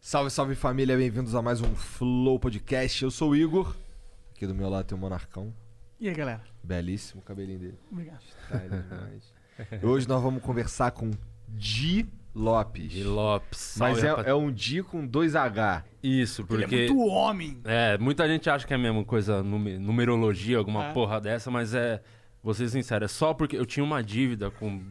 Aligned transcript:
Salve, 0.00 0.30
salve 0.30 0.54
família, 0.54 0.96
bem-vindos 0.96 1.34
a 1.34 1.42
mais 1.42 1.60
um 1.60 1.74
Flow 1.74 2.38
Podcast. 2.38 3.02
Eu 3.04 3.10
sou 3.10 3.30
o 3.30 3.36
Igor. 3.36 3.76
Aqui 4.34 4.46
do 4.46 4.54
meu 4.54 4.68
lado 4.70 4.86
tem 4.86 4.96
o 4.96 5.00
Monarcão. 5.00 5.52
E 6.00 6.08
aí, 6.08 6.14
galera? 6.14 6.42
Belíssimo 6.62 7.20
o 7.20 7.24
cabelinho 7.24 7.58
dele. 7.58 7.78
Obrigado. 7.92 8.20
Style 8.22 8.82
demais. 8.88 9.34
E 9.82 9.86
Hoje 9.86 10.08
nós 10.08 10.22
vamos 10.22 10.42
conversar 10.42 10.90
com 10.92 11.10
Di 11.48 12.06
Lopes. 12.34 12.90
De 12.90 13.04
Lopes. 13.04 13.76
Mas 13.78 13.98
Salve, 13.98 14.06
é, 14.06 14.10
rapaz- 14.10 14.26
é 14.28 14.34
um 14.34 14.50
Di 14.50 14.82
com 14.82 15.06
dois 15.06 15.36
H. 15.36 15.84
Isso, 16.02 16.40
Ele 16.42 16.48
porque. 16.62 16.74
é 16.74 16.78
muito 16.88 16.98
homem. 17.06 17.60
É, 17.64 17.98
muita 17.98 18.26
gente 18.26 18.48
acha 18.48 18.66
que 18.66 18.72
é 18.72 18.76
a 18.76 18.78
mesma 18.78 19.04
coisa, 19.04 19.42
nume- 19.42 19.78
numerologia, 19.78 20.56
alguma 20.56 20.86
É. 20.86 20.92
porra 20.92 21.20
dessa, 21.20 21.50
mas 21.50 21.74
é. 21.74 22.02
Vou 22.42 22.54
ser 22.54 22.70
sincero, 22.70 23.04
é 23.04 23.08
só 23.08 23.34
porque 23.34 23.54
eu 23.58 23.66
tinha 23.66 23.84
uma 23.84 24.02
dívida 24.02 24.50
com. 24.50 24.82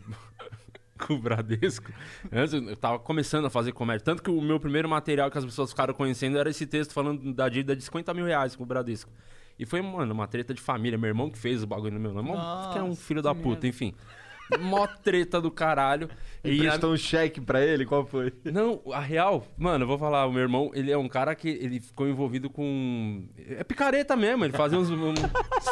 Com 0.99 1.13
o 1.16 1.20
Bradesco. 1.20 1.91
Antes 2.31 2.53
eu 2.53 2.76
tava 2.76 2.99
começando 2.99 3.45
a 3.45 3.49
fazer 3.49 3.71
comédia. 3.71 4.03
Tanto 4.03 4.21
que 4.21 4.30
o 4.30 4.41
meu 4.41 4.59
primeiro 4.59 4.88
material 4.88 5.31
que 5.31 5.38
as 5.38 5.45
pessoas 5.45 5.70
ficaram 5.72 5.94
conhecendo 5.94 6.38
era 6.38 6.49
esse 6.49 6.66
texto 6.66 6.94
falando 6.94 7.34
da 7.34 7.48
dívida 7.49 7.75
de 7.75 7.84
50 7.84 8.13
mil 8.13 8.25
reais 8.25 8.55
com 8.55 8.63
o 8.63 8.66
Bradesco. 8.66 9.11
E 9.58 9.66
foi, 9.66 9.81
mano, 9.81 10.14
uma 10.14 10.28
treta 10.28 10.53
de 10.53 10.61
família. 10.61 10.97
Meu 10.97 11.09
irmão 11.09 11.30
que 11.30 11.38
fez 11.38 11.61
o 11.64 11.67
bagulho 11.67 11.94
no 11.94 12.00
meu 12.00 12.14
nome. 12.14 12.30
Nossa, 12.30 12.72
que 12.72 12.80
é 12.80 12.83
um 12.83 12.95
filho 12.95 13.22
da 13.22 13.36
puta, 13.36 13.50
merda. 13.50 13.67
enfim. 13.67 13.94
Mó 14.59 14.88
treta 15.03 15.39
do 15.42 15.52
caralho. 15.52 16.09
E 16.44 16.52
E 16.53 16.59
a- 16.61 16.69
prestou 16.69 16.94
um 16.94 16.97
cheque 16.97 17.42
pra 17.42 17.61
ele? 17.61 17.86
Qual 17.86 18.05
foi? 18.05 18.31
não, 18.45 18.81
a 18.94 19.00
real, 19.02 19.45
mano, 19.58 19.83
eu 19.83 19.88
vou 19.88 19.97
falar, 19.97 20.25
o 20.25 20.31
meu 20.31 20.41
irmão, 20.41 20.72
ele 20.73 20.89
é 20.89 20.97
um 20.97 21.08
cara 21.09 21.36
que 21.36 21.50
ele 21.50 21.81
ficou 21.81 22.08
envolvido 22.08 22.50
com. 22.50 23.25
É 23.50 23.64
picareta 23.64 24.16
mesmo, 24.16 24.45
ele 24.45 24.53
fazia 24.53 24.80
uns, 24.80 24.89
uns 24.89 25.19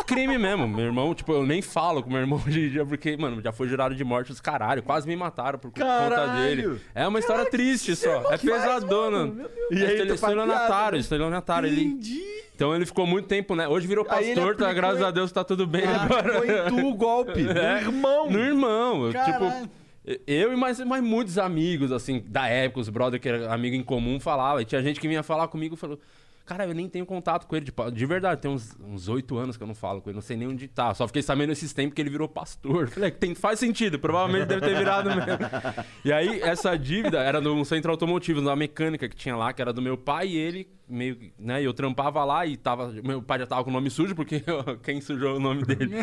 crimes 0.06 0.38
mesmo. 0.39 0.67
Meu 0.67 0.86
irmão, 0.86 1.16
tipo, 1.16 1.31
eu 1.31 1.45
nem 1.45 1.61
falo 1.61 2.03
com 2.03 2.09
meu 2.09 2.19
irmão 2.19 2.42
hoje 2.45 2.66
em 2.66 2.69
dia, 2.69 2.86
porque, 2.86 3.16
mano, 3.16 3.42
já 3.42 3.52
foi 3.53 3.67
jurado 3.69 3.95
de 3.95 4.03
morte 4.03 4.31
os 4.31 4.42
caralho, 4.42 4.84
quase 4.84 5.08
me 5.08 5.16
mataram 5.16 5.58
por 5.58 5.72
conta 5.72 5.86
Caralho! 5.86 6.41
dele. 6.41 6.81
É 6.94 7.08
uma 7.08 7.19
história 7.19 7.50
triste 7.50 7.95
só, 7.95 8.31
é 8.34 8.38
pesadona. 8.38 9.47
E 9.72 9.75
aí, 9.78 9.84
ele 9.84 10.02
é 10.02 10.06
faz 10.17 10.34
estelionatário, 10.34 11.00
estelionatário. 11.00 11.67
Ele... 11.67 12.38
Então 12.56 12.75
ele 12.75 12.88
ficou 12.88 13.06
muito 13.06 13.28
tempo, 13.28 13.53
né? 13.56 13.67
Hoje 13.67 13.86
virou 13.86 14.03
pastor, 14.03 14.56
tá? 14.56 14.73
Graças 14.73 15.00
em- 15.00 15.03
a 15.06 15.12
Deus 15.12 15.31
tá 15.31 15.44
tudo 15.44 15.67
bem 15.67 15.84
Ficou 15.84 16.17
agora. 16.17 16.66
em 16.66 16.69
tu 16.69 16.88
o 16.88 16.94
golpe. 16.95 17.44
No 17.47 17.52
irmão. 17.62 18.30
No 18.31 18.39
irmão, 18.39 18.66
eu, 18.69 19.13
Caralho. 19.13 19.63
tipo. 19.63 19.69
Eu 20.25 20.53
e 20.53 20.55
mais, 20.55 20.79
mais 20.79 21.03
muitos 21.03 21.37
amigos, 21.37 21.91
assim, 21.91 22.23
da 22.25 22.47
época, 22.47 22.79
os 22.79 22.87
brother 22.87 23.19
que 23.19 23.27
era 23.27 23.53
amigo 23.53 23.75
em 23.75 23.83
comum, 23.83 24.21
falava. 24.21 24.61
E 24.61 24.65
tinha 24.65 24.81
gente 24.81 25.01
que 25.01 25.07
vinha 25.07 25.21
falar 25.21 25.49
comigo 25.49 25.75
e 25.75 25.77
falou: 25.77 25.99
Cara, 26.48 26.66
eu 26.66 26.73
nem 26.73 26.88
tenho 26.88 27.06
contato 27.06 27.45
com 27.45 27.58
ele. 27.58 27.66
Tipo, 27.66 27.92
de 27.92 28.06
verdade, 28.06 28.40
tem 28.40 28.50
uns 28.50 28.73
uns 28.80 29.09
oito 29.09 29.38
anos 29.38 29.58
que 29.58 29.64
eu 29.64 29.67
não 29.67 29.76
falo 29.76 30.02
com 30.02 30.09
ele, 30.09 30.16
não 30.16 30.22
sei 30.22 30.38
nem 30.38 30.48
onde 30.48 30.66
tá. 30.70 30.94
Só 30.94 31.06
fiquei 31.06 31.22
sabendo 31.22 31.52
esses 31.52 31.73
tempos 31.73 31.94
que 31.94 32.02
ele 32.02 32.09
virou 32.09 32.28
pastor. 32.30 32.88
Falei, 32.90 33.12
tem, 33.12 33.36
faz 33.36 33.59
sentido, 33.59 34.00
provavelmente 34.00 34.45
deve 34.45 34.62
ter 34.62 34.78
virado 34.78 35.09
mesmo. 35.09 35.28
E 36.06 36.14
aí, 36.14 36.40
essa 36.42 36.78
dívida 36.78 37.20
era 37.20 37.42
num 37.42 37.66
centro 37.66 37.92
automotivo, 37.92 38.40
numa 38.40 38.56
mecânica 38.56 39.09
que 39.09 39.16
tinha 39.16 39.36
lá, 39.36 39.52
que 39.52 39.62
era 39.62 39.73
do 39.73 39.81
meu 39.81 39.98
pai 39.98 40.30
e 40.30 40.38
ele, 40.38 40.70
meio 40.88 41.18
né? 41.38 41.62
Eu 41.62 41.73
trampava 41.73 42.23
lá 42.23 42.45
e 42.45 42.56
tava. 42.56 42.94
Meu 43.03 43.22
pai 43.22 43.40
já 43.40 43.45
tava 43.45 43.64
com 43.64 43.70
o 43.70 43.73
nome 43.73 43.90
sujo, 43.90 44.16
porque 44.16 44.42
quem 44.84 45.02
sujou 45.02 45.36
o 45.36 45.40
nome 45.40 45.66
dele? 45.66 45.95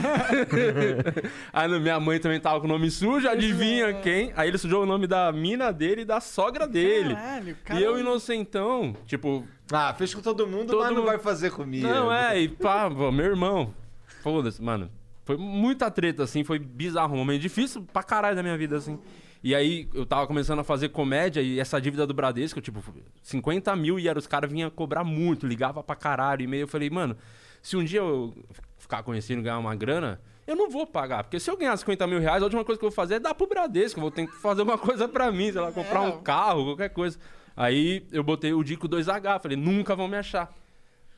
Aí 1.52 1.80
minha 1.80 1.98
mãe 1.98 2.18
também 2.18 2.38
tava 2.38 2.60
com 2.60 2.66
o 2.66 2.68
nome 2.68 2.90
sujo, 2.90 3.26
adivinha 3.26 3.94
quem? 3.94 4.32
Aí 4.36 4.48
ele 4.48 4.58
sujou 4.58 4.82
o 4.82 4.86
nome 4.86 5.06
da 5.06 5.32
mina 5.32 5.72
dele 5.72 6.02
e 6.02 6.04
da 6.04 6.20
sogra 6.20 6.66
dele. 6.66 7.14
Caralho, 7.14 7.56
cara. 7.64 7.80
E 7.80 7.82
eu, 7.82 7.98
inocentão, 7.98 8.94
tipo, 9.06 9.46
Ah, 9.72 9.94
fez 9.94 10.14
com 10.14 10.20
todo 10.20 10.46
mundo, 10.46 10.68
Todo 10.70 10.80
mas 10.80 10.88
não 10.90 10.96
mundo- 10.98 11.06
vai 11.06 11.18
fazer 11.18 11.50
comigo. 11.50 11.86
não, 11.86 12.12
é, 12.12 12.38
e 12.40 12.48
pá, 12.48 12.90
pô, 12.90 13.10
meu 13.10 13.24
irmão. 13.26 13.74
Foda-se, 14.22 14.62
mano. 14.62 14.90
Foi 15.24 15.36
muita 15.38 15.90
treta, 15.90 16.22
assim, 16.24 16.44
foi 16.44 16.58
bizarro. 16.58 17.14
Um 17.14 17.18
momento 17.18 17.40
difícil 17.40 17.82
pra 17.92 18.02
caralho 18.02 18.36
da 18.36 18.42
minha 18.42 18.56
vida, 18.58 18.76
assim. 18.76 18.98
E 19.42 19.54
aí 19.54 19.88
eu 19.94 20.04
tava 20.06 20.26
começando 20.26 20.58
a 20.58 20.64
fazer 20.64 20.88
comédia 20.90 21.40
e 21.40 21.58
essa 21.60 21.80
dívida 21.80 22.06
do 22.06 22.12
Bradesco, 22.14 22.60
tipo, 22.60 22.82
50 23.22 23.74
mil 23.76 23.98
e 23.98 24.08
era, 24.08 24.18
os 24.18 24.26
caras 24.26 24.50
vinham 24.50 24.70
cobrar 24.70 25.04
muito, 25.04 25.46
ligava 25.46 25.82
pra 25.82 25.94
caralho. 25.96 26.42
E 26.42 26.46
meio 26.46 26.62
eu 26.62 26.68
falei, 26.68 26.88
mano, 26.90 27.16
se 27.62 27.76
um 27.76 27.84
dia 27.84 28.00
eu 28.00 28.34
ficar 28.78 29.02
conhecido 29.02 29.40
e 29.40 29.42
ganhar 29.44 29.58
uma 29.58 29.74
grana, 29.74 30.20
eu 30.46 30.56
não 30.56 30.70
vou 30.70 30.86
pagar. 30.86 31.24
Porque 31.24 31.40
se 31.40 31.50
eu 31.50 31.56
ganhar 31.56 31.76
50 31.76 32.06
mil 32.06 32.20
reais, 32.20 32.42
a 32.42 32.44
última 32.44 32.64
coisa 32.64 32.78
que 32.78 32.84
eu 32.84 32.90
vou 32.90 32.94
fazer 32.96 33.14
é 33.14 33.20
dar 33.20 33.34
pro 33.34 33.46
Bradesco. 33.46 33.98
Eu 33.98 34.02
vou 34.02 34.10
ter 34.10 34.26
que 34.26 34.32
fazer 34.36 34.60
alguma 34.60 34.78
coisa 34.78 35.06
pra 35.08 35.30
mim, 35.32 35.50
sei 35.52 35.60
lá, 35.60 35.72
comprar 35.72 36.00
um 36.02 36.20
carro, 36.22 36.64
qualquer 36.64 36.88
coisa. 36.90 37.18
Aí 37.56 38.06
eu 38.10 38.22
botei 38.22 38.52
o 38.52 38.62
Dico 38.62 38.88
2H, 38.88 39.40
falei, 39.40 39.56
nunca 39.56 39.94
vão 39.94 40.08
me 40.08 40.16
achar. 40.16 40.52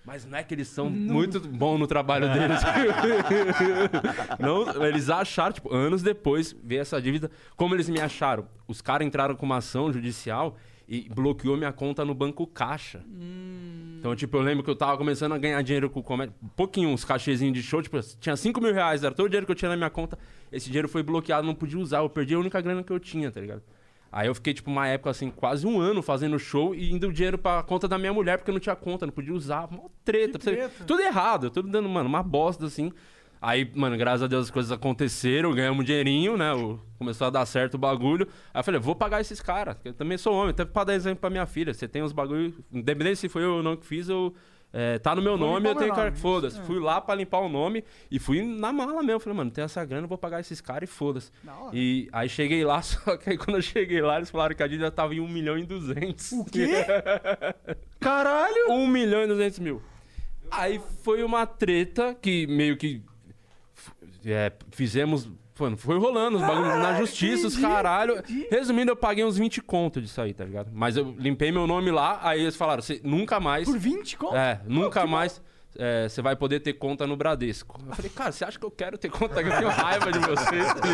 Mas 0.06 0.24
não 0.24 0.38
é 0.38 0.44
que 0.44 0.54
eles 0.54 0.69
são 0.69 0.88
muito 0.88 1.41
bons 1.41 1.80
no 1.80 1.86
trabalho 1.86 2.32
deles. 2.32 2.60
não, 4.38 4.86
eles 4.86 5.10
acharam, 5.10 5.52
tipo, 5.52 5.74
anos 5.74 6.00
depois, 6.00 6.54
ver 6.62 6.76
essa 6.76 7.02
dívida. 7.02 7.28
Como 7.56 7.74
eles 7.74 7.88
me 7.88 8.00
acharam? 8.00 8.47
Os 8.69 8.80
caras 8.80 9.04
entraram 9.04 9.34
com 9.34 9.44
uma 9.44 9.56
ação 9.56 9.92
judicial 9.92 10.56
e 10.88 11.08
bloqueou 11.12 11.56
minha 11.56 11.72
conta 11.72 12.04
no 12.04 12.14
Banco 12.14 12.47
Caixa. 12.47 13.03
Então, 13.98 14.14
tipo, 14.14 14.36
eu 14.36 14.42
lembro 14.42 14.62
que 14.62 14.70
eu 14.70 14.76
tava 14.76 14.97
começando 14.97 15.32
a 15.32 15.38
ganhar 15.38 15.60
dinheiro 15.62 15.91
com 15.91 16.00
comédia. 16.00 16.32
Um 16.41 16.48
pouquinho, 16.48 16.91
uns 16.91 17.04
cachezinhos 17.04 17.54
de 17.54 17.62
show. 17.62 17.82
Tipo, 17.82 17.98
tinha 18.20 18.36
5 18.36 18.60
mil 18.60 18.72
reais, 18.72 19.03
era 19.03 19.12
todo 19.12 19.26
o 19.26 19.28
dinheiro 19.28 19.44
que 19.44 19.50
eu 19.50 19.56
tinha 19.56 19.70
na 19.70 19.76
minha 19.76 19.91
conta. 19.91 20.16
Esse 20.53 20.66
dinheiro 20.66 20.88
foi 20.88 21.03
bloqueado, 21.03 21.44
não 21.44 21.54
podia 21.54 21.80
usar. 21.80 21.98
Eu 21.98 22.08
perdi 22.08 22.34
a 22.34 22.38
única 22.38 22.60
grana 22.60 22.84
que 22.84 22.92
eu 22.92 23.00
tinha, 23.00 23.32
tá 23.32 23.41
ligado? 23.41 23.62
Aí 24.16 24.28
eu 24.28 24.34
fiquei, 24.34 24.54
tipo, 24.54 24.71
uma 24.71 24.87
época, 24.88 25.10
assim, 25.10 25.28
quase 25.31 25.66
um 25.66 25.78
ano 25.78 26.00
fazendo 26.00 26.38
show 26.38 26.75
e 26.75 26.91
indo 26.91 27.09
o 27.09 27.12
dinheiro 27.12 27.37
pra 27.37 27.62
conta 27.62 27.87
da 27.87 27.99
minha 27.99 28.15
mulher, 28.15 28.38
porque 28.38 28.50
eu 28.50 28.54
não 28.54 28.60
tinha 28.60 28.75
conta, 28.75 29.04
não 29.04 29.12
podia 29.12 29.34
usar. 29.34 29.71
Mó 29.71 29.88
treta. 30.03 30.38
Treta. 30.38 30.84
Tudo 30.87 31.03
errado, 31.03 31.50
tudo 31.50 31.69
dando, 31.69 31.87
mano, 31.87 32.09
uma 32.09 32.22
bosta, 32.22 32.65
assim. 32.65 32.91
Aí, 33.43 33.71
mano, 33.75 33.94
graças 33.99 34.22
a 34.22 34.27
Deus 34.27 34.47
as 34.47 34.50
coisas 34.50 34.72
aconteceram, 34.72 35.53
ganhamos 35.54 35.81
um 35.82 35.84
dinheirinho, 35.84 36.34
né? 36.38 36.50
o- 36.54 36.81
Começou 36.99 37.27
a 37.27 37.31
dar 37.31 37.44
certo 37.44 37.75
o 37.75 37.78
bagulho. 37.78 38.27
Aí 38.54 38.60
eu 38.60 38.65
falei, 38.65 38.81
vou 38.81 38.97
pagar 38.97 39.21
esses 39.21 39.43
caras. 39.43 39.77
Eu 39.84 39.93
também 39.93 40.16
sou 40.16 40.33
homem, 40.33 40.48
até 40.50 40.65
pra 40.65 40.84
dar 40.84 40.94
exemplo 40.94 41.19
pra 41.21 41.28
minha 41.28 41.44
filha. 41.44 41.75
Você 41.75 41.87
tem 41.87 42.03
uns 42.03 42.12
bagulho. 42.12 42.54
Independente 42.72 43.19
se 43.19 43.28
foi 43.28 43.44
eu 43.44 43.56
ou 43.56 43.62
não 43.62 43.77
que 43.77 43.84
fiz, 43.84 44.09
eu. 44.09 44.34
É, 44.72 44.99
tá 44.99 45.15
no 45.15 45.22
meu 45.22 45.38
Vou 45.38 45.47
nome, 45.49 45.69
eu 45.69 45.75
tenho 45.75 45.94
cara 45.94 46.12
foda-se. 46.12 46.59
é. 46.59 46.62
Fui 46.62 46.78
lá 46.78 47.00
pra 47.00 47.15
limpar 47.15 47.38
o 47.38 47.49
nome 47.49 47.82
e 48.10 48.19
fui 48.19 48.43
na 48.43 48.72
mala 48.72 49.03
mesmo. 49.03 49.21
Falei, 49.21 49.37
mano, 49.37 49.50
tem 49.50 49.65
essa 49.65 49.84
grana, 49.84 50.04
eu 50.04 50.09
vou 50.09 50.19
pagar 50.19 50.41
esses 50.41 50.60
caras 50.60 50.88
e 50.88 50.93
foda-se. 50.93 51.31
E 51.72 52.09
aí 52.12 52.28
cheguei 52.28 52.65
lá, 52.65 52.82
só 52.82 53.16
que 53.16 53.31
aí 53.31 53.38
quando 53.38 53.56
eu 53.56 53.62
cheguei 53.62 54.03
lá, 54.03 54.16
eles 54.16 54.31
falaram 54.31 54.54
que 54.54 54.62
a 54.62 54.66
dívida 54.66 54.91
tava 54.91 55.15
em 55.15 55.21
1 55.21 55.28
milhão 55.28 55.56
e 55.59 55.65
200. 55.65 56.32
O 56.32 56.44
quê? 56.44 56.69
Caralho! 58.00 58.71
1 58.71 58.87
milhão 58.87 59.22
e 59.22 59.27
200 59.27 59.59
mil. 59.60 59.82
Aí 60.50 60.81
foi 61.03 61.22
uma 61.22 61.47
treta 61.47 62.15
que 62.15 62.47
meio 62.47 62.77
que 62.77 63.03
é, 64.25 64.53
fizemos. 64.72 65.28
Mano, 65.58 65.76
foi 65.76 65.98
rolando 65.98 66.36
os 66.36 66.42
bagulhos 66.42 66.76
na 66.78 66.98
justiça, 66.98 67.46
os 67.46 67.54
entendi, 67.54 67.66
caralho. 67.72 68.18
entendi. 68.18 68.46
Resumindo, 68.50 68.90
eu 68.92 68.96
paguei 68.96 69.24
uns 69.24 69.36
20 69.38 69.62
conto 69.62 70.00
disso 70.02 70.20
aí, 70.20 70.34
tá 70.34 70.44
ligado? 70.44 70.70
Mas 70.72 70.96
eu 70.96 71.14
limpei 71.18 71.50
meu 71.50 71.66
nome 71.66 71.90
lá, 71.90 72.20
aí 72.22 72.42
eles 72.42 72.56
falaram, 72.56 72.82
você 72.82 73.00
nunca 73.02 73.40
mais. 73.40 73.66
Por 73.68 73.78
20 73.78 74.16
conto? 74.18 74.36
É, 74.36 74.60
nunca 74.66 75.06
mais 75.06 75.40
é, 75.78 76.08
você 76.08 76.22
vai 76.22 76.34
poder 76.34 76.60
ter 76.60 76.72
conta 76.74 77.06
no 77.06 77.16
Bradesco. 77.16 77.78
Eu 77.86 77.94
falei, 77.94 78.10
cara, 78.10 78.32
você 78.32 78.44
acha 78.46 78.58
que 78.58 78.64
eu 78.64 78.70
quero 78.70 78.96
ter 78.96 79.10
conta? 79.10 79.42
Eu 79.42 79.50
tenho 79.56 79.68
raiva 79.68 80.10
de 80.10 80.18
vocês, 80.20 80.66
tá? 80.74 80.88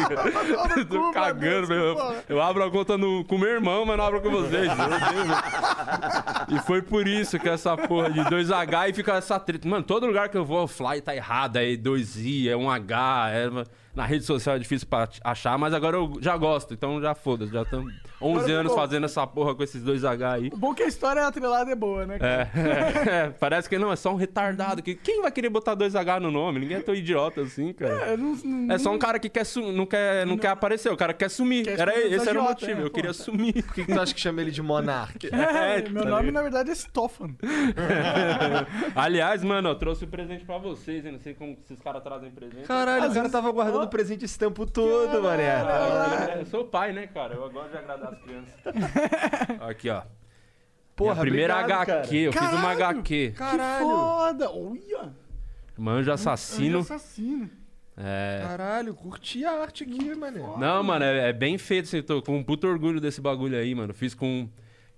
Eu 0.78 0.86
Tô 0.86 1.00
cu, 1.00 1.12
cagando, 1.12 1.68
meu. 1.68 1.94
porra. 1.94 2.24
Eu 2.28 2.40
abro 2.42 2.64
a 2.64 2.70
conta 2.70 2.98
no- 2.98 3.24
com 3.24 3.38
meu 3.38 3.48
irmão, 3.48 3.84
mas 3.86 3.96
não 3.96 4.04
abro 4.04 4.20
com 4.20 4.30
vocês. 4.30 4.68
E 6.48 6.58
foi 6.60 6.82
por 6.82 7.06
isso 7.06 7.38
que 7.38 7.48
essa 7.48 7.76
porra 7.76 8.10
de 8.10 8.20
2H 8.20 8.90
e 8.90 8.92
fica 8.92 9.14
essa 9.14 9.38
treta. 9.38 9.68
Mano, 9.68 9.84
todo 9.84 10.06
lugar 10.06 10.28
que 10.28 10.36
eu 10.36 10.44
vou, 10.44 10.64
o 10.64 10.68
fly 10.68 11.00
tá 11.00 11.14
errado, 11.14 11.56
é 11.56 11.64
2I, 11.76 12.48
é 12.48 12.54
1H, 12.54 13.30
é... 13.30 13.64
Na 13.94 14.06
rede 14.06 14.24
social 14.24 14.56
é 14.56 14.58
difícil 14.58 14.88
pra 14.88 15.08
achar, 15.22 15.58
mas 15.58 15.74
agora 15.74 15.96
eu 15.96 16.14
já 16.20 16.36
gosto, 16.36 16.72
então 16.72 17.00
já 17.00 17.14
foda-se. 17.14 17.52
Já 17.52 17.62
estamos 17.62 17.92
11 18.22 18.44
Agora 18.44 18.60
anos 18.60 18.74
fazendo 18.74 19.04
essa 19.04 19.26
porra 19.26 19.54
com 19.54 19.62
esses 19.62 19.82
2H 19.82 20.22
aí. 20.32 20.50
O 20.52 20.56
bom 20.56 20.72
é 20.72 20.74
que 20.76 20.82
a 20.82 20.86
história 20.86 21.26
atrelada 21.26 21.70
é 21.70 21.74
boa, 21.74 22.06
né? 22.06 22.18
cara? 22.18 22.50
É, 22.54 23.08
é, 23.26 23.30
parece 23.38 23.68
que 23.68 23.78
não, 23.78 23.92
é 23.92 23.96
só 23.96 24.12
um 24.12 24.16
retardado. 24.16 24.82
Que, 24.82 24.94
quem 24.94 25.20
vai 25.22 25.30
querer 25.30 25.48
botar 25.48 25.76
2H 25.76 26.20
no 26.20 26.30
nome? 26.30 26.60
Ninguém 26.60 26.78
é 26.78 26.80
tão 26.80 26.94
idiota 26.94 27.42
assim, 27.42 27.72
cara. 27.72 28.12
É, 28.12 28.16
não, 28.16 28.34
não, 28.44 28.74
É 28.74 28.78
só 28.78 28.90
um 28.92 28.98
cara 28.98 29.18
que 29.18 29.28
quer 29.28 29.46
não, 29.74 29.86
quer, 29.86 30.26
não, 30.26 30.38
quer 30.38 30.48
aparecer, 30.48 30.90
o 30.90 30.96
cara 30.96 31.12
quer 31.12 31.28
sumir. 31.28 31.64
Quer 31.64 31.78
era, 31.78 31.92
sumir, 31.92 32.12
esse 32.12 32.28
era 32.28 32.40
o 32.40 32.44
motivo, 32.44 32.80
é, 32.80 32.84
eu 32.84 32.90
pô. 32.90 32.94
queria 32.94 33.12
sumir. 33.12 33.62
Por 33.64 33.74
que, 33.74 33.84
que 33.84 33.92
tu 33.92 34.00
acha 34.00 34.14
que 34.14 34.20
chama 34.20 34.40
ele 34.40 34.50
de 34.50 34.62
Monark? 34.62 35.30
É, 35.32 35.78
É, 35.78 35.88
meu 35.88 36.04
tá 36.04 36.08
nome 36.08 36.30
na 36.30 36.42
verdade 36.42 36.70
é 36.70 36.74
Stofan. 36.74 37.34
Aliás, 38.94 39.42
mano, 39.42 39.70
eu 39.70 39.74
trouxe 39.74 40.04
um 40.04 40.08
presente 40.08 40.44
pra 40.44 40.58
vocês, 40.58 41.04
hein? 41.04 41.12
Não 41.12 41.18
sei 41.18 41.34
como 41.34 41.56
esses 41.62 41.78
caras 41.80 42.02
trazem 42.02 42.30
presente. 42.30 42.66
Caralho, 42.66 43.10
o 43.10 43.14
cara 43.14 43.28
tava 43.28 43.50
guardando 43.50 43.88
presente 43.88 44.24
esse 44.24 44.38
tempo 44.38 44.66
todo, 44.66 45.22
mané. 45.22 45.62
Eu 46.38 46.46
sou 46.46 46.64
pai, 46.64 46.92
né, 46.92 47.06
cara? 47.06 47.34
Eu 47.34 47.50
gosto 47.50 47.70
de 47.70 47.76
agradar 47.78 48.11
as 48.12 48.20
crianças. 48.22 48.74
Aqui, 49.68 49.90
ó. 49.90 50.02
Porra, 50.94 51.14
Minha 51.14 51.22
primeira 51.22 51.54
obrigado, 51.56 51.80
HQ, 51.90 52.02
cara. 52.02 52.16
eu 52.16 52.32
fiz 52.32 52.42
uma 52.42 52.76
Caralho! 52.76 52.98
HQ. 52.98 53.32
Caralho. 53.36 53.84
Que 53.86 53.90
foda! 53.92 54.50
Olha! 54.50 55.12
Manjo 55.76 56.12
assassino. 56.12 56.78
Anjo 56.80 56.94
assassino. 56.94 57.50
É. 57.96 58.40
Caralho, 58.46 58.94
curti 58.94 59.44
a 59.44 59.52
arte 59.60 59.84
aqui, 59.84 60.14
mané. 60.14 60.40
Não, 60.58 60.82
mano, 60.82 61.04
é, 61.04 61.28
é 61.28 61.32
bem 61.32 61.58
feito. 61.58 61.84
Assim, 61.86 62.02
tô 62.02 62.22
com 62.22 62.36
um 62.38 62.42
puto 62.44 62.66
orgulho 62.66 63.00
desse 63.00 63.20
bagulho 63.20 63.56
aí, 63.56 63.74
mano. 63.74 63.92
Fiz 63.92 64.14
com. 64.14 64.48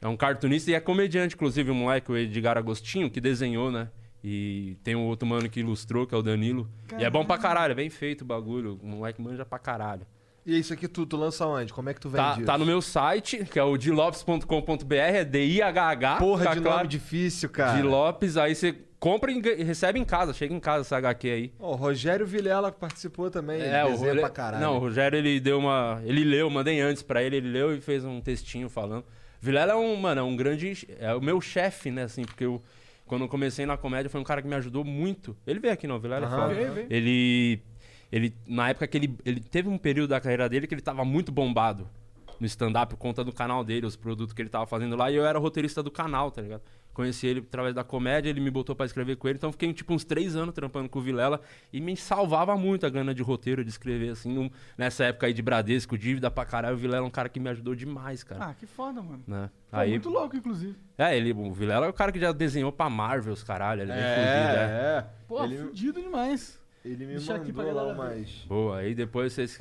É 0.01 0.07
um 0.09 0.17
cartunista 0.17 0.71
e 0.71 0.75
é 0.75 0.81
comediante, 0.81 1.35
inclusive, 1.35 1.71
um 1.71 1.75
moleque, 1.75 2.13
o 2.13 2.17
Edgar 2.17 2.59
Agostinho, 2.59 3.11
que 3.11 3.21
desenhou, 3.21 3.71
né? 3.71 3.89
E 4.23 4.77
tem 4.83 4.95
um 4.95 5.07
outro 5.07 5.27
mano 5.27 5.49
que 5.49 5.61
ilustrou, 5.61 6.07
que 6.07 6.15
é 6.15 6.19
o 6.19 6.23
Danilo. 6.23 6.69
E 6.99 7.05
é 7.05 7.11
bom 7.11 7.25
pra 7.25 7.39
caralho, 7.39 7.73
é 7.73 7.75
bem 7.75 7.89
feito 7.91 8.23
o 8.23 8.25
bagulho. 8.25 8.79
O 8.83 8.87
moleque 8.87 9.21
manja 9.21 9.45
pra 9.45 9.59
caralho. 9.59 10.07
E 10.47 10.59
isso 10.59 10.73
aqui 10.75 10.87
tu, 10.87 11.07
tu 11.07 11.17
lança 11.17 11.47
onde? 11.47 11.73
Como 11.73 11.89
é 11.89 11.95
que 11.95 12.01
tu 12.01 12.09
vende 12.09 12.23
Tá, 12.25 12.33
isso? 12.37 12.45
tá 12.45 12.59
no 12.59 12.67
meu 12.67 12.83
site, 12.83 13.45
que 13.51 13.59
é 13.59 13.63
o 13.63 13.77
dilopes.com.br, 13.79 14.95
é 14.95 15.25
D-I-H-H. 15.25 16.17
Porra 16.19 16.55
de 16.55 16.61
claro. 16.61 16.77
nome 16.79 16.89
difícil, 16.89 17.49
cara. 17.49 17.77
De 17.77 17.83
Lopes, 17.83 18.37
aí 18.37 18.55
você 18.55 18.75
compra 19.01 19.31
e 19.33 19.63
recebe 19.63 19.99
em 19.99 20.05
casa, 20.05 20.33
chega 20.33 20.55
em 20.55 20.61
casa 20.61 20.83
essa 20.83 20.97
HQ 20.99 21.29
aí. 21.31 21.53
O 21.59 21.75
Rogério 21.75 22.27
Vilela 22.27 22.71
participou 22.73 23.31
também. 23.31 23.61
É, 23.61 23.81
ele 23.83 23.89
o 23.93 23.97
Rogério, 23.97 24.21
pra 24.21 24.31
caralho. 24.31 24.63
Não, 24.65 24.77
o 24.77 24.79
Rogério 24.79 25.19
ele 25.19 25.41
deu 25.41 25.59
uma, 25.59 26.01
ele 26.05 26.25
leu, 26.25 26.49
mandei 26.51 26.81
antes 26.81 27.03
pra 27.03 27.23
ele, 27.23 27.37
ele 27.37 27.49
leu 27.51 27.75
e 27.75 27.81
fez 27.81 28.05
um 28.05 28.21
textinho 28.21 28.69
falando. 28.69 29.05
Vilela 29.41 29.73
é 29.73 29.77
um, 29.77 29.97
mano, 29.97 30.21
é 30.21 30.25
um 30.25 30.35
grande, 30.37 30.87
é 30.99 31.15
o 31.15 31.21
meu 31.21 31.41
chefe, 31.41 31.91
né, 31.91 32.03
assim, 32.05 32.23
porque 32.25 32.45
eu 32.45 32.63
quando 33.07 33.21
eu 33.23 33.29
comecei 33.29 33.67
na 33.67 33.77
comédia 33.77 34.09
foi 34.09 34.19
um 34.19 34.25
cara 34.25 34.41
que 34.41 34.49
me 34.49 34.55
ajudou 34.55 34.83
muito. 34.83 35.37
Ele 35.47 35.61
veio 35.61 35.75
aqui 35.75 35.87
não, 35.87 35.99
Vilela 35.99 36.25
é 36.25 36.29
Aham. 36.29 36.41
foda. 36.43 36.55
Veio, 36.55 36.73
veio. 36.73 36.87
Ele 36.89 37.61
ele 38.17 38.35
na 38.47 38.69
época 38.71 38.87
que 38.87 38.97
ele 38.97 39.19
ele 39.25 39.41
teve 39.41 39.69
um 39.69 39.77
período 39.79 40.11
da 40.11 40.21
carreira 40.21 40.49
dele 40.49 40.67
que 40.67 40.75
ele 40.75 40.81
tava 40.83 41.05
muito 41.05 41.33
bombado 41.33 41.89
no 42.41 42.47
stand-up 42.47 42.91
por 42.91 42.97
conta 42.99 43.23
do 43.23 43.33
canal 43.33 43.63
dele, 43.65 43.87
os 43.87 43.95
produtos 43.97 44.33
que 44.33 44.43
ele 44.43 44.49
tava 44.49 44.67
fazendo 44.67 44.97
lá, 44.97 45.09
e 45.11 45.15
eu 45.15 45.25
era 45.25 45.39
roteirista 45.39 45.83
do 45.83 45.91
canal, 45.91 46.31
tá 46.33 46.43
ligado? 46.43 46.63
Conheci 46.93 47.27
ele 47.29 47.41
através 47.41 47.75
da 47.75 47.83
comédia, 47.85 48.29
ele 48.29 48.41
me 48.41 48.51
botou 48.51 48.75
pra 48.75 48.85
escrever 48.87 49.17
com 49.17 49.29
ele, 49.29 49.37
então 49.37 49.51
fiquei 49.53 49.73
tipo 49.73 49.93
uns 49.95 50.05
três 50.05 50.35
anos 50.37 50.53
trampando 50.55 50.89
com 50.89 50.99
o 50.99 51.03
Vilela 51.03 51.41
e 51.73 51.81
me 51.81 51.97
salvava 51.97 52.57
muito 52.57 52.87
a 52.87 52.91
grana 52.91 53.15
de 53.15 53.23
roteiro, 53.23 53.63
de 53.65 53.71
escrever, 53.71 54.11
assim, 54.11 54.33
num- 54.33 54.51
nessa 54.77 55.05
época 55.05 55.27
aí 55.27 55.33
de 55.33 55.43
Bradesco, 55.43 55.97
dívida 55.97 56.29
pra 56.31 56.45
caralho, 56.45 56.75
o 56.75 56.79
Vilela 56.79 57.05
é 57.05 57.07
um 57.07 57.11
cara 57.11 57.29
que 57.29 57.39
me 57.41 57.49
ajudou 57.51 57.75
demais, 57.75 58.23
cara. 58.25 58.47
Ah, 58.47 58.55
que 58.55 58.67
foda, 58.67 59.01
mano. 59.01 59.23
né? 59.27 59.49
Pô, 59.71 59.77
Aí, 59.77 59.91
Muito 59.91 60.09
louco, 60.09 60.37
inclusive. 60.37 60.77
é, 60.99 61.17
ele, 61.17 61.33
o 61.33 61.53
Vilela 61.53 61.87
é 61.87 61.89
o 61.89 61.93
cara 61.93 62.11
que 62.13 62.19
já 62.21 62.31
desenhou 62.33 62.71
pra 62.73 62.89
Marvel, 62.91 63.33
os 63.33 63.43
caralho, 63.45 63.83
ele 63.83 63.93
é 63.93 63.95
bem 63.95 64.05
fudido, 64.05 64.57
é. 64.57 64.61
É, 64.61 64.99
é. 64.99 65.07
Pô, 65.29 65.45
Ele, 65.45 65.57
fudido 65.59 66.01
demais. 66.03 66.61
Ele 66.85 67.07
me 67.07 67.15
Deixa 67.15 67.39
mandou 67.39 67.73
lá 67.73 67.95
mais. 67.95 68.29
Boa, 68.47 68.79
aí 68.79 68.95
depois 68.95 69.33
vocês. 69.33 69.61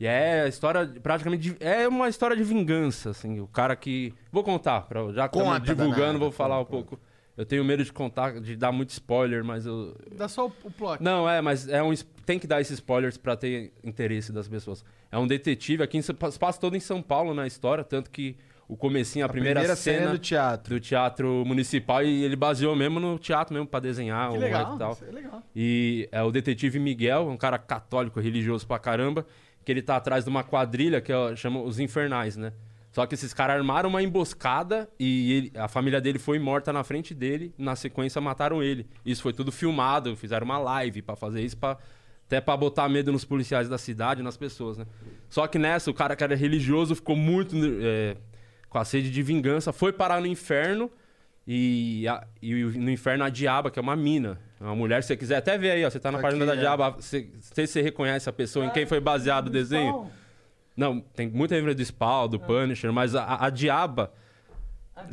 E 0.00 0.06
é 0.06 0.42
a 0.42 0.48
história, 0.48 0.86
praticamente. 1.02 1.50
de- 1.52 1.56
É 1.60 1.86
uma 1.86 2.08
história 2.08 2.36
de 2.36 2.42
vingança, 2.42 3.10
assim. 3.10 3.40
O 3.40 3.46
cara 3.46 3.76
que. 3.76 4.12
Vou 4.32 4.42
contar, 4.42 4.82
pra, 4.82 5.00
já 5.12 5.28
que 5.28 5.36
estamos 5.36 5.58
Conta, 5.58 5.66
divulgando, 5.74 5.96
danada, 6.00 6.18
vou 6.18 6.32
falar 6.32 6.56
conta, 6.58 6.68
um 6.68 6.70
pouco. 6.72 7.00
Eu 7.36 7.46
tenho 7.46 7.64
medo 7.64 7.82
de 7.84 7.92
contar, 7.92 8.40
de 8.40 8.56
dar 8.56 8.72
muito 8.72 8.90
spoiler, 8.90 9.44
mas 9.44 9.64
eu. 9.64 9.96
Dá 10.16 10.28
só 10.28 10.46
o, 10.46 10.52
o 10.64 10.70
plot. 10.70 11.02
Não, 11.02 11.28
é, 11.28 11.40
mas 11.40 11.68
é 11.68 11.82
um, 11.82 11.92
tem 12.26 12.38
que 12.38 12.46
dar 12.46 12.60
esses 12.60 12.74
spoilers 12.74 13.16
pra 13.16 13.36
ter 13.36 13.72
interesse 13.84 14.32
das 14.32 14.48
pessoas. 14.48 14.84
É 15.10 15.18
um 15.18 15.26
detetive 15.26 15.82
aqui 15.82 15.98
em 15.98 16.02
passa 16.38 16.60
todo 16.60 16.76
em 16.76 16.80
São 16.80 17.00
Paulo 17.00 17.32
na 17.32 17.46
história, 17.46 17.84
tanto 17.84 18.10
que 18.10 18.36
o 18.72 18.76
comecinho, 18.76 19.24
a, 19.24 19.28
primeira, 19.28 19.76
cena, 19.76 20.06
é 20.10 20.12
do 20.12 20.18
teatro. 20.18 20.74
do 20.74 20.80
teatro 20.80 21.44
municipal 21.46 22.02
e 22.02 22.24
ele 22.24 22.36
baseou 22.36 22.74
mesmo 22.74 22.98
no 22.98 23.18
teatro 23.18 23.52
mesmo 23.52 23.66
pra 23.66 23.80
desenhar 23.80 24.30
Que 24.30 24.36
o 24.36 24.40
legal. 24.40 24.74
e 24.74 24.78
tal. 24.78 24.98
É 25.08 25.12
legal. 25.12 25.42
E 25.54 26.08
é 26.10 26.22
o 26.22 26.30
detetive 26.30 26.78
Miguel, 26.78 27.28
um 27.28 27.36
cara 27.36 27.58
católico, 27.58 28.18
religioso 28.20 28.66
pra 28.66 28.78
caramba, 28.78 29.26
que 29.64 29.70
ele 29.70 29.82
tá 29.82 29.96
atrás 29.96 30.24
de 30.24 30.30
uma 30.30 30.42
quadrilha 30.42 31.00
que 31.00 31.12
chama 31.36 31.60
os 31.60 31.78
Infernais, 31.78 32.36
né? 32.36 32.52
Só 32.90 33.06
que 33.06 33.14
esses 33.14 33.32
caras 33.32 33.56
armaram 33.56 33.88
uma 33.88 34.02
emboscada 34.02 34.88
e 35.00 35.32
ele- 35.32 35.52
a 35.54 35.66
família 35.66 36.00
dele 36.00 36.18
foi 36.18 36.38
morta 36.38 36.72
na 36.72 36.84
frente 36.84 37.14
dele, 37.14 37.54
na 37.56 37.74
sequência 37.74 38.20
mataram 38.20 38.62
ele. 38.62 38.86
Isso 39.04 39.22
foi 39.22 39.32
tudo 39.32 39.50
filmado, 39.50 40.14
fizeram 40.16 40.44
uma 40.44 40.58
live 40.58 41.00
pra 41.00 41.16
fazer 41.16 41.40
isso, 41.42 41.56
pra, 41.56 41.78
até 42.26 42.38
pra 42.40 42.54
botar 42.56 42.88
medo 42.90 43.10
nos 43.10 43.24
policiais 43.24 43.66
da 43.68 43.78
cidade, 43.78 44.22
nas 44.22 44.36
pessoas, 44.36 44.76
né? 44.76 44.84
Só 45.30 45.46
que 45.46 45.58
nessa, 45.58 45.90
o 45.90 45.94
cara 45.94 46.14
que 46.14 46.22
era 46.22 46.36
religioso 46.36 46.94
ficou 46.94 47.16
muito 47.16 47.56
é, 47.80 48.16
com 48.72 48.78
a 48.78 48.84
sede 48.86 49.10
de 49.10 49.22
vingança, 49.22 49.70
foi 49.70 49.92
parar 49.92 50.18
no 50.18 50.26
inferno 50.26 50.90
e, 51.46 52.08
a- 52.08 52.26
e 52.40 52.54
no 52.54 52.90
inferno 52.90 53.22
a 53.22 53.28
diaba, 53.28 53.70
que 53.70 53.78
é 53.78 53.82
uma 53.82 53.94
mina. 53.94 54.40
É 54.58 54.64
Uma 54.64 54.74
mulher, 54.74 55.02
se 55.02 55.08
você 55.08 55.16
quiser 55.16 55.36
até 55.36 55.58
ver 55.58 55.72
aí, 55.72 55.84
ó. 55.84 55.90
Você 55.90 56.00
tá 56.00 56.10
na 56.10 56.16
Aqui, 56.18 56.26
página 56.26 56.46
da 56.46 56.54
é. 56.54 56.56
diaba. 56.56 56.90
Você, 56.92 57.28
não 57.34 57.40
sei 57.42 57.66
se 57.66 57.74
você 57.74 57.82
reconhece 57.82 58.30
a 58.30 58.32
pessoa, 58.32 58.64
em 58.64 58.70
quem 58.70 58.86
foi 58.86 58.98
baseado 59.00 59.48
o 59.48 59.50
desenho. 59.50 60.10
Não, 60.74 61.00
tem 61.00 61.28
muita 61.28 61.54
referência 61.54 61.76
do 61.76 61.84
Spawn, 61.84 62.28
do 62.28 62.40
Punisher, 62.40 62.90
mas 62.92 63.14
a, 63.14 63.44
a- 63.44 63.50
diaba. 63.50 64.10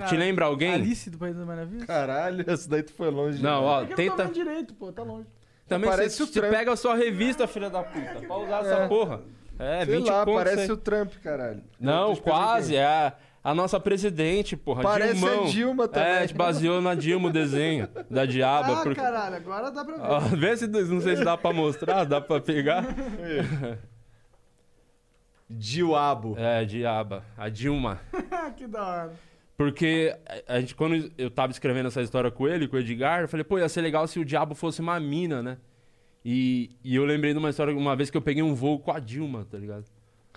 Te 0.07 0.15
lembra 0.15 0.45
alguém? 0.45 0.73
Alice 0.73 1.09
do 1.09 1.17
País 1.17 1.35
das 1.35 1.45
Maravilhas? 1.45 1.85
Caralho, 1.85 2.45
esse 2.49 2.69
daí 2.69 2.83
tu 2.83 2.93
foi 2.93 3.09
longe. 3.09 3.41
Não, 3.41 3.61
demais. 3.61 3.65
ó, 3.65 3.83
É 3.83 3.85
que 3.87 4.01
eu 4.01 4.05
não 4.05 4.11
tô 4.11 4.17
tenta. 4.17 4.23
vendo 4.23 4.33
direito, 4.33 4.73
pô. 4.75 4.91
Tá 4.93 5.03
longe. 5.03 5.27
Também 5.67 5.89
Parece 5.89 6.15
você, 6.17 6.23
o 6.23 6.25
você 6.27 6.39
Trump. 6.39 6.51
pega 6.53 6.73
a 6.73 6.75
sua 6.77 6.95
revista, 6.95 7.47
filha 7.47 7.69
da 7.69 7.83
puta, 7.83 8.21
pra 8.25 8.37
usar 8.37 8.59
essa 8.61 8.87
porra. 8.87 9.21
É, 9.57 9.85
Sei 9.85 9.97
20 9.97 10.07
lá, 10.07 10.25
conto 10.25 10.35
parece 10.37 10.61
isso 10.63 10.71
aí. 10.71 10.77
o 10.77 10.77
Trump, 10.77 11.11
caralho. 11.21 11.61
Não, 11.79 12.15
quase. 12.15 12.75
É 12.77 13.13
a, 13.49 13.55
nossa 13.55 13.79
presidente, 13.79 14.55
porra. 14.57 14.83
Parece 14.83 15.15
Dilmão. 15.15 15.43
a 15.43 15.47
Dilma 15.47 15.87
também. 15.87 16.09
É, 16.09 16.17
a 16.17 16.21
gente 16.21 16.35
baseou 16.35 16.81
na 16.81 16.95
Dilma 16.95 17.29
o 17.29 17.31
desenho 17.31 17.87
da 18.09 18.25
diaba. 18.25 18.79
Ah, 18.79 18.83
porque- 18.83 19.01
caralho. 19.01 19.35
Agora 19.35 19.71
dá 19.71 19.83
pra 19.85 19.95
ver. 19.95 20.01
Ó, 20.03 20.19
vê 20.19 20.57
se 20.57 20.67
não 20.67 21.01
sei 21.01 21.17
se 21.17 21.23
dá 21.23 21.37
pra 21.37 21.53
mostrar, 21.53 22.03
dá 22.05 22.19
pra 22.21 22.39
pegar. 22.39 22.85
Diabo. 25.49 26.35
É, 26.37 26.63
diaba, 26.63 27.23
a 27.35 27.49
Dilma. 27.49 27.99
que 28.55 28.67
da 28.67 28.85
hora. 28.85 29.13
Porque 29.57 30.15
a 30.47 30.59
gente, 30.61 30.73
quando 30.73 31.11
eu 31.17 31.29
tava 31.29 31.51
escrevendo 31.51 31.87
essa 31.87 32.01
história 32.01 32.31
com 32.31 32.47
ele, 32.47 32.67
com 32.67 32.77
o 32.77 32.79
Edgar, 32.79 33.21
eu 33.21 33.27
falei, 33.27 33.43
pô, 33.43 33.59
ia 33.59 33.67
ser 33.67 33.81
legal 33.81 34.07
se 34.07 34.17
o 34.17 34.23
diabo 34.23 34.55
fosse 34.55 34.79
uma 34.79 34.97
mina, 34.99 35.43
né? 35.43 35.57
E, 36.23 36.77
e 36.83 36.95
eu 36.95 37.03
lembrei 37.03 37.33
de 37.33 37.39
uma 37.39 37.49
história, 37.49 37.75
uma 37.75 37.95
vez 37.95 38.09
que 38.09 38.15
eu 38.15 38.21
peguei 38.21 38.43
um 38.43 38.53
voo 38.53 38.79
com 38.79 38.91
a 38.91 38.99
Dilma, 38.99 39.45
tá 39.49 39.57
ligado? 39.57 39.83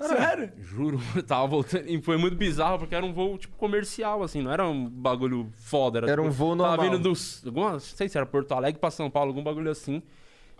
Sério? 0.00 0.50
Juro, 0.58 1.00
eu 1.14 1.22
tava 1.22 1.46
voltando. 1.46 1.88
E 1.88 2.00
foi 2.00 2.16
muito 2.16 2.36
bizarro, 2.36 2.78
porque 2.78 2.94
era 2.94 3.04
um 3.04 3.12
voo, 3.12 3.38
tipo, 3.38 3.56
comercial, 3.56 4.22
assim, 4.22 4.42
não 4.42 4.50
era 4.52 4.66
um 4.66 4.88
bagulho 4.88 5.48
foda. 5.54 5.98
Era, 5.98 6.10
Era 6.12 6.22
um 6.22 6.24
tipo, 6.24 6.36
voo 6.36 6.56
Tava 6.56 6.76
normal. 6.76 6.90
vindo 6.90 7.02
dos. 7.02 7.42
Alguma, 7.44 7.72
não 7.72 7.80
sei 7.80 8.08
se 8.08 8.16
era 8.16 8.26
Porto 8.26 8.52
Alegre 8.52 8.80
pra 8.80 8.90
São 8.90 9.10
Paulo, 9.10 9.30
algum 9.30 9.42
bagulho 9.42 9.70
assim. 9.70 10.02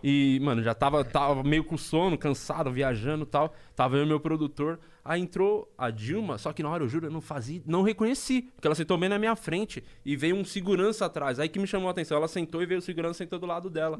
E, 0.03 0.37
mano, 0.43 0.61
já 0.61 0.73
tava, 0.73 1.03
tava 1.05 1.43
meio 1.43 1.63
com 1.63 1.77
sono, 1.77 2.17
cansado, 2.17 2.69
viajando 2.69 3.23
e 3.23 3.27
tal. 3.27 3.53
Tava 3.73 3.95
eu 3.95 4.03
e 4.03 4.05
meu 4.05 4.19
produtor. 4.19 4.77
Aí 5.03 5.21
entrou 5.21 5.69
a 5.77 5.89
Dilma, 5.89 6.37
só 6.37 6.51
que 6.53 6.61
na 6.61 6.69
hora, 6.69 6.83
eu 6.83 6.89
juro, 6.89 7.07
eu 7.07 7.11
não 7.11 7.21
fazia, 7.21 7.61
não 7.65 7.83
reconheci. 7.83 8.41
Porque 8.55 8.67
ela 8.67 8.75
sentou 8.75 8.97
bem 8.97 9.07
na 9.07 9.17
minha 9.17 9.35
frente. 9.35 9.81
E 10.05 10.15
veio 10.17 10.35
um 10.35 10.43
segurança 10.43 11.05
atrás. 11.05 11.39
Aí 11.39 11.47
que 11.47 11.57
me 11.57 11.65
chamou 11.67 11.87
a 11.87 11.91
atenção. 11.91 12.17
Ela 12.17 12.27
sentou 12.27 12.61
e 12.61 12.65
veio 12.65 12.79
o 12.79 12.81
segurança 12.81 13.17
sentou 13.19 13.39
do 13.39 13.45
lado 13.45 13.69
dela. 13.69 13.97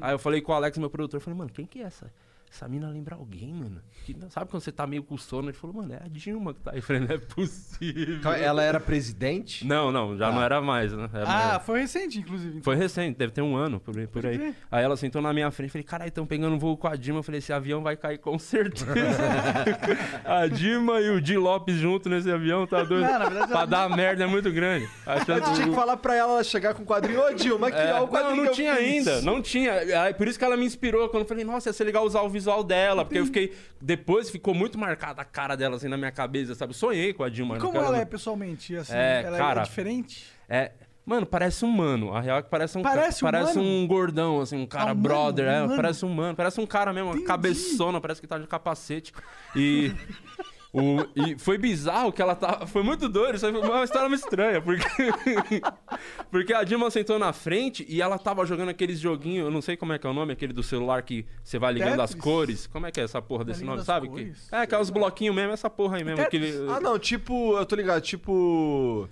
Aí 0.00 0.14
eu 0.14 0.18
falei 0.20 0.40
com 0.40 0.52
o 0.52 0.54
Alex, 0.54 0.78
meu 0.78 0.88
produtor, 0.88 1.18
eu 1.18 1.20
falei, 1.20 1.38
mano, 1.38 1.50
quem 1.52 1.66
que 1.66 1.80
é 1.80 1.82
essa? 1.82 2.12
Essa 2.52 2.66
mina 2.66 2.88
lembra 2.90 3.14
alguém, 3.14 3.54
mano. 3.54 3.80
Que, 4.04 4.16
sabe 4.28 4.50
quando 4.50 4.60
você 4.62 4.72
tá 4.72 4.84
meio 4.84 5.04
com 5.04 5.16
sono? 5.16 5.48
Ele 5.50 5.56
falou, 5.56 5.76
mano, 5.76 5.94
é 5.94 5.98
a 6.04 6.08
Dilma 6.08 6.52
que 6.52 6.60
tá 6.60 6.72
aí. 6.72 6.78
Eu 6.78 6.82
falei, 6.82 7.00
não 7.02 7.14
é 7.14 7.18
possível. 7.18 8.32
Ela 8.32 8.64
era 8.64 8.80
presidente? 8.80 9.64
Não, 9.64 9.92
não, 9.92 10.16
já 10.16 10.28
Ah. 10.28 10.32
não 10.32 10.42
era 10.42 10.60
mais, 10.60 10.92
né? 10.92 11.08
Era 11.14 11.22
Ah, 11.24 11.48
mais- 11.52 11.62
foi 11.64 11.80
recente, 11.82 12.18
inclusive. 12.18 12.50
então. 12.50 12.62
Foi 12.64 12.74
recente, 12.74 13.16
deve 13.16 13.32
ter 13.32 13.40
um 13.40 13.54
ano 13.54 13.78
por, 13.78 13.96
aí- 13.96 14.06
por 14.08 14.26
aí. 14.26 14.36
crer. 14.36 14.54
Aí 14.68 14.82
ela 14.82 14.96
sentou 14.96 15.22
na 15.22 15.32
minha 15.32 15.48
frente, 15.52 15.70
falei, 15.70 15.84
caralho, 15.84 16.08
estão 16.08 16.26
pegando 16.26 16.54
um 16.56 16.58
voo 16.58 16.76
com 16.76 16.88
a 16.88 16.96
Dilma. 16.96 17.20
Eu 17.20 17.22
falei, 17.22 17.38
esse 17.38 17.52
avião 17.52 17.82
vai 17.84 17.96
cair 17.96 18.18
com 18.18 18.36
certeza. 18.36 18.84
a 20.24 20.46
Dilma 20.48 21.00
e 21.00 21.10
o 21.10 21.20
Di 21.20 21.36
Lopes 21.36 21.76
junto 21.76 22.08
nesse 22.08 22.30
avião, 22.32 22.66
tá 22.66 22.82
doido? 22.82 23.06
Não, 23.06 23.18
na 23.18 23.28
verdade, 23.28 23.52
pra 23.52 23.64
dar 23.64 23.88
merda 23.90 24.24
é 24.24 24.26
muito 24.26 24.50
grande. 24.50 24.88
A 25.06 25.24
chance 25.24 25.40
Tu 25.50 25.54
tinha 25.54 25.68
que 25.68 25.74
falar 25.74 25.96
pra 25.98 26.16
ela 26.16 26.42
chegar 26.42 26.74
com 26.74 26.82
o 26.82 26.86
quadrinho. 26.86 27.20
Ô, 27.24 27.32
Dilma, 27.32 27.68
aqui, 27.68 27.78
É, 27.78 27.94
ó, 27.94 27.98
o 27.98 28.00
não, 28.00 28.08
quadrinho 28.08 28.36
não 28.36 28.42
que 28.44 28.48
eu 28.50 28.54
tinha 28.54 28.74
fiz. 28.76 29.06
ainda, 29.06 29.22
não 29.22 29.40
tinha. 29.40 29.72
Aí, 30.02 30.14
por 30.14 30.26
isso 30.26 30.36
que 30.38 30.44
ela 30.44 30.56
me 30.56 30.64
inspirou 30.64 31.08
quando 31.08 31.22
eu 31.22 31.28
falei, 31.28 31.44
nossa, 31.44 31.68
ia 31.68 31.72
ser 31.72 31.84
legal 31.84 32.04
usar 32.04 32.22
o 32.22 32.28
visual 32.40 32.64
dela, 32.64 33.04
porque 33.04 33.18
eu 33.18 33.26
fiquei. 33.26 33.54
Depois 33.80 34.28
ficou 34.30 34.52
muito 34.54 34.78
marcada 34.78 35.22
a 35.22 35.24
cara 35.24 35.56
dela 35.56 35.76
assim 35.76 35.88
na 35.88 35.96
minha 35.96 36.10
cabeça, 36.10 36.54
sabe? 36.54 36.70
Eu 36.72 36.76
sonhei 36.76 37.12
com 37.12 37.22
a 37.22 37.28
Dilma. 37.28 37.56
E 37.56 37.60
como 37.60 37.78
ela 37.78 37.98
é 37.98 38.04
pessoalmente? 38.04 38.76
Assim, 38.76 38.92
É, 38.94 39.22
ela 39.24 39.38
cara, 39.38 39.60
é 39.60 39.64
diferente? 39.64 40.26
É. 40.48 40.72
Mano, 41.06 41.24
parece 41.26 41.64
um 41.64 41.70
mano. 41.70 42.14
A 42.14 42.20
real 42.20 42.38
é 42.38 42.42
que 42.42 42.50
parece 42.50 42.76
um 42.78 42.82
Parece 42.82 43.20
ca- 43.20 43.32
parece 43.32 43.56
mano? 43.58 43.68
um 43.68 43.86
gordão, 43.86 44.40
assim, 44.40 44.56
um 44.56 44.66
cara 44.66 44.84
Ah, 44.84 44.86
mano, 44.88 45.00
brother. 45.00 45.46
um 45.46 45.50
é, 45.50 45.60
mano. 45.62 45.76
parece 45.76 46.04
um 46.04 46.08
mano. 46.10 46.36
Parece 46.36 46.60
um 46.60 46.66
cara 46.66 46.92
mesmo, 46.92 47.10
Entendi. 47.10 47.24
cabeçona, 47.24 48.00
parece 48.00 48.20
que 48.20 48.26
tá 48.26 48.38
de 48.38 48.46
capacete. 48.46 49.12
E. 49.56 49.92
o- 50.72 51.04
e 51.16 51.36
foi 51.38 51.58
bizarro 51.58 52.12
que 52.12 52.22
ela 52.22 52.34
tá. 52.36 52.66
Foi 52.66 52.82
muito 52.82 53.08
doido, 53.08 53.34
isso 53.36 53.44
aí 53.46 53.52
foi 53.52 53.60
uma 53.62 53.82
história 53.84 54.08
muito 54.08 54.22
estranha, 54.22 54.60
porque. 54.62 54.86
porque 56.30 56.54
a 56.54 56.62
Dilma 56.64 56.90
sentou 56.90 57.18
na 57.18 57.32
frente 57.32 57.84
e 57.88 58.00
ela 58.00 58.18
tava 58.18 58.44
jogando 58.46 58.68
aqueles 58.68 58.98
joguinhos, 58.98 59.46
eu 59.46 59.50
não 59.50 59.60
sei 59.60 59.76
como 59.76 59.92
é 59.92 59.98
que 59.98 60.06
é 60.06 60.10
o 60.10 60.14
nome, 60.14 60.32
aquele 60.32 60.52
do 60.52 60.62
celular 60.62 61.02
que 61.02 61.26
você 61.42 61.58
vai 61.58 61.72
ligando 61.72 62.00
as 62.00 62.10
Tetris? 62.10 62.22
cores. 62.24 62.66
Como 62.66 62.86
é 62.86 62.90
que 62.92 63.00
é 63.00 63.04
essa 63.04 63.20
porra 63.20 63.44
desse 63.44 63.60
ligando 63.60 63.70
nome, 63.70 63.80
as 63.80 63.86
sabe? 63.86 64.08
Que, 64.08 64.32
é, 64.52 64.58
aqueles 64.60 64.90
bloquinhos 64.90 65.34
mesmo, 65.34 65.52
essa 65.52 65.68
porra 65.68 65.96
aí 65.96 66.04
mesmo. 66.04 66.22
Aquele, 66.22 66.52
Ah, 66.70 66.80
não, 66.80 66.98
tipo, 66.98 67.56
eu 67.58 67.66
tô 67.66 67.74
ligado, 67.76 68.00
tipo. 68.00 69.08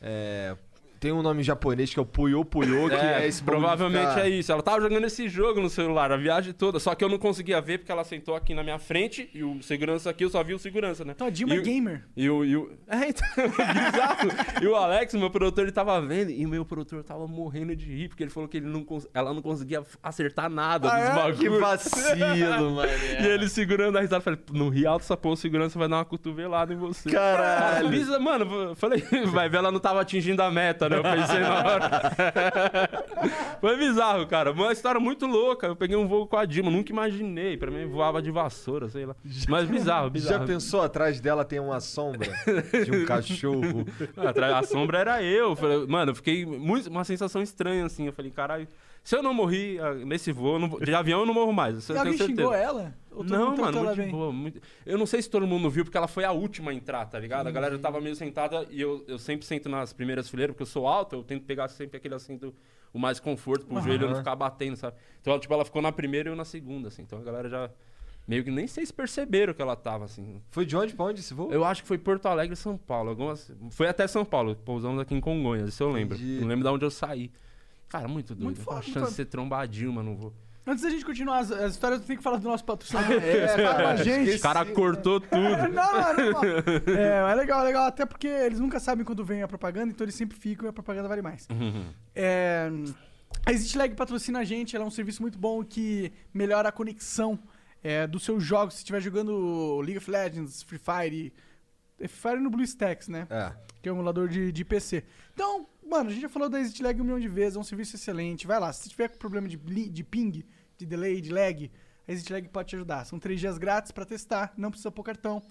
É. 0.00 0.56
tem 1.02 1.10
um 1.10 1.20
nome 1.20 1.42
japonês 1.42 1.92
que 1.92 1.98
é 1.98 2.02
o 2.02 2.06
Puyo 2.06 2.44
Puyo, 2.44 2.88
que 2.88 2.94
é, 2.94 3.24
É, 3.24 3.26
esse 3.26 3.42
provavelmente 3.42 4.08
ficar- 4.10 4.24
é 4.24 4.28
isso. 4.28 4.52
Ela 4.52 4.62
tava 4.62 4.80
jogando 4.80 5.04
esse 5.04 5.28
jogo 5.28 5.60
no 5.60 5.68
celular, 5.68 6.12
a 6.12 6.16
viagem 6.16 6.52
toda. 6.52 6.78
Só 6.78 6.94
que 6.94 7.02
eu 7.02 7.08
não 7.08 7.18
conseguia 7.18 7.60
ver 7.60 7.78
porque 7.78 7.90
ela 7.90 8.04
sentou 8.04 8.36
aqui 8.36 8.54
na 8.54 8.62
minha 8.62 8.78
frente 8.78 9.28
e 9.34 9.42
o 9.42 9.60
segurança 9.64 10.08
aqui, 10.10 10.24
eu 10.24 10.30
só 10.30 10.40
vi 10.44 10.54
o 10.54 10.60
segurança, 10.60 11.04
né? 11.04 11.12
Então 11.12 11.26
a 11.26 11.30
Dilma 11.30 11.56
E 11.56 11.58
é 11.58 11.60
gamer. 11.60 12.04
E 12.16 12.30
o, 12.30 12.44
e 12.44 12.56
o... 12.56 12.70
É, 12.88 13.08
então, 13.08 13.26
bizarro. 13.34 14.30
E 14.62 14.66
o 14.68 14.76
Alex, 14.76 15.14
meu 15.14 15.28
produtor, 15.28 15.64
ele 15.64 15.72
tava 15.72 16.00
vendo 16.00 16.30
e 16.30 16.46
o 16.46 16.48
meu 16.48 16.64
produtor 16.64 17.02
tava 17.02 17.26
morrendo 17.26 17.74
de 17.74 17.84
rir, 17.86 18.06
porque 18.08 18.22
ele 18.22 18.30
falou 18.30 18.48
que 18.48 18.58
ele 18.58 18.66
não 18.66 18.84
cons- 18.84 19.08
ela 19.12 19.34
não 19.34 19.42
conseguia 19.42 19.82
acertar 20.02 20.48
nada 20.48 20.88
Ah, 20.88 20.96
dos 21.00 21.08
é? 21.08 21.14
bagulhos. 21.14 21.38
Que 21.40 21.48
vacilo, 21.48 22.70
mano. 22.76 22.88
E 23.20 23.26
ele 23.26 23.48
segurando 23.48 23.98
a 23.98 24.00
risada, 24.00 24.18
eu 24.18 24.22
falei, 24.22 24.38
não 24.52 24.68
ri 24.68 24.86
alto 24.86 25.02
essa 25.02 25.16
porra, 25.16 25.34
o 25.34 25.36
segurança 25.36 25.76
vai 25.78 25.88
dar 25.88 25.96
uma 25.96 26.04
cotovelada 26.04 26.72
em 26.72 26.76
você. 26.76 27.10
Caralho. 27.10 27.88
Lisa, 27.88 28.20
mano, 28.20 28.44
eu 28.70 28.74
falei, 28.76 29.02
vai 29.32 29.48
ver, 29.48 29.56
ela 29.58 29.72
não 29.72 29.80
tava 29.80 30.00
atingindo 30.00 30.42
a 30.42 30.50
meta, 30.50 30.88
né? 30.88 30.91
Eu 30.96 31.02
pensei 31.02 31.40
na 31.40 31.54
hora. 31.58 31.90
Foi 33.60 33.76
bizarro, 33.76 34.26
cara. 34.26 34.52
Uma 34.52 34.72
história 34.72 35.00
muito 35.00 35.26
louca. 35.26 35.66
Eu 35.66 35.76
peguei 35.76 35.96
um 35.96 36.06
voo 36.06 36.26
com 36.26 36.36
a 36.36 36.44
Dilma, 36.44 36.70
nunca 36.70 36.92
imaginei. 36.92 37.56
Pra 37.56 37.70
mim, 37.70 37.86
voava 37.86 38.20
de 38.20 38.30
vassoura, 38.30 38.88
sei 38.88 39.06
lá. 39.06 39.14
Mas 39.48 39.68
bizarro, 39.68 40.08
bizarro. 40.10 40.40
Já 40.40 40.46
pensou 40.46 40.82
atrás 40.82 41.20
dela 41.20 41.44
tem 41.44 41.60
uma 41.60 41.80
sombra 41.80 42.30
de 42.84 42.90
um 42.90 43.04
cachorro? 43.06 43.86
A 44.56 44.62
sombra 44.64 44.98
era 44.98 45.22
eu. 45.22 45.56
Mano, 45.88 46.12
eu 46.12 46.14
fiquei 46.14 46.44
muito. 46.44 46.88
Uma 46.90 47.04
sensação 47.04 47.42
estranha, 47.42 47.86
assim. 47.86 48.06
Eu 48.06 48.12
falei, 48.12 48.30
caralho, 48.30 48.68
se 49.04 49.16
eu 49.16 49.22
não 49.22 49.34
morri 49.34 49.78
ah, 49.80 49.94
nesse 49.94 50.30
voo, 50.32 50.54
eu 50.54 50.58
não 50.60 50.68
vou- 50.68 50.80
de 50.80 50.94
avião 50.94 51.20
eu 51.20 51.26
não 51.26 51.34
morro 51.34 51.52
mais. 51.52 51.76
Isso 51.78 51.92
E 51.92 51.96
eu 51.96 52.02
tenho 52.02 52.12
alguém 52.12 52.18
certeza. 52.18 52.40
xingou 52.42 52.54
ela? 52.54 52.94
Ou 53.10 53.18
todo 53.24 53.30
Não, 53.30 53.46
mundo 53.50 53.56
tratou 53.56 53.64
mano, 53.74 53.78
ela 53.78 53.84
muito 53.86 53.96
de 53.96 54.02
bem? 54.02 54.10
boa. 54.10 54.32
muito- 54.32 54.60
Eu 54.86 54.96
não 54.98 55.06
sei 55.06 55.20
se 55.20 55.28
todo 55.28 55.46
mundo 55.46 55.68
viu, 55.68 55.84
porque 55.84 55.96
ela 55.98 56.08
foi 56.08 56.24
a 56.24 56.32
última 56.32 56.70
a 56.70 56.74
entrar, 56.74 57.04
tá 57.06 57.18
ligado? 57.18 57.46
A 57.46 57.50
galera 57.50 57.78
tava 57.78 58.00
meio 58.00 58.14
sentada 58.16 58.66
e 58.70 58.80
eu, 58.80 59.04
eu 59.08 59.18
sempre 59.18 59.44
sento 59.46 59.68
nas 59.68 59.92
primeiras 59.92 60.28
fileiras, 60.30 60.54
porque 60.54 60.62
eu 60.62 60.66
sou 60.66 60.86
alto, 60.86 61.16
eu 61.16 61.22
tento 61.22 61.44
pegar 61.44 61.68
sempre 61.68 61.96
aquele 61.98 62.14
assento 62.14 62.54
o 62.92 62.98
mais 62.98 63.18
conforto 63.18 63.66
pro 63.66 63.80
joelho 63.80 64.08
não 64.08 64.16
ficar 64.16 64.36
batendo, 64.36 64.76
sabe? 64.76 64.96
Então, 65.20 65.32
ela, 65.32 65.40
tipo, 65.40 65.52
ela 65.54 65.64
ficou 65.64 65.80
na 65.82 65.90
primeira 65.92 66.28
e 66.28 66.32
eu 66.32 66.36
na 66.36 66.44
segunda, 66.44 66.88
assim. 66.88 67.02
Então 67.02 67.18
a 67.18 67.22
galera 67.22 67.48
já. 67.48 67.70
Meio 68.28 68.44
que 68.44 68.50
nem 68.52 68.68
sei 68.68 68.86
se 68.86 68.92
perceberam 68.92 69.52
que 69.52 69.60
ela 69.60 69.74
tava, 69.74 70.04
assim. 70.04 70.40
Foi 70.50 70.64
de 70.64 70.76
onde 70.76 70.94
pra 70.94 71.06
onde 71.06 71.18
esse 71.20 71.34
voo? 71.34 71.50
Eu 71.52 71.64
acho 71.64 71.82
que 71.82 71.88
foi 71.88 71.98
Porto 71.98 72.26
Alegre, 72.26 72.54
São 72.54 72.76
Paulo. 72.76 73.10
Algumas... 73.10 73.50
Foi 73.70 73.88
até 73.88 74.06
São 74.06 74.24
Paulo. 74.24 74.54
Pousamos 74.54 75.00
aqui 75.00 75.12
em 75.14 75.20
Congonhas, 75.20 75.70
isso 75.70 75.82
eu 75.82 75.90
lembro. 75.90 76.16
Entendi. 76.16 76.38
Não 76.40 76.46
lembro 76.46 76.62
de 76.68 76.70
onde 76.72 76.84
eu 76.84 76.90
saí. 76.90 77.32
Cara, 77.92 78.08
muito 78.08 78.34
doido. 78.34 78.44
Muito 78.44 78.60
foda, 78.62 78.78
a 78.78 78.82
chance 78.82 78.94
foda. 78.94 79.06
de 79.08 79.12
ser 79.14 79.26
trombadinho, 79.26 79.84
Dilma, 79.92 80.02
não 80.02 80.16
vou. 80.16 80.32
Antes 80.66 80.82
da 80.82 80.88
gente 80.88 81.04
continuar 81.04 81.40
as, 81.40 81.50
as 81.52 81.72
histórias, 81.72 82.00
eu 82.00 82.06
tenho 82.06 82.16
que 82.16 82.22
falar 82.22 82.38
do 82.38 82.48
nosso 82.48 82.64
patrocinador. 82.64 83.20
É, 83.22 83.48
Fala 83.48 83.74
com 83.82 83.88
a 83.88 83.96
gente. 84.02 84.36
O 84.36 84.40
cara 84.40 84.64
cortou 84.64 85.20
tudo. 85.20 85.34
Não, 85.68 85.92
não, 86.14 86.32
não. 86.32 86.44
É, 86.96 87.32
é 87.32 87.34
legal, 87.34 87.60
é 87.60 87.64
legal. 87.64 87.84
Até 87.84 88.06
porque 88.06 88.28
eles 88.28 88.58
nunca 88.58 88.80
sabem 88.80 89.04
quando 89.04 89.22
vem 89.24 89.42
a 89.42 89.48
propaganda, 89.48 89.92
então 89.92 90.04
eles 90.04 90.14
sempre 90.14 90.38
ficam 90.38 90.66
e 90.66 90.70
a 90.70 90.72
propaganda 90.72 91.06
vale 91.08 91.20
mais. 91.20 91.46
É, 92.14 92.70
a 93.44 93.52
Exit 93.52 93.76
Lag 93.76 93.94
patrocina 93.94 94.38
a 94.38 94.44
gente, 94.44 94.74
ela 94.74 94.84
é 94.84 94.88
um 94.88 94.90
serviço 94.90 95.20
muito 95.20 95.36
bom 95.38 95.62
que 95.64 96.12
melhora 96.32 96.68
a 96.68 96.72
conexão 96.72 97.38
é, 97.82 98.06
dos 98.06 98.22
seus 98.24 98.42
jogos. 98.42 98.74
Se 98.74 98.80
estiver 98.80 99.00
jogando 99.00 99.80
League 99.80 99.98
of 99.98 100.10
Legends, 100.10 100.62
Free 100.62 100.78
Fire. 100.78 101.32
É 102.00 102.08
Free 102.08 102.30
Fire 102.30 102.40
no 102.42 102.48
BlueStacks, 102.50 103.08
né? 103.08 103.26
É. 103.28 103.52
que 103.82 103.88
é 103.88 103.92
um 103.92 103.96
emulador 103.96 104.28
de, 104.28 104.50
de 104.52 104.64
PC. 104.64 105.04
Então, 105.34 105.66
mano, 105.92 106.08
a 106.08 106.12
gente 106.12 106.22
já 106.22 106.28
falou 106.28 106.48
da 106.48 106.58
Exit 106.58 106.82
Lag 106.82 106.98
um 106.98 107.04
milhão 107.04 107.20
de 107.20 107.28
vezes, 107.28 107.56
é 107.56 107.60
um 107.60 107.64
serviço 107.64 107.96
excelente. 107.96 108.46
Vai 108.46 108.58
lá, 108.58 108.72
se 108.72 108.88
tiver 108.88 109.08
com 109.08 109.18
problema 109.18 109.46
de, 109.46 109.56
de 109.56 110.02
ping, 110.02 110.42
de 110.78 110.86
delay, 110.86 111.20
de 111.20 111.30
lag, 111.30 111.70
a 112.08 112.12
Exit 112.12 112.32
Lag 112.32 112.48
pode 112.48 112.70
te 112.70 112.76
ajudar. 112.76 113.04
São 113.04 113.18
três 113.18 113.38
dias 113.38 113.58
grátis 113.58 113.92
pra 113.92 114.06
testar, 114.06 114.54
não 114.56 114.70
precisa 114.70 114.90
pôr 114.90 115.02
cartão. 115.02 115.42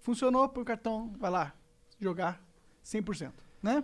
Funcionou, 0.00 0.48
põe 0.50 0.62
o 0.62 0.66
cartão, 0.66 1.14
vai 1.18 1.30
lá, 1.30 1.54
jogar 1.98 2.44
100%, 2.84 3.32
né? 3.62 3.82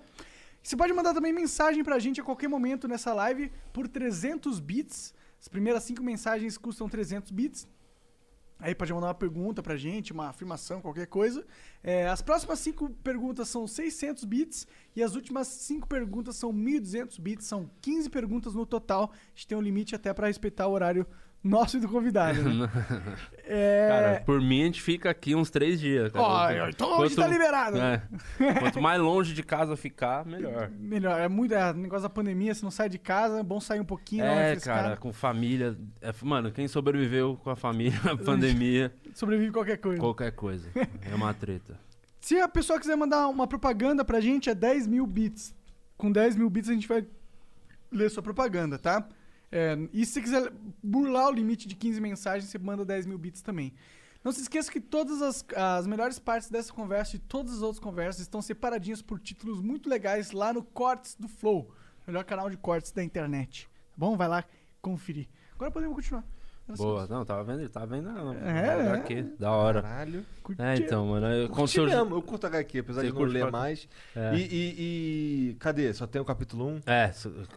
Você 0.63 0.77
pode 0.77 0.93
mandar 0.93 1.15
também 1.15 1.33
mensagem 1.33 1.83
pra 1.83 1.99
gente 1.99 2.21
a 2.21 2.25
qualquer 2.25 2.47
momento 2.47 2.87
nessa 2.87 3.15
live 3.15 3.51
por 3.73 3.89
300 3.89 4.61
bits. 4.61 5.15
As 5.41 5.49
primeiras 5.49 5.83
cinco 5.83 6.03
mensagens 6.03 6.57
custam 6.59 6.89
300 6.89 7.33
bits. 7.33 7.67
Aí 8.63 8.77
pode 8.77 8.95
mandar 8.95 9.09
uma 9.09 9.15
pergunta 9.15 9.61
pra 9.61 9.77
gente, 9.77 10.13
uma 10.13 10.29
afirmação, 10.29 10.81
qualquer 10.81 11.09
coisa. 11.09 11.45
É, 11.83 12.07
as 12.07 12.23
próximas 12.23 12.61
cinco 12.61 12.89
perguntas 13.03 13.49
são 13.49 13.67
600 13.67 14.23
bits 14.23 14.69
e 14.95 15.03
as 15.03 15.17
últimas 15.17 15.49
cinco 15.49 15.89
perguntas 15.89 16.37
são 16.37 16.53
1.200 16.53 17.21
bits. 17.21 17.45
São 17.45 17.69
15 17.81 18.09
perguntas 18.09 18.55
no 18.55 18.65
total. 18.65 19.11
A 19.13 19.17
gente 19.35 19.49
tem 19.49 19.59
um 19.59 19.61
limite 19.61 19.97
até 19.97 20.15
pra 20.15 20.29
respeitar 20.29 20.69
o 20.69 20.73
horário 20.73 21.05
nosso 21.43 21.77
e 21.77 21.81
do 21.81 21.89
convidado. 21.89 22.41
Né? 22.43 22.69
É, 23.45 23.89
Cara, 23.89 24.23
por 24.25 24.41
mim 24.41 24.63
a 24.63 24.67
gente 24.67 24.81
fica 24.81 25.11
aqui 25.11 25.35
uns 25.35 25.51
três 25.51 25.79
dias. 25.79 26.13
Cara. 26.13 26.25
Ó, 26.65 26.69
então 26.69 26.99
hoje 27.01 27.17
tá 27.17 27.27
liberado. 27.27 27.77
É. 27.77 28.01
Quanto 28.61 28.81
mais 28.81 29.01
longe 29.01 29.35
de 29.35 29.43
casa 29.43 29.77
ficar, 29.77 30.25
melhor. 30.25 30.71
Melhor, 30.71 31.21
é 31.21 31.29
muito. 31.29 31.53
É, 31.53 31.73
negócio 31.73 32.05
da 32.05 32.09
pandemia, 32.09 32.55
você 32.55 32.65
não 32.65 32.71
sai 32.71 32.89
de 32.89 32.99
casa, 32.99 33.41
é 33.41 33.43
bom 33.43 33.61
sair 33.61 33.81
um 33.81 33.85
pouquinho, 33.85 34.25
É, 34.25 34.57
cara, 34.57 34.97
com 34.97 35.13
família. 35.13 35.77
é, 36.01 36.13
mano, 36.23 36.53
quem 36.53 36.69
sobreviveu 36.69 37.37
com 37.43 37.51
a 37.51 37.57
família 37.57 37.99
na 38.05 38.17
pandemia, 38.17 38.95
Sobrevive 39.13 39.51
qualquer 39.51 39.77
coisa. 39.77 40.01
qualquer 40.01 40.31
coisa. 40.33 40.71
É 41.11 41.15
uma 41.15 41.35
treta. 41.35 41.79
Se 42.21 42.39
a 42.39 42.49
pessoa 42.49 42.79
quiser 42.79 42.97
mandar 42.97 43.27
uma 43.27 43.49
propaganda 43.49 44.05
pra 44.05 44.21
gente, 44.21 44.49
é 44.49 44.55
10 44.55 44.87
mil 44.87 45.07
bits. 45.07 45.53
Com 45.99 46.11
10 46.13 46.37
mil 46.37 46.49
bits 46.49 46.71
a 46.71 46.75
gente 46.75 46.87
vai 46.89 47.05
ler 47.91 48.09
sua 48.09 48.23
propaganda, 48.23 48.79
tá? 48.79 49.05
É, 49.55 49.77
e 49.93 50.07
se 50.07 50.21
quiser 50.23 50.51
burlar 50.83 51.29
o 51.29 51.33
limite 51.33 51.69
de 51.69 51.77
15 51.77 52.01
mensagens, 52.01 52.51
você 52.51 52.59
manda 52.59 52.85
10 52.87 53.05
mil 53.05 53.19
bits 53.19 53.43
também. 53.43 53.75
Não 54.25 54.33
se 54.33 54.41
esqueça 54.41 54.73
que 54.73 54.81
todas 54.81 55.21
as, 55.21 55.45
as 55.55 55.87
melhores 55.87 56.19
partes 56.19 56.49
dessa 56.49 56.73
conversa 56.73 57.17
e 57.17 57.19
todas 57.19 57.55
as 57.55 57.63
outras 57.63 57.79
conversas 57.79 58.23
estão 58.23 58.41
separadinhas 58.41 59.03
por 59.03 59.21
títulos 59.21 59.61
muito 59.61 59.91
legais 59.91 60.31
lá 60.31 60.53
no 60.53 60.63
Cortes 60.63 61.17
do 61.17 61.29
Flow, 61.29 61.71
melhor 62.07 62.25
canal 62.25 62.49
de 62.49 62.57
cortes 62.57 62.93
da 62.93 63.05
internet. 63.05 63.69
Tá 63.69 63.97
bom? 63.97 64.17
Vai 64.17 64.29
lá 64.29 64.45
conferir. 64.81 65.29
Agora 65.55 65.71
podemos 65.71 65.95
continuar. 65.97 66.25
Boa. 66.77 67.07
Não, 67.09 67.25
tava 67.25 67.45
vendo, 67.45 67.61
ele 67.61 67.69
tava 67.69 67.87
vendo. 67.87 68.11
Não, 68.11 68.33
É, 68.35 68.89
HQ, 68.93 69.35
da 69.39 69.51
hora. 69.51 69.83
Caralho. 69.83 70.25
Curti. 70.43 70.63
É, 70.63 70.77
então, 70.77 71.07
mano. 71.07 71.27
Eu, 71.27 71.49
Curti 71.49 71.81
mesmo, 71.81 72.15
eu 72.15 72.23
curto 72.23 72.47
HQ, 72.47 72.79
apesar 72.79 73.01
Você 73.03 73.09
de 73.09 73.13
não 73.13 73.23
ler 73.23 73.41
pra- 73.43 73.51
mais. 73.51 73.89
É. 74.17 74.35
E, 74.35 74.39
e- 74.41 74.75
e- 75.51 75.55
Cadê? 75.59 75.93
Só 75.93 76.07
tem 76.07 76.21
o 76.23 76.25
capítulo 76.25 76.67
1? 76.67 76.81
É, 76.87 77.13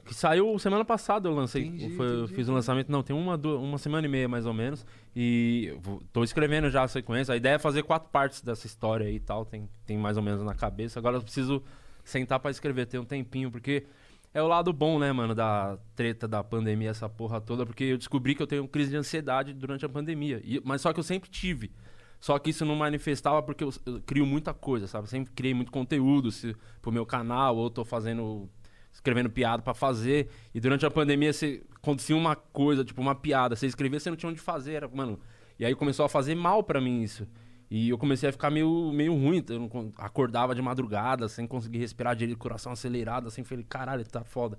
que 0.05 0.13
saiu 0.13 0.57
semana 0.59 0.83
passada 0.83 1.29
eu 1.29 1.33
lancei. 1.33 1.65
Entendi, 1.65 1.95
foi- 1.95 2.05
eu 2.07 2.17
entendi, 2.24 2.33
fiz 2.35 2.50
um 2.50 2.53
lançamento, 2.53 2.91
não, 2.91 3.01
tem 3.03 3.15
uma, 3.15 3.38
du- 3.38 3.59
uma 3.62 3.77
semana 3.77 4.05
e 4.05 4.09
meia 4.09 4.27
mais 4.27 4.45
ou 4.45 4.53
menos. 4.53 4.85
E 5.15 5.67
eu 5.85 6.01
tô 6.12 6.24
escrevendo 6.24 6.69
já 6.69 6.83
a 6.83 6.88
sequência. 6.88 7.33
A 7.33 7.38
ideia 7.38 7.55
é 7.55 7.59
fazer 7.59 7.83
quatro 7.83 8.09
partes 8.09 8.41
dessa 8.41 8.65
história 8.67 9.05
aí 9.07 9.15
e 9.15 9.19
tal. 9.19 9.45
Tem, 9.45 9.69
tem 9.85 9.97
mais 9.97 10.17
ou 10.17 10.24
menos 10.24 10.41
na 10.43 10.53
cabeça. 10.53 11.00
Agora 11.00 11.17
eu 11.17 11.21
preciso 11.21 11.63
sentar 12.03 12.39
pra 12.39 12.51
escrever, 12.51 12.85
ter 12.85 13.00
um 13.00 13.05
tempinho, 13.05 13.50
porque 13.50 13.85
é 14.36 14.44
o 14.44 14.48
lado 14.48 14.72
bom, 14.74 15.00
né, 15.00 15.12
mano, 15.12 15.34
da 15.34 15.77
treta 15.96 16.27
da 16.27 16.44
pandemia, 16.44 16.89
essa 16.89 17.08
porra 17.10 17.39
toda. 17.42 17.65
Porque 17.65 17.86
eu 17.86 17.98
descobri 17.98 18.36
que 18.36 18.44
eu 18.44 18.48
tenho 18.48 18.68
crise 18.68 18.92
de 18.92 18.98
ansiedade 18.98 19.54
durante 19.54 19.86
a 19.86 19.89
pandemia. 19.89 20.42
E- 20.44 20.62
mas 20.63 20.82
só 20.82 20.92
que 20.94 21.00
eu 21.00 21.04
sempre 21.04 21.30
tive. 21.30 21.72
Só 22.20 22.38
que 22.38 22.50
isso 22.50 22.65
não 22.65 22.75
manifestava 22.75 23.42
porque 23.42 23.63
eu, 23.63 23.72
eu 23.86 24.01
crio 24.01 24.25
muita 24.25 24.54
coisa, 24.54 24.88
sabe? 24.88 25.10
Sempre 25.10 25.34
criei 25.34 25.54
muito 25.54 25.72
conteúdo 25.72 26.32
se, 26.32 26.56
pro 26.82 26.92
meu 26.92 27.06
canal, 27.06 27.56
ou 27.56 27.70
tô 27.70 27.86
fazendo. 27.86 28.50
escrevendo 28.92 29.30
piada 29.30 29.62
pra 29.63 29.74
fazer. 29.74 30.30
E 30.54 30.60
durante 30.60 30.86
a 30.86 30.92
pandemia 30.92 31.32
acontecia 31.75 32.15
uma 32.15 32.36
coisa, 32.36 32.84
tipo 32.84 33.01
uma 33.01 33.15
piada. 33.15 33.56
Você 33.56 33.68
escrevia, 33.68 34.00
você 34.00 34.10
não 34.10 34.18
tinha 34.18 34.30
onde 34.30 34.39
fazer. 34.39 34.74
Era, 34.74 34.88
mano. 34.88 35.20
E 35.58 35.65
aí 35.65 35.74
começou 35.75 36.06
a 36.06 36.10
fazer 36.10 36.36
mal 36.36 36.62
pra 36.63 36.82
mim 36.82 37.01
isso. 37.01 37.27
E 37.77 37.89
eu 37.89 37.98
comecei 37.98 38.29
a 38.29 38.32
ficar 38.32 38.50
meio, 38.50 38.89
meio 38.94 39.13
ruim. 39.13 39.44
Eu 39.50 39.60
não 39.60 39.94
acordava 39.98 40.55
de 40.55 40.62
madrugada, 40.62 41.27
sem 41.27 41.46
conseguir 41.46 41.79
respirar 41.79 42.15
direito, 42.15 42.38
coração 42.38 42.72
acelerado, 42.72 43.27
assim. 43.27 43.44
Falei, 43.44 43.65
caralho, 43.67 44.05
tá 44.05 44.24
foda. 44.24 44.58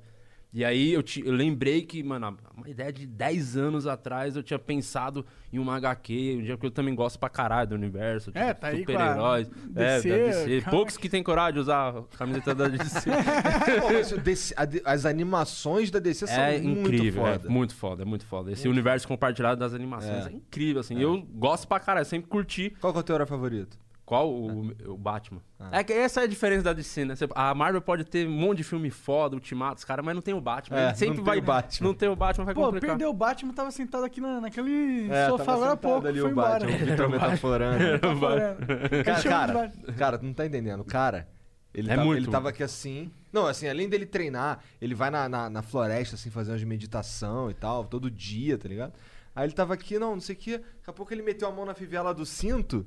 E 0.52 0.64
aí 0.64 0.92
eu, 0.92 1.02
ti- 1.02 1.22
eu 1.26 1.32
lembrei 1.34 1.82
que, 1.82 2.02
mano, 2.02 2.34
uma 2.56 2.68
ideia 2.70 2.90
de 2.90 3.06
10 3.06 3.56
anos 3.58 3.86
atrás 3.86 4.36
eu 4.36 4.42
tinha 4.42 4.58
pensado 4.58 5.26
em 5.52 5.58
uma 5.58 5.76
HQ, 5.76 6.36
um 6.38 6.42
dia 6.44 6.56
que 6.56 6.64
eu 6.64 6.70
também 6.70 6.94
gosto 6.94 7.18
pra 7.18 7.28
caralho 7.28 7.68
do 7.70 7.74
universo. 7.74 8.30
É, 8.32 8.48
tipo, 8.48 8.60
tá 8.60 8.68
aí 8.68 8.84
com 8.86 8.92
a 8.92 8.94
Super-heróis. 8.94 9.50
É, 9.76 9.96
DC, 9.96 10.08
da 10.08 10.16
DC. 10.16 10.70
Poucos 10.70 10.96
que 10.96 11.08
têm 11.10 11.22
coragem 11.22 11.54
de 11.54 11.60
usar 11.60 11.88
a 11.98 12.02
camiseta 12.16 12.54
da 12.54 12.68
DC. 12.68 13.10
Pô, 14.14 14.20
DC 14.20 14.54
a 14.56 14.92
as 14.92 15.04
animações 15.04 15.90
da 15.90 15.98
DC 15.98 16.26
são 16.26 16.42
é 16.42 16.58
muito 16.58 16.80
incrível, 16.94 17.22
foda. 17.24 17.46
é 17.46 17.50
muito 17.50 17.74
foda, 17.74 18.02
é 18.02 18.06
muito 18.06 18.24
foda. 18.24 18.52
Esse 18.52 18.66
universo 18.68 19.06
compartilhado 19.06 19.58
das 19.60 19.74
animações 19.74 20.26
é, 20.26 20.30
É. 20.30 20.32
incrível, 20.32 20.80
assim. 20.80 20.98
Eu 20.98 21.20
gosto 21.22 21.68
pra 21.68 21.78
caralho, 21.80 22.06
sempre 22.06 22.30
curti. 22.30 22.70
Qual 22.80 22.92
que 22.92 22.98
é 22.98 23.00
o 23.00 23.04
teu 23.04 23.14
herói 23.16 23.26
favorito? 23.26 23.78
Qual 24.06 24.32
o, 24.32 24.68
o 24.86 24.96
Batman? 24.96 25.42
Ah. 25.58 25.80
É 25.80 25.84
que 25.84 25.92
essa 25.92 26.20
é 26.20 26.24
a 26.24 26.26
diferença 26.28 26.62
da 26.62 26.72
DC, 26.72 27.04
né? 27.04 27.14
A 27.34 27.52
Marvel 27.52 27.82
pode 27.82 28.04
ter 28.04 28.24
um 28.26 28.30
monte 28.30 28.58
de 28.58 28.62
filme 28.64 28.88
foda, 28.88 29.34
Ultimatos, 29.34 29.84
cara, 29.84 30.00
mas 30.00 30.14
não 30.14 30.22
tem 30.22 30.32
o 30.32 30.40
Batman. 30.40 30.78
É, 30.78 30.86
Ele 30.86 30.94
sempre 30.94 31.08
não 31.08 31.24
tem 31.24 31.24
vai. 31.24 31.38
o 31.38 31.42
Batman. 31.42 31.86
Não 31.88 31.94
tem 31.94 32.08
o 32.08 32.14
Batman, 32.14 32.44
vai 32.44 32.54
Pô, 32.54 32.64
complicar. 32.66 32.90
perdeu 32.90 33.10
o 33.10 33.12
Batman, 33.12 33.52
tava 33.52 33.70
sentado 33.72 34.04
aqui 34.04 34.20
na, 34.20 34.40
naquele 34.40 35.10
É, 35.10 35.26
sofá 35.28 35.54
agora 35.54 35.72
há 35.72 35.76
pouco, 35.76 36.06
ali 36.06 36.20
foi 36.20 36.28
o 36.28 36.32
embora. 36.32 36.60
Batman, 36.64 36.76
o 36.76 36.86
Vitor 36.86 37.08
metaforando. 37.10 38.18
Fora. 38.20 38.56
Cara, 39.04 39.22
cara, 39.24 39.52
Batman. 39.52 39.92
cara, 39.94 40.18
tu 40.18 40.24
não 40.24 40.32
tá 40.32 40.46
entendendo. 40.46 40.80
O 40.80 40.84
cara, 40.84 41.26
ele, 41.74 41.90
É 41.90 41.94
tava, 41.96 42.06
muito. 42.06 42.20
ele 42.22 42.30
tava 42.30 42.48
aqui 42.50 42.62
assim. 42.62 43.10
Não, 43.32 43.46
assim, 43.48 43.66
além 43.68 43.88
dele 43.88 44.06
treinar, 44.06 44.60
ele 44.80 44.94
vai 44.94 45.10
na, 45.10 45.28
na, 45.28 45.50
na 45.50 45.62
floresta, 45.62 46.14
assim, 46.14 46.30
fazer 46.30 46.52
umas 46.52 46.62
meditação 46.62 47.50
e 47.50 47.54
tal, 47.54 47.84
todo 47.84 48.08
dia, 48.08 48.56
tá 48.56 48.68
ligado? 48.68 48.92
Aí 49.34 49.46
ele 49.46 49.52
tava 49.52 49.74
aqui, 49.74 49.98
não, 49.98 50.12
não 50.14 50.20
sei 50.20 50.36
o 50.36 50.38
que. 50.38 50.58
Daqui 50.58 50.88
a 50.88 50.92
pouco 50.92 51.12
ele 51.12 51.22
meteu 51.22 51.48
a 51.48 51.52
mão 51.52 51.66
na 51.66 51.74
fivela 51.74 52.14
do 52.14 52.24
cinto, 52.24 52.86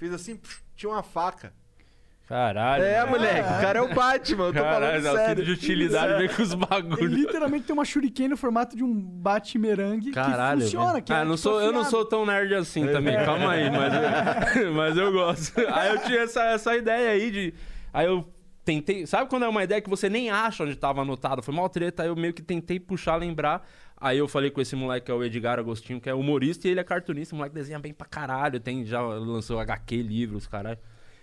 fez 0.00 0.14
assim, 0.14 0.40
tinha 0.74 0.90
uma 0.90 1.02
faca. 1.02 1.52
Caralho. 2.26 2.84
É, 2.84 3.04
moleque, 3.04 3.40
o 3.40 3.60
cara 3.60 3.78
é 3.80 3.82
o 3.82 3.92
Batman, 3.92 4.44
eu 4.44 4.52
tô 4.52 4.60
Caralho, 4.60 5.02
falando 5.02 5.16
sério. 5.16 5.44
de 5.44 5.50
utilidade 5.50 6.16
vem 6.16 6.28
com 6.28 6.40
os 6.42 6.52
Ele 6.52 6.64
bagulhos. 6.64 7.12
literalmente 7.12 7.64
tem 7.66 7.74
uma 7.74 7.84
shuriken 7.84 8.28
no 8.28 8.36
formato 8.36 8.76
de 8.76 8.84
um 8.84 8.94
bate-merengue 8.94 10.12
Caralho. 10.12 10.58
que 10.60 10.64
funciona. 10.66 11.00
Que 11.02 11.12
é, 11.12 11.16
ah, 11.16 11.24
não 11.24 11.34
tipo, 11.34 11.38
sou, 11.38 11.60
eu 11.60 11.72
não 11.72 11.84
sou 11.84 12.04
tão 12.04 12.24
nerd 12.24 12.54
assim 12.54 12.86
também, 12.86 13.16
calma 13.24 13.50
aí, 13.50 13.68
mas 13.68 13.92
eu, 14.56 14.72
mas 14.72 14.96
eu 14.96 15.12
gosto. 15.12 15.60
Aí 15.72 15.90
eu 15.90 15.98
tinha 16.02 16.20
essa, 16.20 16.44
essa 16.44 16.76
ideia 16.76 17.10
aí 17.10 17.30
de. 17.32 17.54
Aí 17.92 18.06
eu 18.06 18.24
tentei. 18.64 19.06
Sabe 19.08 19.28
quando 19.28 19.44
é 19.44 19.48
uma 19.48 19.64
ideia 19.64 19.80
que 19.80 19.90
você 19.90 20.08
nem 20.08 20.30
acha 20.30 20.62
onde 20.62 20.76
tava 20.76 21.02
anotado? 21.02 21.42
Foi 21.42 21.52
mal 21.52 21.68
treta, 21.68 22.04
aí 22.04 22.08
eu 22.08 22.14
meio 22.14 22.32
que 22.32 22.42
tentei 22.42 22.78
puxar, 22.78 23.16
lembrar. 23.16 23.68
Aí 24.00 24.16
eu 24.18 24.26
falei 24.26 24.50
com 24.50 24.60
esse 24.60 24.74
moleque 24.74 25.06
que 25.06 25.12
é 25.12 25.14
o 25.14 25.22
Edgar 25.22 25.58
Agostinho, 25.58 26.00
que 26.00 26.08
é 26.08 26.14
humorista 26.14 26.66
e 26.66 26.70
ele 26.70 26.80
é 26.80 26.84
cartunista. 26.84 27.34
O 27.34 27.38
moleque 27.38 27.54
desenha 27.54 27.78
bem 27.78 27.92
pra 27.92 28.06
caralho, 28.06 28.58
tem, 28.58 28.84
já 28.86 29.00
lançou 29.02 29.60
HQ, 29.60 30.02
livros, 30.02 30.46
caralho. 30.46 30.78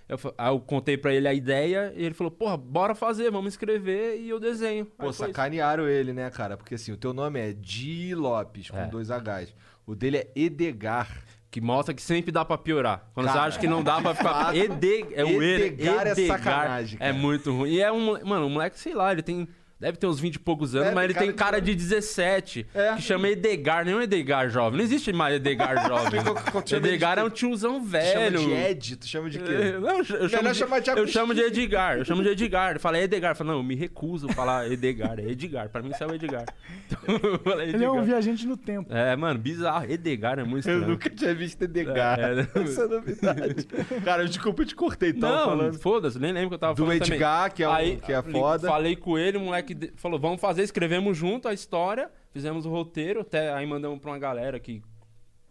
Eu, 0.07 0.17
aí 0.37 0.47
eu 0.53 0.59
contei 0.59 0.95
pra 0.95 1.13
ele 1.13 1.27
a 1.27 1.33
ideia 1.33 1.91
e 1.95 2.05
ele 2.05 2.13
falou, 2.13 2.31
porra, 2.31 2.55
bora 2.55 2.95
fazer, 2.95 3.29
vamos 3.31 3.53
escrever 3.53 4.17
e 4.21 4.29
eu 4.29 4.39
desenho. 4.39 4.85
Pô, 4.85 5.09
isso. 5.09 5.19
sacanearam 5.25 5.87
ele, 5.87 6.13
né, 6.13 6.29
cara? 6.29 6.55
Porque 6.55 6.75
assim, 6.75 6.91
o 6.93 6.97
teu 6.97 7.13
nome 7.13 7.39
é 7.39 7.51
Di 7.51 8.13
Lopes, 8.15 8.69
com 8.69 8.77
É. 8.77 8.85
dois 8.87 9.09
Hs. 9.09 9.53
O 9.85 9.95
dele 9.95 10.17
é 10.19 10.27
Edgar. 10.35 11.09
Que 11.49 11.61
mostra 11.61 11.93
que 11.93 12.01
sempre 12.01 12.29
dá 12.31 12.43
pra 12.45 12.57
piorar. 12.57 13.09
Quando 13.13 13.27
Cara, 13.27 13.39
você 13.41 13.47
acha 13.47 13.59
que 13.59 13.67
não 13.67 13.81
dá 13.81 14.01
pra 14.01 14.13
ficar. 14.13 14.33
fato, 14.53 14.55
Ed... 14.57 15.07
É 15.13 15.23
o 15.23 15.41
Ed- 15.41 15.63
Edgar 15.81 16.05
é 16.07 16.13
sacanagem, 16.13 16.97
É 17.01 17.07
cara. 17.07 17.13
muito 17.13 17.51
ruim. 17.53 17.71
E 17.71 17.81
é 17.81 17.91
um. 17.91 18.23
Mano, 18.25 18.45
um 18.45 18.49
moleque, 18.49 18.77
sei 18.77 18.93
lá, 18.93 19.11
ele 19.13 19.21
tem. 19.23 19.47
Deve 19.79 19.95
ter 19.97 20.07
uns 20.07 20.19
20 20.19 20.35
e 20.35 20.39
poucos 20.39 20.73
anos, 20.73 20.87
É, 20.87 20.91
mas 20.95 21.03
ele 21.03 21.13
tem 21.13 21.27
tem 21.27 21.31
cara 21.35 21.51
cara 21.51 21.61
de- 21.61 21.75
de 21.75 21.83
17. 21.83 22.65
É. 22.73 22.95
Que 22.95 23.01
chama 23.03 23.29
Edgar, 23.29 23.85
nem 23.85 23.93
um 23.93 24.01
Edgar 24.01 24.49
jovem. 24.49 24.77
Não 24.79 24.83
existe 24.83 25.13
mais 25.13 25.35
Edgar 25.35 25.75
jovem. 25.87 26.19
Chama 26.65 26.87
Edgar 26.87 27.19
é 27.19 27.23
um 27.23 27.29
tiozão 27.29 27.79
Tu 27.79 27.85
velho. 27.85 28.39
chama 28.39 28.47
de 28.47 28.53
Ed? 28.53 28.95
Tu 28.97 29.07
chama 29.07 29.29
de 29.29 29.37
quê? 29.39 29.51
É, 29.51 29.79
Não, 29.79 29.97
eu 29.99 30.03
chamo 30.03 30.49
de, 30.51 30.55
chamar 30.57 30.79
de 30.79 30.89
eu 30.89 31.07
chamo 31.07 31.33
de. 31.35 31.41
Edgar, 31.41 31.97
eu 31.99 32.05
chamo 32.05 32.23
de 32.23 32.29
Edgar. 32.29 32.73
Eu 32.75 32.79
falei 32.79 33.03
Edgar, 33.03 33.31
eu 33.31 33.35
falei, 33.35 33.51
não, 33.53 33.59
eu 33.59 33.63
me 33.63 33.75
recuso 33.75 34.27
a 34.29 34.33
falar 34.33 34.71
Edgar, 34.71 35.19
é 35.19 35.29
Edgar. 35.29 35.69
Pra 35.69 35.81
mim 35.83 35.91
isso 35.91 36.03
é 36.03 36.07
o 36.07 36.13
Edgar. 36.15 36.45
Então, 36.89 37.29
eu 37.31 37.39
falei 37.39 37.69
Ele 37.69 37.83
é 37.83 37.89
um 37.91 37.95
Edgar. 37.95 38.05
viajante 38.05 38.47
no 38.47 38.55
tempo. 38.57 38.91
É, 38.93 39.13
mano, 39.15 39.37
bizarro. 39.37 39.85
Edgar 39.91 40.39
é 40.39 40.43
muito 40.43 40.67
Eu 40.67 40.73
estranho. 40.75 40.87
nunca 40.93 41.09
tinha 41.09 41.35
visto 41.35 41.61
Edgar. 41.61 42.17
É, 42.19 42.23
é. 42.39 42.61
Essa 42.63 42.81
é 42.83 42.87
novidade. 42.87 43.67
cara, 44.05 44.25
desculpa, 44.25 44.61
eu 44.61 44.65
te 44.65 44.73
cortei, 44.75 45.09
então, 45.09 45.29
não, 45.29 45.45
falando. 45.45 45.79
foda-se, 45.79 46.17
nem 46.17 46.31
lembro 46.31 46.49
que 46.49 46.55
eu 46.55 46.59
tava 46.59 46.73
Do 46.73 46.83
falando 46.85 46.99
também. 46.99 47.13
Edgar, 47.15 47.53
que 47.53 47.61
é, 47.63 47.67
um, 47.69 47.73
Aí, 47.73 47.97
que 47.97 48.13
é 48.13 48.21
foda. 48.21 48.67
Falei 48.67 48.95
com 48.95 49.17
ele, 49.19 49.37
o 49.37 49.41
moleque 49.41 49.66
de- 49.73 49.91
falou, 49.95 50.19
vamos 50.19 50.39
fazer, 50.41 50.63
escrevemos 50.63 51.17
junto 51.17 51.47
a 51.47 51.53
história, 51.53 52.09
fizemos 52.31 52.65
o 52.65 52.69
roteiro, 52.69 53.21
até 53.21 53.51
aí 53.53 53.65
mandamos 53.65 53.99
pra 53.99 54.11
uma 54.11 54.19
galera 54.19 54.59
que 54.59 54.81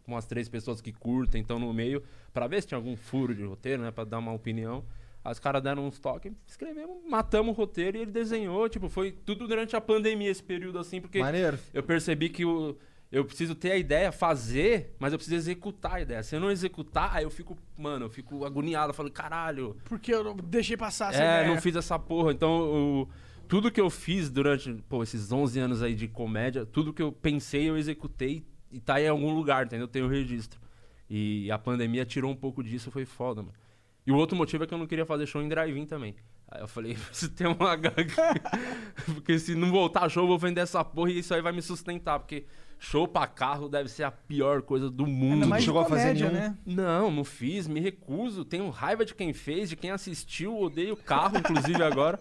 umas 0.06 0.24
três 0.26 0.48
pessoas 0.48 0.80
que 0.80 0.92
curtem, 0.92 1.40
então 1.40 1.58
no 1.58 1.72
meio, 1.74 2.02
pra 2.32 2.46
ver 2.46 2.60
se 2.62 2.68
tinha 2.68 2.78
algum 2.78 2.96
furo 2.96 3.34
de 3.34 3.42
roteiro, 3.44 3.82
né, 3.82 3.90
pra 3.90 4.04
dar 4.04 4.18
uma 4.18 4.32
opinião. 4.32 4.84
Aí 5.24 5.32
os 5.32 5.40
caras 5.40 5.60
deram 5.60 5.84
uns 5.84 5.98
toques, 5.98 6.32
escrevemos, 6.46 6.98
matamos 7.08 7.52
o 7.52 7.56
roteiro 7.56 7.96
e 7.96 8.02
ele 8.02 8.12
desenhou, 8.12 8.68
tipo, 8.68 8.88
foi 8.88 9.10
tudo 9.10 9.48
durante 9.48 9.74
a 9.74 9.80
pandemia 9.80 10.30
esse 10.30 10.42
período 10.42 10.78
assim, 10.78 11.00
porque 11.00 11.18
Maneiro. 11.18 11.58
eu 11.74 11.82
percebi 11.82 12.28
que 12.28 12.44
o, 12.44 12.76
eu 13.10 13.24
preciso 13.24 13.56
ter 13.56 13.72
a 13.72 13.76
ideia, 13.76 14.12
fazer, 14.12 14.94
mas 15.00 15.12
eu 15.12 15.18
preciso 15.18 15.36
executar 15.36 15.94
a 15.94 16.00
ideia. 16.00 16.22
Se 16.22 16.36
eu 16.36 16.40
não 16.40 16.52
executar, 16.52 17.10
aí 17.16 17.24
eu 17.24 17.30
fico, 17.30 17.58
mano, 17.76 18.04
eu 18.06 18.10
fico 18.10 18.44
agoniado, 18.44 18.90
eu 18.90 18.94
falo, 18.94 19.10
caralho, 19.10 19.76
Porque 19.86 20.14
eu 20.14 20.22
não 20.22 20.36
deixei 20.36 20.76
passar 20.76 21.12
essa 21.12 21.20
é, 21.24 21.40
ideia. 21.40 21.52
não 21.52 21.60
fiz 21.60 21.74
essa 21.74 21.98
porra. 21.98 22.30
Então, 22.30 23.02
o- 23.02 23.08
tudo 23.48 23.70
que 23.70 23.80
eu 23.80 23.90
fiz 23.90 24.30
durante 24.30 24.72
pô, 24.88 25.02
esses 25.02 25.30
11 25.30 25.58
anos 25.58 25.82
aí 25.82 25.94
de 25.94 26.08
comédia, 26.08 26.66
tudo 26.66 26.92
que 26.92 27.02
eu 27.02 27.12
pensei, 27.12 27.68
eu 27.68 27.76
executei 27.76 28.44
e 28.70 28.80
tá 28.80 29.00
em 29.00 29.08
algum 29.08 29.34
lugar, 29.34 29.66
entendeu? 29.66 29.88
Tem 29.88 30.02
o 30.02 30.08
registro. 30.08 30.60
E 31.08 31.50
a 31.50 31.58
pandemia 31.58 32.04
tirou 32.04 32.30
um 32.30 32.36
pouco 32.36 32.62
disso, 32.62 32.90
foi 32.90 33.04
foda, 33.04 33.42
mano. 33.42 33.54
E 34.06 34.12
o 34.12 34.16
outro 34.16 34.36
motivo 34.36 34.64
é 34.64 34.66
que 34.66 34.74
eu 34.74 34.78
não 34.78 34.86
queria 34.86 35.06
fazer 35.06 35.26
show 35.26 35.42
em 35.42 35.48
drive-in 35.48 35.86
também. 35.86 36.14
Aí 36.48 36.60
eu 36.60 36.68
falei, 36.68 36.94
preciso 37.06 37.32
ter 37.32 37.46
uma 37.46 37.72
aqui. 37.72 37.90
Porque 39.14 39.38
se 39.38 39.54
não 39.54 39.70
voltar 39.70 40.08
show, 40.08 40.24
eu 40.24 40.28
vou 40.28 40.38
vender 40.38 40.60
essa 40.60 40.84
porra 40.84 41.10
e 41.10 41.18
isso 41.18 41.34
aí 41.34 41.42
vai 41.42 41.52
me 41.52 41.62
sustentar. 41.62 42.18
Porque 42.18 42.44
show 42.78 43.08
pra 43.08 43.26
carro 43.26 43.68
deve 43.68 43.88
ser 43.88 44.04
a 44.04 44.10
pior 44.10 44.62
coisa 44.62 44.90
do 44.90 45.06
mundo. 45.06 45.46
De 45.56 45.62
chegou 45.62 45.80
a 45.80 45.84
fazer 45.86 46.14
nenhum? 46.14 46.30
né? 46.32 46.56
Não, 46.64 47.10
não 47.10 47.24
fiz, 47.24 47.66
me 47.66 47.80
recuso. 47.80 48.44
Tenho 48.44 48.68
raiva 48.70 49.04
de 49.04 49.14
quem 49.14 49.32
fez, 49.32 49.68
de 49.68 49.76
quem 49.76 49.90
assistiu, 49.90 50.56
odeio 50.60 50.94
o 50.94 50.96
carro, 50.96 51.38
inclusive 51.38 51.82
agora. 51.82 52.18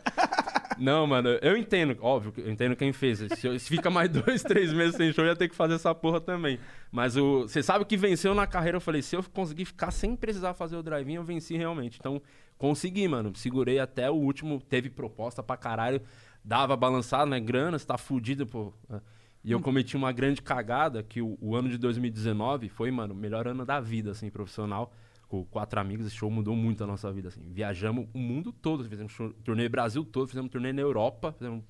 Não, 0.77 1.07
mano, 1.07 1.29
eu 1.41 1.55
entendo, 1.55 1.95
óbvio, 2.01 2.31
que 2.33 2.41
eu 2.41 2.49
entendo 2.51 2.75
quem 2.75 2.91
fez. 2.91 3.19
Se, 3.37 3.47
eu- 3.47 3.57
se 3.57 3.69
fica 3.69 3.89
mais 3.89 4.09
dois, 4.11 4.43
três 4.43 4.73
meses 4.73 4.95
sem 4.95 5.11
show, 5.13 5.23
eu 5.23 5.29
ia 5.29 5.35
ter 5.35 5.47
que 5.47 5.55
fazer 5.55 5.75
essa 5.75 5.93
porra 5.95 6.19
também. 6.19 6.59
Mas 6.91 7.15
o, 7.15 7.43
você 7.43 7.63
sabe 7.63 7.85
que 7.85 7.95
venceu 7.95 8.33
na 8.33 8.45
carreira, 8.45 8.77
eu 8.77 8.81
falei, 8.81 9.01
se 9.01 9.15
eu 9.15 9.23
conseguir 9.23 9.65
ficar 9.65 9.91
sem 9.91 10.15
precisar 10.15 10.53
fazer 10.53 10.75
o 10.75 10.83
drive-in, 10.83 11.13
eu 11.15 11.23
venci 11.23 11.55
realmente. 11.55 11.97
Então, 11.99 12.21
consegui, 12.57 13.07
mano. 13.07 13.31
Segurei 13.35 13.79
até 13.79 14.09
o 14.11 14.15
último, 14.15 14.59
teve 14.61 14.89
proposta 14.89 15.41
pra 15.41 15.55
caralho, 15.55 16.01
dava 16.43 16.75
balançado, 16.75 17.29
né? 17.29 17.39
Grana, 17.39 17.79
você 17.79 17.85
tá 17.85 17.97
fudido, 17.97 18.45
pô. 18.45 18.73
E 19.45 19.51
eu 19.51 19.59
cometi 19.59 19.95
uma 19.95 20.11
grande 20.11 20.41
cagada, 20.41 21.03
que 21.03 21.21
o, 21.21 21.37
o 21.39 21.55
ano 21.55 21.69
de 21.69 21.77
2019 21.77 22.67
foi, 22.67 22.89
mano, 22.89 23.13
o 23.13 23.17
melhor 23.17 23.47
ano 23.47 23.63
da 23.63 23.79
vida, 23.79 24.09
assim, 24.09 24.29
profissional. 24.31 24.91
Com 25.27 25.45
quatro 25.45 25.79
amigos, 25.79 26.07
esse 26.07 26.15
show 26.15 26.31
mudou 26.31 26.55
muito 26.55 26.83
a 26.83 26.87
nossa 26.87 27.11
vida, 27.11 27.27
assim. 27.27 27.41
Viajamos 27.51 28.07
o 28.13 28.17
mundo 28.17 28.51
todo, 28.51 28.83
fizemos 28.83 29.11
show, 29.11 29.31
turnê 29.43 29.69
Brasil 29.69 30.03
todo, 30.03 30.27
fizemos 30.27 30.51
turnê 30.51 30.73
na 30.73 30.81
Europa, 30.81 31.31
fizemos 31.31 31.63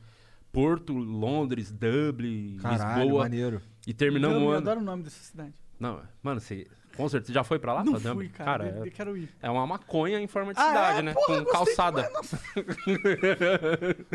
Porto, 0.53 0.93
Londres, 0.93 1.69
Dublin, 1.69 2.57
Caralho, 2.61 3.01
Lisboa. 3.03 3.23
maneiro. 3.23 3.61
E 3.85 3.93
terminamos 3.93 4.37
eu, 4.37 4.43
o 4.43 4.45
eu 4.45 4.49
ano. 4.51 4.57
adoro 4.57 4.79
o 4.79 4.83
nome 4.83 5.03
dessa 5.03 5.21
cidade. 5.21 5.53
Não, 5.77 6.01
mano, 6.23 6.39
você. 6.39 6.65
Com 6.97 7.09
certeza, 7.09 7.33
já 7.33 7.43
foi 7.43 7.59
pra 7.59 7.73
lá? 7.73 7.83
não 7.83 7.99
pra 7.99 8.13
fui, 8.13 8.29
cara. 8.29 8.63
Cara, 8.65 8.85
eu, 8.85 8.91
quero 8.91 9.17
ir. 9.17 9.29
é, 9.41 9.47
é 9.47 9.49
uma 9.49 9.65
maconha 9.67 10.19
em 10.19 10.27
forma 10.27 10.53
de 10.53 10.59
Ah, 10.59 10.67
cidade, 10.67 10.99
é? 10.99 11.01
né? 11.01 11.13
Porra, 11.13 11.43
Com 11.43 11.51
calçada. 11.51 12.09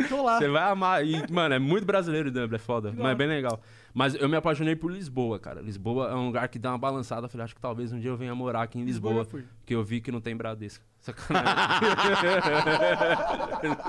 Tô 0.08 0.22
lá. 0.22 0.38
Você 0.38 0.48
vai 0.48 0.62
amar. 0.64 1.04
E, 1.06 1.30
mano, 1.30 1.54
é 1.54 1.58
muito 1.58 1.84
brasileiro 1.84 2.30
Dublin, 2.30 2.56
é 2.56 2.58
foda. 2.58 2.92
Mas 2.96 3.12
é 3.12 3.14
bem 3.14 3.28
legal. 3.28 3.60
Mas 3.92 4.14
eu 4.14 4.28
me 4.28 4.36
apaixonei 4.36 4.76
por 4.76 4.90
Lisboa, 4.92 5.38
cara. 5.38 5.60
Lisboa 5.60 6.10
é 6.10 6.14
um 6.14 6.26
lugar 6.26 6.48
que 6.48 6.58
dá 6.58 6.70
uma 6.70 6.78
balançada. 6.78 7.26
Eu 7.26 7.30
falei, 7.30 7.44
acho 7.44 7.54
que 7.54 7.60
talvez 7.60 7.92
um 7.92 7.98
dia 7.98 8.10
eu 8.10 8.16
venha 8.16 8.34
morar 8.34 8.62
aqui 8.62 8.78
em 8.78 8.84
Lisboa 8.84 9.12
Lisboa. 9.14 9.26
eu 9.26 9.30
fui. 9.30 9.44
Porque 9.60 9.74
eu 9.74 9.82
vi 9.82 10.00
que 10.00 10.12
não 10.12 10.20
tem 10.20 10.36
Bradesco. 10.36 10.84
Sacanagem. 11.00 11.50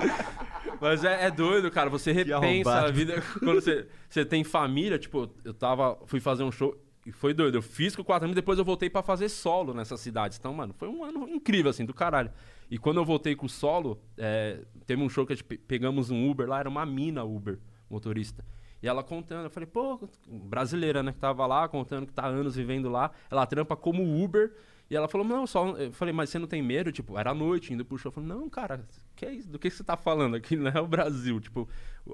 Mas 0.80 1.04
é, 1.04 1.26
é 1.26 1.30
doido, 1.30 1.70
cara. 1.70 1.88
Você 1.90 2.10
repensa 2.12 2.72
a 2.80 2.90
vida. 2.90 3.22
Quando 3.38 3.60
você, 3.60 3.86
você 4.08 4.24
tem 4.24 4.42
família, 4.42 4.98
tipo, 4.98 5.30
eu 5.44 5.54
tava. 5.54 5.98
Fui 6.06 6.18
fazer 6.20 6.42
um 6.42 6.50
show. 6.50 6.74
E 7.04 7.10
foi 7.10 7.34
doido. 7.34 7.56
Eu 7.56 7.62
fiz 7.62 7.96
com 7.96 8.04
quatro 8.04 8.24
amigos, 8.26 8.36
depois 8.36 8.58
eu 8.58 8.64
voltei 8.64 8.88
pra 8.88 9.02
fazer 9.02 9.28
solo 9.28 9.74
nessas 9.74 10.00
cidades. 10.00 10.38
Então, 10.38 10.52
mano, 10.54 10.72
foi 10.72 10.88
um 10.88 11.02
ano 11.04 11.28
incrível, 11.28 11.70
assim, 11.70 11.84
do 11.84 11.92
caralho. 11.92 12.30
E 12.70 12.78
quando 12.78 12.98
eu 12.98 13.04
voltei 13.04 13.34
com 13.34 13.46
o 13.46 13.48
solo, 13.48 14.00
é, 14.16 14.60
teve 14.86 15.02
um 15.02 15.08
show 15.08 15.26
que 15.26 15.32
a 15.32 15.36
gente 15.36 15.44
pe- 15.44 15.58
pegamos 15.58 16.10
um 16.10 16.30
Uber 16.30 16.48
lá, 16.48 16.60
era 16.60 16.68
uma 16.68 16.86
mina 16.86 17.24
Uber, 17.24 17.58
motorista. 17.90 18.44
E 18.80 18.86
ela 18.88 19.02
contando, 19.02 19.44
eu 19.44 19.50
falei, 19.50 19.66
pô, 19.66 20.08
brasileira, 20.28 21.02
né, 21.02 21.12
que 21.12 21.18
tava 21.18 21.46
lá, 21.46 21.68
contando 21.68 22.06
que 22.06 22.12
tá 22.12 22.26
anos 22.26 22.56
vivendo 22.56 22.88
lá. 22.88 23.10
Ela 23.30 23.46
trampa 23.46 23.76
como 23.76 24.22
Uber. 24.24 24.54
E 24.90 24.96
ela 24.96 25.08
falou, 25.08 25.26
não, 25.26 25.46
só. 25.46 25.68
Eu 25.70 25.92
falei, 25.92 26.12
mas 26.12 26.30
você 26.30 26.38
não 26.38 26.46
tem 26.46 26.60
medo? 26.62 26.92
Tipo, 26.92 27.18
era 27.18 27.32
noite, 27.32 27.72
indo 27.72 27.84
pro 27.84 27.96
show. 27.96 28.10
Eu 28.10 28.14
falei, 28.14 28.28
não, 28.28 28.48
cara, 28.50 28.84
que 29.16 29.24
é 29.24 29.32
isso? 29.32 29.48
Do 29.48 29.58
que 29.58 29.70
você 29.70 29.82
tá 29.82 29.96
falando? 29.96 30.36
Aqui 30.36 30.54
não 30.56 30.70
é 30.70 30.80
o 30.80 30.86
Brasil. 30.86 31.40
Tipo, 31.40 31.68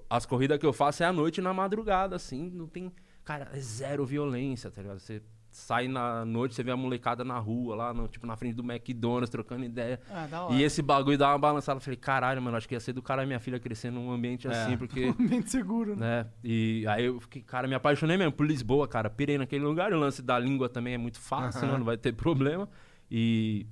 as 0.08 0.24
corridas 0.26 0.58
que 0.58 0.66
eu 0.66 0.72
faço 0.72 1.02
é 1.02 1.06
à 1.06 1.12
noite 1.12 1.38
e 1.38 1.42
na 1.42 1.52
madrugada, 1.52 2.14
assim, 2.16 2.50
não 2.50 2.66
tem. 2.66 2.92
Cara, 3.28 3.46
é 3.52 3.60
zero 3.60 4.06
violência, 4.06 4.70
tá 4.70 4.80
ligado? 4.80 4.98
Você 5.00 5.20
sai 5.50 5.86
na 5.86 6.24
noite, 6.24 6.54
você 6.54 6.62
vê 6.62 6.70
a 6.70 6.76
molecada 6.78 7.22
na 7.24 7.38
rua, 7.38 7.76
lá, 7.76 7.92
no, 7.92 8.08
tipo, 8.08 8.26
na 8.26 8.34
frente 8.36 8.54
do 8.54 8.62
McDonald's, 8.62 9.28
trocando 9.28 9.66
ideia. 9.66 10.00
Ah, 10.10 10.26
da 10.26 10.44
hora. 10.44 10.54
E 10.54 10.62
esse 10.62 10.80
bagulho 10.80 11.18
dá 11.18 11.28
uma 11.32 11.38
balançada. 11.38 11.76
Eu 11.76 11.82
falei, 11.82 11.98
caralho, 11.98 12.40
mano, 12.40 12.56
acho 12.56 12.66
que 12.66 12.74
ia 12.74 12.80
ser 12.80 12.94
do 12.94 13.02
cara 13.02 13.22
e 13.24 13.26
minha 13.26 13.38
filha 13.38 13.60
crescer 13.60 13.90
num 13.90 14.10
ambiente 14.10 14.48
É. 14.48 14.50
assim, 14.50 14.78
porque. 14.78 15.14
Mente 15.20 15.50
seguro, 15.50 15.94
né? 15.94 16.22
né? 16.24 16.30
E 16.42 16.86
aí 16.88 17.04
eu 17.04 17.20
fiquei, 17.20 17.42
cara, 17.42 17.68
me 17.68 17.74
apaixonei 17.74 18.16
mesmo 18.16 18.32
por 18.32 18.46
Lisboa, 18.46 18.88
cara. 18.88 19.10
Pirei 19.10 19.36
naquele 19.36 19.62
lugar. 19.62 19.92
O 19.92 19.98
lance 19.98 20.22
da 20.22 20.38
língua 20.38 20.66
também 20.70 20.94
é 20.94 20.98
muito 20.98 21.20
fácil, 21.20 21.64
Aham. 21.64 21.72
né? 21.72 21.78
Não 21.78 21.84
vai 21.84 21.98
ter 21.98 22.14
problema. 22.14 22.66
E. 23.10 23.66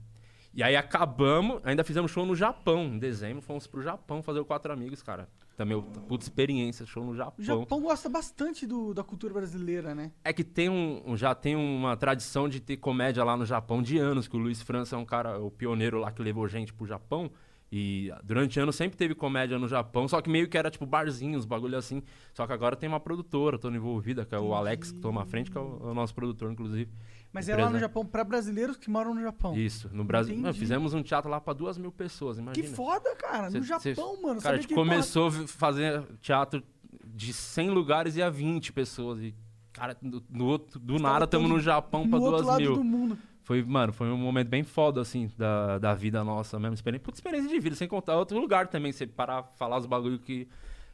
E 0.52 0.62
aí 0.62 0.76
acabamos, 0.76 1.62
ainda 1.64 1.82
fizemos 1.82 2.10
show 2.10 2.26
no 2.26 2.36
Japão, 2.36 2.84
em 2.84 2.98
dezembro, 2.98 3.40
fomos 3.42 3.66
pro 3.66 3.80
Japão 3.82 4.22
fazer 4.22 4.40
o 4.40 4.44
Quatro 4.44 4.70
Amigos, 4.72 5.02
cara. 5.02 5.28
Também, 5.56 5.80
puta 6.06 6.22
experiência, 6.22 6.84
show 6.84 7.02
no 7.02 7.12
O 7.12 7.14
Japão. 7.14 7.44
Japão 7.44 7.80
gosta 7.80 8.10
bastante 8.10 8.66
do, 8.66 8.92
da 8.92 9.02
cultura 9.02 9.32
brasileira, 9.32 9.94
né? 9.94 10.12
É 10.22 10.30
que 10.30 10.44
tem 10.44 10.68
um, 10.68 11.16
já 11.16 11.34
tem 11.34 11.56
uma 11.56 11.96
tradição 11.96 12.46
de 12.46 12.60
ter 12.60 12.76
comédia 12.76 13.24
lá 13.24 13.36
no 13.38 13.46
Japão 13.46 13.82
de 13.82 13.96
anos, 13.96 14.28
que 14.28 14.36
o 14.36 14.38
Luiz 14.38 14.60
França 14.60 14.96
é 14.96 14.98
um 14.98 15.04
cara, 15.04 15.38
o 15.40 15.50
pioneiro 15.50 15.98
lá 15.98 16.12
que 16.12 16.20
levou 16.22 16.46
gente 16.46 16.74
pro 16.74 16.86
Japão. 16.86 17.30
E 17.72 18.12
durante 18.22 18.60
anos 18.60 18.76
sempre 18.76 18.96
teve 18.96 19.14
comédia 19.14 19.58
no 19.58 19.66
Japão, 19.66 20.06
só 20.06 20.20
que 20.20 20.30
meio 20.30 20.48
que 20.48 20.56
era 20.56 20.70
tipo 20.70 20.86
barzinhos, 20.86 21.44
bagulho 21.44 21.76
assim. 21.76 22.02
Só 22.32 22.46
que 22.46 22.52
agora 22.52 22.76
tem 22.76 22.88
uma 22.88 23.00
produtora, 23.00 23.58
tô 23.58 23.68
envolvida, 23.70 24.24
que 24.24 24.34
é 24.34 24.38
o 24.38 24.54
Alex, 24.54 24.92
que 24.92 25.00
toma 25.00 25.22
a 25.22 25.24
frente, 25.24 25.50
que 25.50 25.58
é 25.58 25.60
o, 25.60 25.80
é 25.82 25.90
o 25.90 25.94
nosso 25.94 26.14
produtor, 26.14 26.52
inclusive. 26.52 26.90
Mas 27.36 27.48
é 27.48 27.52
lá 27.54 27.62
no 27.62 27.66
Empresa. 27.68 27.80
Japão 27.84 28.04
pra 28.04 28.24
brasileiros 28.24 28.76
que 28.76 28.90
moram 28.90 29.14
no 29.14 29.20
Japão. 29.22 29.56
Isso, 29.56 29.88
no 29.92 30.04
Brasil. 30.04 30.36
Mano, 30.36 30.52
fizemos 30.54 30.94
um 30.94 31.02
teatro 31.02 31.30
lá 31.30 31.40
pra 31.40 31.52
duas 31.52 31.76
mil 31.78 31.92
pessoas, 31.92 32.36
Que 32.36 32.42
imagina. 32.42 32.68
foda, 32.74 33.14
cara. 33.16 33.50
Cê- 33.50 33.58
no 33.58 33.64
cê- 33.64 33.94
Japão, 33.94 34.20
mano. 34.22 34.40
Cara, 34.40 34.54
a 34.54 34.58
gente 34.58 34.68
que, 34.68 34.74
começou 34.74 35.28
a 35.28 35.32
fazer 35.46 36.02
teatro 36.20 36.62
de 37.04 37.32
100 37.32 37.70
lugares 37.70 38.16
e 38.16 38.22
a 38.22 38.28
20 38.30 38.72
pessoas. 38.72 39.20
E, 39.20 39.34
cara, 39.72 39.96
do, 40.02 40.20
do 40.20 40.46
outro- 40.46 40.80
do 40.80 40.98
nada 40.98 41.24
estamos 41.24 41.48
no 41.48 41.60
Japão 41.60 42.00
outro 42.10 42.42
duas 42.42 42.56
mil. 42.58 42.74
do 42.74 42.82
mundo. 42.84 43.18
Foi, 43.42 43.62
mano, 43.62 43.92
foi 43.92 44.08
um 44.10 44.16
momento 44.16 44.48
bem 44.48 44.64
foda, 44.64 45.00
assim, 45.00 45.30
da, 45.38 45.78
da 45.78 45.94
vida 45.94 46.24
nossa 46.24 46.58
mesmo. 46.58 46.74
Experiência, 46.74 47.04
puta 47.04 47.16
experiência 47.18 47.48
de 47.48 47.60
vida, 47.60 47.76
sem 47.76 47.86
contar 47.86 48.16
outro 48.16 48.38
lugar 48.40 48.66
também. 48.66 48.90
Você 48.90 49.06
parar 49.06 49.44
falar 49.56 49.76
os 49.78 49.86
bagulho 49.86 50.18
que. 50.18 50.48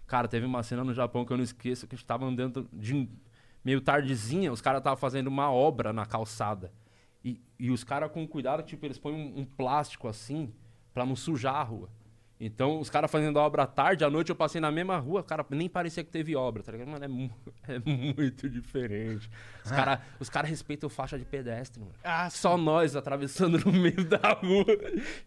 Cara, 0.06 0.28
teve 0.28 0.44
uma 0.44 0.62
cena 0.62 0.84
no 0.84 0.92
Japão 0.92 1.24
que 1.24 1.32
eu 1.32 1.36
não 1.38 1.44
esqueço, 1.44 1.86
que 1.86 1.94
a 1.94 1.96
gente 1.96 2.04
tava 2.06 2.26
andando 2.26 2.68
de 2.72 3.08
meio 3.64 3.80
tardezinha, 3.80 4.52
os 4.52 4.60
caras 4.60 4.80
estavam 4.80 4.96
fazendo 4.96 5.28
uma 5.28 5.50
obra 5.50 5.92
na 5.92 6.06
calçada. 6.06 6.72
E, 7.24 7.40
e 7.58 7.70
os 7.70 7.84
caras 7.84 8.10
com 8.10 8.26
cuidado, 8.26 8.62
tipo, 8.62 8.84
eles 8.84 8.98
põem 8.98 9.14
um, 9.14 9.40
um 9.40 9.44
plástico 9.44 10.08
assim, 10.08 10.52
pra 10.92 11.06
não 11.06 11.14
sujar 11.14 11.54
a 11.54 11.62
rua. 11.62 11.88
Então, 12.44 12.80
os 12.80 12.90
caras 12.90 13.08
fazendo 13.08 13.38
a 13.38 13.42
obra 13.42 13.62
à 13.62 13.66
tarde, 13.68 14.04
à 14.04 14.10
noite 14.10 14.30
eu 14.30 14.34
passei 14.34 14.60
na 14.60 14.72
mesma 14.72 14.96
rua, 14.98 15.22
cara, 15.22 15.46
nem 15.50 15.68
parecia 15.68 16.02
que 16.02 16.10
teve 16.10 16.34
obra, 16.34 16.60
tá 16.60 16.72
ligado? 16.72 16.88
Mano, 16.88 17.04
é, 17.04 17.06
mu- 17.08 17.30
é 17.68 17.78
muito 17.78 18.50
diferente. 18.50 19.30
Os 19.64 19.70
caras 19.70 20.00
os 20.18 20.28
cara 20.28 20.48
respeitam 20.48 20.88
faixa 20.90 21.16
de 21.16 21.24
pedestre, 21.24 21.78
mano. 21.78 21.92
Ah, 22.02 22.28
Só 22.30 22.56
nós 22.56 22.96
atravessando 22.96 23.58
no 23.64 23.70
meio 23.72 24.04
da 24.04 24.32
rua 24.32 24.66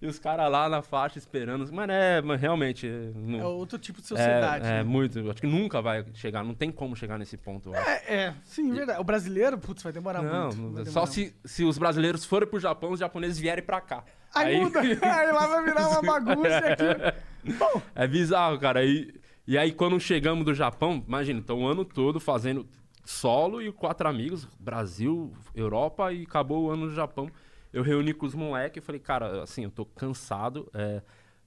e 0.02 0.06
os 0.08 0.20
caras 0.20 0.52
lá 0.52 0.68
na 0.68 0.82
faixa 0.82 1.18
esperando. 1.18 1.72
Mano, 1.72 1.94
é, 1.94 2.22
mas 2.22 2.42
realmente. 2.42 2.86
é, 2.86 3.12
não- 3.16 3.40
É 3.40 3.46
outro 3.46 3.80
tipo 3.80 4.02
de 4.02 4.08
sociedade. 4.08 4.66
é, 4.66 4.70
é 4.70 4.72
né? 4.78 4.84
muito. 4.84 5.20
Acho 5.32 5.40
que 5.40 5.48
nunca 5.48 5.82
vai 5.82 6.06
chegar, 6.16 6.44
não 6.44 6.54
tem 6.54 6.70
como 6.70 6.98
chegar 6.98 7.18
nesse 7.18 7.38
ponto. 7.38 7.74
É, 7.74 8.14
é, 8.14 8.34
sim, 8.44 8.74
verdade. 8.74 9.00
O 9.00 9.04
brasileiro, 9.06 9.58
putz, 9.58 9.82
vai 9.84 9.94
demorar 9.94 10.22
Não, 10.22 10.50
muito. 10.52 10.80
não- 10.80 10.86
só 10.92 11.06
se, 11.06 11.34
se 11.46 11.64
os 11.64 11.78
brasileiros 11.78 12.26
forem 12.26 12.46
pro 12.50 12.60
Japão, 12.60 12.92
os 12.92 13.00
japoneses 13.00 13.40
vierem 13.40 13.64
pra 13.64 13.80
cá. 13.80 14.04
Aí, 14.36 14.60
muda. 14.60 14.82
Aí 15.02 15.32
lá 15.32 15.48
vai 15.48 15.64
virar 15.64 15.90
uma 15.90 16.02
bagunça 16.02 16.58
aqui. 16.58 17.20
Bom, 17.58 17.82
É 17.94 18.08
bizarro, 18.08 18.60
cara. 18.60 18.84
E, 18.84 19.14
e 19.48 19.58
aí, 19.58 19.72
quando 19.72 20.00
chegamos 20.00 20.44
do 20.44 20.54
Japão, 20.54 21.04
imagina, 21.08 21.40
então 21.40 21.62
o 21.62 21.68
ano 21.68 21.86
todo 21.86 22.20
fazendo 22.20 22.68
solo 23.06 23.62
e 23.62 23.72
quatro 23.72 24.10
amigos, 24.10 24.46
Brasil, 24.60 25.32
Europa, 25.54 26.12
e 26.12 26.24
acabou 26.24 26.66
o 26.66 26.72
ano 26.72 26.88
no 26.88 26.94
Japão. 26.94 27.30
Eu 27.72 27.84
reuni 27.84 28.14
com 28.14 28.26
os 28.26 28.34
moleques 28.34 28.82
e 28.82 28.86
falei, 28.86 29.00
cara, 29.00 29.44
assim, 29.44 29.64
eu 29.64 29.72
tô 29.72 29.86
cansado. 29.86 30.70
é, 30.74 31.02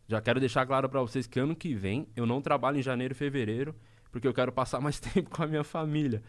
já 0.08 0.22
quero 0.22 0.40
deixar 0.40 0.64
claro 0.66 0.88
pra 0.88 1.00
vocês 1.02 1.26
que 1.26 1.38
ano 1.38 1.54
que 1.54 1.74
vem 1.74 2.08
eu 2.16 2.24
não 2.24 2.40
trabalho 2.40 2.78
em 2.78 2.82
janeiro 2.82 3.12
e 3.12 3.14
fevereiro, 3.16 3.74
porque 4.10 4.26
eu 4.26 4.32
quero 4.32 4.50
passar 4.50 4.80
mais 4.80 4.98
tempo 4.98 5.28
com 5.30 5.42
a 5.42 5.46
minha 5.46 5.64
família. 5.64 6.22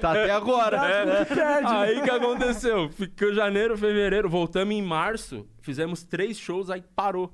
Tá 0.00 0.10
até 0.10 0.30
agora. 0.30 0.76
É, 0.76 1.66
Aí 1.66 2.02
que 2.02 2.10
aconteceu? 2.10 2.88
Ficou 2.90 3.32
janeiro, 3.34 3.76
fevereiro, 3.76 4.28
voltamos 4.28 4.74
em 4.74 4.82
março, 4.82 5.46
fizemos 5.60 6.02
três 6.02 6.38
shows, 6.38 6.70
aí 6.70 6.82
parou. 6.96 7.32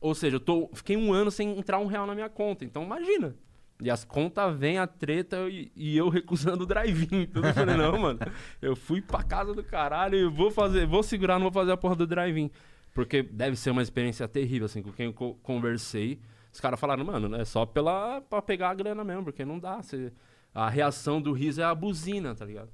Ou 0.00 0.14
seja, 0.14 0.36
eu 0.36 0.40
tô, 0.40 0.70
fiquei 0.74 0.96
um 0.96 1.12
ano 1.12 1.30
sem 1.30 1.58
entrar 1.58 1.78
um 1.78 1.86
real 1.86 2.06
na 2.06 2.14
minha 2.14 2.28
conta. 2.28 2.64
Então 2.64 2.84
imagina. 2.84 3.34
E 3.82 3.90
as 3.90 4.04
contas 4.04 4.56
vêm 4.56 4.78
a 4.78 4.86
treta 4.86 5.48
e, 5.50 5.70
e 5.76 5.96
eu 5.96 6.08
recusando 6.08 6.64
o 6.64 6.66
drive-in. 6.66 7.26
Tudo 7.26 7.48
eu 7.48 7.52
falei, 7.54 7.76
não, 7.76 7.98
mano. 7.98 8.20
Eu 8.62 8.74
fui 8.76 9.02
pra 9.02 9.22
casa 9.22 9.52
do 9.52 9.62
caralho 9.64 10.16
e 10.16 10.28
vou 10.28 10.50
fazer, 10.50 10.86
vou 10.86 11.02
segurar, 11.02 11.34
não 11.34 11.42
vou 11.44 11.52
fazer 11.52 11.72
a 11.72 11.76
porra 11.76 11.96
do 11.96 12.06
drive-in. 12.06 12.50
Porque 12.94 13.22
deve 13.22 13.56
ser 13.56 13.70
uma 13.70 13.82
experiência 13.82 14.26
terrível, 14.26 14.64
assim, 14.64 14.80
com 14.82 14.92
quem 14.92 15.06
eu 15.06 15.12
co- 15.12 15.34
conversei. 15.42 16.18
Os 16.50 16.58
caras 16.60 16.80
falaram, 16.80 17.04
mano, 17.04 17.36
é 17.36 17.44
só 17.44 17.66
pela, 17.66 18.22
pra 18.22 18.40
pegar 18.40 18.70
a 18.70 18.74
grana 18.74 19.04
mesmo, 19.04 19.24
porque 19.24 19.44
não 19.44 19.58
dá. 19.58 19.82
Você, 19.82 20.10
a 20.56 20.68
reação 20.70 21.20
do 21.20 21.32
riso 21.32 21.60
é 21.60 21.64
a 21.64 21.74
buzina, 21.74 22.34
tá 22.34 22.44
ligado? 22.44 22.70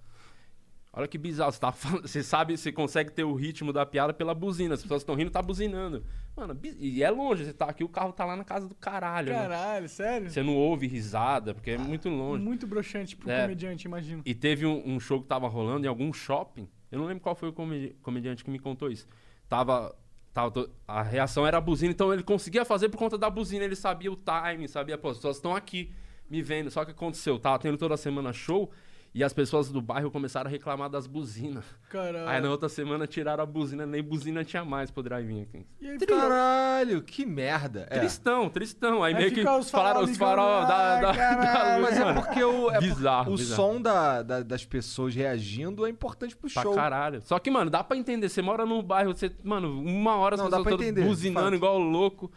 Olha 0.95 1.09
que 1.09 1.17
bizarro, 1.17 1.51
você, 1.51 1.59
tá 1.59 1.73
falando- 1.73 2.03
você 2.07 2.23
sabe, 2.23 2.57
você 2.57 2.71
consegue 2.71 3.11
ter 3.11 3.25
o 3.25 3.35
ritmo 3.35 3.73
da 3.73 3.85
piada 3.87 4.13
pela 4.13 4.35
buzina. 4.35 4.75
As 4.75 4.83
pessoas 4.83 5.01
estão 5.03 5.15
rindo, 5.15 5.31
tá 5.31 5.41
buzinando. 5.41 6.05
Mano, 6.37 6.59
e 6.79 7.03
é 7.03 7.11
longe, 7.11 7.45
você 7.47 7.53
tá 7.53 7.65
aqui, 7.67 7.83
o 7.83 7.89
carro 7.89 8.13
tá 8.13 8.25
lá 8.27 8.37
na 8.37 8.45
casa 8.45 8.69
do 8.69 8.75
caralho. 8.75 9.33
né? 9.33 9.39
Caralho, 9.39 9.89
sério? 9.89 10.31
Você 10.31 10.43
não 10.43 10.55
ouve 10.55 10.87
risada, 10.87 11.55
porque 11.55 11.71
é 11.73 11.79
muito 11.79 12.09
longe. 12.11 12.43
Muito 12.45 12.67
broxante 12.67 13.17
pro 13.17 13.31
É. 13.31 13.43
comediante, 13.43 13.87
imagino. 13.87 14.23
E 14.25 14.35
teve 14.35 14.65
um, 14.67 14.83
um 14.87 15.01
show 15.01 15.21
que 15.21 15.27
tava 15.27 15.49
rolando 15.49 15.87
em 15.87 15.89
algum 15.89 16.13
shopping. 16.13 16.69
Eu 16.91 16.99
não 16.99 17.07
lembro 17.07 17.23
qual 17.23 17.35
foi 17.35 17.49
o 17.49 17.53
comedi- 17.55 17.97
comediante 18.03 18.45
que 18.45 18.51
me 18.51 18.59
contou 18.59 18.91
isso. 18.91 19.07
Tava. 19.49 19.95
tava 20.33 20.71
a 20.87 21.03
reação 21.03 21.47
era 21.47 21.57
a 21.57 21.61
buzina, 21.61 21.91
então 21.91 22.13
ele 22.13 22.23
conseguia 22.23 22.65
fazer 22.67 22.91
por 22.91 22.99
conta 22.99 23.17
da 23.19 23.29
buzina. 23.31 23.65
Ele 23.65 23.77
sabia 23.77 24.13
o 24.13 24.17
time, 24.17 24.69
sabia, 24.69 24.97
pô, 24.99 25.09
as 25.09 25.17
pessoas 25.17 25.37
estão 25.37 25.57
aqui 25.57 25.91
me 26.31 26.43
vendo. 26.43 26.71
Só 26.71 26.85
que 26.85 26.91
aconteceu, 26.93 27.39
tava 27.39 27.59
tendo 27.59 27.77
toda 27.79 27.97
semana 27.97 28.33
show 28.33 28.71
e 29.15 29.23
as 29.23 29.33
pessoas 29.35 29.69
do 29.71 29.83
bairro 29.83 30.11
começaram 30.11 30.49
a 30.49 30.51
reclamar 30.51 30.89
das 30.89 31.07
buzinas. 31.07 31.65
Caralho. 31.91 32.27
Aí 32.27 32.41
na 32.41 32.49
outra 32.51 32.67
semana 32.71 33.07
tiraram 33.07 33.43
a 33.43 33.47
buzina, 33.47 33.85
nem 33.85 34.03
buzina 34.03 34.43
tinha 34.43 34.65
mais 34.65 34.91
pro 34.91 35.03
drive-in 35.03 35.43
aqui. 35.43 35.67
Aí, 35.83 35.99
Caralho, 35.99 37.03
que 37.03 37.27
merda. 37.27 37.87
É. 37.91 37.99
Tristão, 37.99 38.49
tristão. 38.49 39.05
Aí, 39.05 39.13
Aí 39.15 39.21
meio 39.21 39.35
que 39.35 39.47
os 39.47 39.71
falaram 39.71 40.03
os 40.03 40.17
farol 40.17 40.63
da, 40.67 41.01
da, 41.01 41.13
da 41.13 41.77
luz, 41.77 41.91
Mas 41.91 42.01
é 42.01 42.13
porque 42.15 42.43
o, 42.43 42.71
é 42.71 42.75
por- 42.75 42.83
Bizarro, 42.83 43.33
o 43.35 43.37
bizarro. 43.37 43.57
som 43.75 43.83
da- 43.83 44.23
da- 44.23 44.43
das 44.43 44.65
pessoas 44.65 45.15
reagindo 45.15 45.85
é 45.85 45.91
importante 45.91 46.35
pro 46.35 46.51
Pra 46.51 46.63
show. 46.63 46.75
caralho. 46.75 47.21
Só 47.21 47.39
que, 47.39 47.51
mano, 47.51 47.71
dá 47.71 47.85
pra 47.85 47.99
entender. 47.99 48.31
Você 48.31 48.41
mora 48.41 48.65
num 48.65 48.83
bairro, 48.83 49.15
você, 49.15 49.31
mano, 49.45 49.79
uma 49.79 50.17
hora 50.17 50.37
as 50.37 50.41
Não, 50.41 50.49
pessoas 50.65 50.93
pra 50.93 51.05
buzinando 51.05 51.55
igual 51.55 51.79
louco. 51.79 52.33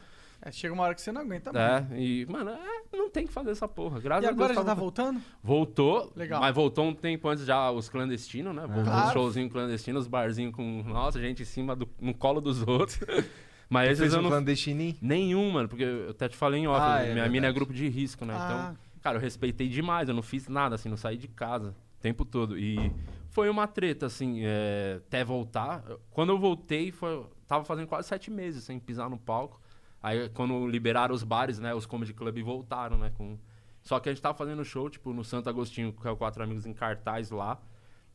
É, 0.46 0.52
chega 0.52 0.74
uma 0.74 0.84
hora 0.84 0.94
que 0.94 1.02
você 1.02 1.12
não 1.12 1.22
aguenta 1.22 1.52
mais. 1.52 1.92
É, 1.92 2.00
e, 2.00 2.24
mano, 2.28 2.52
é, 2.52 2.84
não 2.96 3.10
tem 3.10 3.26
que 3.26 3.34
fazer 3.34 3.50
essa 3.50 3.68
porra. 3.68 4.00
Graças 4.00 4.24
E 4.24 4.28
a 4.28 4.30
Deus. 4.30 4.40
agora 4.40 4.54
já 4.54 4.64
tá 4.64 4.76
voltando? 4.76 5.20
Voltou, 5.44 6.14
Legal. 6.16 6.40
mas 6.40 6.54
voltou 6.54 6.86
um 6.86 6.94
tempo 6.94 7.28
antes 7.28 7.44
já 7.46 7.72
os 7.72 7.90
clandestinos, 7.90 8.54
né? 8.56 8.62
Voltou 8.68 8.84
Claro. 8.84 9.08
os 9.08 9.14
showzinhos 9.14 9.52
clandestinos, 9.52 10.04
os 10.04 10.08
barzinhos 10.08 10.54
com, 10.54 10.84
nossa, 10.84 11.20
gente 11.20 11.42
em 11.42 11.46
cima 11.46 11.76
do, 11.76 11.90
no 12.00 12.14
colo 12.14 12.40
dos 12.40 12.62
outros. 12.68 13.00
mas 13.68 13.88
esses 13.90 14.00
Fez 14.02 14.14
eu 14.14 14.20
um 14.20 14.22
não... 14.24 14.30
clandestininho? 14.30 14.96
Nenhum, 15.02 15.50
mano, 15.50 15.68
porque 15.68 15.84
eu 15.84 16.12
até 16.12 16.30
te 16.30 16.38
falei 16.38 16.62
em 16.62 16.68
off, 16.68 16.80
Ah, 16.80 17.02
é 17.02 17.12
minha 17.14 17.28
mina 17.28 17.48
é 17.48 17.52
grupo 17.52 17.74
de 17.74 17.88
risco, 17.90 18.24
né? 18.24 18.36
Ah. 18.38 18.46
Então, 18.46 19.02
cara, 19.02 19.18
eu 19.18 19.22
respeitei 19.22 19.68
demais, 19.68 20.08
eu 20.08 20.14
não 20.16 20.22
fiz 20.22 20.48
nada, 20.48 20.76
assim, 20.76 20.90
não 20.90 20.98
saí 20.98 21.18
de 21.18 21.28
casa 21.28 21.70
o 21.98 22.02
tempo 22.02 22.24
todo. 22.24 22.56
E 22.56 22.92
foi 23.32 23.50
uma 23.50 23.66
treta, 23.66 24.06
assim, 24.06 24.42
é, 24.44 25.00
até 25.08 25.24
voltar. 25.24 25.84
Quando 26.12 26.30
eu 26.30 26.38
voltei, 26.38 26.92
foi, 26.92 27.26
tava 27.48 27.66
fazendo 27.66 27.88
quase 27.88 28.08
sete 28.08 28.30
meses 28.30 28.64
sem 28.64 28.80
pisar 28.80 29.10
no 29.10 29.18
palco. 29.18 29.60
Aí, 30.06 30.30
quando 30.30 30.68
liberaram 30.68 31.16
os 31.16 31.24
bares, 31.24 31.58
né, 31.58 31.74
os 31.74 31.86
comedy 31.88 32.14
club 32.14 32.38
voltaram, 32.44 32.96
né, 32.98 33.12
com... 33.18 33.40
Só 33.82 34.00
que 34.00 34.08
a 34.08 34.12
gente 34.12 34.22
tava 34.22 34.38
fazendo 34.38 34.64
show, 34.64 34.88
tipo, 34.90 35.12
no 35.14 35.24
Santo 35.24 35.50
Agostinho, 35.50 35.92
que 35.92 36.08
é 36.08 36.12
o 36.12 36.16
Quatro 36.16 36.44
Amigos 36.44 36.66
em 36.68 36.74
cartaz 36.74 37.32
lá. 37.32 37.60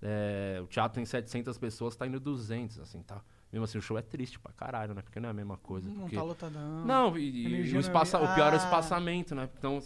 É, 0.03 0.61
o 0.63 0.67
teatro 0.67 0.95
tem 0.95 1.05
700 1.05 1.59
pessoas, 1.59 1.95
tá 1.97 2.07
indo 2.07 2.19
200, 2.21 2.79
assim, 2.79 3.03
tá? 3.03 3.21
Mesmo 3.53 3.65
assim, 3.65 3.79
o 3.79 3.83
show 3.83 3.99
é 3.99 4.03
triste 4.03 4.39
pra 4.39 4.53
caralho, 4.53 4.95
né? 4.95 5.03
Porque 5.03 5.19
não 5.19 5.29
é 5.29 5.31
a 5.31 5.35
mesma 5.35 5.57
coisa. 5.57 5.89
Não 5.89 6.03
porque... 6.03 6.15
tá 6.17 6.23
lotadão. 6.23 6.85
Não, 6.87 7.19
e, 7.19 7.47
e 7.69 7.73
o, 7.73 7.77
é 7.77 7.81
espaça- 7.81 8.19
me- 8.19 8.25
o 8.27 8.35
pior 8.35 8.49
é 8.49 8.51
o 8.51 8.55
Ah. 8.55 8.57
espaçamento, 8.65 9.35
né? 9.35 9.49
Então, 9.59 9.79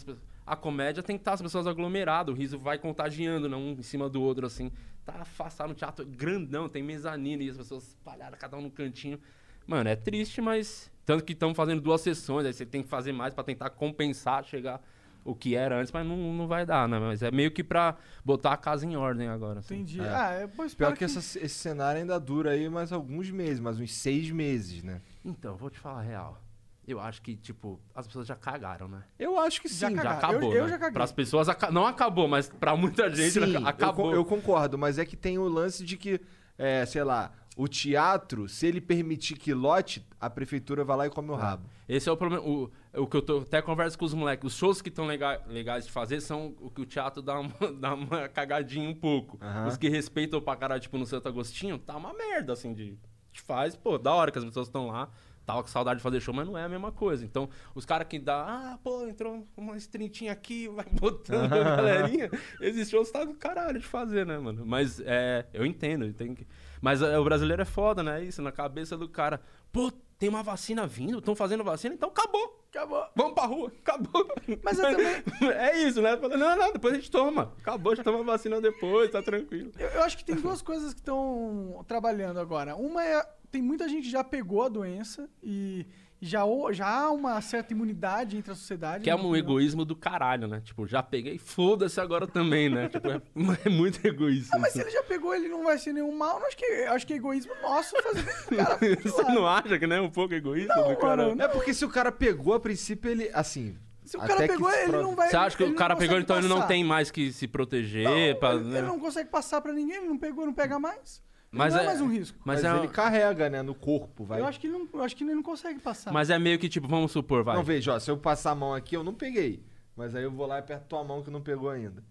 a 0.46 0.54
comédia 0.54 1.02
tem 1.02 1.16
que 1.16 1.22
estar 1.22 1.32
as 1.32 1.42
pessoas 1.42 1.66
aglomeradas, 1.66 2.34
o 2.34 2.36
riso 2.38 2.58
vai 2.58 2.78
contagiando, 2.78 3.48
né? 3.48 3.56
Um 3.56 3.72
em 3.72 3.82
cima 3.82 4.08
do 4.08 4.20
outro, 4.22 4.46
assim. 4.46 4.70
Tá 5.04 5.14
afastado 5.20 5.68
no 5.70 5.74
teatro 5.74 6.04
grandão, 6.06 6.68
tem 6.68 6.82
mezanino 6.82 7.42
e 7.42 7.48
as 7.50 7.56
pessoas 7.56 7.88
espalhadas, 7.88 8.38
cada 8.38 8.56
um 8.56 8.60
no 8.62 8.70
cantinho. 8.70 9.18
Mano, 9.66 9.88
é 9.88 9.96
triste, 9.96 10.40
mas. 10.40 10.90
Tanto 11.06 11.22
que 11.22 11.34
estão 11.34 11.54
fazendo 11.54 11.82
duas 11.82 12.00
sessões, 12.00 12.46
aí 12.46 12.52
você 12.54 12.64
tem 12.64 12.82
que 12.82 12.88
fazer 12.88 13.12
mais 13.12 13.34
pra 13.34 13.44
tentar 13.44 13.68
compensar, 13.70 14.42
chegar 14.44 14.80
o 15.22 15.34
que 15.34 15.54
era 15.54 15.78
antes, 15.78 15.92
mas 15.92 16.06
não, 16.06 16.16
não 16.32 16.46
vai 16.48 16.64
dar, 16.64 16.88
né? 16.88 16.98
Mas 16.98 17.22
é 17.22 17.30
meio 17.30 17.50
que 17.50 17.62
pra 17.62 17.96
botar 18.24 18.52
a 18.52 18.56
casa 18.56 18.86
em 18.86 18.96
ordem 18.96 19.28
agora. 19.28 19.58
assim. 19.60 19.74
Entendi. 19.74 20.00
É. 20.00 20.08
Ah, 20.08 20.30
é, 20.32 20.46
pô, 20.46 20.56
Pior 20.56 20.66
espero 20.66 20.96
que 20.96 21.04
essa- 21.04 21.18
esse 21.38 21.54
cenário 21.54 22.00
ainda 22.00 22.18
dura 22.18 22.50
aí 22.52 22.68
mais 22.70 22.90
alguns 22.90 23.30
meses, 23.30 23.60
mais 23.60 23.78
uns 23.78 23.92
seis 23.92 24.30
meses, 24.30 24.82
né? 24.82 25.02
Então, 25.22 25.56
vou 25.56 25.68
te 25.68 25.78
falar 25.78 26.00
a 26.00 26.02
real. 26.02 26.40
Eu 26.86 27.00
acho 27.00 27.20
que, 27.22 27.34
tipo, 27.36 27.80
as 27.94 28.06
pessoas 28.06 28.26
já 28.26 28.34
cagaram, 28.36 28.88
né? 28.88 29.02
Eu 29.18 29.38
acho 29.38 29.60
que 29.62 29.68
Já 29.68 29.88
sim. 29.88 29.96
Já 29.96 30.02
Cagaram. 30.02 30.18
acabou, 30.18 30.52
Eu- 30.52 30.58
eu 30.58 30.64
né? 30.64 30.70
já 30.70 30.78
caguei. 30.78 30.92
Para 30.94 31.04
as 31.04 31.12
pessoas 31.12 31.48
aca- 31.50 31.70
não 31.70 31.86
acabou, 31.86 32.28
mas 32.28 32.48
pra 32.48 32.74
muita 32.76 33.08
gente 33.14 33.30
Sim, 33.32 33.56
aca- 33.56 33.68
acabou. 33.68 34.10
Eu, 34.10 34.16
eu 34.16 34.24
concordo, 34.24 34.76
mas 34.78 34.98
é 34.98 35.04
que 35.06 35.16
tem 35.16 35.38
o 35.38 35.48
lance 35.48 35.82
de 35.84 35.96
que, 35.96 36.20
é, 36.58 36.84
sei 36.84 37.02
lá, 37.02 37.32
o 37.56 37.68
teatro, 37.68 38.48
se 38.48 38.66
ele 38.66 38.80
permitir 38.80 39.36
que 39.36 39.54
lote, 39.54 40.04
a 40.20 40.28
prefeitura 40.28 40.84
vai 40.84 40.96
lá 40.96 41.06
e 41.06 41.10
come 41.10 41.30
o 41.30 41.34
rabo. 41.34 41.68
Esse 41.88 42.08
é 42.08 42.12
o 42.12 42.16
problema. 42.16 42.44
O, 42.44 42.70
o 42.94 43.06
que 43.06 43.16
eu 43.16 43.22
tô, 43.22 43.38
até 43.38 43.62
converso 43.62 43.98
com 43.98 44.04
os 44.04 44.14
moleques. 44.14 44.52
Os 44.52 44.58
shows 44.58 44.82
que 44.82 44.88
estão 44.88 45.06
lega, 45.06 45.40
legais 45.46 45.86
de 45.86 45.92
fazer 45.92 46.20
são 46.20 46.54
o 46.60 46.70
que 46.70 46.80
o 46.80 46.86
teatro 46.86 47.22
dá 47.22 47.38
uma, 47.38 47.52
dá 47.78 47.94
uma 47.94 48.28
cagadinha 48.28 48.88
um 48.88 48.94
pouco. 48.94 49.38
Aham. 49.40 49.68
Os 49.68 49.76
que 49.76 49.88
respeitam 49.88 50.40
pra 50.40 50.56
caralho, 50.56 50.80
tipo 50.80 50.98
no 50.98 51.06
Santo 51.06 51.28
Agostinho, 51.28 51.78
tá 51.78 51.96
uma 51.96 52.12
merda, 52.12 52.52
assim, 52.52 52.72
de. 52.72 52.98
de 53.32 53.40
faz, 53.40 53.76
pô, 53.76 53.98
da 53.98 54.12
hora 54.12 54.32
que 54.32 54.38
as 54.38 54.44
pessoas 54.44 54.66
estão 54.66 54.88
lá. 54.88 55.10
Tava 55.46 55.62
com 55.62 55.68
saudade 55.68 55.98
de 55.98 56.02
fazer 56.02 56.20
show, 56.20 56.32
mas 56.32 56.46
não 56.46 56.56
é 56.56 56.64
a 56.64 56.68
mesma 56.68 56.90
coisa. 56.90 57.24
Então, 57.24 57.50
os 57.74 57.84
caras 57.84 58.08
que 58.08 58.18
dá, 58.18 58.44
ah, 58.46 58.78
pô, 58.82 59.06
entrou 59.06 59.46
uma 59.56 59.76
estrintinha 59.76 60.32
aqui, 60.32 60.68
vai 60.74 60.86
botando 60.90 61.52
a 61.52 61.58
galerinha. 61.76 62.30
Esses 62.60 62.88
shows 62.88 63.10
tá 63.10 63.24
do 63.24 63.34
caralho 63.34 63.78
de 63.78 63.86
fazer, 63.86 64.24
né, 64.24 64.38
mano? 64.38 64.64
Mas 64.64 65.00
é, 65.04 65.46
eu 65.52 65.66
entendo, 65.66 66.10
tem 66.14 66.34
que. 66.34 66.46
Mas 66.84 67.00
é, 67.00 67.18
o 67.18 67.24
brasileiro 67.24 67.62
é 67.62 67.64
foda, 67.64 68.02
né? 68.02 68.22
Isso, 68.22 68.42
na 68.42 68.52
cabeça 68.52 68.94
do 68.94 69.08
cara. 69.08 69.40
Pô, 69.72 69.90
tem 70.18 70.28
uma 70.28 70.42
vacina 70.42 70.86
vindo, 70.86 71.18
estão 71.18 71.34
fazendo 71.34 71.64
vacina, 71.64 71.94
então 71.94 72.10
acabou. 72.10 72.62
Acabou. 72.70 73.06
Vamos 73.16 73.32
pra 73.32 73.46
rua, 73.46 73.72
acabou. 73.80 74.26
Mas 74.62 74.78
eu 74.78 74.90
também- 74.90 75.22
É 75.56 75.78
isso, 75.78 76.02
né? 76.02 76.14
Fala, 76.18 76.36
Não, 76.36 76.54
não, 76.54 76.72
depois 76.74 76.92
a 76.92 76.96
gente 76.98 77.10
toma. 77.10 77.54
Acabou, 77.58 77.94
gente 77.96 78.04
toma 78.04 78.20
a 78.20 78.22
vacina 78.22 78.60
depois, 78.60 79.10
tá 79.10 79.22
tranquilo. 79.22 79.72
Eu, 79.78 79.88
eu 79.88 80.02
acho 80.02 80.18
que 80.18 80.26
tem 80.26 80.36
duas 80.36 80.60
coisas 80.60 80.92
que 80.92 81.00
estão 81.00 81.82
trabalhando 81.88 82.38
agora. 82.38 82.76
Uma 82.76 83.02
é. 83.02 83.26
Tem 83.50 83.62
muita 83.62 83.88
gente 83.88 84.02
que 84.04 84.10
já 84.10 84.22
pegou 84.22 84.62
a 84.62 84.68
doença 84.68 85.26
e, 85.42 85.86
já, 86.26 86.42
já 86.72 86.86
há 86.86 87.10
uma 87.10 87.40
certa 87.40 87.72
imunidade 87.72 88.36
entre 88.36 88.52
a 88.52 88.54
sociedade. 88.54 89.04
Que 89.04 89.10
é 89.10 89.14
minha 89.14 89.24
um 89.24 89.30
opinião. 89.30 89.44
egoísmo 89.50 89.84
do 89.84 89.94
caralho, 89.94 90.48
né? 90.48 90.60
Tipo, 90.64 90.86
já 90.86 91.02
peguei, 91.02 91.38
foda-se 91.38 92.00
agora 92.00 92.26
também, 92.26 92.68
né? 92.68 92.88
Tipo, 92.88 93.10
é, 93.10 93.20
é 93.66 93.68
muito 93.68 94.04
egoísta. 94.06 94.56
Não, 94.56 94.62
mas 94.62 94.72
se 94.72 94.80
ele 94.80 94.90
já 94.90 95.02
pegou, 95.02 95.34
ele 95.34 95.48
não 95.48 95.64
vai 95.64 95.78
ser 95.78 95.92
nenhum 95.92 96.16
mal. 96.16 96.38
Não 96.40 96.46
acho 96.46 96.56
que, 96.56 96.64
acho 96.64 97.06
que 97.06 97.12
é 97.12 97.16
egoísmo 97.16 97.52
nosso 97.62 97.94
fazer 98.02 98.20
o 98.50 98.56
cara 98.56 98.78
fique 98.78 99.08
Você 99.08 99.22
não 99.24 99.46
acha 99.46 99.78
que 99.78 99.86
não 99.86 99.96
é 99.96 100.00
um 100.00 100.10
pouco 100.10 100.34
egoísta 100.34 100.74
Não, 100.74 100.88
do 100.88 100.96
cara? 100.96 101.28
mano, 101.28 101.42
É 101.42 101.48
porque 101.48 101.72
se 101.74 101.84
o 101.84 101.88
cara 101.88 102.10
pegou, 102.10 102.54
a 102.54 102.60
princípio 102.60 103.10
ele. 103.10 103.30
Assim. 103.34 103.76
Se 104.04 104.16
o 104.18 104.20
até 104.20 104.28
cara 104.34 104.42
que 104.42 104.52
pegou, 104.54 104.70
ele 104.70 104.88
prove- 104.88 105.02
não 105.02 105.14
vai. 105.14 105.30
Você 105.30 105.36
acha 105.36 105.56
que 105.56 105.64
o 105.64 105.68
não 105.68 105.74
cara 105.74 105.96
pegou, 105.96 106.18
então 106.18 106.36
ele 106.36 106.46
não 106.48 106.66
tem 106.66 106.84
mais 106.84 107.10
que 107.10 107.32
se 107.32 107.48
proteger? 107.48 108.04
Não, 108.04 108.38
pra- 108.38 108.54
ele, 108.54 108.64
né? 108.64 108.78
ele 108.78 108.86
não 108.86 109.00
consegue 109.00 109.30
passar 109.30 109.60
pra 109.62 109.72
ninguém, 109.72 109.96
ele 109.96 110.08
não 110.08 110.18
pegou, 110.18 110.44
não 110.44 110.52
pega 110.52 110.78
mais. 110.78 111.22
Mas 111.56 111.72
não 111.74 111.80
é, 111.80 111.82
é- 111.82 111.86
mais 111.86 112.00
um 112.00 112.08
risco. 112.08 112.38
Mas, 112.44 112.62
Mas, 112.62 112.74
é, 112.74 112.78
ele 112.78 112.88
carrega, 112.88 113.48
né? 113.48 113.62
No 113.62 113.74
corpo, 113.74 114.24
vai. 114.24 114.40
Eu 114.40 114.46
acho 114.46 114.58
que 114.60 114.66
ele 114.66 114.78
não, 114.78 114.88
eu 114.92 115.02
acho 115.02 115.16
que 115.16 115.24
ele 115.24 115.34
não 115.34 115.42
consegue 115.42 115.80
passar. 115.80 116.12
mas 116.12 116.30
é 116.30 116.38
meio 116.38 116.58
que, 116.58 116.68
tipo, 116.68 116.88
vamos 116.88 117.12
supor, 117.12 117.42
vai. 117.44 117.56
Não, 117.56 117.62
veja, 117.62 117.94
ó, 117.94 117.98
se 117.98 118.10
eu 118.10 118.16
passar 118.16 118.50
a 118.52 118.54
mão 118.54 118.74
aqui, 118.74 118.96
eu 118.96 119.04
não 119.04 119.14
peguei. 119.14 119.62
Mas 119.96 120.14
aí 120.14 120.24
eu 120.24 120.30
vou 120.30 120.46
lá 120.46 120.56
e 120.56 120.58
aperto 120.58 120.86
tua 120.88 121.04
mão 121.04 121.22
que 121.22 121.30
não 121.30 121.40
pegou 121.40 121.70
ainda. 121.70 122.02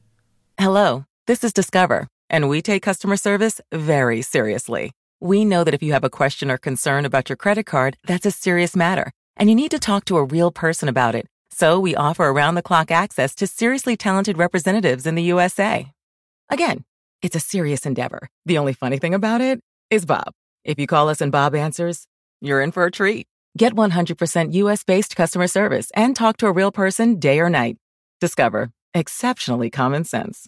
Hello, 0.59 1.03
this 1.25 1.43
is 1.43 1.51
Discover, 1.51 2.07
and 2.29 2.47
we 2.47 2.61
take 2.61 2.81
customer 2.81 3.17
service 3.17 3.61
very 3.73 4.21
seriously. 4.21 4.91
We 5.19 5.43
know 5.45 5.63
that 5.63 5.73
if 5.73 5.81
you 5.81 5.93
have 5.93 6.05
a 6.05 6.09
question 6.09 6.49
or 6.51 6.57
concern 6.57 7.05
about 7.05 7.29
your 7.29 7.37
credit 7.37 7.65
card, 7.65 7.97
that's 8.05 8.25
a 8.25 8.31
serious 8.31 8.75
matter, 8.75 9.11
and 9.37 9.49
you 9.49 9.55
need 9.55 9.71
to 9.71 9.79
talk 9.79 10.05
to 10.05 10.17
a 10.17 10.23
real 10.23 10.51
person 10.51 10.87
about 10.87 11.15
it. 11.15 11.25
So 11.51 11.79
we 11.79 11.95
offer 11.95 12.25
around 12.25 12.55
the 12.55 12.61
clock 12.61 12.91
access 12.91 13.35
to 13.35 13.47
seriously 13.47 13.95
talented 13.95 14.37
representatives 14.37 15.05
in 15.05 15.15
the 15.15 15.23
USA. 15.23 15.91
Again, 16.49 16.83
it's 17.23 17.35
a 17.35 17.39
serious 17.39 17.85
endeavor. 17.85 18.27
The 18.45 18.57
only 18.59 18.73
funny 18.73 18.99
thing 18.99 19.13
about 19.13 19.41
it 19.41 19.59
is 19.89 20.05
Bob. 20.05 20.33
If 20.63 20.77
you 20.77 20.85
call 20.85 21.09
us 21.09 21.21
and 21.21 21.31
Bob 21.31 21.55
answers, 21.55 22.05
you're 22.41 22.61
in 22.61 22.71
for 22.71 22.85
a 22.85 22.91
treat. 22.91 23.25
Get 23.57 23.73
100% 23.73 24.53
US 24.53 24.83
based 24.83 25.15
customer 25.15 25.47
service 25.47 25.89
and 25.95 26.15
talk 26.15 26.37
to 26.37 26.47
a 26.47 26.51
real 26.51 26.71
person 26.71 27.19
day 27.19 27.39
or 27.39 27.49
night. 27.49 27.77
Discover 28.19 28.71
exceptionally 28.93 29.69
common 29.69 30.03
sense. 30.03 30.47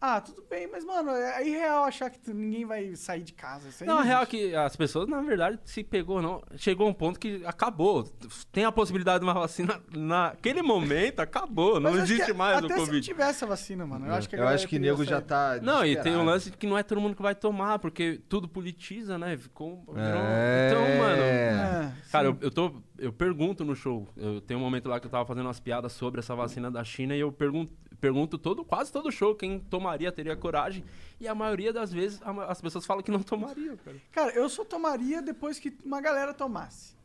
Ah, 0.00 0.20
tudo 0.20 0.44
bem, 0.48 0.68
mas, 0.70 0.84
mano, 0.84 1.10
é 1.10 1.44
irreal 1.44 1.82
achar 1.82 2.08
que 2.08 2.32
ninguém 2.32 2.64
vai 2.64 2.94
sair 2.94 3.22
de 3.24 3.32
casa. 3.32 3.68
Isso 3.68 3.82
aí 3.82 3.88
Não, 3.88 3.98
a 3.98 4.02
real 4.02 4.20
é 4.20 4.22
existe. 4.22 4.48
que 4.50 4.54
as 4.54 4.76
pessoas, 4.76 5.08
na 5.08 5.20
verdade, 5.20 5.58
se 5.64 5.82
pegou, 5.82 6.22
não. 6.22 6.40
Chegou 6.56 6.88
um 6.88 6.92
ponto 6.94 7.18
que 7.18 7.42
acabou. 7.44 8.08
Tem 8.52 8.64
a 8.64 8.70
possibilidade 8.70 9.18
de 9.18 9.24
uma 9.24 9.34
vacina 9.34 9.80
naquele 9.92 10.62
momento, 10.62 11.18
acabou. 11.18 11.80
Não 11.80 11.96
existe 11.98 12.26
que 12.26 12.32
mais 12.32 12.62
o 12.62 12.66
Até 12.66 12.74
se 12.74 12.80
Covid. 12.80 13.04
tivesse 13.04 13.42
a 13.42 13.48
vacina, 13.48 13.84
mano. 13.86 14.06
Eu 14.06 14.14
acho 14.14 14.28
que 14.28 14.36
eu 14.36 14.46
acho 14.46 14.68
que 14.68 14.78
nego 14.78 15.04
já 15.04 15.20
tá. 15.20 15.58
Não, 15.60 15.84
e 15.84 16.00
tem 16.00 16.16
um 16.16 16.24
lance 16.24 16.52
que 16.52 16.66
não 16.66 16.78
é 16.78 16.84
todo 16.84 17.00
mundo 17.00 17.16
que 17.16 17.22
vai 17.22 17.34
tomar, 17.34 17.80
porque 17.80 18.20
tudo 18.28 18.48
politiza, 18.48 19.18
né? 19.18 19.36
Ficou. 19.36 19.84
É. 19.96 20.68
Então, 20.70 20.98
mano. 20.98 21.22
É, 21.22 21.92
Cara, 22.12 22.28
eu, 22.28 22.38
eu 22.40 22.50
tô. 22.52 22.72
Eu 22.98 23.12
pergunto 23.12 23.64
no 23.64 23.76
show. 23.76 24.08
Eu 24.16 24.40
tenho 24.40 24.58
um 24.58 24.62
momento 24.62 24.88
lá 24.88 24.98
que 24.98 25.06
eu 25.06 25.10
tava 25.10 25.24
fazendo 25.24 25.46
umas 25.46 25.60
piadas 25.60 25.92
sobre 25.92 26.18
essa 26.20 26.34
vacina 26.34 26.70
da 26.70 26.82
China 26.82 27.14
e 27.14 27.20
eu 27.20 27.30
pergunto, 27.30 27.72
pergunto 28.00 28.36
todo, 28.36 28.64
quase 28.64 28.90
todo 28.92 29.10
show 29.12 29.34
quem 29.36 29.60
tomaria, 29.60 30.10
teria 30.10 30.36
coragem. 30.36 30.84
E 31.20 31.28
a 31.28 31.34
maioria 31.34 31.72
das 31.72 31.92
vezes 31.92 32.20
a 32.22 32.30
as 32.50 32.60
pessoas 32.60 32.84
falam 32.84 33.02
que 33.02 33.10
não 33.10 33.22
tomariam, 33.22 33.76
cara. 33.76 33.96
Cara, 34.10 34.32
eu 34.32 34.48
só 34.48 34.64
tomaria 34.64 35.22
depois 35.22 35.58
que 35.60 35.72
uma 35.84 36.00
galera 36.00 36.34
tomasse. 36.34 36.96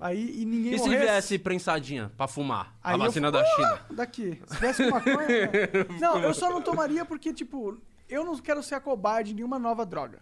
Aí 0.00 0.40
e 0.40 0.44
ninguém 0.44 0.74
E 0.74 0.78
se 0.78 0.84
morresse. 0.86 1.04
viesse 1.06 1.38
prensadinha 1.38 2.10
pra 2.16 2.26
fumar? 2.26 2.74
Aí 2.82 2.94
a 2.94 2.96
eu 2.96 2.98
vacina 3.00 3.28
fu- 3.28 3.32
da 3.32 3.44
China. 3.44 3.80
Daqui. 3.90 4.40
Se 4.46 4.54
tivesse 4.56 4.84
com 4.84 4.90
maconha. 4.90 5.16
né? 5.28 5.50
não, 6.00 6.18
eu 6.18 6.34
só 6.34 6.50
não 6.50 6.60
tomaria 6.62 7.04
porque, 7.04 7.32
tipo, 7.32 7.78
eu 8.08 8.24
não 8.24 8.36
quero 8.38 8.62
ser 8.62 8.74
a 8.74 8.80
cobaia 8.80 9.22
de 9.22 9.32
nenhuma 9.34 9.58
nova 9.60 9.86
droga. 9.86 10.18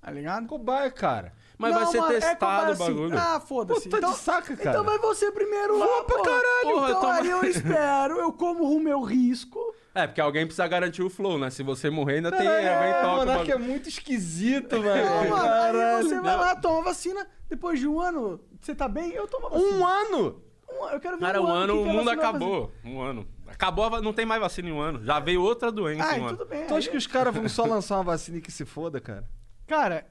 Tá 0.00 0.10
ligado? 0.12 0.46
Cobaia, 0.46 0.88
cara. 0.92 1.32
Mas 1.58 1.72
Não, 1.72 1.80
vai 1.80 1.90
ser 1.90 2.00
mano, 2.00 2.12
é 2.12 2.14
testado 2.16 2.38
cobaia 2.38 2.74
o 2.74 2.76
bagulho. 2.78 3.18
Assim. 3.18 3.26
Ah, 3.34 3.40
foda-se. 3.40 3.88
Pô, 3.88 3.98
tá 4.00 4.08
de 4.10 4.16
saca, 4.16 4.56
cara. 4.56 4.70
Então 4.70 4.84
vai 4.84 4.98
você 4.98 5.32
primeiro 5.32 5.78
lá, 5.78 6.04
pra 6.04 6.16
pô. 6.18 6.22
caralho. 6.22 6.44
Porra, 6.62 6.90
Então 6.90 7.10
aí 7.10 7.30
eu 7.30 7.44
espero, 7.44 8.18
eu 8.18 8.32
como 8.32 8.64
o 8.64 8.78
meu 8.80 9.00
risco. 9.02 9.58
É, 9.94 10.06
porque 10.06 10.20
alguém 10.20 10.44
precisa 10.44 10.68
garantir 10.68 11.02
o 11.02 11.08
flow, 11.08 11.38
né? 11.38 11.48
Se 11.48 11.62
você 11.62 11.88
morrer, 11.88 12.16
ainda 12.16 12.30
tem 12.30 12.44
Caralho, 12.46 12.68
alguém 12.74 12.90
é, 12.90 12.94
toca. 13.00 13.06
o 13.06 13.16
Monark 13.16 13.50
é 13.52 13.56
muito 13.58 13.88
esquisito, 13.88 14.76
Não, 14.76 14.82
velho. 14.82 15.10
mano, 15.30 15.34
aí 15.34 15.40
Caralho. 15.72 16.08
você 16.08 16.20
vai 16.20 16.36
lá, 16.36 16.56
toma 16.56 16.78
a 16.80 16.82
vacina. 16.82 17.26
Depois 17.48 17.80
de 17.80 17.88
um 17.88 17.98
ano, 18.00 18.38
você 18.60 18.74
tá 18.74 18.86
bem? 18.86 19.12
Eu 19.12 19.26
tomo 19.26 19.46
a 19.46 19.50
vacina. 19.50 19.76
Um 19.78 19.86
ano? 19.86 20.42
Um- 20.68 20.88
eu 20.90 21.00
quero 21.00 21.16
ver 21.16 21.24
Cara, 21.24 21.40
um 21.40 21.46
um 21.46 21.48
ano 21.50 21.72
que 21.72 21.78
o 21.78 21.84
que 21.84 21.90
mundo 21.92 22.10
acabou. 22.10 22.72
Um 22.84 23.00
ano. 23.00 23.26
Acabou, 23.46 24.02
não 24.02 24.12
tem 24.12 24.26
mais 24.26 24.40
vacina 24.42 24.68
em 24.68 24.72
um 24.72 24.80
ano. 24.80 25.02
Já 25.02 25.18
veio 25.18 25.40
outra 25.40 25.72
doença 25.72 26.04
Ah, 26.10 26.18
em 26.18 26.20
um 26.20 26.26
ano. 26.26 26.36
tudo 26.36 26.48
bem. 26.48 26.66
Tu 26.66 26.74
acha 26.74 26.88
aí- 26.88 26.90
que 26.92 26.98
os 26.98 27.06
caras 27.06 27.34
vão 27.34 27.48
só 27.48 27.64
lançar 27.64 27.94
uma 27.96 28.04
vacina 28.04 28.36
e 28.36 28.40
que 28.42 28.52
se 28.52 28.66
foda, 28.66 29.00
cara? 29.00 29.24
Cara, 29.66 30.04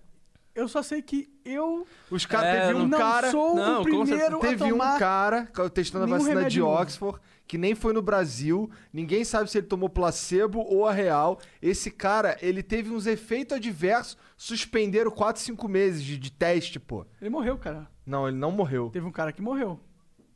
eu 0.55 0.67
só 0.67 0.81
sei 0.81 1.01
que 1.01 1.29
eu 1.43 1.85
Os 2.09 2.25
caras 2.25 2.47
É, 2.47 2.67
teve 2.67 2.79
um 2.79 2.87
não 2.87 2.97
cara. 2.97 3.29
sou 3.29 3.55
Não, 3.55 3.81
o 3.81 3.83
primeiro 3.83 4.37
a 4.37 4.39
Teve 4.39 4.69
tomar... 4.69 4.95
um 4.95 4.99
cara 4.99 5.47
testando 5.73 6.05
a 6.05 6.07
vacina 6.07 6.29
de 6.31 6.37
remédio 6.37 6.65
novo. 6.65 6.81
Oxford 6.81 7.19
que 7.47 7.57
nem 7.57 7.75
foi 7.75 7.93
no 7.93 8.01
Brasil, 8.01 8.69
ninguém 8.91 9.23
sabe 9.23 9.49
se 9.49 9.57
ele 9.59 9.67
tomou 9.67 9.89
placebo 9.89 10.59
ou 10.61 10.87
a 10.87 10.91
real. 10.91 11.39
Esse 11.61 11.91
cara, 11.91 12.37
ele 12.41 12.63
teve 12.63 12.89
uns 12.91 13.05
efeitos 13.05 13.55
adversos, 13.57 14.17
suspenderam 14.35 15.11
4, 15.11 15.41
5 15.41 15.67
meses 15.67 16.03
de, 16.03 16.17
de 16.17 16.31
teste, 16.31 16.79
pô. 16.79 17.05
Ele 17.21 17.29
morreu, 17.29 17.57
cara. 17.57 17.87
Não, 18.05 18.27
ele 18.27 18.37
não 18.37 18.51
morreu. 18.51 18.89
Teve 18.91 19.05
um 19.05 19.11
cara 19.11 19.31
que 19.31 19.41
morreu. 19.41 19.79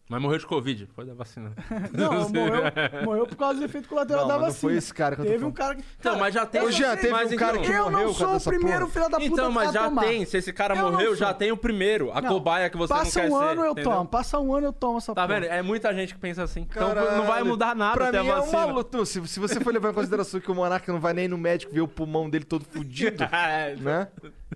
Mas 0.10 0.20
morreu 0.20 0.40
de 0.40 0.46
Covid, 0.48 0.88
foi 0.96 1.06
da 1.06 1.14
vacina. 1.14 1.52
Não, 1.94 2.28
morreu, 2.30 2.64
morreu 3.06 3.28
por 3.28 3.36
causa 3.38 3.60
do 3.60 3.66
efeito 3.66 3.88
colateral 3.88 4.24
Não, 4.24 4.28
da 4.28 4.34
mas 4.34 4.42
não 4.42 4.48
vacina. 4.54 4.70
foi 4.72 4.78
esse 4.78 4.92
cara 4.92 5.16
que 5.16 5.22
eu 5.22 5.26
tô 5.26 5.32
Teve 5.32 5.46
um 5.46 5.52
falando. 5.54 5.56
cara 5.58 5.76
que... 5.76 5.84
Então, 6.00 6.18
mas 6.18 6.34
já 6.34 6.46
tem. 6.48 6.62
Ô, 6.62 6.72
Jean, 6.72 6.88
sei, 6.94 6.98
teve 6.98 7.14
mas 7.14 7.32
um 7.32 7.36
cara 7.36 7.52
então- 7.58 7.64
que 7.64 7.72
Eu 7.72 7.84
morreu 7.84 7.92
não 8.00 8.08
por 8.08 8.14
sou 8.18 8.28
causa 8.28 8.32
o 8.32 8.38
dessa 8.40 8.50
primeiro 8.50 8.80
porra. 8.80 8.92
filho 8.92 9.10
da 9.10 9.18
puta 9.20 9.26
Então, 9.32 9.52
mas 9.52 9.70
a 9.70 9.72
já 9.72 9.84
tomar. 9.84 10.02
tem. 10.02 10.26
Se 10.26 10.38
esse 10.38 10.52
cara 10.52 10.74
Eu 10.76 10.82
não 10.82 10.92
morreu, 10.94 11.16
já 11.16 11.28
sou. 11.28 11.36
tem 11.36 11.52
o 11.52 11.58
primeiro. 11.58 12.12
A 12.12 12.22
Não, 12.22 12.30
cobaia 12.34 12.70
que 12.72 12.78
você 12.78 12.92
Passa 12.94 13.06
não 13.06 13.12
quer 13.30 13.34
um 13.36 13.38
ser. 13.40 13.46
ano, 13.46 13.62
eu 13.66 13.72
entendeu? 13.72 13.92
tomo. 13.92 14.10
Passa 14.10 14.40
um 14.40 14.56
ano, 14.56 14.66
eu 14.68 14.74
tomo 14.74 14.98
essa 14.98 15.14
Tá 15.14 15.28
porra. 15.28 15.40
vendo? 15.42 15.52
É 15.52 15.62
muita 15.62 15.94
gente 15.94 16.16
que 16.16 16.20
pensa 16.20 16.42
assim. 16.42 16.62
Então 16.62 16.88
Caralho. 16.88 17.16
não 17.18 17.26
vai 17.28 17.44
mudar 17.44 17.76
nada 17.76 17.94
pra 17.94 18.10
até 18.10 18.22
mim 18.24 18.30
a 18.30 18.32
é 18.32 18.36
vacina. 18.38 18.58
uma 18.66 18.74
luta. 18.74 19.06
Se, 19.06 19.28
se 19.28 19.40
você 19.40 19.60
for 19.60 19.72
levar 19.72 19.92
em 19.92 19.94
consideração 19.94 20.40
que 20.40 20.50
o 20.52 20.56
Monarca 20.56 20.92
não 20.92 21.00
vai 21.00 21.14
nem 21.14 21.28
no 21.28 21.38
médico 21.38 21.72
ver 21.72 21.82
o 21.82 21.88
pulmão 21.88 22.28
dele 22.28 22.46
todo 22.46 22.66
fudido, 22.66 23.24
É, 23.32 23.76
né? 23.76 24.08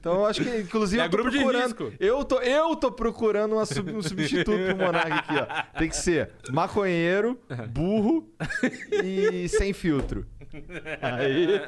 Então 0.03 0.15
eu 0.15 0.25
acho 0.25 0.43
que, 0.43 0.57
inclusive, 0.59 1.01
É 1.01 1.05
eu 1.05 1.09
tô 1.09 1.15
grupo 1.15 1.31
procurando. 1.31 1.93
Eu 1.97 2.25
tô, 2.25 2.41
eu 2.41 2.75
tô 2.75 2.91
procurando 2.91 3.53
uma 3.53 3.65
sub- 3.65 3.89
um 3.95 4.01
substituto 4.01 4.51
pro 4.51 4.75
Monarca 4.75 5.15
aqui, 5.15 5.33
ó. 5.37 5.79
Tem 5.79 5.87
que 5.87 5.95
ser 5.95 6.31
maconheiro, 6.51 7.39
burro 7.69 8.27
e 9.01 9.47
sem 9.47 9.71
filtro. 9.71 10.25
Aí. 11.01 11.61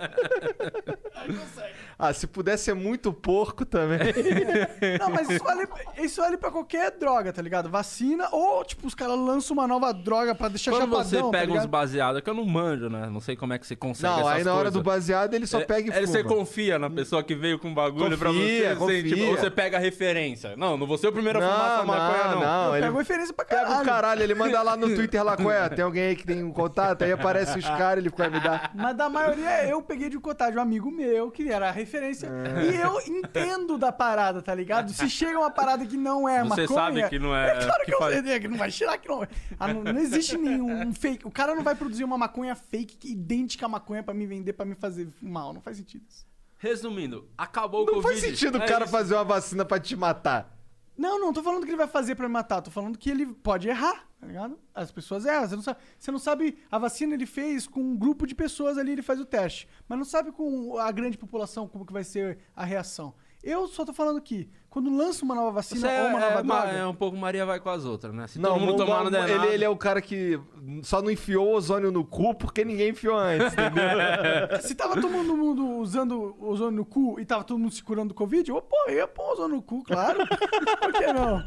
Ah, 1.97 2.11
se 2.13 2.27
puder 2.27 2.57
ser 2.57 2.73
muito 2.73 3.11
porco 3.13 3.65
também. 3.65 3.99
Não, 4.99 5.09
mas 5.09 5.29
isso 5.29 5.43
vale, 5.43 5.67
isso 5.99 6.21
vale 6.21 6.37
pra 6.37 6.51
qualquer 6.51 6.91
droga, 6.91 7.31
tá 7.31 7.41
ligado? 7.41 7.69
Vacina 7.69 8.27
ou, 8.31 8.63
tipo, 8.65 8.85
os 8.85 8.93
caras 8.93 9.17
lançam 9.17 9.53
uma 9.55 9.65
nova 9.67 9.93
droga 9.93 10.35
pra 10.35 10.49
deixar 10.49 10.71
Quando 10.71 10.81
chapadão, 10.91 11.03
você 11.05 11.17
tá 11.21 11.29
pega 11.29 11.45
uns 11.45 11.55
ligado? 11.55 11.67
baseados, 11.69 12.21
que 12.21 12.29
eu 12.29 12.33
não 12.33 12.45
manjo, 12.45 12.89
né? 12.89 13.07
Não 13.09 13.19
sei 13.21 13.35
como 13.35 13.53
é 13.53 13.57
que 13.59 13.65
você 13.65 13.75
consegue 13.75 14.11
Não, 14.13 14.19
essas 14.21 14.33
aí 14.33 14.43
na 14.43 14.53
hora 14.53 14.69
do 14.69 14.83
coisas. 14.83 15.03
baseado 15.03 15.33
ele 15.33 15.47
só 15.47 15.59
É, 15.61 15.65
pega 15.65 15.89
e 15.89 15.91
fuma. 15.93 16.05
Você 16.07 16.23
confia 16.23 16.77
na 16.77 16.89
pessoa 16.89 17.23
que 17.23 17.33
veio 17.33 17.57
com 17.57 17.73
bagulho 17.73 18.17
pra 18.17 18.29
Confia, 18.29 18.75
você? 18.75 18.91
assim, 18.93 19.03
tipo, 19.03 19.15
confia. 19.15 19.29
ou 19.31 19.37
você 19.37 19.49
pega 19.49 19.77
a 19.77 19.79
referência? 19.79 20.55
Não, 20.57 20.75
não 20.77 20.85
vou 20.85 20.97
ser 20.97 21.07
o 21.07 21.13
primeiro 21.13 21.39
a 21.39 21.41
fumar 21.41 21.67
essa 21.67 21.77
Não, 21.77 21.85
maconha, 21.85 22.23
não, 22.25 22.39
não. 22.41 22.65
não. 22.67 22.75
Ele 22.75 22.85
pego 22.85 22.97
referência 22.97 23.33
pra 23.33 23.45
pega 23.45 23.61
caralho. 23.61 23.81
o 23.81 23.85
caralho, 23.85 24.23
ele 24.23 24.35
manda 24.35 24.61
lá 24.61 24.75
no 24.75 24.87
Twitter 24.95 25.23
lá, 25.23 25.37
qual 25.37 25.51
é? 25.51 25.69
Tem 25.69 25.83
alguém 25.83 26.03
aí 26.07 26.15
que 26.15 26.25
tem 26.25 26.43
um 26.43 26.51
contato? 26.51 27.03
Aí 27.03 27.11
aparece 27.13 27.57
os 27.57 27.65
caras, 27.65 27.99
ele 28.03 28.09
vai 28.15 28.29
me 28.29 28.39
dar. 28.41 28.71
Mas 28.75 28.95
da 28.95 29.09
maioria 29.09 29.65
eu 29.67 29.81
peguei 29.81 30.09
de 30.09 30.19
cotar 30.19 30.51
de 30.51 30.57
um 30.57 30.61
amigo 30.61 30.91
meu, 30.91 31.31
que 31.31 31.49
era 31.49 31.69
a 31.69 31.71
referência. 31.71 32.29
E 32.71 32.75
eu 32.75 32.99
entendo 33.07 33.77
da 33.77 33.91
parada, 33.91 34.41
tá 34.41 34.53
ligado? 34.53 34.91
Se 34.91 35.09
chega 35.09 35.39
uma 35.39 35.49
parada 35.51 35.85
que 35.85 35.97
não 35.97 36.27
é 36.27 36.43
Você 36.43 36.61
maconha... 36.61 36.67
sabe 36.67 37.09
que 37.09 37.19
não 37.19 37.35
é- 37.35 37.51
É 37.51 37.65
claro 37.65 37.79
que, 37.79 37.85
que 37.85 37.93
eu 37.93 37.99
faz- 37.99 38.23
sei, 38.25 38.39
que 38.39 38.47
não 38.47 38.57
vai 38.57 38.71
cheirar 38.71 38.99
que 38.99 39.07
não... 39.07 39.27
Ah, 39.59 39.73
não, 39.73 39.83
não 39.83 39.99
existe 39.99 40.37
nenhum 40.37 40.93
fake. 40.93 41.25
O 41.27 41.31
cara 41.31 41.55
não 41.55 41.63
vai 41.63 41.75
produzir 41.75 42.03
uma 42.03 42.17
maconha 42.17 42.55
fake 42.55 42.97
que 42.97 43.11
idêntica 43.11 43.65
à 43.65 43.69
maconha 43.69 44.03
pra 44.03 44.13
me 44.13 44.25
vender, 44.25 44.53
pra 44.53 44.65
me 44.65 44.75
fazer 44.75 45.07
mal. 45.21 45.53
Não 45.53 45.61
faz 45.61 45.77
sentido 45.77 46.03
isso. 46.09 46.25
Resumindo, 46.57 47.27
acabou 47.37 47.83
o 47.83 47.85
Não 47.85 47.93
Covid. 47.95 48.07
faz 48.19 48.19
sentido 48.21 48.57
o 48.57 48.63
É 48.63 48.67
cara 48.67 48.85
isso. 48.85 48.91
fazer 48.91 49.13
uma 49.13 49.23
vacina 49.23 49.63
pra 49.65 49.79
te 49.79 49.95
matar. 49.95 50.51
Não, 50.97 51.19
não 51.19 51.33
tô 51.33 51.43
falando 51.43 51.63
que 51.63 51.69
ele 51.69 51.77
vai 51.77 51.87
fazer 51.87 52.15
pra 52.15 52.27
me 52.27 52.33
matar, 52.33 52.61
tô 52.61 52.71
falando 52.71 52.97
que 52.97 53.09
ele 53.09 53.25
pode 53.25 53.67
errar, 53.67 54.07
tá 54.19 54.25
ligado? 54.25 54.57
As 54.73 54.91
pessoas 54.91 55.25
erram, 55.25 55.47
você 55.47 55.55
não 55.55 55.63
sabe, 55.63 55.79
você 55.99 56.11
não 56.11 56.19
sabe 56.19 56.57
a 56.71 56.77
vacina 56.77 57.13
ele 57.13 57.25
fez 57.25 57.67
com 57.67 57.81
um 57.81 57.97
grupo 57.97 58.25
de 58.25 58.33
pessoas 58.33 58.77
ali, 58.77 58.93
ele 58.93 59.01
faz 59.01 59.19
o 59.19 59.25
teste, 59.25 59.67
mas 59.89 59.97
não 59.97 60.05
sabe 60.05 60.31
com 60.31 60.77
a 60.77 60.89
grande 60.91 61.17
população 61.17 61.67
como 61.67 61.85
que 61.85 61.91
vai 61.91 62.03
ser 62.03 62.39
a 62.55 62.63
reação. 62.63 63.13
Eu 63.43 63.67
só 63.67 63.85
tô 63.85 63.93
falando 63.93 64.21
que 64.21 64.49
quando 64.75 64.93
lança 64.93 65.23
uma 65.23 65.33
nova 65.33 65.51
vacina 65.51 65.79
Você 65.79 66.01
ou 66.01 66.07
uma 66.09 66.17
é, 66.17 66.21
nova 66.21 66.39
é, 66.39 66.43
droga... 66.43 66.77
é 66.79 66.85
um 66.85 66.93
pouco 66.93 67.15
Maria 67.15 67.45
vai 67.45 67.61
com 67.61 67.69
as 67.69 67.85
outras, 67.85 68.13
né? 68.13 68.27
Se 68.27 68.37
Não, 68.37 68.55
todo 68.55 68.59
mundo 68.59 68.75
tomar 68.75 69.05
não 69.05 69.09
der 69.09 69.23
ele, 69.23 69.37
nada- 69.37 69.47
ele 69.47 69.63
é 69.63 69.69
o 69.69 69.77
cara 69.77 70.01
que 70.01 70.37
só 70.83 71.01
não 71.01 71.09
enfiou 71.09 71.47
o 71.47 71.53
ozônio 71.53 71.93
no 71.93 72.03
cu 72.03 72.35
porque 72.35 72.65
ninguém 72.65 72.89
enfiou 72.89 73.17
antes, 73.17 73.53
entendeu? 73.53 73.85
Se 74.59 74.75
tava 74.75 74.99
todo 74.99 75.09
mundo 75.09 75.77
usando 75.77 76.35
ozônio 76.41 76.71
no 76.73 76.85
cu 76.85 77.17
e 77.21 77.25
tava 77.25 77.45
todo 77.45 77.57
mundo 77.57 77.73
se 77.73 77.81
curando 77.81 78.09
do 78.09 78.13
Covid, 78.13 78.49
eu, 78.49 78.61
pô, 78.61 78.75
eu 78.89 78.95
ia 78.95 79.07
pôr 79.07 79.31
ozônio 79.31 79.55
no 79.55 79.61
cu, 79.61 79.81
claro. 79.81 80.27
Por 80.27 80.91
que 80.91 81.13
não? 81.13 81.41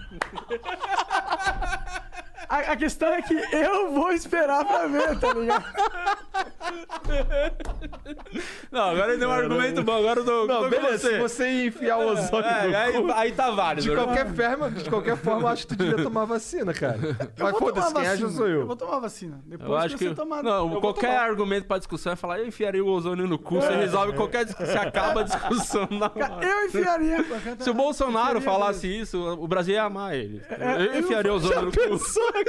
A, 2.49 2.59
a 2.73 2.77
questão 2.77 3.09
é 3.13 3.21
que 3.23 3.35
eu 3.53 3.93
vou 3.93 4.11
esperar 4.13 4.65
pra 4.65 4.87
ver, 4.87 5.19
tá 5.19 5.33
ligado? 5.35 5.65
Não, 8.71 8.81
agora 8.91 9.11
ele 9.13 9.19
deu 9.21 9.29
um 9.29 9.33
argumento 9.33 9.83
bom, 9.83 9.97
agora 9.99 10.21
eu 10.21 10.25
tô, 10.25 10.47
Não, 10.47 10.63
tô 10.63 10.69
beleza, 10.69 10.99
você. 10.99 11.11
se 11.15 11.19
você 11.19 11.51
ia 11.51 11.67
enfiar 11.67 11.99
o 11.99 12.09
ozônio 12.13 12.45
É, 12.49 12.69
no 12.69 12.77
aí, 12.77 12.93
cu... 13.03 13.13
aí 13.13 13.33
tá 13.33 13.51
válido. 13.51 13.83
De 13.89 13.95
qualquer, 13.95 14.27
forma, 14.35 14.71
de 14.71 14.91
qualquer 14.91 15.17
forma, 15.17 15.43
eu 15.43 15.49
acho 15.49 15.67
que 15.67 15.77
tu 15.77 15.85
devia 15.85 16.03
tomar 16.03 16.25
vacina, 16.25 16.73
cara. 16.75 16.99
Eu 16.99 17.17
Mas 17.39 17.51
vou 17.53 17.61
foda-se, 17.61 17.87
tomar 17.89 18.01
quem 18.01 18.09
acha 18.09 18.23
vacina. 18.23 18.31
sou 18.39 18.49
Eu 18.49 18.61
eu. 18.61 18.67
vou 18.67 18.77
tomar 18.77 18.99
vacina. 18.99 19.41
Depois 19.47 19.69
Eu 19.71 19.77
acho 19.77 19.97
que 19.97 20.05
que. 20.05 20.09
você 20.11 20.15
tomar. 20.15 20.43
Não, 20.43 20.73
eu 20.75 20.81
qualquer 20.81 21.09
tomar. 21.15 21.23
argumento 21.25 21.67
pra 21.67 21.79
discussão 21.79 22.13
é 22.13 22.17
falar, 22.17 22.39
eu 22.39 22.47
enfiaria 22.47 22.85
o 22.85 22.89
ozônio 22.89 23.27
no 23.27 23.39
cu, 23.39 23.57
você 23.61 23.75
resolve 23.75 24.13
qualquer 24.15 24.45
discussão, 24.45 24.73
você 24.73 24.79
acaba 24.79 25.21
a 25.21 25.25
discussão 25.25 25.89
na 25.91 26.07
hora. 26.07 26.47
Eu 26.47 26.67
enfiaria. 26.67 27.25
Se 27.59 27.71
o 27.71 27.75
Bolsonaro 27.75 28.41
falasse 28.41 28.87
isso, 28.87 29.19
o 29.39 29.47
Brasil 29.49 29.75
ia 29.75 29.85
amar 29.85 30.15
ele. 30.15 30.43
Eu 30.93 30.99
enfiaria 31.01 31.33
o 31.33 31.37
ozônio 31.37 31.63
no 31.63 31.73
cu. 31.73 31.79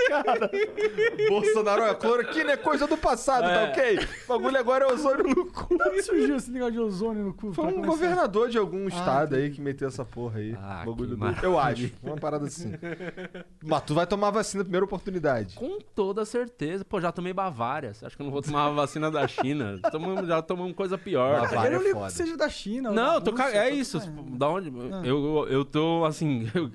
Cara? 0.08 0.52
Bolsonaro, 1.30 1.84
é 1.84 1.94
cloroquina 1.96 2.52
é 2.52 2.58
coisa 2.58 2.88
do 2.88 2.98
passado, 2.98 3.44
tá 3.44 3.52
É. 3.62 3.70
ok? 3.70 4.00
O 4.26 4.28
bagulho 4.28 4.58
agora 4.58 4.86
é 4.86 4.94
ozônio 4.94 5.24
no 5.24 5.46
cu. 5.46 5.68
Como 5.68 5.92
que 5.92 6.02
surgiu 6.04 6.36
esse 6.36 6.52
negócio 6.52 6.74
de 6.74 6.80
ozônio 6.80 7.24
no 7.26 7.34
cu? 7.34 7.54
Foi 7.54 7.66
pra 7.66 7.74
um 7.74 7.76
começar? 7.82 7.92
governador 7.92 8.50
de 8.50 8.58
algum 8.58 8.88
estado 8.88 9.36
aí 9.36 9.50
que 9.50 9.62
meteu 9.62 9.88
essa 9.88 10.04
porra 10.06 10.40
aí. 10.40 10.56
Ah, 10.62 10.84
bagulho 10.86 10.96
que 11.10 11.16
do... 11.16 11.18
maravilha. 11.18 11.46
Eu 11.46 11.60
acho, 11.60 11.92
uma 12.04 12.16
parada 12.18 12.46
assim. 12.46 12.74
Mas 13.64 13.84
tu 13.84 13.94
vai 13.94 14.06
tomar 14.08 14.32
vacina 14.32 14.60
na 14.60 14.64
primeira 14.66 14.86
oportunidade. 14.86 15.56
Com 15.56 15.80
toda 15.96 16.26
certeza. 16.26 16.84
Pô, 16.86 17.00
já 17.02 17.12
tomei 17.12 17.34
Bavária. 17.34 17.92
Acha 17.92 18.16
que 18.16 18.22
eu 18.22 18.26
não 18.26 18.32
vou 18.32 18.42
tomar 18.42 18.68
a 18.68 18.70
vacina 18.72 19.10
da 19.12 19.28
China? 19.28 19.80
Tomamos- 19.92 20.28
já 20.28 20.42
tomamos 20.42 20.76
coisa 20.76 20.98
pior. 20.98 21.42
Bavária. 21.42 21.70
Eu 21.70 21.80
não 21.80 21.82
é 21.82 21.84
ligo 21.90 22.06
que 22.06 22.12
seja 22.14 22.38
da 22.38 22.50
China. 22.50 22.92
Não, 22.92 23.10
da 23.10 23.16
eu 23.16 23.22
tô 23.22 23.34
ca... 23.34 23.46
Rússia, 23.46 23.58
é 23.58 23.70
tô- 23.70 23.76
isso. 23.76 23.98
é. 23.98 24.38
Da 24.38 24.50
onde? 24.50 24.70
Eu, 24.70 25.04
eu, 25.04 25.48
eu 25.50 25.66
tô 25.66 26.06
assim. 26.06 26.50
Eu, 26.54 26.70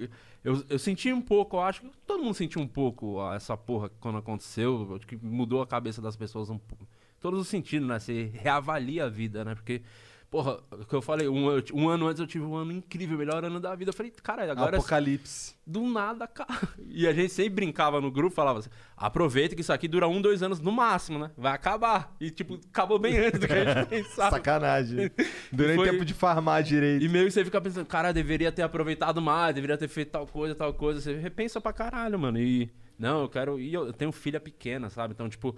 eu, 0.44 0.62
eu 0.68 0.78
senti 0.78 1.10
um 1.10 1.22
pouco, 1.22 1.56
eu 1.56 1.62
acho 1.62 1.80
que 1.80 1.90
todo 2.06 2.22
mundo 2.22 2.34
sentiu 2.34 2.60
um 2.60 2.68
pouco 2.68 3.14
ó, 3.14 3.34
essa 3.34 3.56
porra 3.56 3.88
quando 3.98 4.18
aconteceu. 4.18 5.00
Que 5.08 5.16
mudou 5.16 5.62
a 5.62 5.66
cabeça 5.66 6.02
das 6.02 6.16
pessoas 6.16 6.50
um 6.50 6.58
pouco. 6.58 6.86
Todos 7.18 7.40
os 7.40 7.48
sentidos, 7.48 7.88
né? 7.88 7.98
Você 7.98 8.30
reavalia 8.34 9.06
a 9.06 9.08
vida, 9.08 9.42
né? 9.42 9.54
Porque, 9.54 9.80
porra, 10.34 10.58
o 10.72 10.84
que 10.84 10.92
eu 10.92 11.00
falei, 11.00 11.28
um, 11.28 11.46
um 11.72 11.88
ano 11.88 12.08
antes 12.08 12.18
eu 12.18 12.26
tive 12.26 12.44
um 12.44 12.56
ano 12.56 12.72
incrível, 12.72 13.16
melhor 13.16 13.44
ano 13.44 13.60
da 13.60 13.72
vida. 13.76 13.90
Eu 13.90 13.94
falei, 13.94 14.10
cara, 14.20 14.50
agora 14.50 14.78
Apocalipse. 14.78 15.54
do 15.64 15.82
nada, 15.82 16.26
cara. 16.26 16.50
E 16.90 17.06
a 17.06 17.12
gente 17.12 17.32
sempre 17.32 17.50
brincava 17.50 18.00
no 18.00 18.10
grupo, 18.10 18.34
falava 18.34 18.58
assim: 18.58 18.68
aproveita 18.96 19.54
que 19.54 19.60
isso 19.60 19.72
aqui 19.72 19.86
dura 19.86 20.08
um, 20.08 20.20
dois 20.20 20.42
anos 20.42 20.58
no 20.58 20.72
máximo, 20.72 21.20
né? 21.20 21.30
Vai 21.36 21.52
acabar. 21.52 22.16
E, 22.20 22.32
tipo, 22.32 22.58
acabou 22.68 22.98
bem 22.98 23.16
antes 23.16 23.38
do 23.38 23.46
que 23.46 23.52
a 23.52 23.74
gente 23.74 23.86
pensava. 23.90 24.30
Sacanagem. 24.32 25.08
Durante 25.52 25.76
Foi- 25.76 25.90
tempo 25.90 26.04
de 26.04 26.14
farmar 26.14 26.64
direito. 26.64 27.04
E 27.04 27.08
meio 27.08 27.26
que 27.26 27.30
você 27.30 27.44
fica 27.44 27.60
pensando, 27.60 27.86
cara, 27.86 28.12
deveria 28.12 28.50
ter 28.50 28.62
aproveitado 28.62 29.22
mais, 29.22 29.54
deveria 29.54 29.78
ter 29.78 29.86
feito 29.88 30.10
tal 30.10 30.26
coisa, 30.26 30.52
tal 30.56 30.74
coisa. 30.74 31.00
Você 31.00 31.16
repensa 31.16 31.60
pra 31.60 31.72
caralho, 31.72 32.18
mano. 32.18 32.40
E, 32.40 32.68
não, 32.98 33.22
eu 33.22 33.28
quero. 33.28 33.60
E 33.60 33.72
eu, 33.72 33.86
eu 33.86 33.92
tenho 33.92 34.10
filha 34.10 34.40
pequena, 34.40 34.90
sabe? 34.90 35.14
Então, 35.14 35.28
tipo, 35.28 35.56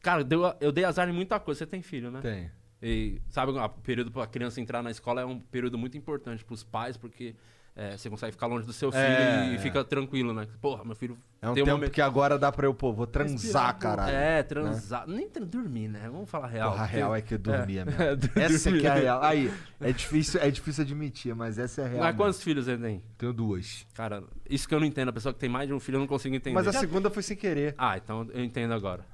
cara, 0.00 0.22
deu, 0.22 0.42
eu 0.60 0.70
dei 0.70 0.84
azar 0.84 1.08
em 1.08 1.12
muita 1.12 1.40
coisa. 1.40 1.58
Você 1.58 1.66
tem 1.66 1.82
filho, 1.82 2.08
né? 2.08 2.20
Tem. 2.20 2.61
E, 2.82 3.20
sabe, 3.30 3.52
o 3.52 3.68
período 3.68 4.10
pra 4.10 4.26
criança 4.26 4.60
entrar 4.60 4.82
na 4.82 4.90
escola 4.90 5.20
é 5.20 5.24
um 5.24 5.38
período 5.38 5.78
muito 5.78 5.96
importante 5.96 6.44
pros 6.44 6.64
pais, 6.64 6.96
porque 6.96 7.34
é, 7.76 7.96
você 7.96 8.10
consegue 8.10 8.32
ficar 8.32 8.46
longe 8.48 8.66
do 8.66 8.72
seu 8.72 8.90
filho 8.90 9.02
É, 9.02 9.52
e 9.52 9.54
é. 9.54 9.58
fica 9.58 9.82
tranquilo, 9.84 10.34
né? 10.34 10.46
Porra, 10.60 10.84
meu 10.84 10.94
filho 10.96 11.16
É 11.40 11.48
um 11.48 11.54
tem 11.54 11.64
tempo 11.64 11.76
momento- 11.76 11.92
que 11.92 12.02
agora 12.02 12.36
dá 12.38 12.50
pra 12.52 12.66
eu, 12.66 12.74
pô, 12.74 12.92
vou 12.92 13.06
transar, 13.06 13.76
um 13.76 13.78
caralho. 13.78 14.14
É, 14.14 14.42
transar. 14.42 15.06
Nem 15.06 15.28
tra- 15.30 15.44
dormir, 15.44 15.88
né? 15.88 16.08
Vamos 16.12 16.28
falar 16.28 16.48
real. 16.48 16.72
Porra, 16.72 16.82
a 16.82 16.86
real 16.86 17.14
é 17.16 17.22
que 17.22 17.34
eu 17.34 17.38
dormia 17.38 17.84
mesmo. 17.86 18.02
é, 18.36 18.42
Essa 18.44 18.68
dormir. 18.68 18.78
aqui 18.78 18.86
é 18.86 18.90
a 18.90 18.94
real. 18.94 19.22
Aí, 19.22 19.50
é 19.80 19.92
difícil, 19.92 20.40
é 20.42 20.50
difícil 20.50 20.82
admitir, 20.82 21.34
mas 21.36 21.58
essa 21.58 21.82
é 21.82 21.84
a 21.84 21.88
real. 21.88 21.98
Mas 22.00 22.06
mesmo. 22.08 22.18
quantos 22.18 22.42
filhos 22.42 22.64
você 22.66 22.76
tem? 22.76 23.02
Tenho 23.16 23.32
duas. 23.32 23.86
Cara, 23.94 24.24
isso 24.50 24.68
que 24.68 24.74
eu 24.74 24.80
não 24.80 24.86
entendo. 24.86 25.08
A 25.08 25.12
pessoa 25.12 25.32
que 25.32 25.38
tem 25.40 25.48
mais 25.48 25.66
de 25.68 25.72
um 25.72 25.80
filho 25.80 25.96
eu 25.96 26.00
não 26.00 26.06
consigo 26.08 26.34
entender. 26.34 26.52
Mas 26.54 26.66
a 26.66 26.72
segunda 26.72 27.08
foi 27.10 27.22
sem 27.22 27.36
querer. 27.36 27.74
Ah, 27.78 27.96
então 27.96 28.28
eu 28.34 28.44
entendo 28.44 28.74
agora. 28.74 29.06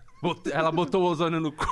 Ela 0.53 0.73
botou 0.73 1.03
o 1.03 1.07
ozônio 1.07 1.41
no 1.41 1.53
cu. 1.53 1.65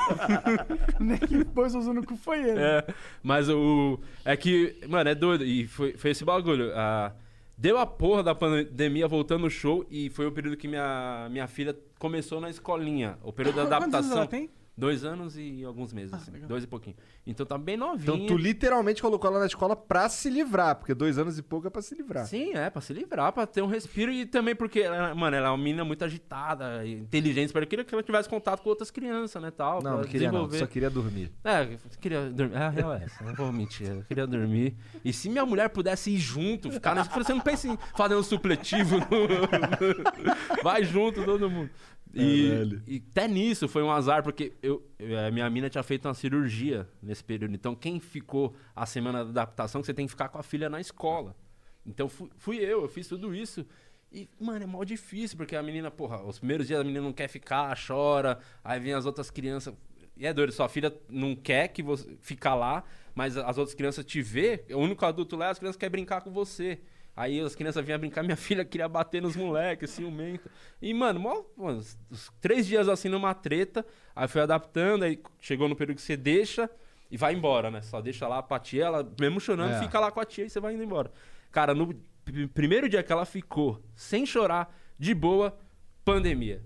Nem 1.01 1.19
que 1.19 1.45
pôs 1.45 1.75
ozônio 1.75 2.01
no 2.01 2.07
cu 2.07 2.17
foi 2.17 2.39
ele. 2.43 2.61
É, 2.61 2.87
mas 3.23 3.49
o. 3.49 3.99
É 4.25 4.37
que, 4.37 4.81
mano, 4.89 5.11
é 5.11 5.15
doido. 5.15 5.45
E 5.45 5.67
foi, 5.67 5.95
foi 5.97 6.11
esse 6.11 6.25
bagulho. 6.25 6.71
Ah, 6.75 7.13
deu 7.57 7.79
a 7.79 7.87
porra 7.87 8.23
da 8.23 8.35
pandemia 8.35 9.09
voltando 9.09 9.43
no 9.43 9.51
show 9.51 9.85
e 9.91 10.11
foi 10.11 10.27
o 10.27 10.33
período 10.33 10.57
que 10.57 10.69
minha, 10.69 11.29
minha 11.31 11.47
filha 11.47 11.77
começou 11.99 12.41
na 12.41 12.51
escolinha. 12.51 13.19
O 13.23 13.33
período 13.33 13.57
da 13.57 13.63
Quantos 13.81 13.95
anos 13.95 13.95
adaptação. 13.95 14.19
ela 14.19 14.27
tem? 14.27 14.51
Dois 14.79 15.05
anos 15.05 15.39
e 15.39 15.65
alguns 15.65 15.91
meses, 15.93 16.13
Ah, 16.13 16.17
assim. 16.19 16.31
legal. 16.33 16.49
Dois 16.51 16.65
e 16.65 16.67
pouquinho. 16.67 16.97
Então 17.27 17.47
tá 17.47 17.57
bem 17.57 17.79
novinha. 17.79 18.15
Então 18.15 18.27
tu 18.27 18.37
literalmente 18.37 19.01
colocou 19.01 19.31
ela 19.31 19.41
na 19.41 19.47
escola 19.47 19.75
pra 19.75 20.07
se 20.11 20.29
livrar, 20.29 20.77
porque 20.77 20.93
dois 20.93 21.17
anos 21.19 21.39
e 21.39 21.43
pouco 21.43 21.67
é 21.67 21.71
pra 21.71 21.81
se 21.81 21.95
livrar. 21.95 22.27
Sim, 22.27 22.53
é, 22.55 22.69
pra 22.69 22.83
se 22.83 22.93
livrar, 22.93 23.33
pra 23.33 23.47
ter 23.47 23.63
um 23.63 23.67
respiro 23.67 24.13
e 24.13 24.27
também 24.27 24.55
porque, 24.55 24.81
ela- 24.81 25.15
mano, 25.15 25.35
ela 25.35 25.47
é 25.49 25.51
uma 25.51 25.57
menina 25.57 25.83
muito 25.83 26.05
agitada, 26.05 26.87
inteligente, 26.87 27.47
espero 27.47 27.67
que 27.67 27.75
ela 27.95 28.03
tivesse 28.03 28.29
contato 28.29 28.61
com 28.63 28.69
outras 28.69 28.91
crianças, 28.91 29.41
né, 29.43 29.51
tal. 29.51 29.83
Não, 29.83 29.97
não 29.99 30.05
queria 30.05 30.31
não, 30.31 30.51
só 30.51 30.67
queria 30.67 30.91
dormir. 30.91 31.33
É, 31.43 31.63
eu 31.63 31.79
queria 31.99 32.29
dormir. 32.29 32.57
É, 32.57 32.69
real 32.69 32.93
é 32.95 33.05
essa, 33.05 33.25
não 33.25 33.33
vou 33.35 33.51
mentir. 33.51 33.89
Eu 33.89 34.03
queria 34.03 34.27
dormir. 34.27 34.77
E 35.03 35.11
se 35.11 35.31
minha 35.31 35.47
mulher 35.47 35.71
pudesse 35.71 36.11
ir 36.11 36.19
junto, 36.19 36.71
ficar 36.71 36.95
nessa. 36.95 37.11
Você 37.19 37.33
não 37.33 37.41
pensa 37.41 37.67
em 37.67 37.79
fazer 37.97 38.15
um 38.15 38.23
supletivo. 38.23 38.99
no- 38.99 39.07
Vai 40.63 40.85
junto, 40.85 41.25
todo 41.25 41.49
mundo. 41.51 41.71
E, 42.19 42.81
e 42.87 43.03
até 43.11 43.29
nisso 43.29 43.69
foi 43.69 43.83
um 43.83 43.91
azar, 43.91 44.23
porque 44.23 44.53
eu, 44.63 44.83
a 45.27 45.31
minha 45.31 45.49
mina 45.51 45.69
tinha 45.69 45.83
feito 45.83 46.09
uma 46.09 46.15
cirurgia 46.15 46.89
nesse 47.03 47.23
período. 47.23 47.55
Então, 47.55 47.75
quem 47.75 48.01
ficou 48.01 48.55
a 48.75 48.87
semana 48.87 49.25
da 49.25 49.43
adaptação, 49.43 49.83
que 49.83 49.87
você 49.87 49.95
tem 49.95 50.07
que 50.07 50.11
ficar 50.11 50.29
com 50.31 50.39
a 50.39 50.43
filha 50.43 50.71
na 50.71 50.81
escola. 50.81 51.37
Então, 51.85 52.09
fui, 52.09 52.31
fui 52.37 52.57
eu, 52.57 52.83
eu 52.83 52.89
fiz 52.89 53.07
tudo 53.07 53.35
isso. 53.35 53.67
E, 54.11 54.29
mano, 54.41 54.63
é 54.63 54.67
mó 54.67 54.83
difícil, 54.83 55.37
porque 55.37 55.55
a 55.55 55.63
menina, 55.63 55.91
porra, 55.91 56.23
os 56.23 56.39
primeiros 56.39 56.67
dias 56.67 56.81
a 56.81 56.85
menina 56.85 57.05
não 57.05 57.13
quer 57.13 57.29
ficar, 57.29 57.77
chora, 57.87 58.39
aí 58.65 58.81
vem 58.81 58.95
as 58.95 59.05
outras 59.05 59.31
crianças. 59.31 59.75
E 60.17 60.27
é 60.27 60.33
doido, 60.33 60.53
sua 60.53 60.69
filha 60.69 60.95
não 61.11 61.37
quer 61.37 61.69
que 61.69 61.83
você 61.83 62.17
ficar 62.23 62.55
lá, 62.55 62.83
mas 63.15 63.37
as 63.37 63.59
outras 63.59 63.75
crianças 63.75 64.05
te 64.05 64.23
vê, 64.23 64.65
o 64.71 64.79
único 64.79 65.05
adulto 65.05 65.37
lá, 65.37 65.51
as 65.51 65.59
crianças 65.59 65.77
querem 65.77 65.91
brincar 65.93 66.23
com 66.23 66.31
você. 66.31 66.81
Aí 67.17 67.41
as 67.41 67.55
crianças 67.55 67.83
vinham 67.85 67.99
brincar, 67.99 68.23
minha 68.23 68.37
filha 68.37 68.65
queria 68.65 68.87
bater 68.89 69.23
nos 69.23 69.35
moleques, 69.37 69.89
ciumenta. 69.91 70.51
E, 70.83 70.93
mano, 70.93 71.19
mó, 71.19 71.43
mano, 71.57 71.79
os- 71.79 71.99
os 72.11 72.31
três 72.41 72.67
dias 72.67 72.89
assim 72.89 73.09
numa 73.09 73.33
treta, 73.35 73.87
aí 74.15 74.29
foi 74.29 74.43
adaptando, 74.43 75.05
aí 75.05 75.19
chegou 75.41 75.67
no 75.69 75.75
período 75.75 75.97
que 75.97 76.03
você 76.03 76.17
deixa 76.17 76.69
e 77.11 77.17
vai 77.17 77.33
embora, 77.35 77.71
né? 77.71 77.81
Só 77.81 78.01
deixa 78.03 78.29
lá 78.29 78.43
pra 78.43 78.59
tia, 78.59 78.85
ela 78.85 79.13
mesmo 79.19 79.41
chorando, 79.41 79.73
É. 79.73 79.81
fica 79.81 79.99
lá 79.99 80.11
com 80.13 80.21
a 80.21 80.25
tia 80.27 80.45
e 80.45 80.51
você 80.51 80.61
vai 80.61 80.75
indo 80.75 80.83
embora. 80.83 81.11
Cara, 81.51 81.73
no 81.75 81.95
pr- 81.95 82.49
primeiro 82.53 82.87
dia 82.89 83.03
que 83.03 83.11
ela 83.13 83.25
ficou 83.25 83.83
sem 83.95 84.27
chorar, 84.27 84.77
de 84.99 85.15
boa, 85.15 85.57
pandemia. 86.05 86.63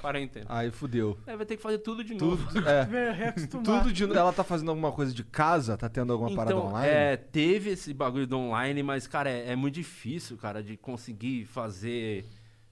Quarentena. 0.00 0.46
Aí 0.48 0.70
fudeu. 0.70 1.18
Aí 1.26 1.36
vai 1.36 1.44
ter 1.46 1.56
que 1.56 1.62
fazer 1.62 1.78
tudo 1.78 2.02
de 2.04 2.14
novo. 2.14 2.46
Tudo, 2.52 2.68
é. 2.68 2.84
Ver, 2.86 3.12
reacostumar. 3.12 3.64
Tudo 3.64 3.92
de 3.92 4.04
Ela 4.04 4.32
tá 4.32 4.44
fazendo 4.44 4.70
alguma 4.70 4.92
coisa 4.92 5.12
de 5.12 5.24
casa? 5.24 5.76
Tá 5.76 5.88
tendo 5.88 6.12
alguma 6.12 6.34
parada 6.34 6.54
Então, 6.56 6.66
online? 6.68 6.88
é, 6.88 7.16
teve 7.16 7.70
esse 7.70 7.92
bagulho 7.92 8.26
do 8.26 8.38
online, 8.38 8.82
mas, 8.82 9.06
cara, 9.06 9.28
é, 9.30 9.52
é 9.52 9.56
muito 9.56 9.74
difícil, 9.74 10.36
cara, 10.36 10.62
de 10.62 10.76
conseguir 10.76 11.44
fazer. 11.46 12.24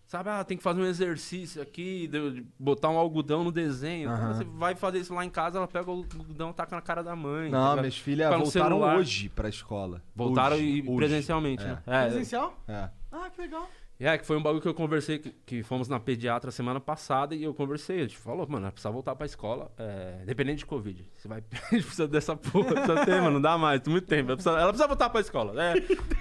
Sabe, 0.07 0.31
ah, 0.31 0.43
tem 0.43 0.57
que 0.57 0.63
fazer 0.63 0.81
um 0.81 0.87
exercício 0.87 1.61
aqui, 1.61 2.07
de, 2.09 2.31
de 2.31 2.47
botar 2.59 2.89
um 2.89 2.97
algodão 2.97 3.45
no 3.45 3.53
desenho. 3.53 4.09
Aham. 4.09 4.33
Você 4.33 4.45
vai 4.45 4.75
fazer 4.75 5.01
isso 5.01 5.13
lá 5.13 5.23
em 5.23 5.29
casa, 5.29 5.59
ela 5.59 5.69
pega 5.69 5.91
o 5.91 5.93
algodão 6.17 6.49
e 6.49 6.55
taca 6.55 6.75
na 6.75 6.81
cara 6.81 7.03
da 7.03 7.15
mãe. 7.15 7.51
Não, 7.51 7.73
Vai- 7.73 7.81
minhas 7.81 7.99
filhas 7.99 8.31
voltaram 8.31 8.51
celular. 8.79 8.97
hoje 8.97 9.29
pra 9.29 9.51
escola. 9.51 10.03
Voltaram 10.17 10.57
Hoje, 10.57 10.65
e 10.65 10.81
hoje. 10.81 10.97
presencialmente, 10.97 11.63
É. 11.63 11.67
né? 11.67 11.83
É, 11.87 12.03
Presencial? 12.07 12.59
É. 12.67 12.89
Ah, 13.13 13.29
que 13.29 13.39
legal. 13.43 13.69
É, 14.01 14.17
que 14.17 14.25
foi 14.25 14.37
um 14.37 14.43
bagulho 14.43 14.63
que 14.63 14.69
eu 14.69 14.75
conversei, 14.75 15.19
que, 15.19 15.31
que 15.45 15.63
fomos 15.65 15.89
na 15.89 15.99
pediatra 15.99 16.53
semana 16.53 16.79
passada 16.79 17.35
e 17.35 17.43
eu 17.43 17.53
conversei. 17.53 17.99
A 17.99 18.03
gente 18.03 18.17
falou, 18.17 18.47
mano, 18.49 18.67
ela 18.67 18.73
precisa 18.73 18.93
voltar 18.93 19.17
pra 19.17 19.27
escola, 19.27 19.73
é, 19.77 20.21
independente 20.23 20.59
de 20.59 20.67
Covid. 20.67 21.05
Você 21.17 21.27
vai. 21.27 21.43
A 21.51 21.75
gente 21.75 21.85
precisa 21.85 22.07
dessa 22.07 22.37
porra, 22.37 22.75
precisa 22.75 23.05
ter, 23.05 23.21
mano, 23.21 23.33
não 23.33 23.41
dá 23.41 23.59
mais, 23.59 23.81
tem 23.81 23.91
muito 23.91 24.07
tempo. 24.07 24.31
Ela 24.31 24.37
precisa, 24.37 24.57
ela 24.57 24.69
precisa 24.69 24.87
voltar 24.87 25.11
pra 25.11 25.21
escola. 25.21 25.53
É, 25.61 25.75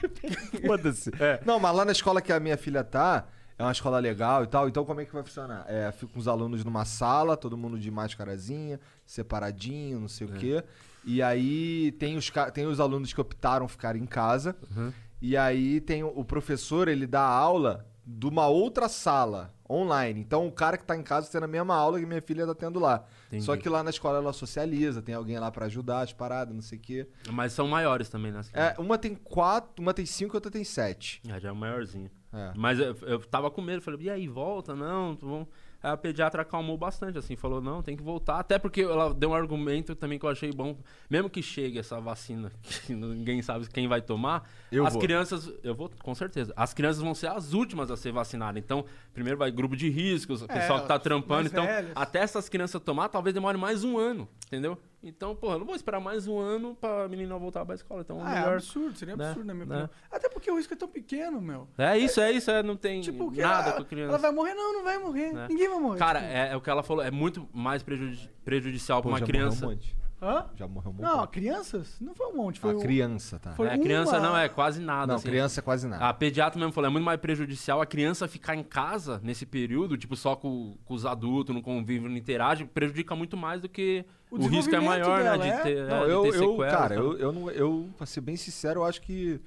Foda-se. 0.65 1.11
É. 1.19 1.39
Não, 1.45 1.59
mas 1.59 1.75
lá 1.75 1.85
na 1.85 1.91
escola 1.91 2.19
que 2.19 2.33
a 2.33 2.39
minha 2.39 2.57
filha 2.57 2.83
tá, 2.83 3.27
é 3.59 3.63
uma 3.63 3.71
escola 3.71 3.99
legal 3.99 4.43
e 4.43 4.47
tal. 4.47 4.67
Então 4.67 4.83
como 4.83 4.99
é 4.99 5.05
que 5.05 5.13
vai 5.13 5.23
funcionar? 5.23 5.63
É, 5.67 5.91
fica 5.91 6.17
os 6.17 6.27
alunos 6.27 6.63
numa 6.63 6.83
sala, 6.83 7.37
todo 7.37 7.55
mundo 7.55 7.77
de 7.77 7.91
máscarazinha, 7.91 8.79
separadinho, 9.05 9.99
não 9.99 10.07
sei 10.07 10.25
o 10.25 10.31
quê. 10.31 10.63
E 11.05 11.21
aí 11.21 11.91
tem 11.93 12.17
os, 12.17 12.31
tem 12.53 12.65
os 12.65 12.79
alunos 12.79 13.13
que 13.13 13.21
optaram 13.21 13.67
ficar 13.67 13.95
em 13.95 14.05
casa. 14.05 14.55
Uhum. 14.75 14.91
E 15.21 15.35
aí 15.35 15.81
tem 15.81 16.03
o, 16.03 16.23
professor, 16.23 16.87
ele 16.87 17.07
dá 17.07 17.21
aula 17.21 17.85
de 18.05 18.25
uma 18.25 18.47
outra 18.47 18.87
sala, 18.87 19.53
online. 19.69 20.19
Então 20.21 20.47
o 20.47 20.51
cara 20.51 20.77
que 20.77 20.85
tá 20.85 20.95
em 20.95 21.03
casa 21.03 21.29
tendo 21.29 21.43
a 21.43 21.47
mesma 21.47 21.75
aula 21.75 21.99
que 21.99 22.05
minha 22.05 22.21
filha 22.21 22.45
tá 22.45 22.55
tendo 22.55 22.79
lá. 22.79 23.03
Entendi. 23.27 23.43
Só 23.43 23.57
que 23.57 23.67
lá 23.67 23.83
na 23.83 23.89
escola 23.89 24.19
ela 24.19 24.31
socializa, 24.31 25.01
tem 25.01 25.13
alguém 25.13 25.37
lá 25.37 25.51
pra 25.51 25.65
ajudar 25.65 26.01
as 26.01 26.13
paradas, 26.13 26.53
não 26.53 26.61
sei 26.61 26.77
o 26.77 26.81
quê. 26.81 27.07
Mas 27.31 27.51
são 27.51 27.67
maiores 27.67 28.07
também, 28.07 28.31
né? 28.31 28.41
É, 28.53 28.75
uma 28.77 28.97
tem 28.97 29.13
quatro, 29.15 29.81
uma 29.81 29.93
tem 29.93 30.05
cinco 30.05 30.35
e 30.35 30.37
outra 30.37 30.51
tem 30.51 30.63
sete. 30.63 31.21
É, 31.27 31.39
já 31.39 31.49
é 31.49 31.51
maiorzinho. 31.51 32.09
É. 32.31 32.53
Mas 32.55 32.79
eu, 32.79 32.95
eu 33.01 33.19
tava 33.19 33.51
com 33.51 33.61
medo, 33.61 33.81
falei, 33.81 33.99
e 34.03 34.09
aí, 34.09 34.27
volta? 34.27 34.75
Não, 34.75 35.15
tu 35.15 35.27
vamos... 35.27 35.47
a 35.81 35.95
pediatra 35.95 36.41
acalmou 36.41 36.77
bastante, 36.77 37.17
assim, 37.17 37.35
falou, 37.35 37.61
não, 37.61 37.81
tem 37.81 37.95
que 37.95 38.03
voltar. 38.03 38.39
Até 38.39 38.57
porque 38.57 38.81
ela 38.81 39.13
deu 39.13 39.29
um 39.29 39.33
argumento 39.33 39.95
também 39.95 40.17
que 40.17 40.25
eu 40.25 40.29
achei 40.29 40.51
bom. 40.51 40.77
Mesmo 41.09 41.29
que 41.29 41.41
chegue 41.41 41.79
essa 41.79 41.99
vacina, 41.99 42.51
que 42.85 42.93
ninguém 42.93 43.41
sabe 43.41 43.67
quem 43.69 43.87
vai 43.87 44.01
tomar, 44.01 44.49
Eu 44.71 44.85
as 44.85 44.93
vou. 44.93 45.01
crianças, 45.01 45.51
eu 45.63 45.75
vou, 45.75 45.89
com 46.01 46.15
certeza, 46.15 46.53
as 46.55 46.73
crianças 46.73 47.01
vão 47.01 47.13
ser 47.13 47.27
as 47.27 47.53
últimas 47.53 47.91
a 47.91 47.97
ser 47.97 48.11
vacinadas. 48.11 48.61
Então, 48.61 48.85
primeiro 49.13 49.37
vai 49.37 49.51
grupo 49.51 49.75
de 49.75 49.89
riscos, 49.89 50.41
o 50.41 50.47
pessoal 50.47 50.81
que 50.81 50.87
tá 50.87 50.99
trampando. 50.99 51.47
Então, 51.47 51.65
velhos. 51.65 51.91
até 51.95 52.19
essas 52.19 52.49
crianças 52.49 52.81
tomar, 52.81 53.09
talvez 53.09 53.33
demore 53.33 53.57
mais 53.57 53.83
um 53.83 53.97
ano, 53.97 54.27
entendeu? 54.47 54.77
Então, 55.03 55.35
porra, 55.35 55.53
eu 55.55 55.59
não 55.59 55.65
vou 55.65 55.75
esperar 55.75 55.99
mais 55.99 56.27
um 56.27 56.39
ano 56.39 56.75
pra 56.75 57.07
menina 57.07 57.37
voltar 57.37 57.63
pra 57.65 57.75
escola. 57.75 58.01
Então, 58.01 58.19
Ah, 58.21 58.31
é 58.31 58.39
melhor... 58.39 58.53
absurdo, 58.55 58.97
seria 58.97 59.15
né? 59.15 59.25
absurdo, 59.27 59.45
na 59.47 59.53
minha 59.53 59.65
Né? 59.65 59.75
opinião. 59.83 59.89
Até 60.11 60.27
porque 60.27 60.49
o 60.51 60.57
risco 60.57 60.73
é 60.73 60.77
tão 60.77 60.87
pequeno, 60.87 61.39
meu. 61.39 61.67
É 61.77 61.97
isso, 61.97 62.19
é 62.19 62.31
isso, 62.31 62.49
é, 62.49 62.63
não 62.63 62.75
tem 62.75 62.99
Tipo, 63.01 63.31
que 63.31 63.41
nada 63.41 63.69
ela, 63.69 63.77
com 63.77 63.81
a 63.83 63.85
criança. 63.85 64.09
ela 64.09 64.17
vai 64.17 64.31
morrer? 64.31 64.53
Não, 64.55 64.73
não 64.73 64.83
vai 64.83 64.97
morrer. 64.97 65.31
né? 65.33 65.47
Ninguém 65.49 65.69
vai 65.69 65.79
morrer. 65.79 65.99
Cara, 65.99 66.19
tipo. 66.21 66.31
é, 66.31 66.51
é 66.51 66.55
o 66.55 66.61
que 66.61 66.69
ela 66.69 66.81
falou, 66.83 67.03
é 67.03 67.11
muito 67.11 67.47
mais 67.53 67.83
prejudi- 67.83 68.29
prejudicial 68.43 69.01
pra 69.01 69.09
Pô, 69.09 69.13
uma 69.13 69.19
já 69.19 69.25
criança. 69.25 69.61
morreu 69.65 69.69
um 69.69 69.79
monte. 69.79 69.95
Hã? 70.21 70.45
Já 70.55 70.67
morreu 70.67 70.89
um 70.91 70.93
monte. 70.95 71.03
Não, 71.03 71.27
crianças? 71.27 71.95
Não 72.01 72.15
foi 72.15 72.25
um 72.27 72.35
monte. 72.35 72.59
Foi 72.59 72.71
a 72.71 72.75
um- 72.75 72.79
criança, 72.79 73.37
tá? 73.37 73.51
foi 73.51 73.67
É, 73.67 73.77
criança 73.77 74.17
uma- 74.17 74.29
não, 74.29 74.37
é 74.37 74.49
quase 74.49 74.81
nada. 74.81 75.07
Não, 75.07 75.15
assim. 75.15 75.27
criança 75.27 75.59
é 75.59 75.63
quase 75.63 75.87
nada. 75.87 76.05
A 76.09 76.13
pediatra 76.13 76.59
mesmo 76.59 76.71
falou, 76.73 76.87
é 76.87 76.91
muito 76.91 77.03
mais 77.05 77.19
prejudicial 77.19 77.81
a 77.81 77.85
criança 77.85 78.27
ficar 78.27 78.55
em 78.55 78.63
casa 78.63 79.21
nesse 79.23 79.45
período, 79.45 79.95
tipo, 79.95 80.15
só 80.15 80.35
com, 80.35 80.75
com 80.85 80.93
os 80.95 81.05
adultos, 81.05 81.53
não 81.53 81.61
convive, 81.61 82.09
não 82.09 82.17
interage, 82.17 82.65
prejudica 82.65 83.15
muito 83.15 83.37
mais 83.37 83.61
do 83.61 83.69
que 83.69 84.03
O 84.31 84.37
o, 84.37 84.47
risco 84.47 84.73
é 84.75 84.79
maior, 84.79 85.21
dela, 85.23 85.37
né? 85.37 85.49
é? 85.49 85.57
De 85.57 85.63
ter, 85.63 85.87
Não, 85.87 85.97
é, 86.03 86.05
de 86.05 86.11
eu, 86.11 86.21
ter 86.23 86.27
eu 86.29 86.33
sequelas, 86.33 86.71
cara, 86.73 86.95
então. 86.95 87.05
eu, 87.11 87.17
eu, 87.19 87.31
não, 87.31 87.51
eu, 87.51 87.89
pra 87.95 88.05
ser 88.07 88.21
bem 88.21 88.35
sincero, 88.35 88.79
eu 88.79 88.85
acho 88.85 89.01
que 89.01 89.39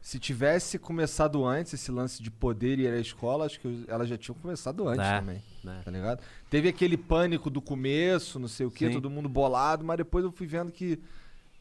se 0.00 0.18
tivesse 0.18 0.78
começado 0.78 1.44
antes 1.44 1.74
esse 1.74 1.90
lance 1.90 2.22
de 2.22 2.30
poder 2.30 2.78
ir 2.78 2.88
à 2.88 2.98
escola, 2.98 3.44
acho 3.46 3.60
que 3.60 3.84
elas 3.88 4.08
já 4.08 4.16
tinham 4.16 4.34
começado 4.38 4.88
antes 4.88 5.04
É, 5.06 5.18
também. 5.18 5.42
né. 5.62 5.82
Tá 5.84 5.90
ligado? 5.90 6.22
Teve 6.48 6.68
aquele 6.68 6.96
pânico 6.96 7.50
do 7.50 7.60
começo, 7.60 8.38
não 8.38 8.48
sei 8.48 8.64
o 8.66 8.70
que, 8.70 8.86
Sim. 8.86 8.92
todo 8.94 9.10
mundo 9.10 9.28
bolado, 9.28 9.84
mas 9.84 9.96
depois 9.98 10.24
eu 10.24 10.32
fui 10.32 10.46
vendo 10.46 10.72
que, 10.72 10.98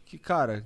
que, 0.06 0.18
cara. 0.18 0.66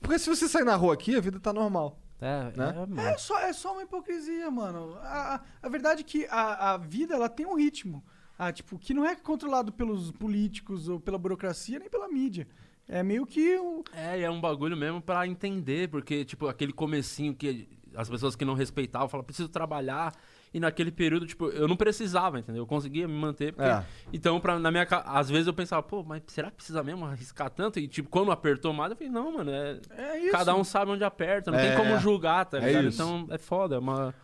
Porque 0.00 0.18
se 0.18 0.28
você 0.28 0.48
sair 0.48 0.64
na 0.64 0.74
rua 0.76 0.94
aqui, 0.94 1.14
a 1.14 1.20
vida 1.20 1.38
tá 1.38 1.52
normal. 1.52 1.98
É, 2.20 2.52
né? 2.56 2.74
é. 3.04 3.12
É 3.12 3.18
só, 3.18 3.38
é 3.38 3.52
só 3.52 3.72
uma 3.74 3.82
hipocrisia, 3.84 4.50
mano. 4.50 4.96
A, 5.02 5.34
a- 5.36 5.40
a 5.62 5.68
verdade 5.68 6.00
é 6.00 6.04
que 6.04 6.26
a, 6.26 6.72
a 6.72 6.76
vida 6.76 7.14
ela 7.14 7.28
tem 7.28 7.46
um 7.46 7.54
ritmo. 7.56 8.02
Ah, 8.36 8.52
tipo, 8.52 8.78
que 8.78 8.94
não 8.94 9.04
é 9.04 9.14
controlado 9.16 9.72
pelos 9.72 10.10
políticos 10.12 10.88
ou 10.88 10.98
pela 11.00 11.18
burocracia, 11.18 11.78
nem 11.78 11.88
pela 11.88 12.08
mídia. 12.08 12.46
É 12.88 13.02
meio 13.02 13.26
que 13.26 13.56
o. 13.58 13.84
É, 13.92 14.18
e 14.18 14.22
é 14.22 14.30
um 14.30 14.40
bagulho 14.40 14.76
mesmo 14.76 15.00
pra 15.00 15.26
entender, 15.26 15.88
porque, 15.88 16.24
tipo, 16.24 16.48
aquele 16.48 16.72
comecinho 16.72 17.34
que 17.34 17.68
as 17.94 18.08
pessoas 18.08 18.34
que 18.34 18.44
não 18.44 18.54
respeitavam 18.54 19.08
falavam, 19.08 19.26
preciso 19.26 19.48
trabalhar. 19.48 20.14
E 20.54 20.58
naquele 20.58 20.90
período, 20.90 21.26
tipo, 21.26 21.48
eu 21.48 21.68
não 21.68 21.76
precisava, 21.76 22.38
entendeu? 22.38 22.62
Eu 22.62 22.66
conseguia 22.66 23.06
me 23.06 23.12
manter. 23.12 23.52
Porque... 23.52 23.68
É. 23.68 23.84
Então, 24.10 24.40
pra, 24.40 24.58
na 24.58 24.70
minha 24.70 24.86
às 25.04 25.28
vezes 25.28 25.46
eu 25.46 25.52
pensava, 25.52 25.82
pô, 25.82 26.02
mas 26.02 26.22
será 26.28 26.50
que 26.50 26.56
precisa 26.56 26.82
mesmo 26.82 27.04
arriscar 27.04 27.50
tanto? 27.50 27.78
E, 27.78 27.86
tipo, 27.86 28.08
quando 28.08 28.32
apertou 28.32 28.72
mais, 28.72 28.90
eu 28.90 28.96
falei, 28.96 29.12
não, 29.12 29.32
mano, 29.32 29.50
é. 29.50 29.78
É 29.90 30.18
isso. 30.20 30.32
Cada 30.32 30.54
um 30.54 30.64
sabe 30.64 30.90
onde 30.90 31.04
aperta, 31.04 31.50
não 31.50 31.58
É, 31.58 31.68
tem 31.68 31.76
como 31.76 31.98
julgar, 32.00 32.46
tá 32.46 32.56
é 32.56 32.60
ligado? 32.66 32.88
isso. 32.88 33.02
Então 33.02 33.26
é 33.30 33.36
foda, 33.36 33.74
é 33.76 33.78
uma. 33.78 34.14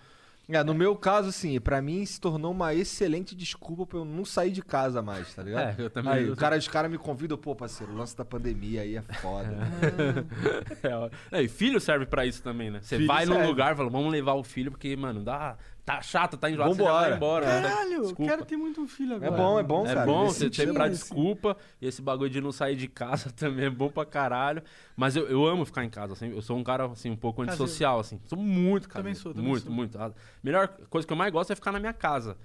É, 0.48 0.62
no 0.62 0.74
meu 0.74 0.94
caso, 0.94 1.30
assim, 1.30 1.58
pra 1.58 1.80
mim 1.80 2.04
se 2.04 2.20
tornou 2.20 2.52
uma 2.52 2.74
excelente 2.74 3.34
desculpa 3.34 3.86
pra 3.86 3.98
eu 4.00 4.04
não 4.04 4.24
sair 4.26 4.50
de 4.50 4.60
casa 4.62 5.00
mais, 5.00 5.34
tá 5.34 5.42
ligado? 5.42 5.80
É, 5.80 5.82
eu 5.84 5.88
também- 5.88 6.12
Aí, 6.12 6.26
eu 6.26 6.34
o 6.34 6.36
cara, 6.36 6.56
os 6.58 6.68
caras 6.68 6.90
me 6.90 6.98
convidam, 6.98 7.38
pô, 7.38 7.56
parceiro, 7.56 7.92
o 7.92 7.96
lance 7.96 8.14
da 8.16 8.24
pandemia 8.26 8.82
aí 8.82 8.96
é 8.96 9.02
foda. 9.02 9.56
É, 11.32 11.42
e 11.42 11.48
filho 11.48 11.80
serve 11.80 12.06
pra 12.06 12.26
isso 12.26 12.42
também, 12.42 12.70
né? 12.70 12.80
Você 12.82 12.96
Filho 12.96 13.06
vai 13.06 13.24
num 13.24 13.32
serve. 13.34 13.48
lugar 13.48 13.72
e 13.72 13.76
fala, 13.76 13.88
vamos 13.90 14.12
levar 14.12 14.34
o 14.34 14.42
filho, 14.44 14.70
porque, 14.70 14.94
mano, 14.96 15.22
dá, 15.22 15.56
tá 15.84 16.00
chato, 16.00 16.36
tá 16.36 16.50
enjoado, 16.50 16.74
você 16.74 16.82
já 16.82 16.88
Vambora. 16.88 17.08
vai 17.08 17.16
embora. 17.16 17.46
né? 17.46 17.68
Caralho, 17.68 18.00
Desculpa. 18.02 18.30
quero 18.30 18.44
ter 18.46 18.56
muito 18.56 18.80
um 18.80 18.88
filho 18.88 19.16
agora. 19.16 19.32
É 19.32 19.36
bom, 19.36 19.58
é 19.58 19.62
bom, 19.62 19.86
É 19.86 19.94
cara. 19.94 20.06
bom 20.06 20.26
você 20.26 20.44
sentido. 20.46 20.72
pra 20.72 20.86
esse. 20.88 20.98
desculpa. 21.00 21.56
E 21.80 21.86
esse 21.86 22.00
bagulho 22.00 22.30
de 22.30 22.40
não 22.40 22.50
sair 22.52 22.74
de 22.76 22.88
casa 22.88 23.30
também 23.36 23.66
é 23.66 23.70
bom 23.70 23.90
pra 23.90 24.04
caralho. 24.06 24.62
Mas 24.96 25.14
eu, 25.14 25.26
eu 25.28 25.44
amo 25.46 25.64
ficar 25.64 25.84
em 25.84 25.90
casa, 25.90 26.14
assim. 26.14 26.30
Eu 26.30 26.40
sou 26.40 26.56
um 26.56 26.64
cara, 26.64 26.86
assim, 26.86 27.10
um 27.10 27.16
pouco 27.16 27.42
Caseiro. 27.44 27.62
antissocial, 27.62 28.00
assim. 28.00 28.20
Sou 28.26 28.38
muito 28.38 28.88
caseiro. 28.88 29.02
Também 29.04 29.14
sou, 29.14 29.34
também 29.34 29.48
Muito, 29.50 29.64
sou. 29.64 29.72
muito. 29.72 29.98
A 30.00 30.12
melhor 30.42 30.68
coisa 30.88 31.06
que 31.06 31.12
eu 31.12 31.16
mais 31.16 31.30
gosto 31.32 31.52
é 31.52 31.54
ficar 31.56 31.72
na 31.72 31.78
minha 31.80 31.92
casa. 31.92 32.36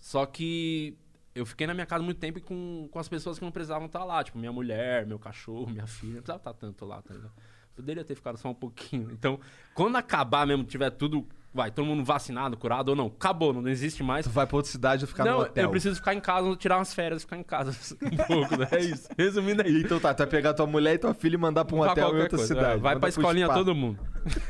Só 0.00 0.26
que 0.26 0.98
eu 1.34 1.46
fiquei 1.46 1.66
na 1.66 1.72
minha 1.72 1.86
casa 1.86 2.02
muito 2.04 2.18
tempo 2.18 2.38
e 2.38 2.42
com, 2.42 2.88
com 2.90 2.98
as 2.98 3.08
pessoas 3.08 3.38
que 3.38 3.44
não 3.44 3.52
precisavam 3.52 3.86
estar 3.86 4.04
lá. 4.04 4.22
Tipo, 4.22 4.38
minha 4.38 4.52
mulher, 4.52 5.06
meu 5.06 5.18
cachorro, 5.18 5.70
minha 5.70 5.86
filha. 5.86 6.14
Não 6.16 6.22
precisava 6.22 6.38
estar 6.40 6.52
tanto 6.52 6.84
lá, 6.84 7.00
tá 7.00 7.14
ligado? 7.14 7.32
Poderia 7.74 8.04
ter 8.04 8.14
ficado 8.14 8.36
só 8.36 8.50
um 8.50 8.54
pouquinho. 8.54 9.08
Então, 9.12 9.40
quando 9.72 9.96
acabar 9.96 10.46
mesmo, 10.46 10.62
tiver 10.64 10.90
tudo... 10.90 11.26
Vai, 11.54 11.70
todo 11.70 11.84
mundo 11.84 12.02
vacinado, 12.02 12.56
curado 12.56 12.88
ou 12.88 12.96
não. 12.96 13.06
Acabou, 13.08 13.52
não 13.52 13.68
existe 13.68 14.02
mais. 14.02 14.24
Tu 14.24 14.30
vai 14.30 14.46
pra 14.46 14.56
outra 14.56 14.72
cidade 14.72 15.04
e 15.04 15.06
ficar 15.06 15.24
não, 15.26 15.38
no 15.38 15.44
hotel. 15.44 15.64
eu 15.64 15.70
preciso 15.70 15.96
ficar 15.96 16.14
em 16.14 16.20
casa, 16.20 16.56
tirar 16.56 16.78
umas 16.78 16.94
férias, 16.94 17.22
ficar 17.22 17.36
em 17.36 17.42
casa 17.42 17.72
um 18.02 18.16
pouco, 18.16 18.56
né? 18.56 18.66
É 18.72 18.80
isso. 18.80 19.06
Resumindo 19.18 19.60
é 19.60 19.68
isso. 19.68 19.84
Então 19.84 20.00
tá, 20.00 20.14
tu 20.14 20.18
vai 20.18 20.26
pegar 20.28 20.54
tua 20.54 20.66
mulher 20.66 20.94
e 20.94 20.98
tua 20.98 21.12
filha 21.12 21.34
e 21.34 21.38
mandar 21.38 21.66
pra 21.66 21.76
um 21.76 21.80
hotel 21.80 22.08
em 22.16 22.20
outra 22.22 22.28
coisa, 22.38 22.46
cidade. 22.46 22.66
é. 22.72 22.76
Vai 22.78 22.94
Manda 22.94 23.00
pra 23.00 23.08
escolinha 23.10 23.46
spa. 23.46 23.54
todo 23.54 23.74
mundo. 23.74 23.98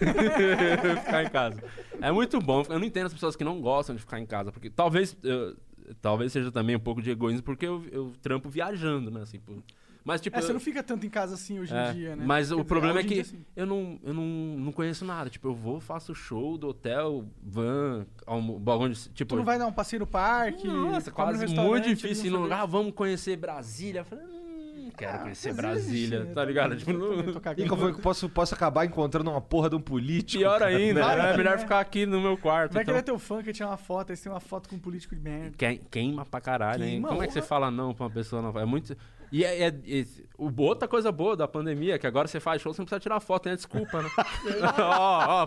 ficar 1.04 1.24
em 1.24 1.28
casa. 1.28 1.62
É 2.00 2.12
muito 2.12 2.38
bom. 2.40 2.62
Eu 2.68 2.78
não 2.78 2.86
entendo 2.86 3.06
as 3.06 3.12
pessoas 3.12 3.34
que 3.36 3.42
não 3.44 3.60
gostam 3.60 3.94
de 3.96 4.00
ficar 4.00 4.20
em 4.20 4.26
casa. 4.26 4.52
Porque 4.52 4.70
talvez. 4.70 5.16
eu- 5.22 5.56
talvez 6.00 6.32
seja 6.32 6.50
também 6.52 6.76
um 6.76 6.80
pouco 6.80 7.02
de 7.02 7.10
egoísmo, 7.10 7.42
porque 7.42 7.66
eu, 7.66 7.84
eu 7.90 8.12
trampo 8.22 8.48
viajando, 8.48 9.10
né? 9.10 9.22
Assim, 9.22 9.40
por- 9.40 9.56
mas, 10.04 10.20
tipo. 10.20 10.36
É, 10.38 10.40
você 10.42 10.50
eu- 10.50 10.54
não 10.54 10.60
fica 10.60 10.82
tanto 10.82 11.06
em 11.06 11.10
casa 11.10 11.34
assim 11.34 11.58
hoje 11.58 11.74
é, 11.74 11.90
em 11.90 11.94
dia, 11.94 12.16
né? 12.16 12.24
Mas 12.26 12.48
Quer 12.48 12.54
o 12.54 12.56
dizer, 12.58 12.68
problema 12.68 13.00
é 13.00 13.02
que 13.02 13.14
dia, 13.14 13.24
sim. 13.24 13.44
eu, 13.56 13.66
não, 13.66 13.98
eu 14.02 14.14
não, 14.14 14.24
não 14.24 14.72
conheço 14.72 15.04
nada. 15.04 15.28
Tipo, 15.30 15.48
eu 15.48 15.54
vou, 15.54 15.80
faço 15.80 16.14
show 16.14 16.56
do 16.58 16.68
hotel, 16.68 17.24
van, 17.42 18.06
almo, 18.26 18.58
bagulho 18.58 18.92
de- 18.94 19.08
Tipo, 19.10 19.30
Tu 19.34 19.36
não 19.36 19.44
vai 19.44 19.58
dar 19.58 19.66
um 19.66 19.72
passeio 19.72 20.00
no 20.00 20.06
parque? 20.06 20.66
Nossa, 20.66 21.10
quase 21.10 21.46
muito 21.54 21.88
difícil 21.88 22.26
ir 22.26 22.30
no 22.30 22.36
no 22.38 22.42
lugar. 22.44 22.58
sorvete? 22.58 22.62
Ah, 22.62 22.66
vamos 22.78 22.92
conhecer 22.94 23.36
Brasília. 23.36 24.00
Eu 24.00 24.04
falei, 24.04 24.24
hum, 24.24 24.90
quero 24.96 25.18
conhecer 25.20 25.48
Mas 25.48 25.56
Brasília, 25.56 26.16
existe, 26.16 26.28
né? 26.28 26.34
tá 26.34 26.44
ligado? 26.44 26.76
Tipo, 26.76 26.90
eu 26.90 26.98
não- 26.98 27.16
também 27.16 27.32
tô 27.34 27.40
cagando. 27.40 27.62
E 27.66 27.76
que 27.76 27.84
eu 27.84 27.94
posso, 28.00 28.28
posso 28.28 28.54
acabar 28.54 28.84
encontrando 28.84 29.30
uma 29.30 29.40
porra 29.40 29.70
de 29.70 29.76
um 29.76 29.80
político? 29.80 30.40
Pior 30.40 30.58
cara? 30.58 30.70
ainda, 30.76 31.00
Vai 31.02 31.16
né? 31.16 31.28
é 31.28 31.30
que, 31.32 31.38
melhor 31.38 31.52
né? 31.56 31.58
ficar 31.58 31.80
aqui 31.80 32.04
no 32.06 32.20
meu 32.20 32.36
quarto. 32.36 32.72
Vai 32.72 32.82
então. 32.82 32.94
querer 32.94 33.04
teu 33.04 33.18
fã 33.18 33.42
que 33.42 33.52
tirar 33.52 33.68
uma 33.70 33.76
foto, 33.76 34.10
aí 34.10 34.16
você 34.16 34.24
tem 34.24 34.32
uma 34.32 34.40
foto 34.40 34.68
com 34.68 34.76
um 34.76 34.80
político 34.80 35.14
de 35.14 35.20
merda. 35.22 35.52
Que- 35.56 35.80
Queima 35.90 36.24
pra 36.26 36.40
caralho, 36.40 36.84
hein? 36.84 37.00
Como 37.02 37.22
é 37.22 37.26
que 37.26 37.32
você 37.32 37.42
fala 37.42 37.70
não 37.70 37.94
pra 37.94 38.04
uma 38.04 38.10
pessoa 38.10 38.42
não? 38.42 38.58
É 38.58 38.64
muito. 38.64 38.96
E 39.32 39.44
é, 39.44 39.62
é- 39.62 39.68
é- 39.68 40.06
o, 40.36 40.52
outra 40.62 40.86
coisa 40.86 41.10
boa 41.10 41.34
da 41.34 41.48
pandemia 41.48 41.94
é 41.94 41.98
que 41.98 42.06
agora 42.06 42.28
você 42.28 42.38
faz 42.38 42.60
show, 42.60 42.72
você 42.74 42.80
não 42.82 42.84
precisa 42.86 43.00
tirar 43.00 43.18
foto, 43.18 43.48
a 43.48 43.54
desculpa, 43.54 44.02
né? 44.02 44.10
ó, 44.78 45.44
ó, 45.44 45.46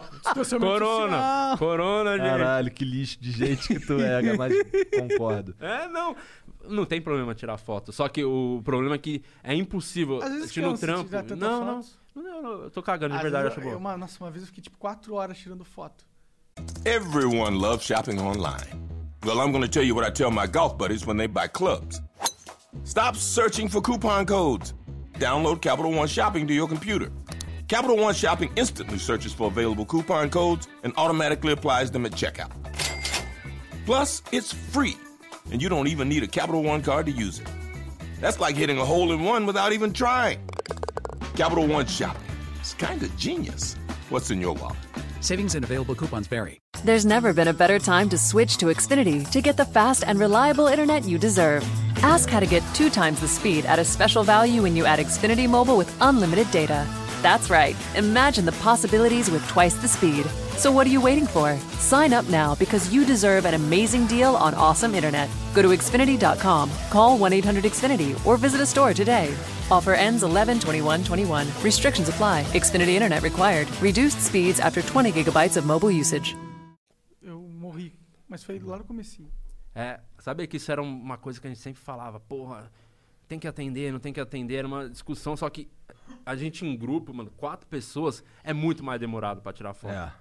corona. 0.60 1.18
social. 1.20 1.58
Corona, 1.58 2.18
gente. 2.18 2.26
Caralho, 2.28 2.72
que 2.72 2.84
lixo 2.84 3.20
de 3.22 3.32
gente 3.32 3.68
que 3.68 3.80
tu 3.80 3.94
é, 4.00 4.22
mas 4.36 4.54
concordo. 5.00 5.56
É, 5.60 5.88
não. 5.88 6.16
Não 6.68 6.84
tem 6.84 7.00
problema 7.00 7.36
tirar 7.36 7.58
foto. 7.58 7.92
Só 7.92 8.08
que 8.10 8.24
o 8.24 8.60
problema 8.66 8.96
é 8.96 8.98
que 8.98 9.22
é 9.44 9.54
impossível. 9.54 10.20
Às 10.24 10.32
vezes 10.34 10.56
no 10.58 10.76
trampo. 10.76 11.10
Não, 11.36 11.64
não, 11.64 11.82
não, 12.16 12.24
não, 12.24 12.42
não, 12.42 12.64
Eu 12.64 12.72
tô 12.72 12.82
cagando, 12.82 13.12
de 13.12 13.18
Às 13.18 13.22
verdade, 13.22 13.44
vezes 13.44 13.58
acho 13.60 13.68
eu- 13.68 13.72
bom. 13.72 13.76
eu- 13.76 13.78
uma- 13.80 13.96
nossa, 13.98 14.24
uma 14.24 14.32
vez 14.32 14.42
eu 14.44 14.48
fiquei 14.48 14.64
tipo 14.64 14.78
4 14.80 15.14
horas 15.14 15.38
tirando 15.38 15.64
foto. 15.64 16.04
Everyone 16.86 17.56
loves 17.58 17.86
shopping 17.86 18.18
online. 18.20 18.66
Well, 19.24 19.38
I'm 19.40 19.52
going 19.52 19.62
to 19.62 19.68
tell 19.70 19.84
you 19.84 19.96
what 19.96 20.08
I 20.08 20.12
tell 20.12 20.32
my 20.32 20.48
golf 20.48 20.76
buddies 20.76 21.06
when 21.06 21.18
they 21.18 21.28
buy 21.28 21.48
clubs. 21.48 22.02
Stop 22.84 23.16
searching 23.16 23.68
for 23.68 23.82
coupon 23.82 24.26
codes. 24.26 24.74
Download 25.14 25.62
Capital 25.62 25.92
One 25.92 26.08
Shopping 26.08 26.48
to 26.48 26.54
your 26.54 26.68
computer. 26.68 27.12
Capital 27.68 27.98
One 27.98 28.14
Shopping 28.14 28.52
instantly 28.56 29.00
searches 29.00 29.34
for 29.34 29.48
available 29.48 29.86
coupon 29.86 30.30
codes 30.30 30.68
and 30.84 30.94
automatically 30.98 31.54
applies 31.54 31.90
them 31.92 32.06
at 32.06 32.12
checkout. 32.12 32.52
Plus, 33.86 34.22
it's 34.32 34.52
free, 34.52 34.98
and 35.52 35.62
you 35.62 35.70
don't 35.70 35.88
even 35.88 36.10
need 36.10 36.24
a 36.24 36.28
Capital 36.28 36.64
One 36.64 36.82
card 36.82 37.06
to 37.06 37.12
use 37.12 37.40
it. 37.40 37.48
That's 38.20 38.40
like 38.40 38.56
hitting 38.56 38.80
a 38.80 38.86
hole 38.86 39.12
in 39.12 39.24
one 39.24 39.46
without 39.46 39.74
even 39.74 39.94
trying. 39.94 40.40
Capital 41.36 41.68
One 41.68 41.86
Shopping. 41.86 42.22
It's 42.60 42.74
kind 42.74 43.02
of 43.02 43.16
genius. 43.18 43.76
What's 44.10 44.32
in 44.32 44.42
your 44.42 44.54
wallet? 44.54 44.78
Savings 45.26 45.56
and 45.56 45.66
available 45.66 45.96
coupons 45.96 46.28
vary. 46.28 46.62
There's 46.84 47.04
never 47.04 47.34
been 47.34 47.48
a 47.48 47.54
better 47.54 47.80
time 47.80 48.10
to 48.10 48.18
switch 48.18 48.58
to 48.58 48.68
Xfinity 48.68 49.28
to 49.32 49.42
get 49.42 49.58
the 49.58 49.66
fast 49.66 50.04
and 50.06 50.20
reliable 50.20 50.68
internet 50.68 51.04
you 51.04 51.18
deserve. 51.18 51.66
Ask 52.04 52.30
how 52.30 52.40
to 52.40 52.46
get 52.46 52.62
two 52.76 52.92
times 52.92 53.22
the 53.22 53.28
speed 53.28 53.66
at 53.66 53.80
a 53.80 53.86
special 53.86 54.24
value 54.24 54.62
when 54.62 54.76
you 54.76 54.86
add 54.86 55.00
Xfinity 55.00 55.50
Mobile 55.50 55.78
with 55.78 55.92
unlimited 56.00 56.52
data. 56.52 56.86
That's 57.24 57.50
right. 57.50 57.76
Imagine 57.96 58.46
the 58.46 58.52
possibilities 58.62 59.32
with 59.32 59.44
twice 59.48 59.74
the 59.74 59.88
speed. 59.88 60.28
So 60.58 60.72
what 60.72 60.88
are 60.88 60.90
you 60.90 61.02
waiting 61.02 61.28
for? 61.28 61.58
Sign 61.80 62.14
up 62.14 62.28
now 62.30 62.56
because 62.56 62.94
you 62.94 63.06
deserve 63.06 63.46
an 63.46 63.54
amazing 63.54 64.08
deal 64.08 64.36
on 64.36 64.54
awesome 64.54 64.96
internet. 64.96 65.30
Go 65.54 65.62
to 65.62 65.70
Xfinity.com, 65.70 66.72
call 66.90 67.20
1-800-XFINITY, 67.20 68.26
or 68.26 68.38
visit 68.38 68.62
a 68.62 68.66
store 68.66 68.94
today. 68.94 69.34
Offer 69.70 69.94
ends 69.94 70.24
11-21-21. 70.24 71.64
Restrictions 71.64 72.10
apply. 72.10 72.44
Xfinity 72.54 72.94
Internet 72.94 73.22
required. 73.24 73.68
Reduced 73.82 74.22
speeds 74.22 74.60
after 74.60 74.82
20 74.82 75.12
gigabytes 75.12 75.58
of 75.58 75.66
mobile 75.66 75.92
usage. 75.92 76.36
Eu 77.22 77.42
morri, 77.42 77.94
Mas 78.28 78.44
foi 78.44 78.60
lá 78.60 78.78
no 78.78 78.84
comecinho. 78.84 79.30
É, 79.74 80.00
sabe 80.20 80.48
que 80.48 80.58
isso 80.58 80.72
era 80.72 80.82
uma 80.82 81.18
coisa 81.18 81.40
que 81.40 81.48
a 81.48 81.50
gente 81.50 81.60
sempre 81.60 81.82
falava, 81.82 82.20
porra, 82.20 82.72
tem 83.28 83.38
que 83.38 83.48
atender, 83.48 83.92
não 83.92 84.00
tem 84.00 84.14
que 84.14 84.20
atender, 84.22 84.56
era 84.56 84.68
uma 84.68 84.90
discussão, 84.90 85.36
só 85.36 85.50
que 85.50 85.70
a 86.26 86.36
gente 86.36 86.66
em 86.66 86.78
grupo, 86.78 87.14
mano, 87.14 87.30
quatro 87.36 87.68
pessoas, 87.68 88.24
é 88.44 88.54
muito 88.54 88.84
mais 88.84 89.00
demorado 89.00 89.42
pra 89.42 89.52
tirar 89.52 89.74
foto. 89.74 89.94
É. 89.94 90.14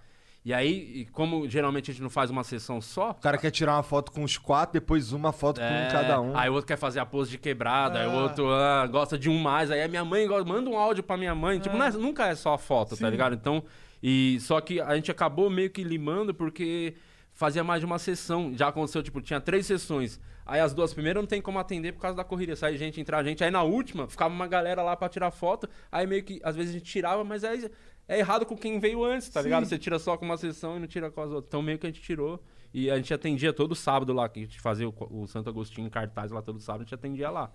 E 0.45 0.53
aí, 0.53 1.07
como 1.13 1.49
geralmente 1.49 1.91
a 1.91 1.95
gente 1.95 2.03
não 2.03 2.11
faz 2.11 2.29
uma 2.29 2.45
sessão 2.45 2.79
só, 2.81 3.13
O 3.13 3.15
cara 3.15 3.39
quer 3.39 3.51
tirar 3.51 3.77
uma 3.77 3.83
foto 3.83 4.13
com 4.13 4.23
os 4.23 4.37
quatro, 4.37 4.75
depois 4.75 5.11
uma 5.13 5.33
foto 5.33 5.59
com 5.59 5.67
é, 5.67 5.87
um 5.89 5.91
cada 5.91 6.21
um. 6.21 6.37
Aí 6.37 6.51
o 6.51 6.53
outro 6.53 6.67
quer 6.67 6.77
fazer 6.77 7.01
a 7.01 7.07
pose 7.07 7.31
de 7.31 7.39
quebrada, 7.39 8.01
aí 8.01 8.07
o 8.07 8.11
Ah. 8.11 8.23
outro 8.25 8.51
ah, 8.53 8.87
gosta 8.87 9.17
de 9.17 9.31
um 9.31 9.39
mais, 9.39 9.71
aí 9.71 9.83
a 9.83 9.89
minha 9.89 10.05
mãe 10.05 10.27
gosta- 10.29 10.45
manda 10.47 10.69
um 10.69 10.77
áudio 10.77 11.03
pra 11.03 11.17
minha 11.17 11.35
mãe. 11.35 11.59
Tipo, 11.61 11.77
não 11.79 11.87
é- 11.87 11.91
nunca 11.93 12.27
é 12.27 12.35
só 12.35 12.53
a 12.53 12.59
foto, 12.59 12.91
tá 12.91 12.97
Sim. 12.97 13.11
ligado? 13.11 13.35
Então, 13.35 13.65
e 14.03 14.37
só 14.41 14.61
que 14.61 14.83
a 14.83 14.95
gente 14.95 15.11
acabou 15.11 15.49
meio 15.49 15.71
que 15.71 15.83
limando 15.83 16.35
porque 16.35 16.95
fazia 17.33 17.65
mais 17.65 17.81
de 17.81 17.87
uma 17.87 17.99
sessão. 17.99 18.53
Já 18.55 18.69
aconteceu, 18.69 19.03
tipo, 19.03 19.23
tinha 19.23 19.41
três 19.41 19.65
sessões. 19.65 20.21
Aí 20.47 20.61
as 20.61 20.75
duas 20.75 20.93
primeiras 20.93 21.23
não 21.23 21.27
tem 21.27 21.41
como 21.41 21.59
atender 21.59 21.93
por 21.93 22.01
causa 22.03 22.19
da 22.19 22.23
corrida. 22.23 22.55
Sai 22.55 22.77
gente, 22.77 23.01
entrar 23.01 23.25
gente. 23.25 23.43
Aí 23.43 23.51
na 23.51 23.63
última, 23.63 24.07
ficava 24.07 24.33
uma 24.35 24.47
galera 24.47 24.83
lá 24.83 24.95
pra 24.95 25.09
tirar 25.09 25.31
foto. 25.31 25.67
Aí 25.91 26.07
meio 26.07 26.23
que, 26.23 26.39
às 26.45 26.55
vezes 26.55 26.71
a 26.75 26.79
gente 26.79 26.85
tirava, 26.85 27.25
mas 27.25 27.43
aí 27.45 27.67
é 28.07 28.19
errado 28.19 28.45
com 28.45 28.57
quem 28.57 28.79
veio 28.79 29.05
antes, 29.05 29.29
tá 29.29 29.41
Sim. 29.41 29.45
ligado? 29.45 29.67
Você 29.67 29.79
tira 29.79 29.99
só 29.99 30.17
com 30.17 30.25
uma 30.25 30.37
sessão 30.37 30.77
e 30.77 30.81
não 30.81 30.87
tira 30.87 31.11
com 31.11 31.21
as 31.21 31.31
outras. 31.31 31.49
Então 31.49 31.63
meio 31.63 31.79
que 31.79 31.87
a 31.87 31.91
gente 31.91 32.03
tirou. 32.03 32.43
E 32.73 32.91
a 32.91 32.97
gente 32.97 33.15
atendia 33.15 33.53
todo 33.53 33.75
sábado 33.75 34.13
lá, 34.13 34.29
que 34.29 34.41
a 34.41 34.43
gente 34.43 34.61
fazia 34.61 34.89
o, 34.89 34.95
o 35.11 35.27
Santo 35.29 35.49
Agostinho 35.49 35.87
em 35.87 35.91
cartaz 35.91 36.33
lá 36.33 36.43
todo 36.43 36.59
sábado, 36.59 36.83
a 36.83 36.85
gente 36.85 36.95
atendia 36.95 37.31
lá. 37.31 37.51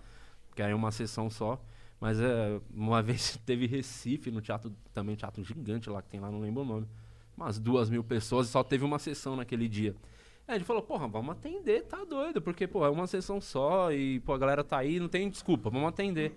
Que 0.54 0.62
era 0.62 0.74
uma 0.74 0.90
sessão 0.90 1.28
só. 1.28 1.62
Mas 2.00 2.18
é, 2.18 2.60
uma 2.74 3.02
vez 3.02 3.38
teve 3.44 3.66
Recife, 3.66 4.30
no 4.30 4.40
teatro, 4.40 4.74
também 4.94 5.14
um 5.14 5.16
teatro 5.16 5.44
gigante 5.44 5.90
lá 5.90 6.00
que 6.00 6.08
tem 6.08 6.18
lá, 6.18 6.30
não 6.30 6.40
lembro 6.40 6.62
o 6.62 6.64
nome. 6.64 6.88
Umas 7.36 7.58
duas 7.58 7.88
mil 7.88 8.02
pessoas 8.02 8.48
e 8.48 8.50
só 8.50 8.64
teve 8.64 8.84
uma 8.84 8.98
sessão 8.98 9.36
naquele 9.36 9.68
dia. 9.68 9.94
Aí 10.48 10.56
a 10.56 10.58
gente 10.58 10.66
falou, 10.66 10.82
porra, 10.82 11.06
vamos 11.06 11.30
atender, 11.30 11.82
tá 11.82 12.02
doido, 12.04 12.42
porque, 12.42 12.66
pô, 12.66 12.84
é 12.84 12.90
uma 12.90 13.06
sessão 13.06 13.40
só 13.40 13.92
e, 13.92 14.18
pô, 14.20 14.32
a 14.32 14.38
galera 14.38 14.64
tá 14.64 14.78
aí, 14.78 14.98
não 14.98 15.08
tem 15.08 15.28
desculpa, 15.30 15.70
vamos 15.70 15.88
atender. 15.88 16.34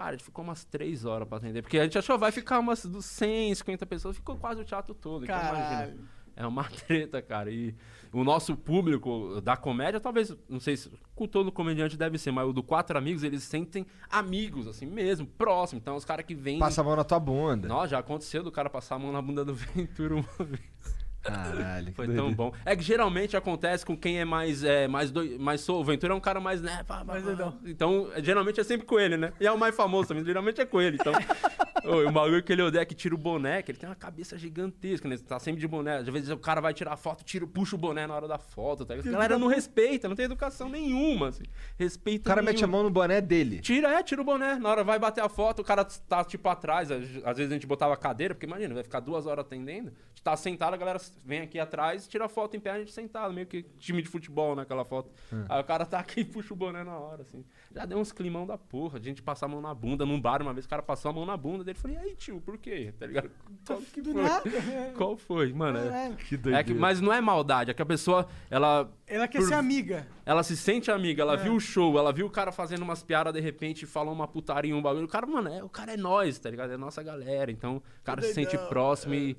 Cara, 0.00 0.08
a 0.08 0.12
gente 0.12 0.24
ficou 0.24 0.42
umas 0.42 0.64
três 0.64 1.04
horas 1.04 1.28
pra 1.28 1.36
atender, 1.36 1.60
porque 1.60 1.78
a 1.78 1.84
gente 1.84 1.98
achou 1.98 2.18
vai 2.18 2.32
ficar 2.32 2.58
umas 2.58 2.86
dos 2.86 3.04
100, 3.04 3.54
50 3.56 3.84
pessoas, 3.84 4.16
ficou 4.16 4.34
quase 4.34 4.58
o 4.58 4.64
teatro 4.64 4.94
todo. 4.94 5.24
Então, 5.24 5.38
Caralho. 5.38 5.90
imagina. 5.92 6.08
É 6.34 6.46
uma 6.46 6.64
treta, 6.86 7.20
cara. 7.20 7.50
E 7.50 7.74
o 8.10 8.24
nosso 8.24 8.56
público 8.56 9.42
da 9.42 9.58
comédia, 9.58 10.00
talvez, 10.00 10.34
não 10.48 10.58
sei 10.58 10.78
se 10.78 10.90
com 11.14 11.26
todo 11.28 11.52
comediante 11.52 11.98
deve 11.98 12.16
ser, 12.16 12.30
mas 12.30 12.48
o 12.48 12.52
do 12.54 12.62
Quatro 12.62 12.96
Amigos, 12.96 13.22
eles 13.22 13.42
sentem 13.42 13.84
amigos, 14.08 14.66
assim 14.66 14.86
mesmo, 14.86 15.26
próximo. 15.26 15.78
Então, 15.82 15.96
os 15.96 16.04
caras 16.06 16.24
que 16.24 16.34
vêm. 16.34 16.58
Passa 16.58 16.80
a 16.80 16.84
mão 16.84 16.96
na 16.96 17.04
tua 17.04 17.20
bunda. 17.20 17.68
Nossa, 17.68 17.88
já 17.88 17.98
aconteceu 17.98 18.42
do 18.42 18.50
cara 18.50 18.70
passar 18.70 18.94
a 18.94 18.98
mão 18.98 19.12
na 19.12 19.20
bunda 19.20 19.44
do 19.44 19.52
Ventura 19.52 20.14
uma 20.14 20.46
vez. 20.46 20.99
Caralho, 21.22 21.86
que 21.86 21.92
Foi 21.92 22.06
doideira. 22.06 22.28
tão 22.28 22.34
bom. 22.34 22.52
É 22.64 22.74
que 22.74 22.82
geralmente 22.82 23.36
acontece 23.36 23.84
com 23.84 23.96
quem 23.96 24.20
é 24.20 24.24
mais. 24.24 24.64
É, 24.64 24.88
mais, 24.88 25.10
doi... 25.10 25.36
mais 25.38 25.60
sou. 25.60 25.80
O 25.80 25.84
Ventura 25.84 26.14
é 26.14 26.16
um 26.16 26.20
cara 26.20 26.40
mais. 26.40 26.62
Né, 26.62 26.82
pá, 26.86 27.04
Mais 27.04 27.22
doidão. 27.22 27.58
Então, 27.64 28.10
geralmente 28.22 28.60
é 28.60 28.64
sempre 28.64 28.86
com 28.86 28.98
ele, 28.98 29.16
né? 29.16 29.32
E 29.38 29.46
é 29.46 29.52
o 29.52 29.58
mais 29.58 29.74
famoso 29.74 30.08
também, 30.08 30.24
geralmente 30.24 30.60
é 30.60 30.66
com 30.66 30.80
ele. 30.80 30.96
Então. 31.00 31.12
Ô, 31.84 32.08
o 32.08 32.12
bagulho 32.12 32.42
que 32.42 32.52
ele 32.52 32.62
odeia 32.62 32.82
é 32.82 32.84
que 32.84 32.94
tira 32.94 33.14
o 33.14 33.18
boné, 33.18 33.62
que 33.62 33.70
ele 33.70 33.78
tem 33.78 33.88
uma 33.88 33.94
cabeça 33.94 34.36
gigantesca, 34.36 35.08
né? 35.08 35.16
Tá 35.16 35.38
sempre 35.38 35.60
de 35.60 35.68
boné. 35.68 35.98
Às 35.98 36.08
vezes 36.08 36.28
o 36.30 36.36
cara 36.36 36.60
vai 36.60 36.74
tirar 36.74 36.96
foto, 36.96 37.24
tira, 37.24 37.46
puxa 37.46 37.74
o 37.74 37.78
boné 37.78 38.06
na 38.06 38.14
hora 38.14 38.28
da 38.28 38.38
foto, 38.38 38.84
tá? 38.84 38.94
A 38.94 38.98
galera 38.98 39.38
não 39.38 39.46
respeita, 39.46 40.08
não 40.08 40.16
tem 40.16 40.26
educação 40.26 40.68
nenhuma, 40.68 41.28
assim. 41.28 41.44
Respeito 41.78 42.22
O 42.22 42.24
cara 42.24 42.42
mete 42.42 42.64
a 42.64 42.66
mão 42.66 42.82
no 42.82 42.90
boné 42.90 43.20
dele. 43.20 43.60
Tira, 43.60 43.88
é, 43.98 44.02
tira 44.02 44.20
o 44.20 44.24
boné. 44.24 44.56
Na 44.56 44.68
hora 44.68 44.84
vai 44.84 44.98
bater 44.98 45.22
a 45.22 45.28
foto, 45.28 45.60
o 45.60 45.64
cara 45.64 45.84
tá, 45.84 46.24
tipo, 46.24 46.48
atrás. 46.48 46.90
Às 46.90 47.36
vezes 47.36 47.50
a 47.50 47.54
gente 47.54 47.66
botava 47.66 47.94
a 47.94 47.96
cadeira, 47.96 48.34
porque 48.34 48.46
imagina, 48.46 48.74
vai 48.74 48.82
ficar 48.82 49.00
duas 49.00 49.26
horas 49.26 49.44
atendendo. 49.44 49.88
A 49.88 50.08
gente 50.10 50.22
tá 50.22 50.36
sentado, 50.36 50.74
a 50.74 50.76
galera 50.76 50.98
vem 51.24 51.40
aqui 51.40 51.58
atrás, 51.58 52.06
tira 52.08 52.24
a 52.24 52.28
foto 52.28 52.56
em 52.56 52.60
pé, 52.60 52.70
a 52.70 52.78
gente 52.78 52.92
sentado, 52.92 53.32
meio 53.32 53.46
que 53.46 53.62
time 53.78 54.02
de 54.02 54.08
futebol, 54.08 54.54
né, 54.56 54.62
aquela 54.62 54.84
foto. 54.84 55.10
Aí 55.48 55.60
o 55.60 55.64
cara 55.64 55.84
tá 55.86 55.98
aqui 55.98 56.20
e 56.20 56.24
puxa 56.24 56.52
o 56.54 56.56
boné 56.56 56.82
na 56.84 56.96
hora, 56.98 57.22
assim. 57.22 57.44
Já 57.74 57.84
deu 57.86 57.98
uns 57.98 58.12
climão 58.12 58.46
da 58.46 58.56
porra, 58.58 58.98
a 58.98 59.02
gente 59.02 59.22
passar 59.22 59.46
a 59.46 59.48
mão 59.48 59.60
na 59.60 59.72
bunda, 59.74 60.04
num 60.06 60.20
bar 60.20 60.42
uma 60.42 60.52
vez, 60.52 60.66
o 60.66 60.68
cara 60.68 60.82
passou 60.82 61.10
a 61.10 61.14
mão 61.14 61.24
na 61.26 61.36
bunda 61.36 61.62
dele. 61.64 61.78
Falei, 61.78 61.96
e 61.96 62.00
aí, 62.00 62.14
tio, 62.16 62.40
por 62.40 62.58
quê? 62.58 62.92
Tá 62.98 63.06
ligado? 63.06 63.30
Qual 63.66 63.80
que 63.80 64.00
Do 64.02 64.12
foi? 64.12 64.22
nada. 64.22 64.42
Qual 64.96 65.16
foi? 65.16 65.52
Mano, 65.52 65.78
é, 65.78 65.82
Caralho. 65.84 66.16
Que 66.16 66.34
é 66.34 66.38
doideira. 66.38 66.64
que, 66.64 66.74
mas 66.74 67.00
não 67.00 67.12
é 67.12 67.20
maldade, 67.20 67.70
é 67.70 67.74
que 67.74 67.82
a 67.82 67.86
pessoa, 67.86 68.28
ela 68.50 68.90
Ela 69.06 69.26
quer 69.28 69.38
Por- 69.38 69.48
ser 69.48 69.54
amiga. 69.54 70.06
ela 70.24 70.42
se 70.42 70.56
sente 70.56 70.90
amiga, 70.90 71.22
É. 71.22 71.24
ela 71.24 71.36
viu 71.36 71.54
o 71.54 71.60
show, 71.60 71.98
ela 71.98 72.12
viu 72.12 72.26
o 72.26 72.30
cara 72.30 72.50
fazendo 72.52 72.82
umas 72.82 73.02
piadas 73.02 73.32
de 73.32 73.40
repente, 73.40 73.86
falou 73.86 74.12
uma 74.14 74.26
putaria, 74.28 74.74
um 74.74 74.82
bagulho. 74.82 75.04
O 75.04 75.08
cara, 75.08 75.26
mano, 75.26 75.48
é, 75.48 75.62
o 75.62 75.68
cara 75.68 75.92
é 75.94 75.96
nós, 75.96 76.38
tá 76.38 76.50
ligado? 76.50 76.72
É 76.72 76.76
nossa 76.76 77.02
galera. 77.02 77.50
Então, 77.50 77.76
o 77.76 77.82
cara 78.04 78.20
se 78.22 78.32
sente 78.34 78.56
próximo 78.68 79.14
e, 79.14 79.36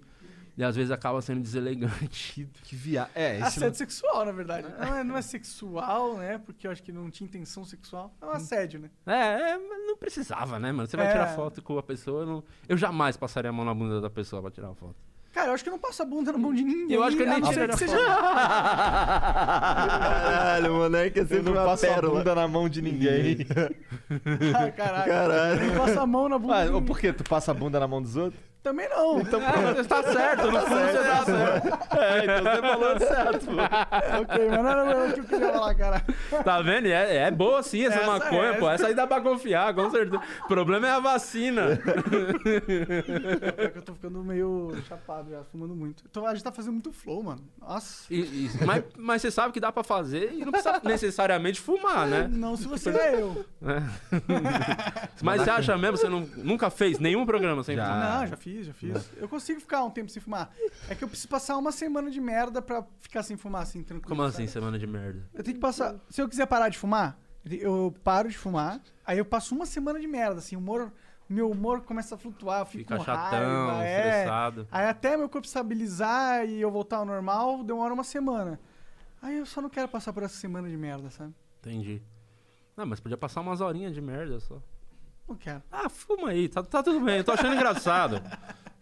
e 0.62 0.64
às 0.64 0.76
vezes 0.76 0.92
acaba 0.92 1.20
sendo 1.22 1.42
deselegante. 1.42 2.48
Que 2.64 2.76
via... 2.76 3.10
É, 3.16 3.36
esse... 3.38 3.44
Assédio 3.58 3.76
sexual, 3.78 4.24
na 4.26 4.32
verdade. 4.32 4.68
Não 4.80 4.96
é, 4.96 5.04
não 5.04 5.18
é 5.18 5.22
sexual, 5.22 6.18
né? 6.18 6.38
Porque 6.38 6.68
eu 6.68 6.72
acho 6.72 6.84
que 6.84 6.92
não 6.92 7.10
tinha 7.10 7.28
intenção 7.28 7.66
sexual. 7.66 8.14
É 8.22 8.26
um 8.26 8.32
assédio, 8.32 8.80
né? 8.80 8.90
É, 9.08 9.52
é, 9.54 9.58
mas 9.58 9.88
não 9.88 9.98
precisava, 9.98 10.60
né, 10.60 10.72
mano? 10.72 10.88
Você 10.88 10.96
vai 10.96 11.08
É. 11.08 11.12
tirar 11.12 11.28
foto 11.36 11.62
com 11.62 11.78
a 11.78 11.84
pessoa, 11.84 12.22
eu, 12.22 12.26
não- 12.28 12.44
eu 12.70 12.78
jamais 12.78 13.18
passaria 13.18 13.50
a 13.50 13.54
mão 13.54 13.66
na 13.66 13.74
bunda 13.74 14.00
da 14.00 14.10
pessoa 14.10 14.42
pra 14.42 14.52
tirar 14.52 14.68
uma 14.68 14.76
foto. 14.76 14.96
Cara, 15.34 15.48
eu 15.48 15.54
acho 15.54 15.64
que 15.64 15.70
eu 15.70 15.72
não 15.72 15.80
passo 15.80 16.02
a 16.04 16.06
bunda 16.06 16.32
na 16.34 16.38
mão 16.38 16.54
de 16.54 16.62
ninguém. 16.62 16.92
Eu 16.96 17.04
acho 17.04 17.16
que 17.16 17.24
eu 17.24 17.28
nem 17.28 17.38
a 17.38 17.40
não 17.40 17.50
tiraria 17.50 17.76
que 17.76 17.84
a 17.84 17.88
seja... 17.88 18.06
Caralho, 19.82 20.74
moleque, 20.74 21.20
é 21.20 21.22
Eu 21.24 21.28
sempre 21.28 21.44
não 21.44 21.54
uma 21.54 21.66
passo 21.66 21.86
a 21.86 21.90
pérola. 21.94 22.18
bunda 22.20 22.36
na 22.36 22.48
mão 22.48 22.70
de 22.70 22.82
ninguém. 22.82 23.38
Ah, 24.54 24.72
caralho. 24.72 25.06
Caralho. 25.12 25.64
Eu 25.64 25.80
passo 25.82 26.00
a 26.00 26.06
mão 26.06 26.28
na 26.28 26.38
bunda 26.38 26.58
Ah, 26.58 26.66
de 26.68 26.82
por 26.82 27.00
quê? 27.00 27.14
Tu 27.14 27.24
passa 27.24 27.52
a 27.52 27.54
bunda 27.54 27.80
na 27.80 27.88
mão 27.88 28.02
dos 28.02 28.16
outros? 28.18 28.42
Também 28.64 28.88
não. 28.90 29.20
Então, 29.20 29.42
É, 29.42 29.84
tá 29.84 30.04
certo, 30.04 30.52
no 30.52 30.60
fundo 30.62 30.76
você 30.82 30.98
tá 31.04 31.26
certo. 31.26 31.68
É, 31.98 32.24
então 32.24 32.44
você 32.44 32.62
falou 32.62 33.00
certo. 33.00 33.48
ok, 34.22 34.50
mas 34.50 34.64
não 34.64 34.70
era 34.70 35.10
o 35.10 35.14
que 35.14 35.20
eu 35.20 35.24
queria 35.24 35.52
falar, 35.52 35.76
cara. 35.76 36.06
Tá 36.44 36.62
vendo? 36.62 36.86
É, 36.88 37.16
é 37.18 37.32
boa 37.32 37.64
sim 37.64 37.86
essa, 37.86 37.98
Essa 38.00 38.08
maconha, 38.08 38.50
é, 38.52 38.54
pô. 38.60 38.70
essa. 38.70 38.88
Aí 38.88 38.94
dá 38.94 39.08
pra 39.08 39.20
confiar, 39.20 39.74
com 39.74 39.90
certeza. 39.90 40.22
O 40.46 40.48
problema 40.48 40.88
é 40.88 40.92
a 40.92 41.00
vacina. 41.00 41.80
É 43.58 43.68
que 43.70 43.78
eu 43.78 43.82
tô 43.82 43.94
ficando 43.94 44.24
meio 44.24 44.76
chapado 44.88 45.30
já, 45.32 45.44
fumando 45.46 45.76
muito. 45.76 46.04
Então, 46.10 46.26
a 46.28 46.34
gente 46.34 46.44
tá 46.44 46.52
fazendo 46.52 46.74
muito 46.74 46.92
flow, 46.94 47.24
mano. 47.24 47.42
Nossa. 47.60 48.06
E- 48.14 48.20
e- 48.22 48.52
mas, 48.66 48.84
mas 48.98 49.22
você 49.22 49.32
sabe 49.32 49.54
que 49.54 49.60
dá 49.60 49.72
pra 49.72 49.84
fazer 49.84 50.34
e 50.34 50.46
não 50.46 50.52
precisa 50.52 50.80
necessariamente 50.84 51.60
fumar, 51.60 52.06
né? 52.08 52.28
Não 52.32 52.56
se 52.56 52.68
você 52.68 52.90
é 52.92 53.22
eu. 53.22 53.44
Mas 55.22 55.42
você 55.44 55.50
acha 55.50 55.78
mesmo, 55.78 55.98
você 55.98 56.10
não, 56.10 56.22
nunca 56.38 56.70
fez 56.70 57.00
nenhum 57.00 57.26
programa 57.26 57.64
sem 57.64 57.76
Já. 57.76 57.86
fumar? 57.86 58.20
Não, 58.22 58.28
já 58.28 58.36
fiz, 58.38 58.51
já 58.64 58.74
fiz. 58.74 59.10
Eu 59.18 59.28
consigo 59.28 59.60
ficar 59.60 59.84
um 59.84 59.90
tempo 59.90 60.10
sem 60.12 60.22
fumar. 60.22 60.52
É 60.90 60.96
que 60.96 61.04
eu 61.04 61.08
preciso 61.08 61.28
passar 61.30 61.58
uma 61.58 61.72
semana 61.72 62.10
de 62.10 62.20
merda 62.20 62.62
pra 62.62 62.84
ficar 63.00 63.24
sem 63.24 63.38
fumar, 63.38 63.64
assim, 63.64 63.84
tranquilo. 63.84 64.10
Como 64.10 64.24
assim, 64.24 64.48
sabe? 64.48 64.52
semana 64.52 64.80
de 64.80 64.88
merda? 64.88 65.30
Eu 65.34 65.44
tenho 65.44 65.56
que 65.56 65.62
passar. 65.62 65.96
Se 66.10 66.22
eu 66.22 66.28
quiser 66.30 66.46
parar 66.46 66.70
de 66.70 66.78
fumar, 66.78 67.20
eu 67.46 67.94
paro 68.04 68.30
de 68.30 68.38
fumar, 68.38 68.82
aí 69.06 69.18
eu 69.18 69.26
passo 69.26 69.56
uma 69.56 69.66
semana 69.66 70.00
de 70.00 70.08
merda, 70.08 70.40
assim, 70.40 70.56
o 70.56 70.60
humor. 70.60 70.92
Meu 71.30 71.50
humor 71.50 71.82
começa 71.82 72.16
a 72.16 72.18
flutuar, 72.18 72.60
eu 72.60 72.66
fico 72.66 72.80
Fica 72.84 72.98
com 72.98 73.04
chatão, 73.06 73.68
raiva, 73.68 73.86
é. 73.86 73.98
estressado. 74.00 74.68
Aí 74.70 74.86
até 74.86 75.16
meu 75.16 75.30
corpo 75.30 75.48
estabilizar 75.48 76.46
e 76.46 76.60
eu 76.60 76.70
voltar 76.70 76.98
ao 76.98 77.06
normal, 77.06 77.64
demora 77.64 77.94
uma 77.94 78.04
semana. 78.04 78.60
Aí 79.22 79.38
eu 79.38 79.46
só 79.46 79.62
não 79.62 79.70
quero 79.70 79.88
passar 79.88 80.12
por 80.12 80.24
essa 80.24 80.36
semana 80.36 80.68
de 80.68 80.76
merda, 80.76 81.10
sabe? 81.10 81.34
Entendi. 81.60 82.02
Não, 82.76 82.86
mas 82.86 83.00
podia 83.00 83.18
passar 83.18 83.40
umas 83.40 83.62
horinhas 83.62 83.94
de 83.94 84.02
merda 84.02 84.40
só. 84.42 84.62
Não 85.32 85.38
quero. 85.38 85.64
Ah, 85.72 85.88
fuma 85.88 86.30
aí, 86.30 86.50
tá, 86.50 86.62
tá 86.62 86.84
tudo 86.84 87.00
bem, 87.00 87.20
eu 87.20 87.24
tô 87.24 87.32
achando 87.32 87.56
engraçado. 87.56 88.22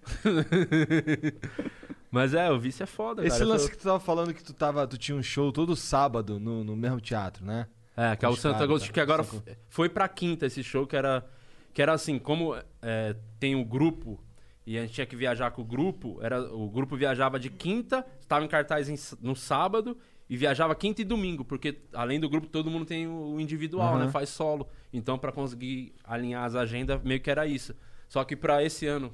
mas 2.10 2.34
é, 2.34 2.50
o 2.52 2.60
vício 2.60 2.82
é 2.82 2.88
foda, 2.88 3.22
Esse 3.22 3.38
cara. 3.38 3.44
eu 3.44 3.48
lance 3.50 3.66
tô- 3.66 3.72
que 3.72 3.78
tu 3.78 3.84
tava 3.84 4.00
falando 4.00 4.34
que 4.34 4.44
tu, 4.44 4.52
tava, 4.52 4.88
tu 4.88 4.98
tinha 4.98 5.16
um 5.16 5.22
show 5.22 5.52
todo 5.52 5.76
sábado 5.76 6.40
no, 6.40 6.64
no 6.64 6.76
mesmo 6.76 7.00
teatro, 7.00 7.46
né? 7.46 7.68
É, 7.96 8.16
que 8.16 8.26
é 8.26 8.30
o 8.30 8.36
caras, 8.36 8.62
Agostinho, 8.62 8.90
tá? 8.90 8.94
que 8.94 9.00
agora 9.00 9.24
foi 9.68 9.90
pra 9.90 10.08
quinta 10.08 10.48
esse 10.48 10.64
show, 10.64 10.88
que 10.88 10.96
era, 10.96 11.24
que 11.72 11.82
era 11.84 11.94
assim, 11.94 12.18
como 12.18 12.56
é, 12.82 13.16
tem 13.40 13.56
o 13.56 13.64
grupo 13.64 14.20
e 14.66 14.76
a 14.78 14.82
gente 14.82 14.94
tinha 14.94 15.06
que 15.06 15.16
viajar 15.16 15.52
com 15.52 15.62
o 15.62 15.66
grupo, 15.66 16.18
era, 16.22 16.42
o 16.52 16.68
grupo 16.68 16.96
viajava 16.96 17.40
de 17.40 17.52
quinta, 17.52 18.04
estava 18.20 18.44
em 18.44 18.48
cartaz 18.48 18.90
em 18.90 18.96
no 19.22 19.36
sábado 19.36 19.96
e 20.30 20.38
viajava 20.38 20.76
quinta 20.76 21.02
e 21.02 21.06
domingo, 21.06 21.44
porque 21.44 21.80
além 21.94 22.20
do 22.20 22.30
grupo 22.30 22.48
todo 22.48 22.70
mundo 22.70 22.86
tem 22.86 23.08
o 23.08 23.40
individual, 23.40 23.96
Aham. 23.96 24.06
né? 24.06 24.12
Faz 24.12 24.30
solo. 24.30 24.68
Então 24.94 25.18
pra 25.18 25.32
conseguir 25.32 25.94
alinhar 26.04 26.44
as 26.46 26.54
agendas, 26.56 27.02
meio 27.04 27.20
que 27.20 27.32
era 27.32 27.48
isso. 27.48 27.74
Só 28.08 28.24
que 28.24 28.36
pra 28.36 28.64
esse 28.64 28.86
ano, 28.86 29.12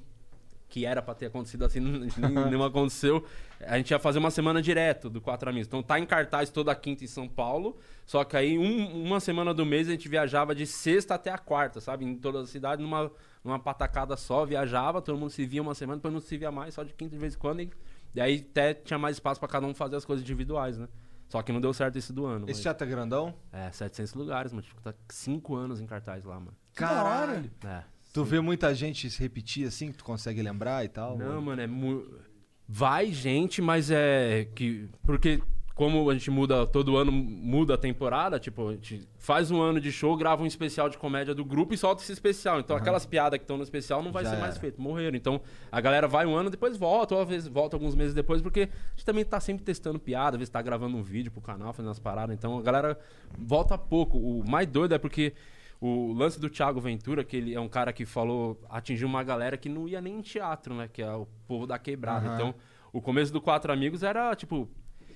que 0.67 0.85
era 0.85 1.01
pra 1.01 1.13
ter 1.13 1.27
acontecido 1.27 1.63
assim, 1.63 1.79
não, 2.51 2.63
aconteceu. 2.65 3.23
A 3.61 3.77
gente 3.77 3.91
ia 3.91 3.99
fazer 3.99 4.19
uma 4.19 4.29
semana 4.31 4.61
direto 4.61 5.09
do 5.09 5.21
Quatro 5.21 5.49
Amigos. 5.49 5.67
Então 5.67 5.81
tá 5.81 5.97
em 5.97 6.05
cartaz 6.05 6.49
toda 6.49 6.75
quinta 6.75 7.05
em 7.05 7.07
São 7.07 7.29
Paulo. 7.29 7.77
Só 8.05 8.25
que 8.25 8.35
aí 8.35 8.57
um- 8.57 9.03
uma 9.03 9.21
semana 9.21 9.53
do 9.53 9.65
mês 9.65 9.87
a 9.87 9.91
gente 9.91 10.09
viajava 10.09 10.53
de 10.53 10.65
sexta 10.67 11.15
até 11.15 11.29
a 11.31 11.37
quarta, 11.37 11.79
sabe? 11.79 12.03
Em 12.03 12.15
toda 12.17 12.41
a 12.41 12.45
cidade, 12.45 12.81
numa, 12.81 13.09
numa 13.41 13.57
patacada 13.57 14.17
só, 14.17 14.43
viajava, 14.45 15.01
todo 15.01 15.17
mundo 15.17 15.29
se 15.29 15.45
via 15.45 15.61
uma 15.61 15.73
semana, 15.73 15.95
depois 15.97 16.13
não 16.13 16.19
se 16.19 16.35
via 16.37 16.51
mais, 16.51 16.73
só 16.73 16.83
de 16.83 16.93
quinta 16.93 17.11
de 17.11 17.17
vez 17.19 17.35
em 17.35 17.37
quando. 17.37 17.61
E, 17.61 17.71
e 18.13 18.19
aí 18.19 18.45
até 18.51 18.73
tinha 18.73 18.99
mais 18.99 19.15
espaço 19.15 19.39
pra 19.39 19.47
cada 19.47 19.65
um 19.65 19.73
fazer 19.73 19.95
as 19.95 20.03
coisas 20.03 20.23
individuais, 20.23 20.77
né? 20.77 20.89
Só 21.27 21.41
que 21.41 21.51
não 21.51 21.59
deu 21.59 21.73
certo 21.73 21.97
esse 21.97 22.13
do 22.13 22.25
ano. 22.25 22.45
Esse 22.45 22.59
mas- 22.59 22.61
teatro 22.61 22.87
é 22.87 22.89
grandão? 22.89 23.33
É, 23.51 23.71
700 23.71 24.13
lugares, 24.13 24.51
mano. 24.51 24.61
Tipo, 24.61 24.81
tá 24.81 24.93
cinco 25.09 25.55
anos 25.55 25.81
em 25.81 25.85
cartaz 25.85 26.23
lá, 26.23 26.39
mano. 26.39 26.55
Caralho. 26.73 27.49
É. 27.63 27.83
Tu 28.13 28.23
vê 28.23 28.39
muita 28.39 28.73
gente 28.73 29.09
se 29.09 29.19
repetir 29.19 29.67
assim, 29.67 29.91
que 29.91 29.97
tu 29.97 30.03
consegue 30.03 30.41
lembrar 30.41 30.85
e 30.85 30.87
tal? 30.89 31.17
Não, 31.17 31.41
mano, 31.41 31.61
é 31.61 31.67
muito. 31.67 32.19
Vai 32.67 33.11
gente, 33.11 33.61
mas 33.61 33.91
é. 33.91 34.45
que 34.55 34.89
Porque 35.03 35.41
como 35.75 36.09
a 36.09 36.13
gente 36.13 36.31
muda, 36.31 36.65
todo 36.65 36.95
ano 36.95 37.11
muda 37.11 37.73
a 37.73 37.77
temporada, 37.77 38.39
tipo, 38.39 38.69
a 38.69 38.73
gente 38.75 39.05
faz 39.17 39.51
um 39.51 39.61
ano 39.61 39.81
de 39.81 39.91
show, 39.91 40.15
grava 40.15 40.41
um 40.41 40.45
especial 40.45 40.87
de 40.87 40.97
comédia 40.97 41.35
do 41.35 41.43
grupo 41.43 41.73
e 41.73 41.77
solta 41.77 42.01
esse 42.01 42.13
especial. 42.13 42.61
Então 42.61 42.77
aquelas 42.77 43.05
piadas 43.05 43.37
que 43.37 43.43
estão 43.43 43.57
no 43.57 43.63
especial 43.63 44.01
não 44.01 44.09
vai 44.09 44.23
Já 44.23 44.29
ser 44.31 44.37
mais 44.37 44.51
era. 44.51 44.59
feito, 44.61 44.81
morreram. 44.81 45.17
Então 45.17 45.41
a 45.69 45.81
galera 45.81 46.07
vai 46.07 46.25
um 46.25 46.33
ano, 46.33 46.49
depois 46.49 46.77
volta, 46.77 47.13
ou 47.13 47.21
às 47.21 47.27
vezes 47.27 47.49
volta 47.49 47.75
alguns 47.75 47.93
meses 47.93 48.13
depois, 48.13 48.41
porque 48.41 48.61
a 48.61 48.89
gente 48.95 49.05
também 49.05 49.25
tá 49.25 49.37
sempre 49.41 49.65
testando 49.65 49.99
piada, 49.99 50.37
às 50.37 50.39
vezes 50.39 50.49
tá 50.49 50.61
gravando 50.61 50.95
um 50.95 51.03
vídeo 51.03 51.29
pro 51.29 51.41
canal, 51.41 51.73
fazendo 51.73 51.91
as 51.91 51.99
paradas. 51.99 52.33
Então 52.33 52.57
a 52.57 52.61
galera 52.61 52.97
volta 53.37 53.77
pouco. 53.77 54.17
O 54.17 54.49
mais 54.49 54.67
doido 54.67 54.95
é 54.95 54.97
porque 54.97 55.33
o 55.81 56.13
lance 56.13 56.39
do 56.39 56.49
Thiago 56.49 56.79
Ventura, 56.79 57.21
que 57.21 57.35
ele 57.35 57.53
é 57.53 57.59
um 57.59 57.67
cara 57.67 57.91
que 57.91 58.05
falou, 58.05 58.57
atingiu 58.69 59.09
uma 59.09 59.23
galera 59.23 59.57
que 59.57 59.67
não 59.67 59.89
ia 59.89 59.99
nem 59.99 60.19
em 60.19 60.21
teatro, 60.21 60.73
né? 60.73 60.89
Que 60.91 61.01
é 61.01 61.11
o 61.11 61.27
povo 61.45 61.67
da 61.67 61.77
quebrada. 61.77 62.27
Aham. 62.27 62.35
Então, 62.35 62.55
o 62.93 63.01
começo 63.01 63.33
do 63.33 63.41
Quatro 63.41 63.73
Amigos 63.73 64.03
era, 64.03 64.33
tipo, 64.35 64.69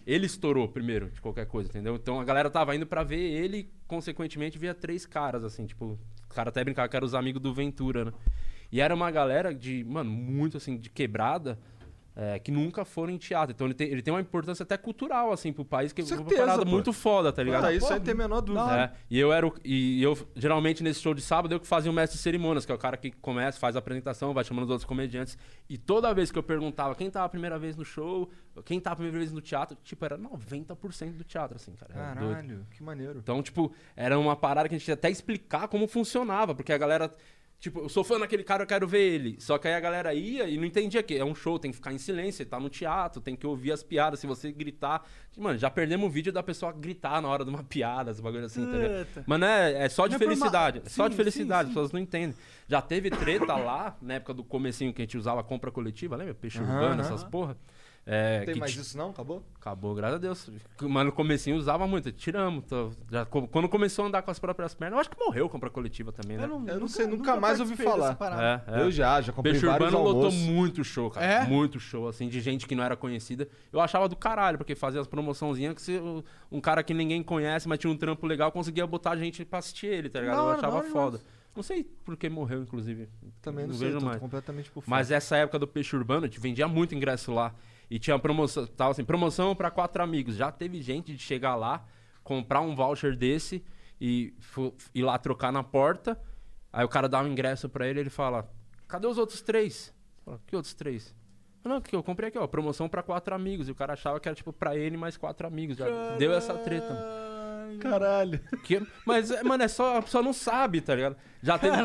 ele 0.06 0.26
estourou 0.26 0.68
primeiro 0.68 1.10
de 1.10 1.22
qualquer 1.22 1.46
coisa, 1.46 1.70
entendeu? 1.70 1.96
Então 1.96 2.20
a 2.20 2.24
galera 2.24 2.50
tava 2.50 2.76
indo 2.76 2.86
pra 2.86 3.04
ver 3.04 3.20
ele, 3.20 3.70
consequentemente 3.88 4.58
via 4.58 4.74
três 4.74 5.06
caras, 5.06 5.44
assim, 5.44 5.66
tipo, 5.66 6.00
o 6.26 6.34
cara 6.34 6.50
até 6.50 6.64
brincava 6.64 6.88
que 6.88 6.96
eram 6.96 7.06
os 7.06 7.14
amigos 7.14 7.42
do 7.42 7.54
Ventura, 7.54 8.06
né? 8.06 8.14
E 8.72 8.82
era 8.82 8.94
uma 8.94 9.10
galera 9.10 9.54
de, 9.54 9.84
mano, 9.84 10.12
muito 10.12 10.58
assim, 10.58 10.78
de 10.78 10.90
quebrada. 10.90 11.58
É, 12.22 12.38
que 12.38 12.52
nunca 12.52 12.84
foram 12.84 13.14
em 13.14 13.18
teatro. 13.18 13.54
Então 13.56 13.66
ele 13.66 13.74
tem, 13.74 13.88
ele 13.88 14.02
tem 14.02 14.14
uma 14.14 14.20
importância 14.20 14.64
até 14.64 14.76
cultural, 14.78 15.32
assim, 15.32 15.54
pro 15.54 15.64
país, 15.64 15.94
que 15.94 16.02
é 16.02 16.04
uma 16.04 16.18
Certeza, 16.18 16.42
parada 16.42 16.66
pô. 16.66 16.70
muito 16.70 16.92
foda, 16.92 17.32
tá 17.32 17.42
ligado? 17.42 17.62
Cara, 17.62 17.74
isso 17.74 17.94
aí 17.94 18.00
tem 18.02 18.14
a 18.14 18.18
menor 18.18 18.42
dúvida. 18.42 18.78
É, 18.78 18.92
e 19.10 19.18
eu 19.18 19.32
era 19.32 19.48
o, 19.48 19.54
e 19.64 20.04
eu 20.04 20.18
geralmente 20.36 20.84
nesse 20.84 21.00
show 21.00 21.14
de 21.14 21.22
sábado 21.22 21.56
eu 21.56 21.62
que 21.62 21.66
fazia 21.66 21.90
o 21.90 21.94
mestre 21.94 22.18
de 22.18 22.22
cerimônias, 22.22 22.66
que 22.66 22.74
é 22.74 22.76
o 22.76 22.78
cara 22.78 22.98
que 22.98 23.10
começa, 23.10 23.58
faz 23.58 23.78
a 23.78 23.80
apresentação, 23.80 24.34
vai 24.34 24.44
chamando 24.44 24.66
os 24.66 24.70
outros 24.70 24.86
comediantes. 24.86 25.38
E 25.70 25.78
toda 25.78 26.14
vez 26.14 26.30
que 26.30 26.38
eu 26.38 26.44
perguntava 26.44 26.94
quem 26.94 27.10
tava 27.10 27.26
a 27.26 27.30
primeira 27.30 27.58
vez 27.58 27.78
no 27.78 27.86
show, 27.86 28.30
quem 28.66 28.82
tava 28.82 28.96
a 28.96 28.98
primeira 28.98 29.18
vez 29.20 29.32
no 29.32 29.40
teatro, 29.40 29.78
tipo, 29.82 30.04
era 30.04 30.18
90% 30.18 31.14
do 31.14 31.24
teatro, 31.24 31.56
assim, 31.56 31.72
cara. 31.74 31.94
Caralho, 31.94 32.68
que 32.72 32.84
maneiro. 32.84 33.20
Então, 33.20 33.42
tipo, 33.42 33.72
era 33.96 34.20
uma 34.20 34.36
parada 34.36 34.68
que 34.68 34.76
a 34.76 34.78
gente 34.78 34.90
ia 34.90 34.94
até 34.94 35.10
explicar 35.10 35.70
como 35.70 35.88
funcionava, 35.88 36.54
porque 36.54 36.74
a 36.74 36.78
galera. 36.78 37.10
Tipo, 37.60 37.82
eu 37.82 37.90
sou 37.90 38.06
fã 38.06 38.18
daquele 38.18 38.42
cara, 38.42 38.64
eu 38.64 38.68
quero 38.68 38.88
ver 38.88 39.02
ele. 39.02 39.36
Só 39.38 39.58
que 39.58 39.68
aí 39.68 39.74
a 39.74 39.80
galera 39.82 40.14
ia 40.14 40.48
e 40.48 40.58
não 40.58 40.64
entendia 40.64 41.04
que 41.04 41.18
é 41.18 41.26
um 41.26 41.36
show, 41.36 41.60
tem 41.60 41.72
que 41.72 41.76
ficar 41.76 41.92
em 41.92 41.98
silêncio, 41.98 42.46
tá 42.46 42.58
no 42.58 42.70
teatro, 42.70 43.20
tem 43.20 43.36
que 43.36 43.46
ouvir 43.46 43.74
as 43.74 43.84
piadas. 43.84 44.22
Se 44.22 44.26
você 44.26 44.50
gritar. 44.50 45.06
Mano, 45.38 45.58
já 45.58 45.70
perdemos 45.70 46.08
o 46.08 46.10
vídeo 46.10 46.32
da 46.32 46.42
pessoa 46.42 46.72
gritar 46.72 47.22
na 47.22 47.28
hora 47.28 47.44
de 47.44 47.50
uma 47.50 47.62
piada, 47.62 48.12
esse 48.12 48.22
bagulho 48.22 48.46
assim, 48.46 48.64
entendeu? 48.64 49.00
Eita. 49.00 49.26
Mas 49.28 49.40
não 49.40 49.48
é, 49.48 49.86
é 49.86 49.90
só 49.90 50.08
de 50.08 50.12
Não 50.12 50.16
é 50.16 50.20
felicidade. 50.20 50.82
É 50.86 50.90
só 50.90 51.08
de 51.10 51.14
Sim, 51.14 51.18
felicidade, 51.18 51.64
sim, 51.64 51.70
as 51.72 51.74
pessoas 51.74 51.92
não 51.92 52.00
entendem. 52.00 52.36
Já 52.68 52.82
teve 52.82 53.10
treta 53.10 53.56
lá, 53.56 53.98
na 54.02 54.14
época 54.14 54.34
do 54.34 54.44
comecinho 54.44 54.94
que 54.94 55.02
a 55.02 55.06
gente 55.06 55.18
usava 55.18 55.44
compra 55.44 55.70
coletiva, 55.70 56.16
lembra? 56.16 56.34
Peixe 56.34 56.60
Aham, 56.60 56.74
urbano, 56.74 57.02
essas 57.02 57.26
porra. 57.26 57.58
É, 58.12 58.40
Tem 58.44 58.56
que 58.56 58.60
mais 58.60 58.76
isso 58.76 58.98
não? 58.98 59.12
Acabou? 59.12 59.44
Acabou, 59.62 59.94
graças 59.94 60.16
a 60.16 60.18
Deus. 60.18 60.50
Mas 60.82 61.06
no 61.06 61.12
comecinho 61.12 61.56
usava 61.58 61.86
muito, 61.86 62.12
tiramos. 62.12 62.64
tô- 62.66 62.92
já, 63.12 63.24
quando 63.24 63.70
começou 63.70 64.04
a 64.04 64.08
andar 64.08 64.24
com 64.24 64.32
as 64.32 64.40
próprias 64.40 64.74
pernas, 64.74 64.96
eu 64.96 65.00
acho 65.02 65.10
que 65.12 65.20
morreu 65.24 65.48
compra 65.48 65.70
coletiva 65.70 66.12
também, 66.12 66.36
né? 66.36 66.46
Eu 66.68 66.80
não 66.80 66.88
sei, 66.88 67.06
nunca 67.06 67.36
mais 67.40 67.60
ouvi 67.60 67.76
falar. 67.76 68.18
É, 68.68 68.80
é. 68.80 68.82
Eu 68.82 68.90
já, 68.90 69.22
já 69.22 69.32
comprei 69.32 69.54
Peixe 69.54 69.68
vários 69.68 69.88
Urbano 69.94 70.04
lotou 70.04 70.26
almoços. 70.26 70.42
muito 70.42 70.84
show, 70.84 71.12
cara. 71.12 71.26
É? 71.26 71.46
Muito 71.46 71.80
show, 71.80 72.08
assim, 72.08 72.28
de 72.28 72.42
gente 72.42 72.66
que 72.66 72.74
não 72.74 72.84
era 72.84 72.96
conhecida. 72.96 73.48
Eu 73.72 73.80
achava 73.80 74.10
do 74.10 74.16
caralho, 74.16 74.58
porque 74.58 74.74
fazia 74.74 75.00
as 75.00 75.08
promoçãozinhas 75.08 75.76
que 75.76 75.82
se 75.82 76.02
um 76.52 76.60
cara 76.60 76.82
que 76.82 76.94
ninguém 76.96 77.22
conhece, 77.22 77.68
mas 77.70 77.78
tinha 77.78 77.92
um 77.94 77.98
trampo 77.98 78.26
legal, 78.26 78.52
conseguia 78.52 78.88
botar 78.88 79.16
gente 79.18 79.46
pra 79.46 79.60
assistir 79.60 79.86
ele, 79.86 80.10
tá 80.10 80.20
ligado? 80.20 80.38
Da 80.38 80.42
Eu 80.42 80.50
achava 80.50 80.78
hora 80.78 80.90
foda. 80.90 81.22
Não 81.56 81.64
sei 81.64 81.84
por 81.84 82.16
que 82.16 82.30
morreu, 82.30 82.62
inclusive. 82.62 83.08
Também 83.42 83.68
não, 83.68 83.74
sei, 83.74 83.88
vejo 83.88 84.00
tô 84.00 84.06
mais. 84.06 84.20
completamente 84.20 84.72
por 84.72 84.82
fora. 84.82 84.90
Mas 84.90 85.12
essa 85.12 85.36
época 85.36 85.60
do 85.60 85.68
Peixe 85.68 85.96
Urbano, 85.96 86.24
a 86.26 86.28
gente 86.28 86.40
vendia 86.40 86.68
muito 86.68 86.96
ingresso 86.96 87.32
lá. 87.34 87.54
E 87.90 87.98
tinha 87.98 88.18
promoção, 88.20 88.68
tava 88.68 88.92
assim, 88.92 89.04
promoção 89.04 89.56
pra 89.56 89.72
quatro 89.72 90.04
amigos. 90.04 90.36
Já 90.36 90.52
teve 90.52 90.82
gente 90.82 91.14
de 91.14 91.20
chegar 91.20 91.56
lá, 91.56 91.86
comprar 92.24 92.62
um 92.62 92.76
voucher 92.76 93.16
desse 93.16 93.64
e 94.00 94.34
ir 94.94 95.04
lá 95.04 95.18
trocar 95.18 95.52
na 95.52 95.64
porta. 95.64 96.20
Aí 96.72 96.86
o 96.86 96.90
cara 96.90 97.10
dá 97.10 97.20
um 97.22 97.28
ingresso 97.28 97.68
pra 97.68 97.88
ele 97.88 98.00
ele 98.00 98.10
fala: 98.10 98.50
Cadê 98.88 99.08
os 99.08 99.18
outros 99.18 99.42
três? 99.42 99.94
Que 100.46 100.56
outros 100.56 100.74
três? 100.74 101.16
Não, 101.64 101.82
que 101.82 101.96
eu 101.96 102.02
comprei 102.02 102.30
aqui, 102.30 102.38
ó, 102.38 102.48
promoção 102.48 102.88
pra 102.88 103.04
quatro 103.04 103.36
amigos. 103.36 103.68
E 103.68 103.72
o 103.72 103.76
cara 103.76 103.94
achava 103.94 104.20
que 104.20 104.28
era 104.30 104.36
tipo 104.36 104.54
pra 104.54 104.78
ele 104.78 104.96
mais 104.96 105.18
quatro 105.18 105.46
amigos. 105.46 105.78
Já 105.78 105.88
deu 106.18 106.32
essa 106.34 106.54
treta. 106.54 106.94
mano. 106.94 107.29
Caralho. 107.80 108.40
Que- 108.64 108.82
mas, 109.06 109.30
mano, 109.44 109.64
é 109.64 109.68
só. 109.68 109.98
A 109.98 110.02
pessoa 110.02 110.24
não 110.24 110.34
sabe, 110.34 110.82
tá 110.82 110.96
ligado? 110.96 111.16
Já 111.42 111.58
teve 111.58 111.76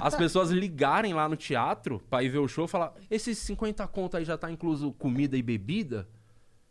as 0.00 0.14
pessoas 0.14 0.50
ligarem 0.50 1.14
lá 1.14 1.28
no 1.28 1.36
teatro 1.36 2.00
pra 2.10 2.22
ir 2.22 2.28
ver 2.28 2.38
o 2.38 2.48
show 2.48 2.64
e 2.66 2.68
falar: 2.68 2.92
esses 3.10 3.38
50 3.38 3.86
conto 3.88 4.16
aí 4.16 4.24
já 4.24 4.36
tá 4.36 4.50
incluso 4.50 4.92
comida 4.92 5.36
e 5.36 5.42
bebida? 5.42 6.06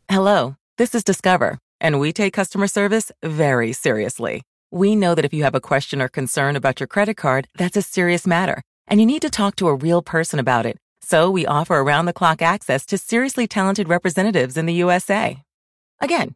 Hello, 0.10 0.56
this 0.78 0.94
is 0.94 1.04
Discover, 1.04 1.58
and 1.82 1.98
we 2.00 2.12
take 2.12 2.32
customer 2.32 2.68
service 2.68 3.12
very 3.24 3.74
seriously. 3.74 4.42
We 4.72 4.96
know 4.96 5.16
that 5.16 5.26
if 5.26 5.34
you 5.34 5.44
have 5.44 5.56
a 5.56 5.62
question 5.62 6.02
or 6.02 6.08
concern 6.10 6.56
about 6.56 6.80
your 6.80 6.88
credit 6.88 7.16
card, 7.18 7.48
that's 7.58 7.78
a 7.78 7.82
serious 7.82 8.26
matter, 8.26 8.62
and 8.88 9.00
you 9.00 9.06
need 9.06 9.22
to 9.22 9.30
talk 9.30 9.56
to 9.58 9.68
a 9.68 9.76
real 9.76 10.02
person 10.02 10.40
about 10.40 10.66
it. 10.66 10.78
So 11.04 11.30
we 11.30 11.46
offer 11.46 11.76
around 11.76 12.06
the 12.06 12.14
clock 12.14 12.42
access 12.42 12.86
to 12.86 12.98
seriously 12.98 13.48
talented 13.48 13.90
representatives 13.90 14.56
in 14.56 14.66
the 14.66 14.74
USA. 14.76 15.42
Again, 16.00 16.36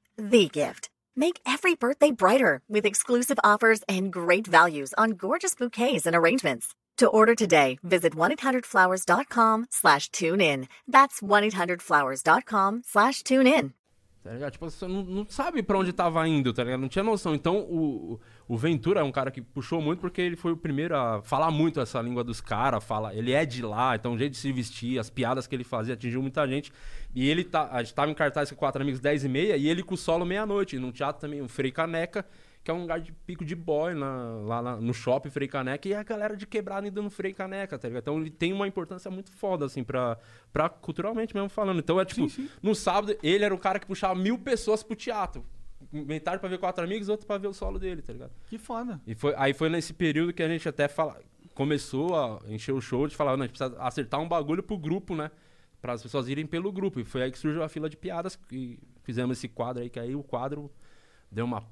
the 0.29 0.47
gift. 0.47 0.89
Make 1.15 1.39
every 1.45 1.75
birthday 1.75 2.11
brighter 2.11 2.61
with 2.69 2.85
exclusive 2.85 3.39
offers 3.43 3.81
and 3.89 4.13
great 4.13 4.47
values 4.47 4.93
on 4.97 5.11
gorgeous 5.11 5.55
bouquets 5.55 6.05
and 6.05 6.15
arrangements. 6.15 6.75
To 6.97 7.07
order 7.07 7.33
today, 7.33 7.79
visit 7.83 8.15
1-800-Flowers.com 8.15 9.65
slash 9.71 10.09
tune 10.11 10.39
in. 10.39 10.67
That's 10.87 11.19
1-800-Flowers.com 11.21 12.83
slash 12.85 13.23
tune 13.23 13.47
in. 13.47 13.73
Tá? 14.23 14.51
Tipo, 14.51 14.69
você 14.69 14.87
não, 14.87 15.03
não 15.03 15.25
sabe 15.27 15.63
pra 15.63 15.79
onde 15.79 15.91
tava 15.91 16.27
indo, 16.27 16.53
tá 16.53 16.63
ligado? 16.63 16.81
Não 16.81 16.87
tinha 16.87 17.03
noção. 17.03 17.33
Então, 17.33 17.57
o, 17.57 18.19
o 18.53 18.57
Ventura 18.57 18.99
é 18.99 19.03
um 19.03 19.11
cara 19.11 19.31
que 19.31 19.41
puxou 19.41 19.81
muito 19.81 19.99
porque 19.99 20.19
ele 20.21 20.35
foi 20.35 20.51
o 20.51 20.57
primeiro 20.57 20.93
a 20.95 21.21
falar 21.21 21.49
muito 21.51 21.79
essa 21.79 22.01
língua 22.01 22.23
dos 22.23 22.41
caras. 22.41 22.83
Fala, 22.83 23.13
ele 23.15 23.31
é 23.31 23.45
de 23.45 23.61
lá, 23.61 23.95
então 23.95 24.13
o 24.13 24.17
jeito 24.17 24.33
de 24.33 24.37
se 24.39 24.51
vestir, 24.51 24.99
as 24.99 25.09
piadas 25.09 25.47
que 25.47 25.55
ele 25.55 25.63
fazia 25.63 25.93
atingiu 25.93 26.21
muita 26.21 26.45
gente. 26.47 26.71
E 27.15 27.29
ele 27.29 27.43
tá, 27.45 27.69
a 27.71 27.81
gente 27.81 27.93
tava 27.93 28.11
em 28.11 28.13
cartaz 28.13 28.49
com 28.49 28.57
quatro 28.57 28.81
amigos 28.81 28.99
10 28.99 29.23
e 29.23 29.29
meia 29.29 29.55
e 29.55 29.69
ele 29.69 29.81
com 29.83 29.93
o 29.93 29.97
solo 29.97 30.25
meia-noite. 30.25 30.77
Num 30.79 30.91
teatro 30.91 31.21
também, 31.21 31.41
o 31.41 31.47
Frei 31.47 31.71
Caneca, 31.71 32.25
que 32.63 32.69
é 32.69 32.73
um 32.73 32.81
lugar 32.81 32.99
de 32.99 33.11
pico 33.11 33.43
de 33.45 33.55
boy 33.55 33.93
na- 33.93 34.33
lá 34.45 34.61
na- 34.61 34.75
no 34.75 34.93
shopping 34.93 35.29
Frei 35.29 35.47
Caneca. 35.47 35.87
E 35.87 35.93
a 35.93 36.03
galera 36.03 36.35
de 36.35 36.45
quebrada 36.45 36.85
indo 36.87 37.01
no 37.01 37.09
Frei 37.09 37.33
Caneca, 37.33 37.79
tá 37.79 37.87
ligado? 37.87 38.01
Então 38.03 38.17
ele 38.19 38.29
tem 38.29 38.51
uma 38.51 38.67
importância 38.67 39.09
muito 39.09 39.31
foda, 39.31 39.65
assim, 39.65 39.81
pra, 39.83 40.17
pra 40.51 40.67
culturalmente 40.67 41.33
mesmo 41.33 41.47
falando. 41.49 41.79
Então 41.79 41.99
é 41.99 42.03
tipo, 42.05 42.27
no 42.61 42.75
sábado, 42.75 43.15
ele 43.23 43.45
era 43.45 43.55
o 43.55 43.57
cara 43.57 43.79
que 43.79 43.85
puxava 43.87 44.13
mil 44.13 44.37
pessoas 44.37 44.83
pro 44.83 44.95
teatro. 44.95 45.43
Metade 45.91 46.39
pra 46.39 46.49
ver 46.49 46.57
quatro 46.57 46.83
amigos, 46.83 47.09
outro 47.09 47.27
pra 47.27 47.37
ver 47.37 47.47
o 47.47 47.53
solo 47.53 47.77
dele, 47.77 48.01
tá 48.01 48.13
ligado? 48.13 48.31
Que 48.47 48.57
foda. 48.57 49.01
E 49.05 49.13
foi, 49.13 49.33
aí 49.35 49.53
foi 49.53 49.69
nesse 49.69 49.93
período 49.93 50.31
que 50.31 50.41
a 50.41 50.47
gente 50.47 50.67
até 50.67 50.87
fala, 50.87 51.19
começou 51.53 52.17
a 52.17 52.41
encher 52.47 52.71
o 52.73 52.81
show 52.81 53.07
de 53.07 53.15
falar, 53.15 53.35
não, 53.35 53.43
a 53.43 53.47
gente 53.47 53.57
precisa 53.57 53.81
acertar 53.81 54.19
um 54.19 54.27
bagulho 54.27 54.63
pro 54.63 54.77
grupo, 54.77 55.15
né? 55.15 55.29
Para 55.81 55.93
as 55.93 56.01
pessoas 56.01 56.29
irem 56.29 56.45
pelo 56.45 56.71
grupo. 56.71 56.99
E 56.99 57.03
foi 57.03 57.23
aí 57.23 57.31
que 57.31 57.37
surgiu 57.37 57.63
a 57.63 57.69
fila 57.69 57.89
de 57.89 57.97
piadas 57.97 58.39
e 58.51 58.79
fizemos 59.03 59.37
esse 59.37 59.47
quadro 59.47 59.81
aí, 59.81 59.89
que 59.89 59.99
aí 59.99 60.15
o 60.15 60.23
quadro 60.23 60.71
deu 61.29 61.45
uma 61.45 61.63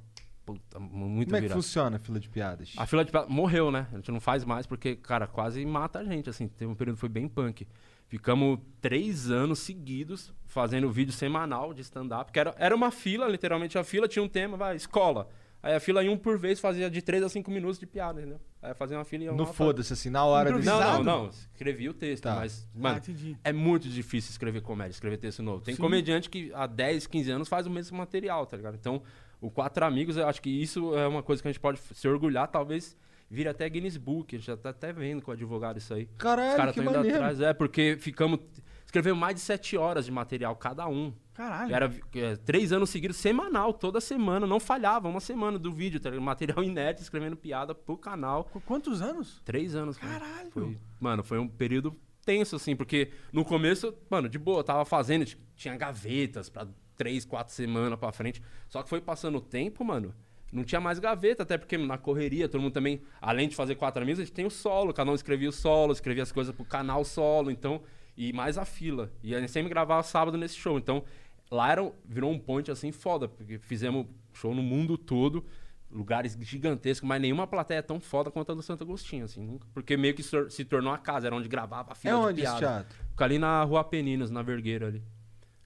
puta, 0.46 0.80
muito 0.80 1.30
Como 1.30 1.38
é 1.38 1.48
que 1.48 1.54
funciona 1.54 1.98
a 1.98 2.00
fila 2.00 2.20
de 2.20 2.28
piadas? 2.28 2.74
A 2.76 2.86
fila 2.86 3.06
de 3.06 3.12
piadas 3.12 3.30
morreu, 3.30 3.72
né? 3.72 3.88
A 3.92 3.96
gente 3.96 4.12
não 4.12 4.20
faz 4.20 4.44
mais 4.44 4.66
porque, 4.66 4.96
cara, 4.96 5.28
quase 5.28 5.64
mata 5.66 6.00
a 6.00 6.04
gente, 6.04 6.30
assim. 6.30 6.48
Teve 6.48 6.72
um 6.72 6.76
período 6.76 6.96
que 6.96 7.02
foi 7.02 7.10
bem 7.10 7.28
punk. 7.28 7.68
Ficamos 8.10 8.60
três 8.82 9.30
anos 9.30 9.60
seguidos 9.60 10.34
fazendo 10.48 10.90
vídeo 10.92 11.14
semanal 11.14 11.74
de 11.76 11.82
stand-up, 11.82 12.32
que 12.32 12.40
era, 12.40 12.56
era 12.58 12.76
uma 12.76 12.90
fila, 12.90 13.28
literalmente 13.28 13.78
a 13.78 13.84
fila 13.84 14.08
tinha 14.08 14.24
um 14.24 14.28
tema, 14.28 14.58
vai, 14.58 14.76
escola. 14.76 15.30
Aí 15.62 15.76
a 15.76 15.80
fila 15.80 16.04
ia 16.04 16.12
um 16.12 16.18
por 16.18 16.38
vez, 16.40 16.60
fazia 16.60 16.90
de 16.90 17.02
três 17.04 17.22
a 17.22 17.30
cinco 17.30 17.52
minutos 17.52 17.78
de 17.78 17.86
piada, 17.86 18.20
entendeu? 18.20 18.40
Aí 18.64 18.74
fazia 18.74 18.98
uma 18.98 19.06
fila 19.06 19.24
e 19.24 19.28
ia 19.28 19.32
No 19.34 19.46
foda-se, 19.46 19.94
assim, 19.94 20.10
na 20.10 20.26
hora 20.26 20.52
de... 20.54 20.66
Não, 20.66 20.80
não, 20.80 21.04
não. 21.04 21.30
Escrevi 21.30 21.88
o 21.88 21.94
texto, 21.94 22.24
Tá. 22.24 22.36
mas, 22.36 22.68
mano, 22.74 22.98
entendi. 22.98 23.38
é 23.44 23.54
muito 23.54 23.88
difícil 23.88 24.32
escrever 24.32 24.62
comédia, 24.62 24.92
escrever 24.94 25.18
texto 25.18 25.44
novo. 25.44 25.64
Tem 25.64 25.76
comediante 25.76 26.30
que 26.32 26.52
há 26.56 26.66
10, 26.66 27.06
15 27.06 27.30
anos 27.32 27.48
faz 27.48 27.68
o 27.68 27.70
mesmo 27.70 27.96
material, 27.96 28.46
tá 28.48 28.58
ligado? 28.58 28.76
Então, 28.76 29.04
o 29.40 29.52
Quatro 29.52 29.86
Amigos, 29.86 30.18
eu 30.18 30.28
acho 30.28 30.42
que 30.42 30.50
isso 30.50 30.96
é 30.98 31.08
uma 31.08 31.22
coisa 31.22 31.42
que 31.44 31.48
a 31.48 31.52
gente 31.52 31.60
pode 31.62 31.80
se 31.94 32.08
orgulhar, 32.08 32.48
talvez 32.48 32.98
vire 33.30 33.48
até 33.50 33.68
Guinness 33.70 33.98
Book. 33.98 34.36
A 34.36 34.40
gente 34.40 34.48
já 34.48 34.58
tá 34.58 34.70
até 34.70 34.92
vendo 34.92 35.22
com 35.22 35.32
o 35.32 35.34
advogado 35.34 35.78
isso 35.78 35.94
aí. 35.94 36.04
Os 36.12 36.18
Caralho, 36.18 36.58
caras 36.58 36.74
que 36.74 36.80
estão 36.80 36.92
indo 36.94 36.98
maneiro. 36.98 37.18
atrás. 37.18 37.42
É, 37.42 37.54
porque 37.54 37.98
ficamos 38.00 38.40
escrevemos 38.86 39.20
mais 39.20 39.36
de 39.36 39.42
sete 39.42 39.78
horas 39.78 40.06
de 40.06 40.12
material 40.12 40.56
cada 40.56 40.88
um. 40.88 41.14
Caralho. 41.36 41.74
Era 41.74 41.94
é, 42.16 42.36
três 42.38 42.74
anos 42.74 42.90
seguidos, 42.90 43.16
semanal, 43.18 43.72
toda 43.72 44.02
semana, 44.02 44.46
não 44.48 44.60
falhava, 44.60 45.08
uma 45.08 45.20
semana 45.22 45.58
do 45.60 45.72
vídeo, 45.72 46.00
tá 46.00 46.12
material 46.20 46.62
inédito, 46.64 47.04
escrevendo 47.04 47.38
piada 47.38 47.74
pro 47.76 47.96
canal. 47.98 48.44
Qu- 48.46 48.60
Quantos 48.62 49.02
anos? 49.02 49.42
Três 49.46 49.74
anos, 49.76 49.98
cara. 49.98 50.20
Caralho. 50.20 50.52
Foi, 50.52 50.78
mano, 51.00 51.24
foi 51.24 51.38
um 51.40 51.48
período 51.48 51.96
tenso, 52.26 52.56
assim, 52.58 52.76
porque 52.76 53.12
no 53.32 53.46
começo, 53.46 53.94
mano, 54.10 54.28
de 54.28 54.38
boa, 54.38 54.64
tava 54.64 54.84
fazendo, 54.84 55.24
tinha 55.56 55.78
gavetas 55.78 56.50
pra 56.50 56.68
três, 56.98 57.24
quatro 57.24 57.54
semanas 57.54 57.98
pra 57.98 58.12
frente. 58.12 58.42
Só 58.68 58.84
que 58.84 58.90
foi 58.90 59.00
passando 59.00 59.38
o 59.38 59.42
tempo, 59.42 59.86
mano, 59.86 60.14
não 60.52 60.64
tinha 60.64 60.82
mais 60.82 61.00
gaveta, 61.00 61.44
até 61.44 61.58
porque 61.58 61.78
na 61.78 61.98
correria, 61.98 62.48
todo 62.50 62.62
mundo 62.62 62.74
também, 62.74 63.02
além 63.22 63.48
de 63.48 63.56
fazer 63.56 63.76
quatro 63.76 64.02
amigos, 64.02 64.20
a 64.20 64.24
gente 64.24 64.34
tem 64.34 64.46
o 64.46 64.50
solo, 64.50 64.94
cada 64.94 65.10
um 65.12 65.16
escrevia 65.16 65.50
o 65.50 65.52
solo, 65.52 65.94
escrevia 65.94 66.24
as 66.24 66.32
coisas 66.32 66.54
pro 66.56 66.66
canal 66.66 67.04
solo, 67.06 67.52
então, 67.52 67.82
e 68.18 68.34
mais 68.34 68.58
a 68.58 68.66
fila. 68.66 69.12
E 69.24 69.36
a 69.36 69.40
gente 69.40 69.52
sempre 69.52 69.70
gravava 69.70 70.02
sábado 70.04 70.38
nesse 70.38 70.56
show, 70.56 70.78
então, 70.78 71.04
lá 71.52 71.72
era, 71.72 71.92
virou 72.06 72.32
um 72.32 72.40
point, 72.40 72.70
assim, 72.72 72.92
foda, 72.92 73.28
porque 73.28 73.58
fizemos 73.60 74.06
show 74.34 74.54
no 74.56 74.62
mundo 74.64 74.98
todo, 74.98 75.46
lugares 75.92 76.38
gigantescos, 76.42 77.08
mas 77.08 77.20
nenhuma 77.22 77.48
plateia 77.48 77.80
é 77.80 77.82
tão 77.82 78.00
foda 78.00 78.30
quanto 78.30 78.52
a 78.52 78.56
do 78.56 78.62
Santo 78.62 78.84
Agostinho, 78.84 79.26
assim, 79.26 79.42
nunca, 79.44 79.68
porque 79.74 79.98
meio 79.98 80.14
que 80.14 80.22
se 80.22 80.30
tor- 80.32 80.52
se 80.52 80.64
tornou 80.64 80.94
a 80.94 80.98
casa, 81.00 81.28
era 81.28 81.36
onde 81.36 81.48
gravava 81.50 81.92
a 81.92 81.94
É 81.94 81.96
fila 81.96 82.14
de 82.14 82.20
onde 82.26 82.42
esse 82.42 82.52
piada. 82.58 82.60
teatro? 82.60 82.98
Fica 83.10 83.26
ali 83.26 83.40
na 83.40 83.64
Rua 83.64 83.84
Peninos, 83.84 84.30
na 84.30 84.42
Vergueira 84.44 84.88
ali. 84.88 85.02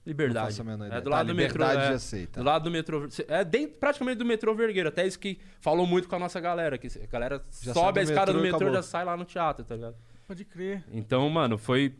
Liberdade. 0.06 0.38
Não 0.38 0.50
faço 0.50 0.60
a 0.62 0.64
menor 0.64 0.84
É 0.84 0.86
ideia. 0.88 1.00
do 1.02 1.10
Tá, 1.10 1.16
lado 1.16 1.26
do 1.28 1.34
metrô. 1.34 1.64
Liberdade 1.64 2.16
é, 2.22 2.26
tá. 2.26 2.40
Do 2.40 2.46
lado 2.46 2.64
do 2.64 2.70
metrô. 2.70 3.08
É 3.28 3.44
dentro, 3.44 3.76
praticamente 3.78 4.18
do 4.18 4.24
metrô 4.24 4.54
Vergueira. 4.54 4.88
Até 4.90 5.06
isso 5.06 5.18
que 5.18 5.38
falou 5.60 5.86
muito 5.86 6.08
com 6.08 6.16
a 6.16 6.18
nossa 6.18 6.40
galera. 6.40 6.76
Que 6.76 6.86
a 6.86 7.06
galera 7.06 7.42
Já 7.62 7.72
sobe 7.72 7.92
do 7.94 8.00
a 8.00 8.02
escada 8.02 8.32
do 8.32 8.40
metrô 8.40 8.68
e 8.68 8.72
já 8.72 8.82
sai 8.82 9.04
lá 9.04 9.16
no 9.16 9.24
teatro, 9.24 9.64
tá 9.64 9.74
ligado? 9.74 9.96
Pode 10.26 10.44
crer. 10.44 10.84
Então, 10.92 11.28
mano, 11.30 11.56
foi 11.56 11.94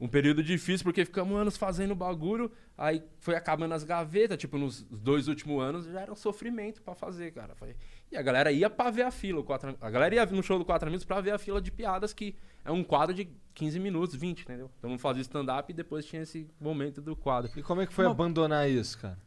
um 0.00 0.08
período 0.08 0.42
difícil 0.42 0.82
porque 0.84 1.04
ficamos 1.04 1.38
anos 1.38 1.58
fazendo 1.58 1.94
bagulho, 1.94 2.50
aí 2.76 3.02
foi 3.18 3.34
acabando 3.36 3.74
as 3.74 3.84
gavetas, 3.84 4.38
tipo, 4.38 4.56
nos 4.56 4.82
dois 4.84 5.28
últimos 5.28 5.62
anos 5.62 5.84
já 5.84 6.00
era 6.00 6.10
um 6.10 6.16
sofrimento 6.16 6.80
pra 6.80 6.94
fazer, 6.94 7.30
cara. 7.32 7.54
Foi- 7.54 7.76
E 8.10 8.16
a 8.16 8.22
galera 8.22 8.50
ia 8.50 8.70
pra 8.70 8.90
ver 8.90 9.02
a 9.02 9.10
fila, 9.10 9.40
o 9.40 9.44
quatro... 9.44 9.76
a 9.78 9.90
galera 9.90 10.14
ia 10.14 10.24
no 10.26 10.42
show 10.42 10.58
do 10.58 10.64
Quatro 10.64 10.88
Amigos 10.88 11.04
pra 11.04 11.20
ver 11.20 11.32
a 11.32 11.38
fila 11.38 11.60
de 11.60 11.70
piadas, 11.70 12.14
que 12.14 12.34
é 12.64 12.70
um 12.70 12.82
quadro 12.84 13.14
de 13.14 13.28
15 13.54 13.78
minutos, 13.78 14.14
20, 14.16 14.42
entendeu? 14.42 14.70
Então 14.78 14.90
não 14.90 14.98
fazia 14.98 15.22
stand-up 15.22 15.70
e 15.70 15.74
depois 15.74 16.04
tinha 16.04 16.22
esse 16.22 16.48
momento 16.60 17.00
do 17.00 17.14
quadro. 17.16 17.50
E 17.56 17.62
como 17.62 17.80
é 17.82 17.86
que 17.86 17.92
foi 17.92 18.06
abandonar 18.06 18.68
isso, 18.70 18.98
cara? 18.98 19.18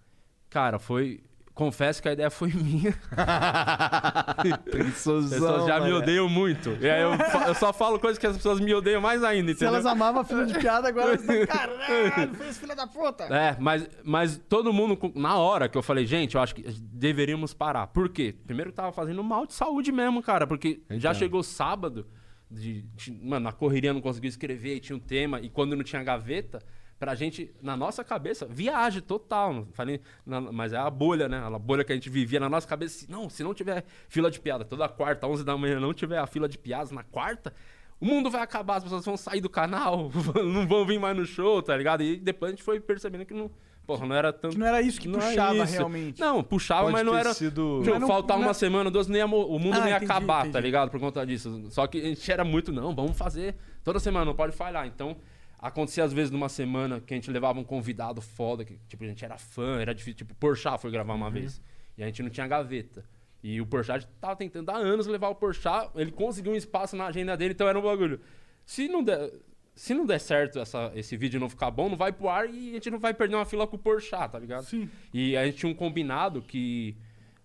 Cara, 0.49 0.79
foi. 0.79 1.23
Confesso 1.53 2.01
que 2.01 2.09
a 2.09 2.13
ideia 2.13 2.31
foi 2.31 2.49
minha. 2.53 2.95
Pessoas 4.71 5.29
já 5.67 5.79
me 5.79 5.91
odeiam 5.93 6.27
muito. 6.27 6.71
E 6.81 6.89
aí 6.89 7.01
eu, 7.01 7.11
eu 7.47 7.53
só 7.53 7.71
falo 7.71 7.99
coisas 7.99 8.17
que 8.17 8.25
as 8.25 8.35
pessoas 8.35 8.59
me 8.59 8.73
odeiam 8.73 9.01
mais 9.01 9.23
ainda, 9.23 9.49
Se 9.49 9.57
entendeu? 9.57 9.75
elas 9.75 9.85
amavam 9.85 10.21
a 10.21 10.25
fila 10.25 10.45
de 10.45 10.57
piada, 10.57 10.87
agora 10.87 11.09
elas 11.09 11.21
estão. 11.21 11.45
Caralho, 11.45 12.35
fez 12.35 12.57
filha 12.57 12.75
da 12.75 12.87
puta. 12.87 13.25
É, 13.25 13.55
mas, 13.59 13.87
mas 14.03 14.41
todo 14.49 14.73
mundo, 14.73 14.97
na 15.15 15.37
hora 15.37 15.69
que 15.69 15.77
eu 15.77 15.83
falei, 15.83 16.05
gente, 16.05 16.35
eu 16.35 16.41
acho 16.41 16.55
que 16.55 16.63
deveríamos 16.63 17.53
parar. 17.53 17.87
Por 17.87 18.09
quê? 18.09 18.35
Primeiro 18.45 18.71
que 18.71 18.75
tava 18.75 18.91
fazendo 18.91 19.23
mal 19.23 19.45
de 19.45 19.53
saúde 19.53 19.91
mesmo, 19.91 20.21
cara, 20.23 20.47
porque 20.47 20.81
já 20.91 21.13
chegou 21.13 21.43
sábado, 21.43 22.05
de, 22.53 22.81
de- 22.81 23.11
mano, 23.11 23.43
na 23.45 23.51
correria 23.51 23.93
não 23.93 24.01
conseguia 24.01 24.29
escrever, 24.29 24.79
tinha 24.79 24.95
um 24.95 24.99
tema, 24.99 25.39
e 25.41 25.49
quando 25.49 25.75
não 25.75 25.83
tinha 25.83 26.03
gaveta, 26.03 26.59
pra 26.99 27.15
gente, 27.15 27.53
na 27.61 27.75
nossa 27.75 28.03
cabeça, 28.03 28.45
viagem 28.45 29.01
total. 29.01 29.67
Falei, 29.73 29.99
na- 30.25 30.39
mas 30.39 30.71
é 30.71 30.77
a 30.77 30.89
bolha, 30.89 31.27
né? 31.27 31.39
A 31.39 31.59
bolha 31.59 31.83
que 31.83 31.91
a 31.91 31.95
gente 31.95 32.09
vivia 32.09 32.39
na 32.39 32.47
nossa 32.47 32.67
cabeça. 32.67 33.05
Não, 33.09 33.29
se 33.29 33.43
não 33.43 33.53
tiver 33.53 33.83
fila 34.07 34.31
de 34.31 34.39
piada 34.39 34.63
toda 34.63 34.87
quarta, 34.87 35.27
11 35.27 35.43
da 35.43 35.57
manhã, 35.57 35.79
não 35.79 35.93
tiver 35.93 36.17
a 36.17 36.25
fila 36.27 36.47
de 36.47 36.57
piadas 36.57 36.91
na 36.91 37.03
quarta, 37.03 37.53
o 37.99 38.05
mundo 38.05 38.29
vai 38.31 38.41
acabar, 38.41 38.77
as 38.77 38.83
pessoas 38.83 39.03
vão 39.05 39.17
sair 39.17 39.41
do 39.41 39.49
canal, 39.49 40.09
não 40.45 40.65
vão 40.67 40.85
vir 40.85 40.99
mais 40.99 41.15
no 41.17 41.25
show, 41.25 41.61
tá 41.61 41.75
ligado? 41.75 42.03
E 42.03 42.15
depois 42.17 42.49
a 42.51 42.55
gente 42.55 42.63
foi 42.63 42.79
percebendo 42.79 43.25
que 43.25 43.33
não, 43.33 43.51
porra, 43.85 44.05
não 44.05 44.15
era 44.15 44.31
tanto. 44.33 44.53
Que 44.53 44.57
não 44.59 44.67
era 44.67 44.81
isso 44.81 44.99
que 44.99 45.07
Não 45.07 45.19
é 45.19 45.29
puxava 45.29 45.55
isso. 45.63 45.73
realmente. 45.73 46.19
Não, 46.19 46.43
puxava, 46.43 46.81
Pode 46.83 46.93
mas 46.93 47.05
não 47.05 47.15
era. 47.17 47.33
sido- 47.33 47.81
Tipo, 47.83 47.99
não- 47.99 48.07
faltar 48.07 48.37
não 48.37 48.45
uma 48.45 48.51
é- 48.51 48.53
semana, 48.53 48.89
duas, 48.91 49.07
nem 49.07 49.25
mo- 49.25 49.45
o 49.45 49.59
mundo 49.59 49.75
Ah, 49.75 49.79
não 49.81 49.87
ia 49.87 49.97
entendi, 49.97 50.11
acabar, 50.11 50.41
tá 50.43 50.47
entendi. 50.49 50.65
ligado? 50.65 50.89
Por 50.89 50.99
conta 50.99 51.25
disso. 51.25 51.65
Só 51.69 51.85
que 51.87 51.99
a 51.99 52.05
gente 52.05 52.31
era 52.31 52.43
muito, 52.43 52.71
não, 52.71 52.93
vamos 52.95 53.17
fazer 53.17 53.55
toda 53.83 53.99
semana, 53.99 54.25
não 54.25 54.35
pode 54.35 54.55
falhar. 54.55 54.85
Então, 54.87 55.17
acontecia 55.59 56.03
às 56.03 56.11
vezes 56.13 56.31
numa 56.31 56.49
semana 56.49 56.99
que 56.99 57.13
a 57.13 57.17
gente 57.17 57.29
levava 57.31 57.59
um 57.59 57.63
convidado 57.63 58.21
foda, 58.21 58.65
que 58.65 58.77
tipo, 58.87 59.03
a 59.03 59.07
gente 59.07 59.23
era 59.23 59.37
fã, 59.37 59.79
era 59.79 59.93
difícil. 59.93 60.17
Tipo, 60.17 60.33
o 60.33 60.35
Porchat 60.35 60.79
foi 60.81 60.91
gravar 60.91 61.13
Uhum. 61.13 61.19
uma 61.19 61.29
vez. 61.29 61.61
E 61.97 62.03
a 62.03 62.05
gente 62.07 62.23
não 62.23 62.29
tinha 62.29 62.47
gaveta. 62.47 63.03
E 63.43 63.59
o 63.61 63.65
Porchat 63.65 64.07
tava 64.21 64.35
tentando 64.35 64.69
há 64.71 64.77
anos 64.77 65.05
levar 65.05 65.27
o 65.29 65.35
Porchat, 65.35 65.89
ele 65.95 66.11
conseguiu 66.11 66.53
um 66.53 66.55
espaço 66.55 66.95
na 66.95 67.05
agenda 67.07 67.35
dele, 67.35 67.53
então 67.53 67.67
era 67.67 67.77
um 67.77 67.81
bagulho. 67.81 68.19
Se 68.65 68.87
não 68.87 69.03
der, 69.03 69.31
se 69.75 69.93
não 69.93 70.05
der 70.05 70.19
certo 70.19 70.59
essa, 70.59 70.91
esse 70.95 71.17
vídeo 71.17 71.39
não 71.39 71.49
ficar 71.49 71.71
bom, 71.71 71.89
não 71.89 71.97
vai 71.97 72.11
pro 72.11 72.29
ar 72.29 72.47
e 72.47 72.71
a 72.71 72.73
gente 72.73 72.91
não 72.91 72.99
vai 72.99 73.13
perder 73.13 73.35
uma 73.35 73.45
fila 73.45 73.65
com 73.65 73.75
o 73.75 73.79
Porchat, 73.79 74.31
tá 74.31 74.39
ligado? 74.39 74.65
Sim. 74.65 74.89
E 75.13 75.35
a 75.35 75.45
gente 75.45 75.57
tinha 75.57 75.71
um 75.71 75.75
combinado 75.75 76.41
que, 76.41 76.95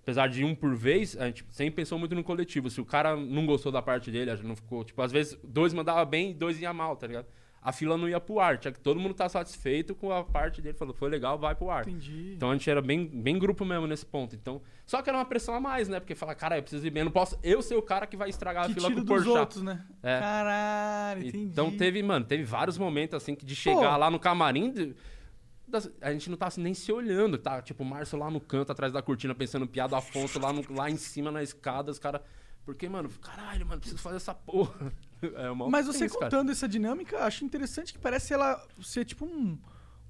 apesar 0.02 0.28
de 0.28 0.44
um 0.44 0.54
por 0.54 0.74
vez, 0.74 1.16
a 1.16 1.26
gente 1.26 1.44
sempre 1.50 1.76
pensou 1.76 1.98
muito 1.98 2.14
no 2.14 2.22
coletivo. 2.22 2.68
Se 2.68 2.80
o 2.80 2.84
cara 2.84 3.16
não 3.16 3.46
gostou 3.46 3.72
da 3.72 3.80
parte 3.80 4.10
dele, 4.10 4.30
a 4.30 4.36
gente 4.36 4.46
não 4.46 4.56
ficou. 4.56 4.84
Tipo, 4.84 5.00
às 5.00 5.10
vezes 5.10 5.38
dois 5.42 5.72
mandava 5.72 6.04
bem 6.04 6.30
e 6.30 6.34
dois 6.34 6.60
ia 6.60 6.72
mal, 6.72 6.96
tá 6.96 7.06
ligado? 7.06 7.26
A 7.68 7.72
fila 7.72 7.98
não 7.98 8.08
ia 8.08 8.18
pro 8.18 8.40
ar. 8.40 8.56
Tinha 8.56 8.72
que 8.72 8.80
todo 8.80 8.98
mundo 8.98 9.12
tá 9.12 9.28
satisfeito 9.28 9.94
com 9.94 10.10
a 10.10 10.24
parte 10.24 10.62
dele. 10.62 10.74
Falou, 10.76 10.94
foi 10.94 11.10
legal, 11.10 11.38
vai 11.38 11.54
pro 11.54 11.68
ar. 11.68 11.86
Entendi. 11.86 12.32
Então 12.34 12.50
a 12.50 12.54
gente 12.54 12.70
era 12.70 12.80
bem, 12.80 13.04
bem 13.06 13.38
grupo 13.38 13.62
mesmo 13.62 13.86
nesse 13.86 14.06
ponto. 14.06 14.34
Então, 14.34 14.62
só 14.86 15.02
que 15.02 15.10
era 15.10 15.18
uma 15.18 15.24
pressão 15.26 15.54
a 15.54 15.60
mais, 15.60 15.86
né? 15.86 16.00
Porque 16.00 16.14
fala, 16.14 16.34
cara, 16.34 16.56
eu 16.56 16.62
preciso 16.62 16.86
ir 16.86 16.90
bem. 16.90 17.02
Eu 17.02 17.04
não 17.04 17.12
posso 17.12 17.38
eu 17.42 17.60
ser 17.60 17.74
o 17.74 17.82
cara 17.82 18.06
que 18.06 18.16
vai 18.16 18.30
estragar 18.30 18.64
que 18.64 18.70
a 18.70 18.74
fila 18.74 18.88
tira 18.88 18.94
com 18.94 19.02
o 19.02 19.04
dos 19.04 19.24
Porchat. 19.24 19.38
outros, 19.40 19.62
né? 19.62 19.84
É. 20.02 20.18
Caralho, 20.18 21.26
entendi. 21.26 21.44
Então 21.44 21.70
teve, 21.76 22.02
mano, 22.02 22.24
teve 22.24 22.42
vários 22.42 22.78
momentos 22.78 23.14
assim 23.22 23.34
que 23.34 23.44
de 23.44 23.54
chegar 23.54 23.98
lá 23.98 24.10
no 24.10 24.18
camarim. 24.18 24.70
de- 24.70 24.94
a 26.00 26.10
gente 26.12 26.30
não 26.30 26.36
tá 26.38 26.46
assim, 26.46 26.62
nem 26.62 26.72
se 26.72 26.90
olhando, 26.90 27.36
tá? 27.36 27.60
Tipo, 27.60 27.82
o 27.82 27.86
Márcio 27.86 28.18
lá 28.18 28.30
no 28.30 28.40
canto, 28.40 28.72
atrás 28.72 28.90
da 28.94 29.02
cortina, 29.02 29.34
pensando 29.34 29.66
piada, 29.66 29.98
Afonso 29.98 30.38
lá, 30.40 30.50
no- 30.54 30.64
lá 30.70 30.88
em 30.90 30.96
cima 30.96 31.30
na 31.30 31.42
escada, 31.42 31.90
os 31.90 31.98
caras. 31.98 32.22
Porque, 32.68 32.86
mano, 32.86 33.08
caralho, 33.22 33.64
mano, 33.66 33.80
preciso 33.80 33.98
fazer 34.02 34.16
essa 34.16 34.34
porra. 34.34 34.92
É 35.34 35.50
uma 35.50 35.68
Mas 35.70 35.86
você 35.86 36.06
cara. 36.06 36.20
contando 36.20 36.52
essa 36.52 36.68
dinâmica, 36.68 37.24
acho 37.24 37.44
interessante 37.44 37.92
que 37.94 37.98
parece 37.98 38.32
ela 38.34 38.62
ser 38.80 39.04
tipo 39.06 39.24
um- 39.24 39.58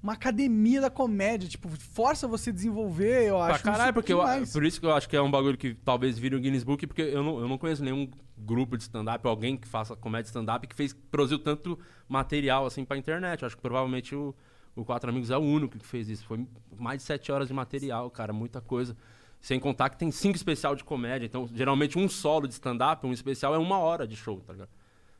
uma 0.03 0.13
academia 0.13 0.81
da 0.81 0.89
comédia. 0.89 1.47
Tipo, 1.49 1.67
força 1.69 2.27
você 2.27 2.49
a 2.51 2.53
desenvolver, 2.53 3.23
eu 3.29 3.37
Pra 3.37 3.55
acho. 3.55 3.63
caralho, 3.63 3.83
isso 3.85 3.93
porque 3.93 4.13
eu, 4.13 4.19
por 4.53 4.63
isso 4.65 4.79
que 4.79 4.85
eu 4.85 4.93
acho 4.93 5.07
que 5.09 5.15
é 5.15 5.21
um 5.21 5.31
bagulho 5.31 5.57
que 5.57 5.73
talvez 5.73 6.19
vire 6.19 6.35
o 6.35 6.39
Guinness 6.39 6.63
Book, 6.63 6.85
porque 6.85 7.01
eu 7.01 7.23
não, 7.23 7.39
eu 7.39 7.47
não 7.47 7.57
conheço 7.57 7.81
nenhum 7.83 8.07
grupo 8.37 8.75
de 8.77 8.83
stand-up, 8.83 9.25
alguém 9.27 9.55
que 9.57 9.67
faça 9.67 9.95
comédia 9.95 10.27
stand-up 10.27 10.67
que 10.67 10.75
fez, 10.75 10.93
produziu 11.09 11.39
tanto 11.39 11.79
material 12.07 12.65
assim 12.67 12.83
pra 12.85 12.95
internet. 12.97 13.41
Eu 13.41 13.47
acho 13.47 13.55
que 13.55 13.61
provavelmente 13.63 14.13
o, 14.13 14.35
o 14.75 14.85
Quatro 14.85 15.09
Amigos 15.09 15.31
é 15.31 15.37
o 15.37 15.41
único 15.41 15.75
que 15.79 15.87
fez 15.87 16.07
isso. 16.07 16.23
Foi 16.25 16.45
mais 16.77 16.99
de 16.99 17.03
sete 17.05 17.31
horas 17.31 17.47
de 17.47 17.53
material, 17.55 18.11
cara, 18.11 18.31
muita 18.31 18.61
coisa. 18.61 18.95
Sem 19.41 19.59
contar 19.59 19.89
que 19.89 19.97
tem 19.97 20.11
cinco 20.11 20.35
especial 20.35 20.75
de 20.75 20.83
comédia. 20.83 21.25
Então, 21.25 21.47
geralmente, 21.53 21.97
um 21.97 22.09
solo 22.09 22.47
de 22.47 22.53
stand-up, 22.53 23.05
um 23.07 23.13
especial 23.13 23.55
é 23.55 23.57
uma 23.57 23.77
hora 23.79 24.05
de 24.05 24.15
show, 24.15 24.41
tá 24.45 24.53
ligado? 24.53 24.69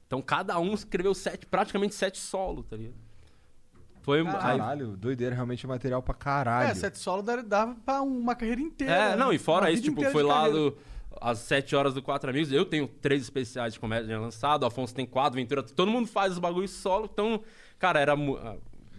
Então, 0.07 0.21
cada 0.21 0.59
um 0.59 0.73
escreveu 0.73 1.13
sete, 1.13 1.45
praticamente 1.45 1.95
sete 1.95 2.17
solos, 2.17 2.65
tá 2.65 2.75
ligado? 2.75 2.95
Foi. 4.01 4.19
aí- 4.19 4.25
Caralho, 4.25 4.97
doideira, 4.97 5.35
realmente 5.35 5.65
é 5.65 5.69
material 5.69 6.01
pra 6.01 6.13
caralho. 6.13 6.71
É, 6.71 6.75
sete 6.75 6.97
solo 6.97 7.21
dava- 7.21 7.75
pra 7.85 8.01
uma 8.01 8.35
carreira 8.35 8.61
inteira. 8.61 8.93
É, 8.93 9.09
né? 9.11 9.15
não, 9.15 9.31
e 9.31 9.37
fora 9.37 9.65
Uma 9.65 9.71
isso, 9.71 9.83
tipo, 9.83 10.03
foi 10.11 10.23
lá 10.23 10.49
do, 10.49 10.75
às 11.21 11.39
7 11.39 11.75
horas 11.75 11.93
do 11.93 12.01
Quatro 12.01 12.29
Amigos. 12.29 12.51
Eu 12.51 12.65
tenho 12.65 12.87
três 12.87 13.21
especiais 13.21 13.73
de 13.73 13.79
comédia 13.79 14.19
lançado, 14.19 14.63
o 14.63 14.65
Afonso 14.65 14.95
tem 14.95 15.05
quatro, 15.05 15.35
Ventura. 15.35 15.61
Todo 15.63 15.91
mundo 15.91 16.07
faz 16.07 16.33
os 16.33 16.39
bagulhos 16.39 16.71
solo. 16.71 17.09
Então, 17.11 17.41
cara, 17.77 17.99
era. 17.99 18.13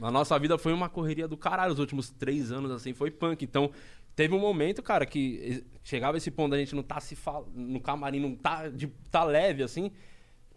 A 0.02 0.10
nossa 0.10 0.38
vida 0.38 0.56
foi 0.56 0.72
uma 0.72 0.88
correria 0.88 1.26
do 1.28 1.36
caralho. 1.36 1.72
Os 1.72 1.78
últimos 1.78 2.08
três 2.10 2.50
anos, 2.52 2.70
assim, 2.70 2.94
foi 2.94 3.10
punk. 3.10 3.44
Então, 3.44 3.70
teve 4.14 4.34
um 4.34 4.38
momento, 4.38 4.82
cara, 4.82 5.06
que 5.06 5.64
chegava 5.82 6.16
esse 6.16 6.30
ponto 6.30 6.50
da 6.52 6.58
gente 6.58 6.74
não 6.74 6.82
tá 6.82 7.00
se 7.00 7.16
fal... 7.16 7.48
no 7.54 7.80
camarim, 7.80 8.20
não 8.20 8.34
tá, 8.34 8.68
de, 8.68 8.86
tá 9.10 9.24
leve, 9.24 9.62
assim. 9.62 9.90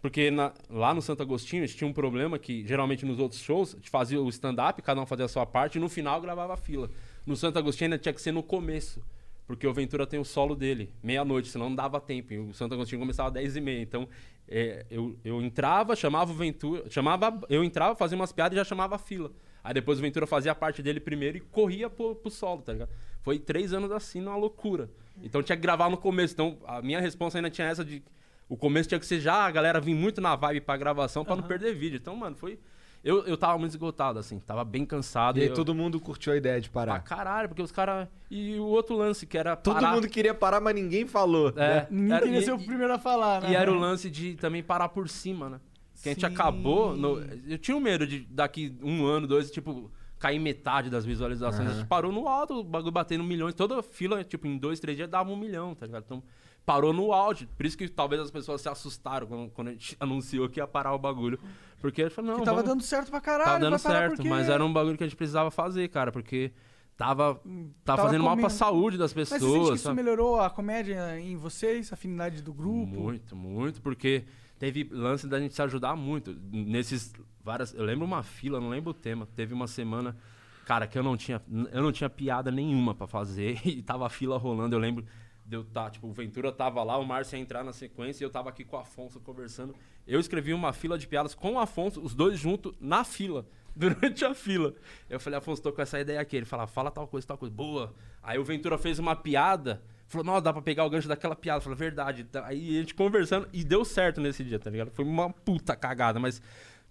Porque 0.00 0.30
na- 0.30 0.52
lá 0.68 0.92
no 0.92 1.00
Santo 1.00 1.22
Agostinho 1.22 1.62
a 1.62 1.66
gente 1.66 1.78
tinha 1.78 1.88
um 1.88 1.92
problema 1.92 2.38
que 2.38 2.66
geralmente 2.66 3.06
nos 3.06 3.18
outros 3.18 3.40
shows 3.40 3.72
a 3.74 3.76
gente 3.78 3.88
fazia 3.88 4.20
o 4.20 4.28
stand-up, 4.28 4.80
cada 4.82 5.00
um 5.00 5.06
fazia 5.06 5.24
a 5.24 5.28
sua 5.28 5.46
parte 5.46 5.76
e 5.76 5.80
no 5.80 5.88
final 5.88 6.20
gravava 6.20 6.52
a 6.52 6.56
fila. 6.56 6.90
No 7.24 7.34
Santo 7.34 7.58
Agostinho 7.58 7.86
ainda 7.86 7.98
tinha 7.98 8.12
que 8.12 8.20
ser 8.20 8.32
no 8.32 8.42
começo. 8.42 9.02
Porque 9.46 9.66
o 9.66 9.74
Ventura 9.74 10.06
tem 10.06 10.18
o 10.18 10.24
solo 10.24 10.54
dele, 10.54 10.90
meia-noite, 11.02 11.48
senão 11.48 11.68
não 11.68 11.76
dava 11.76 12.00
tempo. 12.00 12.32
E 12.32 12.38
o 12.38 12.54
Santo 12.54 12.74
Agostinho 12.74 12.98
começava 12.98 13.28
às 13.28 13.34
10 13.34 13.56
e 13.56 13.60
meia. 13.60 13.82
Então, 13.82 14.08
é, 14.48 14.86
eu, 14.90 15.18
eu 15.22 15.42
entrava, 15.42 15.94
chamava 15.94 16.32
o 16.32 16.34
Ventura. 16.34 16.88
Chamava, 16.90 17.40
eu 17.50 17.62
entrava, 17.62 17.94
fazia 17.94 18.16
umas 18.16 18.32
piadas 18.32 18.56
e 18.56 18.56
já 18.56 18.64
chamava 18.64 18.94
a 18.94 18.98
fila. 18.98 19.30
Aí 19.62 19.74
depois 19.74 19.98
o 19.98 20.02
Ventura 20.02 20.26
fazia 20.26 20.52
a 20.52 20.54
parte 20.54 20.82
dele 20.82 20.98
primeiro 20.98 21.36
e 21.38 21.40
corria 21.40 21.90
pro, 21.90 22.14
pro 22.14 22.30
solo, 22.30 22.62
tá 22.62 22.72
ligado? 22.72 22.90
Foi 23.24 23.38
três 23.40 23.72
anos 23.72 23.90
assim, 23.90 24.20
numa 24.20 24.36
loucura. 24.36 24.88
Então 25.22 25.42
tinha 25.42 25.56
que 25.56 25.62
gravar 25.62 25.88
no 25.90 25.96
começo. 25.96 26.34
Então 26.34 26.58
a 26.66 26.80
minha 26.80 27.00
resposta 27.00 27.38
ainda 27.38 27.50
tinha 27.50 27.66
essa 27.66 27.84
de. 27.84 28.00
O 28.48 28.56
começo 28.56 28.88
tinha 28.88 29.00
que 29.00 29.06
ser 29.06 29.18
já 29.18 29.46
a 29.46 29.50
galera 29.50 29.80
vir 29.80 29.94
muito 29.94 30.20
na 30.20 30.36
vibe 30.36 30.60
pra 30.60 30.76
gravação 30.76 31.24
pra 31.24 31.34
não 31.34 31.42
perder 31.42 31.74
vídeo. 31.74 31.96
Então, 31.96 32.14
mano, 32.14 32.36
foi. 32.36 32.58
Eu, 33.02 33.22
eu 33.26 33.36
tava 33.36 33.58
muito 33.58 33.72
esgotado, 33.72 34.18
assim, 34.18 34.38
tava 34.38 34.64
bem 34.64 34.84
cansado. 34.86 35.38
E 35.38 35.42
aí 35.42 35.48
eu- 35.48 35.54
todo 35.54 35.74
mundo 35.74 36.00
curtiu 36.00 36.32
a 36.32 36.36
ideia 36.36 36.58
de 36.60 36.70
Pra 36.70 36.86
parar. 36.86 37.00
caralho, 37.00 37.48
porque 37.48 37.60
os 37.62 37.70
caras. 37.72 38.08
E 38.30 38.54
o 38.58 38.64
outro 38.64 38.96
lance 38.96 39.26
que 39.26 39.36
era. 39.38 39.56
Todo 39.56 39.74
parar- 39.74 39.94
mundo 39.94 40.08
queria 40.08 40.34
parar, 40.34 40.60
mas 40.60 40.74
ninguém 40.74 41.06
falou. 41.06 41.48
É, 41.50 41.52
né? 41.80 41.86
Ninguém 41.90 42.12
era- 42.16 42.26
queria 42.26 42.42
ser 42.42 42.52
o 42.52 42.58
primeiro 42.58 42.92
a 42.92 42.98
falar, 42.98 43.40
né? 43.42 43.50
E 43.52 43.54
era 43.56 43.70
o 43.72 43.74
lance 43.78 44.10
de 44.10 44.34
também 44.36 44.62
parar 44.62 44.88
por 44.90 45.08
cima, 45.08 45.48
né? 45.48 45.60
Que 46.02 46.10
a 46.10 46.12
gente 46.12 46.26
acabou. 46.26 46.94
no- 46.96 47.20
eu 47.48 47.56
tinha 47.58 47.74
um 47.76 47.80
medo 47.80 48.06
de 48.06 48.20
daqui 48.30 48.74
um 48.82 49.04
ano, 49.06 49.26
dois, 49.26 49.50
tipo, 49.50 49.90
cair 50.24 50.38
metade 50.38 50.88
das 50.88 51.04
visualizações. 51.04 51.68
A 51.70 51.74
gente 51.74 51.86
parou 51.86 52.10
no 52.10 52.26
alto, 52.26 52.60
o 52.60 52.64
bagulho 52.64 52.90
batendo 52.90 53.22
milhões. 53.22 53.54
Toda 53.54 53.82
fila, 53.82 54.24
tipo, 54.24 54.46
em 54.46 54.56
dois, 54.56 54.80
três 54.80 54.96
dias 54.96 55.08
dava 55.08 55.30
um 55.30 55.36
milhão, 55.36 55.74
tá 55.74 55.84
ligado? 55.84 56.04
Então, 56.06 56.22
parou 56.64 56.94
no 56.94 57.12
auge. 57.12 57.46
Por 57.56 57.66
isso 57.66 57.76
que 57.76 57.86
talvez 57.88 58.22
as 58.22 58.30
pessoas 58.30 58.62
se 58.62 58.68
assustaram 58.70 59.26
quando, 59.26 59.50
quando 59.50 59.68
a 59.68 59.72
gente 59.72 59.94
anunciou 60.00 60.48
que 60.48 60.58
ia 60.60 60.66
parar 60.66 60.94
o 60.94 60.98
bagulho. 60.98 61.38
Porque 61.78 62.00
a 62.00 62.04
gente 62.06 62.14
falou, 62.14 62.30
não, 62.30 62.38
Que 62.38 62.44
tava 62.46 62.56
vamos- 62.62 62.70
dando 62.70 62.82
certo 62.82 63.10
pra 63.10 63.20
caralho. 63.20 63.44
Tava 63.50 63.60
dando 63.60 63.78
certo, 63.78 64.24
mas 64.26 64.48
era 64.48 64.64
um 64.64 64.72
bagulho 64.72 64.96
que 64.96 65.04
a 65.04 65.06
gente 65.06 65.16
precisava 65.16 65.50
fazer, 65.50 65.88
cara, 65.88 66.10
porque 66.10 66.50
tava, 66.96 67.34
tava, 67.34 67.42
Tava 67.84 68.02
fazendo 68.04 68.24
mal 68.24 68.32
pra 68.36 68.44
comendo. 68.44 68.58
saúde 68.58 68.96
das 68.96 69.12
Mas 69.12 69.28
você 69.28 69.38
sente 69.38 69.44
pessoas. 69.50 69.68
que 69.68 69.74
isso 69.76 69.94
melhorou 69.94 70.40
a 70.40 70.48
comédia 70.48 71.20
em 71.20 71.36
vocês, 71.36 71.92
a 71.92 71.94
afinidade 71.94 72.40
do 72.40 72.54
grupo? 72.54 72.86
Muito, 72.98 73.36
muito, 73.36 73.82
porque 73.82 74.24
teve 74.58 74.88
lance 74.90 75.26
da 75.26 75.38
gente 75.38 75.54
se 75.54 75.62
ajudar 75.62 75.96
muito. 75.96 76.34
Nesses 76.52 77.12
várias. 77.42 77.74
Eu 77.74 77.84
lembro 77.84 78.04
uma 78.04 78.22
fila, 78.22 78.60
não 78.60 78.68
lembro 78.68 78.90
o 78.90 78.94
tema. 78.94 79.26
Teve 79.36 79.54
uma 79.54 79.66
semana, 79.66 80.16
cara, 80.64 80.86
que 80.86 80.98
eu 80.98 81.02
não 81.02 81.16
tinha, 81.16 81.40
eu 81.72 81.82
não 81.82 81.92
tinha 81.92 82.08
piada 82.08 82.50
nenhuma 82.50 82.94
pra 82.94 83.06
fazer 83.06 83.60
e 83.66 83.82
tava 83.82 84.06
a 84.06 84.10
fila 84.10 84.38
rolando. 84.38 84.74
Eu 84.74 84.80
lembro 84.80 85.04
de 85.44 85.56
eu 85.56 85.64
tá, 85.64 85.90
tipo, 85.90 86.06
o 86.06 86.12
Ventura 86.12 86.50
tava 86.50 86.82
lá, 86.82 86.96
o 86.96 87.04
Márcio 87.04 87.36
ia 87.36 87.42
entrar 87.42 87.62
na 87.62 87.72
sequência 87.72 88.24
e 88.24 88.26
eu 88.26 88.30
tava 88.30 88.48
aqui 88.48 88.64
com 88.64 88.76
o 88.76 88.80
Afonso 88.80 89.20
conversando. 89.20 89.74
Eu 90.06 90.18
escrevi 90.18 90.54
uma 90.54 90.72
fila 90.72 90.96
de 90.98 91.06
piadas 91.06 91.34
com 91.34 91.54
o 91.54 91.58
Afonso, 91.58 92.00
os 92.00 92.14
dois 92.14 92.38
juntos, 92.38 92.72
na 92.80 93.04
fila. 93.04 93.46
Durante 93.76 94.24
a 94.24 94.32
fila. 94.34 94.72
Eu 95.10 95.18
falei, 95.18 95.38
Afonso, 95.38 95.60
tô 95.60 95.72
com 95.72 95.82
essa 95.82 95.98
ideia 95.98 96.20
aqui. 96.20 96.36
Ele 96.36 96.46
falava, 96.46 96.70
fala 96.70 96.92
tal 96.92 97.08
coisa, 97.08 97.26
tal 97.26 97.36
coisa. 97.36 97.52
Boa. 97.52 97.92
Aí 98.22 98.38
o 98.38 98.44
Ventura 98.44 98.78
fez 98.78 99.00
uma 99.00 99.16
piada. 99.16 99.82
Falou, 100.06 100.24
nossa, 100.24 100.42
dá 100.42 100.52
pra 100.52 100.62
pegar 100.62 100.84
o 100.84 100.90
gancho 100.90 101.08
daquela 101.08 101.34
piada. 101.34 101.60
Falei, 101.60 101.76
verdade. 101.78 102.24
Tá- 102.24 102.46
Aí 102.46 102.76
a 102.76 102.80
gente 102.80 102.94
conversando 102.94 103.48
e 103.52 103.64
deu 103.64 103.84
certo 103.84 104.20
nesse 104.20 104.44
dia, 104.44 104.58
tá 104.58 104.70
ligado? 104.70 104.90
Foi 104.90 105.04
uma 105.04 105.30
puta 105.30 105.74
cagada, 105.74 106.18
mas, 106.20 106.40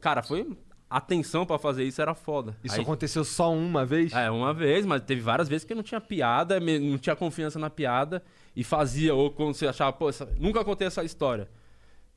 cara, 0.02 0.22
foi. 0.24 0.58
Atenção 0.90 1.44
pra 1.44 1.58
fazer 1.58 1.84
isso 1.86 2.00
era 2.02 2.14
foda. 2.14 2.56
Isso 2.64 2.76
Aí- 2.76 2.82
aconteceu 2.82 3.24
só 3.24 3.52
uma 3.52 3.84
vez? 3.84 4.14
é, 4.14 4.30
uma 4.30 4.54
vez, 4.54 4.86
mas 4.86 5.02
teve 5.02 5.22
várias 5.22 5.50
vezes 5.50 5.66
que 5.66 5.74
não 5.74 5.82
tinha 5.82 6.00
piada, 6.00 6.60
não 6.60 7.00
tinha 7.00 7.16
confiança 7.16 7.58
na 7.58 7.68
piada 7.70 8.22
e 8.56 8.64
fazia, 8.64 9.16
ou 9.16 9.32
quando 9.32 9.56
você 9.56 9.66
achava, 9.66 9.92
pô, 9.92 10.08
essa- 10.10 10.30
nunca 10.38 10.64
contei 10.64 10.86
essa 10.86 11.04
história. 11.04 11.50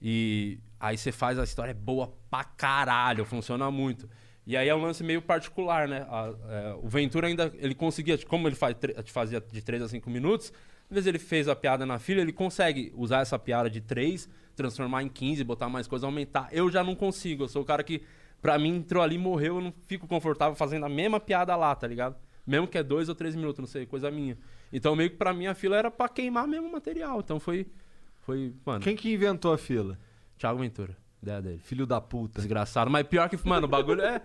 E 0.01 0.59
aí 0.79 0.97
você 0.99 1.11
faz 1.11 1.39
a 1.39 1.45
história 1.45 1.71
é 1.71 1.75
boa 1.75 2.13
pra 2.31 2.45
caralho, 2.45 3.25
funciona 3.25 3.71
muito. 3.71 4.09
E 4.47 4.57
aí 4.57 4.69
é 4.69 4.75
um 4.75 4.83
lance 4.83 5.03
meio 5.03 5.23
particular, 5.23 5.89
né? 5.89 6.07
A- 6.09 6.35
é, 6.49 6.75
o 6.83 6.89
Ventura 6.89 7.27
ainda, 7.29 7.51
ele 7.57 7.75
conseguia, 7.75 8.19
como 8.27 8.47
ele 8.47 8.55
faz, 8.55 8.77
tre- 8.79 8.95
fazia 9.07 9.41
de 9.41 9.63
3 9.63 9.83
a 9.83 9.89
5 9.89 10.09
minutos, 10.11 10.53
às 10.89 10.95
vezes 10.95 11.07
ele 11.07 11.19
fez 11.19 11.49
a 11.49 11.57
piada 11.57 11.85
na 11.85 11.99
fila, 11.99 12.21
ele 12.21 12.33
consegue 12.33 12.93
usar 12.97 13.21
essa 13.21 13.39
piada 13.39 13.69
de 13.69 13.81
3, 13.81 14.29
transformar 14.55 15.03
em 15.03 15.09
15, 15.09 15.43
botar 15.45 15.69
mais 15.69 15.87
coisa, 15.87 16.07
aumentar. 16.07 16.49
Eu 16.53 16.71
já 16.71 16.83
não 16.83 16.95
consigo, 16.95 17.45
eu 17.45 17.49
sou 17.49 17.63
o 17.63 17.65
cara 17.65 17.83
que, 17.83 18.03
pra 18.41 18.59
mim, 18.59 18.77
entrou 18.77 19.03
ali, 19.03 19.19
morreu, 19.19 19.57
eu 19.57 19.61
não 19.61 19.75
fico 19.87 20.07
confortável 20.07 20.55
fazendo 20.55 20.87
a 20.87 20.89
mesma 20.89 21.19
piada 21.19 21.55
lá, 21.57 21.75
tá 21.75 21.87
ligado? 21.87 22.17
Mesmo 22.47 22.69
que 22.69 22.79
é 22.79 22.83
2 22.83 23.09
ou 23.09 23.15
3 23.15 23.35
minutos, 23.35 23.59
não 23.59 23.67
sei, 23.67 23.85
coisa 23.87 24.11
minha. 24.11 24.39
Então 24.73 24.95
meio 24.95 25.11
que 25.11 25.17
pra 25.17 25.33
mim 25.35 25.47
a 25.47 25.55
fila 25.55 25.77
era 25.77 25.91
pra 25.91 26.09
queimar 26.09 26.47
mesmo 26.47 26.69
o 26.69 26.73
material, 26.73 27.21
então 27.21 27.41
foi, 27.41 27.67
foi, 28.21 28.55
mano, 28.65 28.81
Quem 28.81 28.95
que 28.95 29.13
inventou 29.13 29.53
a 29.53 29.59
fila? 29.59 29.99
Thiago 30.39 30.61
Ventura, 30.61 30.97
ideia 31.27 31.43
dele. 31.43 31.59
Filho 31.59 31.87
da 31.87 32.01
puta. 32.01 32.41
Desgraçado. 32.41 32.91
Mas 32.91 33.07
pior 33.07 33.29
que, 33.29 33.37
mano, 33.47 33.67
o 33.67 33.69
bagulho 33.69 34.03
é. 34.03 34.21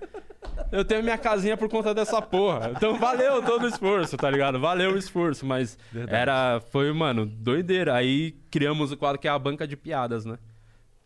Eu 0.71 0.85
tenho 0.85 1.03
minha 1.03 1.17
casinha 1.17 1.57
por 1.57 1.69
conta 1.69 1.93
dessa 1.93 2.21
porra. 2.21 2.71
Então 2.75 2.97
valeu 2.97 3.41
todo 3.43 3.63
o 3.63 3.67
esforço, 3.67 4.15
tá 4.17 4.29
ligado? 4.29 4.59
Valeu 4.59 4.93
o 4.93 4.97
esforço, 4.97 5.45
mas 5.45 5.77
era. 6.07 6.61
Foi, 6.71 6.91
mano, 6.93 7.25
doideira. 7.25 7.95
Aí 7.95 8.31
criamos 8.49 8.91
o 8.91 8.97
quadro 8.97 9.19
que 9.19 9.27
é 9.27 9.31
a 9.31 9.39
banca 9.39 9.67
de 9.67 9.75
piadas, 9.75 10.25
né? 10.25 10.37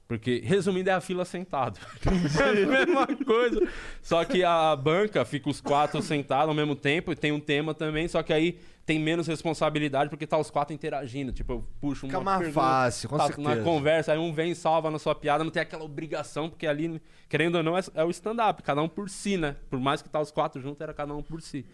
Porque, 0.08 0.42
resumindo, 0.46 0.90
é 0.90 0.94
a 0.94 1.02
fila 1.02 1.26
sentado. 1.26 1.80
é 2.06 2.64
a 2.64 2.68
mesma 2.68 3.08
coisa. 3.26 3.68
Só 4.04 4.24
que 4.24 4.44
a 4.44 4.76
banca 4.76 5.26
fica 5.26 5.50
os 5.50 5.60
quatro 5.60 6.00
sentados 6.02 6.50
ao 6.50 6.54
mesmo 6.54 6.76
tempo 6.76 7.12
e 7.12 7.16
tem 7.16 7.32
um 7.32 7.40
tema 7.40 7.74
também, 7.74 8.08
só 8.08 8.22
que 8.22 8.32
aí 8.32 8.60
tem 8.86 9.00
menos 9.00 9.26
responsabilidade 9.26 10.12
porque 10.12 10.28
tá 10.28 10.38
os 10.38 10.52
quatro 10.52 10.76
interagindo. 10.76 11.32
Tipo, 11.32 11.54
eu 11.54 11.66
puxo 11.82 12.06
uma 12.06 12.12
Fica 12.12 12.24
mais 12.24 12.40
pergunta, 12.40 12.62
fácil, 12.62 13.10
com 13.10 13.18
tá 13.18 13.28
certeza. 13.28 13.56
Na 13.56 13.64
conversa, 13.64 14.14
aí 14.14 14.20
um 14.20 14.32
vem 14.32 14.52
e 14.52 14.56
salva 14.56 14.92
na 14.92 15.00
sua 15.00 15.16
piada, 15.16 15.44
não 15.44 15.52
tem 15.52 15.64
aquela 15.64 15.84
obrigação, 15.84 16.50
porque 16.50 16.68
ali, 16.68 17.02
querendo 17.28 17.56
ou 17.56 17.64
não, 17.64 17.76
é, 17.76 17.82
é 17.96 18.04
o 18.04 18.12
stand-up, 18.12 18.62
cada 18.62 18.84
um 18.84 18.88
por 18.88 19.10
si, 19.10 19.38
né? 19.38 19.56
Por 19.72 19.80
mais 19.80 20.04
que 20.04 20.10
tá 20.10 20.20
os 20.20 20.30
quatro 20.30 20.62
juntos, 20.62 20.82
era 20.82 20.94
cada 20.94 21.16
um 21.16 21.24
por 21.24 21.42
si. 21.42 21.66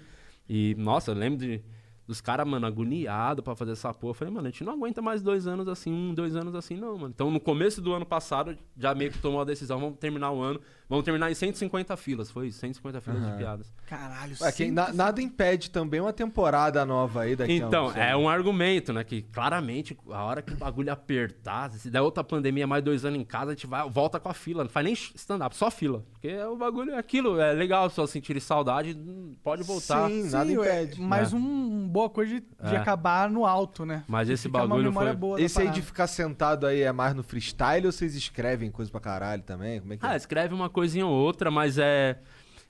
E, 0.47 0.73
nossa, 0.77 1.11
eu 1.11 1.15
lembro 1.15 1.39
de, 1.39 1.61
dos 2.07 2.21
caras, 2.21 2.47
mano, 2.47 2.65
agoniados 2.65 3.43
pra 3.43 3.55
fazer 3.55 3.71
essa 3.71 3.93
porra. 3.93 4.11
Eu 4.11 4.13
falei, 4.15 4.33
mano, 4.33 4.47
a 4.47 4.51
gente 4.51 4.63
não 4.63 4.73
aguenta 4.73 5.01
mais 5.01 5.21
dois 5.21 5.47
anos 5.47 5.67
assim, 5.67 5.91
um, 5.91 6.13
dois 6.13 6.35
anos 6.35 6.55
assim, 6.55 6.75
não, 6.75 6.97
mano. 6.97 7.13
Então, 7.13 7.31
no 7.31 7.39
começo 7.39 7.81
do 7.81 7.93
ano 7.93 8.05
passado, 8.05 8.57
já 8.77 8.93
meio 8.93 9.11
que 9.11 9.19
tomou 9.19 9.41
a 9.41 9.45
decisão, 9.45 9.79
vamos 9.79 9.97
terminar 9.97 10.31
o 10.31 10.41
ano, 10.41 10.59
vamos 10.91 11.05
terminar 11.05 11.31
em 11.31 11.33
150 11.33 11.95
filas, 11.97 12.29
foi 12.29 12.47
isso, 12.49 12.59
150 12.59 13.01
filas 13.01 13.25
de 13.25 13.37
piadas. 13.37 13.73
Caralho, 13.87 14.35
Ué, 14.41 14.51
quem- 14.51 14.67
sim. 14.67 14.71
na- 14.73 14.93
nada 14.93 15.21
impede 15.21 15.71
também 15.71 15.99
uma 15.99 16.13
temporada 16.13 16.85
nova 16.85 17.21
aí 17.21 17.35
daqui 17.35 17.53
a 17.53 17.55
Então, 17.65 17.87
uns 17.87 17.95
é 17.95 18.15
um 18.15 18.29
argumento, 18.29 18.93
né? 18.93 19.03
Que 19.03 19.21
claramente, 19.23 19.97
a 20.11 20.23
hora 20.23 20.41
que 20.41 20.53
o 20.53 20.57
bagulho 20.57 20.91
apertar, 20.91 21.71
se 21.71 21.89
der 21.89 22.01
outra 22.01 22.23
pandemia, 22.23 22.67
mais 22.67 22.83
dois 22.83 23.05
anos 23.05 23.19
em 23.19 23.23
casa, 23.25 23.51
a 23.51 23.53
gente 23.55 23.65
vai, 23.65 23.89
volta 23.89 24.19
com 24.19 24.29
a 24.29 24.33
fila. 24.33 24.63
Não 24.63 24.69
faz 24.69 24.83
nem 24.83 24.93
stand-up, 24.93 25.55
só 25.55 25.71
fila. 25.71 26.03
Porque 26.11 26.37
o 26.43 26.55
bagulho 26.55 26.91
é 26.91 26.97
aquilo, 26.97 27.39
é 27.39 27.53
legal 27.53 27.89
pessoas 27.89 28.09
sentirem 28.09 28.39
saudade, 28.41 28.95
pode 29.43 29.63
voltar. 29.63 30.09
Sim, 30.09 30.23
Sim, 30.25 30.31
nada 30.31 30.49
é, 30.51 30.53
impede. 30.83 31.01
mais 31.01 31.31
É. 31.33 31.35
um, 31.35 31.39
uma 31.39 31.87
boa 31.87 32.09
coisa 32.09 32.35
de, 32.35 32.39
de 32.41 32.75
É. 32.75 32.77
acabar 32.77 33.29
no 33.29 33.45
alto, 33.45 33.85
né? 33.85 34.03
Mas 34.07 34.29
esse 34.29 34.47
bagulho 34.49 34.83
memória 34.83 35.17
foi- 35.17 35.41
Esse 35.41 35.59
aí 35.59 35.65
de 35.67 35.71
parada. 35.71 35.85
ficar 35.87 36.07
sentado 36.07 36.65
aí 36.67 36.81
é 36.81 36.91
mais 36.91 37.13
no 37.15 37.23
freestyle 37.23 37.85
ou 37.85 37.91
vocês 37.91 38.15
escrevem 38.15 38.69
coisa 38.71 38.91
pra 38.91 38.99
caralho 38.99 39.41
também? 39.43 39.79
Como 39.79 39.93
é 39.93 39.97
que 39.97 40.05
Ah, 40.05 40.13
é? 40.13 40.17
escreve 40.17 40.53
uma 40.53 40.69
coisinha 40.81 41.05
ou 41.05 41.13
outra, 41.13 41.51
mas 41.51 41.77
é. 41.77 42.19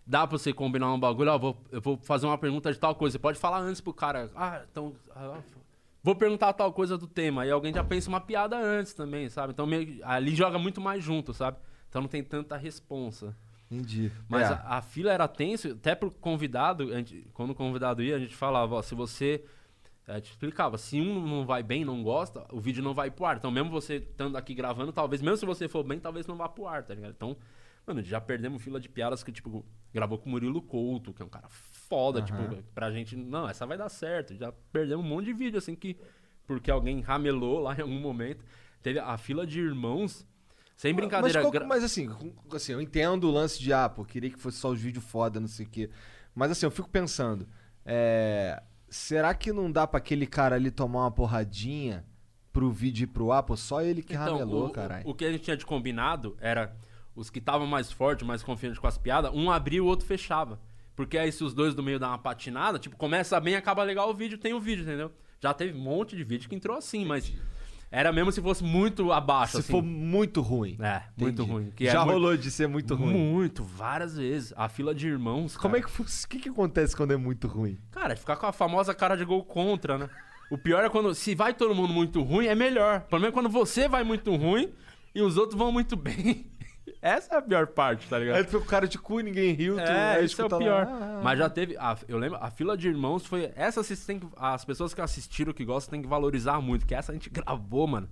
Dá 0.05 0.25
pra 0.27 0.37
você 0.37 0.51
combinar 0.51 0.91
um 0.91 0.99
bagulho, 0.99 1.31
ó, 1.31 1.37
vou, 1.37 1.57
eu 1.71 1.79
vou 1.79 1.95
fazer 1.97 2.25
uma 2.25 2.37
pergunta 2.37 2.71
de 2.73 2.77
tal 2.79 2.93
coisa. 2.95 3.13
Você 3.13 3.19
pode 3.19 3.37
falar 3.39 3.59
antes 3.59 3.79
pro 3.79 3.93
cara, 3.93 4.29
ah, 4.35 4.61
então. 4.69 4.93
ah, 5.15 5.37
vou 6.03 6.15
perguntar 6.15 6.51
tal 6.53 6.73
coisa 6.73 6.97
do 6.97 7.07
tema. 7.07 7.43
Aí 7.43 7.51
alguém 7.51 7.73
já 7.73 7.83
pensa 7.83 8.09
uma 8.09 8.19
piada 8.19 8.57
antes 8.57 8.93
também, 8.93 9.29
sabe? 9.29 9.53
Então 9.53 9.65
meio, 9.65 9.99
ali 10.03 10.35
joga 10.35 10.57
muito 10.59 10.81
mais 10.81 11.03
junto, 11.03 11.33
sabe? 11.33 11.57
Então 11.87 12.01
não 12.01 12.09
tem 12.09 12.23
tanta 12.23 12.57
responsa. 12.57 13.33
Entendi. 13.69 14.11
Mas 14.27 14.49
É. 14.49 14.53
a, 14.53 14.77
a 14.77 14.81
fila 14.81 15.13
era 15.13 15.27
tenso, 15.27 15.71
até 15.71 15.95
pro 15.95 16.11
convidado, 16.11 16.89
gente- 16.91 17.25
quando 17.33 17.51
o 17.51 17.55
convidado 17.55 18.01
ia, 18.03 18.15
a 18.15 18.19
gente 18.19 18.35
falava, 18.35 18.75
ó, 18.75 18.81
se 18.81 18.93
você. 18.95 19.45
A 20.07 20.15
gente 20.15 20.31
explicava, 20.31 20.77
se 20.79 20.99
um 20.99 21.25
não 21.25 21.45
vai 21.45 21.61
bem, 21.63 21.85
não 21.85 22.03
gosta, 22.03 22.43
o 22.51 22.59
vídeo 22.59 22.83
não 22.83 22.93
vai 22.93 23.09
pro 23.11 23.23
ar. 23.25 23.37
Então, 23.37 23.51
mesmo 23.51 23.69
você 23.69 23.97
estando 23.97 24.35
aqui 24.35 24.53
gravando, 24.55 24.91
talvez, 24.91 25.21
mesmo 25.21 25.37
se 25.37 25.45
você 25.45 25.67
for 25.69 25.83
bem, 25.83 25.99
talvez 25.99 26.25
não 26.27 26.35
vá 26.35 26.49
pro 26.49 26.67
ar, 26.67 26.83
tá 26.83 26.93
ligado? 26.95 27.11
Então, 27.15 27.37
mano, 27.93 28.03
já 28.05 28.19
perdemos 28.21 28.61
fila 28.63 28.79
de 28.79 28.89
piadas 28.89 29.23
que, 29.23 29.31
tipo, 29.31 29.65
gravou 29.93 30.17
com 30.17 30.27
o 30.27 30.31
Murilo 30.31 30.61
Couto, 30.61 31.13
que 31.13 31.21
é 31.21 31.25
um 31.25 31.29
cara 31.29 31.47
foda, 31.49 32.21
tipo, 32.21 32.37
pra 32.73 32.91
gente, 32.91 33.15
não, 33.15 33.47
essa 33.49 33.65
vai 33.65 33.77
dar 33.77 33.89
certo. 33.89 34.35
Já 34.35 34.51
perdemos 34.71 35.05
um 35.05 35.07
monte 35.07 35.25
de 35.25 35.33
vídeo, 35.33 35.57
assim, 35.57 35.75
que. 35.75 35.97
Porque 36.47 36.69
alguém 36.71 37.01
ramelou 37.01 37.59
lá 37.59 37.75
em 37.75 37.81
algum 37.81 37.99
momento. 37.99 38.43
Teve 38.81 38.99
a 38.99 39.17
fila 39.17 39.45
de 39.45 39.59
irmãos. 39.59 40.27
Sem 40.75 40.93
brincadeira. 40.93 41.41
Mas, 41.43 41.51
qual- 41.51 41.67
mas 41.67 41.83
assim, 41.83 42.09
assim, 42.53 42.73
eu 42.73 42.81
entendo 42.81 43.25
o 43.27 43.31
lance 43.31 43.59
de, 43.59 43.71
ah, 43.71 43.87
pô, 43.87 44.03
queria 44.03 44.29
que 44.31 44.39
fosse 44.39 44.57
só 44.57 44.69
os 44.69 44.81
vídeos 44.81 45.05
foda, 45.05 45.39
não 45.39 45.47
sei 45.47 45.65
o 45.65 45.69
quê. 45.69 45.89
Mas 46.33 46.49
assim, 46.51 46.65
eu 46.65 46.71
fico 46.71 46.89
pensando, 46.89 47.47
é, 47.85 48.61
será 48.89 49.33
que 49.35 49.53
não 49.53 49.71
dá 49.71 49.85
pra 49.85 49.99
aquele 49.99 50.25
cara 50.25 50.55
ali 50.55 50.71
tomar 50.71 51.01
uma 51.01 51.11
porradinha 51.11 52.03
pro 52.51 52.71
vídeo 52.71 53.03
ir 53.03 53.07
pro 53.07 53.31
ar? 53.31 53.43
Pô, 53.43 53.55
só 53.55 53.81
ele 53.83 54.01
que 54.01 54.13
ramelou, 54.15 54.61
Então, 54.63 54.65
o, 54.65 54.71
caralho. 54.71 55.07
o 55.07 55.13
que 55.13 55.25
a 55.25 55.31
gente 55.31 55.43
tinha 55.43 55.55
de 55.57 55.65
combinado 55.65 56.35
era 56.39 56.75
os 57.15 57.29
que 57.29 57.39
estavam 57.39 57.67
mais 57.67 57.91
fortes, 57.91 58.25
mais 58.25 58.41
confiantes 58.43 58.79
com 58.79 58.87
as 58.87 58.97
piadas, 58.97 59.31
um 59.33 59.51
abria 59.51 59.77
e 59.77 59.81
o 59.81 59.85
outro 59.85 60.05
fechava. 60.05 60.59
Porque 60.95 61.17
aí 61.17 61.31
se 61.31 61.43
os 61.43 61.53
dois 61.53 61.73
do 61.73 61.81
meio 61.81 61.99
dão 61.99 62.09
uma 62.09 62.17
patinada, 62.17 62.77
tipo, 62.77 62.95
começa 62.97 63.39
bem, 63.39 63.55
acaba 63.55 63.83
legal 63.83 64.09
o 64.09 64.13
vídeo, 64.13 64.37
tem 64.37 64.53
o 64.53 64.59
vídeo, 64.59 64.83
entendeu? 64.83 65.11
Já 65.39 65.53
teve 65.53 65.77
um 65.77 65.81
monte 65.81 66.15
de 66.15 66.23
vídeo 66.23 66.47
que 66.49 66.55
entrou 66.55 66.77
assim, 66.77 67.03
mas 67.05 67.33
era 67.89 68.11
mesmo 68.13 68.31
se 68.31 68.41
fosse 68.41 68.63
muito 68.63 69.11
abaixo, 69.11 69.53
Se 69.53 69.57
assim. 69.59 69.71
for 69.71 69.81
muito 69.81 70.39
ruim. 70.41 70.77
É, 70.79 71.01
muito 71.17 71.41
Entendi. 71.41 71.51
ruim. 71.51 71.71
Que 71.75 71.87
é 71.87 71.91
Já 71.91 71.99
muito- 72.05 72.13
rolou 72.13 72.37
de 72.37 72.51
ser 72.51 72.67
muito 72.67 72.93
ruim. 72.95 73.13
Muito, 73.13 73.63
várias 73.63 74.15
vezes. 74.17 74.53
A 74.55 74.69
fila 74.69 74.93
de 74.93 75.07
irmãos. 75.07 75.57
Como 75.57 75.73
cara. 75.75 75.83
é 75.85 75.89
que 75.89 76.01
o 76.01 76.05
que, 76.29 76.39
que 76.39 76.49
acontece 76.49 76.95
quando 76.95 77.11
é 77.11 77.17
muito 77.17 77.47
ruim? 77.47 77.77
Cara, 77.91 78.15
ficar 78.15 78.35
com 78.37 78.45
a 78.45 78.53
famosa 78.53 78.93
cara 78.93 79.15
de 79.17 79.25
gol 79.25 79.43
contra, 79.43 79.97
né? 79.97 80.09
O 80.51 80.57
pior 80.57 80.83
é 80.83 80.89
quando. 80.89 81.15
Se 81.15 81.33
vai 81.33 81.53
todo 81.53 81.73
mundo 81.73 81.93
muito 81.93 82.21
ruim, 82.21 82.45
é 82.45 82.53
melhor. 82.55 82.99
O 82.99 83.09
problema 83.09 83.29
é 83.29 83.33
quando 83.33 83.49
você 83.49 83.87
vai 83.87 84.03
muito 84.03 84.35
ruim 84.35 84.71
e 85.15 85.21
os 85.21 85.35
outros 85.37 85.57
vão 85.57 85.71
muito 85.71 85.95
bem. 85.95 86.50
Essa 87.01 87.33
é 87.35 87.37
a 87.37 87.41
pior 87.41 87.65
parte, 87.67 88.07
tá 88.07 88.19
ligado? 88.19 88.35
Aí 88.37 88.43
tu 88.43 88.51
fica 88.51 88.59
com 88.61 88.67
cara 88.69 88.87
de 88.87 88.97
cu, 88.99 89.19
ninguém 89.21 89.53
riu, 89.53 89.75
tu 89.75 89.81
É, 89.81 90.23
isso 90.23 90.39
é 90.39 90.45
o 90.45 90.47
escuta 90.47 90.55
lá, 90.55 90.61
pior. 90.61 90.87
ah, 90.87 91.17
ah, 91.19 91.21
Mas 91.23 91.39
já 91.39 91.49
teve. 91.49 91.75
a- 91.77 91.97
eu 92.07 92.17
lembro, 92.19 92.37
a 92.39 92.51
fila 92.51 92.77
de 92.77 92.87
irmãos 92.87 93.25
foi. 93.25 93.51
Essa 93.55 93.81
vocês 93.83 94.05
têm 94.05 94.19
que. 94.19 94.27
As 94.37 94.63
pessoas 94.63 94.93
que 94.93 95.01
assistiram, 95.01 95.51
que 95.51 95.65
gostam, 95.65 95.91
tem 95.93 96.01
que 96.01 96.07
valorizar 96.07 96.61
muito. 96.61 96.85
Que 96.85 96.93
essa 96.93 97.11
a 97.11 97.15
gente 97.15 97.29
gravou, 97.31 97.87
mano. 97.87 98.07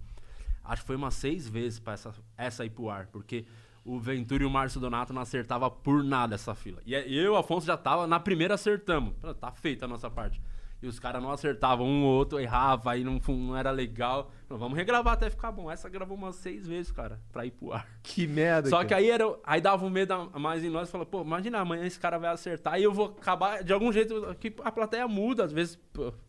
Acho 0.64 0.82
que 0.82 0.88
foi 0.88 0.96
umas 0.96 1.14
seis 1.14 1.48
vezes 1.48 1.80
pra 1.80 1.94
essa, 1.94 2.14
essa 2.38 2.66
ir 2.66 2.70
pro 2.72 2.90
ar. 2.90 3.08
Porque 3.08 3.46
o 3.86 4.00
Ventura 4.00 4.44
e 4.44 4.46
o 4.46 4.50
Márcio 4.50 4.80
Donato 4.80 5.14
não 5.14 5.22
acertava 5.22 5.70
por 5.70 6.04
nada 6.04 6.36
essa 6.36 6.54
fila. 6.56 6.82
E 6.86 6.94
eu 6.96 7.24
e 7.24 7.28
o 7.30 7.36
Afonso 7.36 7.66
já 7.68 7.78
tava. 7.78 8.08
Na 8.08 8.20
primeira 8.20 8.56
acertamos. 8.56 9.14
Tá 9.40 9.52
feita 9.52 9.86
a 9.86 9.88
nossa 9.88 10.10
parte. 10.10 10.42
E 10.82 10.88
os 10.88 11.00
caras 11.00 11.22
não 11.22 11.32
acertavam 11.32 11.86
um 11.86 12.06
ou 12.06 12.18
outro, 12.18 12.40
errava, 12.40 12.92
aí 12.92 13.04
não, 13.04 13.20
não 13.28 13.56
era 13.56 13.70
legal. 13.70 14.32
Vamos 14.48 14.78
regravar 14.78 15.14
até 15.14 15.30
ficar 15.30 15.52
bom. 15.52 15.70
Essa 15.70 15.90
gravou 15.90 16.18
umas 16.18 16.38
seis 16.38 16.66
vezes, 16.66 16.92
cara, 16.92 17.20
pra 17.32 17.46
ir 17.46 17.52
pro 17.52 17.74
ar. 17.74 17.88
Que 18.02 18.26
merda. 18.26 18.70
Só 18.70 18.78
cara. 18.78 18.88
que 18.88 18.94
aí, 18.94 19.10
era, 19.10 19.26
aí 19.44 19.60
dava 19.60 19.86
um 19.86 19.90
medo 19.90 20.14
a 20.14 20.40
mais 20.40 20.64
em 20.64 20.70
nós. 20.70 20.90
Falou, 20.90 21.06
pô, 21.06 21.22
imagina, 21.22 21.60
amanhã 21.60 21.86
esse 21.86 22.00
cara 22.00 22.18
vai 22.18 22.30
acertar 22.32 22.80
e 22.80 22.84
eu 22.84 22.94
vou 22.94 23.08
acabar 23.08 23.64
de 23.64 23.74
algum 23.74 23.92
jeito 23.92 24.36
que 24.40 24.54
a 24.64 24.72
plateia 24.72 25.08
muda. 25.08 25.44
Às 25.44 25.52
vezes 25.52 25.78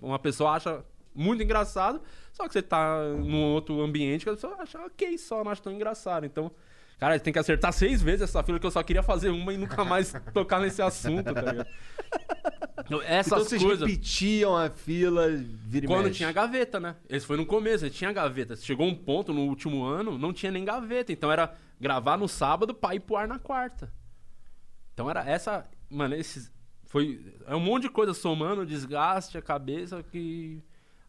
uma 0.00 0.18
pessoa 0.18 0.52
acha 0.52 0.84
muito 1.14 1.42
engraçado, 1.42 2.00
só 2.32 2.46
que 2.46 2.52
você 2.52 2.62
tá 2.62 3.02
num 3.18 3.52
outro 3.52 3.80
ambiente 3.80 4.24
que 4.24 4.30
a 4.30 4.34
pessoa 4.34 4.56
acha 4.58 4.80
ok 4.80 5.18
só, 5.18 5.42
não 5.44 5.50
acha 5.50 5.62
tão 5.62 5.72
engraçado. 5.72 6.24
Então, 6.24 6.50
cara, 7.00 7.18
tem 7.18 7.32
que 7.32 7.38
acertar 7.38 7.72
seis 7.72 8.00
vezes 8.00 8.22
essa 8.22 8.42
fila 8.44 8.60
que 8.60 8.66
eu 8.66 8.70
só 8.70 8.82
queria 8.82 9.02
fazer 9.02 9.30
uma 9.30 9.52
e 9.52 9.56
nunca 9.56 9.84
mais 9.84 10.12
tocar 10.32 10.60
nesse 10.60 10.80
assunto, 10.80 11.24
tá 11.34 11.40
ligado? 11.40 11.66
Então, 12.86 13.02
Essas 13.02 13.26
Então 13.26 13.38
vocês 13.44 13.62
coisas. 13.62 13.88
repetiam 13.88 14.56
a 14.56 14.68
fila, 14.68 15.28
vira 15.28 15.86
Quando 15.86 16.04
mexe. 16.04 16.16
tinha 16.18 16.32
gaveta, 16.32 16.78
né? 16.80 16.96
Esse 17.08 17.24
foi 17.26 17.36
no 17.36 17.46
começo, 17.46 17.88
tinha 17.90 18.12
gaveta. 18.12 18.56
Chegou 18.56 18.86
um 18.86 18.94
ponto 18.94 19.32
no 19.32 19.42
último 19.42 19.84
ano, 19.84 20.18
não 20.18 20.32
tinha 20.32 20.50
nem 20.52 20.64
gaveta. 20.64 21.12
Então 21.12 21.30
era 21.30 21.54
gravar 21.80 22.16
no 22.18 22.28
sábado 22.28 22.74
pra 22.74 22.94
ir 22.94 23.00
pro 23.00 23.16
ar 23.16 23.28
na 23.28 23.38
quarta. 23.38 23.92
Então 24.92 25.08
era 25.08 25.24
essa. 25.28 25.66
Mano, 25.88 26.14
esses. 26.14 26.50
Foi. 26.86 27.24
É 27.46 27.54
um 27.54 27.60
monte 27.60 27.82
de 27.84 27.90
coisa 27.90 28.12
somando, 28.12 28.66
desgaste, 28.66 29.38
a 29.38 29.42
cabeça 29.42 30.02
que. 30.02 30.62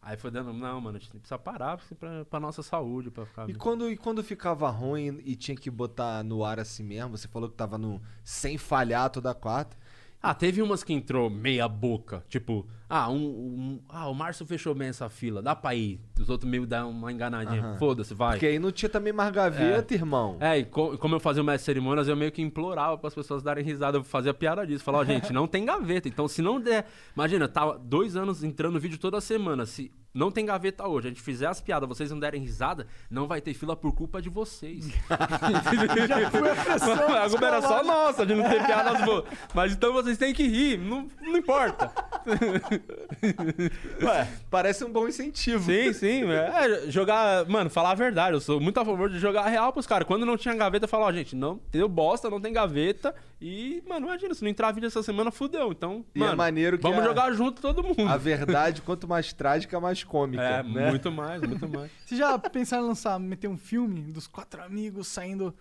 Aí 0.04 0.16
foi 0.16 0.32
dando. 0.32 0.52
Não, 0.52 0.80
mano, 0.80 0.96
a 0.96 1.00
gente 1.00 1.10
precisa 1.10 1.38
parar 1.38 1.78
pra, 1.98 2.24
pra 2.24 2.40
nossa 2.40 2.60
saúde, 2.60 3.08
pra 3.08 3.24
ficar. 3.24 3.48
E 3.48 3.54
quando, 3.54 3.88
e 3.88 3.96
quando 3.96 4.22
ficava 4.24 4.68
ruim 4.68 5.20
e 5.24 5.36
tinha 5.36 5.56
que 5.56 5.70
botar 5.70 6.24
no 6.24 6.44
ar 6.44 6.58
assim 6.58 6.82
mesmo, 6.82 7.16
você 7.16 7.28
falou 7.28 7.48
que 7.48 7.54
tava 7.54 7.78
no 7.78 8.02
sem 8.24 8.58
falhar 8.58 9.08
toda 9.10 9.32
quarta. 9.32 9.76
Ah, 10.22 10.32
teve 10.34 10.62
umas 10.62 10.84
que 10.84 10.92
entrou 10.92 11.28
meia 11.28 11.66
boca. 11.66 12.24
Tipo, 12.28 12.64
ah, 12.88 13.10
um, 13.10 13.16
um- 13.16 13.80
ah, 13.88 14.08
o 14.08 14.14
Márcio 14.14 14.46
fechou 14.46 14.72
bem 14.74 14.88
essa 14.88 15.08
fila, 15.08 15.42
dá 15.42 15.56
pra 15.56 15.74
ir. 15.74 15.98
Os 16.20 16.30
outros 16.30 16.48
meio 16.48 16.64
dão 16.64 16.90
uma 16.90 17.10
enganadinha. 17.10 17.60
Aham. 17.60 17.76
Foda-se, 17.78 18.14
vai. 18.14 18.34
Porque 18.34 18.46
aí 18.46 18.58
não 18.60 18.70
tinha 18.70 18.88
também 18.88 19.12
mais 19.12 19.32
gaveta, 19.32 19.92
irmão. 19.94 20.36
É, 20.38 20.58
e 20.58 20.64
co- 20.64 20.96
como 20.98 21.16
eu 21.16 21.20
fazia 21.20 21.42
o 21.42 21.44
mestre 21.44 21.62
de 21.62 21.66
cerimônias, 21.66 22.06
eu 22.06 22.14
meio 22.16 22.30
que 22.30 22.40
implorava 22.40 22.96
para 22.96 23.08
as 23.08 23.14
pessoas 23.14 23.42
darem 23.42 23.64
risada. 23.64 23.98
Eu 23.98 24.04
fazia 24.04 24.32
piada 24.32 24.64
disso. 24.66 24.84
Falava, 24.84 25.02
ó, 25.02 25.06
gente, 25.06 25.32
não 25.32 25.48
tem 25.48 25.64
gaveta. 25.64 26.06
Então, 26.08 26.28
se 26.28 26.40
não 26.40 26.60
der. 26.60 26.86
Imagina, 27.16 27.48
tava 27.48 27.76
dois 27.78 28.14
anos 28.14 28.44
entrando 28.44 28.78
vídeo 28.78 28.98
toda 28.98 29.20
semana. 29.20 29.66
Se 29.66 29.90
não 30.14 30.30
tem 30.30 30.44
gaveta 30.44 30.86
hoje, 30.86 31.06
a 31.08 31.10
gente 31.10 31.22
fizer 31.22 31.46
as 31.46 31.60
piadas, 31.60 31.88
vocês 31.88 32.10
não 32.10 32.18
derem 32.18 32.40
risada, 32.40 32.86
não 33.10 33.26
vai 33.26 33.40
ter 33.40 33.54
fila 33.54 33.74
por 33.76 33.94
culpa 33.94 34.20
de 34.20 34.28
vocês. 34.28 34.86
Já 36.08 36.30
foi 36.30 36.50
a 36.50 36.54
pressão 36.54 36.92
a 37.16 37.28
culpa 37.30 37.46
era 37.46 37.62
só 37.62 37.82
nossa 37.82 38.26
de 38.26 38.34
não 38.34 38.48
ter 38.48 38.64
piadas 38.64 39.04
boas. 39.04 39.24
Mas 39.54 39.72
então 39.72 39.92
vocês 39.92 40.18
têm 40.18 40.32
que 40.34 40.46
rir, 40.46 40.78
não, 40.78 41.08
não 41.20 41.36
importa. 41.36 41.90
Ué, 44.02 44.28
parece 44.50 44.84
um 44.84 44.90
bom 44.92 45.06
incentivo. 45.08 45.64
Sim, 45.64 45.92
sim. 45.92 46.22
É, 46.30 46.90
jogar. 46.90 47.46
Mano, 47.48 47.70
falar 47.70 47.92
a 47.92 47.94
verdade. 47.94 48.34
Eu 48.34 48.40
sou 48.40 48.60
muito 48.60 48.78
a 48.78 48.84
favor 48.84 49.08
de 49.10 49.18
jogar 49.18 49.46
real 49.48 49.72
pros 49.72 49.86
caras. 49.86 50.06
Quando 50.06 50.26
não 50.26 50.36
tinha 50.36 50.54
gaveta, 50.54 50.84
eu 50.84 50.88
falava, 50.88 51.10
ó, 51.10 51.12
gente, 51.12 51.34
não 51.36 51.60
deu 51.70 51.88
bosta, 51.88 52.28
não 52.30 52.40
tem 52.40 52.52
gaveta. 52.52 53.14
E, 53.40 53.82
mano, 53.88 54.06
imagina, 54.06 54.34
se 54.34 54.42
não 54.42 54.50
entrar 54.50 54.70
vídeo 54.72 54.86
essa 54.86 55.02
semana, 55.02 55.30
fudeu. 55.30 55.72
Então, 55.72 56.04
E 56.14 56.18
é 56.20 56.24
mano, 56.24 56.36
maneiro 56.36 56.76
que 56.76 56.82
vamos 56.82 57.00
a- 57.00 57.04
jogar 57.04 57.32
junto 57.32 57.60
todo 57.60 57.82
mundo. 57.82 58.08
A 58.08 58.16
verdade, 58.16 58.82
quanto 58.82 59.08
mais 59.08 59.32
trágica, 59.32 59.80
mais 59.80 60.01
cômica. 60.06 60.42
É, 60.42 60.62
né? 60.62 60.90
muito 60.90 61.10
mais, 61.10 61.40
muito 61.42 61.68
mais. 61.68 61.90
Vocês 62.04 62.18
já 62.18 62.38
pensaram 62.38 62.84
em 62.84 62.88
lançar, 62.88 63.18
meter 63.18 63.48
um 63.48 63.56
filme 63.56 64.00
dos 64.12 64.26
quatro 64.26 64.62
amigos 64.62 65.08
saindo. 65.08 65.54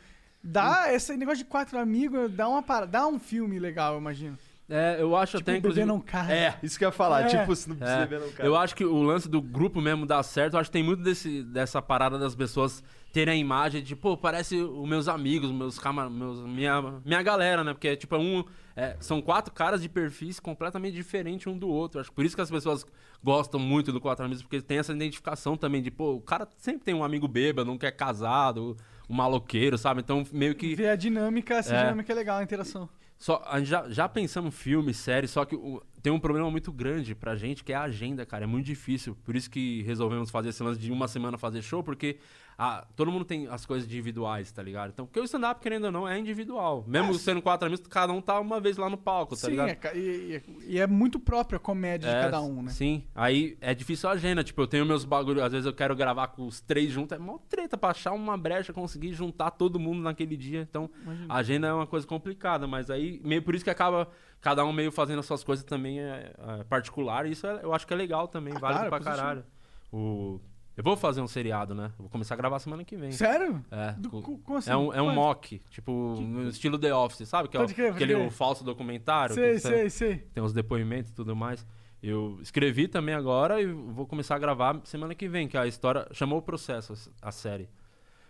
Dá 0.43 0.91
esse 0.91 1.15
negócio 1.15 1.39
de 1.39 1.45
quatro 1.45 1.77
amigos, 1.77 2.31
dá 2.31 2.47
uma 2.47 2.61
dá 2.85 3.07
um 3.07 3.19
filme 3.19 3.59
legal, 3.59 3.93
eu 3.93 3.99
imagino. 3.99 4.37
É, 4.73 5.01
eu 5.01 5.15
acho 5.17 5.37
Tipo, 5.37 5.49
até, 5.51 5.59
inclusive... 5.59 5.85
não 5.85 5.99
cai. 5.99 6.31
É, 6.31 6.55
Isso 6.63 6.77
que 6.79 6.85
eu 6.85 6.87
ia 6.87 6.91
falar, 6.93 7.23
É. 7.23 7.25
tipo, 7.25 7.53
se 7.55 7.67
não 7.67 7.75
É, 7.75 7.79
precisa 7.79 8.05
ver 8.05 8.19
no 8.21 8.31
cara. 8.31 8.47
eu 8.47 8.55
acho 8.55 8.73
que 8.73 8.85
o 8.85 9.03
lance 9.03 9.27
do 9.27 9.41
grupo 9.41 9.81
mesmo 9.81 10.05
dar 10.05 10.23
certo, 10.23 10.53
eu 10.53 10.59
acho 10.59 10.69
que 10.69 10.73
tem 10.73 10.83
muito 10.83 11.03
desse, 11.03 11.43
dessa 11.43 11.81
parada 11.81 12.17
das 12.17 12.33
pessoas 12.33 12.81
terem 13.11 13.33
a 13.33 13.37
imagem 13.37 13.83
de, 13.83 13.93
pô, 13.95 14.15
parece 14.15 14.55
os 14.55 14.87
meus 14.87 15.09
amigos, 15.09 15.51
meus 15.51 15.77
camar... 15.77 16.09
meus 16.09 16.39
minha, 16.47 16.81
minha 17.03 17.21
galera, 17.21 17.61
né? 17.65 17.73
Porque, 17.73 17.97
tipo, 17.97 18.15
é 18.15 18.17
um, 18.17 18.45
é, 18.73 18.95
são 19.01 19.21
quatro 19.21 19.53
caras 19.53 19.81
de 19.81 19.89
perfis 19.89 20.39
completamente 20.39 20.93
diferentes 20.93 21.45
um 21.47 21.57
do 21.57 21.67
outro. 21.67 21.99
Acho 21.99 22.09
que 22.09 22.15
por 22.15 22.23
isso 22.23 22.33
que 22.37 22.41
as 22.41 22.49
pessoas 22.49 22.85
gostam 23.21 23.59
muito 23.59 23.91
do 23.91 23.99
Quatro 23.99 24.23
Amigos, 24.23 24.41
porque 24.41 24.61
tem 24.61 24.77
essa 24.79 24.93
identificação 24.93 25.57
também 25.57 25.81
de, 25.81 25.91
pô, 25.91 26.13
o 26.13 26.21
cara 26.21 26.47
sempre 26.55 26.85
tem 26.85 26.93
um 26.93 27.03
amigo 27.03 27.27
bêbado, 27.27 27.69
um 27.69 27.77
que 27.77 27.85
é 27.85 27.91
casado, 27.91 28.77
um 29.09 29.13
maloqueiro, 29.13 29.77
sabe? 29.77 29.99
Então, 29.99 30.23
meio 30.31 30.55
que... 30.55 30.73
Ver 30.73 30.87
a 30.91 30.95
dinâmica, 30.95 31.55
essa 31.55 31.75
É. 31.75 31.81
dinâmica 31.83 32.13
é 32.13 32.15
legal, 32.15 32.37
a 32.39 32.43
interação. 32.43 32.87
Só, 33.21 33.43
a 33.45 33.59
gente 33.59 33.67
já, 33.69 33.87
já 33.87 34.09
pensamos 34.09 34.55
filme, 34.55 34.95
série, 34.95 35.27
só 35.27 35.45
que 35.45 35.55
o- 35.55 35.79
tem 36.01 36.11
um 36.11 36.19
problema 36.19 36.49
muito 36.49 36.71
grande 36.71 37.13
pra 37.13 37.35
gente, 37.35 37.63
que 37.63 37.71
é 37.71 37.75
a 37.75 37.83
agenda, 37.83 38.25
cara. 38.25 38.45
É 38.45 38.47
muito 38.47 38.65
difícil. 38.65 39.15
Por 39.23 39.35
isso 39.35 39.47
que 39.47 39.83
resolvemos 39.83 40.31
fazer 40.31 40.49
esse 40.49 40.63
lance 40.63 40.79
de 40.79 40.91
uma 40.91 41.07
semana 41.07 41.37
fazer 41.37 41.61
show, 41.61 41.83
porque 41.83 42.17
a- 42.63 42.85
todo 42.95 43.11
mundo 43.11 43.25
tem 43.25 43.47
as 43.47 43.65
coisas 43.65 43.87
individuais, 43.87 44.51
tá 44.51 44.61
ligado? 44.61 44.91
Então, 44.91 45.07
porque 45.07 45.19
o 45.19 45.23
stand-up, 45.23 45.59
querendo 45.59 45.85
ou 45.85 45.91
não, 45.91 46.07
é 46.07 46.19
individual. 46.19 46.83
Mesmo 46.87 47.15
sendo 47.15 47.41
quatro 47.41 47.65
amigos, 47.65 47.87
cada 47.87 48.13
um 48.13 48.21
tá 48.21 48.39
uma 48.39 48.59
vez 48.59 48.77
lá 48.77 48.87
no 48.87 48.97
palco, 48.97 49.35
tá 49.35 49.41
Sim, 49.47 49.51
ligado? 49.51 49.69
é 49.69 49.75
ca- 49.75 49.93
e, 49.95 50.41
e- 50.67 50.77
é 50.79 50.85
muito 50.85 51.19
própria 51.19 51.57
a 51.57 51.59
comédia 51.59 52.07
de 52.07 52.15
É, 52.15 52.21
cada 52.21 52.39
um, 52.41 52.61
né? 52.61 52.69
Sim. 52.71 53.03
Aí 53.15 53.57
é 53.61 53.73
difícil 53.73 54.07
a 54.07 54.11
agenda. 54.11 54.43
Tipo, 54.43 54.61
eu 54.61 54.67
tenho 54.67 54.85
meus 54.85 55.03
bagulhos. 55.03 55.41
Às 55.41 55.51
vezes 55.51 55.65
eu 55.65 55.73
quero 55.73 55.95
gravar 55.95 56.27
com 56.27 56.45
os 56.45 56.61
três 56.61 56.91
juntos. 56.91 57.13
É 57.15 57.19
mó 57.19 57.39
treta 57.49 57.77
pra 57.77 57.89
achar 57.89 58.11
uma 58.11 58.37
brecha, 58.37 58.71
conseguir 58.71 59.11
juntar 59.13 59.49
todo 59.51 59.79
mundo 59.79 60.01
naquele 60.03 60.37
dia. 60.37 60.61
Então, 60.61 60.87
a 61.27 61.37
agenda 61.37 61.67
é 61.67 61.73
uma 61.73 61.87
coisa 61.87 62.05
complicada. 62.05 62.67
Mas 62.67 62.91
aí, 62.91 63.19
meio 63.23 63.41
por 63.41 63.55
isso 63.55 63.63
que 63.63 63.71
acaba 63.71 64.07
cada 64.39 64.63
um 64.63 64.71
meio 64.71 64.91
fazendo 64.91 65.17
as 65.19 65.25
suas 65.25 65.43
coisas 65.43 65.65
também 65.65 65.99
é, 65.99 66.31
é 66.59 66.63
particular. 66.65 67.25
E 67.25 67.31
isso 67.31 67.47
é- 67.47 67.59
eu 67.63 67.73
acho 67.73 67.87
que 67.87 67.93
é 67.93 67.97
legal 67.97 68.27
também. 68.27 68.53
Ah, 68.55 68.59
válido 68.59 68.79
claro, 68.81 68.89
pra 68.89 68.99
positivo. 68.99 69.17
caralho. 69.23 69.45
O... 69.91 70.39
Eu 70.81 70.83
vou 70.83 70.97
fazer 70.97 71.21
um 71.21 71.27
seriado, 71.27 71.75
né? 71.75 71.91
Eu 71.99 72.03
vou 72.05 72.09
começar 72.09 72.33
a 72.33 72.37
gravar 72.37 72.57
semana 72.57 72.83
que 72.83 72.97
vem. 72.97 73.11
Sério? 73.11 73.63
É, 73.69 73.91
Do- 73.91 74.09
como 74.09 74.57
assim? 74.57 74.71
é 74.71 74.75
um, 74.75 74.91
é 74.91 74.99
um 74.99 75.05
Quando? 75.05 75.15
mock, 75.15 75.61
tipo, 75.69 75.91
no 76.19 76.49
estilo 76.49 76.79
The 76.79 76.91
Office, 76.91 77.29
sabe? 77.29 77.49
Que 77.49 77.55
é 77.55 77.61
o- 77.61 77.67
crer, 77.67 77.91
aquele 77.93 78.15
o 78.15 78.31
falso 78.31 78.63
documentário. 78.63 79.35
Sei, 79.35 79.53
que 79.53 79.59
sei, 79.59 79.89
sei. 79.91 80.17
tem 80.33 80.41
uns 80.43 80.53
depoimentos 80.53 81.11
e 81.11 81.13
tudo 81.13 81.35
mais. 81.35 81.63
Eu 82.01 82.39
escrevi 82.41 82.87
também 82.87 83.13
agora 83.13 83.61
e 83.61 83.67
vou 83.67 84.07
começar 84.07 84.33
a 84.35 84.39
gravar 84.39 84.81
semana 84.83 85.13
que 85.13 85.29
vem, 85.29 85.47
que 85.47 85.55
a 85.55 85.67
história 85.67 86.07
chamou 86.13 86.39
o 86.39 86.41
processo, 86.41 86.93
a 87.21 87.31
série. 87.31 87.69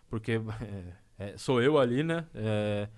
Porque 0.10 0.42
é, 1.18 1.32
é, 1.32 1.38
sou 1.38 1.62
eu 1.62 1.80
ali, 1.80 2.04
né? 2.04 2.26
é, 2.36 2.90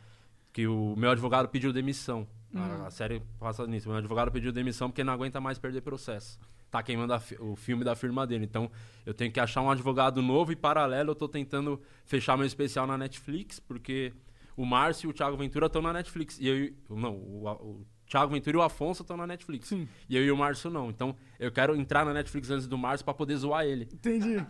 que 0.52 0.66
o 0.66 0.96
meu 0.98 1.12
advogado 1.12 1.48
pediu 1.48 1.72
demissão. 1.72 2.28
A, 2.56 2.88
a 2.88 2.92
série 2.92 3.22
passa 3.40 3.68
nisso. 3.68 3.88
Meu 3.88 4.00
advogado 4.00 4.32
pediu 4.32 4.52
demissão 4.52 4.90
porque 4.90 5.04
não 5.04 5.14
aguenta 5.14 5.40
mais 5.40 5.60
perder 5.60 5.82
processo. 5.82 6.40
Tá 6.74 6.82
queimando 6.82 7.20
fi- 7.20 7.38
o 7.40 7.56
filme 7.56 7.84
da 7.84 7.96
firma 7.96 8.26
dele. 8.26 8.46
Então, 8.46 8.68
eu 9.06 9.14
tenho 9.14 9.32
que 9.32 9.40
achar 9.40 9.62
um 9.62 9.70
advogado 9.70 10.24
novo 10.24 10.52
e 10.52 10.56
paralelo 10.56 11.12
eu 11.12 11.16
tô 11.16 11.28
tentando 11.30 11.80
fechar 12.04 12.36
meu 12.36 12.48
especial 12.48 12.88
na 12.88 12.98
Netflix, 12.98 13.60
porque 13.60 14.12
o 14.58 14.66
Márcio 14.66 15.08
e 15.08 15.12
o 15.12 15.14
Thiago 15.14 15.38
Ventura 15.38 15.68
estão 15.68 15.84
na 15.84 15.94
Netflix. 15.94 16.40
E 16.40 16.48
eu, 16.48 16.56
e- 16.58 16.76
não, 16.90 17.14
o, 17.14 17.48
o 17.48 17.86
Thiago 18.10 18.34
Ventura 18.34 18.58
e 18.58 18.60
o 18.60 18.64
Afonso 18.64 19.04
estão 19.04 19.16
na 19.16 19.28
Netflix. 19.28 19.68
Sim. 19.68 19.88
E 20.10 20.18
eu 20.18 20.24
e 20.26 20.32
o 20.32 20.36
Márcio 20.36 20.72
não. 20.72 20.90
Então, 20.90 21.16
eu 21.40 21.52
quero 21.52 21.76
entrar 21.76 22.04
na 22.06 22.12
Netflix 22.12 22.50
antes 22.50 22.66
do 22.66 22.76
Márcio 22.76 23.06
pra 23.06 23.14
poder 23.14 23.36
zoar 23.38 23.66
ele. 23.66 23.88
Entendi. 23.94 24.38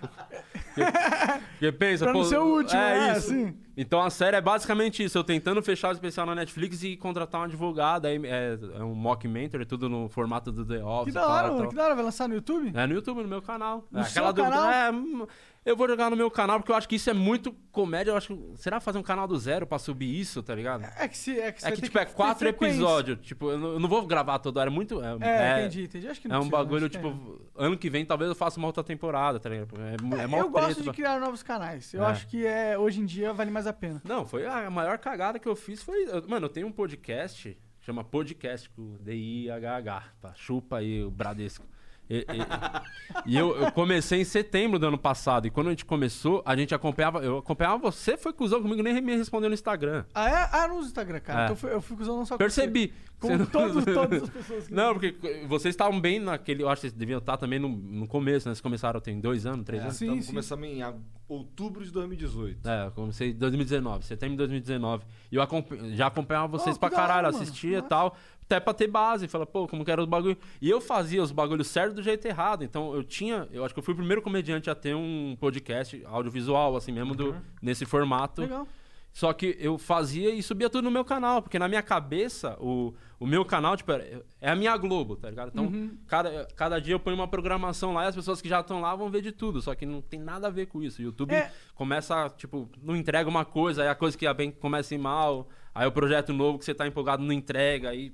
Porque 1.52 1.72
pensa, 1.74 2.06
Pra 2.06 2.14
não 2.14 2.22
pô, 2.22 2.26
ser 2.26 2.38
o 2.38 2.46
último, 2.58 2.80
é 2.80 3.10
é, 3.10 3.18
isso. 3.18 3.32
assim. 3.34 3.58
Então 3.76 4.02
a 4.02 4.10
série 4.10 4.38
é 4.38 4.42
basicamente 4.42 5.04
isso, 5.04 5.18
eu 5.18 5.24
tentando 5.24 5.62
fechar 5.64 5.90
o 5.90 5.92
especial 5.92 6.26
na 6.28 6.36
Netflix 6.36 6.84
e 6.84 6.96
contratar 6.96 7.42
um 7.42 7.46
advogado, 7.46 8.06
aí 8.06 8.20
é, 8.26 8.58
é 8.80 8.84
um 8.84 8.94
mockumentary, 8.94 9.66
tudo 9.66 9.90
no 9.90 10.08
formato 10.10 10.52
do 10.52 10.66
The 10.66 10.84
Office. 10.84 11.06
Que 11.06 11.12
da 11.20 11.28
hora, 11.28 11.52
mano. 11.52 11.70
Que 11.70 11.76
da 11.76 11.84
hora. 11.86 11.96
Vai 11.96 12.04
lançar 12.04 12.28
no 12.28 12.36
YouTube? 12.36 12.72
É 12.76 12.86
no 12.86 12.94
YouTube, 12.94 13.22
no 13.24 13.28
meu 13.28 13.42
canal. 13.42 13.84
No 13.92 14.02
é, 14.02 14.04
seu 14.04 14.24
dúvida, 14.32 14.44
canal? 14.56 14.70
é, 14.72 14.92
hum, 14.92 15.26
eu 15.66 15.78
vou 15.78 15.88
jogar 15.88 16.10
no 16.10 16.16
meu 16.18 16.30
canal 16.30 16.60
porque 16.60 16.72
eu 16.72 16.76
acho 16.76 16.88
que 16.90 16.98
isso 16.98 17.10
é 17.10 17.14
muito 17.14 17.54
comédia. 17.72 18.12
Eu 18.12 18.18
acho 18.18 18.36
que- 18.36 18.58
será 18.58 18.80
fazer 18.82 18.98
um 19.00 19.04
canal 19.04 19.26
do 19.28 19.38
zero 19.40 19.66
pra 19.66 19.80
subir 19.80 20.20
isso, 20.20 20.44
tá 20.44 20.54
ligado? 20.54 20.84
É 20.98 21.08
que 21.08 21.18
se. 21.18 21.40
É 21.40 21.52
que, 21.54 21.66
É 21.66 21.72
que, 21.72 21.82
tipo, 21.82 21.98
é 21.98 22.06
ter 22.06 22.14
quatro 22.14 22.48
episódios. 22.48 23.18
Tipo, 23.22 23.50
eu 23.52 23.58
não, 23.58 23.74
eu 23.74 23.80
não 23.80 23.88
vou 23.90 24.06
gravar 24.06 24.40
toda 24.40 24.60
hora. 24.60 24.70
É 24.70 24.74
muito. 24.74 25.02
É, 25.02 25.18
É, 25.22 25.30
é- 25.30 25.60
entendi, 25.62 25.84
entendi. 25.86 26.08
Acho 26.10 26.22
que 26.22 26.28
não 26.28 26.36
É 26.36 26.40
um 26.40 26.42
precisa, 26.42 26.58
bagulho, 26.64 26.90
que 26.90 26.98
tipo, 26.98 27.40
ano 27.56 27.78
que 27.78 27.90
vem 27.90 28.06
talvez 28.06 28.30
eu 28.30 28.36
faça 28.36 28.60
uma 28.60 28.68
outra 28.68 28.84
temporada, 28.84 29.40
tá 29.40 29.50
ligado? 29.50 29.70
É, 29.80 30.24
é, 30.24 30.28
mó 30.28 30.38
eu 30.38 30.50
gosto 30.50 30.82
de 30.84 30.92
criar 30.92 31.20
novos 31.20 31.42
canais. 31.42 31.94
Eu 31.94 32.04
É. 32.04 32.08
acho 32.08 32.28
que 32.28 32.46
é, 32.46 32.78
hoje 32.78 33.00
em 33.00 33.06
dia 33.06 33.32
vale 33.34 33.50
mais 33.50 33.63
a 33.68 33.74
pena. 33.74 34.02
Não, 34.04 34.26
foi 34.26 34.46
a 34.46 34.70
maior 34.70 34.98
cagada 34.98 35.40
que 35.40 35.48
eu 35.48 35.56
fiz 35.56 35.82
foi. 35.82 36.06
Mano, 36.28 36.46
eu 36.46 36.50
tenho 36.50 36.68
um 36.68 36.72
podcast, 36.72 37.58
chama 37.82 38.04
Podcast, 38.04 38.70
com 38.70 38.98
D-I-H-H. 38.98 40.04
Tá? 40.22 40.34
Chupa 40.36 40.78
aí 40.78 41.04
o 41.04 41.12
Bradesco. 41.12 41.66
E, 42.14 42.20
e- 42.20 43.34
e 43.34 43.38
eu, 43.38 43.56
eu 43.56 43.72
comecei 43.72 44.22
em 44.22 44.24
setembro 44.24 44.78
do 44.78 44.88
ano 44.88 44.98
passado. 44.98 45.48
E 45.48 45.50
quando 45.50 45.68
a 45.68 45.70
gente 45.72 45.86
começou, 45.86 46.42
a 46.46 46.56
gente 46.56 46.74
acompanhava. 46.76 47.24
Eu 47.24 47.38
acompanhava 47.40 47.78
você, 47.78 48.16
foi 48.18 48.34
cuzão 48.34 48.62
comigo, 48.62 48.82
nem 48.84 49.00
me 49.02 49.16
respondeu 49.16 49.50
no 49.50 49.54
Instagram. 49.54 50.04
Ah, 50.14 50.30
é? 50.30 50.50
Ah, 50.52 50.68
no 50.68 50.80
Instagram, 50.80 51.20
cara. 51.20 51.42
É. 51.42 51.44
Então 51.46 51.54
eu 51.54 51.58
fui- 51.58 51.74
eu 51.74 51.82
fico 51.82 52.02
usando 52.02 52.26
só 52.26 52.36
com 52.36 52.38
Percebi. 52.40 52.88
você. 52.88 53.14
Você 53.24 53.32
Com 53.34 53.38
não- 53.38 53.46
todos, 53.46 53.86
todas 53.86 54.24
as 54.24 54.30
pessoas 54.30 54.68
que. 54.68 54.74
Não, 54.74 54.94
porque 54.94 55.16
vocês 55.48 55.74
estavam 55.74 56.00
bem 56.00 56.20
naquele. 56.20 56.62
Eu 56.64 56.68
acho 56.70 56.82
que 56.82 56.88
vocês 56.88 56.94
deviam 56.94 57.20
estar 57.20 57.38
também 57.38 57.58
no, 57.58 57.70
no 57.70 58.08
começo, 58.08 58.48
né? 58.50 58.54
Vocês 58.54 58.62
começaram 58.62 59.00
tem 59.00 59.20
dois 59.22 59.46
anos, 59.46 59.66
três 59.66 59.82
É, 59.82 59.86
anos? 59.86 59.98
Sim, 59.98 60.06
então 60.08 60.22
sim. 60.22 60.28
começamos 60.28 60.68
em 60.68 60.82
outubro 61.28 61.86
de 61.86 61.92
2018. 61.92 62.68
É, 62.68 62.88
eu 62.88 62.92
comecei 62.92 63.30
em 63.32 63.34
2019, 63.36 64.06
setembro 64.06 64.34
de 64.34 64.38
2019. 64.40 65.06
E 65.32 65.36
eu 65.36 65.48
já 65.96 66.08
acompanhava 66.08 66.48
vocês 66.48 66.76
Oh, 66.76 66.80
pra 66.80 66.88
hora, 66.90 66.96
caralho, 66.98 67.32
mano. 67.32 67.42
assistia 67.44 67.78
e 67.78 67.82
tal. 67.82 68.16
Até 68.54 68.60
pra 68.64 68.74
ter 68.74 68.88
base. 68.88 69.28
Fala, 69.28 69.46
pô, 69.46 69.68
como 69.68 69.84
que 69.84 69.92
era 69.92 70.02
os 70.02 70.08
bagulho. 70.08 70.38
E 70.62 70.70
eu 70.70 70.80
fazia 70.80 71.22
os 71.22 71.32
bagulhos 71.32 71.68
certos 71.68 71.96
do 71.96 72.04
jeito 72.04 72.26
errado. 72.28 72.64
Então 72.64 72.94
eu 72.94 73.04
tinha. 73.04 73.48
Eu 73.52 73.66
acho 73.66 73.74
que 73.74 73.80
eu 73.80 73.84
fui 73.84 73.94
o 73.94 73.98
primeiro 73.98 74.22
comediante 74.22 74.70
a 74.70 74.76
ter 74.76 74.96
um 74.96 75.36
podcast 75.40 76.02
audiovisual, 76.06 76.76
assim 76.76 76.92
mesmo, 76.92 77.16
do, 77.16 77.36
nesse 77.62 77.86
formato. 77.86 78.42
Legal. 78.42 78.68
Só 79.12 79.32
que 79.32 79.56
eu 79.60 79.78
fazia 79.78 80.32
e 80.34 80.42
subia 80.42 80.68
tudo 80.72 80.86
no 80.86 80.90
meu 80.90 81.06
canal, 81.06 81.40
porque 81.40 81.60
na 81.60 81.68
minha 81.68 81.84
cabeça, 81.84 82.58
o, 82.60 82.96
o 83.20 83.28
meu 83.28 83.46
canal, 83.46 83.78
tipo, 83.78 83.92
é 83.92 84.24
é 84.42 84.50
a 84.50 84.56
minha 84.56 84.76
Globo, 84.76 85.16
tá 85.16 85.30
ligado? 85.30 85.50
Então, 85.54 85.92
cada, 86.08 86.48
cada 86.56 86.82
dia 86.82 86.96
eu 86.96 87.00
ponho 87.00 87.16
uma 87.16 87.28
programação 87.28 87.94
lá 87.94 88.06
e 88.06 88.08
as 88.08 88.16
pessoas 88.16 88.42
que 88.42 88.50
já 88.50 88.62
estão 88.62 88.82
lá 88.82 88.96
vão 88.96 89.12
ver 89.12 89.22
de 89.22 89.32
tudo. 89.32 89.62
Só 89.62 89.76
que 89.76 89.86
não 89.86 90.02
tem 90.02 90.20
nada 90.20 90.48
a 90.48 90.50
ver 90.50 90.66
com 90.66 90.82
isso. 90.82 91.00
O 91.00 91.06
YouTube 91.06 91.32
É. 91.32 91.52
começa, 91.76 92.28
tipo, 92.36 92.68
não 92.82 92.96
entrega 92.96 93.30
uma 93.30 93.46
coisa, 93.46 93.84
aí 93.84 93.88
a 93.88 93.94
coisa 93.94 94.18
que 94.18 94.26
ia 94.26 94.34
bem 94.34 94.50
começa 94.50 94.92
a 94.92 94.96
ir 94.96 95.00
mal, 95.00 95.48
aí 95.76 95.86
o 95.86 95.92
projeto 95.92 96.34
novo 96.34 96.58
que 96.58 96.66
você 96.66 96.74
tá 96.74 96.88
empolgado 96.88 97.22
não 97.22 97.32
entrega, 97.32 97.90
aí. 97.90 98.12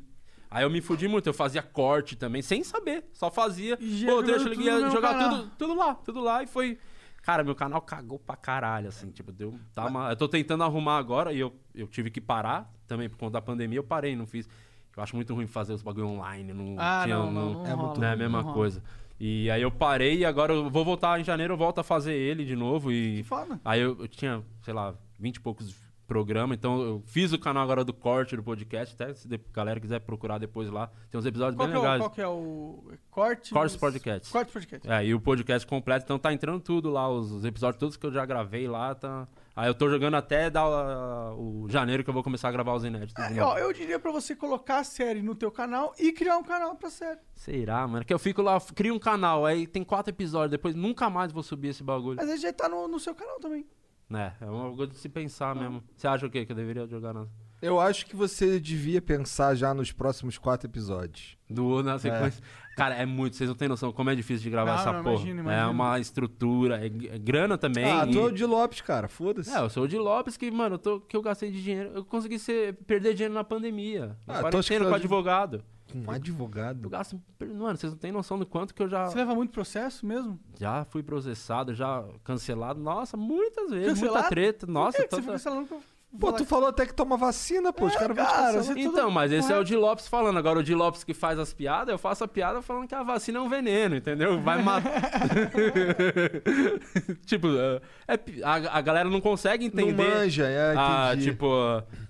Aí 0.51 0.63
eu 0.63 0.69
me 0.69 0.81
fudi 0.81 1.07
muito, 1.07 1.27
eu 1.27 1.33
fazia 1.33 1.61
corte 1.61 2.15
também, 2.15 2.41
sem 2.41 2.63
saber, 2.63 3.05
só 3.13 3.29
fazia. 3.29 3.77
E 3.79 4.05
Pô, 4.05 4.21
deixa 4.21 4.49
eu 4.49 4.53
tudo 4.55 4.91
jogar 4.91 5.29
tudo, 5.29 5.51
tudo 5.57 5.75
lá, 5.75 5.95
tudo 5.95 6.19
lá 6.21 6.43
e 6.43 6.47
foi. 6.47 6.77
Cara, 7.21 7.43
meu 7.43 7.53
canal 7.53 7.81
cagou 7.81 8.17
pra 8.17 8.35
caralho, 8.35 8.87
assim, 8.87 9.11
tipo, 9.11 9.31
deu. 9.31 9.53
Tá 9.75 9.85
uma... 9.85 10.09
Eu 10.09 10.15
tô 10.15 10.27
tentando 10.27 10.63
arrumar 10.63 10.97
agora 10.97 11.31
e 11.33 11.39
eu, 11.39 11.53
eu 11.75 11.85
tive 11.87 12.09
que 12.09 12.19
parar 12.19 12.73
também 12.87 13.07
por 13.09 13.17
conta 13.17 13.33
da 13.33 13.41
pandemia, 13.41 13.77
eu 13.77 13.83
parei, 13.83 14.15
não 14.15 14.25
fiz. 14.25 14.49
Eu 14.97 15.03
acho 15.03 15.15
muito 15.15 15.33
ruim 15.35 15.45
fazer 15.45 15.73
os 15.73 15.83
bagulho 15.83 16.07
online, 16.07 16.51
não 16.51 16.75
Ah, 16.79 17.01
tinha. 17.03 17.17
não, 17.17 17.31
não, 17.31 17.53
não 17.53 17.65
é 17.67 17.75
muito 17.75 17.99
não 17.99 18.07
é 18.07 18.11
a 18.13 18.15
mesma 18.15 18.43
coisa. 18.53 18.81
E 19.19 19.51
aí 19.51 19.61
eu 19.61 19.69
parei 19.69 20.19
e 20.19 20.25
agora 20.25 20.53
eu 20.53 20.69
vou 20.69 20.83
voltar 20.83 21.19
em 21.19 21.23
janeiro, 21.23 21.53
eu 21.53 21.57
volto 21.57 21.79
a 21.79 21.83
fazer 21.83 22.13
ele 22.15 22.43
de 22.45 22.55
novo 22.55 22.91
e. 22.91 23.17
Que 23.17 23.23
foda. 23.23 23.59
Aí 23.63 23.81
eu, 23.81 23.95
eu 23.99 24.07
tinha, 24.07 24.41
sei 24.61 24.73
lá, 24.73 24.95
20 25.19 25.35
e 25.35 25.39
poucos 25.41 25.75
programas, 26.09 26.57
então 26.57 26.81
eu 26.81 27.03
fiz 27.05 27.31
o 27.31 27.37
canal 27.39 27.63
agora 27.63 27.85
do 27.85 27.93
corte 27.93 28.35
do 28.35 28.41
podcast, 28.43 28.95
até 28.95 29.13
se 29.13 29.27
a 29.31 29.39
galera 29.53 29.79
quiser 29.79 29.99
procurar 29.99 30.39
depois 30.39 30.69
lá, 30.69 30.91
tem 31.09 31.19
uns 31.19 31.25
episódios 31.25 31.55
Qual 31.55 31.67
bem 31.67 31.75
é 31.75 31.79
o, 31.79 31.81
legais. 31.81 32.01
qual 32.01 32.09
que 32.09 32.21
é 32.21 32.27
o. 32.27 32.83
Corte. 33.11 33.53
Cortes 33.53 33.77
Podcast. 33.77 34.31
Corte 34.31 34.51
podcast. 34.51 34.89
É, 34.89 35.05
e 35.05 35.13
o 35.13 35.21
podcast 35.21 35.67
completo, 35.67 36.03
então 36.05 36.17
tá 36.17 36.33
entrando 36.33 36.59
tudo 36.59 36.89
lá, 36.89 37.07
os, 37.07 37.31
os 37.31 37.45
episódios 37.45 37.79
todos 37.79 37.95
que 37.95 38.05
eu 38.05 38.11
já 38.11 38.25
gravei 38.25 38.67
lá, 38.67 38.95
tá... 38.95 39.27
Aí 39.55 39.67
eu 39.67 39.73
tô 39.73 39.89
jogando 39.89 40.15
até 40.15 40.49
dar 40.49 40.65
uh, 40.65 41.35
o 41.37 41.67
janeiro 41.69 42.01
que 42.01 42.09
eu 42.09 42.13
vou 42.13 42.23
começar 42.23 42.47
a 42.47 42.51
gravar 42.51 42.73
os 42.75 42.85
inéditos. 42.85 43.21
É, 43.21 43.43
ó, 43.43 43.57
eu 43.57 43.73
diria 43.73 43.99
pra 43.99 44.09
você 44.09 44.33
colocar 44.33 44.79
a 44.79 44.83
série 44.85 45.21
no 45.21 45.35
teu 45.35 45.51
canal 45.51 45.93
e 45.99 46.13
criar 46.13 46.37
um 46.37 46.43
canal 46.43 46.75
pra 46.75 46.89
série. 46.89 47.19
Será, 47.35 47.85
mano? 47.85 48.05
Que 48.05 48.13
eu 48.13 48.19
fico 48.19 48.41
lá, 48.41 48.57
crio 48.73 48.95
um 48.95 48.99
canal, 48.99 49.45
aí 49.45 49.67
tem 49.67 49.83
quatro 49.83 50.13
episódios, 50.13 50.51
depois 50.51 50.75
nunca 50.75 51.09
mais 51.09 51.33
vou 51.33 51.43
subir 51.43 51.69
esse 51.69 51.83
bagulho. 51.83 52.15
Mas 52.15 52.29
aí 52.29 52.37
já 52.37 52.53
tá 52.53 52.69
no, 52.69 52.87
no 52.87 52.99
seu 53.01 53.13
canal 53.13 53.37
também. 53.39 53.65
É, 54.13 54.31
é 54.41 54.45
uma 54.45 54.75
coisa 54.75 54.91
de 54.91 54.97
se 54.97 55.07
pensar 55.09 55.55
mesmo. 55.55 55.83
Você 55.95 56.07
acha 56.07 56.25
o 56.25 56.29
quê? 56.29 56.45
Que 56.45 56.51
eu 56.51 56.55
deveria 56.55 56.87
jogar 56.87 57.13
na... 57.13 57.25
Eu 57.61 57.77
acho 57.79 58.05
que 58.05 58.15
você 58.15 58.57
devia 58.57 59.01
pensar 59.01 59.53
já 59.53 59.73
nos 59.73 59.91
próximos 59.91 60.37
quatro 60.37 60.65
episódios. 60.69 61.37
Do, 61.49 61.83
na 61.83 61.99
sequência. 61.99 62.41
Cara, 62.77 62.95
é 62.95 63.05
muito, 63.05 63.35
vocês 63.35 63.49
não 63.49 63.55
têm 63.57 63.67
noção 63.67 63.91
como 63.91 64.09
é 64.09 64.15
difícil 64.15 64.43
de 64.43 64.49
gravar 64.49 64.71
Não, 64.75 64.79
essa 64.79 64.93
não, 64.93 65.03
porra. 65.03 65.15
imagino, 65.25 65.49
É 65.51 65.65
uma 65.67 65.99
estrutura, 65.99 66.79
é, 66.81 66.85
é 66.85 67.19
grana 67.19 67.57
também. 67.57 67.83
ah, 67.83 68.05
e- 68.07 68.11
tu 68.13 68.19
é 68.19 68.23
o 68.23 68.31
de 68.31 68.45
Lopes, 68.45 68.79
cara, 68.79 69.09
foda-se. 69.09 69.51
É, 69.53 69.59
eu 69.59 69.69
sou 69.69 69.83
o 69.83 69.87
de 69.89 69.97
Lopes 69.97 70.37
que, 70.37 70.49
mano, 70.49 70.75
eu 70.75 70.79
tô, 70.79 71.01
que 71.01 71.17
eu 71.17 71.21
gastei 71.21 71.51
de 71.51 71.61
dinheiro. 71.61 71.91
Eu 71.93 72.05
consegui 72.05 72.39
ser, 72.39 72.75
perder 72.87 73.13
dinheiro 73.13 73.33
na 73.33 73.43
pandemia. 73.43 74.15
Ah, 74.25 74.39
quarentena 74.39 74.85
com 74.85 74.95
advogado. 74.95 75.61
Com 75.91 75.99
um 75.99 76.03
Eu 76.03 76.11
advogado. 76.11 76.89
gasto. 76.89 77.19
Mano, 77.39 77.77
vocês 77.77 77.91
não 77.91 77.99
têm 77.99 78.11
noção 78.11 78.37
do 78.37 78.45
quanto 78.45 78.73
que 78.73 78.81
eu 78.83 78.87
já, 78.89 79.05
Você 79.07 79.15
leva 79.17 79.33
muito 79.35 79.51
processo 79.51 80.05
mesmo? 80.05 80.39
já 80.59 80.85
fui 80.85 81.01
processado, 81.03 81.73
já 81.73 82.03
cancelado. 82.23 82.79
Nossa, 82.79 83.17
muitas 83.17 83.69
vezes. 83.71 83.87
Muita 83.99 84.01
Cancelado? 84.07 84.29
treta. 84.29 84.67
Nossa, 84.67 84.97
Por 84.97 85.09
que 85.09 85.15
que 85.15 85.15
você 85.23 85.49
toda- 85.49 85.63
fica 85.65 85.79
Pô, 86.19 86.33
tu 86.33 86.43
falou 86.43 86.69
até 86.69 86.87
que 86.87 86.93
toma 86.93 87.15
vacina, 87.15 87.71
pô. 87.71 87.85
os 87.85 87.95
caras 87.95 88.15
vão 88.17 88.25
te 88.25 88.31
cara, 88.31 88.63
você- 88.63 88.73
tudo 88.73 88.79
Então, 88.93 89.11
mas 89.11 89.31
esse 89.31 89.53
é 89.53 89.57
o 89.57 89.63
de 89.63 89.75
Lopes 89.75 90.07
falando. 90.07 90.37
Agora 90.37 90.57
o 90.59 90.63
de 90.63 90.73
Lopes 90.73 91.03
que 91.03 91.13
faz 91.13 91.37
as 91.37 91.53
piadas, 91.53 91.89
eu 91.89 91.99
faço 91.99 92.23
a 92.23 92.27
piada 92.27 92.61
falando 92.63 92.87
que 92.87 92.95
a 92.95 93.03
vacina 93.03 93.37
é 93.37 93.41
um 93.41 93.47
veneno, 93.47 93.95
entendeu? 93.95 94.41
Vai 94.41 94.61
matar. 94.63 94.91
tipo, 97.25 97.47
é- 97.47 97.81
é 98.07 98.17
pi- 98.17 98.43
a, 98.43 98.53
a 98.77 98.81
galera 98.81 99.09
não 99.09 99.21
consegue 99.21 99.69
Não 99.73 99.83
entender. 99.83 100.15
manja, 100.15 100.45
é, 100.47 100.73
a, 100.75 101.11
entendi. 101.13 101.31
tipo, 101.31 101.47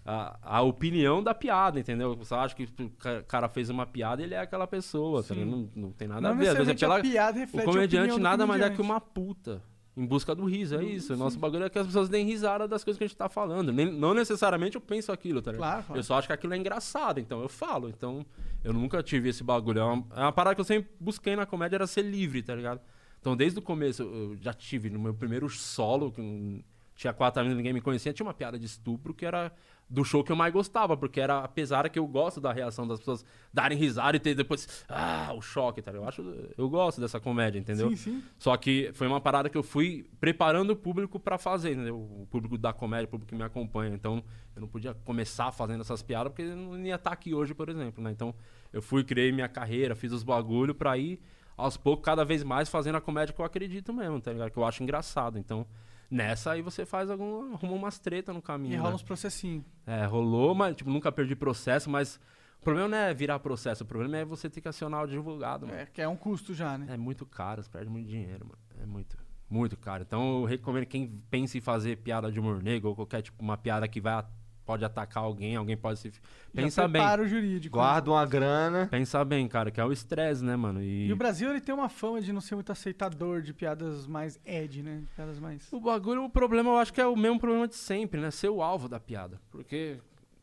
a, 0.06 0.38
a 0.42 0.62
opinião 0.62 1.22
da 1.22 1.34
piada, 1.34 1.80
entendeu? 1.80 2.16
Você 2.16 2.34
acha 2.34 2.56
que 2.56 2.64
o 2.80 2.90
ca- 2.92 3.24
cara 3.24 3.50
fez 3.50 3.70
uma 3.70 3.86
piada, 3.86 4.22
ele 4.24 4.34
é 4.34 4.40
aquela 4.40 4.66
pessoa, 4.68 5.24
tá 5.24 5.34
ligado? 5.34 5.52
não, 5.52 5.70
não 5.76 5.92
tem 5.92 6.08
nada 6.08 6.22
Não 6.22 6.30
a 6.30 6.34
ver. 6.34 6.48
Às 6.50 6.54
vezes 6.58 6.70
é 6.70 6.72
necessariamente 6.74 6.86
a 6.86 6.88
pela- 6.88 7.02
piada 7.02 7.40
reflete 7.40 7.68
o 7.68 7.72
comediante 7.72 7.98
opinião 8.12 8.18
do 8.18 8.24
nada 8.24 8.48
mais 8.48 8.62
é 8.62 8.70
que 8.70 8.78
comediante. 8.78 8.92
uma 8.94 9.02
puta. 9.02 9.62
Em 10.00 10.06
busca 10.06 10.34
do 10.34 10.46
riso, 10.46 10.78
é 10.78 10.84
isso. 10.84 11.14
O 11.14 11.18
nosso 11.18 11.38
bagulho 11.38 11.66
é 11.66 11.70
que 11.70 11.78
as 11.78 11.86
pessoas 11.86 12.08
deem 12.08 12.26
risada 12.26 12.66
das 12.70 12.86
coisas 12.86 12.98
que 12.98 13.04
a 13.04 13.08
gente 13.08 13.18
tá 13.18 13.28
falando. 13.28 13.74
Nem- 13.74 13.92
não 13.92 14.14
necessariamente 14.14 14.76
eu 14.78 14.82
penso 14.82 15.12
aquilo, 15.12 15.42
tá 15.42 15.52
ligado? 15.52 15.68
Claro, 15.70 15.84
claro. 15.84 16.00
Eu 16.00 16.04
só 16.04 16.18
acho 16.18 16.28
que 16.28 16.32
aquilo 16.34 16.54
é 16.54 16.58
engraçado, 16.58 17.20
então 17.20 17.42
eu 17.42 17.50
falo. 17.50 17.90
Então, 17.90 18.26
eu 18.64 18.72
nunca 18.72 19.04
tive 19.04 19.28
esse 19.28 19.44
bagulho. 19.44 19.80
É 19.80 19.84
uma, 19.84 20.06
é 20.16 20.22
uma 20.22 20.32
parada 20.32 20.56
que 20.56 20.62
eu 20.62 20.66
sempre 20.66 20.90
busquei 21.02 21.36
na 21.36 21.46
comédia, 21.46 21.76
era 21.76 21.86
ser 21.86 22.04
livre, 22.04 22.42
tá 22.42 22.56
ligado? 22.56 22.80
Então, 23.20 23.36
desde 23.36 23.60
o 23.60 23.62
começo, 23.62 24.04
eu 24.04 24.38
já 24.40 24.54
tive 24.54 24.90
no 24.90 24.98
meu 24.98 25.14
primeiro 25.14 25.50
solo, 25.50 26.14
que 26.14 26.64
tinha 26.96 27.12
quatro 27.12 27.42
anos 27.42 27.54
ninguém 27.56 27.74
me 27.74 27.82
conhecia, 27.82 28.14
tinha 28.14 28.26
uma 28.26 28.34
piada 28.34 28.58
de 28.58 28.66
estupro 28.66 29.14
que 29.14 29.26
era 29.26 29.52
do 29.90 30.04
show 30.04 30.24
que 30.24 30.32
eu 30.32 30.36
mais 30.36 30.54
gostava, 30.54 30.96
porque 30.96 31.20
era, 31.20 31.40
apesar 31.40 31.90
que 31.90 31.98
eu 31.98 32.06
gosto 32.06 32.40
da 32.40 32.54
reação 32.54 32.88
das 32.88 33.00
pessoas 33.00 33.26
darem 33.52 33.78
risada 33.78 34.16
e 34.16 34.20
ter 34.20 34.36
depois, 34.36 34.86
ah, 34.88 35.34
o 35.36 35.42
choque, 35.42 35.82
tá? 35.82 35.92
Eu, 35.92 36.08
acho, 36.08 36.22
eu 36.56 36.70
gosto 36.70 37.02
dessa 37.02 37.20
comédia, 37.20 37.58
entendeu? 37.58 37.90
Sim, 37.90 37.96
sim. 37.96 38.24
Só 38.38 38.56
que 38.56 38.92
foi 38.94 39.08
uma 39.08 39.20
parada 39.20 39.50
que 39.50 39.58
eu 39.58 39.64
fui 39.64 40.06
preparando 40.20 40.72
o 40.72 40.76
público 40.76 41.20
pra 41.20 41.38
fazer, 41.40 41.72
entendeu? 41.72 41.98
O 41.98 42.28
público 42.30 42.58
da 42.58 42.72
comédia, 42.72 43.06
o 43.06 43.10
público 43.10 43.30
que 43.30 43.36
me 43.36 43.44
acompanha. 43.44 43.94
Então, 43.96 44.24
eu 44.56 44.62
não 44.62 44.68
podia 44.68 44.94
começar 44.94 45.52
fazendo 45.52 45.82
essas 45.82 46.04
piadas 46.04 46.32
porque 46.32 46.44
eu 46.44 46.56
não 46.56 46.80
ia 46.86 46.96
estar 46.96 47.12
aqui 47.12 47.34
hoje, 47.34 47.56
por 47.56 47.68
exemplo, 47.68 48.04
né? 48.04 48.12
Então, 48.12 48.36
eu 48.72 48.82
fui, 48.82 49.04
criei 49.04 49.32
minha 49.32 49.50
carreira, 49.50 49.96
fiz 49.96 50.12
os 50.12 50.22
bagulho 50.22 50.76
pra 50.76 50.98
ir 50.98 51.20
aos 51.58 51.76
poucos, 51.76 52.06
cada 52.06 52.24
vez 52.24 52.44
mais 52.44 52.70
fazendo 52.70 52.96
a 52.96 53.02
comédia 53.02 53.34
que 53.34 53.42
eu 53.42 53.46
acredito 53.46 53.92
mesmo, 53.92 54.22
tá 54.22 54.32
ligado? 54.32 54.52
Que 54.52 54.58
eu 54.58 54.66
acho 54.66 54.84
engraçado. 54.84 55.38
Então, 55.38 55.66
nessa 56.10 56.52
aí 56.52 56.62
você 56.62 56.86
faz 56.86 57.10
algum, 57.10 57.54
arruma 57.54 57.74
umas 57.74 58.00
treta 58.00 58.34
no 58.34 58.42
caminho. 58.42 58.74
E 58.74 58.78
né? 58.78 58.82
rola 58.82 58.96
uns 58.96 59.04
processinhos. 59.04 59.64
É, 59.86 60.06
rolou, 60.06 60.56
mas 60.56 60.76
tipo, 60.76 60.90
nunca 60.90 61.12
perdi 61.12 61.36
processo, 61.36 61.90
mas 61.90 62.20
o 62.60 62.64
problema 62.64 62.90
não 62.90 62.98
é 62.98 63.14
virar 63.14 63.40
processo, 63.40 63.84
o 63.84 63.88
problema 63.88 64.18
é 64.18 64.26
você 64.26 64.50
ter 64.50 64.60
que 64.62 64.68
acionar 64.68 65.02
o 65.02 65.04
advogado, 65.04 65.66
mano. 65.66 65.80
É, 65.80 65.86
que 65.86 66.02
é 66.02 66.08
um 66.08 66.16
custo 66.16 66.54
já, 66.54 66.78
né? 66.78 66.88
É 66.94 66.98
muito 66.98 67.26
caro, 67.26 67.64
você 67.64 67.70
perde 67.70 67.90
muito 67.90 68.08
dinheiro, 68.08 68.46
mano. 68.46 68.60
É 68.82 68.86
muito, 68.86 69.18
muito 69.50 69.78
caro. 69.78 70.04
Então 70.04 70.42
eu 70.42 70.46
recomendo 70.46 70.86
quem 70.86 71.22
pensa 71.30 71.58
em 71.58 71.62
fazer 71.62 71.98
piada 71.98 72.32
de 72.32 72.40
humor 72.40 72.62
negro 72.62 72.90
ou 72.90 72.96
qualquer 72.96 73.22
tipo, 73.22 73.42
uma 73.42 73.58
piada 73.58 73.88
que 73.88 74.02
vai, 74.02 74.26
pode 74.70 74.86
atacar 74.86 75.24
alguém, 75.24 75.56
alguém 75.56 75.76
pode 75.76 75.98
se. 75.98 76.12
Pensa 76.54 76.84
já 76.84 76.88
bem. 76.88 77.02
o 77.02 77.28
jurídico. 77.28 77.76
né? 77.76 77.84
Guarda 77.84 78.12
uma 78.12 78.24
grana. 78.24 78.88
Pensa 78.92 79.26
bem, 79.26 79.48
cara, 79.48 79.72
que 79.72 79.82
é 79.82 79.84
o 79.84 79.92
estresse, 79.92 80.46
né, 80.46 80.56
mano? 80.56 80.80
E, 80.80 81.08
E 81.08 81.12
o 81.12 81.16
Brasil, 81.16 81.50
ele 81.50 81.60
tem 81.60 81.74
uma 81.74 81.90
fama 81.90 82.22
de 82.22 82.32
não 82.32 82.40
ser 82.40 82.54
muito 82.54 82.72
aceitador 82.72 83.42
de 83.42 83.52
piadas 83.52 84.06
mais 84.06 84.40
ed, 84.46 84.84
né? 84.84 85.02
Piadas 85.16 85.40
mais... 85.40 85.68
O 85.74 85.80
bagulho, 85.80 86.24
o 86.24 86.30
problema, 86.30 86.70
eu 86.70 86.78
acho 86.78 86.94
que 86.94 87.02
é 87.02 87.08
o 87.08 87.16
mesmo 87.16 87.40
problema 87.40 87.68
de 87.68 87.74
sempre, 87.74 88.22
né? 88.22 88.30
Ser 88.30 88.50
o 88.50 88.62
alvo 88.62 88.88
da 88.88 89.00
piada. 89.00 89.42
Porque, 89.50 89.98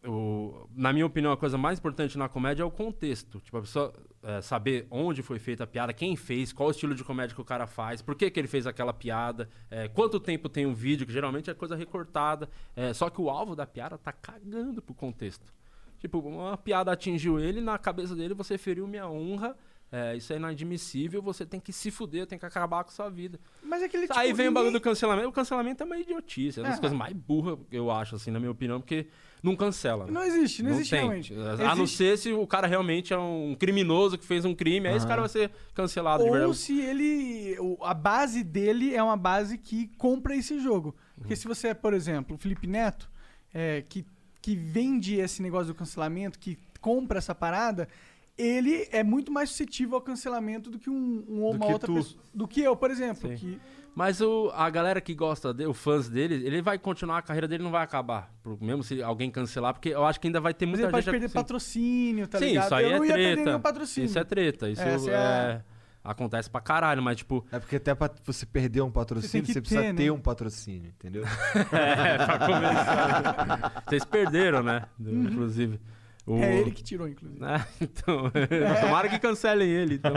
o, 0.04 0.66
na 0.74 0.92
minha 0.92 1.06
opinião, 1.06 1.30
a 1.30 1.36
coisa 1.36 1.56
mais 1.56 1.78
importante 1.78 2.18
na 2.18 2.28
comédia 2.28 2.64
é 2.64 2.66
o 2.66 2.70
contexto. 2.70 3.38
Tipo, 3.38 3.58
a 3.58 3.60
pessoa 3.60 3.94
é, 4.28 4.40
saber 4.42 4.86
onde 4.90 5.22
foi 5.22 5.38
feita 5.38 5.62
a 5.62 5.66
piada, 5.66 5.92
quem 5.92 6.16
fez, 6.16 6.52
qual 6.52 6.70
estilo 6.70 6.94
de 6.96 7.04
comédia 7.04 7.34
que 7.34 7.40
o 7.40 7.44
cara 7.44 7.66
faz, 7.66 8.02
por 8.02 8.16
que, 8.16 8.28
que 8.28 8.40
ele 8.40 8.48
fez 8.48 8.66
aquela 8.66 8.92
piada, 8.92 9.48
é, 9.70 9.86
quanto 9.86 10.18
tempo 10.18 10.48
tem 10.48 10.66
um 10.66 10.74
vídeo, 10.74 11.06
que 11.06 11.12
geralmente 11.12 11.48
é 11.48 11.54
coisa 11.54 11.76
recortada. 11.76 12.48
É, 12.74 12.92
só 12.92 13.08
que 13.08 13.20
o 13.20 13.30
alvo 13.30 13.54
da 13.54 13.64
piada 13.66 13.96
tá 13.96 14.12
cagando 14.12 14.82
pro 14.82 14.92
contexto. 14.94 15.54
Tipo, 16.00 16.18
uma 16.18 16.56
piada 16.56 16.90
atingiu 16.90 17.38
ele, 17.38 17.60
na 17.60 17.78
cabeça 17.78 18.14
dele 18.16 18.34
você 18.34 18.58
feriu 18.58 18.86
minha 18.88 19.08
honra. 19.08 19.56
é, 19.92 20.16
isso 20.16 20.32
é 20.32 20.36
inadmissível, 20.36 21.22
você 21.22 21.46
tem 21.46 21.60
que 21.60 21.72
se 21.72 21.92
fuder, 21.92 22.26
tem 22.26 22.36
que 22.38 22.44
acabar 22.44 22.82
com 22.82 22.90
sua 22.90 23.08
vida. 23.08 23.38
Mas 23.62 23.80
é 23.82 23.84
aquele 23.86 24.08
tipo... 24.08 24.18
Aí 24.18 24.32
vem 24.32 24.48
o 24.48 24.52
bagulho 24.52 24.72
do 24.72 24.74
ninguém- 24.74 24.82
cancelamento. 24.90 25.28
O 25.28 25.32
cancelamento 25.32 25.82
é 25.84 25.86
uma 25.86 25.96
idiotice. 25.96 26.58
É 26.58 26.62
uma 26.64 26.68
das 26.70 26.78
É. 26.78 26.80
coisas 26.80 26.98
mais 26.98 27.12
burras, 27.14 27.58
eu 27.70 27.88
acho, 27.90 28.16
assim, 28.16 28.32
na 28.32 28.40
minha 28.40 28.50
opinião, 28.50 28.80
porque 28.80 29.06
não 29.42 29.54
cancela. 29.54 30.06
Não 30.06 30.24
existe, 30.24 30.62
não, 30.62 30.70
existe 30.72 30.90
tem. 30.90 31.00
realmente. 31.00 31.32
A 31.34 31.74
não 31.74 31.84
Existe- 31.84 31.96
ser 31.96 32.18
se 32.18 32.32
o 32.32 32.46
cara 32.46 32.66
realmente 32.66 33.12
é 33.12 33.18
um 33.18 33.54
criminoso 33.58 34.18
que 34.18 34.24
fez 34.26 34.44
um 34.44 34.54
crime, 34.54 34.88
aí 34.88 34.96
esse 34.96 35.06
cara 35.06 35.20
vai 35.22 35.28
ser 35.28 35.50
cancelado 35.74 36.22
de 36.24 36.28
Ou 36.28 36.34
verdade. 36.36 36.56
se 36.58 36.80
ele. 36.80 37.56
A 37.82 37.94
base 37.94 38.42
dele 38.42 38.94
é 38.94 39.02
uma 39.02 39.16
base 39.16 39.56
que 39.58 39.88
compra 39.98 40.34
esse 40.34 40.58
jogo. 40.60 40.94
Porque 41.16 41.34
Uhum. 41.34 41.40
se 41.40 41.46
você 41.48 41.68
é, 41.68 41.74
por 41.74 41.94
exemplo, 41.94 42.36
o 42.36 42.38
Felipe 42.38 42.66
Neto, 42.66 43.08
é, 43.54 43.82
que, 43.88 44.04
que 44.42 44.54
vende 44.56 45.14
esse 45.16 45.40
negócio 45.40 45.68
do 45.68 45.74
cancelamento, 45.74 46.38
que 46.38 46.58
compra 46.80 47.18
essa 47.18 47.34
parada, 47.34 47.88
ele 48.36 48.86
é 48.92 49.02
muito 49.02 49.32
mais 49.32 49.48
suscetível 49.50 49.94
ao 49.96 50.00
cancelamento 50.02 50.70
do 50.70 50.78
que 50.78 50.90
um, 50.90 51.24
um 51.28 51.42
ou 51.42 51.52
Do 51.52 51.56
uma 51.56 51.66
outra 51.72 51.86
tu. 51.86 51.94
pessoa. 51.94 52.20
Do 52.34 52.46
que 52.46 52.60
eu, 52.60 52.76
por 52.76 52.90
exemplo. 52.90 53.30
Sim. 53.30 53.36
Que, 53.36 53.60
Mas 53.96 54.20
o, 54.20 54.52
a 54.54 54.68
galera 54.68 55.00
que 55.00 55.14
gosta 55.14 55.54
dele, 55.54 55.70
os 55.70 55.78
fãs 55.78 56.06
dele, 56.06 56.46
ele 56.46 56.60
vai 56.60 56.78
continuar, 56.78 57.16
a 57.16 57.22
carreira 57.22 57.48
dele 57.48 57.62
não 57.64 57.70
vai 57.70 57.82
acabar. 57.82 58.30
Mesmo 58.60 58.82
se 58.82 59.02
alguém 59.02 59.30
cancelar, 59.30 59.72
porque 59.72 59.88
eu 59.88 60.04
acho 60.04 60.20
que 60.20 60.28
ainda 60.28 60.38
vai 60.38 60.52
ter 60.52 60.66
mas 60.66 60.72
muita 60.72 60.84
ele 60.84 60.90
pode 60.92 61.04
gente... 61.06 61.12
perder 61.12 61.26
assim- 61.26 61.34
patrocínio, 61.34 62.28
tá 62.28 62.38
Sim, 62.38 62.44
ligado? 62.44 62.64
isso 62.66 62.74
aí 62.74 62.84
eu 62.84 62.90
é 62.90 62.98
não 62.98 63.04
ia 63.06 63.14
perder 63.14 63.32
treta. 63.36 63.50
nenhum 63.50 63.60
patrocínio. 63.62 64.06
Isso 64.06 64.18
é 64.18 64.24
treta. 64.24 64.68
Isso 64.68 64.82
Essa 64.82 65.10
é 65.10 65.14
é- 65.14 65.62
acontece 66.04 66.50
pra 66.50 66.60
caralho, 66.60 67.02
mas 67.02 67.16
tipo... 67.16 67.46
É 67.50 67.58
porque 67.58 67.76
até 67.76 67.94
pra 67.94 68.10
você 68.22 68.44
perder 68.44 68.82
um 68.82 68.90
patrocínio, 68.90 69.46
que 69.46 69.52
você, 69.54 69.60
precisa 69.62 69.80
ter, 69.80 69.94
ter, 69.94 70.04
né? 70.04 70.10
um 70.12 70.20
patrocínio, 70.20 70.88
entendeu? 70.90 71.24
É, 71.72 72.18
pra 72.18 72.38
começar. 72.38 73.82
Vocês 73.88 74.04
perderam, 74.04 74.62
né? 74.62 74.82
Uhum. 75.00 75.22
Inclusive. 75.24 75.80
O- 76.26 76.36
É 76.38 76.54
ele 76.58 76.70
que 76.70 76.82
tirou, 76.82 77.08
inclusive. 77.08 77.40
É, 77.42 77.64
então, 77.80 78.30
tomara 78.82 79.08
que 79.08 79.18
cancelem 79.18 79.70
ele. 79.70 79.94
Então. 79.94 80.12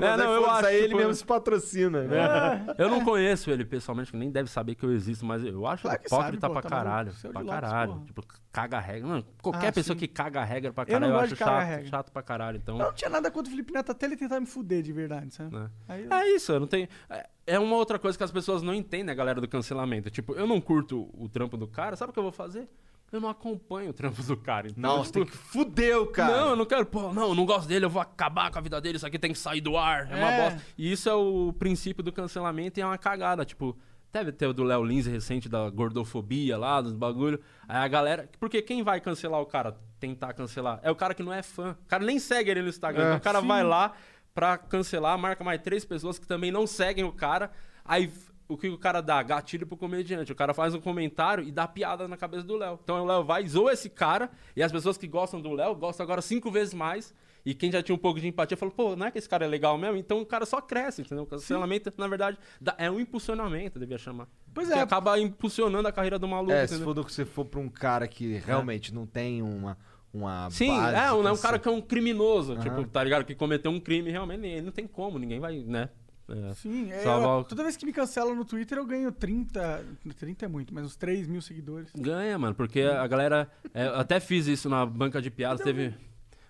Não, 0.00 0.06
É, 0.06 0.10
mas 0.10 0.18
não, 0.20 0.28
aí, 0.30 0.34
eu 0.42 0.50
acho, 0.50 0.66
aí 0.66 0.76
ele 0.76 0.94
mesmo 0.94 1.14
se 1.14 1.24
patrocina, 1.24 2.02
né? 2.04 2.74
Eu 2.78 2.88
não 2.88 3.04
conheço 3.04 3.50
ele 3.50 3.64
pessoalmente, 3.64 4.10
que 4.10 4.16
nem 4.16 4.30
deve 4.30 4.50
saber 4.50 4.74
que 4.74 4.84
eu 4.84 4.92
existo, 4.92 5.24
mas 5.24 5.44
eu 5.44 5.66
acho 5.66 5.82
Claro 5.82 5.98
que 6.00 6.06
hipócrita 6.06 6.50
pra 6.50 6.62
tá 6.62 6.68
maluco, 6.68 6.68
caralho. 6.68 7.12
Pra 7.32 7.44
caralho. 7.44 7.92
porra. 7.94 8.04
Tipo, 8.06 8.24
caga 8.52 8.78
regra. 8.80 9.08
Não, 9.08 9.24
qualquer 9.42 9.68
Ah, 9.68 9.72
pessoa 9.72 9.94
sim. 9.94 10.00
que 10.00 10.08
caga 10.08 10.42
regra 10.44 10.72
pra 10.72 10.82
Eu 10.82 10.86
caralho, 10.86 11.06
não 11.12 11.18
eu, 11.18 11.24
acho 11.24 11.36
chato, 11.36 11.86
chato 11.86 12.10
pra 12.12 12.22
caralho. 12.22 12.56
Então. 12.56 12.78
Eu 12.78 12.84
não 12.86 12.92
tinha 12.92 13.10
nada 13.10 13.30
contra 13.30 13.48
o 13.48 13.50
Felipe 13.50 13.72
Neto 13.72 13.92
até 13.92 14.06
ele 14.06 14.16
tentar 14.16 14.40
me 14.40 14.46
fuder 14.46 14.82
de 14.82 14.92
verdade, 14.92 15.32
sabe? 15.34 15.56
É. 15.56 15.68
Aí, 15.88 16.08
É 16.10 16.34
isso, 16.36 16.52
eu 16.52 16.60
não 16.60 16.66
tenho. 16.66 16.88
é- 17.10 17.26
É 17.46 17.58
uma 17.58 17.76
outra 17.76 17.98
coisa 17.98 18.16
que 18.16 18.24
as 18.24 18.32
pessoas 18.32 18.62
não 18.62 18.72
entendem, 18.74 19.12
a 19.12 19.14
galera 19.14 19.38
do 19.38 19.46
cancelamento. 19.46 20.08
Tipo, 20.10 20.32
eu 20.34 20.46
não 20.46 20.58
curto 20.62 21.10
o 21.12 21.28
trampo 21.28 21.58
do 21.58 21.66
cara, 21.68 21.94
sabe 21.94 22.08
o 22.10 22.12
que 22.14 22.18
eu 22.18 22.22
vou 22.22 22.32
fazer? 22.32 22.66
Eu 23.14 23.20
não 23.20 23.28
acompanho 23.28 23.90
o 23.90 23.92
trampo 23.92 24.20
do 24.24 24.36
cara. 24.36 24.66
Então, 24.66 24.82
Não, 24.82 25.04
você 25.04 25.12
tipo, 25.12 25.24
tem 25.24 25.26
que 25.26 25.36
fuder 25.36 25.96
o 26.00 26.06
cara. 26.08 26.36
Não, 26.36 26.48
eu 26.50 26.56
não 26.56 26.66
quero, 26.66 26.84
pô, 26.84 27.12
não, 27.12 27.28
eu 27.28 27.34
não 27.36 27.46
gosto 27.46 27.68
dele, 27.68 27.84
eu 27.84 27.90
vou 27.90 28.02
acabar 28.02 28.50
com 28.50 28.58
a 28.58 28.60
vida 28.60 28.80
dele, 28.80 28.96
isso 28.96 29.06
aqui 29.06 29.18
tem 29.20 29.32
que 29.32 29.38
sair 29.38 29.60
do 29.60 29.76
ar, 29.76 30.10
é, 30.10 30.16
uma 30.16 30.32
É. 30.32 30.42
bosta. 30.50 30.66
E 30.76 30.90
isso 30.90 31.08
é 31.08 31.14
o 31.14 31.52
princípio 31.56 32.02
do 32.02 32.10
cancelamento 32.10 32.80
e 32.80 32.82
é 32.82 32.86
uma 32.86 32.98
cagada, 32.98 33.44
tipo, 33.44 33.78
deve 34.12 34.32
ter 34.32 34.46
o 34.48 34.52
do 34.52 34.64
Léo 34.64 34.82
Lins 34.82 35.06
recente 35.06 35.48
da 35.48 35.70
gordofobia 35.70 36.58
lá, 36.58 36.80
dos 36.80 36.92
bagulho. 36.92 37.40
Aí 37.68 37.76
a 37.84 37.86
galera, 37.88 38.28
porque 38.40 38.60
quem 38.60 38.82
vai 38.82 39.00
cancelar 39.00 39.40
o 39.40 39.46
cara, 39.46 39.76
tentar 40.00 40.32
cancelar, 40.32 40.80
é 40.82 40.90
o 40.90 40.96
cara 40.96 41.14
que 41.14 41.22
não 41.22 41.32
é 41.32 41.42
fã. 41.42 41.76
O 41.84 41.88
cara 41.88 42.04
nem 42.04 42.18
segue 42.18 42.50
ele 42.50 42.62
no 42.62 42.68
Instagram, 42.68 43.02
É, 43.02 43.06
então 43.06 43.18
o 43.18 43.20
cara 43.20 43.40
sim. 43.40 43.46
vai 43.46 43.62
lá 43.62 43.92
pra 44.34 44.58
cancelar, 44.58 45.16
marca 45.16 45.44
mais 45.44 45.62
três 45.62 45.84
pessoas 45.84 46.18
que 46.18 46.26
também 46.26 46.50
não 46.50 46.66
seguem 46.66 47.04
o 47.04 47.12
cara, 47.12 47.52
aí 47.84 48.10
o 48.48 48.56
que 48.56 48.68
o 48.68 48.78
cara 48.78 49.00
dá? 49.00 49.22
Gatilho 49.22 49.66
pro 49.66 49.76
comediante. 49.76 50.30
O 50.32 50.34
cara 50.36 50.52
faz 50.54 50.74
um 50.74 50.80
comentário 50.80 51.42
e 51.44 51.50
dá 51.52 51.66
piada 51.66 52.06
na 52.08 52.16
cabeça 52.16 52.44
do 52.44 52.56
Léo. 52.56 52.78
Então 52.82 53.02
o 53.02 53.06
Léo 53.06 53.24
vai, 53.24 53.46
zoa 53.46 53.72
esse 53.72 53.88
cara, 53.88 54.30
e 54.56 54.62
as 54.62 54.70
pessoas 54.72 54.96
que 54.98 55.06
gostam 55.06 55.40
do 55.40 55.52
Léo 55.52 55.74
gostam 55.74 56.04
agora 56.04 56.20
cinco 56.22 56.50
vezes 56.50 56.74
mais. 56.74 57.14
E 57.46 57.52
quem 57.54 57.70
já 57.70 57.82
tinha 57.82 57.94
um 57.94 57.98
pouco 57.98 58.18
de 58.18 58.26
empatia 58.26 58.56
falou, 58.56 58.74
pô, 58.74 58.96
não 58.96 59.04
é 59.06 59.10
que 59.10 59.18
esse 59.18 59.28
cara 59.28 59.44
é 59.44 59.48
legal 59.48 59.76
mesmo? 59.76 59.98
Então 59.98 60.18
o 60.22 60.24
cara 60.24 60.46
só 60.46 60.62
cresce, 60.62 61.02
entendeu? 61.02 61.24
O 61.24 61.26
cancelamento, 61.26 61.92
na 61.98 62.08
verdade, 62.08 62.38
é 62.78 62.90
um 62.90 62.98
impulsionamento, 62.98 63.78
devia 63.78 63.98
chamar. 63.98 64.28
Pois 64.54 64.68
Que 64.68 64.74
é. 64.74 64.80
acaba 64.80 65.18
impulsionando 65.20 65.86
a 65.86 65.92
carreira 65.92 66.18
do 66.18 66.26
maluco, 66.26 66.52
É, 66.52 66.66
se 66.66 66.72
entendeu? 66.72 66.86
for 66.86 66.94
do 66.94 67.04
que 67.04 67.12
você 67.12 67.26
for 67.26 67.44
pra 67.44 67.60
um 67.60 67.68
cara 67.68 68.08
que 68.08 68.38
realmente 68.38 68.94
não 68.94 69.04
tem 69.06 69.42
uma, 69.42 69.76
uma 70.10 70.48
Sim, 70.50 70.68
base 70.68 70.96
é, 70.96 71.12
um, 71.12 71.28
é 71.28 71.32
um 71.32 71.36
cara 71.36 71.58
que 71.58 71.68
é 71.68 71.70
um 71.70 71.82
criminoso, 71.82 72.52
Aham. 72.54 72.62
tipo, 72.62 72.84
tá 72.86 73.04
ligado? 73.04 73.26
Que 73.26 73.34
cometeu 73.34 73.70
um 73.70 73.78
crime, 73.78 74.10
realmente, 74.10 74.46
ele 74.46 74.62
não 74.62 74.72
tem 74.72 74.86
como, 74.86 75.18
ninguém 75.18 75.38
vai, 75.38 75.58
né? 75.58 75.90
É. 76.28 76.54
Sim, 76.54 76.90
é, 76.90 77.00
Salvar 77.00 77.38
eu- 77.38 77.44
toda 77.44 77.62
vez 77.62 77.76
que 77.76 77.84
me 77.84 77.92
cancelam 77.92 78.34
no 78.34 78.44
Twitter 78.44 78.78
eu 78.78 78.86
ganho 78.86 79.12
30. 79.12 79.84
30 80.16 80.46
é 80.46 80.48
muito, 80.48 80.72
mas 80.72 80.84
uns 80.86 80.96
3 80.96 81.26
mil 81.26 81.42
seguidores. 81.42 81.90
Ganha, 81.96 82.38
mano, 82.38 82.54
porque 82.54 82.80
a 82.80 83.06
galera. 83.06 83.50
é, 83.74 83.86
eu 83.86 83.96
até 83.96 84.18
fiz 84.20 84.46
isso 84.46 84.68
na 84.68 84.86
banca 84.86 85.20
de 85.20 85.30
piadas, 85.30 85.60
teve 85.60 85.94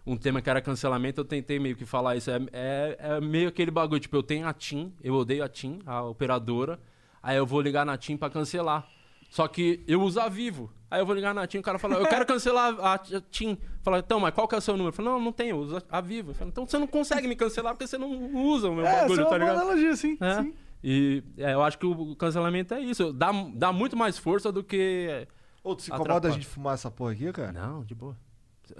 um 0.07 0.17
tema 0.17 0.41
que 0.41 0.49
era 0.49 0.61
cancelamento, 0.61 1.21
eu 1.21 1.25
tentei 1.25 1.59
meio 1.59 1.75
que 1.75 1.85
falar 1.85 2.15
isso. 2.15 2.31
É, 2.31 2.37
é, 2.53 2.97
é 3.01 3.21
meio 3.21 3.49
aquele 3.49 3.71
bagulho, 3.71 4.01
tipo, 4.01 4.15
eu 4.17 4.23
tenho 4.23 4.47
a 4.47 4.53
TIM, 4.53 4.93
eu 5.03 5.15
odeio 5.15 5.43
a 5.43 5.49
TIM, 5.49 5.81
a 5.85 6.03
operadora, 6.03 6.79
aí 7.23 7.37
eu 7.37 7.47
vou 7.47 7.61
ligar 7.61 7.85
na 7.85 7.97
TIM 7.97 8.17
pra 8.17 8.31
cancelar. 8.31 8.87
Só 9.35 9.49
que 9.49 9.83
eu 9.89 10.01
uso 10.01 10.21
a 10.21 10.29
Vivo. 10.29 10.71
Aí 10.89 11.01
eu 11.01 11.07
vou 11.07 11.13
ligar 11.13 11.35
na 11.35 11.45
TIM, 11.45 11.59
o 11.59 11.63
cara 11.63 11.77
fala, 11.77 11.97
eu 11.97 12.07
quero 12.07 12.25
cancelar 12.25 12.73
a, 12.79 12.95
a 12.95 12.99
TIM. 12.99 13.59
Fala, 13.83 13.99
então, 13.99 14.21
mas 14.21 14.33
qual 14.33 14.47
que 14.47 14.55
é 14.55 14.59
o 14.59 14.61
seu 14.61 14.75
número? 14.75 14.91
Eu 14.91 14.93
falo, 14.93 15.11
não, 15.11 15.21
não 15.21 15.33
tenho, 15.33 15.57
eu 15.57 15.59
uso 15.59 15.83
a 15.91 16.01
Vivo. 16.01 16.33
Falo, 16.35 16.51
então 16.51 16.65
você 16.65 16.79
não 16.79 16.87
consegue 16.87 17.27
me 17.27 17.35
cancelar 17.35 17.73
porque 17.75 17.85
você 17.85 17.99
não 17.99 18.33
usa 18.33 18.71
o 18.71 18.75
meu 18.77 18.87
É, 18.87 19.01
bagulho, 19.01 19.23
é 19.23 19.25
tá 19.25 19.37
ligado? 19.37 19.57
analogia, 19.57 19.97
sim. 19.97 20.17
É. 20.21 20.41
sim. 20.41 20.55
E 20.85 21.25
é, 21.37 21.53
eu 21.53 21.63
acho 21.65 21.77
que 21.81 21.85
o 21.85 22.15
cancelamento 22.15 22.75
é 22.75 22.81
isso. 22.81 23.13
Dá, 23.13 23.33
dá 23.55 23.73
muito 23.73 23.97
mais 23.97 24.17
força 24.17 24.53
do 24.53 24.63
que. 24.63 25.27
Ô, 25.65 25.75
tu 25.75 25.83
se 25.83 25.89
incomoda 25.89 26.11
Atrapalha. 26.13 26.33
a 26.33 26.35
gente 26.37 26.47
fumar 26.47 26.75
essa 26.75 26.89
porra 26.89 27.11
aqui, 27.11 27.33
cara? 27.33 27.51
Não, 27.53 27.83
de 27.83 27.93
boa. 27.93 28.17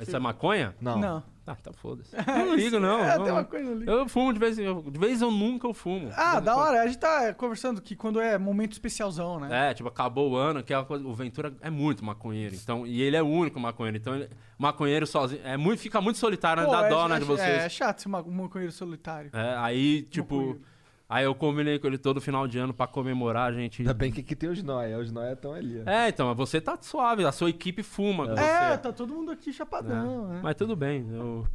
Isso 0.01 0.17
é 0.17 0.19
maconha? 0.19 0.75
Não. 0.81 0.99
Não. 0.99 1.23
Ah, 1.47 1.55
tá 1.55 1.73
foda-se. 1.75 2.17
Eu 2.17 2.23
não 2.47 2.55
ligo, 2.55 2.81
não. 2.81 3.01
É, 3.05 3.19
Não, 3.19 3.25
tem 3.25 3.33
uma 3.33 3.45
coisa 3.45 3.71
ali. 3.71 3.87
Eu 3.87 4.09
fumo 4.09 4.33
de 4.33 4.39
vez 4.39 4.59
em 4.59 4.65
eu, 4.65 4.81
De 4.83 4.99
vez 4.99 5.21
eu 5.21 5.31
nunca 5.31 5.67
eu 5.67 5.75
fumo. 5.75 6.09
Ah, 6.17 6.41
da 6.41 6.57
hora. 6.57 6.81
A 6.81 6.87
gente 6.87 6.99
tá 6.99 7.35
conversando 7.35 7.83
que 7.83 7.95
quando 7.95 8.19
é 8.19 8.39
momento 8.39 8.73
especialzão, 8.73 9.39
quando. 9.39 9.49
né? 9.51 9.71
É, 9.71 9.75
tipo, 9.75 9.87
acabou 9.89 10.31
o 10.31 10.37
ano, 10.37 10.63
que 10.63 10.73
é 10.73 10.79
uma 10.79 10.87
coisa, 10.87 11.07
o 11.07 11.13
Ventura 11.13 11.55
é 11.61 11.69
muito 11.69 12.03
maconheiro. 12.03 12.55
Então, 12.55 12.87
e 12.87 13.03
ele 13.03 13.15
é 13.17 13.23
o 13.23 13.27
único 13.27 13.61
maconheiro. 13.61 13.99
Então, 13.99 14.15
ele, 14.15 14.31
maconheiro 14.57 15.07
sozinho. 15.07 15.43
É 15.45 15.57
muito, 15.59 15.81
fica 15.81 16.01
muito 16.01 16.19
solitário, 16.19 16.63
né? 16.63 16.69
Pô, 16.69 16.75
Dá 16.75 16.87
é, 16.87 16.89
dó, 16.89 17.09
né, 17.09 17.17
é- 17.17 17.19
de 17.19 17.25
vocês. 17.27 17.47
É, 17.63 17.67
é 17.67 17.69
chato 17.69 18.01
ser 18.01 18.09
um 18.09 18.13
maconheiro 18.33 18.73
solitário. 18.73 19.31
É, 19.35 19.57
aí, 19.59 20.03
tipo. 20.03 20.35
Maconheiro. 20.37 20.74
Aí 21.09 21.25
eu 21.25 21.35
combinei 21.35 21.79
com 21.79 21.87
ele 21.87 21.99
todo 21.99 22.21
final 22.21 22.49
de 22.49 22.59
ano 22.59 22.73
pra 22.73 22.87
comemorar, 22.87 23.51
a 23.51 23.53
gente. 23.55 23.83
Ainda 23.83 23.93
bem 23.95 24.11
que 24.11 24.21
aqui 24.21 24.35
tem 24.35 24.49
os 24.49 24.63
nóia. 24.63 24.99
Os 24.99 25.13
nóia 25.13 25.35
estão 25.35 25.53
ali. 25.53 25.83
ó. 25.87 25.91
É, 25.91 26.09
então, 26.09 26.27
mas 26.29 26.37
você 26.37 26.61
tá 26.61 26.79
suave, 26.81 27.25
a 27.25 27.31
sua 27.33 27.51
equipe 27.51 27.83
fuma 27.83 28.27
com 28.27 28.33
É, 28.33 28.71
você. 28.73 28.79
tá 28.79 28.93
todo 28.93 29.13
mundo 29.15 29.31
aqui 29.31 29.53
chapadão, 29.53 30.29
né? 30.29 30.41
Mas 30.43 30.55
tudo 30.57 30.75
bem, 30.75 31.07
eu. 31.13 31.47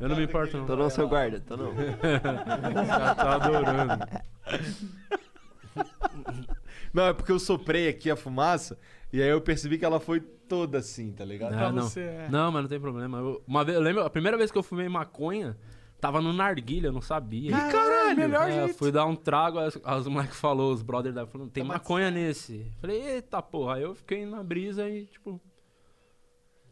Eu 0.00 0.08
não 0.08 0.16
me 0.16 0.24
importo, 0.24 0.56
não. 0.56 0.66
Tô 0.66 0.76
não, 0.76 0.88
seu 0.90 1.06
guarda, 1.08 1.40
tô 1.40 1.56
não. 1.56 1.72
Já 2.86 3.14
tá 3.14 3.34
adorando. 3.34 4.04
Não, 6.92 7.06
é 7.06 7.12
porque 7.12 7.30
eu 7.32 7.38
soprei 7.38 7.88
aqui 7.88 8.10
a 8.10 8.16
fumaça 8.16 8.78
e 9.12 9.22
aí 9.22 9.28
eu 9.28 9.40
percebi 9.40 9.78
que 9.78 9.84
ela 9.84 10.00
foi 10.00 10.20
toda 10.20 10.78
assim, 10.78 11.12
tá 11.12 11.24
ligado? 11.24 11.52
Pra 11.54 11.68
Ah, 11.68 11.72
não. 11.72 11.82
você, 11.84 12.00
é. 12.00 12.28
Não, 12.30 12.50
mas 12.50 12.62
não 12.62 12.68
tem 12.68 12.80
problema. 12.80 13.18
Eu, 13.18 13.42
uma 13.46 13.64
vez, 13.64 13.76
eu 13.76 13.82
lembro, 13.82 14.02
a 14.04 14.10
primeira 14.10 14.36
vez 14.36 14.50
que 14.50 14.58
eu 14.58 14.62
fumei 14.62 14.88
maconha, 14.88 15.56
tava 16.00 16.20
no 16.20 16.32
narguilha, 16.32 16.88
eu 16.88 16.92
não 16.92 17.00
sabia. 17.02 17.50
Ih, 17.50 17.72
caralho! 17.72 18.16
Melhor 18.16 18.48
É, 18.50 18.60
eu 18.60 18.64
jeito. 18.66 18.78
fui 18.78 18.90
dar 18.90 19.06
um 19.06 19.14
trago, 19.14 19.58
as, 19.58 19.78
as 19.84 20.06
moleques 20.06 20.38
falou, 20.38 20.72
os 20.72 20.82
brothers 20.82 21.14
da 21.14 21.26
falando, 21.26 21.50
tem 21.50 21.62
Tá 21.62 21.68
maconha 21.68 22.10
nesse. 22.10 22.66
Falei, 22.80 23.00
eita 23.00 23.40
porra. 23.42 23.74
Aí 23.76 23.82
eu 23.82 23.94
fiquei 23.94 24.24
na 24.26 24.42
brisa 24.42 24.88
e, 24.88 25.06
tipo. 25.06 25.40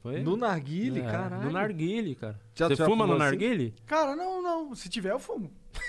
Foi? 0.02 0.20
No 0.22 0.36
narguile, 0.36 1.00
É, 1.00 1.04
caralho. 1.10 1.42
No 1.42 1.50
narguile, 1.50 2.14
cara. 2.14 2.38
Já- 2.54 2.68
Você 2.68 2.76
já 2.76 2.84
fuma 2.84 3.06
no 3.06 3.14
assim? 3.14 3.22
narguile? 3.24 3.74
Cara, 3.86 4.14
não, 4.14 4.40
não. 4.42 4.74
Se 4.74 4.88
tiver, 4.88 5.10
eu 5.12 5.18
fumo. 5.18 5.50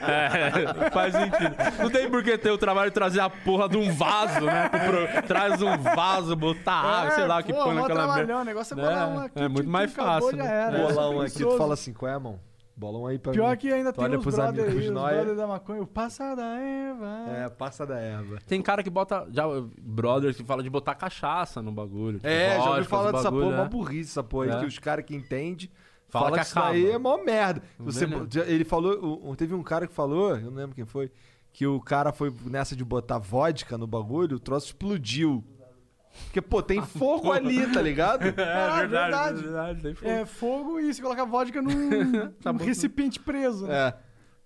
É, 0.00 0.90
faz 0.90 1.12
sentido. 1.14 1.54
Não 1.82 1.90
tem 1.90 2.08
por 2.10 2.22
que 2.22 2.36
ter 2.38 2.50
o 2.50 2.58
trabalho 2.58 2.90
de 2.90 2.94
trazer 2.94 3.20
a 3.20 3.28
porra 3.30 3.68
de 3.68 3.76
um 3.76 3.92
vaso, 3.92 4.40
né? 4.44 4.68
pro 4.68 5.22
Traz 5.26 5.60
um 5.62 5.76
vaso, 5.78 6.34
botar 6.36 6.72
água, 6.72 7.10
sei 7.12 7.26
lá, 7.26 7.38
o 7.40 7.42
que 7.44 7.52
É, 7.52 7.54
pô, 7.54 7.64
põe 7.64 7.74
naquela 7.74 8.14
merda. 8.14 8.38
O 8.38 8.44
negócio 8.44 8.74
é 8.74 8.76
bolar 8.76 9.08
um 9.08 9.22
É, 9.22 9.26
aqui. 9.26 9.38
é 9.40 9.48
muito 9.48 9.62
tchum, 9.64 9.70
mais 9.70 9.92
acabou, 9.92 10.12
fácil, 10.30 10.36
já 10.38 10.44
né? 10.44 10.50
era. 10.66 10.76
É. 10.78 10.86
Bolar 10.92 11.10
um 11.10 11.20
aqui, 11.20 11.38
tu 11.38 11.56
fala 11.58 11.74
assim, 11.74 11.92
qual 11.92 12.10
é, 12.12 12.18
mão? 12.18 12.38
Bola 12.76 12.98
um 12.98 13.06
aí 13.06 13.18
pra 13.20 13.32
Pior 13.32 13.50
mim. 13.52 13.56
que 13.56 13.72
ainda 13.72 13.92
Tu 13.92 13.96
tem 13.96 14.04
olha 14.04 14.18
os 14.18 14.22
pros 14.24 14.34
brothers 14.34 14.68
amigos 14.68 14.96
aí, 15.04 15.30
os 15.30 15.36
da 15.36 15.46
maconha. 15.46 15.82
O 15.82 15.86
passa 15.86 16.34
da 16.34 16.58
erva. 16.58 17.24
É, 17.30 17.48
passa 17.48 17.86
da 17.86 17.96
erva. 17.98 18.38
Tem 18.46 18.60
cara 18.60 18.82
que 18.82 18.90
bota. 18.90 19.28
Já, 19.30 19.44
brothers 19.80 20.36
que 20.36 20.42
fala 20.44 20.60
de 20.62 20.68
botar 20.70 20.94
cachaça 20.96 21.62
no 21.62 21.70
bagulho. 21.70 22.16
tipo, 22.18 22.26
É, 22.26 22.56
já 22.60 22.70
ouvi 22.70 22.84
falar 22.84 23.12
dessa 23.12 23.30
porra, 23.30 23.56
mó 23.56 23.62
né? 23.62 23.68
burrice 23.68 24.10
essa 24.10 24.24
porra 24.24 24.46
aí, 24.46 24.50
É. 24.52 24.58
que 24.60 24.66
os 24.66 24.78
caras 24.80 25.04
que 25.04 25.14
entendem 25.14 25.70
Fala 26.08 26.24
falam 26.26 26.32
que 26.38 26.40
que 26.40 26.46
isso 26.48 26.58
acaba. 26.58 26.76
é 26.76 26.98
mó 26.98 27.16
merda. 27.18 27.62
Você, 27.78 28.06
ele 28.46 28.64
falou, 28.64 29.34
teve 29.36 29.54
um 29.54 29.62
cara 29.62 29.86
que 29.86 29.92
falou, 29.94 30.36
eu 30.36 30.50
não 30.50 30.54
lembro 30.58 30.74
quem 30.74 30.84
foi, 30.84 31.12
que 31.52 31.66
o 31.68 31.80
cara 31.80 32.12
foi 32.12 32.32
nessa 32.46 32.74
de 32.74 32.84
botar 32.84 33.18
vodka 33.18 33.78
no 33.78 33.86
bagulho, 33.86 34.36
o 34.36 34.40
troço 34.40 34.66
explodiu. 34.66 35.44
Porque, 36.26 36.40
pô, 36.40 36.62
tem 36.62 36.80
fogo 36.86 37.32
ali, 37.32 37.66
tá 37.72 37.80
ligado? 37.82 38.22
É, 38.26 38.32
Caralho, 38.32 38.88
verdade, 38.88 39.14
verdade. 39.34 39.42
verdade, 39.42 39.82
tem 39.82 39.94
fogo. 39.94 40.10
É 40.10 40.26
fogo 40.26 40.80
e 40.80 40.92
você 40.94 41.02
coloca 41.02 41.24
vodka 41.26 41.60
num, 41.62 42.28
Tá 42.42 42.52
num 42.52 42.58
bom. 42.58 42.64
recipiente 42.64 43.18
preso. 43.20 43.66
né? 43.66 43.88
É. 43.88 43.94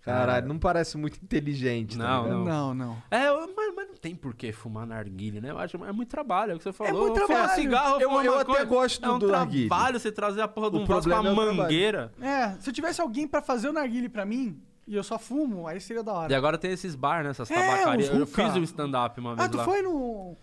Caralho, 0.01 0.49
não 0.49 0.59
parece 0.59 0.97
muito 0.97 1.19
inteligente, 1.23 1.99
tá 1.99 2.05
Não? 2.05 2.45
Não, 2.45 2.75
não. 2.75 2.97
É, 3.11 3.31
mas, 3.31 3.75
mas 3.77 3.89
não 3.89 3.95
tem 3.97 4.15
por 4.17 4.35
que 4.35 4.53
fumar 4.53 4.87
narguilha, 4.87 5.39
né? 5.39 5.51
Eu 5.51 5.59
acho 5.59 5.77
é 5.85 5.93
muito 5.93 6.09
trabalho, 6.09 6.53
é 6.53 6.55
o 6.55 6.59
que 6.59 6.65
você 6.65 6.73
falou. 6.73 7.09
muito 7.09 7.21
Fumar 7.21 7.27
trabalho. 7.43 7.61
cigarro, 7.61 8.01
Eu- 8.01 8.09
fumar 8.09 8.25
eu 8.25 8.39
até 8.39 8.65
gosto 8.65 9.05
é 9.05 9.11
um 9.13 9.19
do 9.19 9.29
narguilé. 9.29 9.69
trabalho 9.69 10.01
você 10.01 10.11
trazer 10.11 10.41
a 10.41 10.49
porra 10.49 10.71
de 10.71 10.77
um 10.79 10.87
vaso 10.87 11.11
com 11.11 11.15
a 11.15 11.19
é 11.19 11.21
o 11.21 11.25
trabalho. 11.25 11.55
mangueira. 11.57 12.11
É, 12.23 12.53
se 12.59 12.71
eu 12.71 12.73
tivesse 12.73 13.03
alguém 13.03 13.29
pra 13.29 13.43
fazer 13.43 13.69
o 13.69 13.73
narguile 13.73 14.09
pra 14.09 14.25
mim 14.25 14.59
e 14.87 14.95
eu 14.97 15.03
só 15.03 15.19
fumo, 15.19 15.67
aí 15.67 15.79
seria 15.79 16.03
da 16.03 16.13
hora. 16.15 16.33
E 16.33 16.35
agora 16.35 16.57
tem 16.57 16.71
esses 16.73 16.95
bar, 16.95 17.23
né? 17.23 17.29
Essas 17.31 17.51
É, 17.51 17.55
tabacarias. 17.55 18.09
Eu 18.09 18.27
fiz 18.27 18.57
um 18.57 18.63
stand-up 18.63 19.21
uma 19.21 19.35
vez 19.37 19.47
Ah, 19.47 19.51
tu 19.51 19.59
lá. 19.59 19.65
foi 19.65 19.83
no. 19.83 20.39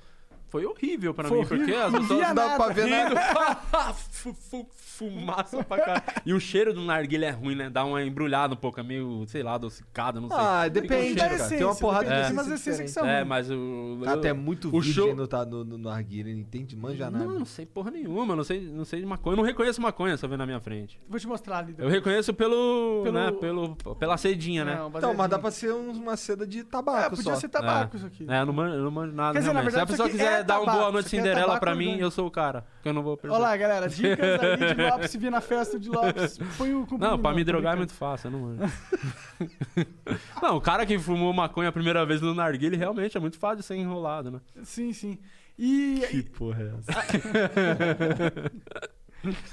Foi 0.49 0.65
horrível 0.65 1.13
pra 1.13 1.27
Foi 1.27 1.39
mim, 1.39 1.45
porque 1.45 1.63
horrível. 1.63 1.85
as 1.85 1.91
Não 1.93 2.01
pessoas 2.01 2.33
dá 2.33 2.55
pra 2.55 2.67
ver 2.69 2.85
nada. 2.87 3.15
Fu- 3.93 4.67
Fumaça 4.95 5.61
pra 5.65 5.77
caralho. 5.77 6.03
E 6.25 6.33
o 6.33 6.39
cheiro 6.39 6.73
do 6.73 6.79
narguilé 6.81 7.27
é 7.27 7.31
ruim, 7.31 7.53
né? 7.55 7.69
Dá 7.69 7.83
uma 7.83 8.01
embrulhada 8.01 8.53
um 8.53 8.57
pouco, 8.57 8.79
é 8.79 8.83
meio, 8.83 9.25
sei 9.27 9.43
lá, 9.43 9.55
adocicado, 9.55 10.21
não 10.21 10.29
sei. 10.29 10.37
Ah, 10.39 10.67
depende, 10.69 11.03
cheiro, 11.07 11.19
cara. 11.19 11.33
essência, 11.35 11.57
Tem 11.57 11.65
uma 11.65 11.75
porrada 11.75 12.05
de 12.05 12.09
das 12.09 12.29
essência 12.31 12.53
essências 12.53 12.79
que 12.81 12.87
são. 12.87 13.05
É, 13.05 13.25
mas 13.25 13.51
o. 13.51 13.99
Cara, 14.05 14.21
tu 14.21 14.27
é 14.27 14.31
muito 14.33 14.69
o 14.69 14.71
virgem 14.79 14.93
show- 14.93 15.13
no, 15.15 15.27
tá, 15.27 15.43
no, 15.45 15.65
no, 15.65 15.77
no 15.77 15.89
narguilé, 15.89 16.31
não 16.33 16.39
entende, 16.39 16.77
manja 16.77 17.09
nada. 17.11 17.25
Não, 17.25 17.39
não 17.39 17.45
sei 17.45 17.65
porra 17.65 17.91
nenhuma, 17.91 18.37
não 18.37 18.43
sei, 18.45 18.61
não 18.61 18.85
sei 18.85 19.01
de 19.01 19.05
maconha. 19.05 19.33
Eu 19.33 19.37
não 19.37 19.43
reconheço 19.43 19.81
maconha 19.81 20.15
eu 20.21 20.29
ver 20.29 20.37
na 20.37 20.45
minha 20.45 20.61
frente. 20.61 20.97
Vou 21.09 21.19
te 21.19 21.27
mostrar 21.27 21.57
ali. 21.57 21.71
Eu 21.71 21.75
depois. 21.75 21.93
reconheço 21.95 22.33
pelo. 22.33 23.01
Pelo- 23.03 23.13
né, 23.15 23.31
pelo 23.33 23.75
pela 23.99 24.15
cedinha, 24.15 24.63
né? 24.63 24.75
Não, 24.75 24.87
Então, 24.95 25.13
mas 25.13 25.29
dá 25.29 25.37
pra 25.37 25.51
ser 25.51 25.73
uma 25.73 26.15
seda 26.15 26.47
de 26.47 26.59
É, 26.59 26.63
tabaco 26.63 27.17
podia 27.17 27.33
só. 27.33 27.35
ser 27.35 27.49
tabaco 27.49 27.97
isso 27.97 28.05
aqui. 28.05 28.25
É, 28.29 28.39
eu 28.41 28.45
não 28.45 28.53
manjo, 28.53 28.75
eu 28.75 28.83
não 28.83 28.91
manjo 28.91 29.13
nada. 29.13 29.33
Quer 29.33 29.39
dizer, 29.39 29.51
na 29.53 29.59
realmente. 29.59 29.73
Se 29.73 29.79
a 29.81 29.85
verdade, 29.85 29.91
pessoa 29.91 30.09
quiser 30.09 30.34
é 30.39 30.43
dar 30.43 30.61
um 30.61 30.65
boa 30.65 30.91
noite 30.91 31.09
Cinderela 31.09 31.59
pra 31.59 31.75
mim, 31.75 31.97
eu 31.97 32.11
sou 32.11 32.27
o 32.27 32.31
cara. 32.31 32.65
Que 32.81 32.89
eu 32.89 32.93
não 32.93 33.03
vou 33.03 33.17
perder. 33.17 33.35
Olá, 33.35 33.55
galera. 33.55 33.89
Dicas 33.89 34.19
aí 34.41 34.75
de 34.75 34.81
Lopes. 34.81 35.11
Se 35.11 35.17
vir 35.17 35.31
na 35.31 35.41
festa 35.41 35.79
de 35.79 35.89
Lopes, 35.89 36.37
põe 36.57 36.73
o 36.73 36.81
cumprimento. 36.81 37.11
Não, 37.11 37.19
pra 37.19 37.33
me 37.33 37.43
drogar 37.43 37.73
é 37.73 37.77
muito 37.77 37.93
fácil, 37.93 38.27
eu 38.27 38.31
não 38.31 38.39
manjo. 38.39 38.61
não, 40.41 40.57
o 40.57 40.61
cara 40.61 40.85
que 40.85 40.97
fumou 40.99 41.33
maconha 41.33 41.69
a 41.69 41.71
primeira 41.71 42.05
vez 42.05 42.21
no 42.21 42.33
narguilé 42.33 42.77
realmente 42.77 43.17
é 43.17 43.19
muito 43.19 43.37
fácil 43.37 43.57
de 43.57 43.63
ser 43.63 43.75
enrolado, 43.75 44.31
né? 44.31 44.39
Sim, 44.63 44.93
sim. 44.93 45.17
E, 45.57 46.01
Que 46.09 46.23
porra 46.23 46.63
é 46.63 46.73
essa? 46.77 46.91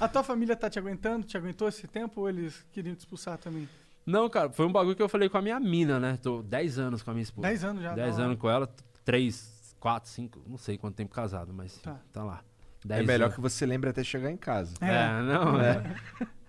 a 0.04 0.08
tua 0.08 0.22
família 0.22 0.56
tá 0.56 0.68
te 0.68 0.78
aguentando? 0.78 1.24
Te 1.24 1.36
aguentou 1.36 1.68
esse 1.68 1.86
tempo 1.86 2.22
ou 2.22 2.28
eles 2.28 2.64
queriam 2.72 2.94
te 2.94 3.00
expulsar 3.00 3.38
também? 3.38 3.68
Não, 4.04 4.28
cara, 4.28 4.50
foi 4.50 4.66
um 4.66 4.72
bagulho 4.72 4.96
que 4.96 5.02
eu 5.02 5.08
falei 5.08 5.28
com 5.28 5.38
a 5.38 5.42
minha 5.42 5.60
mina, 5.60 6.00
né? 6.00 6.18
Tô 6.20 6.42
10 6.42 6.78
anos 6.78 7.02
com 7.02 7.10
a 7.10 7.14
minha 7.14 7.22
esposa. 7.22 7.46
10 7.46 7.64
anos 7.64 7.82
já, 7.82 7.94
10 7.94 8.08
da 8.08 8.14
hora. 8.14 8.24
anos 8.24 8.38
com 8.38 8.50
ela, 8.50 8.68
3, 9.04 9.51
4, 9.82 10.08
5, 10.08 10.42
não 10.46 10.56
sei 10.56 10.78
quanto 10.78 10.94
tempo 10.94 11.12
casado, 11.12 11.52
mas 11.52 11.76
Tá. 11.78 12.00
tá, 12.12 12.22
lá. 12.22 12.44
É 12.84 12.88
10 12.88 13.04
melhor 13.06 13.24
anos. 13.24 13.34
que 13.34 13.40
você 13.40 13.66
lembre 13.66 13.90
até 13.90 14.04
chegar 14.04 14.30
em 14.30 14.36
casa. 14.36 14.74
É, 14.80 15.20
não, 15.22 15.60
é. 15.60 15.82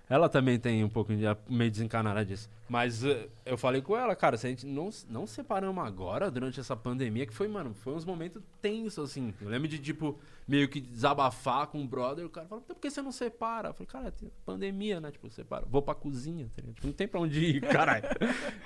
Ela 0.08 0.30
também 0.30 0.60
tem 0.60 0.84
um 0.84 0.90
pouco 0.90 1.16
de 1.16 1.24
meio 1.50 1.72
desencanada 1.72 2.24
disso. 2.24 2.48
Mas 2.70 3.04
eh, 3.04 3.28
eu 3.44 3.58
falei 3.58 3.82
com 3.82 3.98
ela, 3.98 4.16
cara, 4.16 4.38
se 4.38 4.46
a 4.46 4.50
gente 4.52 4.68
não, 4.68 4.90
não 5.10 5.26
separamos 5.26 5.84
agora, 5.84 6.30
durante 6.30 6.60
essa 6.60 6.76
pandemia, 6.76 7.26
que 7.26 7.34
foi, 7.34 7.48
mano, 7.48 7.74
foi 7.74 7.94
uns 7.96 8.06
momentos 8.06 8.40
tensos, 8.62 9.10
assim. 9.12 9.34
Eu 9.42 9.50
lembro 9.50 9.68
de, 9.68 9.80
tipo, 9.80 10.20
meio 10.48 10.68
que 10.68 10.82
desabafar 10.82 11.68
com 11.68 11.82
o 11.82 11.88
brother, 11.88 12.26
o 12.26 12.30
cara 12.30 12.48
falou, 12.48 12.64
por 12.64 12.76
que 12.78 12.90
você 12.90 13.02
não 13.02 13.12
separa? 13.12 13.70
Eu 13.70 13.74
falei, 13.74 13.88
cara, 13.88 14.12
tem 14.12 14.32
pandemia, 14.46 15.00
né? 15.00 15.12
Tipo, 15.12 15.30
separa. 15.30 15.66
Vou 15.70 15.82
pra 15.82 15.96
cozinha, 15.96 16.50
tá 16.56 16.62
ligado? 16.62 16.76
Tipo, 16.76 16.88
não 16.88 16.94
tem 16.94 17.08
pra 17.08 17.20
onde 17.20 17.40
ir, 17.46 17.62
caralho. 17.68 18.04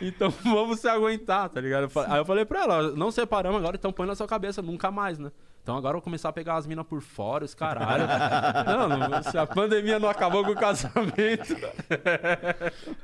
então 0.01 0.29
vamos 0.43 0.79
se 0.79 0.87
aguentar, 0.87 1.49
tá 1.49 1.61
ligado? 1.61 1.89
Falei- 1.89 2.11
Aí 2.11 2.17
eu 2.19 2.25
falei 2.25 2.45
pra 2.45 2.63
ela, 2.63 2.91
não 2.95 3.11
separamos 3.11 3.59
agora, 3.59 3.75
então 3.77 3.91
põe 3.93 4.07
na 4.07 4.15
sua 4.15 4.27
cabeça, 4.27 4.61
nunca 4.61 4.89
mais, 4.91 5.19
né? 5.19 5.31
Então 5.61 5.75
agora 5.75 5.91
eu 5.95 5.99
vou 5.99 6.03
começar 6.03 6.29
a 6.29 6.33
pegar 6.33 6.55
as 6.55 6.65
minas 6.65 6.85
por 6.87 7.01
fora, 7.01 7.43
os 7.43 7.53
caralho. 7.53 8.05
não, 8.65 9.09
não, 9.09 9.23
se 9.23 9.37
a 9.37 9.45
pandemia 9.45 9.99
não 9.99 10.07
acabou 10.07 10.45
com 10.45 10.51
o 10.51 10.55
casamento. 10.55 11.53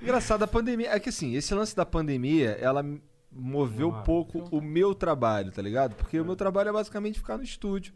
Engraçado, 0.01 0.43
a 0.43 0.47
pandemia. 0.47 0.89
É 0.89 0.99
que 0.99 1.09
assim, 1.09 1.35
esse 1.35 1.53
lance 1.53 1.75
da 1.75 1.85
pandemia, 1.85 2.51
ela 2.61 2.83
moveu 3.31 3.89
um 3.89 4.01
pouco 4.03 4.39
o 4.51 4.61
meu 4.61 4.93
trabalho, 4.95 5.51
tá 5.51 5.61
ligado? 5.61 5.95
Porque 5.95 6.19
o 6.19 6.25
meu 6.25 6.35
trabalho 6.35 6.69
é 6.69 6.71
basicamente 6.71 7.19
ficar 7.19 7.37
no 7.37 7.43
estúdio. 7.43 7.93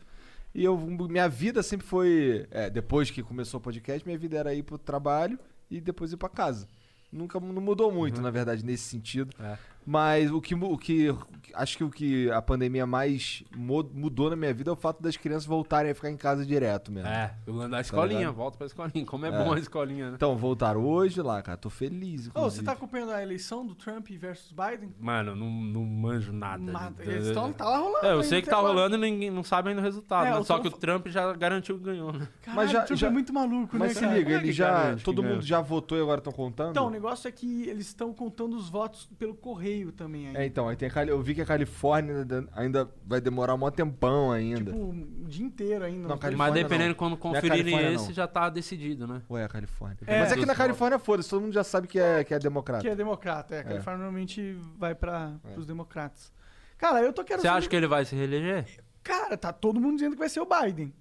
E 0.53 0.63
eu, 0.63 0.77
minha 0.77 1.27
vida 1.27 1.61
sempre 1.61 1.85
foi. 1.85 2.47
é, 2.51 2.69
depois 2.69 3.11
que 3.11 3.21
começou 3.21 3.59
o 3.59 3.61
podcast, 3.63 4.05
minha 4.05 4.17
vida 4.17 4.37
era 4.37 4.53
ir 4.53 4.63
pro 4.63 4.77
trabalho 4.77 5.37
e 5.69 5.79
depois 5.79 6.11
ir 6.11 6.17
pra 6.17 6.29
casa. 6.29 6.67
Nunca 7.11 7.39
não 7.39 7.61
mudou 7.61 7.91
muito, 7.91 8.19
na 8.21 8.29
verdade, 8.29 8.65
nesse 8.65 8.83
sentido. 8.83 9.33
É. 9.39 9.57
Mas 9.89 10.29
o 10.31 10.41
que, 10.41 10.53
o 10.53 10.77
que. 10.77 11.15
Acho 11.53 11.77
que 11.77 11.83
o 11.85 11.89
que 11.89 12.29
a 12.29 12.41
pandemia 12.41 12.85
mais 12.85 13.41
mudou 13.55 14.29
na 14.29 14.35
minha 14.35 14.53
vida 14.53 14.69
é 14.69 14.73
o 14.73 14.75
fato 14.75 15.01
das 15.01 15.15
crianças 15.15 15.45
voltarem 15.45 15.89
a 15.91 15.95
ficar 15.95 16.11
em 16.11 16.17
casa 16.17 16.45
direto 16.45 16.91
mesmo. 16.91 17.07
É, 17.07 17.33
eu 17.47 17.55
ando 17.59 17.69
da 17.69 17.79
escolinha, 17.81 18.19
ligado? 18.19 18.35
volta 18.35 18.57
pra 18.57 18.67
escolinha. 18.67 19.05
Como 19.05 19.25
é, 19.25 19.29
É. 19.29 19.31
bom 19.43 19.53
a 19.53 19.57
escolinha, 19.57 20.09
né? 20.09 20.15
Então, 20.17 20.35
voltaram 20.35 20.85
hoje 20.85 21.21
lá, 21.21 21.41
cara. 21.41 21.57
Tô 21.57 21.69
feliz. 21.69 22.27
Ô, 22.27 22.31
você 22.31 22.37
inclusive. 22.37 22.65
tá 22.65 22.71
acompanhando 22.73 23.11
a 23.13 23.23
eleição 23.23 23.65
do 23.65 23.73
Trump 23.73 24.07
versus 24.11 24.51
Biden? 24.51 24.93
Mano, 24.99 25.35
não, 25.37 25.49
não 25.49 25.83
manjo 25.85 26.33
nada. 26.33 26.61
Nada. 26.71 27.01
Eles 27.03 27.31
tão, 27.31 27.53
tá 27.53 27.63
lá 27.67 27.77
rolando. 27.77 28.05
É, 28.05 28.11
eu 28.11 28.23
sei 28.23 28.41
que 28.41 28.49
tá 28.49 28.57
rolando 28.57 28.97
e 28.97 28.99
ninguém 28.99 29.31
não 29.31 29.43
sabe 29.43 29.69
ainda 29.69 29.79
o 29.81 29.83
resultado. 29.83 30.27
É, 30.27 30.31
né? 30.31 30.37
o 30.37 30.43
Só 30.43 30.55
Trump- 30.59 30.67
que 30.73 30.77
o 30.77 30.79
Trump 30.81 31.07
já 31.07 31.31
garantiu 31.33 31.77
que 31.77 31.85
ganhou, 31.85 32.11
né? 32.11 32.27
Caralho, 32.41 32.55
Mas 32.57 32.71
já- 32.71 32.83
o 32.83 32.85
Trump 32.85 32.99
já- 32.99 33.07
é 33.07 33.09
muito 33.09 33.33
maluco, 33.33 33.77
Mas 33.79 33.87
né, 33.89 33.93
se 33.95 33.99
cara? 34.01 34.17
liga, 34.17 34.31
é 34.33 34.35
ele 34.37 34.51
já. 34.51 34.95
Todo 34.97 35.23
mundo 35.23 35.29
ganhou? 35.29 35.41
já 35.43 35.61
votou 35.61 35.97
e 35.97 36.01
agora 36.01 36.19
estão 36.19 36.33
contando? 36.33 36.71
Então, 36.71 36.87
o 36.87 36.91
negócio 36.91 37.27
é 37.27 37.31
que 37.31 37.63
eles 37.69 37.87
estão 37.87 38.13
contando 38.13 38.55
os 38.55 38.69
votos 38.69 39.09
pelo 39.17 39.33
correio 39.33 39.76
também 39.91 40.27
ainda. 40.27 40.39
É, 40.39 40.45
então, 40.45 40.67
aí 40.67 40.75
tem 40.75 40.87
a 40.87 40.91
Cali- 40.91 41.09
eu 41.09 41.21
vi 41.21 41.33
que 41.35 41.41
a 41.41 41.45
Califórnia 41.45 42.25
ainda- 42.53 42.89
vai 43.05 43.21
demorar 43.21 43.55
um 43.55 43.71
tempão 43.71 44.31
ainda. 44.31 44.71
Tipo, 44.71 44.89
o 44.89 45.25
dia 45.27 45.45
inteiro 45.45 45.83
ainda. 45.85 46.07
Não, 46.07 46.17
Califórnia 46.17 46.37
Mas 46.37 46.53
dependendo 46.63 46.89
não. 46.89 46.95
quando 46.95 47.13
é 47.13 47.17
conferirem 47.17 47.57
Califórnia, 47.63 47.91
esse, 47.95 48.07
não. 48.07 48.13
já 48.13 48.27
tá 48.27 48.49
decidido, 48.49 49.07
né? 49.07 49.21
Ou 49.29 49.37
é 49.37 49.43
a 49.43 49.47
Califórnia? 49.49 49.97
É. 50.07 50.19
Mas 50.19 50.31
é 50.31 50.35
que 50.35 50.45
na 50.45 50.55
Califórnia, 50.55 50.99
foda-se, 50.99 51.29
todo 51.29 51.41
mundo 51.41 51.53
já 51.53 51.63
sabe 51.63 51.87
que 51.87 51.99
é, 51.99 52.23
que 52.23 52.33
é 52.33 52.39
democrata. 52.39 52.81
Que 52.81 52.89
é 52.89 52.95
democrata, 52.95 53.55
é. 53.55 53.59
A 53.59 53.63
Califórnia 53.63 54.03
normalmente 54.03 54.57
vai 54.77 54.95
para 54.95 55.33
os 55.55 55.65
democratas. 55.65 56.31
Cara, 56.77 57.01
eu 57.01 57.11
tô 57.13 57.23
querendo 57.23 57.41
Você 57.41 57.47
acha 57.47 57.67
que 57.67 57.75
ele 57.75 57.87
vai 57.87 58.05
se 58.05 58.15
reeleger? 58.15 58.65
Cara, 59.03 59.37
tá 59.37 59.51
todo 59.53 59.79
mundo 59.79 59.95
dizendo 59.95 60.13
que 60.13 60.19
vai 60.19 60.29
ser 60.29 60.41
o 60.41 60.45
Biden. 60.47 60.93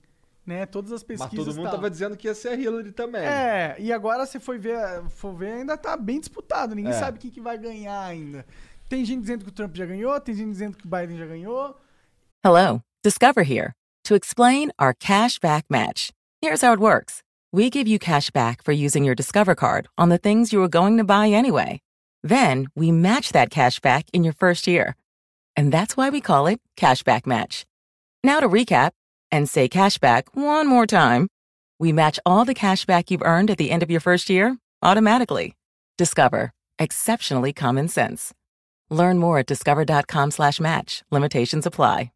Né? 0.46 0.64
Todas 0.64 0.92
as 0.92 1.02
Mas 1.02 1.18
pesquisas. 1.18 1.44
todo 1.46 1.54
mundo 1.56 1.64
tal. 1.64 1.74
tava 1.74 1.90
dizendo 1.90 2.16
que 2.16 2.28
ia 2.28 2.34
ser 2.34 2.50
a 2.50 2.54
Hillary 2.54 2.92
também. 2.92 3.22
É, 3.22 3.74
e 3.80 3.92
agora 3.92 4.24
se 4.26 4.38
for 4.38 4.56
ver, 4.58 4.78
for 5.10 5.34
ver, 5.34 5.52
ainda 5.54 5.76
tá 5.76 5.96
bem 5.96 6.20
disputado. 6.20 6.74
Ninguém 6.74 6.92
É. 6.92 6.94
sabe 6.98 7.18
quem 7.18 7.30
que 7.30 7.40
vai 7.40 7.58
ganhar 7.58 8.00
ainda. 8.04 8.46
Tem 8.88 9.04
gente 9.04 9.22
dizendo 9.22 9.42
que 9.44 9.50
o 9.50 9.52
Trump 9.52 9.74
já 9.74 9.84
ganhou, 9.84 10.20
tem 10.20 10.34
gente 10.34 10.50
dizendo 10.50 10.76
que 10.76 10.86
o 10.86 10.88
Biden 10.88 11.18
já 11.18 11.26
ganhou. 11.26 11.76
Hello, 12.44 12.80
Discover 13.02 13.42
here 13.42 13.72
to 14.04 14.14
explain 14.14 14.70
our 14.80 14.94
cash 14.94 15.38
back 15.40 15.66
match. 15.68 16.10
Here's 16.40 16.62
how 16.62 16.72
it 16.72 16.80
works 16.80 17.22
we 17.52 17.68
give 17.70 17.88
you 17.88 17.98
cash 17.98 18.30
back 18.30 18.62
for 18.62 18.72
using 18.72 19.04
your 19.04 19.16
Discover 19.16 19.56
card 19.56 19.88
on 19.98 20.10
the 20.10 20.18
things 20.18 20.52
you 20.52 20.60
were 20.60 20.68
going 20.68 20.96
to 20.98 21.04
buy 21.04 21.28
anyway. 21.28 21.80
Then 22.22 22.68
we 22.76 22.92
match 22.92 23.32
that 23.32 23.50
cash 23.50 23.80
back 23.80 24.04
in 24.12 24.22
your 24.22 24.34
first 24.34 24.66
year. 24.68 24.94
And 25.56 25.72
that's 25.72 25.96
why 25.96 26.10
we 26.10 26.20
call 26.20 26.46
it 26.48 26.60
Cashback 26.76 27.26
Match. 27.26 27.64
Now 28.22 28.40
to 28.40 28.48
recap 28.48 28.90
and 29.30 29.48
say 29.48 29.68
cashback 29.68 30.24
one 30.34 30.66
more 30.66 30.86
time. 30.86 31.28
We 31.78 31.92
match 31.92 32.18
all 32.24 32.44
the 32.44 32.54
cashback 32.54 33.10
you've 33.10 33.22
earned 33.22 33.50
at 33.50 33.58
the 33.58 33.70
end 33.70 33.82
of 33.82 33.90
your 33.90 34.00
first 34.00 34.30
year 34.30 34.56
automatically. 34.82 35.54
Discover. 35.98 36.52
Exceptionally 36.78 37.52
common 37.52 37.88
sense. 37.88 38.32
Learn 38.90 39.18
more 39.18 39.38
at 39.38 39.46
discover.com 39.46 40.30
slash 40.30 40.60
match. 40.60 41.02
Limitations 41.10 41.66
apply. 41.66 42.15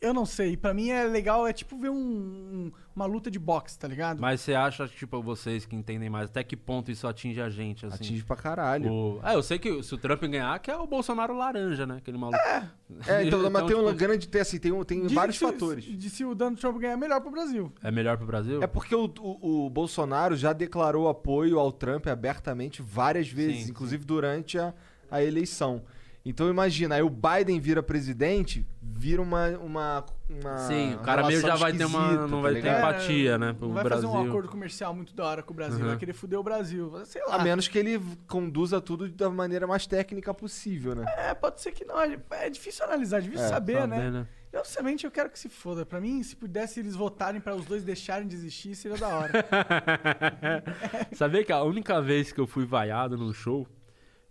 Eu 0.00 0.14
não 0.14 0.24
sei, 0.24 0.56
pra 0.56 0.72
mim 0.72 0.90
é 0.90 1.02
legal, 1.04 1.44
é 1.44 1.52
tipo 1.52 1.76
ver 1.76 1.90
um- 1.90 1.96
um- 1.96 2.72
uma 2.94 3.04
luta 3.04 3.28
de 3.30 3.38
boxe, 3.38 3.76
tá 3.76 3.88
ligado? 3.88 4.20
Mas 4.20 4.40
você 4.40 4.54
acha, 4.54 4.86
tipo, 4.86 5.20
vocês 5.20 5.66
que 5.66 5.74
entendem 5.74 6.08
mais, 6.08 6.30
até 6.30 6.44
que 6.44 6.56
ponto 6.56 6.88
isso 6.90 7.04
atinge 7.06 7.40
a 7.40 7.50
gente, 7.50 7.84
assim? 7.84 7.96
Atinge 7.96 8.24
pra 8.24 8.36
caralho. 8.36 8.92
O... 8.92 9.20
É, 9.24 9.34
eu 9.34 9.42
sei 9.42 9.58
que 9.58 9.82
se 9.82 9.92
o 9.92 9.98
Trump 9.98 10.20
ganhar, 10.22 10.56
que 10.60 10.70
é 10.70 10.76
o 10.76 10.86
Bolsonaro 10.86 11.36
laranja, 11.36 11.84
né? 11.84 11.96
Aquele 11.96 12.16
maluco. 12.16 12.38
É, 12.38 12.68
então, 13.26 13.50
mas 13.50 13.64
tem 13.66 13.74
um 13.76 13.86
tipo, 13.86 13.94
grande. 13.98 14.28
Tem, 14.28 14.40
assim, 14.40 14.58
tem, 14.60 14.70
um- 14.70 14.84
tem 14.84 15.00
Dizem 15.02 15.14
vários 15.16 15.36
que 15.36 15.44
se- 15.44 15.52
fatores. 15.52 15.84
De 15.84 16.10
se 16.10 16.24
o 16.24 16.32
Donald 16.34 16.60
Trump 16.60 16.78
ganhar, 16.78 16.92
é 16.92 16.96
melhor 16.96 17.20
pro 17.20 17.30
Brasil. 17.32 17.72
É 17.82 17.90
melhor 17.90 18.16
pro 18.16 18.26
Brasil? 18.26 18.62
É 18.62 18.66
porque 18.68 18.94
o, 18.94 19.12
o- 19.18 19.66
o 19.66 19.70
Bolsonaro 19.70 20.36
já 20.36 20.52
declarou 20.52 21.08
apoio 21.08 21.58
ao 21.58 21.72
Trump 21.72 22.06
abertamente 22.06 22.82
várias 22.82 23.28
vezes, 23.28 23.64
Sim, 23.64 23.70
inclusive 23.70 24.04
durante 24.04 24.58
a, 24.60 24.72
a 25.10 25.22
eleição. 25.24 25.82
Então 26.28 26.48
imagina, 26.50 26.94
aí 26.96 27.02
o 27.02 27.08
Biden 27.08 27.58
vira 27.58 27.82
presidente, 27.82 28.66
vira 28.82 29.22
uma. 29.22 29.48
uma, 29.58 30.04
uma 30.28 30.58
Sim, 30.58 30.94
o 30.94 30.98
cara 30.98 31.26
meio 31.26 31.40
já 31.40 31.54
vai 31.56 31.72
ter 31.72 31.86
uma. 31.86 32.12
Não 32.26 32.28
tá 32.28 32.42
vai 32.42 32.52
ter 32.52 32.58
ligado? 32.60 32.78
empatia, 32.78 33.38
né? 33.38 33.46
Não 33.46 33.54
Pro 33.54 33.72
vai 33.72 33.82
Brasil. 33.84 34.08
fazer 34.10 34.20
um 34.20 34.28
acordo 34.28 34.48
comercial 34.50 34.94
muito 34.94 35.14
da 35.14 35.24
hora 35.24 35.42
com 35.42 35.54
o 35.54 35.56
Brasil, 35.56 35.80
Uhum. 35.80 35.86
vai 35.88 35.96
querer 35.96 36.12
fuder 36.12 36.38
o 36.38 36.42
Brasil. 36.42 36.92
Sei 37.06 37.22
lá. 37.26 37.36
A 37.36 37.42
menos 37.42 37.66
que 37.66 37.78
ele 37.78 37.98
conduza 38.26 38.78
tudo 38.78 39.08
da 39.08 39.30
maneira 39.30 39.66
mais 39.66 39.86
técnica 39.86 40.34
possível, 40.34 40.94
né? 40.94 41.06
É, 41.16 41.32
pode 41.34 41.62
ser 41.62 41.72
que 41.72 41.84
não. 41.86 41.98
É 41.98 42.18
é 42.32 42.50
difícil 42.50 42.84
analisar, 42.84 43.18
é 43.18 43.20
difícil 43.22 43.46
É, 43.46 43.48
saber, 43.48 43.86
né? 43.88 43.96
Saber, 43.96 44.10
né? 44.10 44.26
Eu, 44.52 44.64
sinceramente, 44.64 45.04
eu 45.06 45.10
quero 45.10 45.30
que 45.30 45.38
se 45.38 45.48
foda. 45.48 45.86
Pra 45.86 45.98
mim, 46.00 46.22
se 46.22 46.34
pudesse 46.36 46.78
eles 46.80 46.94
votarem 46.94 47.40
pra 47.40 47.54
os 47.54 47.64
dois 47.64 47.82
deixarem 47.84 48.26
de 48.28 48.34
existir, 48.34 48.74
seria 48.74 48.96
da 48.98 49.08
hora. 49.08 49.32
Sabia 51.14 51.44
que 51.44 51.52
a 51.52 51.62
única 51.62 52.00
vez 52.00 52.32
que 52.32 52.40
eu 52.40 52.46
fui 52.46 52.64
vaiado 52.64 53.16
num 53.16 53.32
show. 53.32 53.66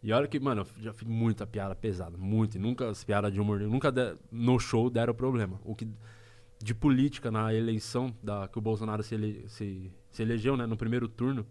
E 0.07 0.13
olha 0.13 0.25
que, 0.25 0.39
mano, 0.39 0.61
eu 0.77 0.83
já 0.83 0.93
fiz 0.93 1.05
muita 1.05 1.45
piada 1.45 1.75
pesada, 1.75 2.17
muito. 2.17 2.55
E 2.55 2.59
nunca 2.59 2.89
as 2.89 3.03
piadas 3.03 3.33
de 3.33 3.41
humor, 3.41 3.59
nunca 3.59 3.91
de- 3.91 4.15
no 4.31 4.57
show 4.57 4.89
deram 4.89 5.13
problema. 5.13 5.59
O 5.65 5.75
que 5.75 5.85
de 6.63 6.73
política 6.73 7.29
na 7.29 7.53
eleição 7.53 8.15
da, 8.23 8.47
que 8.47 8.57
o 8.57 8.61
Bolsonaro 8.61 9.03
se, 9.03 9.13
ele- 9.15 9.43
se- 9.49 9.91
se 10.09 10.21
elegeu, 10.21 10.55
né, 10.55 10.65
no 10.65 10.77
primeiro 10.77 11.09
turno, 11.09 11.45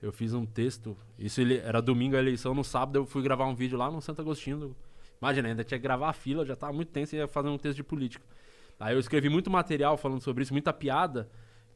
eu 0.00 0.10
fiz 0.10 0.32
um 0.32 0.46
texto. 0.46 0.96
Isso 1.18 1.42
ele, 1.42 1.58
era 1.58 1.82
domingo 1.82 2.16
a 2.16 2.18
eleição, 2.18 2.54
no 2.54 2.64
sábado 2.64 2.96
eu 2.96 3.04
fui 3.04 3.22
gravar 3.22 3.44
um 3.44 3.54
vídeo 3.54 3.76
lá 3.76 3.90
no 3.90 4.00
Santo 4.00 4.22
Agostinho. 4.22 4.74
imagina, 5.20 5.48
ainda 5.50 5.62
tinha 5.62 5.78
que 5.78 5.82
gravar 5.82 6.08
a 6.08 6.14
fila, 6.14 6.46
já 6.46 6.56
tava 6.56 6.72
muito 6.72 6.88
tenso 6.90 7.14
e 7.14 7.18
ia 7.18 7.28
fazer 7.28 7.50
um 7.50 7.58
texto 7.58 7.76
de 7.76 7.84
política. 7.84 8.24
Aí 8.78 8.94
eu 8.94 8.98
escrevi 8.98 9.28
muito 9.28 9.50
material 9.50 9.98
falando 9.98 10.22
sobre 10.22 10.42
isso, 10.42 10.54
muita 10.54 10.72
piada, 10.72 11.28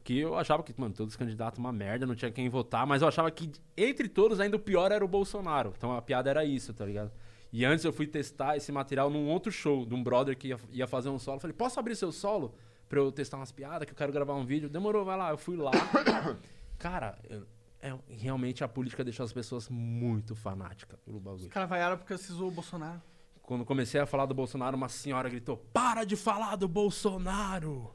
que 0.04 0.18
eu 0.18 0.36
achava 0.36 0.62
que, 0.62 0.72
mano, 0.78 0.94
todos 0.94 1.14
os 1.14 1.16
candidatos 1.16 1.58
uma 1.58 1.72
merda, 1.72 2.06
não 2.06 2.14
tinha 2.14 2.30
quem 2.30 2.48
votar, 2.48 2.86
mas 2.86 3.00
eu 3.02 3.08
achava 3.08 3.30
que 3.30 3.50
entre 3.76 4.06
todos 4.08 4.38
ainda 4.38 4.56
o 4.56 4.60
pior 4.60 4.92
era 4.92 5.02
o 5.04 5.08
Bolsonaro. 5.08 5.72
Então 5.76 5.92
a 5.96 6.02
piada 6.02 6.28
era 6.30 6.44
isso, 6.44 6.72
tá 6.74 6.84
ligado? 6.84 7.10
E 7.50 7.64
antes 7.64 7.84
eu 7.84 7.92
fui 7.92 8.06
testar 8.06 8.56
esse 8.56 8.70
material 8.70 9.08
num 9.08 9.28
outro 9.28 9.50
show, 9.50 9.86
de 9.86 9.94
um 9.94 10.02
brother 10.04 10.36
que 10.36 10.48
ia, 10.48 10.58
ia 10.72 10.86
fazer 10.86 11.08
um 11.08 11.18
solo. 11.18 11.36
Eu 11.36 11.40
falei, 11.40 11.56
posso 11.56 11.80
abrir 11.80 11.96
seu 11.96 12.12
solo 12.12 12.54
pra 12.88 12.98
eu 13.00 13.10
testar 13.10 13.38
umas 13.38 13.50
piadas, 13.50 13.86
que 13.86 13.92
eu 13.92 13.96
quero 13.96 14.12
gravar 14.12 14.34
um 14.34 14.44
vídeo? 14.44 14.68
Demorou, 14.68 15.04
vai 15.04 15.16
lá. 15.16 15.30
Eu 15.30 15.38
fui 15.38 15.56
lá. 15.56 15.70
Cara, 16.78 17.18
eu- 17.28 17.46
é, 17.80 17.94
realmente 18.08 18.64
a 18.64 18.68
política 18.68 19.04
deixou 19.04 19.24
as 19.24 19.32
pessoas 19.32 19.68
muito 19.68 20.34
fanáticas 20.34 20.98
pelo 21.00 21.20
bagulho. 21.20 21.46
O 21.46 21.50
cara 21.50 21.66
vaiaram 21.66 21.96
porque 21.98 22.16
você 22.16 22.32
zoou 22.32 22.48
o 22.48 22.54
Bolsonaro. 22.54 23.00
quando 23.42 23.64
comecei 23.64 24.00
a 24.00 24.06
falar 24.06 24.24
do 24.26 24.34
Bolsonaro, 24.34 24.76
uma 24.76 24.88
senhora 24.88 25.28
gritou: 25.28 25.58
Para 25.72 26.04
de 26.04 26.16
falar 26.16 26.56
do 26.56 26.66
Bolsonaro! 26.66 27.90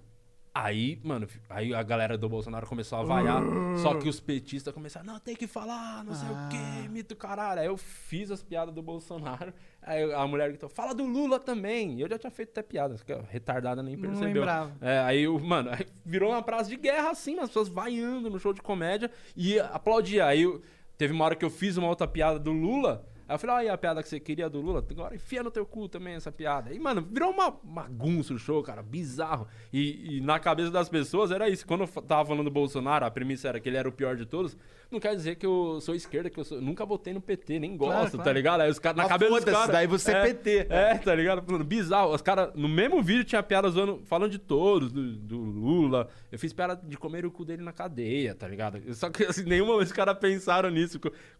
Aí, 0.53 0.99
mano, 1.03 1.27
aí 1.47 1.73
a 1.75 1.83
galera 1.83 2.17
do 2.17 2.27
Bolsonaro 2.27 2.65
começou 2.65 2.97
a 2.99 3.03
vaiar. 3.03 3.41
só 3.81 3.93
que 3.95 4.09
os 4.09 4.19
petistas 4.19 4.73
começaram, 4.73 5.05
não, 5.05 5.19
tem 5.19 5.35
que 5.35 5.45
falar, 5.47 6.03
não 6.03 6.13
sei 6.15 6.27
o 6.27 6.49
quê, 6.49 6.89
mito 6.89 7.15
caralho. 7.15 7.61
Aí 7.61 7.67
eu 7.67 7.77
fiz 7.77 8.31
as 8.31 8.41
piadas 8.41 8.73
do 8.73 8.81
Bolsonaro. 8.81 9.53
Aí 9.81 10.11
a 10.11 10.25
mulher 10.27 10.49
gritou, 10.49 10.67
fala 10.67 10.93
do 10.93 11.05
Lula 11.05 11.39
também. 11.39 11.99
Eu 12.01 12.09
já 12.09 12.17
tinha 12.17 12.31
feito 12.31 12.49
até 12.49 12.61
piadas, 12.63 13.03
que 13.03 13.13
retardada 13.29 13.81
nem 13.83 13.95
Não 13.95 14.01
percebeu. 14.01 14.27
lembrava. 14.41 14.75
É, 14.81 14.99
aí, 14.99 15.27
o- 15.27 15.39
mano, 15.39 15.69
aí 15.71 15.85
virou 16.03 16.31
uma 16.31 16.41
praça 16.41 16.69
de 16.69 16.75
guerra 16.77 17.11
assim, 17.11 17.37
as 17.39 17.47
pessoas 17.47 17.69
vaiando 17.69 18.29
no 18.29 18.39
show 18.39 18.51
de 18.51 18.61
comédia 18.61 19.09
e 19.37 19.59
aplaudia. 19.59 20.25
Aí 20.25 20.41
eu- 20.41 20.61
teve 20.97 21.13
uma 21.13 21.25
hora 21.25 21.35
que 21.35 21.45
eu 21.45 21.49
fiz 21.49 21.77
uma 21.77 21.87
outra 21.87 22.07
piada 22.07 22.39
do 22.39 22.51
Lula. 22.51 23.05
Aí 23.29 23.35
eu 23.35 23.39
falei, 23.39 23.55
olha 23.57 23.61
aí 23.61 23.69
a 23.69 23.77
piada 23.77 24.01
que 24.01 24.09
você 24.09 24.19
queria 24.19 24.49
do 24.49 24.59
Lula, 24.59 24.83
agora 24.89 25.13
enfia 25.13 25.43
no 25.43 25.51
teu 25.51 25.63
cu 25.63 25.87
também 25.87 26.15
essa 26.15 26.31
piada. 26.31 26.73
E, 26.73 26.79
mano, 26.79 27.01
virou 27.09 27.29
uma 27.31 27.51
bagunça 27.63 28.33
o 28.33 28.39
show, 28.39 28.63
cara, 28.63 28.81
bizarro. 28.81 29.47
E, 29.71 30.17
e 30.17 30.21
na 30.21 30.39
cabeça 30.39 30.71
das 30.71 30.89
pessoas 30.89 31.29
era 31.29 31.47
isso. 31.47 31.65
Quando 31.67 31.81
eu 31.81 31.87
tava 32.01 32.25
falando 32.27 32.45
do 32.45 32.51
Bolsonaro, 32.51 33.05
a 33.05 33.11
premissa 33.11 33.47
era 33.47 33.59
que 33.59 33.69
ele 33.69 33.77
era 33.77 33.87
o 33.87 33.91
pior 33.91 34.15
de 34.17 34.25
todos. 34.25 34.57
Não 34.89 34.99
quer 34.99 35.15
dizer 35.15 35.35
que 35.35 35.45
eu 35.45 35.79
sou 35.79 35.93
esquerda, 35.93 36.31
que 36.31 36.39
eu 36.39 36.43
sou- 36.43 36.59
nunca 36.59 36.83
votei 36.83 37.13
no 37.13 37.21
PT, 37.21 37.59
nem 37.59 37.77
gosto, 37.77 37.91
Claro, 37.93 38.09
tá 38.09 38.17
claro. 38.17 38.31
ligado? 38.33 38.61
Aí 38.61 38.71
os 38.71 38.79
caras, 38.79 38.97
na 38.97 39.03
Mas 39.03 39.11
cabeça 39.11 39.35
dos 39.45 39.53
caras... 39.53 39.69
daí 39.69 39.85
você 39.85 40.11
é 40.11 40.21
PT. 40.23 40.65
É, 40.67 40.97
tá 40.97 41.13
ligado? 41.13 41.43
Falando, 41.45 41.63
bizarro. 41.63 42.11
Os 42.11 42.23
caras, 42.23 42.49
no 42.55 42.67
mesmo 42.67 42.99
vídeo 43.03 43.23
tinha 43.23 43.43
piada 43.43 43.69
zoando, 43.69 44.01
falando 44.05 44.31
de 44.31 44.39
todos, 44.39 44.91
do, 44.91 45.15
do 45.15 45.37
Lula. 45.37 46.09
Eu 46.31 46.39
fiz 46.39 46.51
piada 46.51 46.75
de 46.83 46.97
comer 46.97 47.23
o 47.27 47.29
cu 47.31 47.45
dele 47.45 47.61
na 47.61 47.71
cadeia, 47.71 48.33
tá 48.33 48.47
ligado? 48.47 48.81
Só 48.95 49.11
que 49.11 49.23
assim, 49.25 49.43
nenhuma 49.43 49.77
vez 49.77 49.89
os 49.89 49.95
caras 49.95 50.17
pensaram 50.17 50.71
nisso. 50.71 50.99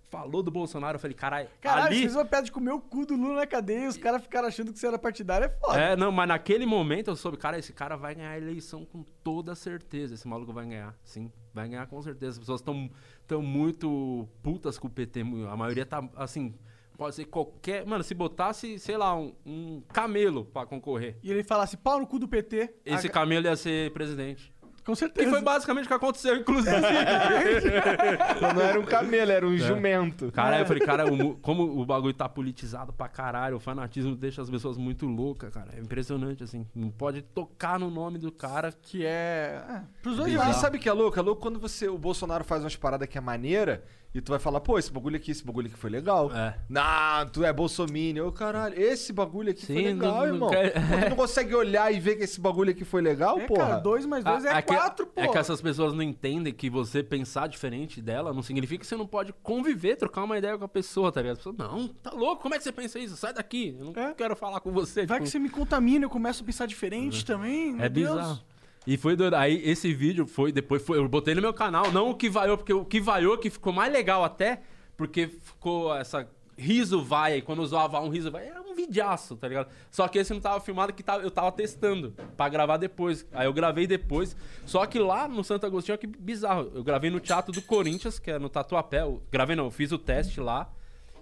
Falou 0.10 0.42
do 0.42 0.50
Bolsonaro, 0.50 0.96
eu 0.96 1.00
falei, 1.00 1.16
caralho, 1.16 1.48
Caralho, 1.62 1.86
ali... 1.88 1.96
você 1.98 2.02
fez 2.02 2.16
uma 2.16 2.26
piada 2.26 2.46
de 2.46 2.52
comer 2.52 2.72
o 2.72 2.80
cu 2.82 3.06
do 3.06 3.16
Lula 3.16 3.36
na 3.42 3.46
cadeia 3.48 3.86
e 3.86 3.88
os 3.88 3.96
caras 3.96 4.24
ficaram 4.24 4.48
achando 4.48 4.74
que 4.74 4.80
você 4.80 4.88
era 4.88 4.98
partidário, 4.98 5.46
é 5.46 5.50
foda. 5.50 5.80
É, 5.80 5.96
não, 5.96 6.12
mas 6.12 6.28
naquele 6.28 6.66
momento 6.66 7.10
eu 7.12 7.16
soube, 7.16 7.38
cara, 7.38 7.60
esse 7.60 7.72
cara 7.72 7.96
vai 7.96 8.16
ganhar 8.16 8.32
a 8.32 8.38
eleição 8.38 8.84
com 8.86 9.04
toda 9.24 9.54
certeza. 9.54 10.16
Esse 10.16 10.28
maluco 10.28 10.52
vai 10.52 10.66
ganhar, 10.66 10.96
sim. 11.04 11.32
Vai 11.54 11.70
ganhar 11.70 11.86
com 11.86 12.02
certeza. 12.02 12.32
As 12.32 12.40
pessoas 12.40 12.60
estão 12.60 12.90
tão 13.28 13.44
muito 13.44 14.28
putas 14.42 14.80
com 14.80 14.88
o 14.88 14.90
PT. 14.90 15.22
A 15.48 15.56
maioria 15.56 15.86
tá, 15.86 16.04
assim, 16.16 16.56
pode 16.98 17.14
ser 17.16 17.26
qualquer... 17.26 17.86
Mano, 17.86 18.04
se 18.04 18.16
botasse, 18.16 18.80
sei 18.80 18.98
lá, 18.98 19.16
um, 19.16 19.34
um 19.46 19.84
camelo 19.94 20.44
pra 20.46 20.66
concorrer, 20.66 21.18
E 21.22 21.30
ele 21.30 21.44
falasse 21.44 21.78
pau 21.78 22.00
no 22.00 22.08
cu 22.08 22.18
do 22.18 22.28
PT. 22.28 22.74
esse 22.84 23.06
a- 23.08 23.12
camelo 23.12 23.46
ia 23.46 23.56
ser 23.56 23.92
presidente. 23.94 24.52
Com 24.90 24.94
E 24.94 24.98
certeza. 24.98 25.30
foi 25.30 25.42
basicamente 25.42 25.86
o 25.86 25.88
que 25.88 25.94
aconteceu, 25.94 26.36
inclusive. 26.36 26.76
Não 28.56 28.62
era 28.62 28.80
um 28.80 28.84
camelo, 28.84 29.32
era 29.32 29.46
um 29.46 29.56
jumento. 29.58 30.32
Cara, 30.32 30.60
eu 30.60 30.66
falei, 30.66 30.84
cara, 30.86 31.06
o 31.12 31.36
como 31.38 31.64
o 31.64 31.86
bagulho 31.86 32.14
tá 32.14 32.28
politizado 32.28 32.92
pra 32.92 33.08
caralho, 33.08 33.58
o 33.58 33.60
fanatismo 33.60 34.16
deixa 34.16 34.42
as 34.42 34.50
pessoas 34.50 34.78
muito 34.78 35.06
loucas, 35.06 35.54
cara. 35.54 35.70
É 35.78 35.80
impressionante, 35.80 36.44
assim. 36.44 36.66
Não 36.76 36.90
pode 36.90 37.22
tocar 37.22 37.80
no 37.80 37.90
nome 37.92 38.18
do 38.18 38.32
cara. 38.32 38.72
Que 38.82 39.06
é. 39.06 39.62
é 39.70 39.82
pros 40.02 40.18
dois 40.18 40.34
E 40.34 40.38
lados. 40.38 40.56
sabe 40.58 40.78
o 40.78 40.80
que 40.80 40.90
é 40.90 40.94
louco? 40.94 41.20
É 41.20 41.22
louco 41.22 41.42
quando 41.42 41.60
você, 41.60 41.88
o 41.88 41.98
Bolsonaro 41.98 42.44
faz 42.44 42.64
umas 42.64 42.76
paradas 42.76 43.08
que 43.08 43.18
é 43.18 43.22
maneira 43.22 43.84
e 44.14 44.20
tu 44.22 44.32
vai 44.32 44.40
falar, 44.40 44.60
pô, 44.60 44.80
esse 44.80 44.92
bagulho 44.92 45.16
aqui, 45.18 45.30
esse 45.32 45.46
bagulho 45.46 45.68
aqui 45.68 45.78
foi 45.78 45.90
legal. 45.90 46.32
É. 46.36 46.58
Não, 46.68 47.28
tu 47.32 47.44
é 47.44 47.54
bolsominion. 47.54 48.28
Ô, 48.28 48.32
caralho, 48.32 48.74
esse 48.80 49.14
bagulho 49.14 49.52
aqui 49.52 49.66
foi 49.66 49.76
Sim, 49.76 49.84
legal, 49.84 50.12
não- 50.12 50.18
não 50.20 50.26
irmão. 50.34 50.50
quer- 50.50 50.74
Pô, 50.74 50.80
tu 51.04 51.10
não 51.10 51.16
consegue 51.16 51.54
olhar 51.56 51.94
e 51.94 52.00
ver 52.00 52.16
que 52.16 52.24
esse 52.24 52.40
bagulho 52.42 52.72
aqui 52.72 52.84
foi 52.84 53.02
legal, 53.02 53.40
É, 53.40 53.46
porra? 53.46 53.60
cara, 53.68 53.80
dois 53.80 54.06
mais 54.06 54.24
dois 54.24 54.44
é, 54.46 54.52
Ah, 54.52 54.62
que, 54.62 54.74
quatro, 54.74 55.06
pô. 55.08 55.22
é 55.22 55.28
que 55.28 55.38
essas 55.38 55.62
pessoas 55.62 55.94
não 55.94 56.02
entendem 56.02 56.52
que 56.54 56.70
você 56.70 57.04
pensar 57.04 57.48
diferente 57.48 58.02
dela 58.02 58.34
não 58.34 58.42
significa 58.42 58.82
que 58.82 58.88
você 58.88 58.96
não 58.98 59.06
pode 59.08 59.32
conviver, 59.44 59.96
trocar 59.96 60.24
uma 60.24 60.38
ideia 60.38 60.58
com 60.58 60.66
a 60.66 60.70
pessoa, 60.70 61.12
tá 61.12 61.22
ligado? 61.22 61.34
As 61.34 61.44
pessoas, 61.44 61.58
não, 61.58 61.88
tá 61.88 62.12
louco, 62.12 62.42
como 62.42 62.56
é 62.56 62.58
que 62.58 62.64
você 62.64 62.72
pensa 62.72 62.98
isso? 62.98 63.16
Sai 63.16 63.34
daqui, 63.34 63.76
eu 63.80 63.86
não 63.86 63.94
É. 64.04 64.14
quero 64.14 64.36
falar 64.36 64.60
com 64.60 64.72
você. 64.72 65.06
Vai 65.06 65.18
tipo, 65.18 65.26
que 65.26 65.30
você 65.32 65.40
me 65.40 65.50
contamina, 65.50 66.06
eu 66.06 66.10
começo 66.10 66.42
a 66.42 66.46
pensar 66.46 66.66
diferente 66.66 67.24
também. 67.24 67.74
meu 67.74 67.86
É 67.86 67.90
Deus. 67.90 68.44
E 68.90 68.98
foi 68.98 69.16
doido. 69.16 69.36
Aí 69.36 69.62
esse 69.64 69.94
vídeo 69.94 70.26
foi, 70.26 70.52
depois 70.52 70.84
foi, 70.84 70.98
eu 70.98 71.08
botei 71.08 71.36
no 71.36 71.42
meu 71.44 71.54
canal, 71.54 71.92
não 71.92 72.10
o 72.10 72.16
que 72.16 72.28
vaiou, 72.28 72.58
porque 72.58 72.74
o 72.74 72.84
que 72.84 73.00
vaiou 73.00 73.38
que 73.38 73.48
ficou 73.48 73.72
mais 73.72 73.94
legal 73.94 74.24
até, 74.24 74.64
porque 74.98 75.28
ficou 75.28 75.96
essa 75.96 76.28
riso 76.58 77.00
vai, 77.00 77.34
aí 77.34 77.42
quando 77.44 77.60
usava 77.60 78.02
um 78.02 78.10
riso 78.10 78.32
vai, 78.32 78.48
era 78.48 78.60
um 78.60 78.74
vidiaço, 78.74 79.38
tá 79.38 79.48
ligado? 79.48 79.70
Só 79.92 80.08
que 80.08 80.18
esse 80.18 80.34
não 80.34 80.42
tava 80.42 80.60
filmado 80.60 80.92
que 80.92 81.04
tava, 81.04 81.22
eu 81.22 81.30
tava 81.30 81.52
testando 81.52 82.16
pra 82.36 82.50
gravar 82.50 82.78
depois. 82.78 83.28
Aí 83.32 83.46
eu 83.46 83.54
gravei 83.54 83.86
depois. 83.86 84.36
Só 84.66 84.84
que 84.88 84.98
lá 84.98 85.28
no 85.28 85.44
Santo 85.44 85.68
Agostinho, 85.68 85.96
que 85.96 86.08
bizarro. 86.08 86.72
Eu 86.74 86.84
gravei 86.84 87.12
no 87.12 87.20
Teatro 87.20 87.54
do 87.54 87.62
Corinthians, 87.62 88.18
que 88.18 88.32
é 88.32 88.40
no 88.40 88.50
Tatuapé. 88.50 89.02
Eu 89.02 89.22
gravei 89.32 89.56
não, 89.56 89.66
eu 89.66 89.72
fiz 89.72 89.92
o 89.92 90.00
teste 90.00 90.42
lá. 90.42 90.68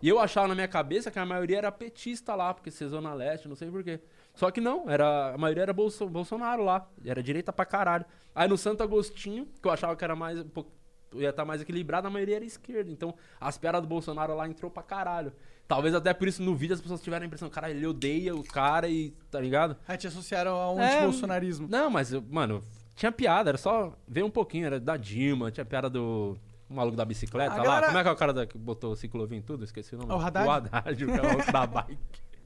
E 0.02 0.08
eu 0.08 0.20
achava 0.20 0.48
na 0.48 0.56
minha 0.56 0.70
cabeça 0.70 1.12
que 1.12 1.20
a 1.20 1.26
maioria 1.26 1.58
era 1.58 1.72
petista 1.72 2.34
lá, 2.34 2.54
porque 2.54 2.72
ser 2.72 2.88
Zona 2.88 3.14
Leste, 3.14 3.50
não 3.50 3.58
sei 3.58 3.70
porquê. 3.70 4.00
Só 4.38 4.50
que 4.52 4.62
não, 4.62 4.90
era, 4.90 5.34
a 5.34 5.38
maioria 5.38 5.64
era 5.64 5.74
Bolso- 5.74 6.08
Bolsonaro 6.08 6.64
lá. 6.64 6.88
Era 7.04 7.22
direita 7.22 7.52
pra 7.52 7.66
caralho. 7.66 8.06
Aí 8.34 8.48
no 8.48 8.58
Santo 8.58 8.84
Agostinho, 8.84 9.48
que 9.62 9.68
eu 9.68 9.72
achava 9.72 9.96
que 9.96 10.04
era 10.04 10.16
mais. 10.16 10.40
um 10.40 10.48
pouco- 10.48 10.72
ia 11.16 11.30
estar 11.30 11.44
mais 11.44 11.62
equilibrado, 11.62 12.06
a 12.08 12.10
maioria 12.12 12.36
era 12.36 12.46
esquerda. 12.46 12.92
Então, 12.92 13.16
as 13.42 13.58
piadas 13.58 13.82
do 13.82 13.88
Bolsonaro 13.88 14.36
lá 14.36 14.48
entrou 14.48 14.70
pra 14.70 14.84
caralho. 14.84 15.34
Talvez 15.68 15.96
até 15.96 16.14
por 16.14 16.28
isso 16.28 16.42
no 16.44 16.56
vídeo 16.56 16.74
as 16.76 16.80
pessoas 16.82 17.02
tiveram 17.02 17.24
a 17.24 17.28
impressão, 17.28 17.50
cara, 17.50 17.70
ele 17.72 17.86
odeia 17.88 18.36
o 18.36 18.44
cara 18.44 18.88
e. 18.88 19.12
tá 19.32 19.40
ligado? 19.42 19.76
Aí 19.88 19.98
te 19.98 20.06
associaram 20.08 20.52
ao 20.54 20.80
É, 20.80 20.94
anti-bolsonarismo. 20.98 21.68
Não, 21.70 21.90
mas, 21.90 22.14
eu- 22.14 22.24
mano, 22.30 22.62
tinha 22.96 23.12
piada, 23.12 23.50
era 23.50 23.58
só 23.58 23.94
ver 24.08 24.24
um 24.24 24.30
pouquinho, 24.30 24.66
era 24.68 24.80
da 24.80 24.96
Dilma, 24.98 25.50
tinha 25.52 25.66
piada 25.66 25.90
do. 25.90 26.38
O 26.70 26.74
maluco 26.74 26.98
da 26.98 27.06
bicicleta 27.06 27.54
A 27.54 27.58
lá. 27.58 27.64
galera- 27.64 27.86
Como 27.88 27.98
é 28.00 28.04
que 28.04 28.10
é 28.10 28.12
o 28.12 28.16
cara 28.16 28.34
da- 28.34 28.46
que 28.46 28.58
botou 28.58 28.94
ciclovia 28.96 29.38
em 29.38 29.42
tudo? 29.42 29.64
Esqueci 29.64 29.96
o 29.96 29.98
nome. 30.00 30.12
É 30.12 30.16
o 30.16 30.20
Haddad? 30.20 30.46
O 30.48 30.52
Haddad, 30.52 31.06
o 31.06 31.08
cara 31.08 31.38
da 31.52 31.66
bike. 31.66 31.98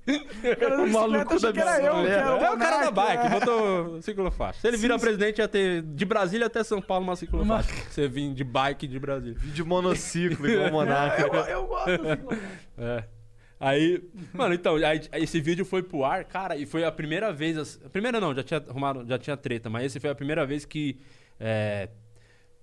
O 0.08 0.56
cara 0.60 0.78
da 0.78 0.84
O 0.84 0.90
maluco 0.90 1.34
bicicleta 1.36 1.40
da 1.40 1.54
que 1.54 1.60
era 1.60 1.84
eu, 1.86 1.94
que 1.94 2.02
bicicleta. 2.02 2.22
é 2.22 2.34
o 2.34 2.44
É 2.44 2.52
o 2.52 2.58
cara 2.58 2.84
da 2.86 2.92
bike, 2.92 3.26
é. 3.26 3.30
botou 3.30 4.02
ciclofaixa. 4.02 4.60
Se 4.62 4.68
ele 4.68 4.78
virar 4.78 4.98
presidente, 5.00 5.38
ia 5.40 5.48
ter 5.48 5.82
de 5.84 6.06
Brasília 6.06 6.48
até 6.48 6.64
São 6.64 6.82
Paulo 6.82 7.04
uma 7.04 7.16
ciclofaixa. 7.16 7.70
Você 7.90 8.08
vir 8.08 8.34
de 8.34 8.44
bike 8.44 8.88
de 8.88 9.00
Brasília. 9.00 9.38
De 9.40 9.64
monociclo, 9.64 10.50
igual 10.50 10.70
o 10.70 10.72
Monarca. 10.72 11.22
Eu, 11.28 11.34
eu 11.46 11.68
gosto. 11.68 11.90
É. 12.78 13.04
Aí, 13.60 14.04
mano, 14.34 14.56
então, 14.56 14.76
aí, 14.78 15.02
esse 15.14 15.40
vídeo 15.40 15.64
foi 15.64 15.84
pro 15.84 16.04
ar, 16.04 16.26
cara, 16.26 16.56
e 16.58 16.66
foi 16.66 16.84
a 16.84 16.92
primeira 16.92 17.32
vez. 17.32 17.80
A 17.86 17.90
primeira 17.90 18.20
não, 18.20 18.34
já 18.34 18.42
tinha 18.42 18.64
arrumado, 18.68 19.06
já 19.08 19.20
tinha 19.20 19.38
treta, 19.38 19.70
mas 19.70 19.86
esse 19.86 20.00
foi 20.00 20.10
a 20.10 20.16
primeira 20.16 20.44
vez 20.48 20.66
que 20.66 20.98
é, 21.40 21.90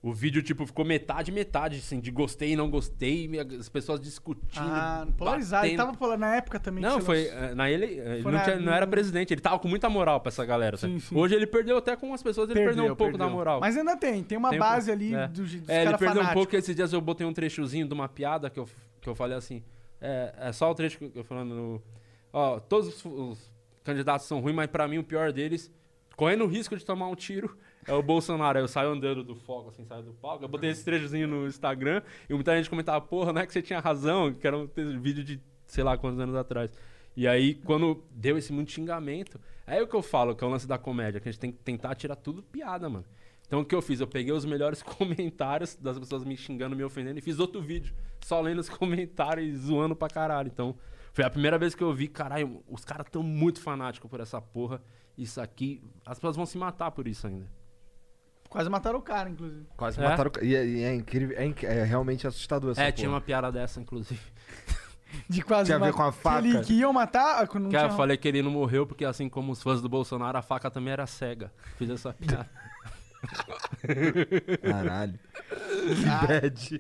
o 0.01 0.13
vídeo, 0.13 0.41
tipo, 0.43 0.65
ficou 0.65 0.85
metade, 0.85 1.33
metade, 1.33 1.79
assim, 1.79 1.99
de 1.99 2.11
gostei 2.13 2.53
e 2.53 2.57
não 2.57 2.71
gostei, 2.71 3.29
as 3.59 3.69
pessoas 3.69 4.01
discutindo. 4.01 4.63
Ah, 4.65 5.07
polarizado. 5.17 5.67
Ele 5.67 5.77
tava 5.77 6.17
na 6.17 6.37
época 6.37 6.61
também. 6.61 6.83
Não, 6.83 7.01
foi. 7.01 7.27
eh, 7.27 7.53
Na 7.55 7.69
ele, 7.69 7.87
ele 7.87 8.23
Foi 8.23 8.31
não, 8.31 8.39
na- 8.39 8.45
tinha- 8.45 8.61
não 8.61 8.73
era 8.73 8.87
presidente, 8.87 9.35
ele 9.35 9.41
tava 9.41 9.59
com 9.59 9.67
muita 9.67 9.91
moral 9.91 10.21
pra 10.21 10.29
essa 10.31 10.45
galera. 10.47 10.77
Sim, 10.77 11.01
sim. 11.01 11.17
Hoje 11.17 11.35
ele 11.35 11.47
perdeu 11.49 11.77
até 11.79 11.97
com 11.97 12.15
as 12.15 12.23
pessoas, 12.23 12.49
ele 12.49 12.61
perdeu, 12.61 12.85
um 12.85 12.95
pouco 12.95 13.19
da 13.19 13.25
perdeu. 13.25 13.37
moral. 13.37 13.59
Mas 13.61 13.77
ainda 13.77 13.97
tem, 13.97 14.23
tem 14.23 14.39
uma 14.39 14.51
Tem 14.51 14.59
um 14.59 14.63
base 14.63 14.91
ali 14.93 15.15
É. 15.15 15.27
do, 15.27 15.43
dos 15.43 15.53
É, 15.69 15.83
ele 15.83 15.91
perdeu 15.91 15.93
um 15.93 15.99
fanáticos. 15.99 16.33
pouco. 16.35 16.57
Esses 16.57 16.77
dias 16.77 16.93
eu 16.93 17.01
botei 17.01 17.27
um 17.27 17.33
trechozinho 17.33 17.87
de 17.89 17.93
uma 17.93 18.09
piada 18.09 18.49
que 18.49 18.61
eu, 18.61 18.69
que 19.01 19.09
eu 19.09 19.17
falei 19.17 19.37
assim. 19.37 19.65
É, 20.01 20.33
é 20.43 20.53
só 20.53 20.71
o 20.71 20.75
trecho 20.77 20.97
que 20.99 21.11
eu 21.13 21.25
falando. 21.25 21.53
No, 21.55 21.83
ó, 22.33 22.61
todos 22.61 22.89
os, 22.89 23.05
os 23.05 23.51
candidatos 23.83 24.29
são 24.29 24.39
ruins, 24.39 24.55
mas 24.55 24.69
pra 24.69 24.87
mim 24.87 24.99
o 24.99 25.03
pior 25.05 25.33
deles, 25.33 25.69
correndo 26.15 26.45
o 26.45 26.47
risco 26.47 26.77
de 26.77 26.85
tomar 26.85 27.09
um 27.09 27.17
tiro, 27.17 27.57
é 27.89 27.93
o 27.95 28.03
Bolsonaro. 28.03 28.59
Aí 28.59 28.65
eu 28.65 28.69
saio 28.69 28.91
andando 28.91 29.25
do 29.25 29.35
foco, 29.35 29.71
assim, 29.71 29.85
saio 29.85 30.03
do 30.03 30.13
palco. 30.13 30.45
Eu 30.45 30.49
botei 30.49 30.71
esse 30.71 30.85
trechozinho 30.85 31.27
no 31.27 31.47
Instagram 31.47 32.03
e 32.29 32.35
muita 32.35 32.57
gente 32.57 32.69
comentava, 32.69 33.01
porra, 33.01 33.33
não 33.33 33.41
é 33.41 33.47
que 33.47 33.53
você 33.53 33.63
tinha 33.63 33.81
razão, 33.81 34.33
que 34.33 34.47
era 34.47 34.57
um 34.57 34.69
vídeo 35.01 35.25
de 35.25 35.41
sei 35.67 35.83
lá 35.83 35.97
quantos 35.97 36.21
anos 36.21 36.37
atrás. 36.37 36.73
E 37.17 37.27
aí, 37.27 37.55
quando 37.55 38.05
deu 38.11 38.39
esse 38.39 38.53
muito 38.53 38.71
xingamento, 38.71 39.41
aí 39.67 39.79
é 39.79 39.83
o 39.83 39.89
que 39.89 39.97
eu 39.97 40.03
falo, 40.03 40.37
que 40.37 40.45
é 40.45 40.47
o 40.47 40.51
lance 40.51 40.69
da 40.69 40.79
comédia, 40.79 41.21
que 41.21 41.29
a 41.29 41.33
gente 41.33 41.41
tem 41.41 41.51
que 41.51 41.59
tentar 41.59 41.95
tirar 41.95 42.15
tudo 42.15 42.43
piada, 42.43 42.89
mano. 42.89 43.05
Então 43.47 43.61
o 43.61 43.65
que 43.65 43.75
eu 43.75 43.81
fiz? 43.81 43.99
Eu 43.99 44.07
peguei 44.07 44.33
os 44.33 44.45
melhores 44.45 44.83
comentários 44.85 45.75
das 45.75 45.99
pessoas 45.99 46.23
me 46.23 46.37
xingando, 46.37 46.77
me 46.77 46.85
ofendendo 46.85 47.19
e 47.19 47.23
fiz 47.23 47.39
outro 47.39 47.61
vídeo, 47.61 47.95
só 48.21 48.41
lendo 48.41 48.61
os 48.61 48.69
comentários 48.71 49.49
e 49.49 49.57
zoando 49.57 49.97
pra 49.97 50.09
caralho. 50.09 50.49
Então, 50.49 50.77
foi 51.13 51.25
a 51.25 51.31
primeira 51.31 51.59
vez 51.59 51.75
que 51.75 51.83
eu 51.83 51.93
vi, 51.93 52.07
caralho, 52.07 52.63
os 52.69 52.85
caras 52.85 53.07
tão 53.11 53.23
muito 53.23 53.61
fanáticos 53.61 54.09
por 54.09 54.21
essa 54.21 54.41
porra. 54.41 54.81
Isso 55.17 55.41
aqui, 55.41 55.83
as 56.07 56.19
pessoas 56.19 56.37
vão 56.37 56.47
se 56.47 56.57
matar 56.57 56.93
por 56.93 57.09
isso 57.09 57.27
ainda. 57.27 57.58
Quase 58.49 58.71
mataram 58.71 58.99
o 58.99 59.03
cara, 59.03 59.29
inclusive. 59.29 59.67
Quase 59.77 60.01
É? 60.01 60.05
mataram 60.09 60.29
o 60.29 60.31
ca- 60.33 60.43
E 60.43 60.55
é, 60.57 60.65
e 60.67 60.83
é 60.83 60.95
incrível, 60.95 61.37
é, 61.39 61.45
inc- 61.45 61.65
é 61.65 61.85
realmente 61.85 62.27
assustador 62.27 62.71
essa 62.73 62.81
é, 62.81 62.85
porra. 62.87 62.93
tinha 62.93 63.11
uma 63.11 63.21
piada 63.21 63.53
dessa, 63.53 63.81
inclusive. 63.81 64.21
De 65.29 65.41
quase 65.43 65.67
Tinha 65.67 65.77
a 65.77 65.81
ver 65.81 65.93
com 65.93 66.03
a 66.03 66.13
que 66.13 66.19
faca? 66.19 66.47
ele- 66.47 66.61
Que 66.63 66.75
iam 66.75 66.93
matar. 66.93 67.43
ah, 67.43 67.47
quando 67.47 67.65
não 67.65 67.71
Cara, 67.71 67.85
eu 67.85 67.89
tinha- 67.89 67.97
falei 67.97 68.17
que 68.17 68.29
ele 68.29 68.43
não 68.43 68.51
morreu 68.51 68.87
porque, 68.87 69.05
assim 69.05 69.29
como 69.29 69.53
os 69.53 69.63
fãs 69.63 69.81
do 69.83 69.89
Bolsonaro, 69.89 70.37
a 70.37 70.43
faca 70.43 70.71
também 70.71 70.93
era 70.93 71.07
cega. 71.07 71.51
Fiz 71.79 71.89
essa 71.91 72.13
piada. 72.13 72.49
Caralho. 74.63 75.19
Que 75.49 76.27
bad. 76.27 76.79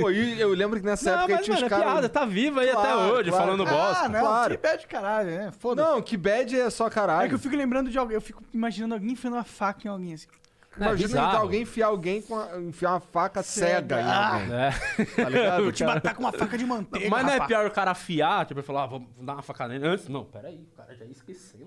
Pô, 0.00 0.10
e 0.10 0.40
eu 0.40 0.50
lembro 0.50 0.80
que 0.80 0.86
nessa 0.86 1.10
não, 1.10 1.18
época 1.20 1.34
mas, 1.36 1.44
tinha 1.44 1.54
mano, 1.56 1.66
os 1.66 1.72
é 1.72 1.76
caras... 1.76 1.92
piada, 1.92 2.08
tá 2.08 2.24
viva 2.24 2.60
aí 2.60 2.70
até 2.70 2.80
Claro, 2.80 3.12
hoje, 3.12 3.30
claro. 3.30 3.44
falando 3.44 3.62
Ah, 3.66 3.70
bosta. 3.70 4.08
não, 4.08 4.20
claro. 4.20 4.50
que 4.54 4.58
pede 4.58 4.86
caralho, 4.86 5.30
né? 5.30 5.52
Foda-se. 5.58 5.88
Não, 5.90 6.02
que 6.02 6.16
bad 6.16 6.58
é 6.58 6.70
só 6.70 6.86
É 6.86 6.90
caralho. 6.90 7.28
que 7.28 7.34
eu 7.34 7.38
fico 7.38 7.54
lembrando 7.56 7.90
de 7.90 7.98
alguém, 7.98 8.14
eu 8.14 8.20
fico 8.20 8.42
imaginando 8.52 8.94
alguém 8.94 9.10
enfiando 9.12 9.34
uma 9.34 9.44
faca 9.44 9.86
em 9.86 9.90
alguém 9.90 10.14
assim. 10.14 10.26
Imagina 10.76 11.08
bizarro. 11.08 11.36
alguém 11.38 11.62
enfiar 11.62 11.86
alguém 11.88 12.22
com 12.22 12.38
a- 12.38 12.58
enfiar 12.60 12.92
uma 12.92 13.00
faca 13.00 13.42
cega, 13.42 14.00
em 14.00 14.04
Ah. 14.04 14.34
alguém. 14.34 14.54
É. 14.54 14.70
Tá 15.22 15.28
ligado? 15.28 15.62
Vou 15.64 15.72
te 15.72 15.84
matar 15.84 16.14
com 16.14 16.22
uma 16.22 16.32
faca 16.32 16.56
de 16.56 16.64
manteiga. 16.64 17.10
Mas 17.10 17.22
não 17.24 17.30
é 17.30 17.32
rapaz. 17.34 17.48
pior 17.48 17.66
o 17.66 17.70
cara 17.70 17.90
afiar, 17.90 18.46
tipo, 18.46 18.58
ele 18.60 18.66
falar, 18.66 18.84
ah, 18.84 18.86
vamos 18.86 19.08
dar 19.20 19.34
uma 19.34 19.42
facada 19.42 19.72
nele 19.74 19.86
antes? 19.86 20.08
Não, 20.08 20.24
peraí, 20.24 20.66
o 20.72 20.76
cara 20.76 20.94
já 20.94 21.04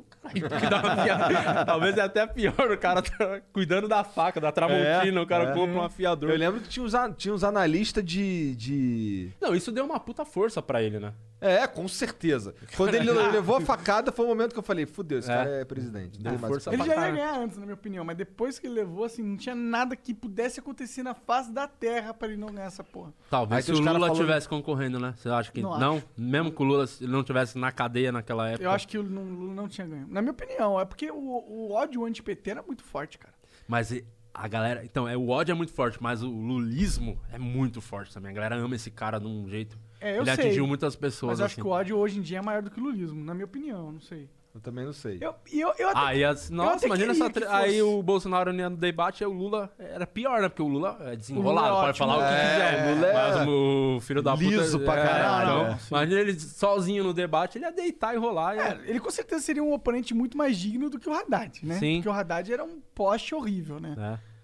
caralho. 0.10 0.48
uma 0.86 0.94
afiada. 0.94 1.66
Talvez 1.66 1.98
é 1.98 2.02
até 2.02 2.26
pior, 2.28 2.72
o 2.72 2.78
cara 2.78 3.02
tá 3.02 3.42
cuidando 3.54 3.88
da 3.88 4.04
faca, 4.04 4.42
da 4.42 4.52
tramontina, 4.52 5.22
o 5.22 5.28
cara 5.28 5.52
é. 5.52 5.54
compra 5.54 5.76
um 5.80 5.84
afiador. 5.84 6.32
Eu 6.32 6.38
lembro 6.38 6.60
que 6.62 6.70
tinha 6.70 6.84
uns, 6.86 6.94
tinha 7.18 7.34
uns 7.34 7.44
analistas 7.44 8.04
de, 8.04 8.56
de. 8.56 9.32
Não, 9.40 9.54
isso 9.56 9.72
deu 9.72 9.86
uma 9.86 10.00
puta 10.00 10.26
força 10.26 10.62
pra 10.62 10.82
ele, 10.82 11.00
né? 11.00 11.14
É, 11.42 11.68
com 11.68 11.88
certeza. 11.88 12.56
Quando 12.78 12.96
ele 12.96 13.12
levou 13.30 13.58
a 13.58 13.62
facada, 13.62 14.12
foi 14.12 14.26
o 14.26 14.28
momento 14.30 14.54
que 14.54 14.60
eu 14.60 14.64
falei: 14.64 14.86
fudeu, 14.86 15.20
esse 15.20 15.30
É. 15.30 15.36
cara 15.36 15.50
é 15.50 15.66
presidente. 15.66 16.18
Não 16.18 16.24
Deu 16.24 16.32
tem 16.32 16.42
mais 16.42 16.54
força 16.54 16.74
Ele 16.74 16.84
já 16.84 16.96
ia 16.96 17.12
ganhar 17.12 17.40
antes, 17.40 17.58
na 17.58 17.66
minha 17.66 17.76
opinião, 17.76 18.06
mas 18.06 18.16
depois 18.18 18.58
que 18.58 18.68
ele 18.68 18.76
levou, 18.76 19.04
assim, 19.04 19.22
não 19.22 19.36
tinha 19.38 19.54
nada 19.54 19.96
que 19.96 20.14
pudesse 20.14 20.60
acontecer 20.60 21.04
na 21.04 21.14
face 21.14 21.52
da 21.52 21.68
terra 21.68 22.14
pra 22.14 22.28
ele 22.30 22.38
não 22.38 22.48
ganhar 22.48 22.68
essa 22.68 22.84
porra. 22.84 23.14
Talvez 23.30 23.58
Aí 23.58 23.62
se 23.64 23.68
tem 23.68 23.76
o 23.76 23.80
os 23.80 23.86
cara 23.86 23.98
Lula 23.98 24.08
falando- 24.08 24.26
tivesse 24.26 24.48
concorrendo, 24.50 25.00
né? 25.00 25.14
Você 25.18 25.30
acha 25.30 25.52
que 25.52 25.62
Não 25.62 25.78
não? 25.78 25.98
acho. 25.98 26.08
Mesmo 26.18 26.52
que 26.52 26.62
o 26.62 26.66
Lula 26.66 26.86
não 27.02 27.24
tivesse 27.24 27.58
na 27.58 27.72
cadeia 27.72 28.12
naquela 28.12 28.48
época. 28.50 28.64
Eu 28.64 28.72
acho 28.72 28.88
que 28.88 28.98
o 28.98 29.02
Lula 29.02 29.14
não, 29.22 29.26
não 29.54 29.68
tinha 29.68 29.86
ganho. 29.86 30.08
Na 30.10 30.22
minha 30.22 30.32
opinião, 30.32 30.80
é 30.80 30.86
porque 30.86 31.12
o, 31.12 31.16
o 31.18 31.72
ódio 31.74 32.06
anti-PT 32.06 32.50
era 32.52 32.64
muito 32.64 32.84
forte, 32.84 33.18
cara. 33.20 33.34
Mas 33.68 33.92
e- 33.92 34.06
a 34.34 34.48
galera. 34.50 34.84
Então, 34.84 35.08
é, 35.08 35.16
o 35.16 35.30
ódio 35.30 35.52
é 35.54 35.56
muito 35.56 35.72
forte, 35.74 35.98
mas 36.02 36.22
o 36.22 36.28
lulismo 36.30 37.18
é 37.32 37.38
muito 37.38 37.80
forte 37.82 38.14
também. 38.14 38.32
A 38.32 38.34
galera 38.36 38.56
ama 38.58 38.76
esse 38.76 38.92
cara 38.92 39.18
de 39.20 39.28
um 39.28 39.48
jeito. 39.48 39.78
É, 40.06 40.12
eu 40.18 40.22
ele 40.22 40.36
sei. 40.36 40.46
atingiu 40.46 40.68
muitas 40.68 40.96
pessoas. 40.96 41.32
Mas 41.32 41.40
eu 41.40 41.46
acho 41.46 41.54
assim. 41.54 41.62
que 41.62 41.68
o 41.68 41.72
ódio 41.72 41.98
hoje 41.98 42.20
em 42.20 42.22
dia 42.22 42.38
é 42.40 42.42
maior 42.42 42.62
do 42.62 42.70
que 42.70 42.80
o 42.80 42.84
lulismo, 42.84 43.24
na 43.24 43.34
minha 43.34 43.46
opinião, 43.46 43.92
não 43.92 44.00
sei. 44.02 44.30
Eu 44.54 44.62
também 44.62 44.86
não 44.86 44.94
sei. 44.94 45.18
Eu, 45.20 45.36
eu, 45.52 45.74
eu 45.78 45.90
até 45.90 46.00
Aí, 46.00 46.24
as, 46.24 46.50
nossa, 46.50 46.86
imagina 46.86 47.12
essa. 47.12 47.30
tre- 47.30 47.46
Aí 47.46 47.82
o 47.82 48.02
Bolsonaro 48.02 48.54
ia 48.56 48.70
no 48.70 48.78
debate 48.78 49.22
e 49.22 49.26
o 49.28 49.34
Lula 49.34 49.70
era 49.78 50.08
pior, 50.08 50.42
né? 50.42 50.48
Porque 50.48 50.62
o 50.62 50.68
Lula 50.70 50.98
é 51.02 51.14
desenrolado, 51.18 51.68
Lula 51.68 51.68
é 51.68 51.72
pode 51.72 51.90
ótimo. 51.90 52.08
falar 52.08 52.16
o 52.16 52.20
que 52.30 52.34
É, 52.34 52.52
quiser. 52.54 52.88
o 52.92 52.96
Lula 52.96 53.08
é 53.08 53.14
Mas 53.14 53.48
o 53.50 54.00
filho 54.00 54.22
da 54.22 54.32
puta. 54.32 54.46
liso 54.46 54.80
pra 54.80 54.96
caralho, 54.96 55.50
então, 55.62 55.74
é. 55.74 55.78
Imagina 55.92 56.20
ele 56.22 56.40
sozinho 56.40 57.04
no 57.04 57.14
debate, 57.14 57.58
ele 57.58 57.66
ia 57.66 57.72
deitar 57.74 58.16
e 58.16 58.18
rolar. 58.18 58.58
É, 58.58 58.80
ele 58.86 59.02
com 59.02 59.12
certeza 59.12 59.42
seria 59.44 59.62
um 59.62 59.74
oponente 59.74 60.14
muito 60.14 60.38
mais 60.38 60.58
digno 60.58 60.90
do 60.90 60.98
que 61.00 61.10
o 61.10 61.14
Haddad, 61.14 61.60
né? 61.66 61.78
Sim. 61.78 61.96
Porque 61.96 62.08
o 62.08 62.14
Haddad 62.14 62.54
era 62.54 62.64
um 62.64 62.80
poste 62.94 63.36
horrível, 63.36 63.78
né? 63.82 63.94
É. 64.22 64.35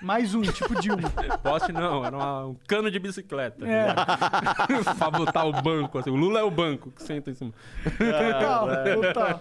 Mais 0.00 0.34
um, 0.34 0.42
tipo 0.42 0.80
Dilma. 0.80 1.10
Poste 1.42 1.72
não, 1.72 2.04
era 2.04 2.16
uma- 2.16 2.46
um 2.46 2.56
cano 2.66 2.90
de 2.90 2.98
bicicleta. 2.98 3.64
É. 3.66 3.86
pra 4.98 5.10
botar 5.10 5.44
o 5.44 5.52
banco. 5.62 5.98
Assim. 5.98 6.10
O 6.10 6.16
Lula 6.16 6.40
é 6.40 6.42
o 6.42 6.50
banco 6.50 6.90
que 6.90 7.02
senta 7.02 7.30
em 7.30 7.34
cima. 7.34 7.52
Total, 7.98 8.68
total. 9.02 9.38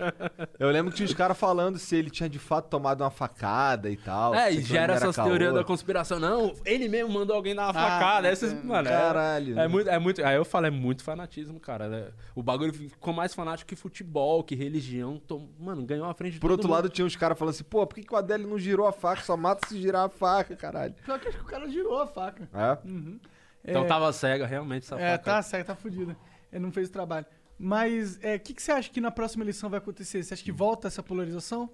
Eu 0.59 0.69
lembro 0.69 0.91
que 0.91 0.97
tinha 0.97 1.05
os 1.07 1.13
caras 1.13 1.37
falando 1.37 1.77
se 1.77 1.95
ele 1.95 2.09
tinha 2.09 2.29
de 2.29 2.39
fato 2.39 2.67
tomado 2.69 3.01
uma 3.01 3.09
facada 3.11 3.89
e 3.89 3.97
tal. 3.97 4.33
É, 4.35 4.51
e 4.51 4.61
gera 4.61 4.93
essas 4.93 5.15
teorias 5.15 5.53
da 5.53 5.63
conspiração. 5.63 6.19
Não, 6.19 6.53
ele 6.65 6.87
mesmo 6.87 7.11
mandou 7.11 7.35
alguém 7.35 7.55
dar 7.55 7.63
uma 7.63 7.69
Ah, 7.69 7.73
facada. 7.73 8.27
é. 8.27 8.31
Essas, 8.31 8.53
mano, 8.63 8.87
é- 8.87 8.91
Caralho. 8.91 9.59
É, 9.59 9.67
muito, 9.67 9.89
é 9.89 9.99
muito. 9.99 10.23
Aí 10.25 10.35
eu 10.35 10.45
falo, 10.45 10.65
é 10.67 10.71
muito 10.71 11.03
fanatismo, 11.03 11.59
cara. 11.59 11.87
né? 11.87 12.07
O 12.35 12.43
bagulho 12.43 12.73
ficou 12.73 13.13
mais 13.13 13.33
fanático 13.33 13.67
que 13.69 13.75
futebol, 13.75 14.43
que 14.43 14.55
religião. 14.55 15.19
Tom- 15.27 15.49
Mano, 15.59 15.83
ganhou 15.85 16.05
a 16.09 16.13
frente 16.13 16.33
de 16.33 16.39
Por 16.39 16.47
todo 16.47 16.51
outro 16.51 16.67
mundo. 16.67 16.75
lado, 16.75 16.89
tinha 16.89 17.05
uns 17.05 17.15
caras 17.15 17.37
falando 17.37 17.53
assim, 17.53 17.63
pô, 17.63 17.85
por 17.85 17.95
que, 17.95 18.03
que 18.03 18.13
o 18.13 18.17
Adélio 18.17 18.47
não 18.47 18.57
girou 18.57 18.87
a 18.87 18.91
faca? 18.91 19.21
Só 19.21 19.35
mata 19.37 19.67
se 19.67 19.79
girar 19.81 20.05
a 20.05 20.09
faca, 20.09 20.40
caralho. 20.43 20.93
Pior 21.05 21.19
que 21.19 21.27
acho 21.27 21.37
que 21.37 21.43
o 21.43 21.47
cara 21.47 21.67
girou 21.69 22.01
a 22.01 22.07
faca. 22.07 22.47
É? 22.53 22.77
Então 23.63 23.83
É. 23.83 23.87
tava 23.87 24.11
cega, 24.13 24.45
realmente, 24.45 24.83
essa 24.83 24.95
É, 24.99 25.11
faca. 25.11 25.23
tá 25.23 25.41
certo, 25.41 25.67
tá 25.67 25.75
fudido. 25.75 26.15
Ele 26.51 26.63
não 26.63 26.71
fez 26.71 26.89
o 26.89 26.91
trabalho. 26.91 27.25
Mas 27.57 28.15
o 28.17 28.39
que, 28.39 28.53
que 28.55 28.61
você 28.61 28.71
acha 28.71 28.89
que 28.89 28.99
na 28.99 29.11
próxima 29.11 29.43
eleição 29.43 29.69
vai 29.69 29.77
acontecer? 29.77 30.23
Você 30.23 30.33
acha 30.33 30.43
que 30.43 30.51
volta 30.51 30.87
essa 30.87 31.03
polarização? 31.03 31.69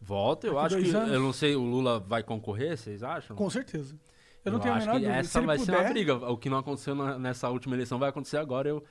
Volta, 0.00 0.48
eu 0.48 0.54
Daqui 0.54 0.74
acho 0.74 0.84
que. 0.84 0.96
anos? 0.96 1.12
Eu 1.12 1.20
não 1.20 1.32
sei, 1.32 1.54
o 1.54 1.62
Lula 1.62 2.00
vai 2.00 2.22
concorrer, 2.24 2.76
vocês 2.76 3.02
acham? 3.04 3.36
Com 3.36 3.48
certeza. 3.48 3.94
Eu 4.44 4.50
não 4.50 4.58
tenho 4.58 4.74
a 4.74 4.76
acho 4.78 4.86
menor 4.86 4.98
que 4.98 5.04
dúvida. 5.04 5.20
essa 5.20 5.30
Se 5.30 5.38
ele 5.38 5.46
vai 5.46 5.58
ser 5.58 5.66
puder, 5.66 5.80
uma 5.80 5.88
briga. 5.90 6.14
O 6.16 6.36
que 6.36 6.50
não 6.50 6.58
aconteceu 6.58 6.94
na- 6.96 7.16
nessa 7.16 7.48
última 7.48 7.76
eleição 7.76 8.00
vai 8.00 8.08
acontecer 8.08 8.38
agora. 8.38 8.68
Eu, 8.68 8.82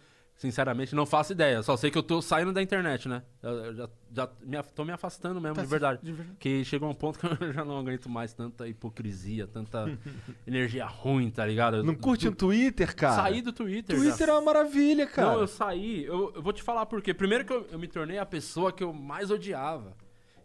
sinceramente, 0.42 0.96
não 0.96 1.06
faço 1.06 1.34
ideia. 1.34 1.62
Só 1.62 1.78
sei 1.78 1.92
que 1.92 1.98
eu 2.00 2.02
tô 2.02 2.20
saindo 2.20 2.52
da 2.52 2.64
internet, 2.64 3.08
né? 3.08 3.22
Eu, 3.44 3.76
já, 3.76 3.90
já 4.12 4.30
me, 4.42 4.64
tô 4.74 4.84
me 4.84 4.92
afastando 4.92 5.40
mesmo, 5.40 5.56
Tá 5.56 5.62
de 5.62 5.68
verdade. 5.68 6.00
de 6.02 6.12
verdade. 6.12 6.38
Que 6.40 6.66
chegou 6.66 6.90
um 6.90 6.96
ponto 6.96 7.20
que 7.20 7.28
eu 7.28 7.54
já 7.54 7.64
não 7.64 7.78
aguento 7.78 8.10
mais 8.10 8.34
tanta 8.34 8.68
hipocrisia, 8.68 9.46
tanta 9.46 9.86
energia 10.48 10.84
ruim, 10.88 11.30
tá 11.30 11.46
ligado? 11.46 11.78
Eu- 11.78 11.84
Não 11.84 11.94
curte 11.94 12.28
o 12.28 12.32
Twitter, 12.36 12.96
cara? 12.96 13.22
Saí 13.22 13.40
do 13.44 13.54
Twitter. 13.54 13.96
Twitter 13.96 14.26
já. 14.28 14.34
é 14.34 14.36
uma 14.36 14.42
maravilha, 14.42 15.06
cara. 15.06 15.34
Não, 15.34 15.40
eu 15.42 15.48
saí. 15.48 16.04
Eu, 16.06 16.32
eu 16.34 16.42
vou 16.42 16.52
te 16.52 16.64
falar 16.64 16.88
por 16.88 17.04
quê. 17.04 17.14
Primeiro 17.14 17.46
que 17.46 17.54
eu, 17.54 17.68
eu 17.72 17.78
me 17.78 17.88
tornei 17.88 18.18
a 18.18 18.26
pessoa 18.26 18.72
que 18.72 18.84
eu 18.84 18.92
mais 18.92 19.30
odiava. 19.30 19.96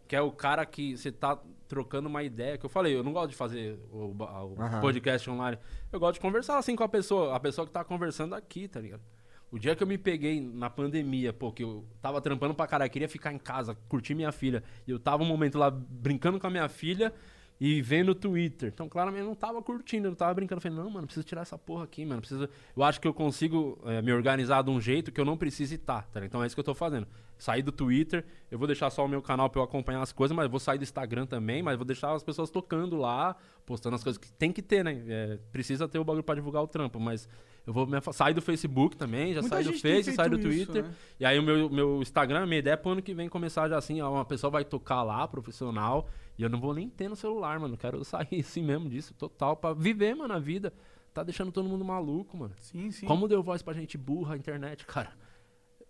Que 0.07 0.15
é 0.15 0.21
o 0.21 0.31
cara 0.31 0.63
que 0.63 0.95
você 0.95 1.11
tá 1.11 1.37
trocando 1.67 2.07
uma 2.07 2.21
ideia. 2.21 2.55
Que 2.57 2.65
eu 2.67 2.69
falei, 2.69 2.95
eu 2.95 3.03
não 3.03 3.11
gosto 3.13 3.31
de 3.31 3.35
fazer 3.35 3.79
o, 3.91 4.15
o 4.15 4.23
Aham. 4.61 4.79
podcast 4.79 5.27
online. 5.27 5.57
Eu 5.91 5.99
gosto 5.99 6.13
de 6.13 6.19
conversar 6.19 6.59
assim 6.59 6.75
com 6.75 6.83
a 6.83 6.87
pessoa. 6.87 7.35
A 7.35 7.39
pessoa 7.39 7.65
que 7.65 7.73
tá 7.73 7.83
conversando 7.83 8.35
aqui, 8.35 8.67
tá 8.67 8.79
ligado? 8.79 9.01
O 9.49 9.57
dia 9.57 9.75
que 9.75 9.81
eu 9.81 9.87
me 9.87 9.97
peguei 9.97 10.41
na 10.41 10.69
pandemia, 10.69 11.31
pô, 11.31 11.51
que 11.51 11.63
eu 11.63 11.85
tava 12.01 12.19
trampando 12.19 12.53
pra 12.53 12.67
caralho, 12.67 12.91
queria 12.91 13.07
ficar 13.07 13.31
em 13.31 13.37
casa, 13.37 13.77
curtir 13.87 14.13
minha 14.13 14.31
filha. 14.31 14.61
E 14.85 14.91
eu 14.91 14.99
tava 14.99 15.23
um 15.23 15.25
momento 15.25 15.57
lá 15.57 15.71
brincando 15.71 16.39
com 16.39 16.47
a 16.47 16.49
minha 16.49 16.67
filha 16.67 17.13
e 17.59 17.81
vendo 17.81 18.09
o 18.09 18.15
Twitter. 18.15 18.71
Então, 18.73 18.89
claramente, 18.89 19.21
eu 19.21 19.27
não 19.27 19.35
tava 19.35 19.61
curtindo, 19.61 20.07
eu 20.07 20.11
não 20.11 20.17
tava 20.17 20.33
brincando. 20.33 20.57
Eu 20.57 20.61
falei, 20.61 20.77
não, 20.77 20.89
mano, 20.89 21.07
preciso 21.07 21.25
tirar 21.25 21.41
essa 21.41 21.57
porra 21.57 21.85
aqui, 21.85 22.05
mano. 22.05 22.19
Preciso... 22.19 22.49
Eu 22.75 22.83
acho 22.83 22.99
que 22.99 23.07
eu 23.07 23.13
consigo 23.13 23.79
eh, 23.85 24.01
me 24.01 24.11
organizar 24.11 24.61
de 24.63 24.69
um 24.69 24.81
jeito 24.81 25.11
que 25.11 25.19
eu 25.19 25.25
não 25.25 25.37
precise 25.37 25.75
estar, 25.75 26.01
tá? 26.03 26.19
ligado? 26.19 26.25
Então 26.27 26.43
é 26.43 26.47
isso 26.47 26.55
que 26.55 26.59
eu 26.59 26.65
tô 26.65 26.75
fazendo. 26.75 27.07
Sair 27.37 27.61
do 27.61 27.71
Twitter, 27.71 28.25
eu 28.49 28.57
vou 28.57 28.67
deixar 28.67 28.89
só 28.89 29.05
o 29.05 29.07
meu 29.07 29.21
canal 29.21 29.49
pra 29.49 29.59
eu 29.59 29.63
acompanhar 29.63 30.01
as 30.01 30.11
coisas, 30.11 30.35
mas 30.35 30.49
vou 30.49 30.59
sair 30.59 30.77
do 30.77 30.83
Instagram 30.83 31.25
também, 31.25 31.61
mas 31.61 31.75
vou 31.77 31.85
deixar 31.85 32.13
as 32.13 32.23
pessoas 32.23 32.49
tocando 32.49 32.95
lá, 32.97 33.35
postando 33.65 33.95
as 33.95 34.03
coisas 34.03 34.17
que 34.17 34.31
tem 34.31 34.51
que 34.51 34.61
ter, 34.61 34.83
né? 34.83 35.03
É, 35.07 35.39
precisa 35.51 35.87
ter 35.87 35.99
o 35.99 36.03
bagulho 36.03 36.23
pra 36.23 36.35
divulgar 36.35 36.63
o 36.63 36.67
trampo, 36.67 36.99
mas 36.99 37.29
eu 37.65 37.73
vou 37.73 37.87
sair 38.13 38.33
do 38.33 38.41
Facebook 38.41 38.95
também, 38.95 39.33
já 39.33 39.43
saí 39.43 39.63
do 39.63 39.73
Face, 39.73 40.13
saí 40.13 40.29
do 40.29 40.37
feito 40.39 40.53
isso, 40.55 40.71
Twitter. 40.71 40.83
né? 40.83 40.95
E 41.19 41.25
aí 41.25 41.37
o 41.37 41.43
meu, 41.43 41.69
meu 41.69 42.01
Instagram, 42.01 42.45
minha 42.45 42.59
ideia 42.59 42.73
é 42.75 42.77
pro 42.77 42.91
ano 42.91 43.01
que 43.01 43.13
vem 43.13 43.27
começar 43.27 43.67
já 43.67 43.77
assim, 43.77 44.01
ó, 44.01 44.11
uma 44.11 44.25
pessoa 44.25 44.49
vai 44.49 44.63
tocar 44.63 45.03
lá, 45.03 45.27
profissional, 45.27 46.09
e 46.37 46.43
eu 46.43 46.49
não 46.49 46.59
vou 46.59 46.73
nem 46.73 46.89
ter 46.89 47.09
no 47.09 47.15
celular, 47.15 47.59
mano. 47.59 47.75
Quero 47.75 48.03
sair 48.05 48.39
assim 48.39 48.63
mesmo 48.63 48.89
disso, 48.89 49.13
total, 49.13 49.55
pra 49.57 49.73
viver, 49.73 50.15
mano, 50.15 50.33
a 50.33 50.39
vida. 50.39 50.73
Tá 51.13 51.23
deixando 51.23 51.51
todo 51.51 51.67
mundo 51.67 51.83
maluco, 51.83 52.37
mano. 52.37 52.53
Sim, 52.59 52.91
sim. 52.91 53.05
Como 53.07 53.27
deu 53.27 53.41
voz 53.41 53.63
pra 53.63 53.73
gente 53.73 53.97
burra 53.97 54.35
a 54.35 54.37
internet, 54.37 54.85
cara? 54.85 55.11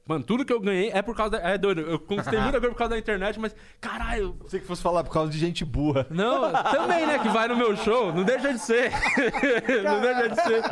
Mano, 0.08 0.24
tudo 0.24 0.46
que 0.46 0.54
eu 0.54 0.60
ganhei 0.60 0.90
é 0.92 1.02
por 1.02 1.16
causa 1.16 1.32
da... 1.32 1.50
É 1.50 1.58
doido, 1.58 1.82
eu 1.82 2.00
conquistei 2.00 2.40
muita 2.40 2.60
coisa 2.60 2.74
por 2.74 2.78
causa 2.78 2.92
da 2.92 3.00
internet, 3.00 3.40
mas, 3.40 3.56
caralho... 3.82 4.34
Pensei 4.44 4.60
que 4.60 4.66
fosse 4.66 4.82
falar 4.82 5.04
por 5.04 5.12
causa 5.12 5.32
de 5.32 5.38
gente 5.38 5.66
burra. 5.66 6.08
Não, 6.10 6.52
também, 6.64 7.06
né, 7.06 7.20
que 7.20 7.30
vai 7.30 7.48
no 7.48 7.56
meu 7.58 7.76
show, 7.78 8.14
não 8.14 8.24
deixa 8.24 8.54
de 8.54 8.60
ser. 8.60 8.92
não 9.84 10.02
deixa 10.02 10.30
de 10.30 10.42
ser. 10.42 10.64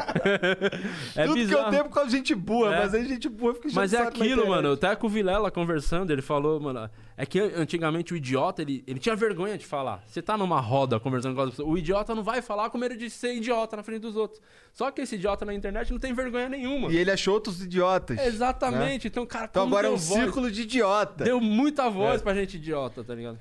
É 1.15 1.23
Tudo 1.25 1.35
que 1.35 1.45
bizarro. 1.45 1.65
eu 1.65 1.69
tenho 1.69 1.81
é 1.81 1.83
por 1.83 1.93
causa 1.93 2.09
de 2.09 2.17
gente 2.17 2.35
burra, 2.35 2.75
É. 2.75 2.79
mas 2.79 2.93
aí 2.93 3.05
gente 3.07 3.29
burra 3.29 3.53
fica 3.55 3.69
Mas 3.73 3.93
é 3.93 4.01
aquilo, 4.01 4.47
mano. 4.47 4.73
Até 4.73 4.95
com 4.95 5.07
o 5.07 5.09
Vilela 5.09 5.51
conversando, 5.51 6.11
ele 6.11 6.21
falou, 6.21 6.59
mano. 6.59 6.89
É 7.17 7.25
que 7.25 7.39
antigamente 7.39 8.13
o 8.13 8.17
idiota, 8.17 8.61
ele, 8.61 8.83
ele 8.85 8.99
tinha 8.99 9.15
vergonha 9.15 9.57
de 9.57 9.65
falar. 9.65 10.03
Você 10.05 10.21
tá 10.21 10.37
numa 10.37 10.59
roda 10.59 10.99
conversando 10.99 11.33
com 11.33 11.41
as 11.41 11.51
pessoas, 11.51 11.69
o 11.69 11.77
idiota 11.77 12.13
não 12.13 12.23
vai 12.23 12.41
falar 12.41 12.69
com 12.69 12.77
medo 12.77 12.97
de 12.97 13.09
ser 13.09 13.33
idiota 13.35 13.77
na 13.77 13.83
frente 13.83 14.01
dos 14.01 14.17
outros. 14.17 14.41
Só 14.73 14.91
que 14.91 15.01
esse 15.01 15.15
idiota 15.15 15.45
na 15.45 15.53
internet 15.53 15.89
não 15.91 15.99
tem 15.99 16.13
vergonha 16.13 16.49
nenhuma. 16.49 16.91
E 16.91 16.97
ele 16.97 17.09
achou 17.09 17.35
outros 17.35 17.61
idiotas. 17.61 18.19
Exatamente. 18.19 19.07
Então, 19.07 19.24
cara, 19.25 19.45
Então 19.45 19.63
agora 19.67 19.87
é 19.87 19.89
deu 19.89 19.95
um 19.95 19.99
voz- 19.99 20.19
círculo 20.21 20.51
de 20.51 20.61
idiota. 20.63 21.23
Deu 21.23 21.39
muita 21.41 21.89
voz 21.89 22.21
pra 22.21 22.33
gente 22.33 22.55
idiota, 22.57 23.03
tá 23.03 23.13
ligado? 23.15 23.39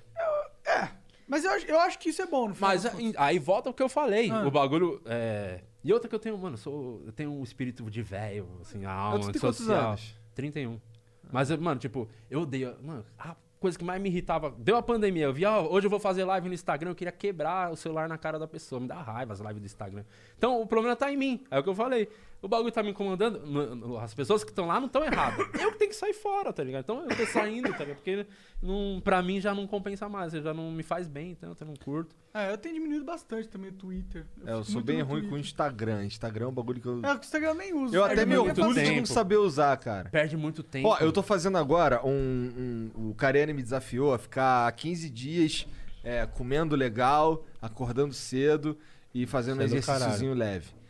Mas 1.26 1.42
eu 1.44 1.50
acho, 1.52 1.66
eu 1.66 1.80
acho 1.80 1.98
que 1.98 2.10
isso 2.10 2.20
é 2.20 2.26
bom, 2.26 2.48
no 2.48 2.54
final 2.54 2.70
Mas 2.70 2.84
contas. 2.86 3.14
aí 3.16 3.38
volta 3.38 3.70
o 3.70 3.74
que 3.74 3.82
eu 3.82 3.88
falei. 3.88 4.30
Ah. 4.30 4.46
O 4.46 4.50
bagulho. 4.50 5.00
É... 5.06 5.60
E 5.82 5.92
outra 5.92 6.08
que 6.08 6.14
eu 6.14 6.18
tenho, 6.18 6.36
mano, 6.36 6.54
eu 6.54 6.58
sou, 6.58 7.02
eu 7.06 7.12
tenho 7.12 7.32
um 7.32 7.42
espírito 7.42 7.82
de 7.90 8.02
velho, 8.02 8.46
assim, 8.60 8.84
a 8.84 8.92
alma 8.92 9.30
tem 9.32 9.40
quantos 9.40 9.58
social. 9.58 9.88
anos? 9.88 10.14
31. 10.34 10.78
Mas, 11.32 11.50
mano, 11.56 11.80
tipo, 11.80 12.08
eu 12.30 12.42
odeio. 12.42 12.76
Mano, 12.82 13.04
a 13.18 13.34
coisa 13.58 13.78
que 13.78 13.84
mais 13.84 14.00
me 14.00 14.08
irritava. 14.10 14.54
Deu 14.58 14.76
a 14.76 14.82
pandemia, 14.82 15.24
eu 15.24 15.32
vi, 15.32 15.44
ó, 15.46 15.62
hoje 15.66 15.86
eu 15.86 15.90
vou 15.90 15.98
fazer 15.98 16.24
live 16.24 16.48
no 16.48 16.54
Instagram, 16.54 16.90
eu 16.90 16.94
queria 16.94 17.12
quebrar 17.12 17.70
o 17.72 17.76
celular 17.76 18.06
na 18.08 18.18
cara 18.18 18.38
da 18.38 18.46
pessoa. 18.46 18.78
Me 18.80 18.86
dá 18.86 19.00
raiva 19.00 19.32
as 19.32 19.40
lives 19.40 19.60
do 19.60 19.66
Instagram. 19.66 20.04
Então, 20.36 20.60
o 20.60 20.66
problema 20.66 20.94
tá 20.94 21.10
em 21.10 21.16
mim. 21.16 21.44
É 21.50 21.58
o 21.58 21.62
que 21.62 21.68
eu 21.70 21.74
falei. 21.74 22.08
O 22.44 22.48
bagulho 22.48 22.70
tá 22.70 22.82
me 22.82 22.90
incomodando. 22.90 23.96
As 23.98 24.12
pessoas 24.12 24.44
que 24.44 24.50
estão 24.50 24.66
lá 24.66 24.78
não 24.78 24.86
estão 24.86 25.02
erradas. 25.02 25.38
Eu 25.58 25.72
que 25.72 25.78
tenho 25.78 25.90
que 25.90 25.96
sair 25.96 26.12
fora, 26.12 26.52
tá 26.52 26.62
ligado? 26.62 26.82
Então 26.82 27.08
eu 27.08 27.16
tô 27.16 27.24
saindo, 27.24 27.70
tá 27.72 27.78
ligado? 27.78 27.96
Porque 27.96 28.26
não, 28.62 29.00
pra 29.02 29.22
mim 29.22 29.40
já 29.40 29.54
não 29.54 29.66
compensa 29.66 30.10
mais, 30.10 30.32
já 30.32 30.52
não 30.52 30.70
me 30.70 30.82
faz 30.82 31.08
bem, 31.08 31.30
então 31.30 31.56
eu 31.58 31.66
não 31.66 31.74
curto. 31.74 32.14
É, 32.34 32.52
eu 32.52 32.58
tenho 32.58 32.74
diminuído 32.74 33.02
bastante 33.04 33.48
também 33.48 33.70
o 33.70 33.72
Twitter. 33.72 34.26
É, 34.44 34.52
eu 34.52 34.62
sou 34.62 34.82
bem 34.82 35.00
ruim 35.00 35.22
com 35.22 35.26
o 35.26 35.30
Twitter. 35.30 35.40
Instagram. 35.40 36.04
Instagram 36.04 36.44
é 36.44 36.48
um 36.48 36.52
bagulho 36.52 36.80
que 36.82 36.86
eu. 36.86 37.00
É, 37.02 37.14
o 37.14 37.16
Instagram 37.16 37.48
eu 37.48 37.54
nem 37.54 37.72
uso. 37.72 37.96
Eu 37.96 38.04
É, 38.04 38.12
até 38.12 38.26
me 38.26 38.34
eu 38.34 38.44
orgulho 38.44 38.74
de 38.74 38.96
não 38.96 39.06
saber 39.06 39.36
usar, 39.36 39.74
cara. 39.78 40.10
Perde 40.10 40.36
muito 40.36 40.62
tempo. 40.62 40.88
Ó, 40.88 40.98
eu 40.98 41.10
tô 41.12 41.22
fazendo 41.22 41.56
agora 41.56 42.04
um. 42.04 42.90
um 42.94 43.10
o 43.10 43.14
Kariane 43.14 43.54
me 43.54 43.62
desafiou 43.62 44.12
a 44.12 44.18
ficar 44.18 44.70
15 44.72 45.08
dias 45.08 45.66
é, 46.02 46.26
comendo 46.26 46.76
legal, 46.76 47.46
acordando 47.62 48.12
cedo 48.12 48.76
e 49.14 49.26
fazendo 49.26 49.60
um 49.60 49.62
é 49.62 49.64
exercíciozinho 49.64 50.34
leve. 50.34 50.83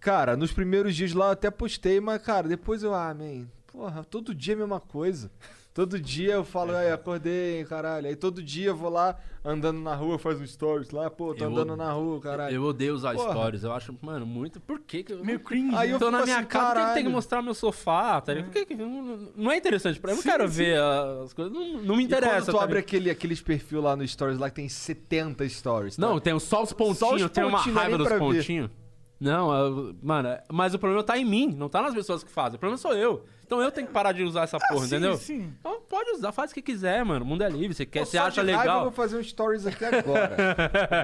Cara, 0.00 0.36
nos 0.36 0.52
primeiros 0.52 0.94
dias 0.94 1.12
lá 1.12 1.26
eu 1.26 1.32
até 1.32 1.50
postei, 1.50 2.00
mas, 2.00 2.22
cara, 2.22 2.46
depois 2.48 2.82
eu, 2.82 2.94
ah, 2.94 3.12
man, 3.14 3.46
porra, 3.66 4.04
todo 4.04 4.34
dia 4.34 4.54
é 4.54 4.56
a 4.56 4.58
mesma 4.58 4.80
coisa. 4.80 5.30
Todo 5.74 6.00
dia 6.00 6.32
eu 6.32 6.44
falo, 6.44 6.74
ai, 6.74 6.90
acordei, 6.90 7.64
caralho. 7.64 8.08
Aí 8.08 8.16
todo 8.16 8.42
dia 8.42 8.68
eu 8.68 8.76
vou 8.76 8.90
lá 8.90 9.16
andando 9.44 9.78
na 9.80 9.94
rua, 9.94 10.18
faz 10.18 10.40
um 10.40 10.44
stories 10.46 10.90
lá, 10.90 11.08
pô, 11.08 11.32
tô 11.32 11.44
Eu 11.44 11.50
andando 11.50 11.70
od- 11.70 11.78
na 11.78 11.92
rua, 11.92 12.20
caralho. 12.20 12.52
Eu 12.56 12.64
odeio 12.64 12.92
usar 12.94 13.14
Porra. 13.14 13.30
stories. 13.30 13.62
Eu 13.62 13.72
acho, 13.72 13.96
mano, 14.02 14.26
muito. 14.26 14.58
Por 14.60 14.80
que 14.80 15.04
que 15.04 15.12
eu. 15.12 15.24
Meio 15.24 15.38
cringe. 15.38 15.76
Aí 15.76 15.90
né? 15.90 15.94
eu 15.94 15.98
tô 16.00 16.10
na 16.10 16.24
minha 16.24 16.38
assim, 16.38 16.46
casa, 16.48 16.74
por 16.74 16.80
que 16.80 16.88
que 16.88 16.94
tem 16.94 17.04
que 17.04 17.10
mostrar 17.10 17.42
meu 17.42 17.54
sofá, 17.54 18.20
tá 18.20 18.34
ligado? 18.34 18.50
Por 18.50 18.54
que 18.54 18.66
que- 18.66 18.74
não, 18.74 19.30
não 19.36 19.52
é 19.52 19.56
interessante 19.56 20.00
pra 20.00 20.10
mim. 20.10 20.16
Eu 20.18 20.22
Sim, 20.22 20.28
não 20.28 20.36
quero 20.36 20.48
sim. 20.50 20.56
ver 20.56 20.80
as 21.24 21.32
coisas. 21.32 21.52
Não, 21.54 21.80
não 21.82 21.96
me 21.96 22.02
E 22.02 22.06
interessa. 22.06 22.46
quando 22.46 22.56
tu 22.56 22.58
tá 22.58 22.64
abre 22.64 22.78
aquele, 22.80 23.08
aqueles 23.08 23.40
perfil 23.40 23.80
lá 23.80 23.94
no 23.94 24.06
stories 24.08 24.36
lá 24.38 24.50
que 24.50 24.56
tem 24.56 24.68
70 24.68 25.48
stories, 25.48 25.94
tá? 25.94 26.02
Não, 26.04 26.18
tem 26.18 26.36
só 26.40 26.60
os 26.60 26.72
pontinhos, 26.72 26.98
Só 26.98 27.14
os 27.14 27.30
tem 27.30 27.44
uma 27.44 27.58
pontinhos, 27.58 27.76
é 27.76 27.80
raiva 27.80 27.98
dos 27.98 28.08
ver. 28.08 28.70
Não, 29.20 29.52
eu- 29.52 29.96
mano, 30.02 30.28
mas 30.48 30.74
o 30.74 30.78
problema 30.78 31.02
tá 31.02 31.18
em 31.18 31.24
mim, 31.24 31.52
não 31.56 31.68
tá 31.68 31.82
nas 31.82 31.92
pessoas 31.92 32.22
que 32.22 32.30
fazem. 32.30 32.56
O 32.56 32.58
problema 32.60 32.78
sou 32.78 32.94
eu. 32.94 33.24
Então 33.44 33.60
eu 33.60 33.72
tenho 33.72 33.86
que 33.86 33.92
parar 33.92 34.12
de 34.12 34.22
usar 34.22 34.42
essa 34.42 34.58
porra, 34.58 34.74
Ah, 34.74 34.78
sim, 34.80 34.86
entendeu? 34.86 35.16
sim. 35.16 35.52
Então 35.58 35.80
pode 35.88 36.10
usar, 36.10 36.30
faz 36.32 36.50
o 36.50 36.54
que 36.54 36.62
quiser, 36.62 37.04
mano. 37.04 37.24
O 37.24 37.28
mundo 37.28 37.42
é 37.42 37.48
livre, 37.48 37.74
você 37.74 37.84
quer, 37.86 38.04
você 38.06 38.16
acha 38.18 38.44
de 38.44 38.52
raiva 38.52 38.52
Eu 38.52 38.58
legal. 38.60 38.82
vou 38.82 38.92
fazer 38.92 39.16
um 39.18 39.22
stories 39.24 39.66
aqui 39.66 39.84
agora. 39.84 40.36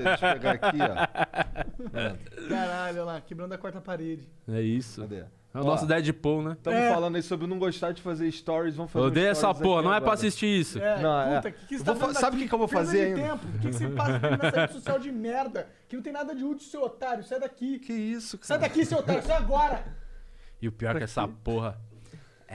Deixa 0.05 0.27
eu 0.29 0.33
pegar 0.35 0.51
aqui, 0.53 0.79
ó. 0.81 1.89
Caralho, 2.49 2.97
olha 3.01 3.05
lá, 3.05 3.21
quebrando 3.21 3.53
a 3.53 3.59
quarta 3.59 3.81
parede. 3.81 4.29
É 4.49 4.61
isso. 4.61 5.01
Cadê? 5.01 5.25
É 5.55 5.61
o 5.61 5.65
nosso 5.65 5.87
Deadpool, 5.87 6.43
né? 6.43 6.53
Estamos 6.59 6.81
É. 6.81 6.91
falando 6.93 7.15
aí 7.15 7.23
sobre 7.23 7.47
não 7.47 7.61
gostar 7.61 7.93
de 7.93 8.03
fazer 8.03 8.29
stories, 8.33 8.75
vamos 8.75 8.91
fazer 8.91 9.05
Eu 9.05 9.09
odeio 9.09 9.29
essa 9.29 9.55
porra, 9.55 9.83
não 9.83 9.95
é 9.95 10.01
pra 10.01 10.15
assistir 10.15 10.47
isso. 10.47 10.81
É, 10.81 11.01
Não, 11.01 11.21
é. 11.21 11.37
puta, 11.37 11.51
que, 11.53 11.67
que 11.67 11.79
você 11.79 11.85
Vou 11.85 11.95
tá 11.95 12.07
fa- 12.09 12.15
sabe 12.15 12.37
o 12.37 12.41
que 12.41 12.49
que 12.49 12.55
eu 12.55 12.59
vou 12.59 12.67
fazer 12.67 13.15
de 13.15 13.21
ainda? 13.21 13.29
tempo. 13.35 13.47
Por 13.47 13.61
que, 13.61 13.69
que 13.69 13.73
você 13.75 13.89
passa 13.89 14.19
nessa 14.19 14.61
rede 14.61 14.73
social 14.73 14.99
de 14.99 15.13
merda? 15.13 15.69
Que 15.89 15.95
não 15.95 16.03
tem 16.03 16.13
nada 16.13 16.35
de 16.35 16.43
útil, 16.45 16.67
seu 16.69 16.83
otário. 16.83 17.23
Sai 17.23 17.39
daqui. 17.39 17.79
Que 17.79 17.93
isso, 17.93 18.37
cara? 18.37 18.47
Sai 18.49 18.59
daqui, 18.59 18.85
seu 18.85 18.99
otário. 18.99 19.23
Sai 19.23 19.37
agora. 19.37 19.85
E 20.61 20.67
o 20.67 20.73
pior 20.73 20.97
é 20.97 20.99
que 20.99 21.05
essa 21.05 21.29
porra. 21.29 21.79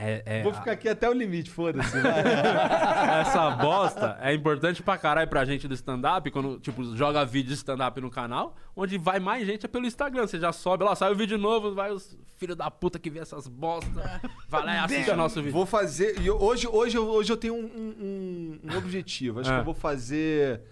É, 0.02 0.22
é- 0.24 0.42
Vou 0.42 0.54
ficar 0.54 0.72
aqui 0.72 0.88
até 0.88 1.08
o 1.08 1.12
limite, 1.12 1.50
foda-se. 1.50 1.94
essa 3.20 3.50
bosta 3.50 4.16
é 4.20 4.32
importante 4.34 4.82
pra 4.82 4.96
caralho 4.96 5.28
pra 5.28 5.44
gente 5.44 5.68
do 5.68 5.74
stand-up, 5.74 6.30
quando, 6.30 6.58
tipo, 6.58 6.96
joga 6.96 7.24
vídeo 7.24 7.48
de 7.48 7.54
stand-up 7.54 8.00
no 8.00 8.10
canal, 8.10 8.56
onde 8.74 8.96
vai 8.98 9.20
mais 9.20 9.46
gente 9.46 9.66
é 9.66 9.68
pelo 9.68 9.86
Instagram. 9.86 10.26
Você 10.26 10.38
já 10.38 10.52
sobe 10.52 10.84
lá, 10.84 10.94
sai 10.94 11.12
o 11.12 11.16
vídeo 11.16 11.36
novo, 11.38 11.74
vai 11.74 11.90
os 11.92 12.16
filhos 12.38 12.56
da 12.56 12.70
puta 12.70 12.98
que 12.98 13.10
vê 13.10 13.18
essas 13.18 13.46
bostas, 13.46 13.92
vai 14.48 14.64
lá 14.64 14.74
e 14.74 14.78
assiste 14.78 15.10
o 15.10 15.16
nosso 15.16 15.36
vídeo. 15.36 15.52
Vou 15.52 15.66
fazer. 15.66 16.14
hoje, 16.40 16.66
hoje, 16.66 16.96
eu- 16.96 17.08
hoje 17.08 17.32
eu 17.32 17.36
tenho 17.36 17.54
um, 17.54 17.58
um- 17.66 18.60
um 18.72 18.78
objetivo. 18.78 19.40
Acho 19.40 19.50
Ah. 19.50 19.54
que 19.56 19.60
eu 19.60 19.64
vou 19.64 19.74
fazer. 19.74 20.62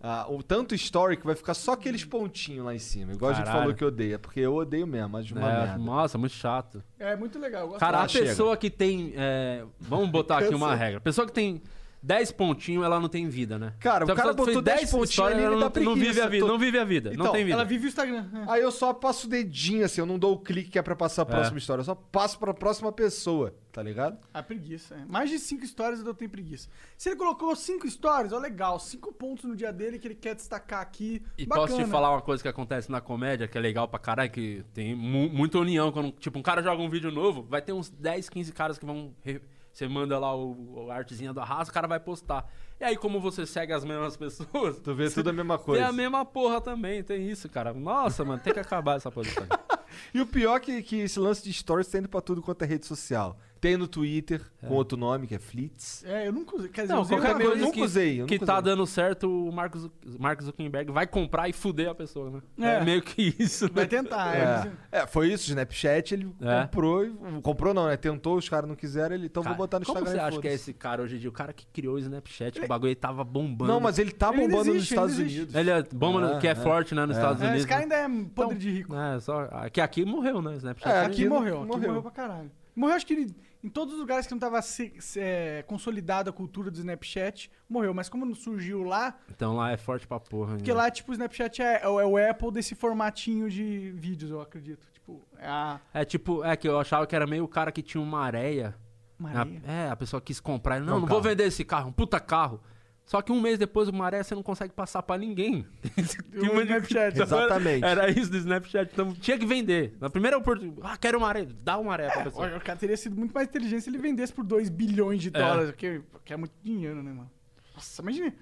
Ah, 0.00 0.26
o 0.28 0.42
tanto 0.42 0.74
story 0.74 1.16
que 1.16 1.26
vai 1.26 1.34
ficar 1.34 1.54
só 1.54 1.72
aqueles 1.72 2.04
pontinhos 2.04 2.64
lá 2.64 2.74
em 2.74 2.78
cima. 2.78 3.12
Igual 3.12 3.30
a 3.30 3.34
gente 3.34 3.44
Caralho. 3.46 3.62
falou 3.62 3.74
que 3.74 3.84
odeia. 3.84 4.18
Porque 4.18 4.40
eu 4.40 4.54
odeio 4.54 4.86
mesmo, 4.86 5.16
acho 5.16 5.34
uma 5.34 5.50
É, 5.50 5.56
merda. 5.66 5.78
nossa, 5.78 6.18
muito 6.18 6.34
chato. 6.34 6.82
É 6.98 7.16
muito 7.16 7.38
legal. 7.38 7.62
eu 7.62 7.68
gosto 7.68 7.80
Cara, 7.80 7.98
a 7.98 8.02
Ah, 8.04 8.08
chega. 8.08 8.26
pessoa 8.26 8.56
que 8.56 8.70
tem. 8.70 9.12
é, 9.16 9.64
vamos 9.80 10.08
botar 10.10 10.38
aqui 10.38 10.54
uma 10.54 10.74
regra. 10.74 11.00
Pessoa 11.00 11.26
que 11.26 11.32
tem 11.32 11.62
10 12.02 12.30
pontinhos, 12.32 12.84
ela 12.84 13.00
não 13.00 13.08
tem 13.08 13.28
vida, 13.28 13.58
né? 13.58 13.72
Cara, 13.80 14.04
o 14.04 14.14
cara 14.14 14.32
botou 14.32 14.46
fez 14.54 14.62
10 14.62 14.90
pontinhos 14.90 15.10
histórias, 15.10 15.36
ali, 15.38 15.44
ela 15.44 15.54
ele 15.54 15.60
não, 15.64 15.70
dá 15.70 15.80
não 15.80 15.94
vive 15.94 16.06
preguiça. 16.06 16.24
a 16.24 16.28
vida. 16.28 16.46
Tô- 16.46 16.52
Não 16.52 16.58
vive 16.58 16.78
a 16.78 16.84
vida. 16.84 17.12
Então, 17.12 17.24
não 17.26 17.32
tem 17.32 17.44
vida. 17.44 17.54
Ela 17.56 17.64
vive 17.64 17.86
o 17.86 17.88
Instagram. 17.88 18.26
É. 18.46 18.52
Aí 18.52 18.62
eu 18.62 18.70
só 18.70 18.92
passo 18.94 19.26
o 19.26 19.30
dedinho 19.30 19.84
assim, 19.84 20.00
eu 20.00 20.06
não 20.06 20.18
dou 20.18 20.34
o 20.34 20.38
clique 20.38 20.70
que 20.70 20.78
é 20.78 20.82
pra 20.82 20.94
passar 20.94 21.22
a 21.22 21.26
próxima 21.26 21.58
história. 21.58 21.80
Eu 21.80 21.84
só 21.84 21.94
passo 21.94 22.38
pra 22.38 22.54
próxima 22.54 22.92
pessoa, 22.92 23.54
tá 23.72 23.82
ligado? 23.82 24.18
A 24.32 24.42
preguiça. 24.42 24.94
É. 24.94 25.04
Mais 25.10 25.28
de 25.30 25.38
cinco 25.38 25.66
stories 25.66 26.00
eu 26.04 26.14
tenho 26.14 26.30
preguiça. 26.30 26.68
Se 26.96 27.08
ele 27.08 27.16
colocou 27.16 27.54
cinco 27.56 27.90
stories, 27.90 28.32
ó, 28.32 28.38
legal. 28.38 28.78
Cinco 28.78 29.12
pontos 29.12 29.44
no 29.44 29.56
dia 29.56 29.72
dele 29.72 29.98
que 29.98 30.06
ele 30.06 30.14
quer 30.14 30.34
destacar 30.36 30.80
aqui. 30.80 31.22
E 31.36 31.44
bacana. 31.44 31.66
posso 31.68 31.82
te 31.82 31.90
falar 31.90 32.10
uma 32.12 32.22
coisa 32.22 32.40
que 32.42 32.48
acontece 32.48 32.90
na 32.90 33.00
comédia, 33.00 33.48
que 33.48 33.58
é 33.58 33.60
legal 33.60 33.88
pra 33.88 33.98
caralho, 33.98 34.30
que 34.30 34.62
tem 34.72 34.94
mu- 34.94 35.28
muita 35.28 35.58
união. 35.58 35.90
Quando, 35.90 36.12
tipo, 36.12 36.38
um 36.38 36.42
cara 36.42 36.62
joga 36.62 36.80
um 36.80 36.88
vídeo 36.88 37.10
novo, 37.10 37.42
vai 37.42 37.60
ter 37.60 37.72
uns 37.72 37.90
10, 37.90 38.28
15 38.28 38.52
caras 38.52 38.78
que 38.78 38.86
vão. 38.86 39.12
re- 39.24 39.40
Você 39.76 39.86
manda 39.86 40.18
lá 40.18 40.34
o, 40.34 40.86
o 40.86 40.90
artezinha 40.90 41.34
do 41.34 41.40
arraso, 41.40 41.70
o 41.70 41.74
cara 41.74 41.86
vai 41.86 42.00
postar. 42.00 42.50
E 42.80 42.84
aí, 42.84 42.96
como 42.96 43.20
você 43.20 43.44
segue 43.44 43.74
as 43.74 43.84
mesmas 43.84 44.16
pessoas. 44.16 44.78
Tu 44.78 44.94
vê 44.94 45.10
tudo 45.10 45.28
a 45.28 45.32
mesma 45.34 45.58
Tem 45.58 45.66
coisa. 45.66 45.86
a 45.86 45.92
mesma 45.92 46.24
porra 46.24 46.62
também, 46.62 47.02
tem 47.02 47.28
isso, 47.28 47.46
cara. 47.46 47.74
Nossa, 47.74 48.24
mano, 48.24 48.40
tem 48.42 48.54
que 48.54 48.58
acabar 48.58 48.96
essa 48.96 49.10
posição. 49.10 49.46
E 50.12 50.20
o 50.20 50.26
pior 50.26 50.56
é 50.56 50.60
que, 50.60 50.82
que 50.82 50.96
esse 50.96 51.18
lance 51.18 51.42
de 51.42 51.52
stories 51.52 51.88
tá 51.88 51.98
indo 51.98 52.08
pra 52.08 52.20
tudo 52.20 52.42
quanto 52.42 52.60
é 52.62 52.66
rede 52.66 52.84
social. 52.86 53.38
Tem 53.66 53.76
no 53.76 53.88
Twitter, 53.88 54.40
com 54.60 54.74
outro 54.74 54.96
nome, 54.96 55.26
que 55.26 55.34
é 55.34 55.38
Flits. 55.40 56.04
É, 56.06 56.28
eu 56.28 56.32
nunca 56.32 56.54
usei. 56.56 56.68
Quer 56.68 56.82
dizer, 56.82 56.92
Não, 56.92 57.00
eu 57.00 57.02
usei 57.02 57.18
qualquer 57.18 57.34
coisa 57.44 57.60
nunca 57.62 57.72
que, 57.72 57.82
usei, 57.82 58.20
eu 58.22 58.26
que 58.26 58.38
tá 58.38 58.54
usei. 58.60 58.62
dando 58.64 58.86
certo, 58.86 59.48
o 59.48 59.52
Mark, 59.52 59.76
Zu- 59.76 59.92
Mark 60.20 60.40
Zuckerberg 60.40 60.92
vai 60.92 61.04
comprar 61.06 61.48
e 61.48 61.52
fuder 61.52 61.88
a 61.90 61.94
pessoa, 61.94 62.30
né? 62.30 62.40
É, 62.60 62.74
É. 62.76 62.84
meio 62.84 63.02
que 63.02 63.34
isso, 63.40 63.64
né? 63.64 63.70
Vai 63.74 63.86
tentar. 63.88 64.36
É. 64.36 64.72
É. 64.92 64.98
É, 65.02 65.06
foi 65.08 65.32
isso, 65.32 65.46
o 65.46 65.48
Snapchat, 65.48 66.14
ele 66.14 66.32
É. 66.40 66.62
comprou, 66.62 67.04
e- 67.04 67.12
comprou 67.42 67.74
não, 67.74 67.86
né? 67.88 67.96
Tentou, 67.96 68.36
os 68.36 68.48
caras 68.48 68.68
não 68.68 68.76
quiseram, 68.76 69.16
ele, 69.16 69.26
então 69.26 69.42
Cara, 69.42 69.56
vou 69.56 69.64
botar 69.64 69.80
no 69.80 69.84
como 69.86 69.98
Instagram. 69.98 70.20
você 70.20 70.24
e 70.24 70.28
acha 70.28 70.40
que 70.40 70.46
é 70.46 70.50
foda-se. 70.52 70.70
esse 70.70 70.72
cara 70.78 71.02
hoje 71.02 71.16
em 71.16 71.18
dia? 71.18 71.28
O 71.28 71.32
cara 71.32 71.52
que 71.52 71.66
criou 71.72 71.96
o 71.96 71.98
Snapchat, 71.98 72.58
que 72.60 72.64
o 72.64 72.68
bagulho 72.68 72.94
tava 72.94 73.24
bombando. 73.24 73.72
Não, 73.72 73.80
mas 73.80 73.98
ele 73.98 74.12
tá 74.12 74.28
Ele 74.28 74.42
bombando 74.42 74.56
nos 74.66 74.76
existe, 74.76 74.94
Estados 74.94 75.18
existe. 75.18 75.36
Unidos. 75.38 75.54
Ele 75.56 75.70
é 75.70 75.82
bomba, 75.82 76.20
no- 76.20 76.34
É, 76.34 76.38
que 76.38 76.46
é, 76.46 76.52
é. 76.52 76.54
forte, 76.54 76.94
né, 76.94 77.04
nos 77.04 77.16
Estados 77.16 77.40
É, 77.42 77.44
Unidos. 77.46 77.60
esse 77.62 77.68
cara 77.68 77.82
ainda 77.82 77.94
é 77.96 78.04
Então, 78.06 78.28
podre 78.28 78.58
de 78.58 78.70
rico. 78.70 78.94
É, 78.94 79.18
só... 79.18 79.48
Que 79.72 79.80
aqui 79.80 80.04
morreu, 80.04 80.40
né, 80.40 80.50
o 80.52 80.54
Snapchat. 80.54 80.88
É, 80.94 81.00
Aqui 81.00 81.22
aqui 81.22 81.28
morreu, 81.28 81.58
aqui 81.58 81.66
morreu. 81.66 81.88
morreu 81.88 82.02
pra 82.02 82.10
caralho. 82.12 82.50
Morreu, 82.76 82.94
acho 82.94 83.06
que 83.06 83.14
ele, 83.14 83.34
em 83.66 83.68
todos 83.68 83.94
os 83.94 84.00
lugares 84.00 84.26
que 84.26 84.32
não 84.32 84.38
tava 84.38 84.62
se- 84.62 84.94
se- 85.00 85.18
é, 85.20 85.62
consolidada 85.66 86.30
a 86.30 86.32
cultura 86.32 86.70
do 86.70 86.78
Snapchat, 86.78 87.50
morreu. 87.68 87.92
Mas 87.92 88.08
como 88.08 88.24
não 88.24 88.34
surgiu 88.34 88.82
lá, 88.84 89.18
Então 89.28 89.56
lá 89.56 89.72
é 89.72 89.76
forte 89.76 90.06
pra 90.06 90.20
porra. 90.20 90.54
porque 90.56 90.70
né? 90.70 90.76
lá, 90.76 90.90
tipo, 90.90 91.10
o 91.10 91.14
Snapchat 91.14 91.60
é, 91.60 91.80
é 91.82 91.88
o- 91.88 92.00
é 92.00 92.06
o 92.06 92.16
Apple 92.30 92.52
desse 92.52 92.74
formatinho 92.76 93.50
de 93.50 93.90
vídeos, 93.96 94.30
eu 94.30 94.40
acredito. 94.40 94.86
Tipo, 94.92 95.20
é 95.38 95.46
a 95.48 95.80
É 95.92 96.04
tipo, 96.04 96.44
é 96.44 96.56
que 96.56 96.68
eu 96.68 96.78
achava 96.78 97.06
que 97.06 97.16
era 97.16 97.26
meio 97.26 97.42
o 97.44 97.48
cara 97.48 97.72
que 97.72 97.82
tinha 97.82 98.00
uma 98.02 98.20
areia. 98.20 98.74
Maria. 99.18 99.60
A- 99.66 99.72
é, 99.72 99.90
a 99.90 99.96
pessoa 99.96 100.20
quis 100.20 100.38
comprar. 100.38 100.76
Ele, 100.76 100.84
É 100.84 100.88
não, 100.88 100.98
um 100.98 101.00
não 101.00 101.06
vou 101.08 101.20
vender 101.22 101.44
esse 101.44 101.64
carro, 101.64 101.88
um 101.88 101.92
puta 101.92 102.20
carro. 102.20 102.60
Só 103.06 103.22
que 103.22 103.30
um 103.30 103.40
mês 103.40 103.56
depois, 103.56 103.88
uma 103.88 104.04
areia 104.04 104.24
você 104.24 104.34
não 104.34 104.42
consegue 104.42 104.72
passar 104.74 105.00
pra 105.00 105.16
ninguém. 105.16 105.64
Tinha 106.36 106.50
uma- 106.50 106.62
Snapchat. 106.62 107.14
Então, 107.14 107.22
Exatamente. 107.24 107.84
Era 107.84 108.10
isso 108.10 108.30
do 108.30 108.36
Snapchat. 108.36 108.90
Então 108.92 109.14
tinha 109.14 109.38
que 109.38 109.46
vender. 109.46 109.96
Na 110.00 110.10
primeira 110.10 110.36
oportunidade, 110.36 110.80
ah, 110.84 110.96
quero 110.96 111.16
uma 111.18 111.28
areia. 111.28 111.48
Dá 111.62 111.78
uma 111.78 111.92
areia 111.92 112.10
pra 112.10 112.24
pessoa. 112.24 112.44
Olha, 112.46 112.56
o 112.56 112.60
cara 112.60 112.76
teria 112.76 112.96
sido 112.96 113.16
muito 113.16 113.32
mais 113.32 113.48
inteligente 113.48 113.82
se 113.82 113.90
ele 113.90 113.98
vendesse 113.98 114.32
por 114.32 114.44
2 114.44 114.68
bilhões 114.68 115.22
de 115.22 115.30
dólares, 115.30 115.72
que, 115.76 116.02
que 116.24 116.32
é 116.32 116.36
muito 116.36 116.52
dinheiro, 116.64 117.00
né, 117.00 117.12
mano? 117.12 117.30
Nossa, 117.74 118.02
imagina. 118.02 118.34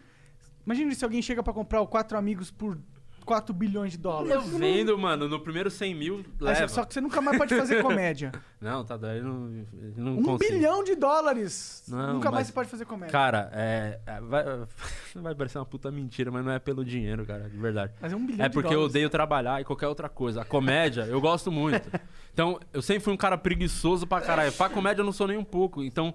Imagina 0.64 0.94
se 0.94 1.04
alguém 1.04 1.20
chega 1.20 1.42
pra 1.42 1.52
comprar 1.52 1.82
o 1.82 1.86
Quatro 1.86 2.16
Amigos 2.16 2.50
por 2.50 2.78
4 3.24 3.54
bilhões 3.54 3.92
de 3.92 3.98
dólares. 3.98 4.30
Eu 4.32 4.40
vendo, 4.42 4.96
mano, 4.98 5.28
no 5.28 5.40
primeiro 5.40 5.70
100 5.70 5.94
mil, 5.94 6.24
leva. 6.40 6.68
Só 6.68 6.84
que 6.84 6.94
você 6.94 7.00
nunca 7.00 7.20
mais 7.20 7.36
pode 7.38 7.56
fazer 7.56 7.80
comédia. 7.82 8.30
Não, 8.60 8.84
tá 8.84 8.96
daí, 8.96 9.20
não, 9.20 9.64
não 9.96 10.18
um 10.18 10.22
consigo. 10.22 10.52
bilhão 10.52 10.84
de 10.84 10.94
dólares! 10.94 11.84
Não, 11.88 12.14
nunca 12.14 12.30
mais 12.30 12.42
mas- 12.42 12.46
você 12.48 12.52
pode 12.52 12.68
fazer 12.68 12.84
comédia. 12.84 13.12
Cara, 13.12 13.50
é, 13.52 13.98
é, 14.06 14.20
vai, 14.20 14.44
vai 15.16 15.34
parecer 15.34 15.58
uma 15.58 15.66
puta 15.66 15.90
mentira, 15.90 16.30
mas 16.30 16.44
não 16.44 16.52
é 16.52 16.58
pelo 16.58 16.84
dinheiro, 16.84 17.24
cara, 17.26 17.48
de 17.48 17.56
verdade. 17.56 17.92
Mas 18.00 18.12
é 18.12 18.16
um 18.16 18.24
bilhão 18.26 18.44
É 18.44 18.48
de 18.48 18.54
porque 18.54 18.74
eu 18.74 18.82
odeio 18.82 19.10
trabalhar 19.10 19.60
e 19.60 19.64
qualquer 19.64 19.88
outra 19.88 20.08
coisa. 20.08 20.42
A 20.42 20.44
comédia, 20.44 21.02
eu 21.02 21.20
gosto 21.20 21.50
muito. 21.50 21.88
Então, 22.32 22.58
eu 22.72 22.82
sempre 22.82 23.02
fui 23.04 23.12
um 23.12 23.16
cara 23.16 23.36
preguiçoso 23.38 24.06
pra 24.06 24.20
caralho. 24.20 24.52
Pra 24.52 24.68
comédia 24.68 25.00
eu 25.02 25.04
não 25.04 25.12
sou 25.12 25.26
nem 25.28 25.36
um 25.36 25.44
pouco. 25.44 25.82
Então, 25.82 26.14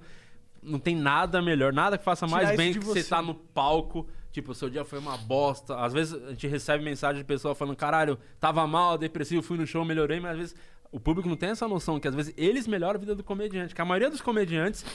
não 0.61 0.77
tem 0.79 0.95
nada 0.95 1.41
melhor, 1.41 1.71
nada 1.71 1.97
que 1.97 2.03
faça 2.03 2.27
mais 2.27 2.45
Tirar 2.49 2.57
bem 2.57 2.73
que 2.73 2.79
você 2.79 3.01
você. 3.03 3.09
tá 3.09 3.21
no 3.21 3.33
palco. 3.33 4.07
Tipo, 4.31 4.53
seu 4.53 4.69
dia 4.69 4.85
foi 4.85 4.99
uma 4.99 5.17
bosta. 5.17 5.75
Às 5.79 5.91
vezes 5.93 6.13
a 6.13 6.29
gente 6.29 6.47
recebe 6.47 6.83
mensagem 6.83 7.17
de 7.21 7.25
pessoa 7.25 7.55
falando, 7.55 7.75
caralho, 7.75 8.17
tava 8.39 8.65
mal, 8.67 8.97
depressivo, 8.97 9.41
fui 9.41 9.57
no 9.57 9.65
show, 9.65 9.83
melhorei, 9.83 10.19
mas 10.19 10.31
às 10.33 10.37
vezes 10.37 10.55
o 10.91 10.99
público 10.99 11.27
não 11.27 11.35
tem 11.35 11.49
essa 11.49 11.67
noção 11.67 11.99
que 11.99 12.07
às 12.07 12.13
vezes 12.15 12.33
eles 12.37 12.67
melhoram 12.67 12.95
a 12.95 12.99
vida 12.99 13.15
do 13.15 13.23
comediante. 13.23 13.73
Que 13.73 13.81
a 13.81 13.85
maioria 13.85 14.09
dos 14.09 14.21
comediantes, 14.21 14.85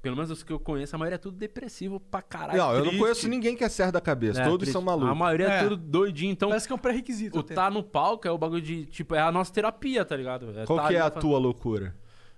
pelo 0.00 0.14
menos 0.14 0.30
os 0.30 0.42
que 0.44 0.52
eu 0.52 0.60
conheço, 0.60 0.94
a 0.94 0.98
maioria 0.98 1.16
é 1.16 1.18
tudo 1.18 1.36
depressivo 1.36 1.98
pra 1.98 2.22
caralho. 2.22 2.56
Não, 2.58 2.70
eu 2.70 2.76
não 2.78 2.82
triste. 2.86 2.98
conheço 3.00 3.28
ninguém 3.28 3.56
que 3.56 3.64
é 3.64 3.68
certo 3.68 3.94
da 3.94 4.00
cabeça. 4.00 4.40
É, 4.40 4.44
Todos 4.44 4.58
triste. 4.58 4.72
são 4.72 4.82
malucos. 4.82 5.10
A 5.10 5.14
maioria 5.14 5.46
é, 5.48 5.58
É. 5.58 5.62
tudo 5.64 5.76
doidinho. 5.76 6.30
Então, 6.32 6.48
Parece 6.50 6.66
que 6.68 6.72
é 6.72 6.76
um 6.76 6.78
pré-requisito. 6.78 7.36
o 7.36 7.40
até. 7.40 7.52
tá 7.54 7.68
no 7.70 7.82
palco 7.82 8.28
é 8.28 8.30
o 8.30 8.38
bagulho 8.38 8.62
de, 8.62 8.86
tipo, 8.86 9.14
é 9.16 9.20
a 9.20 9.32
nossa 9.32 9.52
terapia, 9.52 10.04
tá 10.04 10.16
ligado? 10.16 10.46
Qual 10.66 10.78
tá 10.78 10.86
que 10.88 10.94
é 10.94 11.00
a 11.00 11.10
fa- 11.10 11.18
tua 11.20 11.38
loucura? 11.38 11.96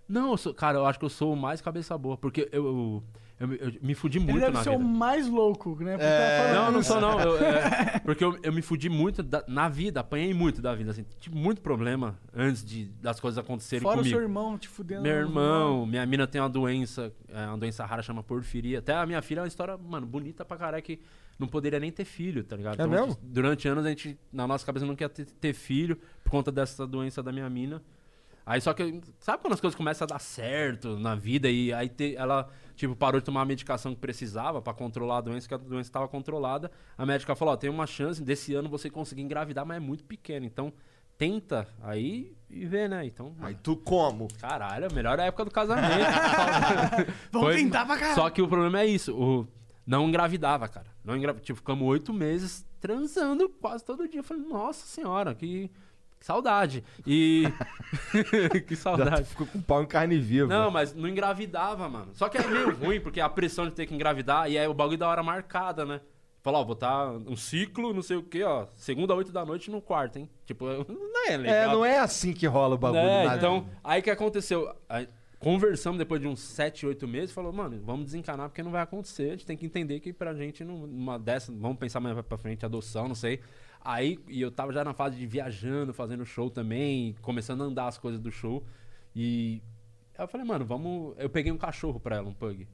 Não, 0.09 0.31
eu 0.31 0.37
sou- 0.37 0.55
cara, 0.55 0.79
eu 0.79 0.87
acho 0.87 0.99
que 0.99 1.05
eu 1.05 1.09
sou 1.11 1.33
o 1.33 1.37
mais 1.37 1.61
cabeça 1.61 1.99
boa, 1.99 2.17
porque 2.17 2.49
eu, 2.53 2.65
eu, 2.65 3.03
eu 3.39 3.49
me- 3.49 3.59
eu 3.61 3.73
me 3.83 3.95
fudi 3.95 4.19
Ele 4.19 4.25
muito 4.27 4.41
deve 4.41 4.53
na 4.53 4.63
ser 4.65 4.71
vida. 4.71 4.83
o 4.83 4.89
mais 4.89 5.29
louco, 5.29 5.77
né? 5.83 5.97
É, 6.01 6.49
tá 6.49 6.55
Não, 6.55 6.73
não 6.73 6.83
sou 6.83 7.01
não. 7.01 7.21
eu- 7.21 7.39
é, 7.39 7.99
porque 8.05 8.25
eu, 8.25 8.39
eu 8.43 8.53
me 8.53 8.63
fudi 8.63 8.89
muito 8.89 9.23
da- 9.23 9.45
na 9.47 9.69
vida, 9.69 10.01
apanhei 10.01 10.33
muito 10.33 10.63
da 10.63 10.75
vida, 10.75 10.91
assim. 10.91 11.05
Tive 11.21 11.37
muito 11.37 11.61
problema 11.61 12.19
antes 12.35 12.65
de, 12.65 12.87
das 13.01 13.21
coisas 13.21 13.37
acontecerem 13.39 13.83
Fora 13.83 13.97
o 13.97 13.99
comigo. 13.99 14.15
seu 14.17 14.23
irmão 14.23 14.57
te 14.57 14.69
fudendo. 14.69 15.03
Meu 15.03 15.13
irmão, 15.17 15.85
minha 15.87 16.05
mina 16.07 16.27
tem 16.27 16.41
uma 16.41 16.49
doença, 16.49 17.13
é, 17.29 17.47
uma 17.47 17.59
doença 17.59 17.85
rara, 17.85 18.03
chama 18.03 18.23
porfiria. 18.23 18.79
Até 18.79 18.95
a 18.95 19.05
minha 19.05 19.21
filha 19.21 19.41
é 19.41 19.43
uma 19.43 19.49
história, 19.49 19.77
mano, 19.77 20.07
bonita 20.07 20.45
pra 20.45 20.57
caralho, 20.57 20.83
que 20.83 20.99
não 21.39 21.47
poderia 21.47 21.79
nem 21.79 21.93
ter 21.93 22.07
filho, 22.07 22.43
tá 22.43 22.57
ligado? 22.57 22.81
É 22.81 22.87
mesmo? 22.87 23.15
Durante 23.23 23.69
anos 23.69 23.85
a 23.85 23.91
gente, 23.91 24.19
na 24.33 24.47
nossa 24.47 24.65
cabeça, 24.65 24.87
não 24.87 24.97
quer 24.97 25.11
ter, 25.11 25.27
ter 25.27 25.53
filho 25.53 25.99
por 26.25 26.31
conta 26.31 26.51
dessa 26.51 26.87
doença 26.87 27.23
da 27.23 27.31
minha 27.31 27.51
mina. 27.51 27.83
Aí 28.47 28.61
só 28.61 28.73
que, 28.73 29.01
sabe 29.19 29.43
quando 29.43 29.55
as 29.55 29.61
coisas 29.61 29.77
começam 29.77 30.05
a 30.05 30.09
dar 30.09 30.21
certo 30.21 30.97
na 31.01 31.17
vida 31.17 31.51
e 31.51 31.73
aí 31.73 31.89
te- 31.89 32.15
ela, 32.15 32.49
tipo, 32.77 32.95
parou 32.95 33.21
de 33.21 33.25
tomar 33.27 33.43
a 33.43 33.45
medicação 33.45 33.93
que 33.93 34.01
precisava 34.01 34.63
pra 34.63 34.73
controlar 34.73 35.19
a 35.19 35.21
doença, 35.21 35.49
que 35.49 35.55
a 35.55 35.57
doença 35.59 35.89
estava 35.89 36.07
controlada. 36.07 36.71
A 36.97 37.05
médica 37.05 37.35
falou, 37.35 37.55
ó, 37.55 37.57
tem 37.57 37.69
uma 37.69 37.89
chance 37.89 38.23
desse 38.23 38.55
ano 38.55 38.69
você 38.69 38.89
conseguir 38.89 39.23
engravidar, 39.23 39.67
mas 39.67 39.79
é 39.79 39.81
muito 39.81 40.05
pequena. 40.05 40.47
Então, 40.47 40.73
tenta, 41.19 41.67
aí 41.83 42.37
e 42.49 42.65
vê, 42.67 42.87
né? 42.87 43.05
Então, 43.05 43.35
Aí 43.41 43.57
tu 43.57 43.77
como? 43.77 44.29
caralho, 44.41 44.87
a 44.89 44.95
melhor 44.95 45.19
época 45.19 45.45
do 45.45 45.51
casamento. 45.51 45.89
Vamos 47.33 47.49
Foi- 47.49 47.57
tentar 47.57 47.85
pra 47.85 47.97
caralho. 47.99 48.15
Só 48.15 48.31
que 48.31 48.41
o 48.41 48.47
problema 48.47 48.81
é 48.81 48.87
isso, 48.87 49.13
o... 49.21 49.49
não 49.85 50.09
engravidava, 50.09 50.69
cara. 50.69 50.87
Não 51.05 51.17
engra... 51.17 51.35
Tipo, 51.35 51.57
ficamos 51.59 51.87
oito 51.89 52.13
meses 52.13 52.65
transando 52.81 53.49
quase 53.49 53.85
todo 53.85 54.07
dia. 54.09 54.21
Eu 54.21 54.25
falei, 54.25 54.45
nossa 54.45 54.87
senhora, 54.87 55.35
que 55.35 55.69
saudade. 56.27 56.83
E... 57.07 57.45
que 58.67 58.75
saudade. 58.75 59.25
ficou 59.25 59.47
com 59.47 59.61
pau 59.63 59.83
em 59.83 59.87
carne 59.87 60.19
viva. 60.19 60.49
Não, 60.49 60.71
mas 60.73 60.93
não 60.93 61.09
engravidava, 61.09 61.89
mano. 61.89 62.09
Só 62.15 62.29
que 62.29 62.37
é 62.37 62.45
meio 62.45 62.75
ruim, 62.75 63.01
porque 63.01 63.21
a 63.21 63.29
pressão 63.29 63.67
de 63.67 63.73
ter 63.73 63.87
que 63.87 63.95
engravidar 63.95 64.51
e 64.51 64.59
aí 64.59 64.67
o 64.67 64.75
bagulho 64.75 64.99
da 64.99 65.09
hora 65.09 65.23
marcada, 65.23 65.85
né? 65.85 66.01
Falar, 66.43 66.59
ó, 66.59 66.65
botar 66.65 67.11
um 67.11 67.37
ciclo, 67.37 67.93
não 67.93 68.03
sei 68.03 68.17
o 68.17 68.23
quê, 68.23 68.43
ó. 68.43 68.67
Segunda, 68.75 69.15
oito 69.15 69.31
da 69.31 69.45
noite 69.45 69.71
no 69.71 69.81
quarto, 69.81 70.19
hein? 70.19 70.29
Tipo, 70.45 70.67
não 70.91 71.29
é 71.29 71.37
legal. 71.37 71.55
É, 71.55 71.67
não 71.69 71.85
é 71.85 71.99
assim 71.99 72.33
que 72.33 72.47
rola 72.47 72.75
o 72.75 72.79
bagulho. 72.79 73.01
É, 73.01 73.25
nada. 73.25 73.37
então, 73.37 73.69
aí 73.83 74.03
que 74.03 74.11
aconteceu? 74.11 74.73
Aí, 74.89 75.09
conversamos 75.39 75.99
depois 75.99 76.21
de 76.21 76.27
uns 76.27 76.41
7, 76.41 76.87
8 76.87 77.07
meses, 77.07 77.33
falou, 77.33 77.53
mano, 77.53 77.81
vamos 77.85 78.07
desencanar 78.07 78.49
porque 78.49 78.65
não 78.65 78.73
vai 78.73 78.83
acontecer. 78.83 79.29
A 79.29 79.31
gente 79.31 79.47
tem 79.47 79.57
que 79.57 79.67
entender 79.67 80.01
que 80.01 80.13
pra 80.13 80.35
gente, 80.35 80.65
num- 80.65 80.87
numa 80.87 81.19
dessa, 81.19 81.53
vamos 81.53 81.79
pensar 81.79 82.01
mais 82.01 82.21
pra 82.27 82.37
frente, 82.37 82.65
adoção, 82.65 83.07
não 83.07 83.15
sei. 83.15 83.41
Aí, 83.81 84.19
e 84.29 84.41
eu 84.41 84.51
tava 84.51 84.73
já 84.73 84.85
na 84.85 84.93
fase 84.93 85.17
de 85.17 85.27
viajando, 85.27 85.93
fazendo 85.95 86.25
show 86.25 86.51
também, 86.51 87.15
começando 87.23 87.63
a 87.63 87.67
andar 87.67 87.87
as 87.87 87.99
coisas 87.99 88.21
do 88.21 88.31
show. 88.33 88.65
E 89.15 89.63
aí 90.19 90.25
eu 90.25 90.29
falei, 90.29 90.47
mano, 90.47 90.65
vamos. 90.65 91.15
Eu 91.19 91.31
peguei 91.31 91.53
um 91.53 91.59
cachorro 91.59 92.01
pra 92.01 92.17
ela, 92.17 92.29
um 92.29 92.35
pug. 92.35 92.67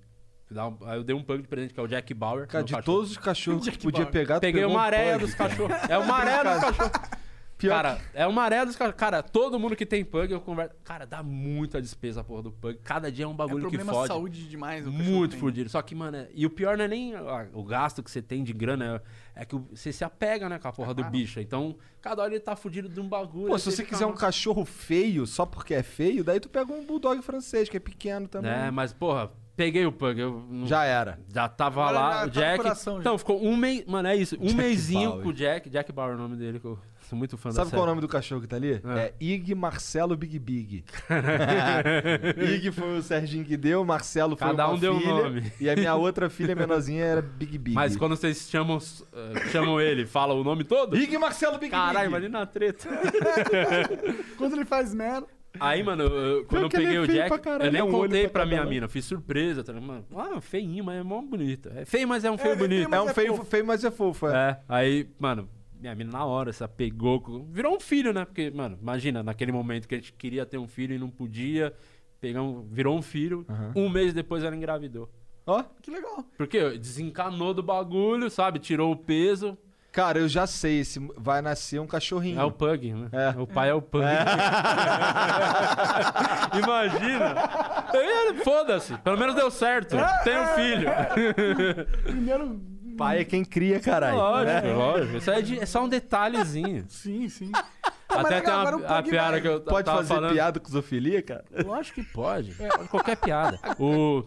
Um- 0.51 0.87
Aí 0.87 0.99
eu 0.99 1.05
dei 1.05 1.15
um 1.17 1.23
pug 1.23 1.41
de 1.43 1.49
presente, 1.49 1.73
que 1.73 1.81
é 1.81 1.83
o 1.83 1.87
Jack 1.87 2.13
Bauer. 2.13 2.47
Cara, 2.47 2.63
de 2.65 2.73
cachorro. 2.75 2.85
todos 2.97 3.11
os 3.13 3.17
cachorros 3.19 3.69
que 3.71 3.79
podia 3.79 4.01
Bauer. 4.05 4.13
pegar, 4.13 4.41
Peguei 4.41 4.65
uma 4.65 4.75
um 4.75 4.79
areia 4.79 5.13
pug. 5.15 5.25
dos 5.27 5.35
cachorros. 5.35 5.77
É 5.89 5.97
uma 5.99 6.15
areia 6.15 6.43
dos 6.45 6.61
cachorros. 6.77 7.11
Pior 7.63 7.75
Cara, 7.75 7.99
é 8.13 8.27
uma 8.27 8.43
areia 8.43 8.67
dos. 8.67 8.77
Cara, 8.77 9.23
todo 9.23 9.59
mundo 9.59 9.75
que 9.75 9.87
tem 9.87 10.05
pug, 10.05 10.33
eu 10.33 10.41
converso. 10.41 10.75
Cara, 10.85 11.07
dá 11.07 11.23
muita 11.23 11.81
despesa 11.81 12.21
a 12.21 12.25
porra 12.25 12.43
do 12.43 12.53
pug. 12.53 12.79
Cada 12.85 13.11
dia 13.11 13.25
é 13.25 13.29
um 13.29 13.33
É 13.33 13.35
bagulho 13.35 13.65
que 13.71 13.77
problema 13.77 13.93
fode. 13.93 14.09
de 14.09 14.15
saúde 14.15 14.49
demais. 14.49 14.85
Muito 14.87 15.37
fudido. 15.37 15.71
Só 15.71 15.81
que, 15.81 15.95
mano, 15.95 16.17
é- 16.19 16.29
e 16.35 16.45
o 16.45 16.51
pior 16.51 16.77
não 16.77 16.85
é 16.85 16.89
nem 16.89 17.15
o 17.55 17.63
gasto 17.65 18.03
que 18.03 18.11
você 18.11 18.21
tem 18.21 18.43
de 18.45 18.53
grana, 18.53 19.03
é, 19.37 19.43
é 19.43 19.45
que 19.45 19.57
você 19.57 19.93
se 19.93 20.05
apega, 20.05 20.49
né, 20.49 20.59
com 20.59 20.69
a 20.69 20.73
porra 20.73 20.93
do 20.93 21.05
bicho. 21.05 21.41
Então, 21.41 21.77
cada 22.01 22.23
hora 22.23 22.33
ele 22.33 22.41
tá 22.41 22.55
fudido 22.57 22.89
de 22.89 23.01
um 23.01 23.09
bagulho. 23.09 23.47
Pô, 23.49 23.59
se 23.59 23.71
você 23.71 23.85
quiser 23.85 24.07
um 24.07 24.11
uma- 24.11 24.17
cachorro 24.17 24.65
feio, 24.65 25.27
só 25.27 25.47
porque 25.47 25.73
é 25.75 25.83
feio, 25.83 26.23
daí 26.25 26.41
tu 26.41 26.49
pega 26.49 26.73
um 26.73 26.85
bulldog 26.85 27.23
francês, 27.23 27.69
que 27.69 27.77
é 27.77 27.81
pequeno 27.81 28.27
também. 28.29 28.51
É, 28.51 28.71
mas, 28.71 28.93
porra, 28.93 29.31
peguei 29.57 29.85
o 29.87 29.93
pug. 29.93 30.19
Eu 30.21 30.45
não- 30.51 30.67
Já 30.67 30.85
era. 30.85 31.21
Já 31.29 31.49
tava 31.49 31.83
Agora 31.83 31.99
lá, 31.99 32.11
já 32.13 32.17
o 32.17 32.25
tá 32.25 32.41
Jack. 32.41 32.57
coração, 32.57 32.99
então, 33.01 33.19
ficou 33.19 33.43
um 33.45 33.57
mês. 33.57 33.85
Mano, 33.87 34.09
é 34.09 34.17
isso. 34.17 34.37
Um 34.41 34.47
Jack 34.47 34.55
mêsinho 34.57 35.11
Bauer. 35.11 35.23
com 35.23 35.29
o 35.29 35.33
Jack. 35.33 35.71
Jack 35.71 35.93
Bauer 35.93 36.13
é 36.13 36.15
o 36.15 36.19
nome 36.19 36.37
dele, 36.37 36.59
que 36.59 36.65
eu 36.67 36.79
sou 37.13 37.19
muito 37.19 37.37
fã 37.37 37.51
da 37.51 37.57
Sabe 37.57 37.71
qual 37.71 37.81
é 37.83 37.85
o 37.85 37.87
nome 37.89 38.01
do 38.01 38.09
cachorro 38.09 38.41
que 38.41 38.47
tá 38.47 38.57
ali? 38.57 38.81
É. 38.85 38.99
É, 38.99 39.15
Ig 39.21 39.55
Marcelo 39.55 40.17
Big 40.17 40.39
Big. 40.39 40.83
Ig 42.55 42.73
foi 42.73 42.99
o 42.99 43.03
Serginho 43.03 43.45
que 43.45 43.57
deu, 43.57 43.85
Marcelo 43.85 44.35
foi 44.37 44.49
Cada 44.49 44.67
uma 44.67 44.75
um 44.75 44.79
deu 44.79 44.95
um 44.95 45.01
filha, 45.01 45.13
nome. 45.15 45.53
E 45.61 45.69
a 45.69 45.77
minha 45.77 45.95
outra 45.95 46.31
filha 46.31 46.55
menorzinha 46.55 47.05
era 47.05 47.23
Big 47.23 47.59
Big. 47.59 47.75
Mas 47.75 47.97
quando 47.97 48.17
vocês 48.17 48.49
chamam, 48.49 48.79
eh, 49.13 49.49
chamam 49.51 49.81
ele, 49.81 50.07
fala 50.07 50.33
o 50.35 50.43
nome 50.43 50.65
todo? 50.65 50.97
Ig 50.97 51.17
Marcelo 51.19 51.59
Big 51.59 51.71
Caralho, 51.71 51.99
Big. 51.99 52.07
imagina 52.09 52.43
a 52.43 52.47
treta. 52.47 52.89
Quando 54.39 54.55
ele 54.55 54.65
faz 54.65 54.95
merda. 54.95 55.27
Aí, 55.61 55.83
mano, 55.83 56.05
eu- 56.05 56.45
quando 56.47 56.63
eu 56.63 56.69
que 56.71 56.77
ele 56.77 56.85
peguei 56.87 56.99
é 56.99 57.01
o 57.03 57.05
feio 57.07 57.19
Jack, 57.19 57.29
pra 57.29 57.39
caralho, 57.39 57.65
eu 57.69 57.73
nem 57.73 57.81
é 57.83 57.85
um 57.85 57.89
olho 57.89 57.97
contei 58.09 58.23
pra 58.23 58.31
pra 58.31 58.41
cada 58.41 58.49
minha 58.49 58.61
lado. 58.61 58.71
mina, 58.71 58.89
fiz 58.89 59.05
surpresa. 59.05 59.63
Tá, 59.63 59.73
ligado? 59.73 59.87
mano, 59.87 60.05
ah, 60.17 60.41
feinho, 60.41 60.83
mas 60.83 60.99
é 60.99 61.03
mó 61.03 61.21
bonito. 61.21 61.71
É 61.77 61.85
feio, 61.85 62.09
mas 62.09 62.25
é 62.25 62.31
um 62.31 62.39
feio 62.39 62.53
É, 62.55 62.57
bonito. 62.57 62.95
É 62.95 63.03
um 63.03 63.09
é 63.11 63.13
feio, 63.15 63.45
feio, 63.45 63.67
mas 63.67 63.85
é 63.85 63.91
fofo. 63.91 64.29
É. 64.29 64.33
É, 64.51 64.57
aí, 64.67 65.07
mano, 65.19 65.47
minha 65.83 65.95
mina 65.95 66.13
na 66.13 66.25
hora 66.25 66.53
se 66.53 66.65
apegou. 66.65 67.47
Virou 67.51 67.77
um 67.77 67.81
filho, 67.81 68.13
né? 68.13 68.25
Porque, 68.25 68.51
mano, 68.51 68.79
imagina, 68.81 69.23
naquele 69.23 69.53
momento 69.53 69.87
que 69.87 69.95
a 69.95 69.99
gente 69.99 70.13
queria 70.15 70.47
ter 70.47 70.59
um 70.59 70.67
filho 70.69 70.95
e 70.95 70.99
não 70.99 71.11
podia, 71.11 71.73
pegamos, 72.21 72.65
virou 72.71 72.97
um 72.97 73.03
filho. 73.03 73.45
Um 73.77 73.89
mês 73.89 74.15
depois 74.15 74.43
ela 74.45 74.57
engravidou. 74.57 75.11
Ó, 75.47 75.63
Que 75.83 75.91
legal. 75.91 76.25
Porque 76.39 76.79
desencanou 76.79 77.53
do 77.53 77.63
bagulho, 77.63 78.31
sabe? 78.31 78.59
Tirou 78.61 78.93
o 78.93 78.97
peso. 78.97 79.59
cara, 79.91 80.21
eu 80.21 80.29
já 80.29 80.47
sei, 80.47 80.79
esse 80.81 81.01
vai 81.19 81.43
nascer 81.43 81.81
um 81.81 81.87
cachorrinho. 81.87 82.41
É 82.41 82.45
o 82.45 82.51
Pug, 82.53 82.93
né? 82.95 83.09
É. 83.13 83.31
O 83.41 83.47
pai 83.47 83.69
é 83.71 83.75
o 83.75 83.83
Pug. 83.83 84.05
Imagina. 86.59 87.35
Eu 87.93 88.35
ia- 88.35 88.45
Foda-se. 88.45 88.97
Pelo 88.99 89.19
menos 89.19 89.35
deu 89.35 89.51
certo. 89.51 89.97
Tem 90.25 90.39
um 90.39 90.47
filho. 90.55 90.89
Primeiro. 92.05 92.61
Pai 92.97 93.21
é 93.21 93.25
quem 93.25 93.45
cria, 93.45 93.81
caralho. 93.81 94.17
Lógico, 94.17 94.69
lógico. 94.69 95.17
Isso 95.17 95.31
é, 95.31 95.43
de- 95.43 95.59
é 95.61 95.67
só 95.67 95.85
um 95.85 95.89
detalhezinho. 95.89 96.85
Sim, 96.91 97.29
sim. 97.29 97.51
Até 98.09 98.37
legal, 98.37 98.67
tem 98.67 98.75
uma, 98.77 98.99
a 98.99 99.03
piada 99.03 99.41
que 99.41 99.49
eu 99.49 99.61
Pode 99.63 99.87
tava 99.87 99.99
fazer 99.99 100.15
falando. 100.15 100.33
piada 100.35 100.61
com 100.61 100.69
zoofilia, 100.71 101.23
cara? 101.23 101.45
Lógico 101.65 102.03
que 102.03 102.07
pode. 102.13 102.53
Pode 102.55 102.89
Qualquer 102.89 103.17
piada. 103.17 103.59
O, 103.81 104.23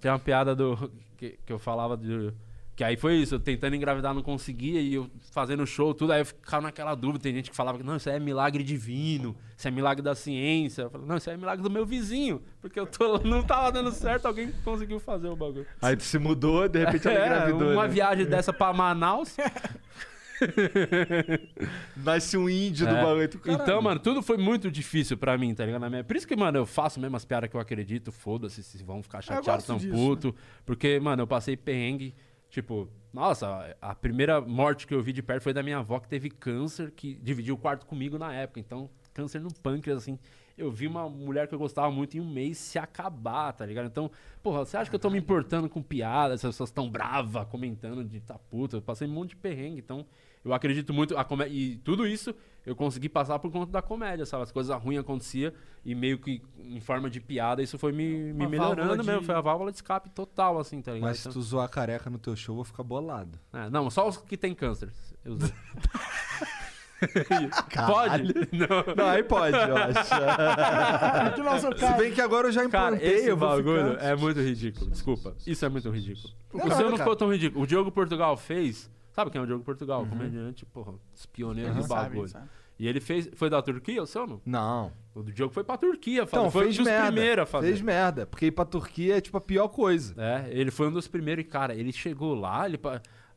tem 0.00 0.10
uma 0.10 0.18
piada 0.18 0.54
do 0.56 0.90
que, 1.18 1.38
que 1.44 1.52
eu 1.52 1.58
falava 1.58 1.96
de. 1.98 2.32
Que 2.76 2.84
aí 2.84 2.94
foi 2.94 3.14
isso, 3.16 3.36
eu 3.36 3.40
tentando 3.40 3.74
engravidar 3.74 4.12
não 4.12 4.20
conseguia 4.22 4.82
e 4.82 4.92
eu 4.92 5.10
fazendo 5.32 5.66
show, 5.66 5.94
tudo, 5.94 6.12
aí 6.12 6.20
eu 6.20 6.26
ficava 6.26 6.60
naquela 6.62 6.94
dúvida. 6.94 7.20
Tem 7.20 7.34
gente 7.34 7.48
que 7.50 7.56
falava 7.56 7.78
que 7.78 7.84
não, 7.84 7.96
isso 7.96 8.10
é 8.10 8.20
milagre 8.20 8.62
divino, 8.62 9.34
isso 9.56 9.66
é 9.66 9.70
milagre 9.70 10.02
da 10.02 10.14
ciência. 10.14 10.82
Eu 10.82 10.90
falei, 10.90 11.06
não, 11.06 11.16
isso 11.16 11.30
é 11.30 11.36
milagre 11.38 11.62
do 11.62 11.70
meu 11.70 11.86
vizinho, 11.86 12.42
porque 12.60 12.78
eu 12.78 12.86
tô, 12.86 13.16
não 13.20 13.42
tava 13.42 13.72
dando 13.72 13.90
certo, 13.92 14.26
alguém 14.26 14.52
conseguiu 14.62 15.00
fazer 15.00 15.28
o 15.28 15.34
bagulho. 15.34 15.66
Aí 15.80 15.96
tu 15.96 16.02
se 16.02 16.18
mudou, 16.18 16.68
de 16.68 16.84
repente 16.84 17.08
ela 17.08 17.18
É, 17.18 17.24
engravidou. 17.26 17.72
uma 17.72 17.84
né? 17.84 17.88
viagem 17.94 18.26
dessa 18.26 18.52
pra 18.52 18.70
Manaus. 18.74 19.34
Nasce 21.96 22.36
um 22.36 22.48
índio 22.48 22.86
do 22.86 22.94
É. 22.94 23.02
bagulho. 23.02 23.28
Tu, 23.28 23.38
caralho. 23.38 23.62
Então, 23.62 23.82
mano, 23.82 24.00
tudo 24.00 24.22
foi 24.22 24.36
muito 24.36 24.70
difícil 24.70 25.16
pra 25.16 25.36
mim, 25.38 25.54
tá 25.54 25.64
ligado? 25.64 25.80
Na 25.80 25.90
minha- 25.90 26.04
Por 26.04 26.16
isso 26.16 26.26
que, 26.26 26.36
mano, 26.36 26.58
eu 26.58 26.66
faço 26.66 27.00
mesmo 27.00 27.16
as 27.16 27.24
piadas 27.24 27.48
que 27.50 27.56
eu 27.56 27.60
acredito, 27.60 28.12
foda-se 28.12 28.62
se 28.62 28.82
vão 28.84 29.02
ficar 29.02 29.22
chateados, 29.22 29.64
tão 29.64 29.78
disso, 29.78 29.92
puto. 29.94 30.34
Porque, 30.64 30.98
mano, 31.00 31.22
eu 31.22 31.26
passei 31.26 31.56
perrengue, 31.56 32.14
tipo, 32.56 32.88
nossa, 33.12 33.76
a 33.82 33.94
primeira 33.94 34.40
morte 34.40 34.86
que 34.86 34.94
eu 34.94 35.02
vi 35.02 35.12
de 35.12 35.22
perto 35.22 35.42
foi 35.42 35.52
da 35.52 35.62
minha 35.62 35.78
avó 35.78 36.00
que 36.00 36.08
teve 36.08 36.30
câncer, 36.30 36.90
que 36.90 37.14
dividiu 37.16 37.54
o 37.54 37.58
quarto 37.58 37.84
comigo 37.84 38.18
na 38.18 38.32
época. 38.32 38.60
Então, 38.60 38.88
câncer 39.12 39.40
no 39.40 39.52
pâncreas, 39.52 39.98
assim. 39.98 40.18
Eu 40.56 40.70
vi 40.70 40.86
uma 40.86 41.06
mulher 41.06 41.46
que 41.48 41.54
eu 41.54 41.58
gostava 41.58 41.90
muito 41.90 42.16
em 42.16 42.20
um 42.20 42.32
mês 42.32 42.56
se 42.56 42.78
acabar, 42.78 43.52
tá 43.52 43.66
ligado? 43.66 43.88
Então, 43.88 44.10
porra, 44.42 44.64
você 44.64 44.78
acha 44.78 44.88
que 44.88 44.96
eu 44.96 45.00
tô 45.00 45.10
me 45.10 45.18
importando 45.18 45.68
com 45.68 45.82
piadas, 45.82 46.42
as 46.42 46.50
pessoas 46.50 46.70
tão 46.70 46.90
bravas 46.90 47.46
comentando 47.48 48.02
de 48.02 48.20
tá 48.20 48.38
puta? 48.38 48.78
Eu 48.78 48.82
passei 48.82 49.06
um 49.06 49.12
monte 49.12 49.30
de 49.30 49.36
perrengue, 49.36 49.80
então 49.80 50.06
eu 50.42 50.54
acredito 50.54 50.94
muito. 50.94 51.14
A 51.14 51.26
E 51.50 51.76
tudo 51.84 52.06
isso 52.06 52.34
eu 52.66 52.74
consegui 52.76 53.08
passar 53.08 53.38
por 53.38 53.50
conta 53.50 53.70
da 53.72 53.80
comédia, 53.80 54.26
sabe? 54.26 54.42
As 54.42 54.50
coisas 54.52 54.76
ruins 54.82 54.98
aconteciam 54.98 55.52
e 55.84 55.94
meio 55.94 56.18
que 56.18 56.42
em 56.58 56.80
forma 56.80 57.08
de 57.08 57.20
piada, 57.20 57.62
isso 57.62 57.78
foi 57.78 57.92
me, 57.92 58.32
me 58.32 58.44
Uma 58.44 58.48
melhorando 58.50 59.00
de- 59.02 59.06
mesmo. 59.08 59.22
Foi 59.22 59.34
a 59.36 59.40
válvula 59.40 59.70
de 59.70 59.76
escape 59.78 60.10
total, 60.10 60.58
assim, 60.58 60.82
tá 60.82 60.92
ligado? 60.92 61.08
Mas 61.08 61.18
se 61.20 61.28
Então- 61.28 61.40
tu 61.40 61.42
zoar 61.42 61.64
a 61.64 61.68
careca 61.68 62.10
no 62.10 62.18
teu 62.18 62.34
show, 62.36 62.52
eu 62.52 62.56
vou 62.56 62.64
ficar 62.64 62.82
bolado. 62.82 63.38
É, 63.52 63.70
não, 63.70 63.88
só 63.88 64.06
os 64.08 64.16
que 64.18 64.36
têm 64.36 64.52
câncer. 64.54 64.92
Eu. 65.24 65.38
Pode? 67.86 68.32
Não. 68.52 68.94
Não, 68.96 69.06
aí 69.06 69.22
pode, 69.22 69.54
eu 69.54 69.76
acho. 69.76 70.08
Se 71.78 71.98
bem 71.98 72.10
que 72.12 72.20
agora 72.22 72.48
eu 72.48 72.52
já 72.52 72.66
Cara, 72.68 72.96
implantei, 72.96 73.18
esse 73.18 73.32
vou 73.34 73.48
bagulho 73.48 73.90
ficar... 73.92 74.04
é 74.04 74.16
muito 74.16 74.40
ridículo. 74.40 74.90
Desculpa. 74.90 75.36
Isso 75.46 75.64
é 75.64 75.68
muito 75.68 75.90
ridículo. 75.90 76.32
Não, 76.54 76.64
o 76.64 76.68
não, 76.68 76.76
seu 76.76 76.84
não 76.86 76.92
cara. 76.92 77.02
ficou 77.04 77.16
tão 77.16 77.30
ridículo. 77.32 77.62
O 77.64 77.66
Diogo 77.66 77.92
Portugal 77.92 78.36
fez. 78.36 78.90
Sabe 79.16 79.30
quem 79.30 79.40
é 79.40 79.44
o 79.44 79.46
Diogo 79.46 79.64
Portugal? 79.64 80.06
Comediante, 80.06 80.64
porra, 80.66 80.92
os 81.14 81.26
pioneiros 81.26 81.74
do 81.74 81.82
Sabe, 81.84 82.10
bagulho. 82.10 82.28
sabe. 82.28 82.46
E 82.78 82.86
ele 82.86 83.00
fez. 83.00 83.30
Foi 83.34 83.48
da 83.48 83.62
Turquia, 83.62 84.02
o 84.02 84.06
seu 84.06 84.26
não? 84.26 84.40
Não. 84.44 84.92
O 85.14 85.22
do 85.22 85.32
Diogo 85.32 85.52
foi 85.54 85.64
pra 85.64 85.78
Turquia, 85.78 86.24
Então, 86.24 86.50
foi 86.50 86.64
fez 86.66 86.74
um 86.78 86.82
dos 86.82 86.92
merda. 86.92 87.06
primeiros 87.06 87.42
a 87.42 87.46
fazer. 87.46 87.66
Fez 87.68 87.80
merda. 87.80 88.26
Porque 88.26 88.44
ir 88.46 88.50
pra 88.52 88.66
Turquia 88.66 89.16
é 89.16 89.20
tipo 89.22 89.38
a 89.38 89.40
pior 89.40 89.68
coisa. 89.68 90.14
É, 90.22 90.46
ele 90.50 90.70
foi 90.70 90.86
um 90.88 90.92
dos 90.92 91.08
primeiros 91.08 91.42
e, 91.42 91.48
cara, 91.48 91.74
ele 91.74 91.90
chegou 91.90 92.34
lá, 92.34 92.66
ele. 92.68 92.78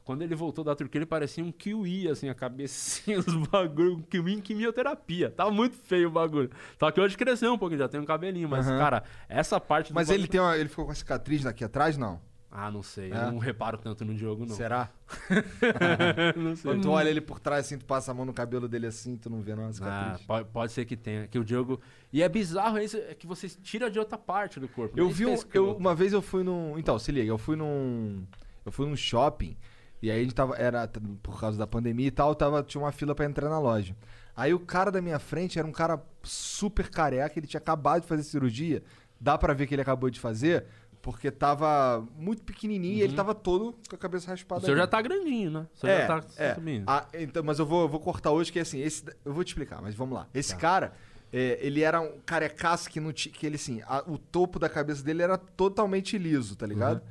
Quando 0.03 0.23
ele 0.23 0.33
voltou 0.35 0.63
da 0.63 0.75
Turquia, 0.75 0.99
ele 0.99 1.05
parecia 1.05 1.41
um 1.43 1.51
kiwi, 1.51 2.09
assim, 2.09 2.27
a 2.29 2.33
cabecinha, 2.33 3.19
os 3.19 3.33
bagulho, 3.47 3.93
um 3.97 4.01
kiwi 4.01 4.33
em 4.33 4.41
quimioterapia. 4.41 5.29
Tava 5.29 5.51
muito 5.51 5.75
feio 5.77 6.09
o 6.09 6.11
bagulho. 6.11 6.49
Só 6.79 6.89
que 6.91 6.99
hoje 6.99 7.15
cresceu 7.15 7.53
um 7.53 7.57
pouquinho, 7.59 7.79
já 7.79 7.87
tem 7.87 7.99
um 8.01 8.05
cabelinho, 8.05 8.49
mas, 8.49 8.67
Aham. 8.67 8.77
cara, 8.79 9.03
essa 9.29 9.59
parte 9.59 9.93
do 9.93 9.95
Mas 9.95 10.07
bagulho- 10.07 10.21
ele 10.23 10.27
tem 10.27 10.41
uma, 10.41 10.57
ele 10.57 10.67
ficou 10.67 10.85
com 10.85 10.91
a 10.91 10.95
cicatriz 10.95 11.45
aqui 11.45 11.63
atrás, 11.63 11.95
não? 11.95 12.19
Ah, 12.51 12.71
não 12.71 12.81
sei. 12.81 13.11
É? 13.11 13.15
Eu 13.27 13.31
não 13.31 13.37
reparo 13.37 13.77
tanto 13.77 14.03
no 14.03 14.13
Diogo, 14.15 14.45
não. 14.45 14.55
Será? 14.55 14.89
não 16.35 16.55
sei. 16.55 16.71
Quando 16.71 16.81
tu 16.81 16.89
olha 16.91 17.09
ele 17.09 17.21
por 17.21 17.39
trás 17.39 17.65
assim, 17.65 17.77
tu 17.77 17.85
passa 17.85 18.11
a 18.11 18.13
mão 18.13 18.25
no 18.25 18.33
cabelo 18.33 18.67
dele 18.67 18.87
assim, 18.87 19.17
tu 19.17 19.29
não 19.29 19.41
vê 19.41 19.55
não 19.55 19.65
a 19.65 19.67
Ah, 19.67 19.73
cicatriz. 19.73 20.25
pode, 20.25 20.49
pode 20.49 20.71
ser 20.71 20.85
que 20.85 20.97
tenha. 20.97 21.27
Que 21.27 21.37
o 21.37 21.43
Diogo. 21.45 21.79
E 22.11 22.23
é 22.23 22.29
bizarro 22.29 22.79
isso, 22.79 22.97
é 22.97 23.13
que 23.13 23.27
você 23.27 23.47
tira 23.47 23.89
de 23.89 23.99
outra 23.99 24.17
parte 24.17 24.59
do 24.59 24.67
corpo. 24.67 24.99
Eu 24.99 25.09
vi 25.09 25.25
um, 25.25 25.35
eu, 25.53 25.75
uma 25.75 25.93
vez 25.93 26.11
eu 26.11 26.21
fui 26.21 26.43
num, 26.43 26.77
então, 26.77 26.97
se 26.97 27.11
liga, 27.11 27.29
eu 27.29 27.37
fui 27.37 27.55
num 27.55 28.25
eu 28.65 28.71
fui 28.71 28.87
num 28.87 28.95
shopping 28.95 29.55
e 30.01 30.09
aí 30.09 30.19
a 30.19 30.23
gente 30.23 30.35
tava 30.35 30.55
era 30.55 30.87
por 31.21 31.39
causa 31.39 31.57
da 31.57 31.67
pandemia 31.67 32.07
e 32.07 32.11
tal, 32.11 32.33
tava 32.33 32.63
tinha 32.63 32.81
uma 32.81 32.91
fila 32.91 33.13
pra 33.13 33.25
entrar 33.25 33.49
na 33.49 33.59
loja. 33.59 33.95
Aí 34.35 34.53
o 34.53 34.59
cara 34.59 34.89
da 34.91 35.01
minha 35.01 35.19
frente 35.19 35.59
era 35.59 35.67
um 35.67 35.71
cara 35.71 36.01
super 36.23 36.89
careca, 36.89 37.37
ele 37.37 37.45
tinha 37.47 37.59
acabado 37.59 38.01
de 38.01 38.07
fazer 38.07 38.23
cirurgia. 38.23 38.81
Dá 39.21 39.37
pra 39.37 39.53
ver 39.53 39.67
que 39.67 39.75
ele 39.75 39.81
acabou 39.81 40.09
de 40.09 40.17
fazer, 40.17 40.65
Porque 41.01 41.31
tava 41.31 42.05
muito 42.17 42.43
pequenininho 42.43 42.97
e 42.97 43.01
ele 43.01 43.15
tava 43.15 43.33
todo 43.33 43.73
com 43.89 43.95
a 43.95 43.97
cabeça 43.97 44.27
O 44.27 44.29
raspada. 44.31 44.61
senhor 44.61 44.73
ali. 44.73 44.81
já 44.81 44.87
tá 44.87 45.01
grandinho, 45.01 45.49
né? 45.49 45.67
O 45.73 45.77
senhor 45.79 45.93
É, 45.93 46.01
já 46.01 46.07
tá 46.07 46.27
é. 46.37 46.53
subindo. 46.55 46.83
Ah, 46.87 47.07
então, 47.13 47.41
mas 47.43 47.57
eu 47.57 47.65
vou, 47.65 47.83
eu 47.83 47.87
vou 47.89 47.99
cortar 48.01 48.31
hoje, 48.31 48.51
que 48.51 48.59
assim, 48.59 48.81
esse, 48.81 49.03
eu 49.23 49.33
vou 49.33 49.43
te 49.43 49.49
explicar, 49.49 49.81
mas 49.81 49.95
vamos 49.95 50.15
lá. 50.15 50.27
Esse 50.33 50.55
cara, 50.57 50.91
é, 51.31 51.57
ele 51.61 51.81
era 51.83 52.01
um 52.01 52.19
carecaço 52.25 52.89
que 52.89 52.99
não 52.99 53.13
tinha. 53.13 53.33
Que 53.33 53.45
ele, 53.45 53.55
assim, 53.55 53.81
a- 53.87 54.03
o 54.05 54.17
topo 54.17 54.59
da 54.59 54.67
cabeça 54.67 55.01
dele 55.01 55.21
era 55.23 55.37
totalmente 55.37 56.17
liso, 56.17 56.55
tá 56.57 56.65
ligado? 56.67 57.01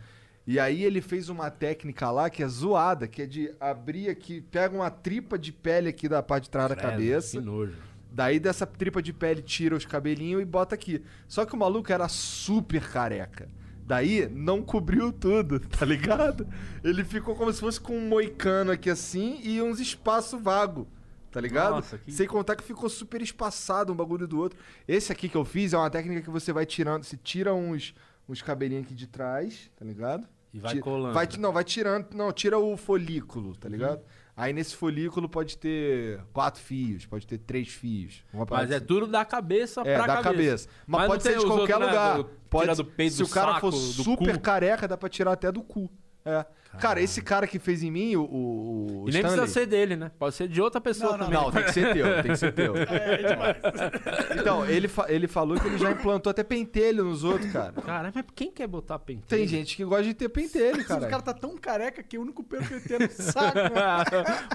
E 0.46 0.58
aí 0.60 0.84
ele 0.84 1.00
fez 1.00 1.28
uma 1.30 1.50
técnica 1.50 2.10
lá 2.10 2.28
que 2.28 2.42
é 2.42 2.48
zoada, 2.48 3.06
que 3.08 3.22
é 3.22 3.26
de 3.26 3.52
abrir 3.58 4.08
aqui, 4.10 4.40
pega 4.42 4.74
uma 4.74 4.90
tripa 4.90 5.38
de 5.38 5.50
pele 5.52 5.88
aqui 5.88 6.08
da 6.08 6.22
parte 6.22 6.44
de 6.44 6.50
trás 6.50 6.68
da 6.68 6.76
cabeça. 6.76 7.38
Que 7.38 7.44
nojo. 7.44 7.74
Daí 8.10 8.38
dessa 8.40 8.66
tripa 8.66 9.02
de 9.02 9.12
pele 9.12 9.42
tira 9.42 9.74
os 9.76 9.84
cabelinhos 9.84 10.40
e 10.42 10.44
bota 10.44 10.74
aqui. 10.74 11.02
Só 11.26 11.44
que 11.44 11.54
o 11.54 11.58
maluco 11.58 11.92
era 11.92 12.08
super 12.08 12.86
careca. 12.90 13.48
Daí 13.88 14.28
não 14.28 14.60
cobriu 14.62 15.10
tudo, 15.10 15.58
tá 15.66 15.86
ligado? 15.86 16.46
Ele 16.84 17.02
ficou 17.02 17.34
como 17.34 17.50
se 17.50 17.58
fosse 17.58 17.80
com 17.80 17.96
um 17.96 18.06
moicano 18.06 18.70
aqui 18.70 18.90
assim 18.90 19.40
e 19.42 19.62
uns 19.62 19.80
espaços 19.80 20.38
vagos, 20.42 20.86
tá 21.30 21.40
ligado? 21.40 21.76
Nossa, 21.76 21.96
que- 21.96 22.12
Sem 22.12 22.26
contar 22.26 22.54
que 22.54 22.62
ficou 22.62 22.90
super 22.90 23.22
espaçado 23.22 23.90
um 23.90 23.96
bagulho 23.96 24.28
do 24.28 24.38
outro. 24.38 24.58
Esse 24.86 25.10
aqui 25.10 25.26
que 25.26 25.36
eu 25.36 25.44
fiz 25.44 25.72
é 25.72 25.78
uma 25.78 25.88
técnica 25.88 26.20
que 26.20 26.28
você 26.28 26.52
vai 26.52 26.66
tirando, 26.66 27.02
você 27.04 27.16
tira 27.16 27.54
uns, 27.54 27.94
uns 28.28 28.42
cabelinhos 28.42 28.84
aqui 28.84 28.94
de 28.94 29.06
trás, 29.06 29.70
tá 29.74 29.86
ligado? 29.86 30.28
E 30.52 30.58
vai 30.60 30.74
Ti- 30.74 30.80
colando. 30.80 31.14
Vai, 31.14 31.26
não, 31.38 31.50
vai 31.52 31.64
tirando. 31.64 32.12
Não, 32.14 32.30
tira 32.30 32.58
o 32.58 32.76
folículo, 32.76 33.56
tá 33.56 33.70
ligado? 33.70 34.02
Aí 34.40 34.52
nesse 34.52 34.76
folículo 34.76 35.28
pode 35.28 35.58
ter 35.58 36.20
quatro 36.32 36.62
fios, 36.62 37.04
pode 37.04 37.26
ter 37.26 37.38
três 37.38 37.66
fios. 37.68 38.22
Mas 38.48 38.70
é 38.70 38.76
assim. 38.76 38.86
tudo 38.86 39.08
da 39.08 39.24
cabeça 39.24 39.80
É, 39.84 39.96
pra 39.96 40.06
da 40.06 40.22
cabeça. 40.22 40.68
Mas, 40.86 41.00
não 41.00 41.08
pode 41.08 41.22
ser 41.24 41.38
de 41.40 41.44
qualquer 41.44 41.76
né, 41.80 41.86
lugar. 41.86 42.16
do- 42.18 42.24
pode, 42.48 42.72
do 42.76 42.84
peito, 42.84 43.14
se 43.16 43.22
do 43.24 43.26
o 43.26 43.30
cara 43.30 43.54
saco, 43.54 43.72
for 43.72 43.76
super 43.76 44.34
cu. 44.36 44.40
careca, 44.40 44.86
dá 44.86 44.96
pra 44.96 45.08
tirar 45.08 45.32
até 45.32 45.50
do 45.50 45.60
cu. 45.60 45.90
É. 46.24 46.46
Cara, 46.78 47.00
esse 47.00 47.20
cara 47.22 47.46
que 47.46 47.58
fez 47.58 47.82
em 47.82 47.90
mim, 47.90 48.14
o, 48.16 48.22
o, 48.22 49.04
E 49.08 49.10
nem 49.12 49.20
Stanley- 49.20 49.22
precisa 49.22 49.46
ser 49.46 49.66
dele, 49.66 49.96
né? 49.96 50.10
Pode 50.18 50.34
ser 50.34 50.46
de 50.48 50.60
outra 50.60 50.80
pessoa 50.80 51.12
Não, 51.12 51.18
não, 51.18 51.24
também. 51.26 51.40
Não, 51.42 51.50
tem 51.50 51.64
que 51.64 51.72
ser 51.72 51.92
teu, 51.94 52.22
tem 52.22 52.30
que 52.32 52.36
ser 52.36 52.52
teu. 52.52 52.74
Então, 54.38 54.64
ele, 54.66 54.88
fa- 54.88 55.06
ele 55.08 55.26
falou 55.26 55.58
que 55.58 55.66
ele 55.66 55.78
já 55.78 55.90
implantou 55.90 56.30
até 56.30 56.42
pentelho 56.42 57.04
nos 57.04 57.24
outros, 57.24 57.50
cara. 57.52 57.72
Cara, 57.72 58.12
mas 58.14 58.24
quem 58.34 58.50
quer 58.50 58.66
botar 58.66 58.98
pentelho? 58.98 59.26
Tem 59.28 59.46
gente 59.46 59.76
que 59.76 59.84
gosta 59.84 60.04
de 60.04 60.14
ter 60.14 60.28
pentelho, 60.28 60.80
O 60.80 60.84
cara. 60.84 61.06
cara 61.08 61.22
tá 61.22 61.32
tão 61.34 61.56
careca 61.56 62.02
que 62.02 62.16
o 62.18 62.22
único 62.22 62.42
pelo 62.44 62.64
que 62.64 62.74
ele 62.74 62.80
tem 62.82 62.96
é 62.96 63.00
no 63.00 63.10
saco. 63.10 63.56
né? 63.56 63.70
A 63.82 64.04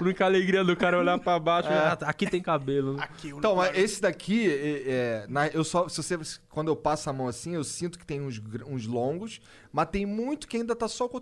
única 0.02 0.24
alegria 0.24 0.64
do 0.64 0.76
cara 0.76 0.96
é 0.96 1.00
olhar 1.00 1.18
pra 1.18 1.38
baixo 1.38 1.68
É. 1.68 1.96
aqui 2.02 2.26
tem 2.26 2.40
cabelo. 2.40 2.94
né? 2.94 3.02
Aqui, 3.02 3.32
o 3.32 3.38
Então, 3.38 3.52
único- 3.56 3.72
mas 3.74 3.78
esse 3.82 4.00
daqui, 4.00 4.48
é, 4.50 4.82
é, 4.86 5.26
na- 5.28 5.48
eu 5.48 5.64
só, 5.64 5.88
se 5.88 6.02
você, 6.02 6.18
quando 6.48 6.68
eu 6.68 6.76
passo 6.76 7.10
a 7.10 7.12
mão 7.12 7.28
assim, 7.28 7.54
eu 7.54 7.64
sinto 7.64 7.98
que 7.98 8.06
tem 8.06 8.20
uns, 8.20 8.40
uns 8.66 8.86
longos, 8.86 9.40
mas 9.72 9.88
tem 9.90 10.06
muito 10.06 10.46
que 10.48 10.56
ainda 10.56 10.74
tá 10.74 10.88
só 10.88 11.08
com 11.08 11.18
o 11.18 11.20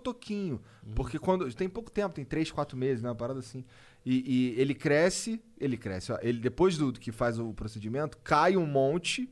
toquinho. 0.83 0.95
Porque 0.95 1.19
quando, 1.19 1.51
tem 1.53 1.69
pouco 1.69 1.89
tempo, 1.89 2.13
tem 2.13 2.25
3, 2.25 2.51
4 2.51 2.77
meses, 2.77 3.01
né, 3.01 3.09
uma 3.09 3.15
parada 3.15 3.39
assim. 3.39 3.63
E, 4.05 4.53
e 4.55 4.61
ele 4.61 4.73
cresce, 4.73 5.41
ele 5.59 5.77
cresce, 5.77 6.11
ó, 6.11 6.19
ele 6.21 6.39
depois 6.39 6.77
do 6.77 6.91
que 6.91 7.11
faz 7.11 7.39
o 7.39 7.53
procedimento, 7.53 8.17
cai 8.23 8.57
um 8.57 8.65
monte 8.65 9.29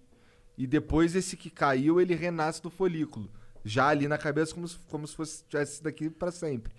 e 0.57 0.65
depois 0.65 1.15
esse 1.15 1.35
que 1.35 1.49
caiu, 1.49 1.99
ele 1.99 2.15
renasce 2.15 2.61
do 2.61 2.69
folículo. 2.69 3.29
Já 3.63 3.87
ali 3.87 4.07
na 4.07 4.17
cabeça, 4.17 4.53
como 4.53 4.67
se, 4.67 4.77
como 4.89 5.07
se 5.07 5.15
fosse 5.15 5.43
tivesse 5.47 5.83
daqui 5.83 6.09
pra 6.09 6.31
sempre. 6.31 6.73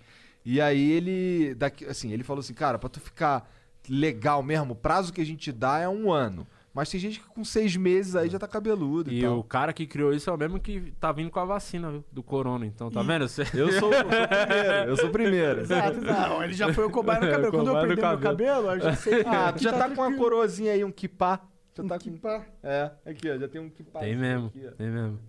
E 0.45 0.59
aí 0.59 0.91
ele, 0.91 1.55
daqui, 1.55 1.85
assim, 1.85 2.11
ele 2.11 2.23
falou 2.23 2.41
assim, 2.41 2.53
cara, 2.53 2.77
pra 2.77 2.89
tu 2.89 2.99
ficar 2.99 3.49
legal 3.89 4.41
mesmo, 4.41 4.73
o 4.73 4.75
prazo 4.75 5.13
que 5.13 5.21
a 5.21 5.25
gente 5.25 5.51
dá 5.51 5.79
é 5.79 5.87
um 5.87 6.11
ano. 6.11 6.47
Mas 6.73 6.89
tem 6.89 6.99
gente 6.99 7.19
que 7.19 7.27
com 7.27 7.43
seis 7.45 7.75
meses 7.75 8.15
aí 8.15 8.27
já 8.29 8.39
tá 8.39 8.47
cabeludo 8.47 9.11
e, 9.11 9.19
E 9.19 9.21
tal. 9.21 9.37
o 9.37 9.43
cara 9.43 9.71
que 9.71 9.85
criou 9.85 10.11
isso 10.11 10.27
é 10.29 10.33
o 10.33 10.37
mesmo 10.37 10.59
que 10.59 10.91
tá 10.99 11.11
vindo 11.11 11.29
com 11.29 11.39
a 11.39 11.45
vacina, 11.45 11.91
viu? 11.91 12.03
Do 12.11 12.23
corona. 12.23 12.65
Então, 12.65 12.89
tá 12.89 13.03
vendo? 13.03 13.27
Você... 13.27 13.43
Eu 13.53 13.71
sou, 13.73 13.91
eu 13.93 13.99
sou 13.99 13.99
o 13.99 14.01
primeiro, 14.47 14.89
eu 14.89 14.95
sou 14.97 15.09
o 15.09 15.11
primeiro. 15.11 15.59
Exato, 15.61 16.01
não, 16.01 16.43
ele 16.43 16.53
já 16.53 16.73
foi 16.73 16.85
o 16.85 16.89
cobaia 16.89 17.19
no 17.21 17.29
cabelo. 17.29 17.51
Quando 17.53 17.67
eu 17.67 17.79
prender 17.81 17.97
meu 18.09 18.19
cabelo, 18.19 18.71
eu 18.71 18.79
já 18.79 18.95
sei. 18.95 19.21
Ah, 19.25 19.51
tu 19.53 19.61
já 19.61 19.71
tá 19.71 19.87
com 19.89 20.01
uma 20.01 20.17
coroazinha 20.17 20.73
aí, 20.73 20.83
um 20.83 20.91
kipá. 20.91 21.41
Já 21.75 21.83
Um 21.83 21.87
tá 21.87 21.95
com... 21.99 22.03
kipá. 22.05 22.43
É, 22.63 22.91
aqui, 23.05 23.29
ó, 23.29 23.37
já 23.37 23.47
tem 23.47 23.61
um 23.61 23.69
kipá. 23.69 23.99
Tem 23.99 24.15
mesmo, 24.15 24.47
Aqui, 24.47 24.65
ó. 24.67 24.71
tem 24.71 24.87
mesmo. 24.89 25.19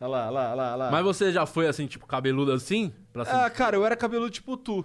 Olha 0.00 0.08
lá, 0.08 0.22
olha 0.26 0.30
lá, 0.30 0.40
olha 0.50 0.54
lá, 0.54 0.66
olha 0.68 0.76
lá. 0.84 0.90
Mas 0.92 1.04
você 1.04 1.32
já 1.32 1.44
foi 1.46 1.66
assim, 1.66 1.86
tipo, 1.88 2.06
cabeludo 2.06 2.52
assim? 2.52 2.92
Pra? 3.12 3.24
Ah, 3.24 3.50
cara, 3.50 3.76
eu 3.76 3.84
era 3.84 3.96
cabeludo 3.96 4.30
tipo 4.30 4.56
tu. 4.56 4.84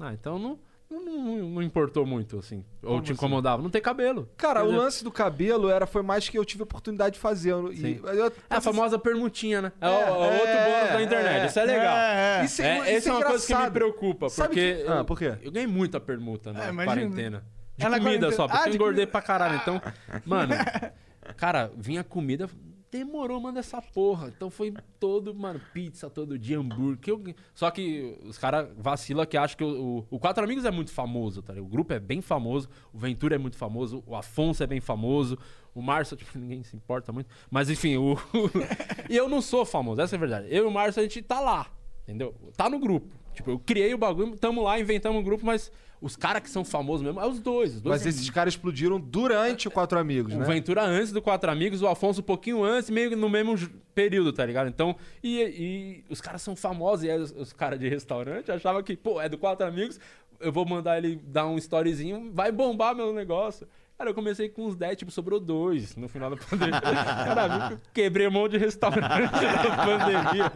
Ah, 0.00 0.12
então 0.14 0.38
não, 0.38 0.58
não, 0.90 1.04
não- 1.04 1.48
não 1.50 1.62
importou 1.62 2.06
muito, 2.06 2.38
assim. 2.38 2.64
Ou 2.82 2.90
Como 2.90 3.02
te 3.02 3.12
incomodava. 3.12 3.62
Não 3.62 3.68
tem 3.70 3.80
cabelo. 3.82 4.28
Cara, 4.36 4.60
o 4.62 4.66
Entendeu? 4.66 4.82
lance 4.82 5.04
do 5.04 5.10
cabelo 5.12 5.68
era, 5.68 5.86
foi 5.86 6.02
mais 6.02 6.28
que 6.28 6.38
eu 6.38 6.44
tive 6.44 6.62
a 6.62 6.64
oportunidade 6.64 7.14
de 7.14 7.20
fazer. 7.20 7.52
Eu, 7.52 7.72
e, 7.72 8.00
eu, 8.02 8.26
É 8.50 8.56
a 8.56 8.60
famosa 8.60 8.98
permutinha, 8.98 9.60
né? 9.62 9.72
É, 9.80 9.86
o- 9.86 9.90
É, 9.90 10.02
é 10.02 10.10
o 10.10 10.32
outro 10.32 10.48
é, 10.48 10.78
bônus 10.80 10.92
da 10.92 11.02
internet. 11.02 11.42
é, 11.42 11.46
Isso 11.46 11.58
é 11.60 11.64
legal. 11.64 11.96
É, 11.96 12.40
é. 12.40 12.44
Isso, 12.44 12.62
É, 12.62 12.74
isso 12.78 12.84
essa 12.90 13.08
é 13.08 13.12
uma 13.12 13.24
coisa 13.24 13.46
que 13.46 13.52
me 13.52 13.56
engraçado. 13.58 13.72
preocupa, 13.72 14.28
Sabe 14.28 14.48
porque 14.48 14.74
que- 14.76 14.88
Ah, 14.90 14.96
eu, 14.98 15.04
por 15.04 15.18
quê? 15.18 15.34
eu 15.42 15.52
ganhei 15.52 15.66
muita 15.68 16.00
permuta 16.00 16.52
na 16.52 16.66
É, 16.66 16.68
imagina. 16.70 16.84
quarentena. 16.94 17.44
De 17.76 17.84
Ah, 17.86 17.90
na 17.90 17.98
comida 17.98 18.26
quarentena. 18.26 18.32
só, 18.32 18.46
porque 18.48 18.62
Ah, 18.62 18.66
eu 18.66 18.70
de 18.70 18.76
engordei 18.76 18.94
comida. 19.06 19.10
pra 19.12 19.22
caralho. 19.22 19.56
Então, 19.56 19.82
mano, 20.26 20.52
cara, 21.36 21.70
vinha 21.76 22.02
comida, 22.02 22.48
demorou, 22.90 23.40
mano, 23.40 23.58
essa 23.58 23.80
porra. 23.82 24.28
Então 24.28 24.50
foi 24.50 24.72
todo, 24.98 25.34
mano, 25.34 25.60
pizza 25.72 26.08
todo 26.08 26.38
dia, 26.38 26.58
hambúrguer. 26.58 27.08
eu- 27.08 27.34
Só 27.54 27.70
que 27.70 28.18
os 28.24 28.38
caras 28.38 28.68
vacilam 28.76 29.26
que 29.26 29.36
acham 29.36 29.56
que 29.56 29.64
o, 29.64 29.98
o, 30.10 30.16
o 30.16 30.18
Quatro 30.18 30.42
Amigos 30.44 30.64
é 30.64 30.70
muito 30.70 30.90
famoso, 30.90 31.42
tá? 31.42 31.52
O 31.54 31.66
grupo 31.66 31.92
é 31.92 31.98
bem 32.00 32.20
famoso, 32.20 32.68
o 32.92 32.98
Ventura 32.98 33.34
é 33.34 33.38
muito 33.38 33.56
famoso, 33.56 34.02
o 34.06 34.14
Afonso 34.16 34.62
é 34.62 34.66
bem 34.66 34.80
famoso, 34.80 35.38
o 35.74 35.82
Márcio, 35.82 36.16
tipo, 36.18 36.38
ninguém 36.38 36.62
se 36.62 36.74
importa 36.76 37.12
muito. 37.12 37.28
Mas 37.50 37.68
enfim, 37.70 37.96
o. 37.96 38.16
e 39.08 39.16
eu 39.16 39.28
não 39.28 39.40
sou 39.42 39.64
famoso, 39.64 40.00
essa 40.00 40.14
é 40.14 40.16
a 40.16 40.20
verdade. 40.20 40.46
Eu 40.50 40.64
e 40.64 40.66
o 40.66 40.70
Márcio, 40.70 41.00
a 41.00 41.02
gente 41.02 41.22
tá 41.22 41.40
lá, 41.40 41.70
entendeu? 42.02 42.34
Tá 42.56 42.68
no 42.68 42.78
grupo. 42.78 43.06
Tipo, 43.34 43.50
eu 43.52 43.58
criei 43.58 43.94
o 43.94 43.98
bagulho, 43.98 44.36
tamo 44.36 44.62
lá, 44.62 44.80
inventamos 44.80 45.20
um 45.20 45.22
grupo, 45.24 45.46
mas 45.46 45.70
os 46.00 46.16
caras 46.16 46.42
que 46.42 46.50
são 46.50 46.64
famosos 46.64 47.04
mesmo, 47.04 47.20
é 47.20 47.26
os 47.26 47.40
dois. 47.40 47.76
Os 47.76 47.80
dois 47.80 48.02
Mas 48.02 48.06
esses 48.06 48.28
caras 48.30 48.54
explodiram 48.54 49.00
durante 49.00 49.66
o 49.66 49.70
Quatro 49.70 49.98
Amigos, 49.98 50.34
o 50.34 50.38
né? 50.38 50.44
Ventura 50.44 50.84
antes 50.84 51.12
do 51.12 51.20
Quatro 51.20 51.50
Amigos, 51.50 51.82
o 51.82 51.88
Afonso 51.88 52.20
um 52.20 52.24
pouquinho 52.24 52.62
antes, 52.62 52.90
meio 52.90 53.10
que 53.10 53.16
no 53.16 53.28
mesmo 53.28 53.56
período, 53.94 54.32
tá 54.32 54.44
ligado? 54.46 54.68
Então, 54.68 54.94
e, 55.22 55.40
e 55.40 56.04
os 56.08 56.20
caras 56.20 56.42
são 56.42 56.54
famosos, 56.54 57.04
e 57.04 57.10
aí 57.10 57.18
os, 57.18 57.32
os 57.32 57.52
caras 57.52 57.78
de 57.78 57.88
restaurante 57.88 58.50
achavam 58.50 58.82
que, 58.82 58.96
pô, 58.96 59.20
é 59.20 59.28
do 59.28 59.36
Quatro 59.36 59.66
Amigos, 59.66 59.98
eu 60.40 60.52
vou 60.52 60.64
mandar 60.64 60.98
ele 60.98 61.16
dar 61.16 61.46
um 61.46 61.58
storyzinho, 61.58 62.30
vai 62.32 62.52
bombar 62.52 62.94
meu 62.94 63.12
negócio. 63.12 63.66
Cara, 63.98 64.10
eu 64.10 64.14
comecei 64.14 64.48
com 64.48 64.66
uns 64.66 64.76
10, 64.76 64.96
tipo, 64.96 65.10
sobrou 65.10 65.40
dois 65.40 65.96
no 65.96 66.08
final 66.08 66.30
da 66.30 66.36
pandemia. 66.36 66.80
Cara, 66.80 67.48
viu 67.48 67.66
que 67.66 67.74
eu 67.74 67.80
quebrei 67.92 68.28
um 68.28 68.30
monte 68.30 68.52
de 68.52 68.58
restaurante 68.58 69.02
na 69.02 69.84
pandemia. 69.84 70.52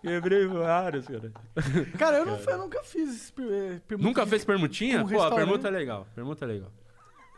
quebrei 0.00 0.46
vários, 0.46 1.06
cara. 1.06 1.32
Cara, 1.98 2.16
eu, 2.16 2.24
não, 2.24 2.38
eu 2.38 2.58
nunca 2.58 2.82
fiz 2.82 3.30
eh, 3.38 3.80
permuta 3.86 4.08
Nunca 4.08 4.26
fez 4.26 4.42
permutinha? 4.42 5.04
Pô, 5.06 5.22
a 5.22 5.34
permuta 5.34 5.68
é 5.68 5.70
legal. 5.70 6.06
Permuta 6.14 6.46
é 6.46 6.48
legal. 6.48 6.72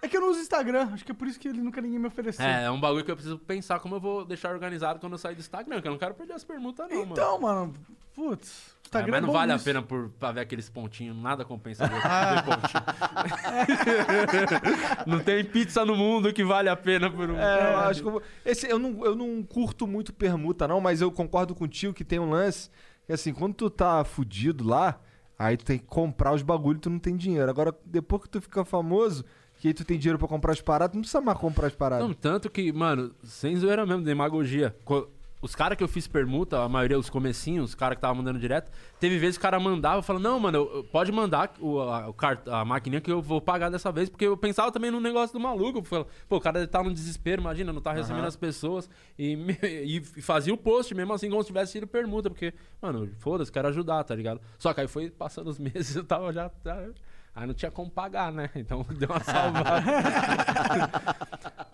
É 0.01 0.07
que 0.07 0.17
eu 0.17 0.21
não 0.21 0.31
uso 0.31 0.39
Instagram, 0.39 0.91
acho 0.93 1.05
que 1.05 1.11
é 1.11 1.15
por 1.15 1.27
isso 1.27 1.41
que 1.41 1.49
ele 1.49 1.61
nunca 1.61 1.81
ninguém 1.81 1.99
me 1.99 2.07
ofereceu. 2.07 2.47
É, 2.47 2.65
é 2.65 2.71
um 2.71 2.79
bagulho 2.79 3.05
que 3.05 3.11
eu 3.11 3.17
preciso 3.17 3.39
pensar 3.41 3.81
como 3.81 3.97
eu 3.97 4.01
vou 4.01 4.25
deixar 4.25 4.53
organizado 4.53 5.01
quando 5.01 5.15
eu 5.15 5.19
sair 5.19 5.35
do 5.35 5.41
Instagram, 5.41 5.81
que 5.81 5.89
eu 5.89 5.91
não 5.91 5.99
quero 5.99 6.15
perder 6.15 6.35
as 6.35 6.45
permutas, 6.45 6.89
não, 6.89 6.99
mano. 6.99 7.13
Então, 7.13 7.41
mano, 7.41 7.75
putz, 8.15 8.77
É, 8.89 8.99
Instagram 8.99 9.13
mas 9.13 9.23
não 9.23 9.29
é 9.29 9.33
vale 9.33 9.53
a 9.53 9.55
nisso. 9.55 9.65
pena 9.65 9.83
por, 9.83 10.09
pra 10.19 10.33
ver 10.33 10.41
aqueles 10.41 10.69
pontinhos, 10.71 11.17
nada 11.17 11.45
compensa 11.45 11.87
ver 11.87 11.95
ver 12.01 12.43
pontinho. 12.45 12.83
não 15.07 15.21
tem 15.21 15.45
pizza 15.45 15.85
no 15.85 15.97
mundo 15.97 16.33
que 16.33 16.45
vale 16.45 16.69
a 16.69 16.77
pena 16.77 17.11
por 17.11 17.31
um. 17.31 17.37
É, 17.39 17.73
eu 17.73 17.79
acho 17.79 18.03
que 18.03 18.09
eu, 18.09 18.23
esse, 18.45 18.69
eu, 18.69 18.79
não, 18.79 19.05
eu 19.05 19.15
não 19.15 19.43
curto 19.43 19.87
muito 19.87 20.13
permuta, 20.13 20.67
não, 20.67 20.81
mas 20.81 21.01
eu 21.01 21.11
concordo 21.13 21.55
contigo 21.55 21.93
que 21.93 22.05
tem 22.05 22.19
um 22.19 22.31
lance 22.31 22.71
que 23.07 23.13
assim, 23.13 23.33
quando 23.33 23.55
tu 23.55 23.71
tá 23.71 24.05
fudido 24.05 24.67
lá, 24.67 25.01
aí 25.39 25.57
tu 25.57 25.65
tem 25.65 25.79
que 25.79 25.87
comprar 25.87 26.33
os 26.35 26.43
bagulhos 26.43 26.79
e 26.79 26.83
tu 26.83 26.91
não 26.91 26.99
tem 26.99 27.17
dinheiro. 27.17 27.51
Agora, 27.51 27.75
depois 27.85 28.23
que 28.23 28.29
tu 28.29 28.41
fica 28.41 28.65
famoso, 28.65 29.25
que 29.59 29.69
aí 29.69 29.75
tu 29.75 29.85
tem 29.85 29.99
dinheiro 29.99 30.19
pra 30.19 30.29
comprar 30.29 30.53
as 30.53 30.61
paradas, 30.61 30.93
tu 30.93 30.97
não 30.97 31.01
precisa 31.03 31.21
mais 31.21 31.39
comprar 31.39 31.67
as 31.69 31.75
paradas. 31.75 32.07
Não, 32.07 32.15
tanto 32.15 32.51
que, 32.51 32.71
mano, 32.73 33.15
sem 33.25 33.57
zoeira 33.57 33.87
mesmo, 33.87 34.03
demagogia. 34.03 34.77
Co- 34.85 35.09
Os 35.41 35.55
caras 35.55 35.79
que 35.79 35.85
eu 35.85 35.89
fiz 35.89 36.07
permuta, 36.09 36.61
a 36.63 36.69
maioria, 36.69 36.99
os 36.99 37.09
comecinhos, 37.09 37.71
os 37.71 37.75
caras 37.77 37.95
que 37.95 37.99
estavam 37.99 38.17
mandando 38.17 38.41
direto, 38.41 38.73
teve 38.99 39.19
vezes 39.19 39.37
que 39.37 39.43
o 39.43 39.43
cara 39.43 39.61
mandava, 39.61 40.03
falando, 40.03 40.23
não, 40.25 40.41
mano, 40.41 40.59
eu- 40.59 40.77
eu- 40.79 40.85
pode 40.85 41.13
mandar 41.13 41.53
o, 41.61 41.79
a, 41.81 42.09
o 42.09 42.13
cart- 42.13 42.49
a 42.49 42.65
maquininha 42.65 43.01
que 43.01 43.11
eu 43.13 43.23
vou 43.23 43.41
pagar 43.41 43.71
dessa 43.71 43.93
vez, 43.93 44.09
porque 44.09 44.27
eu 44.27 44.37
pensava 44.37 44.73
também 44.73 44.91
no 44.91 45.01
negócio 45.01 45.33
do 45.33 45.41
maluco. 45.41 45.83
Falava, 45.85 46.09
Pô, 46.29 46.37
o 46.39 46.41
cara 46.41 46.67
tá 46.67 46.83
no 46.83 46.93
desespero, 46.93 47.41
imagina, 47.41 47.73
não 47.73 47.81
tá 47.81 47.93
recebendo 47.93 48.25
as 48.27 48.35
pessoas. 48.37 48.91
E, 49.19 49.35
e 49.63 50.01
fazia 50.23 50.53
o 50.53 50.57
post 50.57 50.93
mesmo 50.95 51.13
assim, 51.13 51.31
como 51.31 51.41
se 51.43 51.47
tivesse 51.47 51.73
sido 51.73 51.87
permuta, 51.87 52.29
porque, 52.29 52.53
mano, 52.83 53.09
foda-se, 53.19 53.53
quero 53.53 53.69
ajudar, 53.69 54.03
tá 54.05 54.15
ligado? 54.15 54.41
Só 54.59 54.75
que 54.75 54.81
aí 54.81 54.89
foi 54.89 55.09
passando 55.11 55.49
os 55.49 55.59
meses, 55.61 55.95
eu 55.95 56.03
tava 56.05 56.33
já. 56.33 56.51
já- 56.65 56.89
Aí 57.39 57.47
não 57.47 57.55
tinha 57.55 57.71
como 57.71 57.89
pagar, 57.89 58.33
né? 58.33 58.51
Então 58.57 58.85
deu 58.91 59.09
uma 59.09 59.21
salvada. 59.23 59.83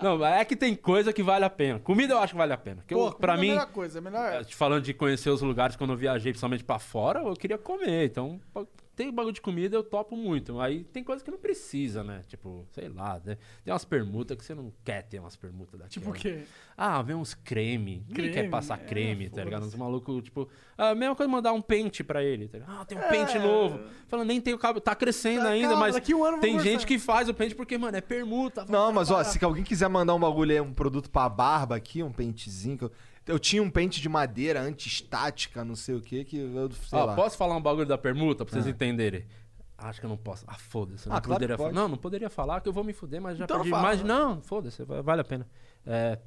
não, 0.03 0.19
mas 0.19 0.41
é 0.41 0.45
que 0.45 0.55
tem 0.55 0.75
coisa 0.75 1.13
que 1.13 1.23
vale 1.23 1.45
a 1.45 1.51
pena. 1.51 1.79
Comida 1.79 2.13
eu 2.15 2.19
acho 2.19 2.33
que 2.35 2.39
vale 2.39 2.53
a 2.53 2.57
pena. 2.59 2.77
Porque 2.83 2.93
eu- 2.93 2.99
Pô, 2.99 3.13
pra 3.13 3.35
comida 3.35 3.47
é 3.47 3.55
mim, 3.55 3.59
a 3.59 3.61
melhor 3.63 3.73
coisa, 3.73 3.99
a 3.99 4.03
melhor... 4.03 4.45
te 4.45 4.55
falando 4.55 4.83
de 4.85 4.93
conhecer 4.93 5.31
os 5.31 5.41
lugares 5.41 5.75
quando 5.77 5.95
eu 5.95 5.97
viajei, 5.97 6.33
principalmente 6.33 6.63
pra 6.65 6.79
fora, 6.79 7.21
eu 7.21 7.35
queria 7.35 7.57
comer. 7.57 8.05
Então, 8.07 8.39
tem 8.97 9.13
bagulho 9.13 9.35
de 9.35 9.41
comida, 9.41 9.77
eu 9.77 9.83
topo 9.83 10.17
muito. 10.17 10.61
Aí 10.61 10.85
tem 10.85 11.03
coisa 11.03 11.23
que 11.25 11.31
não 11.31 11.39
precisa, 11.39 12.03
né? 12.05 12.23
Tipo, 12.29 12.67
sei 12.73 12.89
lá, 12.89 13.21
né? 13.25 13.37
Tem 13.65 13.73
umas 13.73 13.85
permutas 13.85 14.37
que 14.37 14.45
você 14.45 14.55
não 14.55 14.73
quer 14.85 15.03
ter 15.03 15.19
umas 15.19 15.37
permutas 15.37 15.73
daquela. 15.73 15.89
Tipo 15.89 16.11
o 16.11 16.13
quê? 16.13 16.45
Ah, 16.77 17.01
vem 17.03 17.15
uns 17.17 17.35
creme. 17.35 18.05
Ninguém 18.09 18.27
quer 18.27 18.33
Creme? 18.33 18.49
passar 18.51 18.79
É, 18.81 18.85
creme, 18.85 19.29
tá 19.29 19.45
ligado? 19.45 19.65
Uns 19.67 19.75
malucos, 19.75 20.23
tipo... 20.25 20.49
A 20.77 20.95
mesma 20.95 21.15
coisa 21.15 21.31
mandar 21.31 21.53
um 21.53 21.63
pente 21.63 22.03
pra 22.03 22.23
ele. 22.23 22.49
Tá 22.49 22.59
ligado? 22.59 22.81
ah, 22.81 22.85
tem 22.85 22.99
um 22.99 23.03
pente 23.03 23.37
É. 23.37 23.41
novo. 23.41 23.79
Falando, 24.09 24.27
nem 24.29 24.41
tem 24.41 24.55
o 24.55 24.59
cabelo. 24.59 24.81
Tá 24.81 24.95
crescendo 24.95 25.43
Tá, 25.43 25.49
ainda, 25.51 25.69
calma, 25.69 25.81
mas 25.81 25.95
daqui 25.95 26.15
um 26.15 26.25
ano 26.25 26.41
tem 26.41 26.55
gostar. 26.55 26.71
gente 26.71 26.87
que 26.87 26.99
faz 26.99 27.29
o 27.29 27.35
pente 27.35 27.55
porque, 27.55 27.77
mano, 27.79 27.97
é 27.97 28.01
permuta. 28.01 28.65
Não, 28.69 28.93
mas 28.93 29.11
ó, 29.11 29.23
se 29.23 29.45
alguém 29.45 29.63
quiser 29.65 29.89
mandar 29.89 30.15
um 30.15 30.21
bagulho 30.21 30.51
aí, 30.53 30.61
um 30.61 30.73
produto 30.73 31.11
pra 31.11 31.29
barba 31.29 31.77
aqui, 31.77 32.03
um 32.03 32.13
pentezinho. 32.13 32.77
que 32.79 32.85
eu, 32.85 32.93
eu 33.27 33.39
tinha 33.39 33.63
um 33.63 33.71
pente 33.71 34.01
de 34.01 34.09
madeira 34.09 34.61
anti-estática, 34.61 35.65
não 35.65 35.75
sei 35.77 35.95
o 35.95 36.01
que, 36.01 36.25
que 36.25 36.37
eu 36.39 36.71
sei 36.73 36.99
Ó, 36.99 37.05
lá. 37.07 37.15
posso 37.15 37.37
falar 37.37 37.57
um 37.57 37.63
bagulho 37.63 37.87
da 37.87 37.99
permuta 37.99 38.45
pra 38.45 38.53
vocês 38.53 38.67
entenderem? 38.67 39.27
Acho 39.77 39.99
que 40.01 40.07
eu 40.07 40.11
não 40.11 40.17
posso. 40.17 40.45
Ah, 40.47 40.55
foda-se. 40.55 41.09
Ah, 41.09 41.15
Não, 41.15 41.21
claro 41.21 41.41
poderia 41.47 41.73
não, 41.73 41.89
não 41.89 41.97
poderia 41.99 42.31
falar 42.31 42.61
que 42.61 42.69
eu 42.69 42.73
vou 42.73 42.85
me 42.85 42.93
fuder, 42.93 43.21
mas 43.21 43.37
já 43.37 43.45
Então 43.45 43.57
perdi 43.59 43.71
fala. 43.71 43.83
mais. 43.83 44.03
Não, 44.03 44.41
foda-se, 44.41 44.83
va- 44.85 45.03
vale 45.03 45.21
a 45.21 45.25
pena. 45.25 45.47
É, 45.85 46.19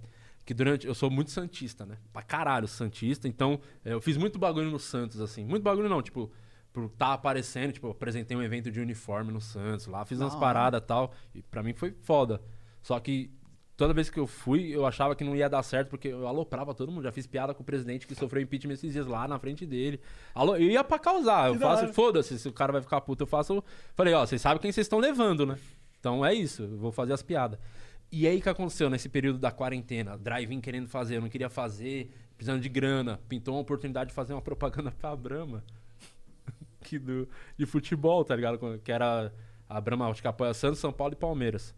que 0.46 0.54
durante. 0.54 0.86
Eu 0.86 0.94
sou 0.94 1.10
muito 1.10 1.32
Santista, 1.32 1.86
né? 1.86 1.98
Pra 2.12 2.22
caralho, 2.22 2.68
Santista. 2.68 3.28
Então, 3.28 3.60
é, 3.86 3.94
eu 3.94 4.02
fiz 4.02 4.18
muito 4.18 4.38
bagulho 4.38 4.70
no 4.70 4.78
Santos, 4.80 5.22
assim. 5.22 5.46
Muito 5.46 5.64
bagulho 5.64 5.88
não, 5.88 6.02
tipo, 6.02 6.30
por 6.74 6.90
tá 6.90 7.14
aparecendo, 7.14 7.72
tipo, 7.72 7.88
eu 7.88 7.92
apresentei 7.92 8.36
um 8.36 8.42
evento 8.44 8.70
de 8.70 8.80
uniforme 8.82 9.32
no 9.32 9.40
Santos 9.42 9.88
lá, 9.88 10.06
fiz 10.06 10.20
umas 10.20 10.36
paradas 10.36 10.82
e 10.82 10.86
tal. 10.86 11.14
E 11.34 11.42
pra 11.42 11.64
mim 11.64 11.74
foi 11.74 11.92
foda. 12.02 12.42
Só 12.82 13.00
que. 13.00 13.32
Toda 13.78 13.94
vez 13.94 14.10
que 14.10 14.20
eu 14.20 14.26
fui, 14.26 14.76
eu 14.76 14.88
achava 14.88 15.16
que 15.16 15.24
não 15.24 15.36
ia 15.36 15.48
dar 15.48 15.62
certo, 15.62 15.90
porque 15.90 16.08
eu 16.08 16.28
aloprava 16.28 16.74
todo 16.74 16.92
mundo. 16.92 17.04
Já 17.04 17.12
fiz 17.12 17.28
piada 17.28 17.54
com 17.54 17.62
o 17.62 17.66
presidente 17.66 18.08
que 18.08 18.16
sofreu 18.16 18.42
impeachment 18.42 18.74
esses 18.74 18.92
dias 18.92 19.06
lá 19.06 19.28
na 19.28 19.38
frente 19.38 19.68
dele. 19.68 20.02
Alô, 20.34 20.56
eu 20.56 20.68
ia 20.68 20.84
pra 20.84 20.98
causar. 20.98 21.50
Eu 21.50 21.60
faço, 21.60 21.94
foda-se, 21.94 22.40
se 22.40 22.50
o 22.50 22.52
cara 22.52 22.74
vai 22.74 22.82
ficar 22.82 23.00
puto, 23.02 23.22
eu 23.22 23.28
faço. 23.28 23.64
Falei, 23.94 24.16
ó, 24.16 24.26
vocês 24.26 24.42
sabem 24.42 24.60
quem 24.60 24.72
vocês 24.72 24.86
estão 24.86 24.98
levando, 24.98 25.46
né? 25.46 25.60
Então 26.00 26.26
é 26.26 26.34
isso, 26.34 26.64
eu 26.64 26.78
vou 26.78 26.92
fazer 26.92 27.14
as 27.14 27.22
piadas. 27.22 27.60
E 28.12 28.26
aí 28.26 28.42
que 28.42 28.50
aconteceu 28.50 28.90
nesse 28.90 29.10
período 29.10 29.38
da 29.38 29.52
quarentena? 29.52 30.18
Drive-in 30.18 30.60
querendo 30.60 30.88
fazer, 30.88 31.18
eu 31.18 31.22
não 31.22 31.30
queria 31.30 31.50
fazer, 31.50 32.12
precisando 32.36 32.60
de 32.60 32.70
grana. 32.70 33.20
Pintou 33.30 33.54
uma 33.54 33.62
oportunidade 33.62 34.10
de 34.10 34.16
fazer 34.16 34.34
uma 34.34 34.42
propaganda 34.42 34.90
pra 34.90 35.16
Brahma. 35.16 35.64
que 36.82 36.98
do, 36.98 37.30
de 37.56 37.66
futebol, 37.68 38.26
tá 38.26 38.36
ligado? 38.36 38.82
Que 38.84 38.92
era 38.92 39.32
a 39.70 39.80
Brahma, 39.80 40.10
acho 40.10 40.20
que 40.20 40.28
apoia 40.28 40.52
Santos, 40.56 40.80
São 40.80 40.92
Paulo 40.92 41.14
e 41.14 41.16
Palmeiras. 41.16 41.76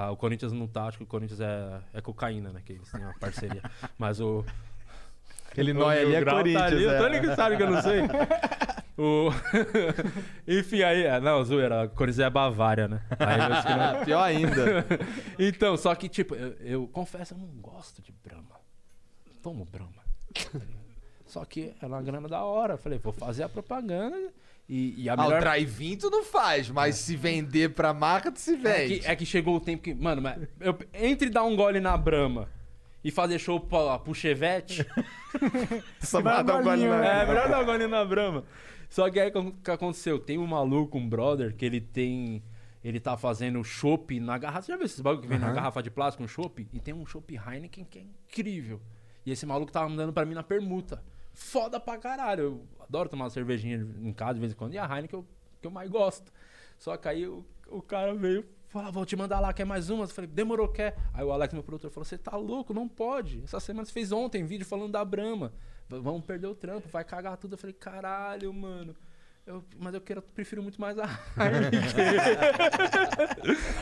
Ah, 0.00 0.12
o 0.12 0.16
Corinthians 0.16 0.52
não 0.52 0.68
tá, 0.68 0.84
acho 0.84 0.96
que 0.98 1.02
o 1.02 1.06
Corinthians 1.08 1.40
é, 1.40 1.80
é 1.92 2.00
cocaína, 2.00 2.52
né? 2.52 2.62
Que 2.64 2.74
eles 2.74 2.88
têm 2.88 3.00
uma 3.00 3.18
parceria. 3.18 3.60
Mas 3.98 4.20
o. 4.20 4.44
Aquele 5.50 5.72
nóia 5.74 6.02
ali 6.02 6.14
é 6.14 6.24
Corinthians, 6.24 6.60
Tá 6.60 6.66
ali, 6.66 6.86
é. 6.86 6.98
Tô 6.98 7.08
ligado, 7.08 7.34
sabe 7.34 7.56
que 7.56 7.62
eu 7.64 7.70
não 7.70 7.82
sei. 7.82 8.02
O... 9.00 9.30
Enfim, 10.46 10.82
aí. 10.82 11.04
é, 11.04 11.20
Não, 11.20 11.42
zoeira. 11.44 11.84
O 11.84 11.88
Corinthians 11.90 12.26
é 12.26 12.30
Bavária, 12.30 12.88
né? 12.88 13.00
Aí 13.18 13.38
eu 13.38 13.62
que 13.62 13.68
não- 13.98 14.04
Pior 14.04 14.22
ainda. 14.24 14.86
então, 15.38 15.76
só 15.76 15.94
que, 15.94 16.08
tipo, 16.08 16.34
eu, 16.34 16.56
eu 16.60 16.88
confesso, 16.88 17.34
eu 17.34 17.38
não 17.38 17.46
gosto 17.60 18.02
de 18.02 18.10
Brahma. 18.24 18.56
Tomo 19.40 19.64
Brahma. 19.64 20.02
só 21.26 21.44
que 21.44 21.74
é 21.80 21.86
uma 21.86 22.02
grana 22.02 22.28
da 22.28 22.42
hora. 22.42 22.74
Eu 22.74 22.78
falei, 22.78 22.98
vou 22.98 23.12
fazer 23.12 23.44
a 23.44 23.48
propaganda 23.48 24.16
e, 24.68 25.02
e 25.04 25.08
a 25.08 25.14
Ah, 25.14 25.16
o 25.16 25.22
melhor... 25.24 25.40
drive-in 25.40 25.96
tu 25.96 26.10
não 26.10 26.22
faz, 26.24 26.68
mas 26.70 26.96
se 26.96 27.16
vender 27.16 27.70
pra 27.70 27.94
marca, 27.94 28.30
tu 28.30 28.38
se 28.38 28.54
É 28.54 28.56
vende. 28.56 29.00
que, 29.00 29.06
é 29.06 29.16
que 29.16 29.24
chegou 29.26 29.56
o 29.56 29.60
tempo 29.60 29.82
que. 29.82 29.94
Mano, 29.94 30.20
mas 30.22 30.46
eu, 30.60 30.78
entre 30.94 31.30
dar 31.30 31.44
um 31.44 31.56
gole 31.56 31.80
na 31.80 31.96
Brahma 31.96 32.48
e 33.02 33.10
fazer 33.10 33.38
show 33.38 33.58
pra, 33.60 33.98
pro 33.98 34.14
Chevette. 34.14 34.84
Só 36.00 36.20
Dá 36.22 36.36
manda 36.38 36.52
um 36.54 36.62
gole 36.62 36.64
golinho, 36.82 36.90
na- 36.90 37.04
é, 37.22 37.26
melhor 37.26 37.48
dar 37.48 37.60
um 37.60 37.64
gole 37.64 37.86
na 37.86 38.04
Brahma. 38.04 38.44
Só 38.90 39.08
que 39.10 39.20
aí 39.20 39.30
o 39.34 39.52
que 39.52 39.70
aconteceu? 39.70 40.18
Tem 40.18 40.38
um 40.38 40.46
maluco, 40.46 40.96
um 40.98 41.08
brother, 41.08 41.54
que 41.54 41.64
ele 41.64 41.80
tem. 41.80 42.42
Ele 42.82 43.00
tá 43.00 43.16
fazendo 43.16 43.62
chopp 43.64 44.18
na 44.20 44.38
garrafa. 44.38 44.62
Você 44.62 44.72
já 44.72 44.76
viu 44.76 44.86
esses 44.86 45.00
bagulho 45.00 45.22
que 45.22 45.28
vem 45.28 45.38
na 45.38 45.52
garrafa 45.52 45.82
de 45.82 45.90
plástico, 45.90 46.22
um 46.24 46.28
chopp? 46.28 46.66
E 46.72 46.80
tem 46.80 46.94
um 46.94 47.04
chopp 47.04 47.34
Heineken 47.34 47.84
que 47.84 47.98
é 47.98 48.02
incrível. 48.02 48.80
E 49.26 49.32
esse 49.32 49.44
maluco 49.44 49.70
tava 49.72 49.88
mandando 49.88 50.12
pra 50.12 50.24
mim 50.24 50.32
na 50.34 50.42
permuta. 50.42 51.02
Foda 51.38 51.78
pra 51.78 51.96
caralho. 51.98 52.42
Eu 52.42 52.66
adoro 52.80 53.08
tomar 53.08 53.24
uma 53.24 53.30
cervejinha 53.30 53.76
em 54.02 54.12
casa 54.12 54.34
de 54.34 54.40
vez 54.40 54.52
em 54.52 54.56
quando. 54.56 54.74
E 54.74 54.78
a 54.78 54.84
Heineken 54.84 55.20
eu, 55.20 55.26
que 55.60 55.66
eu 55.66 55.70
mais 55.70 55.88
gosto. 55.88 56.32
Só 56.76 56.96
que 56.96 57.08
aí 57.08 57.26
o, 57.28 57.44
o 57.68 57.80
cara 57.80 58.12
veio 58.12 58.44
falar, 58.66 58.90
vou 58.90 59.06
te 59.06 59.14
mandar 59.14 59.38
lá, 59.38 59.52
quer 59.52 59.64
mais 59.64 59.88
uma? 59.88 60.02
Eu 60.04 60.08
falei, 60.08 60.28
demorou, 60.28 60.68
quer? 60.68 60.96
Aí 61.14 61.24
o 61.24 61.30
Alex, 61.32 61.54
meu 61.54 61.62
produtor, 61.62 61.90
falou, 61.92 62.04
você 62.04 62.18
tá 62.18 62.36
louco? 62.36 62.74
Não 62.74 62.88
pode. 62.88 63.40
Essa 63.44 63.60
semana 63.60 63.86
você 63.86 63.92
fez 63.92 64.10
ontem 64.10 64.44
vídeo 64.44 64.66
falando 64.66 64.90
da 64.92 65.04
Brahma. 65.04 65.52
Vamos 65.88 66.24
perder 66.24 66.48
o 66.48 66.54
trampo, 66.56 66.88
vai 66.88 67.04
cagar 67.04 67.36
tudo. 67.36 67.54
Eu 67.54 67.58
falei, 67.58 67.72
caralho, 67.72 68.52
mano. 68.52 68.94
Eu- 69.46 69.64
mas 69.78 69.94
eu 69.94 70.00
quero, 70.00 70.20
prefiro 70.20 70.60
muito 70.62 70.80
mais 70.80 70.98
a 70.98 71.04
Heineken. 71.38 71.80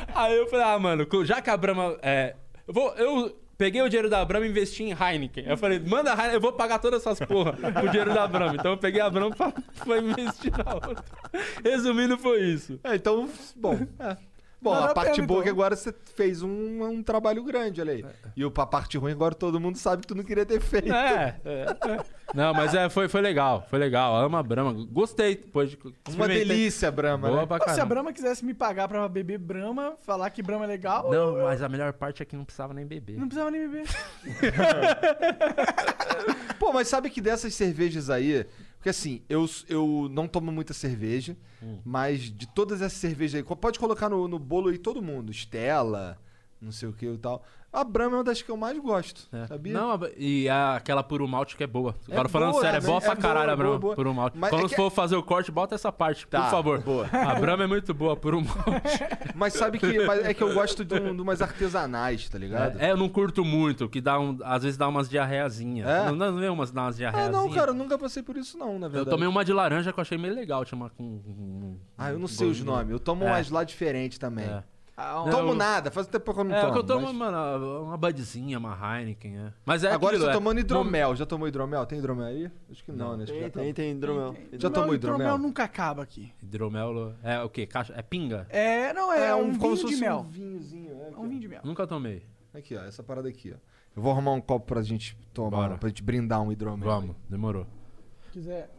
Aí 0.15 0.37
eu 0.37 0.47
falei, 0.47 0.65
ah, 0.67 0.79
mano, 0.79 1.07
já 1.25 1.41
que 1.41 1.51
a 1.51 1.57
Brahma. 1.57 1.99
É, 2.03 2.37
eu, 2.69 2.75
vou, 2.75 2.95
eu 2.97 3.37
peguei 3.57 3.83
o 3.83 3.89
dinheiro 3.89 4.09
da 4.09 4.25
Brahma 4.25 4.47
e 4.47 4.51
investi 4.51 4.85
em 4.85 4.93
Heineken. 4.93 5.45
Eu 5.47 5.57
falei, 5.57 5.79
manda 5.79 6.13
a 6.13 6.15
Heineken, 6.15 6.35
eu 6.35 6.41
vou 6.41 6.53
pagar 6.53 6.79
todas 6.79 7.01
essas 7.01 7.19
porra 7.27 7.53
com 7.53 7.87
o 7.87 7.89
dinheiro 7.89 8.13
da 8.13 8.27
Brahma. 8.27 8.55
Então 8.57 8.73
eu 8.73 8.79
peguei 8.79 9.01
a 9.01 9.11
Brahma 9.11 9.35
pra, 9.35 9.53
pra 9.53 9.99
investir 9.99 10.53
na 10.57 10.75
outra. 10.75 11.05
Resumindo, 11.65 12.17
foi 12.19 12.43
isso. 12.43 12.79
É, 12.85 12.95
então, 12.95 13.29
bom. 13.57 13.79
é. 13.99 14.17
Bom, 14.61 14.71
Valeu 14.71 14.89
a 14.89 14.91
a 14.91 14.95
parte 14.95 15.17
pena, 15.17 15.27
boa 15.27 15.39
é 15.39 15.43
então. 15.43 15.45
que 15.45 15.51
agora 15.61 15.77
você 15.77 15.95
fez 16.17 16.43
um, 16.43 16.83
um 16.83 17.03
trabalho 17.03 17.45
grande, 17.45 17.81
olha 17.81 17.93
aí. 17.93 18.05
E 18.35 18.45
o- 18.45 18.53
a 18.57 18.67
parte 18.67 18.97
ruim 18.97 19.13
agora 19.13 19.35
todo 19.35 19.61
mundo 19.61 19.77
sabe 19.77 20.01
que 20.03 20.09
tu 20.09 20.15
não 20.15 20.25
queria 20.25 20.47
ter 20.47 20.61
feito. 20.61 20.93
É, 20.93 21.37
é, 21.45 21.77
é. 21.89 22.05
Não, 22.35 22.55
mas 22.55 22.75
é, 22.75 22.89
foi, 22.89 23.07
foi 23.07 23.21
legal, 23.21 23.67
foi 23.69 23.79
legal. 23.79 24.17
Ama 24.17 24.41
a 24.41 24.43
Brahma. 24.43 24.73
Gostei. 24.91 25.37
Depois 25.37 25.71
de, 25.71 25.79
Uma 26.09 26.27
delícia, 26.27 26.91
Brahma, 26.91 27.29
Boa 27.29 27.41
né? 27.43 27.47
pra 27.47 27.75
se 27.75 27.81
a. 27.81 27.85
Brahma 27.85 28.13
quisesse 28.13 28.45
me 28.45 28.55
pagar 28.55 28.89
pra 28.89 29.07
beber 29.09 29.39
Brahma, 29.39 29.95
falar 30.01 30.31
que 30.31 30.43
Brahma 30.43 30.65
é 30.65 30.69
legal, 30.69 31.11
Não, 31.11 31.37
mas 31.45 31.63
a 31.63 31.69
melhor 31.69 31.93
parte 31.93 32.23
é 32.23 32.27
que 32.27 32.35
não 32.35 32.45
precisava 32.45 32.73
nem 32.73 32.87
beber. 32.87 33.19
não 33.19 33.29
precisava 33.29 33.51
nem 33.51 33.69
beber. 33.69 33.85
Pô, 36.59 36.73
mas 36.73 36.89
sabe 36.89 37.11
que 37.11 37.21
dessas 37.21 37.55
cervejas 37.55 38.11
aí... 38.11 38.47
Porque 38.87 38.91
assim, 38.91 39.21
eu, 39.29 39.45
eu 39.69 40.09
não 40.13 40.29
tomo 40.29 40.53
muita 40.53 40.73
cerveja, 40.73 41.37
Hum. 41.61 41.81
mas 41.85 42.21
de 42.31 42.47
todas 42.47 42.81
essas 42.81 43.01
cervejas 43.01 43.35
aí... 43.35 43.57
Pode 43.57 43.81
colocar 43.81 44.09
no, 44.09 44.29
no 44.29 44.39
bolo 44.39 44.69
aí 44.69 44.79
todo 44.79 45.03
mundo. 45.03 45.33
Stella, 45.33 46.17
não 46.61 46.71
sei 46.71 46.89
o 46.89 46.93
que 46.93 47.05
e 47.05 47.19
tal. 47.19 47.45
A 47.73 47.85
Brahma 47.85 48.15
é 48.15 48.19
uma 48.19 48.25
das 48.25 48.41
que 48.41 48.51
eu 48.51 48.57
mais 48.57 48.79
gosto, 48.79 49.29
É. 49.31 49.47
sabia? 49.47 49.75
Não, 49.75 50.01
e 50.17 50.49
a- 50.49 50.77
aquela 50.77 51.03
puro 51.03 51.29
malte 51.29 51.55
que 51.57 51.63
é 51.63 51.67
boa. 51.67 51.95
É 52.09 52.13
Agora 52.13 52.29
falando 52.29 52.53
boa 52.53 52.63
sério, 52.63 52.77
é 52.79 52.81
também, 52.81 52.91
boa 52.93 53.01
pra 53.03 53.13
é 53.13 53.17
caralho 53.17 53.45
boa, 53.45 53.53
a 53.53 53.57
Brahma, 53.57 53.71
boa, 53.73 53.81
boa. 53.81 53.95
puro 53.97 54.15
malte. 54.15 54.39
Mas 54.39 54.51
Quando 54.51 54.65
é 54.73 54.77
for 54.77 54.91
fazer 54.91 55.17
o 55.17 55.23
corte, 55.23 55.53
bota 55.53 55.75
essa 55.75 55.93
parte, 55.93 56.27
Tá, 56.27 56.43
por 56.45 56.51
favor. 56.51 56.81
boa. 56.81 57.07
A 57.13 57.35
Brahma 57.35 57.65
é 57.65 57.67
muito 57.67 57.93
boa, 57.93 58.17
puro 58.17 58.41
malte. 58.41 58.57
Mas 59.37 59.53
sabe 59.53 59.79
que 59.79 60.07
mas 60.07 60.25
é 60.25 60.33
que 60.33 60.43
eu 60.43 60.55
gosto 60.55 60.83
de, 60.85 60.95
um, 60.95 61.15
de 61.15 61.21
umas 61.21 61.43
artesanais, 61.43 62.27
tá 62.31 62.39
ligado? 62.39 62.81
É, 62.81 62.91
eu 62.93 62.97
não 62.97 63.09
curto 63.11 63.45
muito, 63.45 63.87
que 63.91 64.01
dá 64.01 64.19
um, 64.19 64.39
às 64.43 64.63
vezes 64.63 64.79
dá 64.79 64.89
umas 64.89 65.11
diarreiazinhas. 65.11 65.87
É? 65.87 66.07
Não, 66.07 66.15
não 66.33 66.37
vê 66.41 66.49
umas, 66.49 66.71
dá 66.71 66.85
umas 66.85 66.95
Ah, 66.95 66.99
diarreiazinhas? 66.99 67.45
não, 67.45 67.51
cara, 67.53 67.71
eu 67.73 67.75
nunca 67.75 67.99
passei 67.99 68.23
por 68.23 68.39
isso 68.39 68.57
não, 68.57 68.79
na 68.79 68.87
Eu 68.87 68.91
verdade. 68.91 69.11
tomei 69.11 69.29
uma 69.29 69.45
de 69.45 69.53
laranja 69.53 69.93
que 69.93 69.99
eu 69.99 70.03
achei 70.03 70.17
meio 70.17 70.35
legal, 70.35 70.65
chama 70.65 70.89
com... 70.97 71.03
um- 71.05 71.77
Ah, 71.99 72.11
eu 72.11 72.19
não 72.19 72.27
sei 72.29 72.49
os 72.49 72.63
nomes. 72.63 72.91
Eu 72.91 72.99
tomo 72.99 73.25
É. 73.25 73.27
umas 73.27 73.51
lá 73.51 73.63
diferentes 73.65 74.17
também. 74.19 74.47
É. 74.47 74.63
Ah, 74.99 75.17
Não 75.27 75.31
tomo 75.31 75.51
eu- 75.51 75.55
nada, 75.55 75.91
faz 75.91 76.07
tempo 76.07 76.33
que 76.33 76.41
eu 76.41 76.45
não 76.45 76.55
É, 76.57 76.61
tomo. 76.61 76.71
o 76.71 76.73
que 76.73 76.79
eu 76.79 76.85
tomo, 76.85 77.07
mas- 77.13 77.15
mano, 77.15 77.83
uma 77.83 77.99
Budzinha, 77.99 78.57
uma 78.59 78.75
Heineken, 78.99 79.39
é. 79.39 79.53
Mas 79.65 79.85
é 79.85 79.93
Agora 79.93 80.15
eu 80.15 80.17
aquilo, 80.17 80.25
tô 80.25 80.31
é- 80.31 80.33
tomando 80.33 80.59
hidromel. 80.59 81.15
Já 81.15 81.27
tomou 81.27 81.47
hidromel? 81.47 81.85
Tem 81.85 81.99
hidromel 81.99 82.25
aí? 82.25 82.51
Acho 82.71 82.83
que 82.83 82.93
não, 82.93 83.15
né? 83.15 83.25
Acho 83.25 83.33
que 83.33 83.39
Tem, 83.39 83.47
já 83.49 83.53
tem, 83.53 83.75
tem 83.75 83.93
hidromel. 83.93 84.35
Já 84.55 84.71
tomou 84.71 84.95
hidromel? 84.95 85.19
hidromel 85.27 85.39
nunca 85.39 85.65
acaba 85.65 86.03
aqui. 86.03 86.33
Hidromel 86.43 87.13
é 87.23 87.43
o 87.43 87.49
quê? 87.51 87.67
Caixa, 87.67 87.93
é 87.95 88.01
pinga? 88.01 88.47
É, 88.49 88.95
não, 88.95 89.13
é, 89.13 89.35
um, 89.35 89.55
como 89.59 89.75
vinho 89.75 89.89
se 89.89 89.95
de 89.95 90.01
mel. 90.01 90.21
um 90.21 90.31
vinhozinho. 90.31 90.91
É, 90.93 90.95
É 91.05 91.09
aqui, 91.09 91.21
um 91.21 91.29
vinho 91.29 91.41
de 91.43 91.49
mel. 91.49 91.61
Nunca 91.63 91.87
tomei. 91.87 92.23
Aqui, 92.55 92.75
ó, 92.75 92.83
essa 92.85 93.03
parada 93.03 93.29
aqui, 93.29 93.53
ó. 93.55 93.59
Eu 93.95 94.03
vou 94.03 94.11
arrumar 94.13 94.33
um 94.33 94.41
copo 94.41 94.65
pra 94.67 94.81
gente 94.81 95.15
tomar, 95.35 95.51
Bora. 95.51 95.77
pra 95.79 95.91
gente 95.91 96.03
brindar 96.03 96.41
um 96.41 96.51
hidromel. 96.51 96.89
Vamos, 96.89 97.17
demorou. 97.29 97.67
Se 98.25 98.31
quiser 98.33 98.71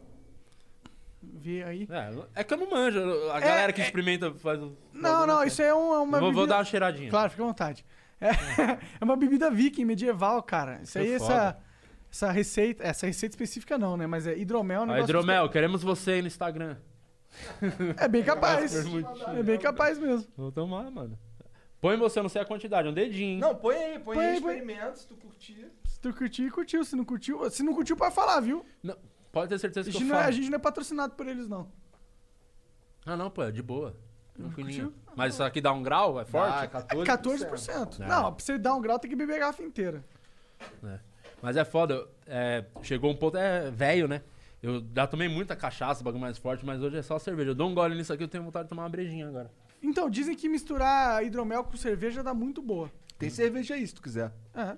ver 1.22 1.64
aí. 1.64 1.88
É, 2.34 2.40
é 2.40 2.44
que 2.44 2.54
eu 2.54 2.58
não 2.58 2.70
manjo. 2.70 3.00
A 3.30 3.40
galera 3.40 3.72
que 3.72 3.80
experimenta 3.80 4.32
faz. 4.34 4.60
o- 4.62 4.76
Não, 4.92 5.26
não, 5.26 5.44
isso 5.44 5.60
aí 5.62 5.68
é, 5.68 5.74
um- 5.74 5.94
é 5.94 5.98
uma 5.98 6.16
Eu 6.18 6.20
vou, 6.20 6.20
vou 6.20 6.30
bebida... 6.32 6.46
dar 6.48 6.58
uma 6.58 6.64
cheiradinha. 6.64 7.10
Claro, 7.10 7.30
fica 7.30 7.42
à 7.42 7.46
vontade. 7.46 7.84
É, 8.20 8.30
é 9.00 9.04
uma 9.04 9.16
bebida 9.16 9.50
viking 9.50 9.84
medieval, 9.84 10.42
cara. 10.42 10.80
Isso 10.82 10.98
aí, 10.98 11.06
Que 11.06 11.12
essa, 11.14 11.56
essa 12.10 12.30
receita... 12.32 12.82
Essa 12.84 13.06
receita 13.06 13.34
específica 13.34 13.78
não, 13.78 13.96
né? 13.96 14.06
Mas 14.06 14.26
é 14.26 14.36
hidromel... 14.36 14.80
é 14.80 14.84
um 14.84 14.86
negócio 14.86 15.04
hidromel, 15.04 15.48
queremos 15.48 15.82
você 15.82 16.12
aí 16.12 16.20
no 16.22 16.26
Instagram. 16.28 16.76
É 17.96 18.08
bem 18.08 18.22
capaz. 18.24 18.74
É 19.36 19.42
bem 19.42 19.58
capaz 19.58 19.98
mesmo. 19.98 20.26
Vou 20.36 20.50
tomar, 20.50 20.90
mano. 20.90 21.18
Põe 21.80 21.96
você, 21.96 22.18
eu 22.18 22.24
não 22.24 22.30
sei 22.30 22.42
a 22.42 22.44
quantidade, 22.44 22.88
um 22.88 22.92
dedinho. 22.92 23.38
Não, 23.38 23.54
põe 23.54 23.76
aí, 23.76 23.98
põe, 24.00 24.16
Põe 24.16 24.24
aí, 24.26 24.34
aí, 24.34 24.40
põe. 24.40 24.54
experimenta, 24.56 24.96
se 24.96 25.06
tu 25.06 25.14
curtir. 25.16 25.70
Se 25.86 26.00
tu 26.00 26.12
curtir, 26.12 26.50
curtiu. 26.50 26.84
Se 26.84 26.96
não 26.96 27.04
curtiu... 27.04 27.48
Se 27.50 27.62
não 27.62 27.72
curtiu, 27.72 27.96
pode 27.96 28.14
falar, 28.14 28.40
viu? 28.40 28.64
Não, 28.82 28.96
pode 29.32 29.48
ter 29.48 29.58
certeza 29.58 29.88
A 29.88 29.92
que 29.92 29.98
gente, 29.98 30.08
eu 30.08 30.08
não 30.08 30.16
é, 30.16 30.18
falo. 30.20 30.28
a 30.28 30.32
gente 30.32 30.50
não 30.50 30.56
é 30.56 30.60
patrocinado 30.60 31.14
por 31.14 31.26
eles, 31.26 31.48
não. 31.48 31.68
Ah, 33.06 33.16
não, 33.16 33.30
pô, 33.30 33.42
é 33.42 33.50
de 33.50 33.62
boa. 33.62 33.96
Tranquilinho. 34.34 34.90
curtiu? 34.92 35.14
Mas 35.16 35.34
isso 35.34 35.42
aqui 35.42 35.60
dá 35.60 35.72
um 35.72 35.82
grau? 35.82 36.20
É 36.20 36.24
forte? 36.24 36.52
Ah, 36.74 36.84
É 36.90 36.94
14%. 36.96 37.04
14%. 37.04 38.00
É. 38.00 38.06
Não, 38.06 38.32
pra 38.32 38.44
você 38.44 38.56
dar 38.58 38.74
um 38.74 38.80
grau, 38.80 38.98
tem 38.98 39.10
que 39.10 39.16
beber 39.16 39.36
a 39.36 39.38
garrafa 39.40 39.62
inteira. 39.62 40.04
É. 40.84 40.98
Mas 41.42 41.56
é 41.56 41.64
foda. 41.64 42.06
é, 42.26 42.64
chegou 42.82 43.10
um 43.10 43.16
ponto, 43.16 43.36
é 43.36 43.70
velho, 43.70 44.06
né? 44.08 44.22
Eu 44.62 44.84
já 44.94 45.06
tomei 45.06 45.28
muita 45.28 45.54
cachaça, 45.54 46.02
bagulho 46.02 46.20
mais 46.20 46.36
forte, 46.36 46.66
mas 46.66 46.82
hoje 46.82 46.96
é 46.96 47.02
só 47.02 47.18
cerveja. 47.18 47.50
Eu 47.50 47.54
dou 47.54 47.68
um 47.68 47.74
gole 47.74 47.94
nisso 47.94 48.12
aqui, 48.12 48.24
eu 48.24 48.28
tenho 48.28 48.42
vontade 48.44 48.64
de 48.64 48.70
tomar 48.70 48.82
uma 48.82 48.88
brejinha 48.88 49.28
agora. 49.28 49.50
Então, 49.80 50.10
dizem 50.10 50.34
que 50.34 50.48
misturar 50.48 51.24
hidromel 51.24 51.62
com 51.62 51.76
cerveja 51.76 52.22
dá 52.22 52.34
muito 52.34 52.60
boa. 52.60 52.90
Tem 53.16 53.30
cerveja 53.30 53.74
aí, 53.74 53.86
se 53.86 53.94
tu 53.94 54.02
quiser. 54.02 54.32
É. 54.54 54.76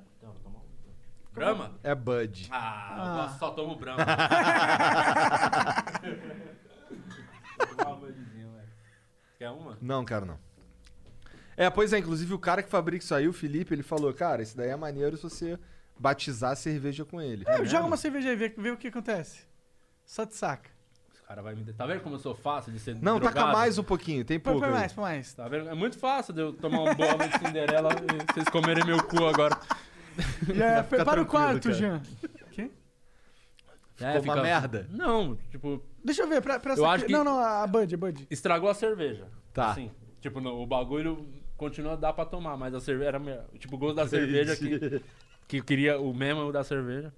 Brahma? 1.40 1.72
É 1.82 1.94
Bud. 1.94 2.48
Ah, 2.50 3.24
Ah. 3.24 3.36
só 3.38 3.50
tomo 3.52 3.74
Brahma. 3.76 4.04
Vou 7.58 7.66
tomar 7.76 7.90
uma 7.90 7.96
Budzinha, 7.96 8.46
velho. 8.48 8.68
Quer 9.38 9.50
uma? 9.50 9.78
Não, 9.80 10.04
quero 10.04 10.26
não. 10.26 10.38
É, 11.56 11.68
pois 11.70 11.92
é, 11.94 11.98
inclusive 11.98 12.32
o 12.34 12.38
cara 12.38 12.62
que 12.62 12.68
fabrica 12.70 13.02
isso 13.02 13.14
aí, 13.14 13.26
o 13.28 13.32
Felipe, 13.32 13.74
ele 13.74 13.82
falou, 13.82 14.12
cara, 14.12 14.42
esse 14.42 14.56
daí 14.56 14.68
é 14.70 14.76
maneiro 14.76 15.16
se 15.16 15.22
você 15.22 15.58
batizar 15.98 16.52
a 16.52 16.56
cerveja 16.56 17.04
com 17.04 17.20
ele. 17.20 17.44
É, 17.46 17.64
joga 17.64 17.86
uma 17.86 17.96
cerveja 17.96 18.30
aí, 18.30 18.36
vê, 18.36 18.48
vê 18.56 18.70
o 18.70 18.76
que 18.76 18.88
acontece. 18.88 19.42
Só 20.04 20.24
te 20.26 20.34
saca. 20.34 20.70
Os 21.12 21.20
cara 21.20 21.42
vai 21.42 21.54
me... 21.54 21.64
Tá 21.72 21.86
vendo 21.86 22.00
como 22.00 22.16
eu 22.16 22.18
sou 22.18 22.34
fácil 22.34 22.72
de 22.72 22.78
ser 22.80 22.94
Não, 22.96 23.18
drogado? 23.18 23.34
taca 23.34 23.52
mais 23.52 23.78
um 23.78 23.82
pouquinho, 23.84 24.24
tem 24.24 24.38
pouco 24.40 24.60
põe 24.60 24.70
mais, 24.70 24.92
põe 24.92 25.04
mais. 25.04 25.32
Tá 25.34 25.48
vendo? 25.48 25.68
É 25.70 25.74
muito 25.74 25.98
fácil 25.98 26.32
de 26.34 26.40
eu 26.40 26.52
tomar 26.52 26.80
um 26.80 26.94
bolo 26.94 27.28
de 27.28 27.38
Cinderela 27.38 27.90
e 27.94 28.32
vocês 28.32 28.48
comerem 28.48 28.84
meu 28.84 29.02
cu 29.04 29.26
agora. 29.26 29.58
É, 30.62 30.82
fica 30.82 31.04
para 31.04 31.22
o 31.22 31.26
quarto, 31.26 31.62
cara. 31.68 31.74
Jean. 31.74 32.02
Quê? 32.50 32.70
É, 34.00 34.12
Ficou 34.20 34.34
uma 34.34 34.42
merda? 34.42 34.86
Não, 34.90 35.36
tipo, 35.50 35.82
Deixa 36.04 36.22
eu 36.22 36.28
ver, 36.28 36.40
pra, 36.40 36.58
pra 36.58 36.72
Eu 36.72 36.84
essa 36.84 36.88
acho 36.94 37.04
que- 37.06 37.12
Não, 37.12 37.22
não, 37.22 37.38
a 37.38 37.66
Bud, 37.66 37.94
a 37.94 37.98
Bud. 37.98 38.26
estragou 38.30 38.68
a 38.70 38.74
cerveja. 38.74 39.26
Tá. 39.52 39.70
Assim, 39.72 39.90
tipo, 40.20 40.40
no- 40.40 40.62
o 40.62 40.66
bagulho 40.66 41.26
continua 41.56 41.92
a 41.92 41.96
dar 41.96 42.12
pra 42.14 42.24
tomar, 42.24 42.56
mas 42.56 42.72
a 42.74 42.80
cerveja 42.80 43.08
era 43.08 43.18
melhor. 43.18 43.44
Tipo, 43.58 43.76
o 43.76 43.78
gosto 43.78 43.96
da 43.96 44.08
cerveja 44.08 44.56
que, 44.56 45.02
que 45.46 45.56
eu 45.58 45.64
queria 45.64 46.00
o 46.00 46.14
mesmo 46.14 46.50
da 46.50 46.64
cerveja. 46.64 47.12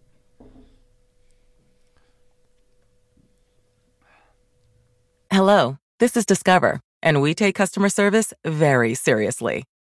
Hello, 5.31 5.79
this 5.99 6.17
is 6.17 6.27
Discover, 6.27 6.81
and 7.03 7.21
we 7.21 7.35
take 7.35 7.55
customer 7.55 7.89
service 7.89 8.35
very 8.45 8.95
seriously. 8.95 9.65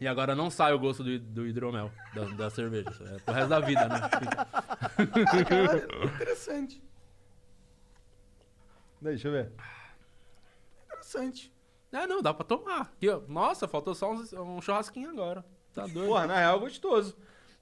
E 0.00 0.06
agora 0.06 0.34
não 0.34 0.48
sai 0.48 0.72
o 0.72 0.78
gosto 0.78 1.02
do, 1.02 1.18
do 1.18 1.46
hidromel, 1.46 1.90
da, 2.14 2.24
da 2.26 2.50
cerveja. 2.50 2.90
É 3.00 3.18
pro 3.18 3.34
resto 3.34 3.48
da 3.48 3.60
vida, 3.60 3.88
né? 3.88 4.00
Interessante. 6.14 6.82
Deixa 9.00 9.28
eu 9.28 9.32
ver. 9.32 9.52
Interessante. 10.86 11.52
É, 11.92 12.06
não, 12.06 12.22
dá 12.22 12.32
pra 12.32 12.44
tomar. 12.44 12.82
Aqui, 12.82 13.08
ó. 13.08 13.20
Nossa, 13.26 13.66
faltou 13.66 13.94
só 13.94 14.12
um, 14.12 14.56
um 14.56 14.60
churrasquinho 14.60 15.10
agora. 15.10 15.44
Tá 15.74 15.86
doido. 15.86 16.08
Porra, 16.08 16.26
na 16.26 16.36
real 16.36 16.58
é 16.58 16.60
gostoso. 16.60 17.16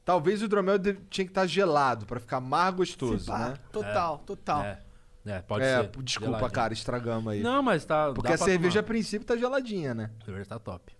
Talvez 0.04 0.42
o 0.42 0.44
hidromel 0.44 0.78
tinha 0.78 1.24
que 1.24 1.30
estar 1.30 1.46
gelado 1.46 2.06
pra 2.06 2.20
ficar 2.20 2.40
mais 2.40 2.74
gostoso, 2.74 3.18
Se 3.18 3.26
pá, 3.26 3.50
né? 3.50 3.54
Total, 3.72 4.18
total. 4.18 4.62
É, 4.62 4.82
é, 5.26 5.42
pode 5.42 5.64
é, 5.64 5.80
ser. 5.80 5.90
desculpa, 6.02 6.32
geladinho. 6.32 6.52
cara, 6.52 6.72
estragamos 6.72 7.32
aí. 7.32 7.42
Não, 7.42 7.62
mas 7.62 7.84
tá. 7.84 8.12
Porque 8.12 8.28
dá 8.28 8.34
a 8.34 8.38
pra 8.38 8.46
cerveja 8.46 8.80
a 8.80 8.82
tomar. 8.82 8.88
princípio 8.88 9.26
tá 9.26 9.36
geladinha, 9.36 9.94
né? 9.94 10.10
A 10.20 10.24
cerveja 10.24 10.46
tá 10.46 10.58
top. 10.58 10.95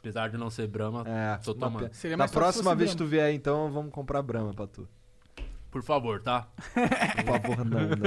Apesar 0.00 0.28
de 0.30 0.36
não 0.38 0.48
ser 0.50 0.66
Brahma, 0.66 1.04
É, 1.06 1.36
tô 1.44 1.54
tomando. 1.54 1.88
pe- 1.88 1.94
Seria 1.94 2.16
Na 2.16 2.26
próxima 2.26 2.74
vez 2.74 2.90
que 2.92 2.96
tu 2.96 3.06
vier, 3.06 3.32
então, 3.34 3.70
vamos 3.70 3.92
comprar 3.92 4.22
Brahma 4.22 4.52
pra 4.54 4.66
tu. 4.66 4.88
Por 5.70 5.82
favor, 5.82 6.20
tá? 6.20 6.48
Por 6.74 7.24
favor, 7.26 7.64
não, 7.64 7.80
não. 7.80 8.00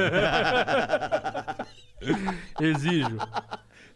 Exijo. 2.60 3.18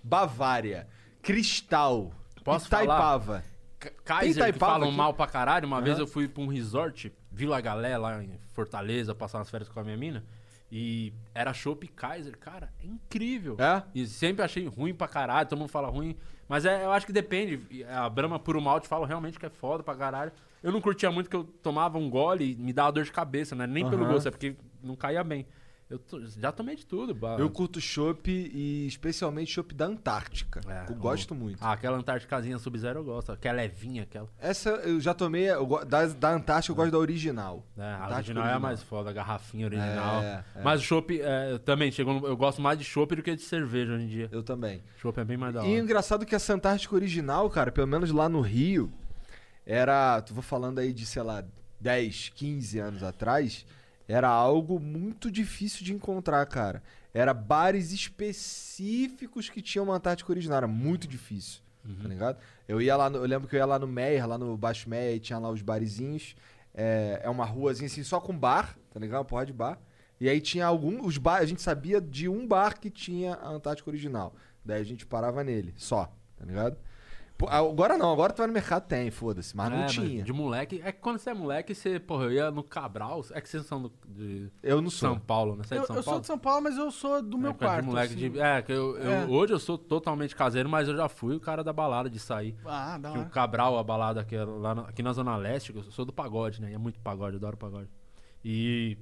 Bavária. 0.04 0.88
Cristal. 1.22 2.14
Posso 2.44 2.68
Itaipava. 2.68 3.44
K- 3.80 3.92
Kaiser, 4.06 4.34
que 4.36 4.40
Itaipava 4.50 4.74
falam 4.74 4.88
aqui? 4.90 4.98
mal 4.98 5.14
pra 5.14 5.28
caralho. 5.28 5.68
Uma 5.68 5.82
vez 5.82 6.00
eu 6.00 6.08
fui 6.08 6.28
pra 6.28 6.42
um 6.42 6.48
resort, 6.48 7.12
Vila 7.32 7.60
Galé, 7.60 7.98
lá 7.98 8.24
em 8.24 8.40
Fortaleza, 8.54 9.14
passar 9.14 9.40
umas 9.40 9.50
férias 9.50 9.70
com 9.70 9.80
a 9.80 9.84
minha 9.84 9.98
mina. 9.98 10.24
E 10.72 11.14
era 11.34 11.54
chopp 11.54 11.88
Kaiser, 11.90 12.38
cara, 12.38 12.72
é 12.82 12.86
incrível. 12.88 13.56
É? 13.60 13.84
E 13.94 14.06
sempre 14.06 14.44
achei 14.44 14.66
ruim 14.68 14.94
pra 14.94 15.08
caralho, 15.08 15.48
todo 15.48 15.60
mundo 15.60 15.70
fala 15.70 15.90
ruim. 15.90 16.16
Mas 16.48 16.66
é, 16.66 16.86
eu 16.86 16.92
acho 16.92 17.06
que 17.06 17.12
depende. 17.12 17.86
A 17.90 18.10
Brahma 18.10 18.40
Puro 18.40 18.62
Malte 18.62 18.88
falo 18.88 19.06
realmente 19.06 19.40
que 19.40 19.46
é 19.46 19.50
foda 19.50 19.84
pra 19.84 19.96
caralho. 19.96 20.32
Eu 20.64 20.72
não 20.72 20.82
curtia 20.82 21.12
muito 21.12 21.30
que 21.30 21.36
eu 21.36 21.44
tomava 21.44 21.98
um 21.98 22.10
gole 22.10 22.54
e 22.54 22.56
me 22.56 22.74
dava 22.74 22.92
dor 22.92 23.04
de 23.04 23.12
cabeça, 23.12 23.56
né? 23.56 23.68
Nem 23.68 23.88
pelo 23.90 24.04
Aham. 24.04 24.14
gosto, 24.14 24.28
é 24.28 24.32
porque 24.32 24.56
não 24.82 24.96
caía 24.96 25.24
bem. 25.24 25.46
Eu 25.90 25.98
to- 25.98 26.22
já 26.28 26.52
tomei 26.52 26.76
de 26.76 26.86
tudo. 26.86 27.16
ba- 27.16 27.38
Eu 27.40 27.50
curto 27.50 27.80
chopp 27.80 28.30
e 28.30 28.86
especialmente 28.88 29.52
chopp 29.54 29.74
da 29.74 29.86
Antártica. 29.86 30.60
É, 30.68 30.92
eu 30.92 30.96
o- 30.96 31.00
gosto 31.00 31.34
muito. 31.34 31.60
Ah, 31.62 31.72
aquela 31.72 31.98
Antárticazinha 31.98 32.60
Sub-Zero 32.60 33.00
eu 33.00 33.04
gosto. 33.06 33.32
Aquela 33.32 33.56
levinha, 33.58 34.04
aquela. 34.04 34.28
Essa 34.38 34.70
eu 34.70 35.00
já 35.00 35.14
tomei, 35.14 35.50
eu 35.50 35.66
go- 35.66 35.86
da, 35.86 36.06
da 36.08 36.32
Antártica 36.34 36.74
eu 36.74 36.76
gosto 36.76 36.92
da 36.92 36.98
original. 36.98 37.66
É, 37.78 37.82
a 37.82 37.96
Antártica 38.06 38.16
original 38.18 38.48
é 38.48 38.54
a 38.54 38.60
mais 38.60 38.84
foda, 38.84 39.10
a 39.12 39.14
garrafinha 39.14 39.66
original. 39.66 40.22
É, 40.22 40.44
é. 40.56 40.62
Mas 40.62 40.82
o 40.82 40.84
chopp, 40.84 41.22
é, 41.22 41.58
também, 41.60 41.90
chegou, 41.90 42.20
no- 42.20 42.28
eu 42.28 42.36
gosto 42.36 42.62
mais 42.62 42.78
de 42.78 42.84
chopp 42.84 43.16
do 43.16 43.24
que 43.24 43.34
de 43.34 43.42
cerveja 43.44 43.94
hoje 43.94 44.04
em 44.04 44.08
dia. 44.10 44.28
Eu 44.30 44.44
também. 44.44 44.84
Chopp 44.98 45.18
é 45.22 45.24
bem 45.24 45.38
mais 45.38 45.54
da 45.54 45.62
hora. 45.62 45.70
E 45.70 45.78
engraçado 45.80 46.26
que 46.26 46.36
essa 46.36 46.54
Antártica 46.54 46.94
original, 46.96 47.50
cara, 47.50 47.72
pelo 47.72 47.88
menos 47.88 48.12
lá 48.12 48.28
no 48.28 48.42
Rio, 48.42 48.92
era. 49.66 50.22
Tu 50.22 50.34
vou 50.34 50.44
falando 50.44 50.80
aí 50.80 50.92
de, 50.92 51.06
sei 51.06 51.22
lá, 51.24 51.44
10, 51.80 52.30
15 52.36 52.80
anos 52.80 53.04
atrás, 53.04 53.66
era 54.08 54.28
algo 54.30 54.80
muito 54.80 55.30
difícil 55.32 55.84
de 55.86 55.94
encontrar, 55.94 56.46
cara. 56.46 56.82
Era 57.14 57.34
bares 57.34 57.92
específicos 57.92 59.50
que 59.50 59.62
tinham 59.62 59.86
uma 59.86 60.00
original. 60.32 60.58
Era 60.58 60.68
muito 60.68 61.08
difícil, 61.08 61.62
tá 62.02 62.08
ligado? 62.08 62.38
Eu 62.68 62.82
ia 62.82 62.96
lá, 62.96 63.10
no- 63.10 63.18
eu 63.18 63.26
lembro 63.26 63.48
que 63.48 63.56
eu 63.56 63.60
ia 63.60 63.66
lá 63.66 63.80
no 63.80 63.88
Meyer, 63.88 64.28
lá 64.28 64.38
no 64.38 64.56
Baixo 64.58 64.90
Meyer, 64.90 65.16
e 65.16 65.20
tinha 65.20 65.40
lá 65.40 65.50
os 65.50 65.62
barizinhos. 65.62 66.36
É, 66.74 67.22
é 67.24 67.30
uma 67.30 67.46
ruazinha 67.46 67.88
assim, 67.88 68.04
só 68.04 68.20
com 68.20 68.38
bar, 68.38 68.78
tá 68.92 69.00
ligado? 69.00 69.20
Uma 69.20 69.26
porra 69.26 69.46
de 69.46 69.54
bar. 69.54 69.80
E 70.20 70.30
aí 70.30 70.40
tinha 70.42 70.66
algum. 70.66 71.06
Os 71.06 71.18
bar, 71.18 71.38
a 71.42 71.46
gente 71.46 71.62
sabia 71.62 72.00
de 72.02 72.28
um 72.30 72.48
bar 72.48 72.80
que 72.80 72.90
tinha 72.90 73.34
a 73.36 73.50
Antártica 73.50 73.90
original. 73.90 74.36
Daí 74.64 74.82
a 74.82 74.86
gente 74.86 75.06
parava 75.06 75.44
nele, 75.44 75.74
só, 75.78 76.14
tá 76.36 76.46
ligado? 76.46 76.78
Pô, 77.38 77.48
agora 77.48 78.00
não, 78.00 78.12
agora 78.12 78.34
tu 78.34 78.40
vai 78.40 78.48
no 78.48 78.54
mercado, 78.54 78.88
tem, 78.88 79.12
foda-se, 79.12 79.56
mas 79.56 79.70
não 79.70 79.84
É, 79.84 79.86
tinha. 79.86 80.24
De 80.24 80.34
moleque. 80.34 80.82
É 80.84 80.92
que 80.92 81.00
quando 81.00 81.20
você 81.20 81.30
é 81.30 81.34
moleque, 81.36 81.76
você, 81.76 82.00
porra, 82.00 82.24
eu 82.24 82.32
ia 82.32 82.50
no 82.50 82.64
Cabral. 82.64 83.24
É 83.32 83.40
que 83.40 83.48
vocês 83.48 83.64
são 83.68 83.80
do, 83.84 83.94
de 84.08 84.50
Eu 84.64 84.82
não 84.82 84.90
sou. 84.90 85.10
São 85.10 85.20
Paulo, 85.20 85.56
né? 85.56 85.62
Você 85.64 85.76
é 85.76 85.78
Eu, 85.78 85.82
de 85.82 85.88
São 85.88 85.96
eu 85.98 86.02
sou 86.02 86.12
Paulo? 86.14 86.22
de 86.22 86.28
São 86.28 86.40
Paulo, 86.40 86.64
mas 86.64 86.78
eu 86.78 86.90
sou 86.90 87.22
do 87.22 87.38
meu 87.38 87.52
É, 87.52 87.54
quarto. 87.54 87.82
De 87.82 87.88
moleque 87.90 88.14
assim. 88.16 88.32
de- 88.32 88.40
é, 88.40 88.62
que 88.64 88.72
eu, 88.72 88.98
eu- 88.98 89.12
É. 89.12 89.26
hoje 89.28 89.54
eu 89.54 89.60
sou 89.60 89.78
totalmente 89.78 90.36
caseiro, 90.36 90.68
mas 90.68 90.88
eu 90.88 90.98
já 90.98 91.08
fui 91.08 91.36
o 91.36 91.40
cara 91.40 91.64
da 91.64 91.72
balada 91.72 92.10
de 92.10 92.18
sair. 92.18 92.56
Ah, 92.66 92.98
da 92.98 93.12
Que 93.12 93.18
o 93.18 93.22
hora. 93.22 93.30
Cabral, 93.30 93.78
a 93.78 93.84
balada 93.84 94.24
que 94.24 94.36
é 94.36 94.44
lá 94.44 94.74
na- 94.74 94.82
aqui 94.84 95.04
na 95.04 95.14
Zona 95.14 95.36
Leste, 95.38 95.72
que 95.72 95.78
eu 95.78 95.84
sou 95.92 96.06
do 96.06 96.12
pagode, 96.12 96.60
né? 96.60 96.72
E 96.72 96.74
é 96.74 96.78
muito 96.80 97.00
pagode, 97.02 97.34
eu 97.36 97.38
adoro 97.38 97.56
pagode. 97.56 97.90
E 98.44 98.98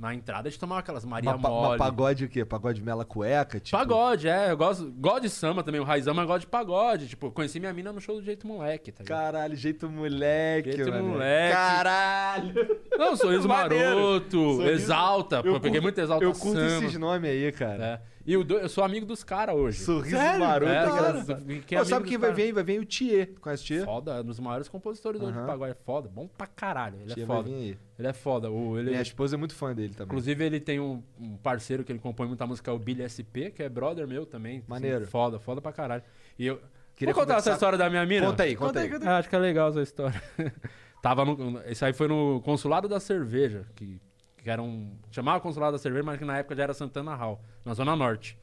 na 0.00 0.14
entrada 0.14 0.48
a 0.48 0.50
gente 0.50 0.58
tomava 0.58 0.80
aquelas 0.80 1.04
Maria 1.04 1.30
Mas 1.32 1.40
Mole. 1.42 1.76
pagode 1.78 2.24
o 2.24 2.28
quê? 2.28 2.42
Pagode 2.44 2.82
mela 2.82 3.04
cueca? 3.04 3.60
Tipo, 3.60 3.76
Pagode, 3.76 4.26
é. 4.28 4.50
Eu 4.50 4.56
gosto, 4.56 4.90
gosto 4.96 5.20
de 5.20 5.28
samba 5.28 5.62
também. 5.62 5.80
O 5.80 5.84
Raizão, 5.84 6.14
mas 6.14 6.26
gosto 6.26 6.40
de 6.40 6.46
pagode. 6.46 7.06
Tipo, 7.06 7.26
eu 7.26 7.30
conheci 7.30 7.60
minha 7.60 7.72
mina 7.72 7.92
no 7.92 8.00
show 8.00 8.16
do 8.16 8.22
Jeito 8.22 8.46
Moleque, 8.46 8.90
tá? 8.90 9.04
Caralho, 9.04 9.54
jeito 9.54 9.88
moleque, 9.90 10.72
Jeito 10.72 10.90
mano. 10.90 11.08
moleque. 11.10 11.52
Caralho. 11.54 12.78
Não, 12.96 13.14
sorriso 13.16 13.46
maroto, 13.46 14.30
Sorriso- 14.54 14.62
exalta. 14.70 15.42
Pô, 15.42 15.48
eu 15.50 15.54
peguei 15.60 15.72
curto- 15.72 15.82
muito 15.82 16.00
exalta 16.00 16.24
Eu 16.24 16.32
curto 16.32 16.58
samba. 16.58 16.84
esses 16.86 16.98
nomes 16.98 17.30
aí, 17.30 17.52
cara. 17.52 17.84
É. 18.06 18.19
E 18.26 18.36
o 18.36 18.44
do- 18.44 18.58
eu 18.58 18.68
sou 18.68 18.84
amigo 18.84 19.06
dos 19.06 19.24
caras 19.24 19.54
hoje. 19.56 19.80
Sorriso 19.80 20.14
Sério? 20.16 20.40
maroto. 20.40 20.70
É, 20.70 20.84
cara. 20.86 21.24
Pô, 21.24 21.32
amigo 21.32 21.84
sabe 21.86 22.08
quem 22.08 22.18
vai 22.18 22.32
vir? 22.32 22.52
Vai 22.52 22.62
vir 22.62 22.80
o 22.80 22.84
Thier. 22.84 23.30
Conhece 23.40 23.62
o 23.64 23.66
Thier? 23.66 23.84
Foda, 23.84 24.12
é 24.16 24.20
um 24.20 24.24
dos 24.24 24.38
maiores 24.38 24.68
compositores 24.68 25.20
hoje 25.20 25.32
Aham. 25.32 25.40
do 25.42 25.46
pagode. 25.46 25.72
É 25.72 25.74
foda, 25.74 26.08
bom 26.08 26.28
pra 26.28 26.46
caralho. 26.46 26.96
Ele 27.00 27.14
Thier 27.14 27.24
é 27.24 27.26
vai 27.26 27.36
foda. 27.38 27.48
vir 27.48 27.54
aí. 27.54 27.78
Ele 27.98 28.08
é 28.08 28.12
foda. 28.12 28.50
O, 28.50 28.78
ele, 28.78 28.90
Minha 28.90 29.02
esposa 29.02 29.36
é 29.36 29.38
muito 29.38 29.54
fã 29.54 29.74
dele 29.74 29.94
também. 29.94 30.06
Inclusive, 30.06 30.44
ele 30.44 30.60
tem 30.60 30.78
um, 30.78 31.02
um 31.18 31.36
parceiro 31.38 31.82
que 31.82 31.90
ele 31.92 31.98
compõe 31.98 32.26
muita 32.28 32.46
música, 32.46 32.70
é 32.70 32.74
o 32.74 32.78
Billy 32.78 33.02
SP, 33.08 33.50
que 33.50 33.62
é 33.62 33.68
brother 33.68 34.06
meu 34.06 34.26
também. 34.26 34.58
assim, 34.58 34.64
Maneiro. 34.68 35.06
foda, 35.06 35.38
foda 35.38 35.60
pra 35.62 35.72
caralho. 35.72 36.02
E 36.38 36.46
eu. 36.46 36.60
Queria 36.94 37.14
Vou 37.14 37.22
contar 37.22 37.34
conversar- 37.36 37.50
essa 37.52 37.56
história 37.56 37.78
da 37.78 37.88
minha 37.88 38.04
mina? 38.04 38.26
Conta 38.26 38.42
aí, 38.42 38.54
conta, 38.54 38.66
Conta 38.68 38.80
aí, 38.80 38.86
aí. 38.86 38.92
conta 38.92 39.10
Ah, 39.10 39.16
acho 39.18 39.28
que 39.30 39.34
é 39.34 39.38
legal 39.38 39.70
essa 39.70 39.80
história. 39.80 40.22
Tava 41.00 41.24
no. 41.24 41.58
Isso 41.66 41.82
aí 41.82 41.94
foi 41.94 42.06
no 42.06 42.42
Consulado 42.42 42.86
da 42.86 43.00
Cerveja, 43.00 43.64
que, 43.74 43.98
que 44.42 44.50
era 44.50 44.62
um. 44.62 44.96
Chamava 45.10 45.40
Consulado 45.40 45.72
da 45.72 45.78
Cerveja, 45.78 46.04
mas 46.04 46.18
que 46.18 46.24
na 46.24 46.38
época 46.38 46.54
já 46.56 46.62
era 46.64 46.74
Santana 46.74 47.14
Hall, 47.14 47.40
na 47.64 47.74
Zona 47.74 47.94
Norte. 47.94 48.38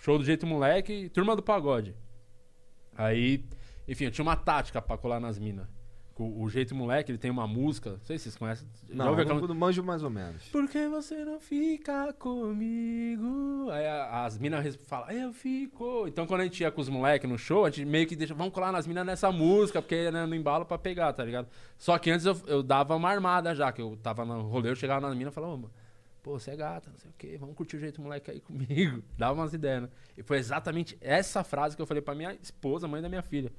Show 0.00 0.18
do 0.18 0.24
jeito 0.24 0.46
moleque 0.46 0.92
e 0.92 1.08
turma 1.08 1.36
do 1.36 1.42
pagode. 1.42 1.94
Aí, 2.96 3.44
enfim, 3.86 4.04
eu 4.04 4.10
tinha 4.10 4.22
uma 4.22 4.36
tática 4.36 4.80
pra 4.80 4.96
colar 4.96 5.20
nas 5.20 5.38
minas. 5.38 5.68
O, 6.22 6.42
o 6.42 6.50
jeito 6.50 6.74
moleque, 6.74 7.10
ele 7.10 7.18
tem 7.18 7.30
uma 7.30 7.46
música. 7.46 7.92
Não 7.92 8.00
sei 8.04 8.18
se 8.18 8.24
vocês 8.24 8.36
conhecem. 8.36 8.68
Já 8.90 8.94
Não, 8.94 9.08
ouviu 9.10 9.24
não, 9.24 9.32
aquela- 9.36 9.48
não 9.48 9.54
manjo 9.54 9.82
mais 9.82 10.02
ou 10.02 10.10
menos. 10.10 10.44
por 10.50 10.68
que 10.68 10.86
você 10.88 11.24
não 11.24 11.40
fica 11.40 12.12
comigo? 12.12 13.70
Aí 13.70 13.86
a- 13.86 14.24
as 14.24 14.38
minas 14.38 14.76
falam, 14.76 15.10
eu 15.10 15.32
fico. 15.32 16.06
Então 16.06 16.26
quando 16.26 16.42
a 16.42 16.44
gente 16.44 16.60
ia 16.60 16.70
com 16.70 16.80
os 16.80 16.88
moleques 16.88 17.28
no 17.28 17.38
show, 17.38 17.64
a 17.64 17.70
gente 17.70 17.84
meio 17.86 18.06
que 18.06 18.14
deixa, 18.16 18.34
vamos 18.34 18.52
colar 18.52 18.72
nas 18.72 18.86
minas 18.86 19.04
nessa 19.06 19.30
música, 19.32 19.80
porque 19.80 20.10
né, 20.10 20.26
no 20.26 20.34
embalo 20.34 20.64
pra 20.64 20.78
pegar, 20.78 21.12
tá 21.12 21.24
ligado? 21.24 21.48
Só 21.78 21.98
que 21.98 22.10
antes 22.10 22.26
eu, 22.26 22.36
eu 22.46 22.62
dava 22.62 22.94
uma 22.94 23.08
armada 23.10 23.54
já, 23.54 23.72
que 23.72 23.80
eu 23.80 23.96
tava 24.02 24.24
no 24.24 24.42
rolê, 24.42 24.70
eu 24.70 24.76
chegava 24.76 25.00
nas 25.00 25.16
minas 25.16 25.32
e 25.32 25.34
falava, 25.34 25.54
"Ô, 25.54 25.70
pô, 26.22 26.38
você 26.38 26.50
é 26.50 26.56
gata, 26.56 26.90
não 26.90 26.98
sei 26.98 27.10
o 27.10 27.14
quê, 27.16 27.36
vamos 27.38 27.54
curtir 27.56 27.76
o 27.76 27.80
jeito 27.80 28.00
moleque 28.00 28.30
aí 28.30 28.40
comigo. 28.40 29.02
Dava 29.16 29.40
umas 29.40 29.54
ideias, 29.54 29.82
né? 29.82 29.88
E 30.16 30.22
foi 30.22 30.38
exatamente 30.38 30.96
essa 31.00 31.42
frase 31.42 31.74
que 31.76 31.82
eu 31.82 31.86
falei 31.86 32.02
pra 32.02 32.14
minha 32.14 32.34
esposa, 32.42 32.86
mãe 32.86 33.00
da 33.00 33.08
minha 33.08 33.22
filha. 33.22 33.50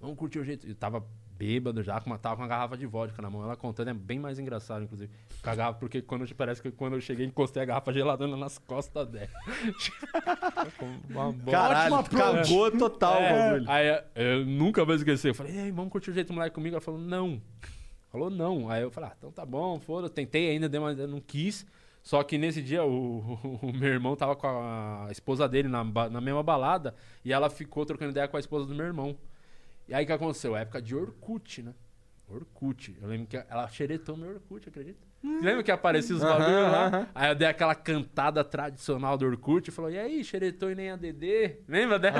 Vamos 0.00 0.16
curtir 0.16 0.38
o 0.38 0.44
jeito. 0.44 0.66
Eu 0.68 0.74
tava 0.74 1.04
bêbado 1.38 1.82
já, 1.82 2.00
com 2.00 2.10
uma, 2.10 2.18
tava 2.18 2.36
com 2.36 2.42
uma 2.42 2.48
garrafa 2.48 2.76
de 2.76 2.86
vodka 2.86 3.20
na 3.20 3.28
mão. 3.30 3.42
Ela 3.44 3.56
contando, 3.56 3.88
é 3.88 3.94
bem 3.94 4.18
mais 4.18 4.38
engraçado, 4.38 4.84
inclusive. 4.84 5.10
Com 5.42 5.50
a 5.50 5.54
garrafa, 5.54 5.78
porque 5.78 6.00
quando, 6.02 6.26
parece 6.34 6.62
que 6.62 6.70
quando 6.70 6.94
eu 6.94 7.00
cheguei, 7.00 7.26
encostei 7.26 7.62
a 7.62 7.66
garrafa 7.66 7.92
geladona 7.92 8.36
nas 8.36 8.58
costas 8.58 9.06
dela. 9.08 9.28
uma 11.10 11.32
boa- 11.32 11.50
Caralho, 11.56 11.94
approach. 11.96 12.48
cagou 12.48 12.70
total 12.72 13.14
o 13.14 13.24
É, 13.24 13.50
bagulho. 13.50 13.70
Aí 13.70 14.02
eu- 14.14 14.46
nunca 14.46 14.84
vou 14.84 14.94
esquecer. 14.94 15.30
Eu 15.30 15.34
falei, 15.34 15.56
Ei, 15.58 15.72
vamos 15.72 15.90
curtir 15.90 16.10
o 16.10 16.14
jeito 16.14 16.32
moleque 16.32 16.54
comigo? 16.54 16.74
Ela 16.74 16.80
falou, 16.82 17.00
não. 17.00 17.40
Falou, 18.10 18.30
não. 18.30 18.70
Aí 18.70 18.82
eu 18.82 18.90
falei, 18.90 19.10
ah, 19.10 19.14
então 19.18 19.30
tá 19.30 19.44
bom, 19.44 19.78
foda. 19.80 20.08
Tentei 20.08 20.50
ainda, 20.50 20.68
dei 20.68 20.80
uma, 20.80 20.92
eu 20.92 21.08
não 21.08 21.20
quis. 21.20 21.66
Só 22.02 22.22
que 22.22 22.38
nesse 22.38 22.62
dia 22.62 22.84
o, 22.84 23.38
o 23.62 23.72
meu 23.72 23.88
irmão 23.88 24.14
tava 24.14 24.36
com 24.36 24.46
a 24.46 25.08
esposa 25.10 25.48
dele 25.48 25.68
na, 25.68 25.82
na 26.08 26.20
mesma 26.20 26.42
balada 26.42 26.94
e 27.24 27.32
ela 27.32 27.50
ficou 27.50 27.84
trocando 27.84 28.12
ideia 28.12 28.28
com 28.28 28.36
a 28.36 28.40
esposa 28.40 28.64
do 28.66 28.74
meu 28.74 28.86
irmão. 28.86 29.16
E 29.88 29.94
aí 29.94 30.04
o 30.04 30.06
que 30.06 30.12
aconteceu? 30.12 30.56
Época 30.56 30.82
de 30.82 30.94
Orkut, 30.94 31.62
né? 31.62 31.74
Orkut. 32.28 32.96
Eu 33.00 33.08
lembro 33.08 33.26
que 33.26 33.36
ela 33.36 33.68
xeretou 33.68 34.16
meu 34.16 34.30
Orkut, 34.30 34.68
acredita? 34.68 35.06
Você 35.22 35.44
lembra 35.44 35.62
que 35.62 35.70
aparecia 35.70 36.14
os 36.14 36.22
bagulhos 36.22 36.72
lá? 36.72 37.08
Aí 37.14 37.30
eu 37.30 37.34
dei 37.34 37.48
aquela 37.48 37.74
cantada 37.74 38.44
tradicional 38.44 39.16
do 39.16 39.26
Orkut 39.26 39.68
e 39.68 39.72
falou: 39.72 39.90
E 39.90 39.98
aí, 39.98 40.22
xeretou 40.22 40.70
e 40.70 40.74
nem 40.74 40.90
a 40.90 40.96
DD? 40.96 41.60
Lembra 41.68 41.98
dessa? 41.98 42.18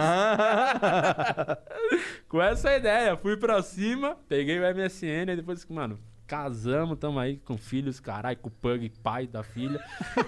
Com 2.28 2.42
essa 2.42 2.74
ideia, 2.76 3.16
fui 3.16 3.36
pra 3.36 3.62
cima, 3.62 4.16
peguei 4.28 4.58
o 4.58 4.74
MSN 4.74 5.32
e 5.32 5.36
depois, 5.36 5.64
mano, 5.66 5.98
casamos, 6.26 6.98
tamo 6.98 7.18
aí 7.18 7.36
com 7.38 7.56
filhos, 7.56 8.00
caralho, 8.00 8.36
com 8.38 8.48
o 8.48 8.50
Pug, 8.50 8.90
pai 9.02 9.26
da 9.26 9.42
filha. 9.42 9.80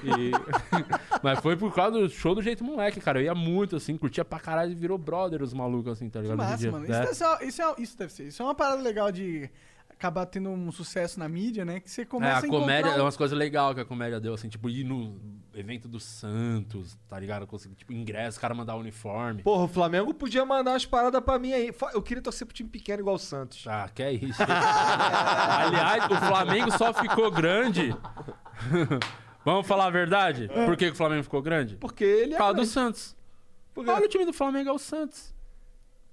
E- 0.05 0.31
Mas 1.23 1.41
foi 1.41 1.57
por 1.57 1.75
causa 1.75 1.99
do 1.99 2.09
show 2.09 2.35
do 2.35 2.43
jeito 2.43 2.63
moleque, 2.65 3.01
cara. 3.01 3.19
Eu 3.21 3.25
ia 3.25 3.35
muito, 3.35 3.77
assim, 3.77 3.97
curtia 3.97 4.25
pra 4.25 4.39
caralho 4.39 4.73
e 4.73 4.75
virou 4.75 4.97
brother 4.97 5.43
os 5.43 5.53
malucos, 5.53 5.93
assim, 5.93 6.09
tá 6.09 6.21
Que 6.21 6.29
ligado? 6.29 6.47
Em 6.47 6.51
massa, 6.51 6.71
mano. 6.71 6.85
É. 6.87 6.89
Isso, 6.89 7.01
deve 7.01 7.15
ser, 7.15 7.47
isso, 7.47 7.63
é, 7.63 7.75
isso 7.79 7.99
deve 7.99 8.13
ser. 8.13 8.25
Isso 8.29 8.43
é 8.43 8.45
uma 8.45 8.55
parada 8.55 8.81
legal 8.81 9.11
de 9.11 9.51
acabar 9.99 10.25
tendo 10.27 10.49
um 10.51 10.71
sucesso 10.71 11.19
na 11.19 11.29
mídia, 11.29 11.65
né? 11.65 11.81
Que 11.81 11.91
você 11.91 12.03
É, 12.03 12.05
começa 12.05 12.37
a 12.37 12.39
a 12.39 12.49
comédia 12.49 12.79
encontrar 12.79 12.99
é 12.99 13.01
um- 13.01 13.05
umas 13.05 13.17
coisas 13.17 13.37
legais 13.37 13.75
que 13.75 13.81
a 13.81 13.85
comédia 13.85 14.21
deu, 14.21 14.33
assim, 14.33 14.49
tipo, 14.49 14.71
ir 14.71 14.85
no 14.85 15.21
evento 15.53 15.89
do 15.89 15.99
Santos, 15.99 16.97
tá 17.09 17.19
ligado? 17.19 17.47
Conseguir, 17.49 17.75
tipo, 17.75 17.93
ingresso, 17.93 18.39
o 18.39 18.41
cara 18.41 18.55
mandar 18.55 18.77
uniforme. 18.77 19.43
Porra, 19.43 19.65
o 19.65 19.69
Flamengo 19.69 20.15
podia 20.15 20.45
mandar 20.47 20.71
umas 20.73 20.87
paradas 20.87 21.21
pra 21.21 21.37
mim 21.39 21.53
aí. 21.53 21.73
Eu 21.93 22.01
queria 22.01 22.23
torcer 22.23 22.47
pro 22.47 22.55
time 22.55 22.69
pequeno 22.71 23.01
igual 23.01 23.17
o 23.17 23.19
Santos. 23.19 23.67
Ah, 23.67 23.91
que 23.93 24.03
é 24.03 24.13
isso. 24.13 24.41
Aliás, 24.47 26.05
o 26.05 26.17
Flamengo 26.29 26.71
só 26.79 26.95
ficou 26.95 27.31
grande. 27.31 27.95
Vamos 29.45 29.67
falar 29.67 29.87
a 29.87 29.91
verdade? 29.91 30.49
Por 30.67 30.77
que, 30.77 30.87
que 30.87 30.93
o 30.93 30.97
Flamengo 30.97 31.23
ficou 31.25 31.41
grande? 31.43 31.77
Porque 31.77 32.05
ele 32.05 32.31
Por 32.31 32.35
é. 32.35 32.39
causa 32.39 32.55
do. 32.55 32.67
Santos. 32.67 33.17
Por 33.75 33.85
quê? 33.85 33.91
Olha 33.91 34.05
o 34.05 34.09
time 34.09 34.25
do 34.27 34.33
Flamengo, 34.33 34.69
é 34.69 34.73
o 34.73 34.79
Santos. 34.79 35.35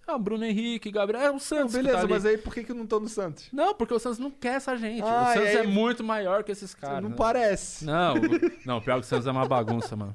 É 0.08 0.14
o 0.14 0.20
Bruno 0.20 0.46
Henrique, 0.46 0.92
Gabriel, 0.92 1.24
é 1.24 1.32
o 1.32 1.40
Santos. 1.40 1.72
que 1.76 1.82
Beleza, 1.82 2.02
tá 2.02 2.08
mas 2.08 2.26
aí 2.26 2.38
por 2.38 2.54
que, 2.54 2.64
que 2.64 2.72
eu 2.72 2.76
não 2.76 2.86
tô 2.86 3.00
no 3.00 3.10
Santos? 3.10 3.48
Não, 3.52 3.74
porque 3.74 3.94
o 3.94 4.00
Santos 4.00 4.20
não 4.20 4.30
quer 4.30 4.56
essa 4.58 4.78
gente. 4.78 5.02
Ah, 5.02 5.30
o 5.30 5.34
Santos 5.34 5.50
e 5.50 5.58
aí- 5.58 5.58
é 5.58 5.68
muito 5.68 6.04
maior 6.04 6.44
que 6.44 6.52
esses 6.52 6.76
caras. 6.76 7.02
não 7.02 7.10
né? 7.10 7.16
parece. 7.18 7.84
Não, 7.86 8.14
não, 8.66 8.80
pior 8.82 8.96
que 9.00 9.06
o 9.06 9.10
Santos 9.10 9.26
é 9.26 9.32
uma 9.32 9.48
bagunça, 9.48 9.96
mano. 9.96 10.14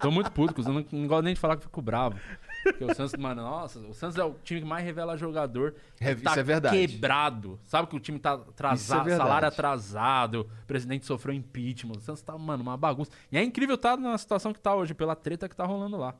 Tô 0.00 0.10
muito 0.10 0.30
puto, 0.30 0.62
Santos, 0.62 0.92
não, 0.92 1.00
não 1.00 1.08
gosto 1.08 1.24
nem 1.24 1.32
de 1.34 1.40
falar 1.40 1.56
que 1.56 1.62
fico 1.62 1.80
bravo. 1.80 2.18
Porque 2.64 2.84
o 2.84 2.94
Santos, 2.94 3.14
mano, 3.18 3.42
nossa, 3.42 3.78
o 3.78 3.94
Santos 3.94 4.16
é 4.18 4.24
o 4.24 4.34
time 4.42 4.60
que 4.60 4.66
mais 4.66 4.84
revela 4.84 5.16
jogador. 5.16 5.74
É, 6.00 6.14
tá 6.14 6.30
isso 6.32 6.40
é 6.40 6.42
verdade. 6.42 6.76
quebrado. 6.86 7.58
Sabe 7.64 7.88
que 7.88 7.96
o 7.96 8.00
time 8.00 8.18
tá 8.18 8.34
Isso 8.34 8.44
é 8.46 8.50
atrasado, 8.50 9.04
verdade. 9.04 9.28
salário 9.28 9.48
atrasado, 9.48 10.40
o 10.62 10.66
presidente 10.66 11.04
sofreu 11.06 11.34
impeachment. 11.34 11.96
O 11.96 12.00
Santos 12.00 12.22
tá, 12.22 12.36
mano, 12.36 12.62
uma 12.62 12.76
bagunça. 12.76 13.10
E 13.30 13.36
é 13.38 13.42
incrível 13.42 13.74
estar 13.74 13.96
na 13.96 14.16
situação 14.18 14.52
que 14.52 14.60
tá 14.60 14.74
hoje, 14.74 14.92
pela 14.94 15.14
treta 15.14 15.48
que 15.48 15.56
tá 15.56 15.64
rolando 15.64 15.96
lá. 15.96 16.14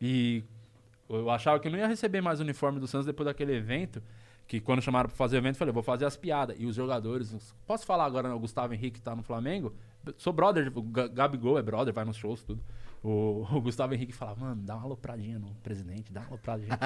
E 0.00 0.44
eu 1.16 1.30
achava 1.30 1.58
que 1.58 1.68
não 1.68 1.78
ia 1.78 1.86
receber 1.86 2.20
mais 2.20 2.40
o 2.40 2.42
uniforme 2.42 2.78
do 2.78 2.86
Santos 2.86 3.06
depois 3.06 3.26
daquele 3.26 3.54
evento. 3.54 4.02
Que 4.46 4.60
quando 4.60 4.82
chamaram 4.82 5.08
pra 5.08 5.16
fazer 5.16 5.36
o 5.36 5.38
evento, 5.38 5.54
eu 5.54 5.58
falei, 5.58 5.72
vou 5.72 5.82
fazer 5.82 6.04
as 6.04 6.16
piadas. 6.16 6.56
E 6.58 6.66
os 6.66 6.74
jogadores. 6.74 7.54
Posso 7.66 7.86
falar 7.86 8.04
agora, 8.04 8.28
né, 8.28 8.34
o 8.34 8.38
Gustavo 8.38 8.74
Henrique 8.74 9.00
tá 9.00 9.14
no 9.14 9.22
Flamengo? 9.22 9.74
Sou 10.16 10.32
brother, 10.32 10.72
Gabigol 11.12 11.58
é 11.58 11.62
brother, 11.62 11.94
vai 11.94 12.04
nos 12.04 12.16
shows, 12.16 12.42
tudo. 12.42 12.60
O, 13.02 13.46
o 13.50 13.60
Gustavo 13.60 13.94
Henrique 13.94 14.12
falava, 14.12 14.40
mano, 14.40 14.62
dá 14.62 14.74
uma 14.76 14.84
alopradinha 14.84 15.38
no 15.38 15.54
presidente, 15.62 16.12
dá 16.12 16.20
uma 16.20 16.28
alopradinha. 16.30 16.78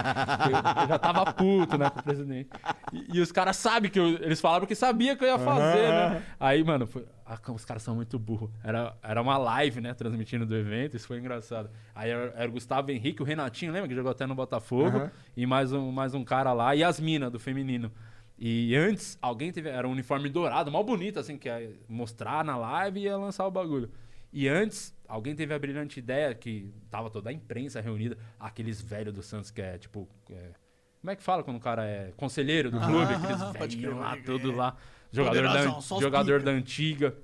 eu, 0.47 0.83
eu 0.83 0.89
já 0.89 0.99
tava 0.99 1.33
puto, 1.33 1.77
né, 1.77 1.91
com 1.91 1.99
o 2.01 2.03
presidente. 2.03 2.49
E, 2.93 3.17
e 3.17 3.21
os 3.21 3.33
caras 3.33 3.57
sabem 3.57 3.91
que 3.91 3.99
eu, 3.99 4.07
eles 4.23 4.41
falaram 4.41 4.61
porque 4.61 4.75
sabia 4.75 5.17
que 5.17 5.25
eu 5.25 5.29
ia 5.29 5.39
fazer, 5.39 5.89
né? 5.89 6.23
Aí, 6.39 6.63
mano, 6.63 6.87
foi- 6.87 7.05
ah, 7.27 7.39
os 7.53 7.65
caras 7.65 7.83
são 7.83 7.97
muito 7.97 8.19
burros. 8.19 8.51
Era, 8.63 8.97
era 9.03 9.21
uma 9.21 9.37
live, 9.39 9.81
né, 9.81 9.93
transmitindo 9.95 10.47
do 10.47 10.55
evento, 10.55 10.97
isso 10.97 11.07
foi 11.07 11.19
engraçado. 11.19 11.69
Aí 11.95 12.11
era, 12.11 12.33
era 12.37 12.49
o 12.49 12.53
Gustavo 12.53 12.91
Henrique, 12.91 13.21
o 13.23 13.25
Renatinho, 13.25 13.73
lembra 13.73 13.89
que 13.89 13.95
jogou 13.95 14.13
até 14.13 14.27
no 14.27 14.35
Botafogo? 14.35 14.97
Aham. 14.99 15.11
E 15.37 15.47
mais 15.47 15.73
um, 15.73 15.91
mais 15.91 16.15
um 16.15 16.23
cara 16.23 16.53
lá, 16.53 16.77
e 16.77 16.85
as 16.85 17.01
minas 17.01 17.33
do 17.33 17.41
feminino. 17.41 17.91
E 18.39 18.75
antes, 18.77 19.19
alguém 19.23 19.51
teve. 19.53 19.69
Era 19.69 19.89
um 19.89 19.93
uniforme 19.93 20.29
dourado, 20.29 20.71
mal 20.71 20.85
bonito, 20.85 21.19
assim, 21.19 21.37
que 21.39 21.49
ia 21.49 21.73
mostrar 21.89 22.45
na 22.45 22.57
live 22.57 23.01
e 23.01 23.03
ia 23.05 23.17
lançar 23.17 23.47
o 23.47 23.51
bagulho. 23.51 23.91
E 24.33 24.49
antes, 24.49 24.94
alguém 25.09 25.35
teve 25.35 25.53
a 25.55 25.59
brilhante 25.59 25.99
ideia 25.99 26.35
que 26.35 26.73
tava 26.91 27.11
toda 27.11 27.31
a 27.31 27.33
imprensa 27.33 27.81
reunida, 27.81 28.17
aqueles 28.39 28.81
velhos 28.81 29.15
do 29.15 29.23
Santos 29.23 29.51
que 29.51 29.61
é 29.63 29.79
tipo. 29.79 30.09
é, 30.31 30.51
como 31.01 31.11
é 31.11 31.17
que 31.17 31.23
fala 31.23 31.43
quando 31.43 31.59
o 31.59 31.61
cara 31.61 31.85
é 31.85 32.13
conselheiro 32.17 32.71
do 32.71 32.81
clube? 32.81 33.13
Aqueles 33.15 33.43
Ah, 33.43 33.53
crer, 33.53 33.95
lá, 33.95 34.17
tudo 34.25 34.53
lá. 34.53 34.77
Jogador, 35.13 35.43
da, 35.43 35.81
jogador 36.01 36.43
da 36.43 36.51
antiga. 36.51 37.15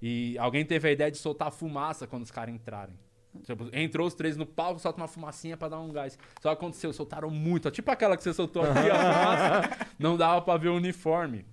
E 0.00 0.36
alguém 0.38 0.64
teve 0.64 0.88
a 0.88 0.92
ideia 0.92 1.10
de 1.10 1.18
soltar 1.18 1.50
fumaça 1.52 2.06
quando 2.06 2.22
os 2.22 2.30
caras 2.30 2.54
entrarem. 2.54 2.98
Tipo, 3.44 3.68
entrou 3.72 4.06
os 4.06 4.14
três 4.14 4.36
no 4.36 4.46
palco, 4.46 4.80
solta 4.80 5.00
uma 5.00 5.06
fumacinha 5.06 5.56
pra 5.56 5.68
dar 5.68 5.78
um 5.78 5.92
gás. 5.92 6.18
Só 6.40 6.48
que 6.48 6.54
aconteceu, 6.54 6.92
soltaram 6.92 7.30
muito. 7.30 7.70
Tipo 7.70 7.90
aquela 7.90 8.16
que 8.16 8.22
você 8.22 8.32
soltou 8.32 8.62
aqui, 8.62 8.90
a 8.90 8.96
fumaça. 8.96 9.86
Não 9.98 10.16
dava 10.16 10.40
pra 10.42 10.56
ver 10.56 10.68
o 10.68 10.76
uniforme. 10.76 11.44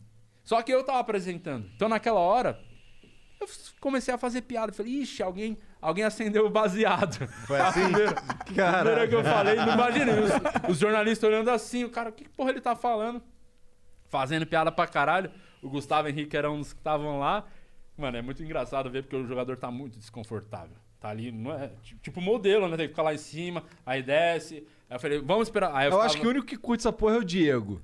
Só 0.43 0.61
que 0.61 0.71
eu 0.73 0.83
tava 0.83 0.99
apresentando. 0.99 1.69
Então 1.75 1.87
naquela 1.89 2.19
hora, 2.19 2.59
eu 3.43 3.49
comecei 3.79 4.13
a 4.13 4.17
fazer 4.17 4.41
piada. 4.41 4.71
Falei, 4.73 4.93
ixi, 5.01 5.21
alguém, 5.23 5.57
alguém 5.81 6.03
acendeu 6.03 6.45
o 6.45 6.49
baseado. 6.49 7.27
Foi 7.45 7.59
assim? 7.59 7.81
A 8.61 8.73
primeira 8.79 9.07
que 9.07 9.15
eu 9.15 9.23
falei, 9.23 9.55
não 9.55 9.73
imagina, 9.73 10.11
os, 10.13 10.71
os 10.71 10.77
jornalistas 10.77 11.27
olhando 11.29 11.49
assim, 11.51 11.83
o 11.83 11.89
cara, 11.89 12.09
o 12.09 12.13
que 12.13 12.27
porra 12.29 12.49
ele 12.51 12.61
tá 12.61 12.75
falando? 12.75 13.21
Fazendo 14.09 14.45
piada 14.45 14.71
pra 14.71 14.85
caralho. 14.87 15.31
O 15.61 15.69
Gustavo 15.69 16.07
Henrique 16.07 16.35
era 16.35 16.51
um 16.51 16.59
dos 16.59 16.73
que 16.73 16.79
estavam 16.79 17.19
lá. 17.19 17.45
Mano, 17.97 18.17
é 18.17 18.21
muito 18.21 18.43
engraçado 18.43 18.89
ver 18.89 19.03
porque 19.03 19.15
o 19.15 19.25
jogador 19.27 19.55
tá 19.57 19.71
muito 19.71 19.97
desconfortável. 19.97 20.75
Tá 20.99 21.09
ali, 21.09 21.31
não 21.31 21.51
é? 21.53 21.71
ti- 21.81 21.97
Tipo 22.01 22.21
modelo, 22.21 22.67
né? 22.67 22.77
Tem 22.77 22.85
que 22.87 22.93
ficar 22.93 23.03
lá 23.03 23.13
em 23.13 23.17
cima, 23.17 23.63
aí 23.85 24.01
desce. 24.03 24.65
Aí 24.89 24.95
eu 24.95 24.99
falei, 24.99 25.19
vamos 25.19 25.47
esperar. 25.47 25.71
Aí 25.73 25.87
eu, 25.87 25.91
Eu 25.93 26.01
acho 26.01 26.09
ficava- 26.15 26.21
que 26.21 26.27
o 26.27 26.29
único 26.29 26.45
que 26.47 26.57
curte 26.57 26.81
essa 26.81 26.93
porra 26.93 27.15
é 27.15 27.17
o 27.19 27.23
Diego. 27.23 27.81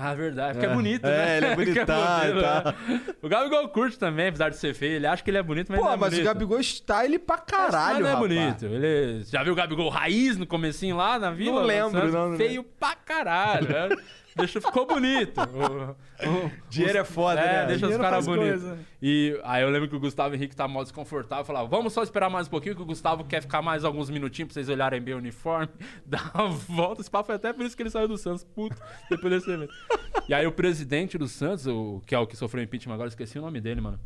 Ah, 0.00 0.14
verdade. 0.14 0.52
Porque 0.54 0.66
é, 0.66 0.70
É. 0.70 0.74
bonito, 0.74 1.04
É, 1.06 1.10
né? 1.10 1.36
ele 1.38 1.46
é 1.46 1.54
Porque 1.56 1.72
bonitão 1.72 1.96
e 1.98 2.18
modelo, 2.34 2.42
tal. 2.42 2.64
né? 2.64 3.00
O 3.22 3.28
Gabigol 3.28 3.68
curte 3.68 3.98
também, 3.98 4.28
apesar 4.28 4.48
de 4.50 4.56
ser 4.56 4.74
feio. 4.74 4.94
Ele 4.96 5.06
acha 5.06 5.22
que 5.22 5.30
ele 5.30 5.38
é 5.38 5.42
bonito, 5.42 5.68
mas 5.70 5.78
Pô, 5.80 5.86
ele 5.86 5.88
não 5.88 5.94
é 5.94 6.00
mas 6.00 6.10
bonito. 6.10 6.24
o 6.24 6.28
Gabigol 6.34 6.60
está 6.60 7.04
ele 7.04 7.18
pra 7.18 7.38
caralho, 7.38 7.94
Mas 7.94 7.98
não 8.02 8.08
é 8.08 8.12
rapaz. 8.12 8.28
bonito. 8.28 8.64
Ele... 8.66 9.24
Já 9.24 9.42
viu 9.42 9.52
o 9.52 9.56
Gabigol 9.56 9.88
raiz 9.88 10.36
no 10.36 10.46
comecinho 10.46 10.96
lá 10.96 11.18
na 11.18 11.30
vila? 11.30 11.60
Não 11.60 11.66
lembro, 11.66 11.90
Santos? 11.92 12.12
não, 12.14 12.30
não 12.30 12.36
Feio 12.36 12.62
pra 12.62 12.94
caralho. 12.94 13.66
né? 14.38 14.44
deixa, 14.44 14.60
ficou 14.60 14.86
bonito. 14.86 15.40
O- 16.20 16.46
o- 16.46 16.50
Dinheiro 16.68 16.98
é 16.98 17.04
foda, 17.04 17.40
é, 17.40 17.44
né? 17.60 17.66
deixa 17.66 17.80
Dinheiro 17.86 18.02
os 18.02 18.10
caras 18.10 18.26
bonitos. 18.26 18.62
coisa. 18.62 18.78
E 19.00 19.40
aí 19.44 19.62
eu 19.62 19.70
lembro 19.70 19.88
que 19.88 19.94
o 19.94 20.00
Gustavo 20.00 20.34
Henrique 20.34 20.56
tá 20.56 20.66
mal 20.66 20.82
desconfortável. 20.82 21.44
Falava, 21.44 21.68
vamos 21.68 21.92
só 21.92 22.02
esperar 22.02 22.28
mais 22.28 22.48
um 22.48 22.50
pouquinho, 22.50 22.74
que 22.74 22.82
o 22.82 22.84
Gustavo 22.86 23.24
quer 23.24 23.40
ficar 23.40 23.62
mais 23.62 23.84
alguns 23.84 24.10
minutinhos 24.10 24.48
pra 24.48 24.54
vocês 24.54 24.68
olharem 24.68 25.00
bem 25.00 25.14
o 25.14 25.18
uniforme. 25.18 25.68
Dá 26.04 26.30
uma 26.34 26.48
volta. 26.48 27.00
Esse 27.02 27.10
papo 27.10 27.26
foi 27.26 27.36
até 27.36 27.52
por 27.52 27.64
isso 27.64 27.76
que 27.76 27.82
ele 27.84 27.90
saiu 27.90 28.08
do 28.08 28.18
Santos, 28.18 28.42
puto, 28.42 28.76
depois 29.08 29.32
desse 29.32 29.48
evento. 29.50 29.72
E 30.28 30.34
aí 30.34 30.44
o 30.46 30.50
presidente 30.52 31.16
do 31.16 31.28
Santos, 31.28 31.66
o, 31.68 32.02
que 32.04 32.14
é 32.14 32.18
o 32.18 32.26
que 32.26 32.36
sofreu 32.36 32.64
impeachment 32.64 32.94
agora, 32.94 33.08
esqueci 33.08 33.38
o 33.38 33.42
nome 33.42 33.60
dele, 33.60 33.80
mano. 33.80 34.00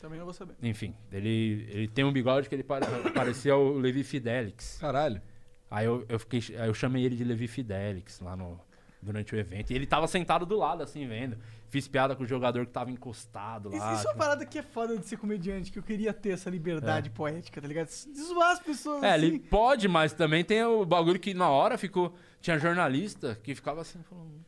Também 0.00 0.18
não 0.18 0.24
vou 0.24 0.34
saber. 0.34 0.54
Enfim, 0.62 0.94
ele, 1.12 1.68
ele 1.70 1.88
tem 1.88 2.04
um 2.04 2.12
bigode 2.12 2.48
que 2.48 2.54
ele 2.54 2.64
pare- 2.64 2.86
parecia 3.14 3.54
o 3.54 3.78
Levi 3.78 4.02
Fidelix. 4.02 4.78
Caralho. 4.80 5.20
Aí 5.70 5.84
eu, 5.86 6.04
eu, 6.08 6.18
fiquei, 6.18 6.40
aí 6.58 6.66
eu 6.68 6.74
chamei 6.74 7.04
ele 7.04 7.14
de 7.14 7.24
Levi 7.24 7.46
Fidelix 7.46 8.20
lá 8.20 8.34
no, 8.34 8.58
durante 9.02 9.34
o 9.34 9.38
evento. 9.38 9.70
E 9.72 9.74
ele 9.74 9.86
tava 9.86 10.06
sentado 10.06 10.46
do 10.46 10.56
lado, 10.56 10.82
assim, 10.82 11.06
vendo. 11.06 11.36
Fiz 11.68 11.88
piada 11.88 12.14
com 12.14 12.22
o 12.22 12.26
jogador 12.26 12.64
que 12.66 12.72
tava 12.72 12.90
encostado 12.90 13.70
Isso, 13.70 13.78
lá. 13.78 13.92
isso 13.94 14.02
é 14.02 14.04
uma 14.04 14.12
tipo- 14.12 14.18
parada 14.18 14.46
que 14.46 14.58
é 14.58 14.62
foda 14.62 14.96
de 14.96 15.06
ser 15.06 15.16
comediante, 15.16 15.72
que 15.72 15.78
eu 15.78 15.82
queria 15.82 16.12
ter 16.12 16.30
essa 16.30 16.48
liberdade 16.50 17.10
poética, 17.10 17.60
tá 17.60 17.66
ligado? 17.66 17.88
De 17.88 18.22
zoar 18.22 18.52
as 18.52 18.60
pessoas 18.60 19.02
É, 19.02 19.14
assim. 19.14 19.24
ele 19.26 19.38
pode, 19.38 19.88
mas 19.88 20.12
também 20.12 20.44
tem 20.44 20.62
o 20.64 20.84
bagulho 20.84 21.18
que 21.18 21.34
na 21.34 21.48
hora 21.48 21.76
ficou. 21.76 22.14
Tinha 22.40 22.58
jornalista 22.58 23.38
que 23.42 23.54
ficava 23.54 23.80
assim, 23.80 24.00
falando. 24.08 24.41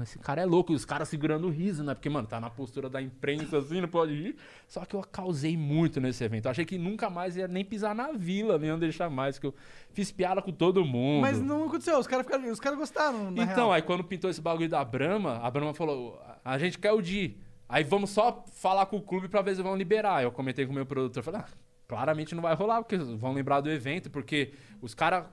Esse 0.00 0.20
cara 0.20 0.40
é 0.40 0.44
louco, 0.44 0.72
e 0.72 0.76
os 0.76 0.84
caras 0.84 1.08
segurando 1.08 1.48
o 1.48 1.50
riso, 1.50 1.82
né? 1.82 1.94
Porque, 1.94 2.08
mano, 2.08 2.28
tá 2.28 2.38
na 2.40 2.48
postura 2.48 2.88
da 2.88 3.02
imprensa 3.02 3.58
assim, 3.58 3.80
não 3.80 3.88
pode 3.88 4.12
ir. 4.12 4.36
Só 4.68 4.84
que 4.84 4.94
eu 4.94 5.00
causei 5.02 5.56
muito 5.56 6.00
nesse 6.00 6.22
evento. 6.22 6.44
Eu 6.46 6.52
achei 6.52 6.64
que 6.64 6.78
nunca 6.78 7.10
mais 7.10 7.36
ia 7.36 7.48
nem 7.48 7.64
pisar 7.64 7.92
na 7.92 8.12
vila, 8.12 8.56
nem 8.56 8.78
deixar 8.78 9.10
mais, 9.10 9.36
que 9.36 9.46
eu 9.48 9.54
fiz 9.92 10.12
piada 10.12 10.40
com 10.40 10.52
todo 10.52 10.84
mundo. 10.84 11.22
Mas 11.22 11.40
não 11.42 11.64
aconteceu, 11.64 11.98
os 11.98 12.06
caras 12.06 12.24
ficaram- 12.24 12.48
os 12.52 12.60
caras 12.60 12.78
gostaram, 12.78 13.30
Então, 13.32 13.44
real. 13.46 13.72
aí 13.72 13.82
quando 13.82 14.04
pintou 14.04 14.30
esse 14.30 14.40
bagulho 14.40 14.68
da 14.68 14.84
Brahma, 14.84 15.38
a 15.42 15.50
Brahma 15.50 15.74
falou: 15.74 16.22
a 16.44 16.56
gente 16.56 16.78
quer 16.78 16.92
o 16.92 17.02
Di. 17.02 17.36
Aí 17.68 17.82
vamos 17.82 18.10
só 18.10 18.44
falar 18.52 18.86
com 18.86 18.96
o 18.96 19.02
clube 19.02 19.28
pra 19.28 19.42
ver 19.42 19.56
se 19.56 19.62
vão 19.62 19.74
liberar. 19.76 20.22
Eu 20.22 20.30
comentei 20.30 20.66
com 20.66 20.72
o 20.72 20.74
meu 20.74 20.86
produtor, 20.86 21.22
falei, 21.24 21.40
ah, 21.40 21.48
claramente 21.88 22.32
não 22.34 22.42
vai 22.42 22.54
rolar, 22.54 22.80
porque 22.82 22.96
vão 22.96 23.32
lembrar 23.32 23.60
do 23.60 23.68
evento, 23.70 24.08
porque 24.08 24.52
os 24.80 24.94
caras 24.94 25.24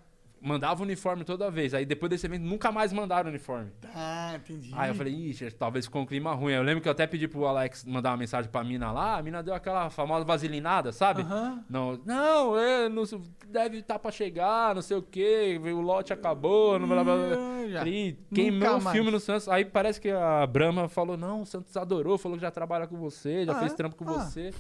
mandavam 0.42 0.86
uniforme 0.86 1.24
toda 1.24 1.50
vez. 1.50 1.74
Aí 1.74 1.86
depois 1.86 2.10
desse 2.10 2.26
evento 2.26 2.44
nunca 2.44 2.72
mais 2.72 2.92
mandaram 2.94 3.30
uniforme. 3.30 3.72
Ah, 3.96 4.34
entendi. 4.36 4.72
Aí 4.76 4.90
eu 4.90 4.96
falei, 4.96 5.14
ixi, 5.14 5.50
talvez 5.52 5.86
ficou 5.86 6.02
um 6.02 6.06
clima 6.06 6.34
ruim. 6.34 6.54
Eu 6.54 6.64
lembro 6.64 6.82
que 6.82 6.88
eu 6.88 6.92
até 6.92 7.06
pedi 7.08 7.28
pro 7.28 7.46
Alex 7.46 7.84
mandar 7.86 8.12
uma 8.12 8.18
mensagem 8.18 8.50
pra 8.52 8.64
mina 8.64 8.92
lá, 8.92 9.18
a 9.18 9.24
mina 9.24 9.42
deu 9.44 9.54
aquela 9.54 9.90
famosa 9.90 10.24
vaselinada, 10.26 10.92
sabe? 10.92 11.22
Aham. 11.22 11.64
Não, 11.70 12.00
não, 12.06 12.58
é, 12.58 12.90
não 12.90 13.04
deve 13.48 13.78
estar 13.80 14.00
pra 14.00 14.12
chegar, 14.12 14.76
não 14.76 14.82
sei 14.82 14.98
o 14.98 15.02
quê, 15.02 15.60
o 15.64 15.82
lote 15.82 16.14
acabou, 16.14 16.78
não 16.80 16.88
blá 16.88 17.04
blá 17.04 17.16
blá. 17.16 17.38
Falei, 17.80 18.18
queimou 18.34 18.78
o 18.78 18.82
filme 18.82 19.12
no 19.12 19.20
Santos. 19.20 19.50
Aí 19.50 19.66
parece 19.66 20.00
que 20.00 20.10
a 20.10 20.46
Brahma 20.48 20.88
falou, 20.88 21.18
não, 21.18 21.42
o 21.42 21.46
Santos 21.46 21.76
adorou, 21.76 22.18
falou 22.18 22.38
que 22.38 22.42
já 22.42 22.52
trabalha 22.52 22.88
com 22.88 22.98
você, 22.98 23.46
já 23.46 23.54
Ah, 23.54 23.60
fez 23.60 23.74
é? 23.74 23.76
trampo 23.76 23.96
com 23.96 24.10
Ah. 24.10 24.14
você. 24.14 24.54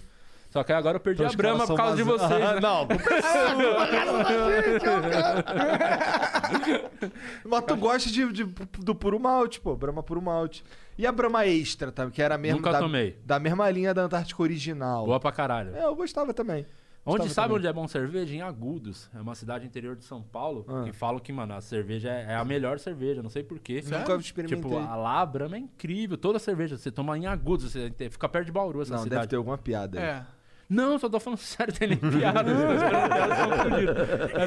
Só 0.57 0.63
que 0.63 0.73
agora 0.73 0.95
eu 0.95 0.99
perdi 0.99 1.21
Então 1.21 1.31
a 1.31 1.37
Brahma 1.37 1.67
caras 1.67 1.69
por 1.69 1.77
causa 1.77 1.95
de 1.97 2.01
vaza- 2.03 2.27
vocês, 2.27 2.41
Ah, 2.43 2.53
né? 2.55 2.59
Não, 2.59 2.87
sua. 2.87 2.97
Mas 7.45 7.63
tu 7.65 7.75
gosta 7.77 8.09
de, 8.09 8.31
de- 8.31 8.43
do 8.79 8.95
puro 8.95 9.19
malte, 9.19 9.59
pô. 9.61 9.75
Brahma 9.75 10.01
puro 10.01 10.19
malte. 10.21 10.63
E 10.97 11.05
a 11.05 11.11
Brahma 11.11 11.45
Extra, 11.45 11.91
tá? 11.91 12.09
que 12.09 12.19
era 12.21 12.37
mesmo 12.39 12.57
Nunca 12.57 12.71
da, 12.71 12.79
tomei. 12.79 13.19
da 13.23 13.37
mesma 13.39 13.69
linha 13.69 13.93
da 13.93 14.01
Antártica 14.03 14.41
original. 14.41 15.05
Boa 15.05 15.19
pra 15.19 15.31
caralho. 15.31 15.75
É, 15.75 15.85
eu 15.85 15.95
gostava 15.95 16.33
também. 16.33 16.65
Onde 17.05 17.19
Gostava 17.19 17.33
sabe 17.33 17.47
também. 17.47 17.57
onde 17.59 17.67
é 17.67 17.73
bom 17.73 17.87
cerveja? 17.87 18.35
Em 18.35 18.41
Agudos. 18.41 19.09
É 19.15 19.21
uma 19.21 19.33
cidade 19.35 19.65
interior 19.65 19.95
de 19.95 20.03
São 20.03 20.21
Paulo. 20.21 20.65
Ah. 20.67 20.83
Que 20.83 20.91
falam 20.91 21.19
que, 21.21 21.31
mano, 21.31 21.53
a 21.53 21.61
cerveja 21.61 22.09
é, 22.09 22.33
é 22.33 22.35
a 22.35 22.43
melhor 22.43 22.79
cerveja. 22.79 23.21
Não 23.23 23.29
sei 23.29 23.43
porquê. 23.43 23.81
Nunca 23.85 24.15
experimentei. 24.15 24.57
Tipo, 24.71 24.77
a 24.77 24.93
lá, 24.95 25.21
a 25.21 25.25
Brahma 25.25 25.55
é 25.55 25.59
incrível. 25.59 26.17
Toda 26.17 26.37
cerveja. 26.39 26.75
Você 26.77 26.91
toma 26.91 27.17
em 27.17 27.25
Agudos. 27.27 27.71
Você 27.71 27.93
fica 28.09 28.27
perto 28.27 28.47
de 28.47 28.51
Bauru, 28.51 28.81
essa 28.81 28.91
Não, 28.95 29.03
cidade. 29.03 29.21
deve 29.21 29.27
ter 29.29 29.35
alguma 29.37 29.57
piada 29.57 29.97
aí. 29.99 30.03
É. 30.05 30.25
Não, 30.69 30.99
só 30.99 31.07
tô 31.07 31.19
falando 31.19 31.39
sério. 31.39 31.73
Tem 31.73 31.87
nem 31.87 31.97
piada. 31.97 32.51
As 32.51 33.69
fodidas. 33.69 33.97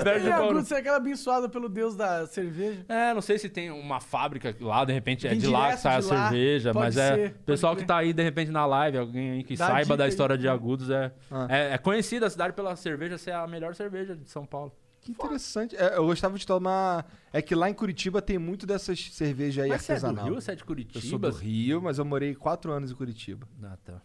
É 0.06 0.18
de 0.18 0.54
você 0.54 0.74
é 0.74 0.78
aquela 0.78 0.96
abençoada 0.98 1.48
pelo 1.48 1.68
deus 1.68 1.96
da 1.96 2.26
cerveja. 2.26 2.84
É, 2.88 3.14
não 3.14 3.20
sei 3.22 3.38
se 3.38 3.48
tem 3.48 3.70
uma 3.70 4.00
fábrica 4.00 4.54
lá, 4.60 4.84
de 4.84 4.92
repente 4.92 5.26
é 5.26 5.30
Vem 5.30 5.38
de 5.38 5.46
lá 5.46 5.72
que 5.72 5.78
sai 5.78 5.96
a 5.96 6.00
de 6.00 6.06
lá. 6.06 6.28
cerveja, 6.28 6.72
Pode 6.72 6.84
mas 6.86 6.96
é. 6.96 7.14
ser, 7.14 7.34
pessoal 7.46 7.72
pode 7.74 7.82
que 7.82 7.88
tá 7.88 7.96
aí, 7.96 8.12
de 8.12 8.22
repente, 8.22 8.50
na 8.50 8.66
live, 8.66 8.98
alguém 8.98 9.30
aí 9.32 9.44
que 9.44 9.56
Dá 9.56 9.66
saiba 9.68 9.96
da 9.96 10.04
aí. 10.04 10.10
história 10.10 10.36
de 10.36 10.48
Agudos, 10.48 10.90
é, 10.90 11.12
Ah. 11.30 11.46
é, 11.48 11.74
é 11.74 11.78
conhecida 11.78 12.26
a 12.26 12.30
cidade 12.30 12.52
pela 12.54 12.76
cerveja 12.76 13.16
ser 13.16 13.32
a 13.32 13.46
melhor 13.46 13.74
cerveja 13.74 14.14
de 14.14 14.28
São 14.28 14.44
Paulo. 14.44 14.72
Que 15.00 15.12
interessante. 15.12 15.74
É, 15.76 15.96
eu 15.96 16.04
gostava 16.04 16.36
de 16.38 16.46
tomar. 16.46 17.06
É 17.32 17.40
que 17.40 17.54
lá 17.54 17.70
em 17.70 17.74
Curitiba 17.74 18.20
tem 18.20 18.36
muito 18.38 18.66
dessas 18.66 19.10
cervejas 19.14 19.64
aí 19.64 19.70
Mas 19.70 19.80
você 19.80 19.92
é 19.92 19.94
do 19.98 20.06
artesanal. 20.06 20.24
Rio, 20.26 20.34
você 20.34 20.52
é 20.52 20.54
de 20.54 20.60
eu 20.60 20.66
Curitiba? 20.66 21.00
sou 21.06 21.18
do 21.18 21.30
Rio, 21.30 21.80
mas 21.80 21.98
eu 21.98 22.04
morei 22.04 22.34
quatro 22.34 22.70
anos 22.70 22.90
em 22.92 22.94
Curitiba. 22.94 23.48
Ah, 23.62 23.78
tá. 23.82 24.02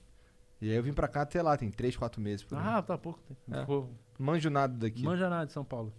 E 0.66 0.72
aí 0.72 0.76
eu 0.78 0.82
vim 0.82 0.94
pra 0.94 1.08
cá 1.08 1.22
até 1.22 1.42
lá, 1.44 1.56
tem 1.56 1.70
três, 1.70 1.96
quatro 1.96 2.20
meses. 2.20 2.44
Por. 2.44 2.58
Ah, 2.58 2.82
tá 2.82 2.98
pouco 2.98 3.20
tempo. 3.28 3.40
É. 3.52 3.60
Ficou- 3.62 3.90
Manjo 4.18 4.50
nada 4.50 4.74
daqui. 4.74 5.04
Manja 5.04 5.30
nada 5.30 5.46
de 5.46 5.52
São 5.52 5.64
Paulo. 5.64 5.94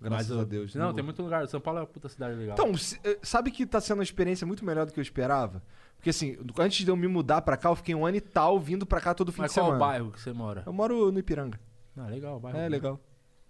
graças 0.00 0.28
Mas 0.30 0.38
a 0.38 0.44
Deus. 0.44 0.74
Não, 0.74 0.92
tem 0.92 1.04
muito 1.04 1.22
lugar. 1.22 1.46
São 1.46 1.60
Paulo 1.60 1.78
é 1.78 1.82
uma 1.82 1.86
puta 1.86 2.08
cidade 2.08 2.34
legal. 2.34 2.54
Então, 2.58 2.72
eh, 3.04 3.18
sabe 3.22 3.50
que 3.52 3.64
tá 3.66 3.80
sendo 3.80 3.98
uma 3.98 4.02
experiência 4.02 4.44
muito 4.46 4.64
melhor 4.64 4.86
do 4.86 4.92
que 4.92 4.98
eu 4.98 5.02
esperava? 5.02 5.62
Porque 5.96 6.10
assim, 6.10 6.36
antes 6.58 6.84
de 6.84 6.90
eu 6.90 6.96
me 6.96 7.06
mudar 7.06 7.42
pra 7.42 7.56
cá, 7.56 7.68
eu 7.68 7.76
fiquei 7.76 7.94
um 7.94 8.04
ano 8.06 8.16
e 8.16 8.20
tal 8.20 8.58
vindo 8.58 8.84
pra 8.86 9.00
cá 9.00 9.14
todo 9.14 9.30
fim 9.30 9.42
Mas 9.42 9.52
de 9.52 9.54
qual 9.60 9.66
semana. 9.66 9.78
bairro 9.84 10.10
que 10.10 10.20
você 10.20 10.32
mora? 10.32 10.62
Eu 10.66 10.72
moro 10.72 11.12
no 11.12 11.18
Ipiranga. 11.20 11.60
Ah, 11.96 12.06
legal, 12.06 12.38
o 12.38 12.40
bairro. 12.40 12.58
É, 12.58 12.68
legal. 12.68 12.98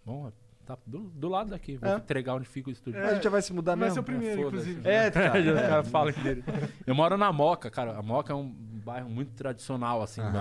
Bom, 0.05 0.31
tá 0.77 0.83
do, 0.87 1.01
do 1.11 1.29
lado 1.29 1.51
daqui. 1.51 1.77
Vou 1.77 1.91
É. 1.91 1.97
entregar 1.97 2.35
onde 2.35 2.47
fica 2.47 2.69
o 2.69 2.73
estúdio. 2.73 3.03
A 3.05 3.15
gente 3.15 3.25
já 3.25 3.31
vai 3.31 3.43
se 3.43 3.53
mudar 3.53 3.73
Vai 3.77 3.89
mesmo. 3.89 3.95
ser 3.95 4.01
o 4.01 4.03
primeiro, 4.03 4.43
foda-se. 4.43 4.71
inclusive. 4.71 4.89
É, 4.89 5.11
cara. 5.13 5.43
Já 5.43 5.53
os 5.53 5.59
é. 5.59 5.69
caras 5.69 5.89
falam 5.89 6.13
que 6.13 6.21
dele. 6.21 6.45
Eu 6.87 6.95
moro 6.95 7.17
na 7.17 7.33
Moca, 7.33 7.71
cara. 7.71 7.97
A 7.97 8.03
Moca 8.03 8.33
é 8.33 8.37
um 8.37 8.49
bairro 8.49 9.09
muito 9.11 9.33
tradicional, 9.35 10.03
assim, 10.03 10.21
Aham. 10.21 10.33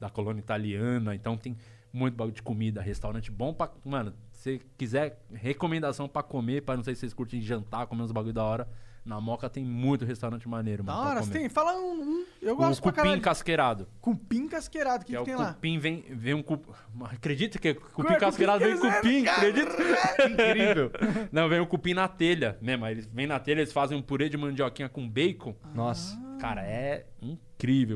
da, 0.00 0.06
da 0.06 0.10
colônia 0.10 0.40
italiana. 0.40 1.14
Então 1.14 1.36
tem 1.36 1.56
muito 1.92 2.14
bagulho 2.16 2.34
de 2.34 2.42
comida, 2.42 2.80
restaurante 2.80 3.30
bom 3.30 3.52
pra. 3.54 3.70
Mano, 3.84 4.12
se 4.32 4.60
quiser 4.76 5.22
recomendação 5.32 6.08
pra 6.08 6.22
comer, 6.22 6.62
pra 6.62 6.76
não 6.76 6.82
sei 6.82 6.94
se 6.94 7.00
vocês 7.00 7.14
curtem 7.14 7.40
jantar, 7.40 7.86
comer 7.86 8.02
uns 8.02 8.12
bagulho 8.12 8.34
da 8.34 8.44
hora. 8.44 8.68
Na 9.04 9.20
Moca 9.20 9.50
tem 9.50 9.62
muito 9.62 10.04
restaurante 10.04 10.48
maneiro, 10.48 10.82
Da 10.82 10.92
mano. 10.94 11.04
pra 11.04 11.10
hora, 11.16 11.22
você 11.22 11.30
tem? 11.30 11.48
Fala 11.50 11.74
um. 11.78 11.92
um. 12.00 12.24
Eu 12.40 12.54
O 12.54 12.56
gosto 12.56 12.80
pra 12.82 12.90
cupim 12.92 13.02
caralho. 13.02 13.20
casqueirado. 13.20 13.88
Cupim 14.00 14.48
casqueirado, 14.48 15.02
o 15.02 15.06
que, 15.06 15.12
Que, 15.12 15.18
que, 15.18 15.22
é 15.22 15.24
tem 15.24 15.34
o 15.34 15.38
lá? 15.38 15.52
cupim, 15.52 15.78
vem, 15.78 16.04
vem 16.08 16.32
um 16.34 16.42
cupim. 16.42 16.72
Acredita 17.04 17.58
que 17.58 17.74
cupim 17.74 18.12
Ué, 18.14 18.18
casqueirado 18.18 18.64
vem 18.64 18.74
cupim 18.78 18.90
cupim? 18.92 19.26
Acredita? 19.28 19.72
Incrível. 20.26 20.90
Não, 21.30 21.48
vem 21.50 21.60
o 21.60 21.66
cupim 21.66 21.92
na 21.92 22.08
telha 22.08 22.56
mesmo. 22.62 22.86
Eles 22.86 23.06
vêm 23.06 23.26
na 23.26 23.38
telha, 23.38 23.60
eles 23.60 23.72
fazem 23.74 23.96
um 23.96 24.00
purê 24.02 24.28
de 24.30 24.36
mandioquinha 24.38 24.88
com 24.88 25.06
bacon. 25.06 25.54
Nossa. 25.74 26.18
Cara, 26.40 26.62
é 26.62 27.06
incrível, 27.20 27.44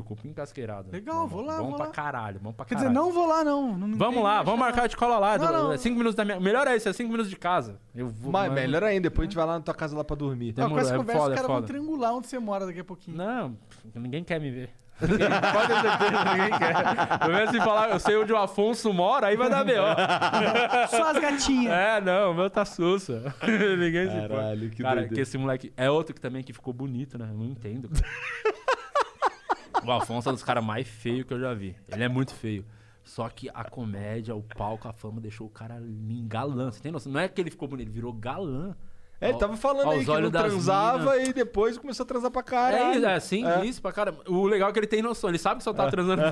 cupim 0.05 0.33
casqueirado. 0.33 0.91
Legal, 0.91 1.23
Bom, 1.23 1.27
vou 1.27 1.43
lá, 1.45 1.59
vou 1.59 1.75
pra 1.77 1.87
lá. 1.87 1.91
caralho, 1.93 2.41
bom 2.41 2.53
pra 2.53 2.65
Quer 2.65 2.77
caralho. 2.77 2.91
dizer, 2.91 3.01
não 3.01 3.13
vou 3.13 3.27
lá, 3.27 3.45
não. 3.45 3.77
não 3.77 3.99
Vamos 3.99 4.23
lá, 4.23 4.43
vamos 4.43 4.61
marcar 4.61 4.89
de 4.89 4.97
cola 4.97 5.19
lá. 5.19 5.39
Não, 5.39 5.53
não. 5.53 5.73
É 5.73 5.79
cinco 5.79 5.97
minutos 5.97 6.15
da 6.15 6.25
minha. 6.25 6.41
Melhor 6.41 6.67
é 6.67 6.77
isso, 6.77 6.89
é 6.89 6.93
cinco 6.93 7.11
minutos 7.11 7.31
de 7.31 7.37
casa. 7.37 7.79
Eu 7.95 8.09
vou. 8.09 8.33
Mas, 8.33 8.49
mano, 8.49 8.61
melhor 8.61 8.83
ainda, 8.85 9.03
depois 9.09 9.27
a 9.27 9.29
gente 9.29 9.37
vai 9.37 9.47
lá 9.47 9.55
na 9.55 9.61
tua 9.61 9.75
casa 9.75 9.97
lá 9.97 10.05
pra 10.05 10.17
dormir. 10.17 10.51
Ó, 10.51 10.55
com 10.55 10.63
Demorou, 10.63 10.79
essa 10.81 10.95
é 10.95 10.97
conversa, 10.97 11.21
foda, 11.21 11.31
os 11.31 11.33
é 11.33 11.37
caras 11.37 11.47
vão 11.49 11.57
foda. 11.57 11.67
triangular 11.67 12.15
onde 12.15 12.27
você 12.27 12.39
mora 12.39 12.67
daqui 12.67 12.81
a 12.81 12.85
pouquinho. 12.85 13.17
Não, 13.17 13.57
ninguém 13.95 14.25
quer 14.25 14.41
me 14.41 14.51
ver. 14.51 14.71
Pode 14.99 15.13
ter 15.17 15.81
certeza, 15.81 16.25
ninguém 16.25 16.59
quer. 16.59 17.19
Pelo 17.21 17.33
menos 17.33 17.51
se 17.51 17.59
falar, 17.59 17.91
eu 17.91 18.01
sei 18.01 18.17
onde 18.17 18.33
o 18.33 18.37
Afonso 18.37 18.93
mora, 18.93 19.29
aí 19.29 19.37
vai 19.37 19.49
dar 19.49 19.63
B.O. 19.65 19.85
Só 20.91 21.11
as 21.13 21.19
gatinhas. 21.21 21.73
É, 21.73 22.01
não, 22.01 22.33
o 22.33 22.35
meu 22.35 22.51
tá 22.51 22.65
sussa. 22.65 23.33
ninguém 23.79 24.11
se 24.11 24.17
importa. 24.17 24.35
Caralho, 24.35 24.71
que 24.71 24.83
Cara, 24.83 24.95
doideira. 24.97 25.15
que 25.15 25.21
esse 25.21 25.39
moleque 25.39 25.73
é 25.77 25.89
outro 25.89 26.13
que 26.13 26.21
também 26.21 26.43
que 26.43 26.53
ficou 26.53 26.75
bonito, 26.75 27.17
né? 27.17 27.29
Eu 27.31 27.37
não 27.39 27.45
entendo. 27.47 27.89
cara. 27.89 28.48
O 29.85 29.93
Afonso 29.93 30.29
é 30.29 30.33
um 30.33 30.35
dos 30.35 30.43
caras 30.43 30.65
mais 30.65 30.87
feios 30.87 31.27
que 31.27 31.35
eu 31.35 31.41
já 31.41 31.55
vi. 31.55 31.77
Ele 31.89 32.05
é 32.05 32.09
muito 32.09 32.35
feio. 32.35 32.65
Só 33.05 33.29
que 33.29 33.49
a 33.55 33.65
comédia, 33.65 34.35
o 34.35 34.43
palco, 34.43 34.87
a 34.87 34.93
fama 34.93 35.21
deixou 35.21 35.47
o 35.47 35.51
cara 35.51 35.81
galã. 36.27 36.71
Você 36.71 36.81
tem 36.81 36.93
noção? 36.93 37.11
Não 37.11 37.21
é 37.21 37.29
que 37.29 37.41
ele 37.41 37.51
ficou 37.51 37.67
bonito, 37.67 37.87
ele 37.87 37.95
virou 37.95 38.13
galã. 38.13 38.77
É, 39.21 39.31
ele 39.31 39.39
tava 39.39 39.57
falando 39.57 39.91
aí 39.91 40.05
que 40.05 40.21
não 40.21 40.31
transava 40.31 41.19
e 41.19 41.33
depois 41.33 41.77
começou 41.77 42.05
a 42.05 42.07
transar 42.07 42.31
pra 42.31 42.41
É, 42.41 42.45
caralho. 42.45 42.97
isso, 42.99 43.07
é 43.07 43.15
assim, 43.15 43.45
É. 43.45 43.65
isso 43.67 43.83
pra 43.83 43.91
cara. 43.93 44.15
O 44.29 44.47
legal 44.47 44.69
é 44.71 44.73
que 44.73 44.79
ele 44.79 44.87
tem 44.87 45.03
noção, 45.03 45.29
ele 45.29 45.39
sabe 45.39 45.59
que 45.59 45.65
só 45.65 45.73
tá 45.73 45.91
transando. 45.91 46.23
ele 46.23 46.31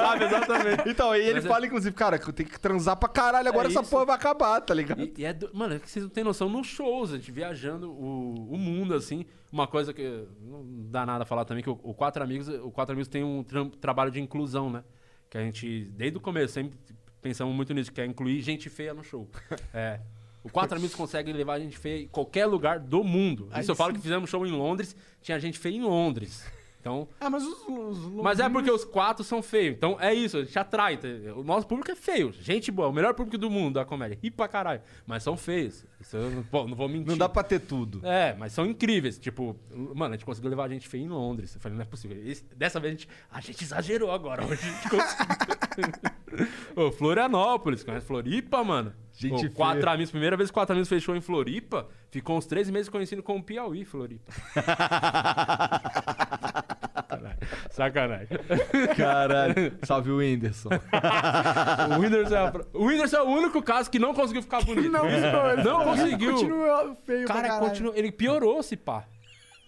sabe 0.00 0.24
exatamente. 0.24 0.88
Então, 0.88 1.12
aí 1.12 1.22
ele 1.22 1.34
Mas 1.34 1.44
é- 1.44 1.48
fala, 1.48 1.66
inclusive, 1.66 1.94
cara, 1.94 2.18
que 2.18 2.28
eu 2.28 2.32
tenho 2.32 2.48
que 2.48 2.58
transar 2.58 2.96
pra 2.96 3.08
caralho, 3.08 3.48
agora 3.48 3.68
É 3.68 3.70
essa 3.70 3.82
isso. 3.82 3.90
porra 3.90 4.04
vai 4.06 4.16
acabar, 4.16 4.60
tá 4.60 4.74
ligado? 4.74 5.00
E, 5.00 5.14
e 5.18 5.24
é 5.24 5.32
do- 5.32 5.48
mano, 5.54 5.74
é 5.74 5.78
que 5.78 5.88
vocês 5.88 6.04
não 6.04 6.10
têm 6.10 6.24
noção 6.24 6.48
nos 6.48 6.66
shows, 6.66 7.12
a 7.12 7.16
gente 7.16 7.30
viajando 7.30 7.90
o, 7.92 8.52
o 8.52 8.58
mundo, 8.58 8.94
assim. 8.94 9.24
Uma 9.52 9.68
coisa 9.68 9.94
que 9.94 10.26
não 10.40 10.64
dá 10.90 11.06
nada 11.06 11.22
a 11.22 11.26
falar 11.26 11.44
também, 11.44 11.62
que 11.62 11.70
o, 11.70 11.78
o 11.84 11.94
Quatro 11.94 12.20
Amigos, 12.22 12.48
o 12.48 12.70
Quatro 12.72 12.92
Amigos 12.94 13.06
tem 13.06 13.22
um 13.22 13.44
tram- 13.44 13.70
trabalho 13.70 14.10
de 14.10 14.20
inclusão, 14.20 14.68
né? 14.68 14.82
Que 15.30 15.38
a 15.38 15.40
gente, 15.40 15.84
desde 15.96 16.18
o 16.18 16.20
começo, 16.20 16.52
sempre 16.54 16.76
pensamos 17.22 17.54
muito 17.54 17.72
nisso, 17.72 17.92
que 17.92 18.00
é 18.00 18.06
incluir 18.06 18.40
gente 18.42 18.68
feia 18.68 18.92
no 18.92 19.04
show. 19.04 19.30
É. 19.72 20.00
O 20.44 20.50
Quatro 20.50 20.76
Amigos 20.76 20.94
consegue 20.94 21.32
levar 21.32 21.58
gente 21.58 21.76
feia 21.76 22.02
em 22.04 22.06
qualquer 22.08 22.46
lugar 22.46 22.78
do 22.78 23.02
mundo. 23.02 23.48
Aí 23.50 23.62
Isso 23.62 23.70
eu 23.72 23.74
falo 23.76 23.92
que 23.94 23.98
fizemos 24.00 24.28
show 24.30 24.46
em 24.46 24.52
Londres, 24.52 24.94
tinha 25.22 25.40
gente 25.40 25.58
feia 25.58 25.74
em 25.76 25.82
Londres. 25.82 26.44
Então, 26.80 27.08
Ah, 27.18 27.30
mas 27.30 27.42
os, 27.42 27.66
os 27.66 27.98
mas 28.22 28.38
é 28.38 28.46
porque 28.46 28.70
os 28.70 28.84
quatro 28.84 29.24
são 29.24 29.42
feios. 29.42 29.74
Então 29.74 29.96
é 29.98 30.12
isso, 30.12 30.36
a 30.36 30.44
gente 30.44 30.58
atrai. 30.58 30.98
tá? 30.98 31.08
O 31.34 31.42
nosso 31.42 31.66
público 31.66 31.90
é 31.90 31.94
feio. 31.96 32.30
Gente 32.30 32.70
boa, 32.70 32.88
o 32.88 32.92
melhor 32.92 33.14
público 33.14 33.38
do 33.38 33.48
mundo 33.48 33.76
da 33.76 33.86
comédia. 33.86 34.18
Ri 34.22 34.30
pra 34.30 34.46
caralho. 34.46 34.82
Mas 35.06 35.22
são 35.22 35.34
feios. 35.34 35.82
Isso 35.98 36.14
eu 36.14 36.30
não, 36.30 36.42
vou- 36.52 36.68
não 36.68 36.76
vou 36.76 36.86
mentir. 36.86 37.06
Não 37.06 37.16
dá 37.16 37.26
pra 37.26 37.42
ter 37.42 37.58
tudo. 37.60 38.06
É, 38.06 38.34
mas 38.38 38.52
são 38.52 38.66
incríveis. 38.66 39.18
Tipo, 39.18 39.56
mano, 39.94 40.12
a 40.12 40.16
gente 40.18 40.26
conseguiu 40.26 40.50
levar 40.50 40.64
a 40.64 40.68
gente 40.68 40.86
feia 40.86 41.02
em 41.02 41.08
Londres. 41.08 41.54
Eu 41.54 41.60
falei, 41.62 41.74
não 41.78 41.82
é 41.82 41.86
possível. 41.86 42.18
Esse- 42.22 42.44
dessa 42.54 42.78
vez 42.78 42.90
a 42.94 42.96
gente, 42.98 43.08
a 43.32 43.40
gente 43.40 43.64
exagerou 43.64 44.10
agora. 44.12 44.44
Hoje 44.44 44.60
a 44.62 44.70
gente 44.70 44.82
conseguiu. 44.90 45.56
Ô, 46.76 46.90
Florianópolis, 46.90 47.82
conhece 47.84 48.06
Floripa, 48.06 48.62
mano? 48.64 48.92
Gente 49.12 49.46
Ô, 49.46 49.50
quatro 49.52 49.80
feia. 49.82 49.92
amigos, 49.94 50.10
primeira 50.10 50.36
vez 50.36 50.50
que 50.50 50.54
quatro 50.54 50.72
amigos 50.72 50.88
fechou 50.88 51.14
em 51.14 51.20
Floripa, 51.20 51.86
ficou 52.10 52.36
uns 52.36 52.46
três 52.46 52.68
meses 52.68 52.88
conhecido 52.88 53.22
como 53.22 53.42
Piauí, 53.42 53.84
Floripa. 53.84 54.32
Caralho, 57.08 57.38
Sacanagem. 57.70 58.38
Caralho. 58.96 59.78
Salve 59.84 60.10
o 60.10 60.16
Whindersson. 60.18 60.68
O 61.96 62.00
Whindersson, 62.00 62.34
é 62.34 62.38
a 62.38 62.52
o 62.72 62.84
Whindersson 62.86 63.16
é 63.16 63.22
o 63.22 63.26
único 63.28 63.62
caso 63.62 63.90
que 63.90 63.98
não 63.98 64.12
conseguiu 64.14 64.42
ficar 64.42 64.62
bonito. 64.64 64.90
Não, 64.90 65.04
Não 65.08 65.60
ficou- 65.60 65.84
conseguiu. 65.84 66.32
Continua 66.32 66.96
feio 67.04 67.26
Cara, 67.28 67.58
continua, 67.58 67.92
ele 67.96 68.10
piorou 68.12 68.60
esse 68.60 68.76
pá. 68.76 69.04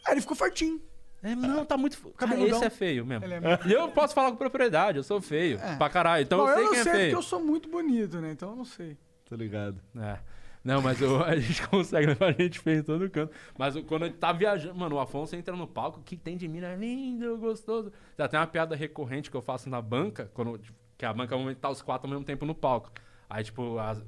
Ah, 0.06 0.12
ele 0.12 0.20
ficou 0.20 0.36
fortinho. 0.36 0.80
É, 1.22 1.34
não, 1.34 1.64
tá 1.64 1.76
muito. 1.76 1.96
Cara, 2.12 2.30
Cabeludão. 2.32 2.56
esse 2.58 2.66
é 2.66 2.70
feio 2.70 3.04
mesmo. 3.04 3.24
É 3.24 3.40
muito- 3.40 3.68
E 3.68 3.72
eu 3.72 3.88
posso 3.90 4.14
falar 4.14 4.30
com 4.30 4.36
propriedade, 4.36 4.98
eu 4.98 5.02
sou 5.04 5.20
feio. 5.20 5.58
Pra 5.78 5.88
caralho. 5.88 6.22
Então 6.22 6.38
Bom, 6.38 6.48
eu 6.48 6.54
sei 6.54 6.64
não 6.64 6.70
quem 6.70 6.80
é 6.80 6.82
sei 6.82 6.92
porque 6.92 7.04
feio. 7.06 7.16
eu 7.18 7.22
sou 7.22 7.40
muito 7.44 7.68
bonito, 7.68 8.20
né? 8.20 8.30
Então 8.32 8.50
eu 8.50 8.56
não 8.56 8.64
sei. 8.64 8.96
Tá 9.28 9.34
ligado? 9.36 9.80
É. 9.98 10.18
Não, 10.62 10.82
mas 10.82 11.00
eu- 11.00 11.22
a 11.24 11.36
gente 11.36 11.66
consegue 11.68 12.06
levar 12.08 12.28
a 12.28 12.32
gente 12.32 12.58
feio 12.60 12.80
em 12.80 12.82
todo 12.82 13.08
canto. 13.10 13.32
Mas 13.58 13.74
quando 13.86 14.04
a 14.04 14.06
gente 14.06 14.18
tá 14.18 14.32
viajando, 14.32 14.74
mano, 14.76 14.96
o 14.96 15.00
Afonso 15.00 15.34
entra 15.34 15.54
no 15.56 15.66
palco, 15.66 16.00
o 16.00 16.02
que 16.02 16.16
tem 16.16 16.36
de 16.36 16.46
mim 16.46 16.60
é 16.60 16.74
lindo, 16.76 17.36
gostoso. 17.38 17.92
Já 18.18 18.28
tem 18.28 18.38
uma 18.38 18.46
piada 18.46 18.76
recorrente 18.76 19.30
que 19.30 19.36
eu 19.36 19.42
faço 19.42 19.68
na 19.70 19.80
banca, 19.80 20.30
quando, 20.34 20.58
tipo, 20.58 20.76
que 20.98 21.04
a 21.06 21.12
banca 21.12 21.30
normalmente 21.34 21.58
tá 21.58 21.70
os 21.70 21.82
quatro 21.82 22.06
ao 22.06 22.10
mesmo 22.10 22.24
tempo 22.24 22.44
no 22.46 22.54
palco. 22.54 22.90
Aí, 23.28 23.42
tipo, 23.44 23.78
as- 23.78 24.02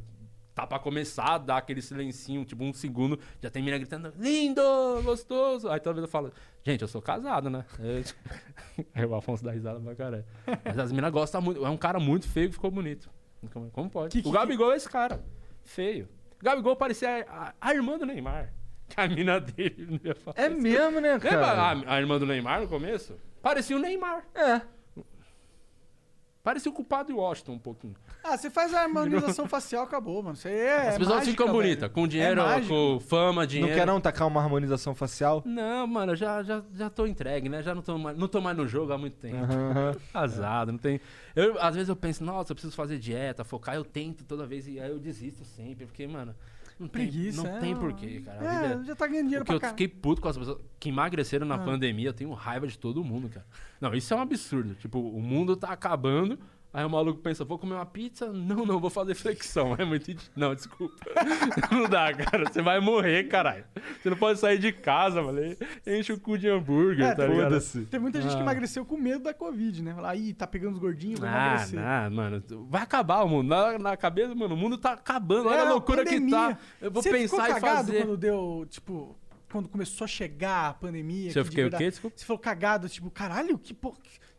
tá 0.59 0.67
pra 0.67 0.79
começar, 0.79 1.39
dá 1.39 1.57
aquele 1.59 1.81
silencinho, 1.81 2.45
tipo, 2.45 2.65
um 2.65 2.73
segundo, 2.73 3.19
já 3.41 3.49
tem 3.49 3.63
mina 3.63 3.79
gritando, 3.79 4.13
lindo, 4.19 4.61
gostoso. 5.05 5.69
Aí 5.69 5.79
toda 5.79 5.95
vez 5.95 6.03
eu 6.03 6.09
falo, 6.11 6.33
gente, 6.65 6.83
eu 6.83 6.89
sou 6.89 7.01
casado, 7.01 7.49
né? 7.49 7.65
Eu- 7.79 8.85
Aí 8.95 9.05
o 9.05 9.15
Afonso 9.15 9.45
dá 9.45 9.53
risada 9.53 9.79
pra 9.81 9.95
caralho. 9.95 10.25
Mas 10.65 10.79
as 10.79 10.91
minas 10.93 11.11
gostam 11.13 11.41
muito. 11.41 11.65
É 11.65 11.69
um 11.71 11.77
cara 11.77 11.99
muito 12.01 12.29
feio 12.29 12.49
que 12.49 12.55
ficou 12.55 12.71
bonito. 12.71 13.09
Como, 13.73 13.89
pode? 13.89 14.11
Que- 14.13 14.23
que- 14.23 14.29
o 14.29 14.33
Gabigol 14.33 14.73
é 14.73 14.77
esse 14.77 14.89
cara. 14.89 15.25
Feio. 15.65 16.09
O 16.41 16.45
Gabigol 16.45 16.75
parecia 16.77 17.25
a, 17.29 17.55
a 17.61 17.75
irmã 17.75 17.97
do 17.99 18.07
Neymar. 18.07 18.53
Que 18.89 19.01
a 19.01 19.07
mina 19.09 19.39
dele 19.41 19.87
não 19.91 20.01
ia 20.03 20.15
falar. 20.15 20.39
É 20.39 20.49
mesmo, 20.49 21.01
né, 21.01 21.13
Lembra 21.13 21.29
cara? 21.29 21.63
a, 21.63 21.95
a 21.95 22.01
irmã 22.01 22.19
do 22.19 22.25
Neymar 22.27 22.61
no 22.63 22.69
começo? 22.69 23.17
Parecia 23.43 23.77
o 23.77 23.79
Neymar. 23.79 24.25
É. 24.35 24.63
Parecia 26.43 26.71
o 26.71 26.75
culpado 26.75 27.09
de 27.09 27.13
Washington 27.19 27.53
um 27.53 27.59
pouquinho. 27.59 27.95
Ah, 28.23 28.37
você 28.37 28.51
faz 28.51 28.75
a 28.75 28.83
harmonização 28.83 29.49
facial, 29.49 29.85
acabou, 29.85 30.23
mano. 30.23 30.37
Aí 30.45 30.53
é. 30.53 30.89
As 30.89 30.99
pessoas 30.99 31.19
mágica, 31.21 31.31
ficam 31.31 31.53
bonitas. 31.53 31.91
Com 31.91 32.07
dinheiro, 32.07 32.41
É 32.43 32.61
com 32.61 33.01
fama, 33.01 33.43
Não 33.43 33.47
dinheiro. 33.47 33.75
quer 33.75 33.87
não 33.87 34.01
tacar 34.01 34.27
uma 34.29 34.43
harmonização 34.43 34.95
facial? 34.95 35.43
Não, 35.47 35.87
mano, 35.87 36.13
eu 36.13 36.17
já, 36.17 36.43
já, 36.43 36.63
já 36.75 36.91
tô 36.91 37.07
entregue, 37.07 37.49
né? 37.49 37.63
Já 37.63 37.75
não 37.75 37.81
tô, 37.81 37.97
mais, 37.97 38.19
não 38.19 38.29
tô 38.29 38.41
mais 38.41 38.57
no 38.57 38.67
jogo 38.69 38.93
há 38.93 38.99
muito 38.99 39.17
tempo. 39.17 39.37
Casado, 40.13 40.73
não 40.73 40.79
tem. 40.79 41.01
Eu, 41.35 41.61
às 41.61 41.75
vezes 41.75 41.89
eu 41.89 41.97
penso, 41.97 42.23
nossa, 42.25 42.53
eu 42.53 42.57
preciso 42.57 42.75
fazer 42.75 42.99
dieta, 42.99 43.45
focar, 43.45 43.75
eu 43.77 43.85
tento 43.85 44.25
toda 44.25 44.47
vez 44.47 44.67
e 44.69 44.79
aí 44.81 44.91
eu 44.91 44.99
desisto 44.99 45.45
sempre, 45.45 45.87
porque, 45.87 46.07
mano, 46.07 46.35
não 46.79 46.87
tem, 46.87 47.07
Preguiça. 47.07 47.43
não 47.43 47.57
é, 47.57 47.61
tem 47.61 47.75
porquê, 47.77 48.21
cara. 48.25 48.45
É, 48.45 48.69
vida- 48.69 48.85
já 48.85 48.95
tá 48.95 49.07
ganhando 49.07 49.25
dinheiro 49.27 49.45
Porque 49.45 49.59
pra 49.59 49.69
eu 49.69 49.71
cá. 49.71 49.77
fiquei 49.77 49.89
puto 49.89 50.21
com 50.21 50.29
as 50.29 50.37
pessoas 50.37 50.59
que 50.79 50.91
emagreceram 50.91 51.45
Ah. 51.47 51.57
na 51.57 51.59
pandemia. 51.59 52.09
Eu 52.11 52.13
tenho 52.13 52.33
raiva 52.33 52.67
de 52.67 52.79
todo 52.79 53.03
mundo, 53.03 53.29
cara. 53.29 53.47
Não, 53.81 53.93
isso 53.95 54.13
é 54.15 54.17
um 54.17 54.21
absurdo. 54.21 54.75
Tipo, 54.75 54.99
o 55.01 55.21
mundo 55.21 55.57
tá 55.57 55.69
acabando. 55.69 56.39
Aí 56.71 56.85
o 56.85 56.91
maluco 56.91 57.21
pensa, 57.21 57.45
vou 57.47 57.59
comer 57.59 57.75
uma 57.75 57.87
pizza? 57.87 58.31
Não, 58.31 58.67
não, 58.67 58.79
vou 58.79 58.91
fazer 58.91 59.15
flexão. 59.15 59.75
É 59.81 59.85
muito. 59.87 60.15
Não, 60.37 60.55
desculpa. 60.55 60.95
não 61.73 61.89
dá, 61.89 62.13
cara. 62.13 62.45
Você 62.53 62.61
vai 62.61 62.79
morrer, 62.79 63.25
caralho. 63.25 63.65
Você 64.03 64.11
não 64.11 64.17
pode 64.19 64.39
sair 64.39 64.59
de 64.59 64.71
casa, 64.71 65.23
mano. 65.23 65.41
Enche 65.87 66.13
o 66.13 66.21
cu 66.21 66.37
de 66.37 66.47
hambúrguer, 66.49 67.07
É, 67.07 67.15
tá 67.15 67.27
ligado? 67.27 67.45
Foda-se. 67.45 67.87
Tem 67.87 67.99
muita 67.99 68.21
gente 68.21 68.33
que 68.33 68.39
Ah. 68.39 68.43
emagreceu 68.43 68.85
com 68.85 68.97
medo 68.99 69.25
da 69.25 69.33
Covid, 69.33 69.83
né? 69.83 69.95
Falar, 69.95 70.15
ih, 70.17 70.35
tá 70.35 70.47
pegando 70.47 70.75
os 70.75 70.79
gordinhos, 70.79 71.21
vou 71.21 71.29
Ah, 71.29 71.33
emagrecer. 71.55 71.81
não, 71.81 72.11
mano. 72.11 72.43
Vai 72.69 72.83
acabar 72.83 73.23
o 73.25 73.29
mundo. 73.29 73.49
Na, 73.49 73.79
na 73.79 73.97
cabeça, 73.97 74.35
mano, 74.35 74.55
o 74.55 74.59
mundo 74.59 74.77
tá 74.77 74.93
acabando. 74.93 75.49
Olha 75.49 75.61
É, 75.61 75.67
a 75.67 75.71
loucura 75.71 76.05
que 76.05 76.11
pandemia. 76.15 76.37
tá. 76.37 76.59
Eu 76.83 76.91
vou 76.91 77.03
Você 77.03 77.11
ficou 77.11 77.39
pensar 77.39 77.51
e 77.51 77.55
cagado 77.55 77.87
fazer. 77.87 78.03
quando 78.05 78.17
deu, 78.19 78.67
tipo, 78.69 79.19
quando 79.51 79.69
começou 79.71 80.05
a 80.05 80.09
chegar 80.09 80.69
a 80.69 80.75
pandemia? 80.75 81.33
Que 81.33 81.43
de 81.43 81.49
fiquei 81.49 81.65
o 81.65 81.71
quê? 81.71 81.89
Desculpa. 81.91 82.17
Você 82.19 82.27
falou 82.27 82.39
cagado, 82.39 82.89
tipo, 82.91 83.11
caralho, 83.11 83.57
que 83.59 83.73
porra. 83.73 83.97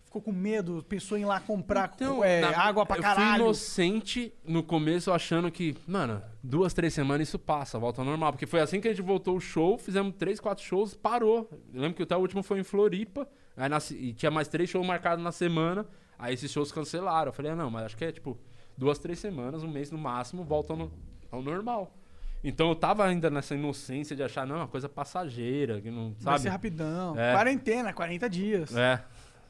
Ficou 0.09 0.23
com 0.23 0.31
medo, 0.31 0.83
pensou 0.89 1.15
em 1.19 1.21
ir 1.21 1.25
lá 1.25 1.39
comprar 1.39 1.91
Então, 1.93 2.23
é, 2.23 2.41
na- 2.41 2.57
água 2.59 2.83
pra 2.83 2.97
eu 2.97 3.03
fui 3.03 3.13
caralho. 3.13 3.43
inocente 3.43 4.33
no 4.43 4.63
começo, 4.63 5.11
achando 5.11 5.51
que, 5.51 5.77
mano, 5.85 6.19
duas, 6.41 6.73
três 6.73 6.95
semanas 6.95 7.27
isso 7.27 7.37
passa, 7.37 7.77
volta 7.77 8.01
ao 8.01 8.05
normal. 8.05 8.31
Porque 8.31 8.47
foi 8.47 8.59
assim 8.59 8.81
que 8.81 8.87
a 8.87 8.91
gente 8.91 9.03
voltou 9.05 9.37
o 9.37 9.39
show, 9.39 9.77
fizemos 9.77 10.15
três, 10.17 10.39
quatro 10.39 10.63
shows, 10.63 10.95
parou. 10.95 11.47
Eu 11.71 11.79
lembro 11.81 11.95
que 11.95 12.01
até 12.01 12.17
o 12.17 12.19
último 12.21 12.41
foi 12.41 12.59
em 12.59 12.63
Floripa, 12.63 13.29
aí 13.55 13.69
na 13.69 13.77
e 13.91 14.11
tinha 14.13 14.31
mais 14.31 14.47
três 14.47 14.67
shows 14.67 14.83
marcados 14.83 15.23
na 15.23 15.31
semana, 15.31 15.85
aí 16.17 16.33
esses 16.33 16.49
shows 16.51 16.71
cancelaram. 16.71 17.29
Eu 17.29 17.33
falei, 17.33 17.51
ah, 17.51 17.55
não, 17.55 17.69
mas 17.69 17.85
acho 17.85 17.95
que 17.97 18.03
é 18.05 18.11
tipo 18.11 18.35
duas, 18.75 18.97
três 18.97 19.19
semanas, 19.19 19.61
um 19.61 19.69
mês 19.69 19.91
no 19.91 19.97
máximo, 19.99 20.43
volta 20.43 20.73
ao, 20.73 20.91
ao 21.31 21.43
normal. 21.43 21.95
Então 22.43 22.69
eu 22.69 22.75
tava 22.75 23.05
ainda 23.05 23.29
nessa 23.29 23.53
inocência 23.53 24.15
de 24.15 24.23
achar, 24.23 24.47
não, 24.47 24.55
é 24.55 24.59
uma 24.59 24.67
coisa 24.67 24.87
passageira, 24.87 25.79
que 25.81 25.91
não, 25.91 26.13
Vai 26.13 26.33
sabe? 26.33 26.39
ser 26.41 26.49
rapidão. 26.49 27.19
É. 27.19 27.33
Quarentena, 27.33 27.91
40 27.93 28.29
dias. 28.29 28.73
É. 28.75 29.03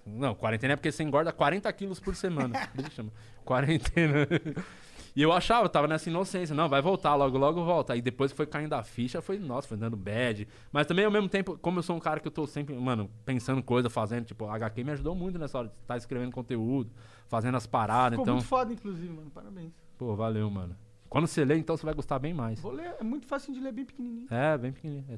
Não, 0.06 0.34
quarentena 0.34 0.74
é 0.74 0.76
porque 0.76 0.92
você 0.92 1.04
engorda 1.04 1.32
40 1.32 1.72
quilos 1.74 2.00
por 2.00 2.16
semana. 2.16 2.68
Que 2.76 2.92
chama. 2.92 3.12
Quarentena. 3.46 4.28
E 5.16 5.22
eu 5.22 5.34
achava, 5.34 5.66
eu 5.66 5.70
tava 5.70 5.88
nessa 5.88 6.10
inocência. 6.10 6.56
Não, 6.56 6.70
vai 6.70 6.82
voltar, 6.82 7.16
logo, 7.16 7.38
logo 7.38 7.66
volta. 7.66 7.94
Aí 7.94 8.02
depois 8.02 8.32
que 8.32 8.38
foi 8.38 8.46
caindo 8.46 8.74
a 8.74 8.84
ficha, 8.84 9.22
foi, 9.22 9.38
nossa, 9.38 9.68
foi 9.68 9.76
dando 9.76 9.98
bad. 9.98 10.48
Mas 10.72 10.88
também, 10.88 11.04
ao 11.04 11.12
mesmo 11.12 11.28
tempo, 11.28 11.58
como 11.58 11.80
eu 11.80 11.84
sou 11.84 11.96
um 11.98 12.00
cara 12.00 12.20
que 12.20 12.28
eu 12.28 12.32
tô 12.32 12.46
sempre, 12.48 12.76
mano, 12.76 13.10
pensando 13.26 13.62
coisa, 13.62 13.90
fazendo, 13.90 14.26
tipo, 14.26 14.46
a 14.46 14.56
HQ 14.56 14.84
me 14.84 14.92
ajudou 14.92 15.16
muito 15.16 15.38
nessa 15.38 15.58
hora 15.58 15.68
de 15.68 15.74
estar 15.82 15.98
escrevendo 15.98 16.32
conteúdo, 16.32 16.92
fazendo 17.28 17.58
as 17.58 17.66
paradas. 17.66 18.12
Ficou 18.12 18.24
então, 18.24 18.36
muito 18.36 18.48
foda, 18.48 18.72
inclusive, 18.72 19.10
mano. 19.12 19.30
Parabéns. 19.32 19.74
pô, 19.98 20.16
valeu, 20.16 20.50
mano. 20.50 20.76
Quando 21.10 21.26
você 21.26 21.44
lê, 21.44 21.58
então 21.58 21.76
você 21.76 21.86
vai 21.86 21.96
gostar 21.96 22.20
bem 22.20 22.34
mais. 22.34 22.62
Vou 22.62 22.72
ler, 22.72 22.96
é 23.00 23.04
muito 23.04 23.26
fácil 23.26 23.52
de 23.52 23.60
ler, 23.60 23.72
bem 23.72 23.86
pequenininho. 23.86 24.28
É, 24.32 24.58
bem 24.58 24.72
pequenininho. 24.72 25.06
É 25.10 25.18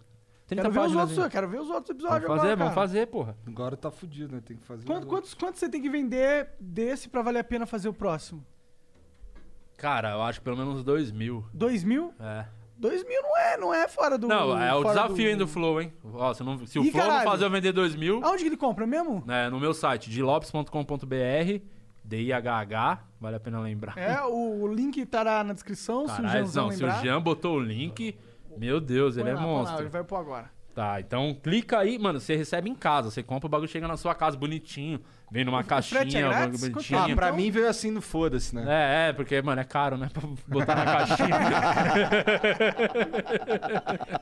30 0.56 0.62
Quero 0.70 0.74
ver, 0.74 0.80
os 0.90 0.96
outros, 0.96 1.18
eu 1.18 1.30
quero 1.30 1.48
ver 1.48 1.60
os 1.62 1.70
outros 1.70 1.90
episódios 1.92 2.22
Vamos 2.28 2.42
fazer, 2.42 2.52
agora, 2.52 2.56
vamos 2.58 2.74
cara. 2.76 2.88
fazer, 2.88 3.08
porra. 3.08 3.38
Agora 3.48 3.78
tá 3.78 3.90
fudido, 3.90 4.36
né? 4.36 4.42
Tem 4.46 4.58
que 4.58 4.64
fazer. 4.64 4.86
Quanto, 4.86 5.04
os 5.04 5.10
quantos, 5.10 5.34
quantos 5.34 5.60
você 5.60 5.70
tem 5.70 5.82
que 5.82 5.90
vender 5.90 6.50
desse 6.60 7.08
pra 7.08 7.22
valer 7.22 7.40
a 7.40 7.44
pena 7.44 7.66
fazer 7.66 7.88
o 7.88 7.94
próximo? 7.94 8.46
Cara, 9.78 10.12
eu 10.12 10.22
acho 10.22 10.42
pelo 10.42 10.58
menos 10.58 10.76
uns 10.80 10.84
2 10.84 11.12
mil. 11.12 11.46
Dois 11.54 11.84
mil? 11.84 12.14
É. 12.20 12.46
Dois 12.78 13.04
mil 13.08 13.22
não 13.22 13.38
é, 13.38 13.58
não 13.58 13.74
é 13.74 13.88
fora 13.88 14.18
do... 14.18 14.28
Não, 14.28 14.60
é 14.62 14.74
o 14.74 14.84
desafio 14.84 15.16
do- 15.16 15.22
ainda 15.30 15.38
do 15.46 15.48
Flow, 15.48 15.80
hein? 15.82 15.94
Ó, 16.04 16.34
se, 16.34 16.44
não- 16.44 16.66
se 16.66 16.80
o 16.80 16.84
Ih, 16.84 16.92
Flow 16.92 17.04
caralho. 17.04 17.24
não 17.26 17.32
fazer 17.32 17.46
eu 17.46 17.50
vender 17.50 17.72
2 17.72 17.96
mil, 17.96 18.24
Aonde 18.24 18.42
que 18.44 18.50
ele 18.50 18.58
compra 18.58 18.86
mesmo? 18.88 19.24
né, 19.26 19.50
no 19.50 19.60
meu 19.60 19.74
site, 19.74 20.10
dilopes.com.br, 20.10 21.62
D-I-H-H, 22.04 23.04
vale 23.20 23.36
a 23.36 23.40
pena 23.40 23.60
lembrar. 23.60 23.96
É, 23.98 24.22
o, 24.24 24.64
o 24.64 24.68
link 24.74 24.98
estará 25.00 25.44
na 25.44 25.54
descrição, 25.54 26.08
se 26.08 26.14
o 26.14 26.18
Caralho, 26.18 26.40
Janzão 26.40 26.64
não, 26.66 26.72
se 26.72 26.84
o 26.84 26.88
lembrar. 26.88 27.02
Jean 27.04 27.22
botou 27.22 27.56
o 27.58 27.60
link, 27.60 28.18
meu 28.58 28.80
Deus, 28.80 29.18
ele 29.18 29.30
é 29.30 29.34
lá, 29.34 29.42
põe 29.42 29.52
lá, 29.52 29.58
monstro. 29.60 29.82
ele 29.82 29.90
vai 29.90 30.04
pôr 30.04 30.16
agora. 30.18 30.50
Tá, 30.74 31.02
então 31.02 31.36
clica 31.44 31.80
aí, 31.80 32.00
mano, 32.00 32.18
você 32.18 32.34
recebe 32.34 32.70
em 32.70 32.76
casa, 32.76 33.12
você 33.12 33.22
compra 33.22 33.46
o 33.46 33.50
bagulho, 33.50 33.70
chega 33.70 33.90
na 33.90 33.98
sua 33.98 34.16
casa 34.16 34.38
bonitinho, 34.38 35.02
vem 35.30 35.44
numa 35.44 35.66
caixinha, 35.66 36.00
frete 36.00 36.16
é 36.18 36.26
um 36.26 36.30
bagulho 36.30 36.40
grátis? 36.48 36.62
Quanto 36.62 36.72
bonitinho. 36.74 37.00
Ah, 37.00 37.16
pra 37.16 37.28
Então- 37.28 37.36
mim 37.38 37.52
veio 37.52 37.68
assim 37.68 37.92
no 37.92 38.02
foda-se, 38.02 38.56
né? 38.56 38.64
É, 38.70 39.10
é, 39.10 39.14
porque, 39.14 39.42
mano, 39.42 39.60
é 39.60 39.66
caro, 39.66 39.98
né? 39.98 40.10
Pra 40.14 40.24
botar 40.48 40.76
na 40.76 40.86
caixinha. 40.86 41.28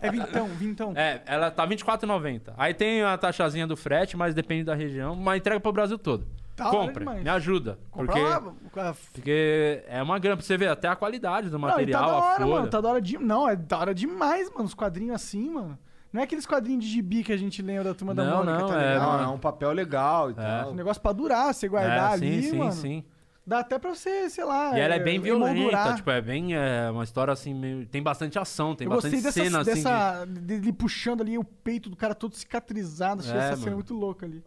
É 0.02 0.12
vintão, 0.12 0.48
vintão. 0.48 0.94
é, 0.96 1.22
ela 1.26 1.52
tá 1.52 1.64
R$24,90. 1.66 2.54
Aí 2.58 2.74
tem 2.74 3.04
a 3.04 3.18
taxazinha 3.18 3.68
do 3.68 3.76
frete, 3.78 4.16
mas 4.18 4.34
depende 4.34 4.64
da 4.64 4.76
região, 4.76 5.16
mas 5.16 5.40
entrega 5.40 5.60
pro 5.60 5.72
Brasil 5.72 5.98
todo. 5.98 6.28
Da 6.64 6.70
hora 6.70 6.78
Compre, 6.88 7.00
demais. 7.00 7.24
me 7.24 7.30
ajuda. 7.30 7.80
Porque, 7.92 8.20
lá. 8.20 8.96
porque 9.14 9.84
é 9.88 10.02
uma 10.04 10.20
grana 10.20 10.38
pra 10.38 10.46
você 10.46 10.58
ver 10.58 10.68
até 10.68 10.88
a 10.88 10.96
qualidade 10.96 11.50
do 11.50 11.58
Não, 11.58 11.68
e 11.68 11.72
material, 11.72 12.02
tá 12.02 12.08
da 12.08 12.14
a 12.14 12.18
hora, 12.18 12.38
folha. 12.38 12.50
mano. 12.56 12.68
Tá 12.68 12.82
da 12.82 12.90
hora 12.90 13.02
de... 13.02 13.18
Não, 13.18 13.50
é 13.50 13.56
da 13.56 13.78
hora 13.80 13.94
demais, 13.96 14.50
mano. 14.52 14.66
Os 14.66 14.74
quadrinhos 14.74 15.16
assim, 15.16 15.50
mano. 15.50 15.78
Não 16.12 16.22
é 16.22 16.24
aqueles 16.24 16.46
quadrinhos 16.46 16.84
de 16.84 16.90
gibi 16.90 17.24
que 17.24 17.32
a 17.32 17.38
gente 17.38 17.62
lembra 17.62 17.84
da 17.86 17.94
Turma 17.94 18.16
da 18.16 18.24
Não, 18.26 18.38
Mônica, 18.44 18.58
não, 18.60 18.68
tá 18.68 18.82
é, 18.82 18.94
ligado? 18.94 19.18
Não, 19.18 19.24
é 19.24 19.28
um 19.28 19.38
papel 19.40 19.72
legal 19.72 20.30
e 20.30 20.34
Um 20.34 20.36
tal. 20.36 20.74
negócio 20.74 21.02
pra 21.02 21.12
durar, 21.12 21.54
você 21.54 21.68
guardar 21.68 22.12
é, 22.12 22.14
ali, 22.14 22.42
sim, 22.44 22.50
sim, 22.50 22.58
mano. 22.58 22.72
sim. 22.72 23.04
Dá 23.46 23.60
até 23.60 23.80
pra 23.80 23.96
você, 23.96 24.30
sei 24.30 24.44
lá... 24.44 24.78
E 24.78 24.80
ela 24.80 24.94
é 24.96 25.00
bem 25.00 25.20
violenta, 25.20 25.96
tipo, 25.96 26.12
é 26.12 26.22
bem 26.22 26.56
é, 26.56 26.90
uma 26.92 27.04
história 27.04 27.32
assim, 27.32 27.52
meio... 27.54 27.86
tem 27.88 28.02
bastante 28.02 28.38
ação, 28.38 28.76
tem 28.76 28.86
Eu 28.86 28.94
bastante 28.94 29.16
dessa, 29.24 29.32
cena 29.32 29.60
assim. 29.62 29.72
de- 29.72 29.76
dessa 29.84 30.26
dele 30.26 30.72
puxando 30.74 31.22
ali 31.22 31.36
o 31.38 31.44
peito 31.44 31.90
do 31.90 31.96
cara 31.96 32.14
todo 32.14 32.36
cicatrizado. 32.36 33.22
Achei 33.22 33.34
É, 33.34 33.38
essa 33.38 33.50
mano. 33.52 33.64
cena 33.64 33.76
muito 33.76 33.94
louca 33.96 34.26
ali. 34.26 34.44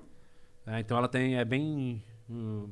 É, 0.66 0.80
então 0.80 0.96
ela 0.96 1.08
tem, 1.08 1.36
é 1.36 1.44
bem... 1.44 2.02
hum, 2.30 2.68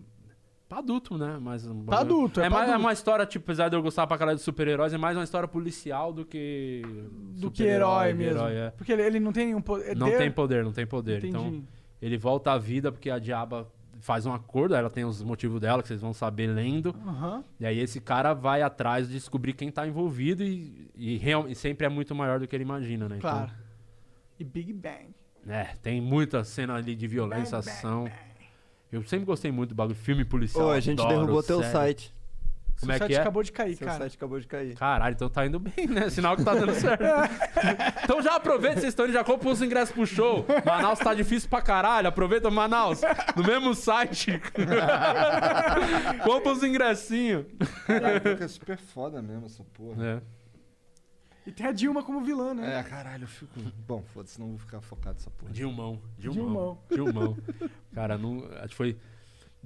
pra 0.69 0.79
adulto, 0.79 1.19
né? 1.19 1.39
Mas, 1.41 1.65
Pra 1.65 1.73
bagulho- 1.75 1.99
adulto, 1.99 2.41
é 2.41 2.47
é, 2.47 2.49
pra 2.49 2.59
mais, 2.59 2.69
é 2.69 2.73
adulto. 2.73 2.87
uma 2.87 2.93
história, 2.93 3.27
tipo, 3.27 3.45
apesar 3.45 3.69
de 3.69 3.77
eu 3.77 3.83
gostar 3.83 4.07
pra 4.07 4.17
caralho 4.17 4.37
de 4.39 4.45
super-heróis, 4.45 4.93
é 4.95 4.99
mais 4.99 5.17
uma 5.17 5.25
história 5.25 5.49
policial 5.49 6.13
do 6.13 6.25
que... 6.25 6.83
Do 7.39 7.51
que 7.51 7.65
herói 7.65 8.13
de 8.13 8.19
mesmo. 8.19 8.39
herói, 8.41 8.55
é. 8.55 8.71
Porque 8.71 8.93
ele, 8.93 9.03
ele 9.03 9.21
não 9.21 9.33
tem 9.33 9.47
nenhum 9.47 9.61
poder. 9.61 9.97
Não 9.97 10.11
tem 10.17 10.31
poder, 10.31 10.65
não 10.65 10.73
tem 10.73 10.87
poder. 10.87 11.19
Entendi. 11.19 11.29
Então, 11.37 11.65
ele 12.01 12.17
volta 12.17 12.53
à 12.53 12.59
vida 12.59 12.93
porque 12.93 13.11
a 13.11 13.19
diaba 13.19 13.67
faz 14.03 14.25
um 14.25 14.33
acordo, 14.33 14.75
ela 14.75 14.89
tem 14.89 15.05
os 15.05 15.23
motivos 15.23 15.61
dela 15.61 15.83
que 15.83 15.89
vocês 15.89 16.01
vão 16.01 16.13
saber 16.15 16.47
lendo. 16.47 16.95
Aham. 17.07 17.45
E 17.59 17.67
aí 17.67 17.79
esse 17.81 18.01
cara 18.01 18.33
vai 18.33 18.63
atrás 18.63 19.09
de 19.09 19.15
descobrir 19.15 19.53
quem 19.53 19.71
tá 19.71 19.87
envolvido 19.87 20.43
e, 20.43 20.89
e, 20.97 21.17
real- 21.19 21.47
e 21.49 21.55
sempre 21.55 21.85
é 21.85 21.89
muito 21.91 22.15
maior 22.15 22.39
do 22.41 22.47
que 22.49 22.57
ele 22.57 22.63
imagina, 22.65 23.09
né? 23.09 23.17
Então, 23.19 23.31
Claro. 23.31 23.51
E 24.39 24.45
Big 24.45 24.73
Bang. 24.73 25.09
É, 25.49 25.65
tem 25.83 26.01
muita 26.01 26.45
cena 26.45 26.75
ali 26.75 26.95
de 26.95 27.07
violência, 27.07 27.59
ação. 27.59 28.11
Eu 28.93 29.03
sempre 29.05 29.25
gostei 29.25 29.53
muito 29.53 29.71
do 29.71 29.75
bagulho, 29.75 29.97
filme 29.97 30.25
policial. 30.25 30.67
Ô, 30.67 30.71
a 30.71 30.81
gente 30.81 31.01
adoro, 31.01 31.21
derrubou 31.21 31.43
teu 31.43 31.61
série. 31.61 31.73
site. 31.73 32.15
Como 32.81 32.93
Seu 32.93 32.95
é 32.95 32.99
site 32.99 33.09
que 33.11 33.15
é? 33.15 33.21
acabou 33.21 33.43
de 33.43 33.53
cair, 33.53 33.77
Seu 33.77 33.87
cara. 33.87 33.99
site 33.99 34.17
acabou 34.17 34.41
de 34.41 34.47
cair. 34.47 34.75
Caralho, 34.75 35.13
então 35.13 35.29
tá 35.29 35.47
indo 35.47 35.59
bem, 35.61 35.87
né? 35.87 36.09
Sinal 36.09 36.35
que 36.35 36.43
tá 36.43 36.55
dando 36.55 36.73
certo. 36.75 37.05
então 38.03 38.23
já 38.23 38.37
aproveita, 38.37 38.81
vocês 38.81 38.93
estão 38.93 39.05
indo, 39.05 39.13
já 39.13 39.23
compra 39.23 39.51
os 39.51 39.61
ingressos 39.61 39.95
pro 39.95 40.07
show. 40.07 40.47
Manaus 40.65 40.99
tá 40.99 41.13
difícil 41.13 41.49
pra 41.49 41.61
caralho, 41.61 42.09
aproveita 42.09 42.51
Manaus. 42.51 43.03
No 43.37 43.45
mesmo 43.45 43.75
site. 43.75 44.41
compra 46.25 46.53
os 46.53 46.63
ingressinhos. 46.65 47.45
Caraca, 47.87 48.45
é 48.45 48.49
super 48.49 48.79
foda 48.79 49.21
mesmo 49.21 49.45
essa 49.45 49.63
porra. 49.75 50.05
É. 50.05 50.40
E 51.51 51.53
tem 51.53 51.67
a 51.67 51.73
Dilma 51.73 52.01
como 52.05 52.21
vilã, 52.21 52.55
né? 52.55 52.79
É, 52.79 52.83
caralho, 52.85 53.25
eu 53.25 53.29
fico. 53.29 53.59
Bom, 53.89 54.05
foda-se, 54.15 54.39
não 54.39 54.51
vou 54.51 54.59
ficar 54.59 54.81
focado 54.81 55.15
nessa 55.19 55.31
porra. 55.33 55.51
Dilmão, 55.53 56.01
Dilmão. 56.17 56.79
Dilmão. 56.89 57.37
Cara, 57.93 58.17
não. 58.17 58.45
Acho 58.59 58.69
que 58.69 58.75
foi. 58.77 58.97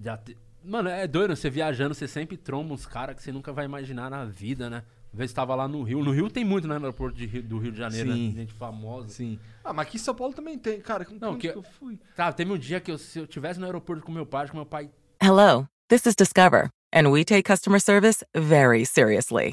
Já 0.02 0.16
te- 0.16 0.36
Mano, 0.64 0.88
é 0.88 1.06
doido, 1.06 1.36
você 1.36 1.50
viajando, 1.50 1.94
você 1.94 2.08
sempre 2.08 2.38
tromba 2.38 2.72
uns 2.72 2.86
caras 2.86 3.14
que 3.16 3.22
você 3.22 3.30
nunca 3.30 3.52
vai 3.52 3.66
imaginar 3.66 4.08
na 4.10 4.24
vida, 4.24 4.70
né? 4.70 4.82
Uma 5.12 5.18
vez 5.18 5.30
tava 5.30 5.54
lá 5.54 5.68
no 5.68 5.82
Rio. 5.82 6.02
No 6.02 6.10
Rio 6.10 6.30
tem 6.30 6.42
muito, 6.42 6.66
né? 6.66 6.78
No 6.78 6.86
aeroporto 6.86 7.16
de 7.18 7.26
Rio- 7.26 7.42
do 7.42 7.58
Rio 7.58 7.70
de 7.70 7.76
Janeiro, 7.78 8.12
Sim. 8.14 8.28
né? 8.30 8.34
Gente 8.40 8.54
famosa. 8.54 9.08
Sim. 9.10 9.38
Ah, 9.62 9.74
mas 9.74 9.86
aqui 9.86 9.96
em 9.98 10.00
São 10.00 10.14
Paulo 10.14 10.32
também 10.32 10.58
tem, 10.58 10.80
cara. 10.80 11.04
Como 11.04 11.20
Não, 11.20 11.36
que- 11.36 11.52
que 11.52 11.58
eu 11.58 11.62
fui? 11.62 11.98
Cara, 12.16 12.32
teve 12.32 12.50
um 12.50 12.56
dia 12.58 12.80
que 12.80 12.90
eu, 12.90 12.96
se 12.96 13.18
eu 13.18 13.26
tivesse 13.26 13.60
no 13.60 13.66
aeroporto 13.66 14.02
com 14.02 14.10
meu 14.10 14.24
pai, 14.24 14.48
que 14.48 14.54
meu 14.56 14.64
pai 14.64 14.90
Hello, 15.22 15.66
this 15.88 16.06
is 16.06 16.14
Discover, 16.16 16.70
and 16.94 17.08
we 17.10 17.24
take 17.24 17.42
customer 17.42 17.78
service 17.80 18.24
very 18.34 18.84
seriously. 18.86 19.52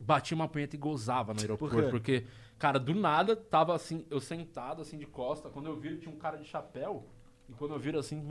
Batia 0.00 0.34
uma 0.34 0.48
punheta 0.48 0.74
e 0.74 0.78
gozava 0.78 1.34
no 1.34 1.40
aeroporto. 1.40 1.74
Por 1.76 1.90
porque, 1.90 2.24
cara, 2.58 2.78
do 2.78 2.94
nada, 2.94 3.36
tava 3.36 3.74
assim, 3.74 4.04
eu 4.10 4.18
sentado 4.20 4.80
assim 4.82 4.96
de 4.98 5.06
costa. 5.06 5.48
Quando 5.50 5.66
eu 5.66 5.76
vi, 5.76 5.96
tinha 5.98 6.12
um 6.14 6.18
cara 6.18 6.36
de 6.38 6.44
chapéu. 6.44 7.04
E 7.48 7.52
quando 7.52 7.74
eu 7.74 7.78
viro 7.80 7.98
assim, 7.98 8.22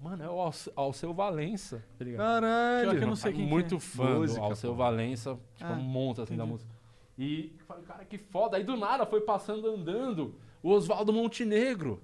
mano, 0.00 0.22
é 0.22 0.28
o 0.30 0.38
Alce- 0.40 0.72
Alceu 0.76 1.12
Valença, 1.12 1.84
tá 1.98 2.04
ligado? 2.04 2.24
Caralho. 2.24 2.90
que 2.98 3.02
eu 3.04 3.08
não 3.08 3.16
sei 3.16 3.32
quem 3.32 3.44
que 3.44 3.50
Muito 3.50 3.74
é. 3.76 3.80
fã 3.80 4.14
Música, 4.20 4.40
do 4.40 4.44
Alceu 4.46 4.70
pô. 4.70 4.76
Valença, 4.76 5.38
tipo, 5.56 5.70
Ah, 5.72 5.74
um 5.74 5.82
monte 5.82 6.20
assim 6.20 6.36
da 6.36 6.44
entendi. 6.44 6.52
música. 6.52 6.70
E 7.18 7.52
falei, 7.66 7.82
cara, 7.84 8.04
que 8.04 8.16
foda. 8.16 8.56
Aí 8.56 8.62
do 8.62 8.76
nada 8.76 9.04
foi 9.04 9.20
passando 9.22 9.66
andando 9.68 10.36
o 10.62 10.70
Oswaldo 10.70 11.12
Montenegro. 11.12 12.00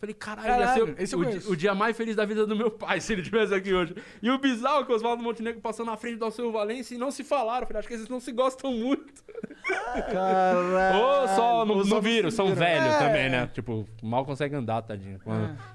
Falei, 0.00 0.14
caralho, 0.14 0.48
ia 0.48 0.56
Caralho, 0.58 0.86
ser 0.86 1.02
esse 1.02 1.14
eu 1.14 1.20
o, 1.20 1.24
conheço. 1.24 1.50
o 1.52 1.56
dia 1.56 1.74
mais 1.74 1.96
feliz 1.96 2.14
da 2.14 2.24
vida 2.24 2.46
do 2.46 2.54
meu 2.54 2.70
pai 2.70 3.00
se 3.02 3.12
ele 3.12 3.22
estivesse 3.22 3.52
aqui 3.52 3.74
hoje. 3.74 3.96
E 4.22 4.30
o 4.30 4.38
bizarro 4.38 4.82
é 4.82 4.84
que 4.84 4.92
o 4.92 4.94
Oswaldo 4.94 5.22
Montenegro 5.22 5.60
passou 5.60 5.84
na 5.84 5.96
frente 5.96 6.18
do 6.18 6.24
Alceu 6.24 6.52
Valença 6.52 6.94
e 6.94 6.98
não 6.98 7.10
se 7.10 7.24
falaram. 7.24 7.66
Falei, 7.66 7.80
acho 7.80 7.88
que 7.88 7.94
eles 7.94 8.08
não 8.08 8.20
se 8.20 8.30
gostam 8.30 8.72
muito. 8.72 9.24
Caralho. 10.12 10.98
Ou 11.02 11.28
só 11.28 11.64
no 11.64 12.00
vírus, 12.00 12.34
são 12.34 12.54
velhos 12.54 12.94
É. 12.94 12.98
também, 12.98 13.28
né? 13.28 13.48
Tipo, 13.52 13.88
mal 14.02 14.24
consegue 14.24 14.54
andar, 14.54 14.82
tadinho. 14.82 15.18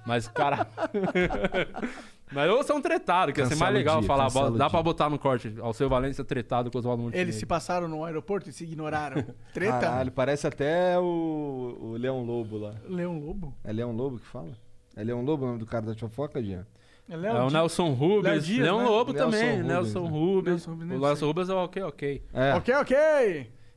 Mas, 0.05 0.27
cara. 0.29 0.67
Mas 2.33 2.49
ou 2.49 2.63
são 2.63 2.81
tretados, 2.81 3.33
que 3.33 3.39
ia 3.41 3.45
ser 3.45 3.55
mais 3.55 3.73
o 3.73 3.77
legal 3.77 3.99
dia, 3.99 4.07
falar. 4.07 4.27
o 4.27 4.51
Dá 4.51 4.65
dia. 4.65 4.69
pra 4.69 4.81
botar 4.83 5.09
no 5.09 5.19
corte. 5.19 5.53
Ao 5.59 5.73
seu 5.73 5.87
Valência 5.89 6.23
tretado 6.23 6.71
com 6.71 6.77
os 6.77 6.83
Oswaldo 6.85 7.03
Montenegro. 7.03 7.25
Eles 7.29 7.35
se 7.35 7.45
passaram 7.45 7.87
no 7.87 8.03
aeroporto 8.03 8.49
e 8.49 8.53
se 8.53 8.63
ignoraram. 8.63 9.23
Treta? 9.53 9.79
Caralho, 9.79 10.11
parece 10.11 10.47
até 10.47 10.97
o, 10.99 11.77
o 11.81 11.91
Leão 11.97 12.23
Lobo 12.23 12.57
lá. 12.57 12.73
Leão 12.87 13.19
Lobo? 13.19 13.53
É 13.63 13.71
Leão 13.71 13.91
Lobo 13.91 14.17
que 14.19 14.25
fala? 14.25 14.51
É 14.95 15.03
Leão 15.03 15.21
Lobo 15.23 15.43
o 15.43 15.47
nome 15.47 15.59
do 15.59 15.65
cara 15.65 15.85
da 15.85 15.95
fofoca, 15.95 16.41
Jean? 16.43 16.65
É 17.09 17.13
É 17.13 17.17
Léo 17.17 17.43
o 17.43 17.47
Di- 17.47 17.53
Nelson 17.53 17.89
Rubens, 17.93 18.23
Léo 18.33 18.41
Dias, 18.41 18.63
Leão 18.63 18.77
né? 18.79 18.85
Lobo 18.85 19.11
Nelson 19.13 19.25
também, 19.31 19.49
Rubens, 19.51 19.67
Nelson 19.67 20.03
né? 20.03 20.09
Rubens. 20.09 20.45
Nelson 20.45 20.71
Rubens, 20.71 20.91
o 20.91 20.99
Nelson. 21.01 21.25
Rubens 21.25 21.49
é 21.49 21.53
o 21.53 21.57
ok, 21.57 21.83
ok. 21.83 22.23
É. 22.33 22.53
Ok, 22.55 22.73
ok. 22.75 22.97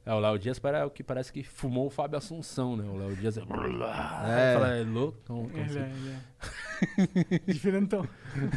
É, 0.09 0.13
o 0.15 0.21
Léo 0.21 0.39
Dias 0.39 0.59
para- 0.61 0.79
é 0.79 0.85
o 0.85 0.91
que 0.91 1.03
parece 1.03 1.33
que 1.33 1.43
fumou 1.43 1.89
o 1.89 1.91
Fábio 1.91 2.17
Assunção, 2.17 2.77
né? 2.77 2.85
O 2.89 2.97
Léo 2.97 3.17
Dias 3.17 3.37
é. 3.37 3.41
É. 3.41 3.45
Fala, 4.55 4.77
é 4.77 4.85
louco. 4.85 5.19
então, 5.25 5.47
então, 5.51 5.61
Ele 5.61 5.69
assim. 5.71 5.79
é, 5.81 5.83
ele 5.91 6.11
é. 6.11 6.76
Diferentão. 7.47 8.07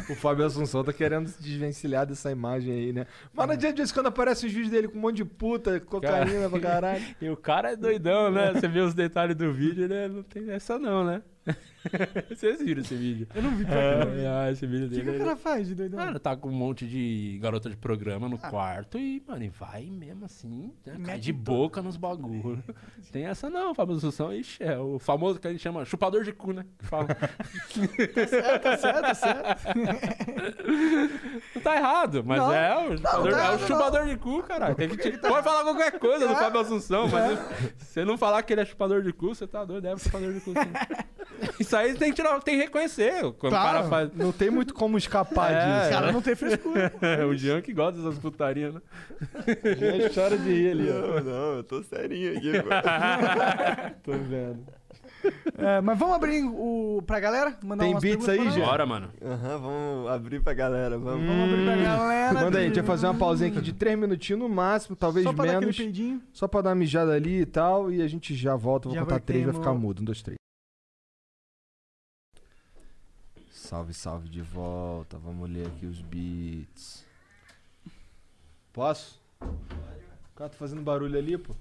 O 0.08 0.14
Fábio 0.14 0.44
Assunção 0.44 0.82
tá 0.84 0.92
querendo 0.92 1.28
se 1.28 1.42
desvencilhar 1.42 2.06
dessa 2.06 2.30
imagem 2.30 2.72
aí, 2.72 2.92
né? 2.92 3.06
Mas 3.32 3.46
não 3.46 3.54
adianta 3.54 3.74
disso 3.76 3.94
quando 3.94 4.06
aparece 4.06 4.46
os 4.46 4.52
vídeos 4.52 4.70
dele 4.70 4.88
com 4.88 4.98
um 4.98 5.00
monte 5.00 5.16
de 5.16 5.24
puta, 5.24 5.80
cocaína 5.80 6.48
pra 6.50 6.60
caralho. 6.60 7.04
E 7.20 7.28
o 7.28 7.36
cara 7.36 7.72
é 7.72 7.76
doidão, 7.76 8.30
né? 8.30 8.52
Você 8.52 8.68
vê 8.68 8.80
os 8.80 8.94
detalhes 8.94 9.36
do 9.36 9.52
vídeo, 9.52 9.88
né? 9.88 10.08
Não 10.08 10.22
tem 10.22 10.50
essa 10.50 10.78
não, 10.78 11.04
né? 11.04 11.22
Vocês 12.28 12.60
viram 12.62 12.82
esse 12.82 12.94
vídeo? 12.94 13.26
Eu 13.34 13.42
não 13.42 13.56
vi 13.56 13.64
pra. 13.64 13.74
É, 13.74 14.26
ah, 14.28 14.52
esse 14.52 14.66
vídeo 14.66 14.86
O 14.86 14.90
que, 14.90 14.96
dele. 14.96 15.10
que 15.12 15.16
o 15.16 15.18
cara 15.24 15.34
faz 15.36 15.66
de 15.66 15.74
doidão? 15.74 15.98
Mano, 15.98 16.20
tá 16.20 16.36
com 16.36 16.48
um 16.50 16.52
monte 16.52 16.86
de 16.86 17.38
garota 17.40 17.70
de 17.70 17.76
programa 17.76 18.28
no 18.28 18.36
Ah. 18.42 18.50
quarto 18.50 18.98
e, 18.98 19.22
mano, 19.26 19.44
e 19.44 19.48
vai 19.48 19.84
mesmo 19.86 20.26
assim, 20.26 20.70
né? 20.84 20.98
cai 21.02 21.18
de 21.18 21.32
boca 21.32 21.80
nos 21.80 21.96
bagulhos. 21.96 22.58
Tem 23.10 23.24
essa 23.24 23.48
não, 23.48 23.74
Fábio 23.74 23.96
Assunção, 23.96 24.32
ixi, 24.32 24.62
é 24.62 24.78
o 24.78 24.98
famoso 24.98 25.40
que 25.40 25.48
a 25.48 25.50
gente 25.50 25.62
chama 25.62 25.82
chupador 25.86 26.22
de 26.22 26.32
cu, 26.32 26.52
né? 26.52 26.66
Que 26.78 26.84
fala. 26.86 27.06
Tá 28.20 28.76
certo, 28.76 29.00
tá 29.02 29.14
certo. 29.14 29.60
Não 31.54 31.62
tá 31.62 31.76
errado, 31.76 32.22
mas 32.24 32.38
Não. 32.38 32.52
é 32.52 32.76
o 32.78 32.96
chupador, 32.96 33.30
tá 33.32 33.44
é 33.44 33.50
o 33.50 33.58
chupador 33.58 34.06
de 34.06 34.16
cu, 34.16 34.42
caralho. 34.42 34.74
Tem 34.74 34.88
que 34.88 34.96
te- 34.96 35.18
Pode 35.18 35.42
falar 35.44 35.62
qualquer 35.64 35.98
coisa 35.98 36.26
do 36.28 36.34
Fábio 36.34 36.60
Assunção, 36.60 37.08
mas 37.08 37.38
se 37.78 37.84
você 37.92 38.04
não 38.04 38.16
falar 38.18 38.42
que 38.42 38.52
ele 38.52 38.60
é 38.62 38.64
chupador 38.64 39.02
de 39.02 39.12
cu, 39.12 39.34
você 39.34 39.46
tá 39.46 39.64
doido, 39.64 39.86
é 39.86 39.96
chupador 39.96 40.32
de 40.32 40.40
cu. 40.40 40.52
Sim. 40.52 40.60
Isso 41.58 41.74
aí 41.76 41.94
tem 41.94 42.10
que, 42.10 42.16
tirar, 42.16 42.38
tem 42.42 42.56
que 42.56 42.64
reconhecer. 42.64 43.20
Quando 43.38 43.52
Claro. 43.52 43.68
o 43.68 43.72
cara 43.72 43.88
faz. 43.88 44.10
Não 44.14 44.30
tem 44.32 44.50
muito 44.50 44.74
como 44.74 44.98
escapar 44.98 45.52
É, 45.52 45.64
disso. 45.64 45.88
O 45.88 45.92
cara 45.92 46.12
não 46.12 46.20
tem 46.22 46.34
frescura. 46.34 46.92
É, 47.00 47.24
o 47.24 47.34
Jean 47.34 47.60
que 47.62 47.72
gosta 47.72 47.98
dessas 48.00 48.18
putarias, 48.18 48.74
né? 48.74 48.80
Jean 49.78 50.08
chora 50.14 50.36
de 50.36 50.48
rir 50.52 50.70
ali, 50.72 50.90
ó. 50.90 50.94
Não, 50.94 51.20
não, 51.24 51.52
eu 51.56 51.64
tô 51.64 51.82
serinho 51.82 52.36
aqui, 52.36 52.52
pô. 52.62 52.68
Tô 54.02 54.12
vendo. 54.12 54.66
É, 55.58 55.80
mas 55.80 55.98
vamos 55.98 56.14
abrir 56.16 56.42
o, 56.44 57.02
pra 57.06 57.20
galera? 57.20 57.58
Mandar 57.62 57.84
Tem 57.84 57.92
umas 57.94 58.02
beats 58.02 58.24
perguntas 58.24 58.46
aí, 58.46 58.50
pra? 58.52 58.60
Jean? 58.60 58.66
Bora, 58.70 58.86
mano. 58.86 59.10
Aham, 59.22 59.58
vamos 59.58 60.10
abrir 60.10 60.42
pra 60.42 60.54
galera, 60.54 60.98
vamos. 60.98 61.26
Vamos 61.26 61.44
abrir 61.52 61.64
pra 61.64 61.76
galera. 61.76 62.32
Manda 62.40 62.58
aí, 62.58 62.64
a 62.64 62.66
gente 62.68 62.76
vai 62.76 62.86
fazer 62.86 63.06
uma 63.06 63.14
pausinha 63.18 63.50
aqui 63.50 63.60
de 63.60 63.72
3 63.72 63.98
minutinhos 63.98 64.40
no 64.40 64.48
máximo, 64.48 64.96
talvez 64.96 65.24
Só 65.24 65.32
pra 65.32 65.44
dar 65.44 65.50
aquele 65.52 65.66
menos. 65.66 65.76
peidinho. 65.76 66.22
Só 66.32 66.48
pra 66.48 66.62
dar 66.62 66.70
uma 66.70 66.76
mijada 66.76 67.12
ali 67.12 67.40
e 67.42 67.46
tal, 67.46 67.90
e 67.92 68.00
a 68.00 68.08
gente 68.08 68.34
já 68.34 68.56
volta. 68.56 68.88
Vou 68.88 68.94
Já 68.96 69.04
contar 69.04 69.20
três, 69.20 69.44
vai 69.44 69.54
ficar 69.54 69.74
mudo. 69.74 70.00
Um, 70.00 70.04
dois, 70.04 70.22
três. 70.22 70.36
Salve, 73.50 73.94
salve 73.94 74.28
de 74.28 74.42
volta. 74.42 75.16
Vamos 75.18 75.48
ler 75.48 75.66
aqui 75.66 75.86
os 75.86 76.00
beats. 76.00 77.04
Posso? 78.72 79.20
O 79.40 80.34
cara 80.36 80.50
tá 80.50 80.56
fazendo 80.56 80.82
barulho 80.82 81.18
ali, 81.18 81.36
pô. 81.38 81.54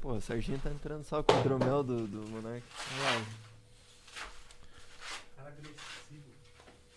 Pô, 0.00 0.12
o 0.12 0.20
Serginho 0.20 0.58
tá 0.60 0.70
entrando 0.70 1.02
só 1.04 1.22
com 1.22 1.32
o 1.32 1.40
hidromel 1.40 1.82
do, 1.82 2.06
do 2.06 2.28
Monark. 2.28 2.62
Olha 3.00 3.18
lá. 3.18 3.24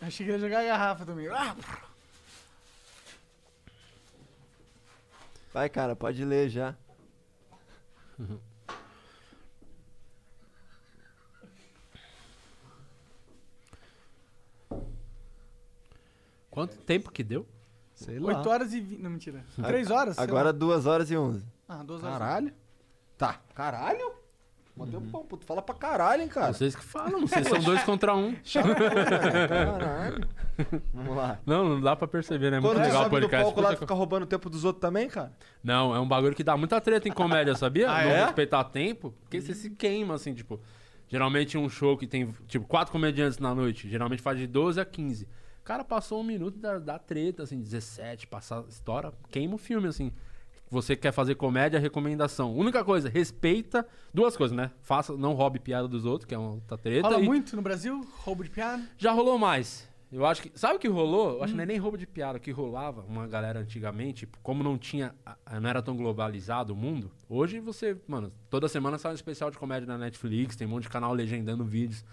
Achei 0.02 0.26
que 0.26 0.32
ia 0.32 0.40
jogar 0.40 0.60
a 0.62 0.64
garrafa 0.64 1.06
também. 1.06 1.28
Ah, 1.28 1.56
Vai, 5.54 5.68
cara, 5.70 5.96
pode 5.96 6.24
ler 6.24 6.50
já. 6.50 6.76
Quanto 16.50 16.78
tempo 16.78 17.12
que 17.12 17.24
deu? 17.24 17.48
Sei 17.96 18.20
lá. 18.20 18.38
8 18.38 18.50
horas 18.50 18.74
e 18.74 18.82
20. 18.82 19.02
Não, 19.02 19.10
mentira. 19.10 19.46
3 19.56 19.90
horas? 19.90 20.16
sei 20.16 20.24
Agora 20.24 20.46
lá. 20.46 20.52
2 20.52 20.86
horas 20.86 21.10
e 21.12 21.18
11. 21.18 21.46
Ah, 21.68 21.84
2 21.84 22.04
horas. 22.04 22.18
Caralho. 22.18 22.54
Tá. 23.22 23.40
Caralho? 23.54 24.14
Mó 24.76 24.84
tempão, 24.88 25.24
pô. 25.24 25.38
Tu 25.38 25.46
fala 25.46 25.62
pra 25.62 25.76
caralho, 25.76 26.24
hein, 26.24 26.28
cara. 26.28 26.54
Vocês 26.54 26.76
que 26.76 26.84
falam, 26.84 27.22
vocês 27.28 27.48
são 27.48 27.60
dois 27.60 27.84
contra 27.84 28.16
um. 28.16 28.34
Caralho. 29.48 30.28
Vamos 30.92 31.16
lá. 31.16 31.38
Não, 31.46 31.70
não 31.70 31.82
dá 31.82 31.96
pra 31.96 32.08
perceber, 32.08 32.50
né? 32.50 32.58
É 32.58 32.60
muito 32.60 32.74
Quando 32.74 32.82
tu 32.82 32.88
legal 32.88 33.06
o 33.06 33.10
podcast. 33.12 33.44
palco 33.44 33.62
lá, 33.62 33.76
fica 33.76 33.94
roubando 33.94 34.24
o 34.24 34.26
tempo 34.26 34.50
dos 34.50 34.66
outros 34.66 34.82
também, 34.82 35.08
cara? 35.08 35.32
Não, 35.64 35.96
é 35.96 36.00
um 36.00 36.08
bagulho 36.08 36.34
que 36.34 36.44
dá 36.44 36.58
muita 36.58 36.82
treta 36.82 37.08
em 37.08 37.12
comédia, 37.12 37.54
sabia? 37.54 37.92
Ah, 37.92 38.04
não 38.04 38.10
é? 38.10 38.26
respeitar 38.26 38.64
tempo, 38.64 39.14
porque 39.22 39.40
você 39.40 39.54
se 39.54 39.70
queima, 39.70 40.16
assim, 40.16 40.34
tipo. 40.34 40.60
Geralmente 41.08 41.60
um 41.60 41.70
show 41.70 41.96
que 41.96 42.08
tem, 42.08 42.34
tipo, 42.48 42.66
quatro 42.66 42.92
comediantes 42.92 43.38
na 43.38 43.54
noite, 43.54 43.88
geralmente 43.88 44.24
faz 44.24 44.40
de 44.40 44.48
12 44.48 44.82
a 44.82 44.86
15. 44.86 45.26
O 45.26 45.64
cara 45.64 45.84
passou 45.84 46.22
um 46.22 46.24
minuto 46.24 46.58
da, 46.58 46.80
da 46.80 46.98
treta, 46.98 47.44
assim, 47.44 47.62
17, 47.62 48.26
passar, 48.26 48.64
estoura, 48.68 49.14
queima 49.30 49.54
o 49.54 49.58
filme, 49.60 49.88
assim. 49.88 50.12
Você 50.72 50.96
quer 50.96 51.12
fazer 51.12 51.36
comédia, 51.36 51.80
recomendação. 51.80 52.56
Única 52.56 52.84
coisa, 52.84 53.10
respeita 53.10 53.86
duas 54.14 54.38
coisas, 54.38 54.56
né? 54.56 54.72
Faça, 54.82 55.16
não 55.18 55.34
roube 55.34 55.60
piada 55.60 55.86
dos 55.88 56.06
outros, 56.06 56.26
que 56.26 56.34
é 56.34 56.38
uma 56.38 56.52
outra 56.54 56.78
treta. 56.78 57.08
Rola 57.10 57.20
e- 57.22 57.26
muito 57.26 57.56
no 57.58 57.62
Brasil? 57.62 58.02
Roubo 58.20 58.44
de 58.44 58.50
piada? 58.50 58.82
já 58.98 59.12
rolou 59.12 59.38
mais. 59.38 59.90
Eu 60.10 60.26
acho 60.26 60.42
que. 60.44 60.52
Sabe 60.60 60.76
o 60.76 60.80
que 60.80 60.88
rolou? 60.90 61.36
Eu 61.38 61.44
acho 61.44 61.48
que 61.48 61.54
Hum. 61.54 61.58
não 61.58 61.64
é 61.64 61.66
nem 61.66 61.78
roubo 61.78 61.98
de 61.98 62.06
piada. 62.08 62.38
O 62.38 62.42
que 62.42 62.52
rolava, 62.52 63.02
uma 63.08 63.28
galera 63.28 63.60
antigamente, 63.60 64.28
como 64.44 64.62
não 64.64 64.78
tinha. 64.78 65.14
Não 65.62 65.70
era 65.70 65.82
tão 65.82 65.96
globalizado 65.96 66.74
o 66.74 66.76
mundo. 66.76 67.12
Hoje 67.30 67.60
você, 67.62 67.98
mano, 68.08 68.32
toda 68.50 68.68
semana 68.70 68.98
sai 68.98 69.12
um 69.12 69.16
especial 69.16 69.52
de 69.52 69.58
comédia 69.58 69.86
na 69.88 69.98
Netflix, 69.98 70.56
tem 70.56 70.68
um 70.68 70.70
monte 70.70 70.84
de 70.84 70.90
canal 70.90 71.14
legendando 71.14 71.64
vídeos. 71.66 72.04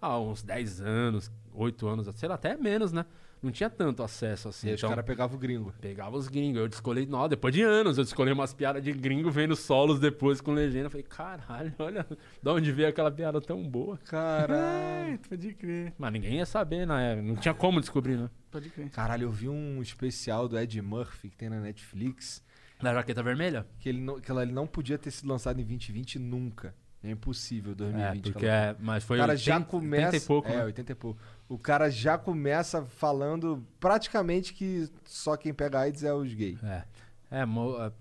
Há 0.00 0.16
uns 0.20 0.42
10 0.44 0.80
anos, 0.80 1.30
8 1.52 1.86
anos, 1.88 2.08
sei 2.14 2.28
lá, 2.28 2.36
até 2.36 2.56
menos, 2.56 2.92
né? 2.92 3.04
Não 3.42 3.50
tinha 3.52 3.70
tanto 3.70 4.02
acesso 4.02 4.48
assim. 4.48 4.66
E 4.66 4.70
aí 4.70 4.74
os 4.74 4.80
então, 4.80 4.90
caras 4.90 5.04
pegavam 5.04 5.36
o 5.36 5.40
gringo. 5.40 5.72
Pegava 5.80 6.16
os 6.16 6.26
gringos. 6.28 6.60
Eu 6.60 6.68
descolei, 6.68 7.06
não, 7.06 7.28
depois 7.28 7.54
de 7.54 7.62
anos, 7.62 7.96
eu 7.98 8.04
descolei 8.04 8.32
umas 8.32 8.52
piadas 8.52 8.82
de 8.82 8.92
gringo 8.92 9.30
vendo 9.30 9.54
solos 9.54 10.00
depois 10.00 10.40
com 10.40 10.52
legenda. 10.52 10.86
Eu 10.86 10.90
Falei, 10.90 11.06
caralho, 11.08 11.72
olha 11.78 12.06
de 12.42 12.48
onde 12.48 12.72
veio 12.72 12.88
aquela 12.88 13.10
piada 13.10 13.40
tão 13.40 13.62
boa. 13.62 13.98
Caralho. 13.98 14.88
É, 15.08 15.16
pode 15.28 15.54
crer. 15.54 15.94
Mas 15.96 16.12
ninguém 16.12 16.34
ia 16.36 16.44
saber, 16.46 16.86
né? 16.86 17.16
Não 17.16 17.34
tinha 17.36 17.54
como 17.54 17.80
descobrir, 17.80 18.16
né? 18.18 18.28
Pode 18.50 18.68
crer. 18.68 18.90
Caralho, 18.90 19.24
eu 19.24 19.30
vi 19.30 19.48
um 19.48 19.80
especial 19.80 20.46
do 20.48 20.58
Ed 20.58 20.82
Murphy 20.82 21.30
que 21.30 21.36
tem 21.36 21.48
na 21.48 21.60
Netflix. 21.60 22.42
Da 22.80 22.92
jaqueta 22.92 23.22
vermelha? 23.22 23.66
Que 23.80 23.88
ele 23.88 24.00
não, 24.00 24.20
que 24.20 24.30
ela- 24.30 24.42
ele 24.42 24.52
não 24.52 24.66
podia 24.66 24.98
ter 24.98 25.10
sido 25.10 25.28
lançado 25.28 25.60
em 25.60 25.64
2020 25.64 26.18
nunca. 26.18 26.74
É 27.02 27.10
impossível 27.10 27.74
2020. 27.74 28.28
É, 28.28 28.32
porque 28.32 28.46
é, 28.46 28.74
mas 28.80 29.04
foi 29.04 29.18
O 29.18 29.20
cara 29.20 29.36
já 29.36 29.54
80 29.54 29.70
começa. 29.70 30.06
80 30.06 30.16
e 30.16 30.26
pouco, 30.26 30.48
é, 30.48 30.56
né? 30.56 30.64
80 30.64 30.92
e 30.92 30.94
pouco. 30.94 31.20
O 31.48 31.56
cara 31.58 31.88
já 31.90 32.18
começa 32.18 32.84
falando 32.86 33.64
praticamente 33.78 34.52
que 34.52 34.88
só 35.04 35.36
quem 35.36 35.54
pega 35.54 35.78
AIDS 35.80 36.02
é 36.02 36.12
os 36.12 36.32
gays. 36.34 36.62
É. 36.62 36.84
É, 37.30 37.42
é- 37.42 37.92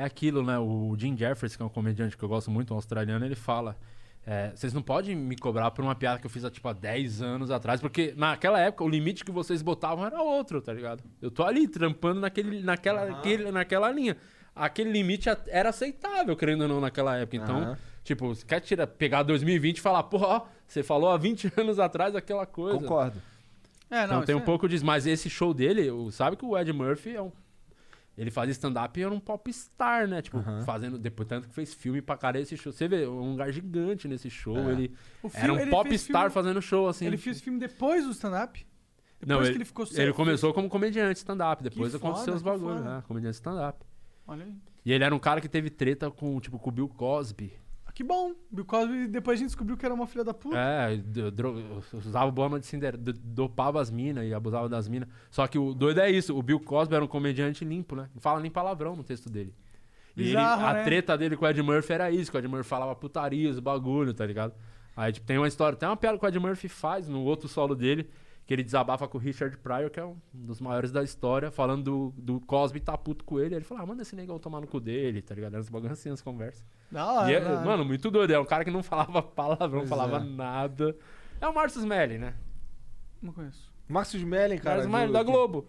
é 0.00 0.02
aquilo, 0.04 0.42
né? 0.44 0.58
O 0.58 0.94
Jim 0.98 1.16
Jeffers, 1.16 1.56
que 1.56 1.62
é 1.62 1.66
um 1.66 1.68
comediante 1.68 2.16
que 2.16 2.22
eu 2.22 2.28
gosto 2.28 2.50
muito, 2.50 2.72
um 2.72 2.76
australiano, 2.76 3.24
ele 3.24 3.34
fala. 3.34 3.76
é, 4.30 4.50
vocês 4.54 4.74
não 4.74 4.82
podem 4.82 5.16
me 5.16 5.36
cobrar 5.36 5.70
por 5.70 5.82
uma 5.82 5.94
piada 5.94 6.18
que 6.20 6.26
eu 6.26 6.30
fiz 6.30 6.44
há, 6.44 6.50
tipo, 6.50 6.68
há 6.68 6.74
10 6.74 7.22
anos 7.22 7.50
atrás, 7.50 7.80
porque 7.80 8.12
naquela 8.14 8.60
época 8.60 8.84
o 8.84 8.88
limite 8.88 9.24
que 9.24 9.32
vocês 9.32 9.62
botavam 9.62 10.04
era 10.04 10.20
outro, 10.22 10.60
tá 10.60 10.70
ligado? 10.70 11.02
Eu 11.22 11.30
tô 11.30 11.42
ali 11.44 11.66
trampando 11.66 12.20
naquele, 12.20 12.60
naquela, 12.62 13.04
aquele- 13.10 13.50
naquela 13.50 13.90
linha. 13.90 14.18
Aquele 14.58 14.90
limite 14.90 15.28
era 15.48 15.68
aceitável, 15.70 16.36
querendo 16.36 16.62
ou 16.62 16.68
não, 16.68 16.80
naquela 16.80 17.16
época. 17.16 17.36
Então, 17.36 17.56
Aham. 17.58 17.78
tipo, 18.04 18.28
você 18.34 18.44
quer 18.44 18.60
tirar, 18.60 18.86
pegar 18.86 19.22
2020 19.22 19.78
e 19.78 19.80
falar, 19.80 20.02
porra, 20.04 20.26
ó, 20.26 20.46
você 20.66 20.82
falou 20.82 21.10
há 21.10 21.16
20 21.16 21.52
anos 21.56 21.78
atrás 21.78 22.14
aquela 22.16 22.44
coisa. 22.46 22.78
Concordo. 22.78 23.20
É, 23.90 24.04
Então 24.04 24.18
não, 24.18 24.26
tem 24.26 24.34
um 24.34 24.38
isso 24.38 24.42
é- 24.42 24.46
pouco 24.46 24.68
disso. 24.68 24.84
Mas 24.84 25.06
esse 25.06 25.30
show 25.30 25.54
dele, 25.54 25.88
sabe 26.12 26.36
que 26.36 26.44
o 26.44 26.56
Ed 26.58 26.72
Murphy 26.72 27.16
é 27.16 27.22
um. 27.22 27.32
Ele 28.18 28.32
fazia 28.32 28.50
stand-up 28.50 28.98
e 28.98 29.02
era 29.04 29.14
um 29.14 29.20
popstar, 29.20 30.08
né? 30.08 30.20
Tipo, 30.20 30.42
fazendo. 30.64 30.98
Depois, 30.98 31.28
tanto 31.28 31.46
que 31.48 31.54
fez 31.54 31.72
filme 31.72 32.02
pra 32.02 32.16
caralho 32.16 32.42
esse 32.42 32.56
show. 32.56 32.72
Você 32.72 32.88
vê, 32.88 33.06
um 33.06 33.30
lugar 33.30 33.52
gigante 33.52 34.08
nesse 34.08 34.28
show. 34.28 34.58
É. 34.58 34.72
Ele 34.72 34.92
O 35.22 35.28
era 35.32 35.40
filme- 35.46 35.50
um 35.52 35.62
ele 35.62 35.70
fez 35.70 35.82
popstar 36.02 36.22
filme- 36.22 36.34
fazendo 36.34 36.60
show, 36.60 36.88
assim. 36.88 37.06
Ele 37.06 37.16
fez 37.16 37.40
filme 37.40 37.60
depois 37.60 38.04
do 38.04 38.10
stand-up? 38.10 38.66
Depois 39.20 39.28
Não, 39.28 39.40
que 39.42 39.48
ele, 39.50 39.58
ele 39.58 39.64
ficou 39.64 39.84
ele 39.84 39.94
sério, 39.94 40.14
começou 40.14 40.52
como 40.52 40.68
comediante 40.68 41.16
stand-up. 41.18 41.62
Depois 41.62 41.90
Que 41.92 41.96
aconteceu 41.96 42.24
foda, 42.26 42.36
os 42.36 42.42
bagulhos, 42.42 42.80
né? 42.84 43.02
Comediante 43.06 43.34
stand-up. 43.36 43.78
Olha 44.28 44.44
aí. 44.44 44.54
E 44.84 44.92
ele 44.92 45.02
era 45.02 45.12
um 45.14 45.18
cara 45.18 45.40
que 45.40 45.48
teve 45.48 45.68
treta 45.70 46.10
com, 46.10 46.38
tipo, 46.40 46.58
com 46.58 46.68
o 46.70 46.72
Bill 46.72 46.88
Cosby. 46.88 47.52
Ah, 47.84 47.90
Que 47.92 48.04
bom. 48.04 48.32
Bill 48.50 48.64
Cosby, 48.64 49.08
depois 49.08 49.36
a 49.36 49.38
gente 49.40 49.48
descobriu 49.48 49.76
que 49.76 49.84
era 49.84 49.92
uma 49.94 50.06
filha 50.06 50.22
da 50.22 50.32
puta. 50.32 50.56
É, 50.56 50.96
dro- 51.32 51.82
usava 51.92 52.30
bomba 52.30 52.60
de 52.60 52.66
Cinderela, 52.66 53.02
do- 53.02 53.12
dopava 53.12 53.80
as 53.80 53.90
minas 53.90 54.24
e 54.26 54.32
abusava 54.32 54.68
das 54.68 54.86
minas. 54.88 55.08
Só 55.30 55.46
que 55.48 55.58
o 55.58 55.74
doido 55.74 56.00
é 56.00 56.10
isso, 56.10 56.36
o 56.38 56.42
Bill 56.42 56.60
Cosby 56.60 56.94
era 56.94 57.04
um 57.04 57.08
comediante 57.08 57.64
limpo, 57.64 57.96
né? 57.96 58.08
Não 58.14 58.20
fala 58.20 58.38
nem 58.40 58.50
palavrão 58.50 58.94
no 58.94 59.02
texto 59.02 59.28
dele. 59.28 59.52
E 60.16 60.20
ele- 60.20 60.28
Bizarro, 60.30 60.66
a 60.66 60.72
né? 60.74 60.84
treta 60.84 61.16
dele 61.18 61.36
com 61.36 61.44
o 61.44 61.48
Ed 61.48 61.60
Murphy 61.62 61.92
era 61.92 62.10
isso, 62.10 62.30
que 62.30 62.36
o 62.36 62.40
Ed 62.40 62.46
Murphy 62.48 62.68
falava 62.68 62.94
putarias, 62.94 63.58
bagulho, 63.58 64.12
tá 64.14 64.24
ligado? 64.26 64.52
Aí, 64.96 65.12
tipo, 65.12 65.24
tem 65.26 65.38
uma 65.38 65.46
história, 65.48 65.76
tem 65.78 65.88
uma 65.88 65.96
piada 65.96 66.18
que 66.18 66.24
o 66.24 66.28
Ed 66.28 66.38
Murphy 66.40 66.68
faz 66.68 67.08
no 67.08 67.22
outro 67.22 67.48
solo 67.48 67.74
dele, 67.74 68.08
que 68.48 68.54
ele 68.54 68.64
desabafa 68.64 69.06
com 69.06 69.18
o 69.18 69.20
Richard 69.20 69.54
Pryor, 69.58 69.90
que 69.90 70.00
é 70.00 70.04
um 70.06 70.16
dos 70.32 70.58
maiores 70.58 70.90
da 70.90 71.02
história, 71.04 71.50
falando 71.50 71.84
do, 71.84 72.14
do 72.16 72.40
Cosby 72.40 72.80
tá 72.80 72.96
puto 72.96 73.22
com 73.22 73.38
ele. 73.38 73.54
Ele 73.54 73.62
fala, 73.64 73.82
ah, 73.82 73.86
manda 73.86 74.00
esse 74.00 74.16
negão 74.16 74.38
tomar 74.38 74.58
no 74.62 74.66
cu 74.66 74.80
dele, 74.80 75.20
tá 75.20 75.34
ligado? 75.34 75.52
Era 75.52 75.60
uns 75.60 75.68
bagulho 75.68 75.92
assim, 75.92 76.08
as 76.08 76.22
conversas. 76.22 76.64
Da 76.90 77.06
hora, 77.12 77.30
E 77.30 77.34
é- 77.34 77.40
da 77.40 77.50
hora. 77.50 77.60
mano, 77.66 77.84
muito 77.84 78.10
doido. 78.10 78.30
É 78.32 78.40
um 78.40 78.46
cara 78.46 78.64
que 78.64 78.70
não 78.70 78.82
falava 78.82 79.20
palavrão, 79.22 79.80
não 79.82 79.86
falava 79.86 80.16
é. 80.16 80.20
nada. 80.24 80.96
É 81.38 81.46
o 81.46 81.54
Marcus 81.54 81.84
Melly, 81.84 82.16
né? 82.16 82.32
Não 83.20 83.34
conheço. 83.34 83.70
Márcio 83.86 84.18
Smelling, 84.18 84.56
cara. 84.58 84.76
Marcus 84.78 84.92
Melly, 84.92 85.06
do- 85.08 85.12
da 85.12 85.22
Globo. 85.22 85.66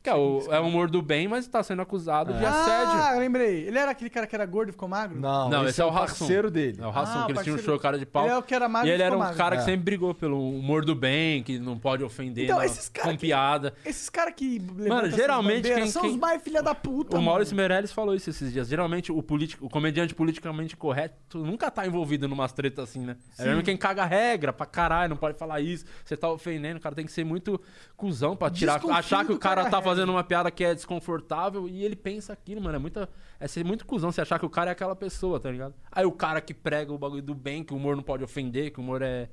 Que 0.00 0.08
é 0.10 0.14
o, 0.14 0.40
é 0.52 0.60
o 0.60 0.66
humor 0.66 0.88
do 0.88 1.02
bem, 1.02 1.26
mas 1.26 1.46
tá 1.48 1.60
sendo 1.62 1.82
acusado 1.82 2.32
de 2.32 2.44
assédio. 2.44 3.02
Ah, 3.02 3.10
eu 3.14 3.18
lembrei. 3.18 3.66
Ele 3.66 3.76
era 3.76 3.90
aquele 3.90 4.08
cara 4.08 4.26
que 4.28 4.34
era 4.34 4.46
gordo 4.46 4.68
e 4.68 4.72
ficou 4.72 4.88
magro? 4.88 5.18
Não, 5.20 5.48
Não, 5.48 5.60
esse, 5.62 5.70
esse 5.70 5.82
é 5.82 5.84
o 5.84 5.88
Hassum. 5.88 5.98
parceiro 5.98 6.50
dele. 6.52 6.78
É 6.80 6.86
o 6.86 6.90
Rassum, 6.90 7.18
Ah, 7.20 7.26
que 7.26 7.32
eles 7.32 7.42
tinham 7.42 7.54
um 7.54 7.56
parceiro. 7.56 7.62
show 7.62 7.78
cara 7.80 7.98
de 7.98 8.06
pau. 8.06 8.24
Ele 8.24 8.32
é 8.32 8.38
o 8.38 8.42
que 8.42 8.54
era 8.54 8.68
magro 8.68 8.88
e 8.88 8.90
e 8.90 8.94
ele 8.94 9.02
era 9.02 9.10
ficou 9.10 9.22
um 9.22 9.24
magro. 9.26 9.36
cara 9.38 9.56
que 9.56 9.62
É. 9.62 9.64
sempre 9.64 9.82
brigou 9.84 10.14
pelo 10.14 10.50
humor 10.50 10.84
do 10.84 10.94
bem, 10.94 11.42
que 11.42 11.58
não 11.58 11.76
pode 11.76 12.04
ofender 12.04 12.44
Então, 12.44 12.58
na- 12.58 12.66
esses 12.66 12.88
caras 12.88 13.10
com 13.10 13.16
que- 13.18 13.26
piada. 13.26 13.74
Esses 13.84 14.08
caras 14.08 14.34
que 14.36 14.58
levantam 14.58 14.88
Mano, 14.88 15.06
essas 15.08 15.16
geralmente 15.20 15.56
bandeiras 15.56 15.82
quem- 15.82 15.90
são 15.92 16.02
quem- 16.02 16.10
os 16.12 16.16
mais 16.16 16.42
filha 16.42 16.62
da 16.62 16.74
puta, 16.76 17.18
O 17.18 17.22
Maurício 17.22 17.56
mano. 17.56 17.68
Meirelles 17.68 17.92
falou 17.92 18.14
isso 18.14 18.30
esses 18.30 18.52
dias. 18.52 18.68
Geralmente 18.68 19.10
o, 19.10 19.20
político, 19.20 19.66
o 19.66 19.68
comediante 19.68 20.14
politicamente 20.14 20.76
correto 20.76 21.38
nunca 21.38 21.70
tá 21.72 21.84
envolvido 21.86 22.28
numas 22.28 22.52
tretas 22.52 22.88
assim, 22.88 23.00
né? 23.00 23.16
É 23.36 23.44
mesmo 23.44 23.62
quem 23.64 23.76
caga 23.76 24.04
regra 24.04 24.52
pra 24.52 24.64
caralho, 24.64 25.10
não 25.10 25.16
pode 25.16 25.36
falar 25.36 25.60
isso. 25.60 25.84
Você 26.04 26.16
tá 26.16 26.30
ofendendo, 26.30 26.78
o 26.78 26.80
cara 26.80 26.94
tem 26.94 27.04
que 27.04 27.10
ser 27.12 27.24
muito 27.24 27.60
cuzão 27.96 28.36
pra 28.36 28.48
tirar. 28.48 28.74
Desconfio 28.74 28.96
Achar 28.96 29.20
que 29.22 29.32
do 29.32 29.34
o 29.34 29.38
cara 29.38 29.62
caga 29.64 29.70
tá 29.70 29.76
regra. 29.78 29.87
Fazendo 29.88 30.10
uma 30.10 30.22
piada 30.22 30.50
que 30.50 30.62
é 30.62 30.74
desconfortável 30.74 31.68
e 31.68 31.84
ele 31.84 31.96
pensa 31.96 32.32
aquilo, 32.32 32.60
mano. 32.60 32.76
É, 32.76 32.78
muita, 32.78 33.08
é 33.40 33.48
ser 33.48 33.64
muito 33.64 33.86
cuzão 33.86 34.12
você 34.12 34.20
achar 34.20 34.38
que 34.38 34.46
o 34.46 34.50
cara 34.50 34.70
é 34.70 34.72
aquela 34.72 34.94
pessoa, 34.94 35.40
tá 35.40 35.50
ligado? 35.50 35.74
Aí 35.90 36.04
o 36.04 36.12
cara 36.12 36.40
que 36.40 36.52
prega 36.52 36.92
o 36.92 36.98
bagulho 36.98 37.22
do 37.22 37.34
bem, 37.34 37.64
que 37.64 37.72
o 37.72 37.76
humor 37.76 37.96
não 37.96 38.02
pode 38.02 38.22
ofender, 38.22 38.70
que 38.70 38.78
o 38.78 38.82
humor 38.82 39.02
é. 39.02 39.28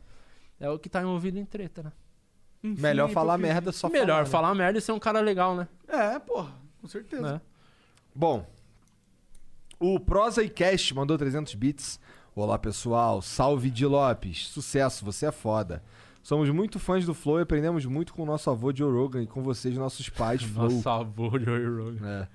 É 0.57 0.69
o 0.69 0.79
que 0.79 0.87
tá 0.87 1.01
envolvido 1.01 1.37
em 1.37 1.43
treta, 1.43 1.83
né? 1.83 1.91
Enfim, 2.63 2.81
Melhor 2.81 3.09
falar 3.09 3.33
hipocrisia. 3.33 3.53
merda 3.53 3.71
só 3.73 3.89
Melhor 3.89 4.07
falar, 4.07 4.23
né? 4.23 4.29
falar 4.29 4.55
merda 4.55 4.79
e 4.79 4.81
ser 4.81 4.93
um 4.93 4.99
cara 4.99 5.19
legal, 5.19 5.53
né? 5.53 5.67
É, 5.87 6.17
porra. 6.19 6.53
Com 6.79 6.87
certeza. 6.87 7.33
Né? 7.33 7.41
Bom, 8.15 8.47
o 9.77 9.99
Prosa 9.99 10.41
e 10.41 10.49
Cast 10.49 10.93
mandou 10.95 11.17
300 11.17 11.53
bits. 11.55 11.99
Olá, 12.33 12.57
pessoal. 12.57 13.21
Salve 13.21 13.69
de 13.69 13.85
Lopes. 13.85 14.47
Sucesso, 14.47 15.03
você 15.03 15.25
é 15.25 15.31
foda. 15.31 15.83
Somos 16.25 16.49
muito 16.49 16.79
fãs 16.79 17.05
do 17.05 17.13
Flow 17.13 17.37
e 17.37 17.43
aprendemos 17.43 17.85
muito 17.85 18.11
com 18.11 18.23
o 18.23 18.25
nosso 18.25 18.49
avô 18.49 18.73
Joe 18.75 18.91
Rogan 18.91 19.21
e 19.21 19.27
com 19.27 19.43
vocês, 19.43 19.77
nossos 19.77 20.09
pais, 20.09 20.41
Flow. 20.43 20.71
Nossa, 20.71 20.91
avô 20.93 21.37
de 21.37 21.45
Joey 21.45 21.67
Rogan. 21.67 22.07
É. 22.07 22.27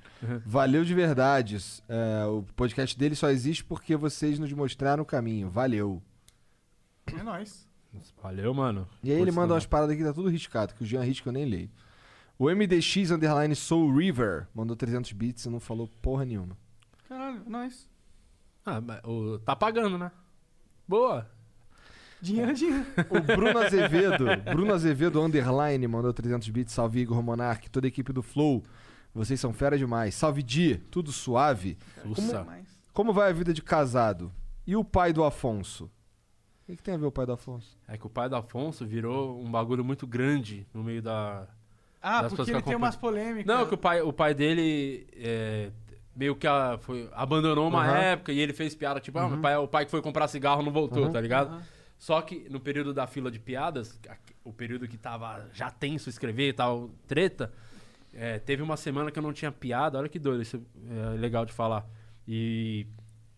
Valeu 0.47 0.85
de 0.85 0.95
verdade. 0.95 1.57
É, 1.89 2.25
o 2.25 2.45
podcast 2.55 2.97
dele 2.97 3.17
só 3.17 3.29
existe 3.31 3.65
porque 3.65 3.97
vocês 3.97 4.39
nos 4.39 4.53
mostraram 4.53 5.03
o 5.03 5.05
caminho. 5.07 5.51
Valeu. 5.51 6.01
É 7.13 7.21
nóis. 7.21 7.67
Valeu, 8.23 8.55
mano. 8.55 8.87
E 9.03 9.11
aí 9.11 9.21
ele 9.21 9.33
manda 9.33 9.55
umas 9.55 9.67
paradas 9.67 9.97
aqui, 9.97 10.05
tá 10.05 10.13
tudo 10.13 10.29
riscado, 10.29 10.73
que 10.75 10.85
o 10.85 10.87
Jean 10.87 11.03
risca 11.03 11.29
eu 11.29 11.33
nem 11.33 11.45
leio. 11.45 11.69
O 12.39 12.49
MDX 12.49 13.11
Underline 13.11 13.57
Soul 13.57 13.93
River 13.93 14.47
mandou 14.55 14.77
300 14.77 15.11
bits 15.11 15.47
e 15.47 15.51
não 15.51 15.59
falou 15.59 15.89
porra 16.01 16.25
nenhuma. 16.25 16.57
Caralho, 17.09 17.43
é 17.45 17.51
nóis. 17.51 17.91
Ah, 18.65 18.81
mas 18.81 19.01
o- 19.03 19.41
tá 19.41 19.57
pagando, 19.57 19.99
né? 19.99 20.13
Boa. 20.87 21.29
Dinheiro 22.23 22.51
é 22.51 22.55
dinheiro. 22.55 22.87
O 23.09 23.21
Bruno 23.21 23.59
Azevedo, 23.59 24.25
Bruno 24.53 24.75
Azevedo 24.75 25.21
Underline 25.23 25.87
mandou 25.89 26.13
300 26.13 26.49
bits. 26.51 26.73
Salve 26.75 27.01
Igor 27.01 27.23
Monark, 27.23 27.69
toda 27.71 27.87
a 27.87 27.89
equipe 27.89 28.13
do 28.13 28.23
Flow. 28.23 28.63
Vocês 29.15 29.41
são 29.41 29.53
fera 29.53 29.77
demais. 29.79 30.15
Salve 30.15 30.43
Di, 30.43 30.77
tudo 30.91 31.11
suave. 31.13 31.77
Sussa. 32.03 32.45
Mas... 32.45 32.67
Como 32.93 33.13
vai 33.13 33.31
a 33.31 33.33
vida 33.33 33.53
de 33.53 33.63
casado? 33.63 34.31
E 34.67 34.77
o 34.77 34.85
pai 34.85 35.13
do 35.13 35.25
Afonso? 35.25 35.85
O 35.85 36.67
que, 36.67 36.77
que 36.77 36.83
tem 36.83 36.95
a 36.95 36.99
ver 36.99 37.07
o 37.07 37.11
pai 37.13 37.27
do 37.27 37.33
Afonso? 37.33 37.77
É 37.89 37.97
que 37.99 38.07
o 38.07 38.11
pai 38.11 38.29
do 38.29 38.37
Afonso 38.37 38.87
virou 38.87 39.43
um 39.43 39.51
bagulho 39.51 39.85
muito 39.85 40.07
grande 40.07 40.67
no 40.73 40.85
meio 40.85 41.03
da. 41.03 41.47
Ah, 42.01 42.23
Das 42.23 42.33
porque 42.33 42.45
que 42.45 42.57
ele 42.57 42.63
tem 42.63 42.77
umas 42.77 42.95
polêmicas. 42.97 43.45
Não, 43.47 43.67
que 43.67 43.75
o 43.75 43.79
pai, 43.79 44.01
o 44.01 44.13
pai 44.13 44.33
dele 44.33 45.07
é, 45.17 45.71
meio 46.15 46.37
que 46.37 46.47
a- 46.47 46.79
foi, 46.81 47.09
abandonou 47.13 47.67
uma 47.69 47.83
Aham. 47.85 47.97
época 47.99 48.33
e 48.33 48.39
ele 48.39 48.53
fez 48.53 48.75
piada, 48.75 49.01
tipo, 49.01 49.19
ah, 49.19 49.29
meu 49.29 49.39
pai, 49.41 49.57
o 49.57 49.67
pai 49.67 49.85
que 49.85 49.91
foi 49.91 50.01
comprar 50.01 50.29
cigarro 50.29 50.63
não 50.63 50.71
voltou, 50.73 51.11
tá 51.11 51.21
ligado? 51.21 51.61
Só 52.01 52.23
que 52.23 52.49
no 52.49 52.59
período 52.59 52.95
da 52.95 53.07
fila 53.07 53.31
de 53.31 53.39
piadas, 53.39 54.01
o 54.43 54.55
período 54.55 54.89
que 54.89 54.97
tava 54.97 55.47
já 55.53 55.71
tenso 55.71 56.09
escrever 56.09 56.49
e 56.49 56.53
tal, 56.55 56.89
treta, 57.07 57.53
é, 58.15 58.39
teve 58.39 58.63
uma 58.63 58.75
semana 58.79 59.11
que 59.11 59.19
eu 59.19 59.23
não 59.23 59.35
tinha 59.35 59.53
piada, 59.53 59.99
olha 59.99 60.09
que 60.09 60.19
doido, 60.19 60.41
isso 60.41 60.65
é 60.89 61.19
legal 61.19 61.45
de 61.45 61.53
falar. 61.53 61.87
E 62.27 62.87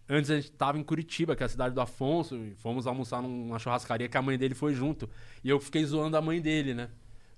antes 0.09 0.31
a 0.31 0.37
gente 0.37 0.53
tava 0.53 0.79
em 0.79 0.85
Curitiba, 0.85 1.35
que 1.35 1.43
é 1.43 1.47
a 1.47 1.49
cidade 1.49 1.75
do 1.75 1.81
Afonso, 1.81 2.37
e 2.37 2.55
fomos 2.55 2.87
almoçar 2.87 3.21
numa 3.21 3.59
churrascaria 3.59 4.09
que 4.09 4.17
a 4.17 4.23
mãe 4.23 4.39
dele 4.39 4.55
foi 4.55 4.73
junto. 4.73 5.11
E 5.43 5.51
eu 5.51 5.59
fiquei 5.59 5.85
zoando 5.85 6.17
a 6.17 6.23
mãe 6.23 6.41
dele, 6.41 6.73
né? 6.73 6.89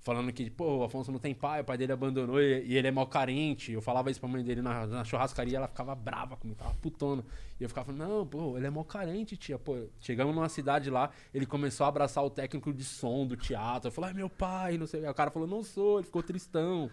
Falando 0.05 0.31
que, 0.35 0.51
pô, 0.51 0.81
o 0.81 0.85
Afonso 0.85 1.11
não 1.11 1.19
tem 1.19 1.35
pai, 1.35 1.63
o 1.63 1.65
pai 1.65 1.79
dele 1.79 1.91
abandonou 1.93 2.39
e, 2.39 2.77
ele 2.77 2.87
é 2.87 2.91
mal 2.91 3.07
carente. 3.07 3.73
Eu 3.73 3.81
falava 3.81 4.11
isso 4.11 4.21
pra 4.21 4.29
mãe 4.29 4.45
dele 4.45 4.61
na, 4.61 4.87
na 4.87 5.03
churrascaria, 5.03 5.57
ela 5.57 5.67
ficava 5.67 5.95
brava 5.95 6.37
comigo, 6.37 6.59
tava 6.59 6.75
putona. 6.75 7.25
E 7.59 7.63
eu 7.63 7.71
ficava, 7.71 7.91
não, 7.91 8.27
pô, 8.27 8.59
ele 8.59 8.67
é 8.67 8.71
mal 8.71 8.85
carente, 8.85 9.35
tia. 9.35 9.59
Pô, 9.59 9.89
chegamos 9.99 10.35
numa 10.35 10.51
cidade 10.51 10.91
lá, 10.91 11.09
ele 11.33 11.47
começou 11.47 11.87
a 11.87 11.89
abraçar 11.89 12.23
o 12.23 12.29
técnico 12.29 12.71
de 12.71 12.85
som 12.85 13.27
do 13.27 13.35
teatro. 13.35 13.89
Eu 13.89 13.93
falei, 13.93 14.11
ah, 14.11 14.15
meu 14.15 14.29
pai, 14.29 14.77
não 14.77 14.87
sei. 14.87 15.03
Aí 15.03 15.11
O 15.11 15.15
cara 15.15 15.31
falou, 15.31 15.49
não 15.49 15.63
sou, 15.63 16.01
ele 16.01 16.05
ficou 16.05 16.23
tristão. 16.23 16.91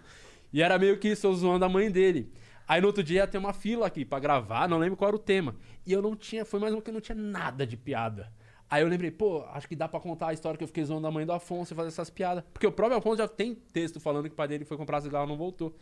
E 0.53 0.61
era 0.61 0.79
meio 0.79 0.97
que 0.97 1.09
isso, 1.09 1.27
eu 1.27 1.33
zoando 1.33 1.65
a 1.65 1.69
mãe 1.69 1.91
dele. 1.91 2.31
Aí 2.65 2.79
no 2.79 2.87
outro 2.87 3.03
dia 3.03 3.17
ia 3.17 3.27
ter 3.27 3.37
uma 3.37 3.51
fila 3.51 3.87
aqui 3.87 4.05
pra 4.05 4.19
gravar, 4.19 4.69
não 4.69 4.77
lembro 4.77 4.95
qual 4.95 5.09
era 5.09 5.17
o 5.17 5.19
tema. 5.19 5.53
E 5.85 5.91
eu 5.91 6.01
não 6.01 6.15
tinha, 6.15 6.45
foi 6.45 6.61
mais 6.61 6.73
uma 6.73 6.81
que 6.81 6.89
eu 6.89 6.93
não 6.93 7.01
tinha 7.01 7.17
nada 7.17 7.67
de 7.67 7.75
piada. 7.75 8.31
Aí 8.71 8.81
eu 8.81 8.87
lembrei, 8.87 9.11
pô, 9.11 9.43
acho 9.51 9.67
que 9.67 9.75
dá 9.75 9.85
pra 9.87 9.99
contar 9.99 10.29
a 10.29 10.33
história 10.33 10.57
que 10.57 10.63
eu 10.63 10.67
fiquei 10.67 10.85
zoando 10.85 11.05
a 11.05 11.11
mãe 11.11 11.25
do 11.25 11.33
Afonso 11.33 11.73
e 11.73 11.75
fazer 11.75 11.89
essas 11.89 12.09
piadas. 12.09 12.41
Porque 12.53 12.65
o 12.65 12.71
próprio 12.71 12.97
Afonso 12.97 13.17
já 13.17 13.27
tem 13.27 13.53
texto 13.53 13.99
falando 13.99 14.27
que 14.29 14.33
o 14.33 14.35
pai 14.35 14.47
dele 14.47 14.63
foi 14.63 14.77
comprar 14.77 15.01
cigarro 15.01 15.25
e 15.25 15.29
não 15.29 15.35
voltou. 15.37 15.75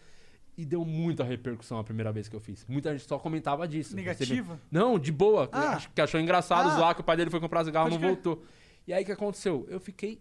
E 0.57 0.65
deu 0.65 0.83
muita 0.83 1.23
repercussão 1.23 1.77
a 1.77 1.83
primeira 1.83 2.11
vez 2.11 2.27
que 2.27 2.35
eu 2.35 2.39
fiz. 2.39 2.65
Muita 2.67 2.91
gente 2.91 3.07
só 3.07 3.19
comentava 3.19 3.67
disso. 3.67 3.95
Negativa? 3.95 4.53
Recebi- 4.55 4.59
Não, 4.71 4.97
de 4.97 5.11
boa. 5.11 5.47
Ah. 5.51 5.75
Acho 5.75 5.89
Que 5.91 6.01
achou 6.01 6.19
engraçado 6.19 6.67
Ah. 6.67 6.75
zoar 6.75 6.95
que 6.95 7.01
o 7.01 7.03
pai 7.03 7.15
dele 7.15 7.29
foi 7.29 7.39
comprar 7.39 7.63
cigarro 7.63 7.89
e 7.89 7.91
não 7.91 7.97
crer. 7.99 8.09
voltou. 8.13 8.43
E 8.87 8.91
aí 8.91 9.03
o 9.03 9.05
que 9.05 9.11
aconteceu? 9.11 9.67
Eu 9.69 9.79
fiquei 9.79 10.19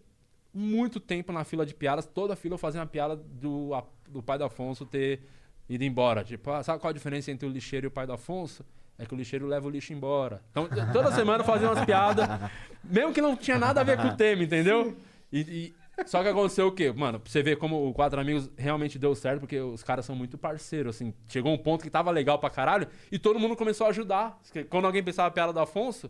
muito 0.53 1.01
tempo 1.01 1.33
na 1.33 1.45
fila 1.45 1.65
de 1.65 1.75
piadas. 1.75 2.05
Toda 2.07 2.37
fila 2.37 2.55
eu 2.55 2.59
fazia 2.59 2.81
uma 2.81 2.87
piada 2.87 3.17
do, 3.17 3.73
a- 3.75 3.85
do 4.09 4.23
pai 4.23 4.37
do 4.39 4.45
Afonso 4.45 4.85
ter 4.85 5.23
ido 5.69 5.85
embora. 5.85 6.23
Tipo, 6.23 6.51
ah, 6.51 6.63
sabe 6.63 6.81
qual 6.81 6.91
a 6.91 6.95
diferença 6.95 7.31
entre 7.33 7.49
o 7.49 7.51
lixeiro 7.51 7.87
e 7.87 7.89
o 7.89 7.91
pai 7.91 8.07
do 8.07 8.13
Afonso? 8.13 8.65
É 8.99 9.07
que 9.07 9.15
o 9.15 9.17
lixeiro 9.17 9.47
leva 9.47 9.67
o 9.67 9.71
lixo 9.71 9.93
embora. 9.93 10.43
Então, 10.51 10.69
toda 10.93 11.13
semana 11.13 11.43
eu 11.43 11.47
fazia 11.47 11.69
umas 11.71 11.85
piadas, 11.85 12.29
mesmo 12.83 13.13
que 13.13 13.21
não 13.21 13.37
tinha 13.37 13.59
nada 13.59 13.81
a 13.81 13.85
ver 13.85 13.97
com 13.97 14.09
o 14.09 14.17
tema, 14.17 14.43
entendeu? 14.43 14.97
E, 15.33 15.41
e- 15.41 15.75
só 16.07 16.23
que 16.23 16.29
aconteceu 16.29 16.69
o 16.69 16.73
quê? 16.73 16.93
Mano, 16.93 17.19
pra 17.21 17.31
você 17.31 17.43
ver 17.43 17.57
como 17.59 17.89
o 17.89 17.93
Quatro 17.93 18.21
Amigos 18.21 18.49
realmente 18.57 18.99
deu 18.99 19.15
certo, 19.15 19.41
porque 19.41 19.59
os 19.61 19.83
caras 19.83 20.05
são 20.05 20.15
muito 20.17 20.37
parceiros, 20.39 20.97
assim. 20.97 21.13
Chegou 21.29 21.53
um 21.53 21.59
ponto 21.59 21.83
que 21.83 21.91
tava 21.91 22.11
legal 22.11 22.39
pra 22.39 22.49
caralho 22.51 22.87
e 23.11 23.19
todo 23.19 23.39
mundo 23.39 23.55
começou 23.57 23.87
a 23.87 23.91
ajudar. 23.91 24.39
Quando 24.71 24.85
alguém 24.87 25.03
pensava 25.03 25.29
a 25.29 25.31
piada 25.31 25.53
do 25.53 25.59
Afonso, 25.61 26.09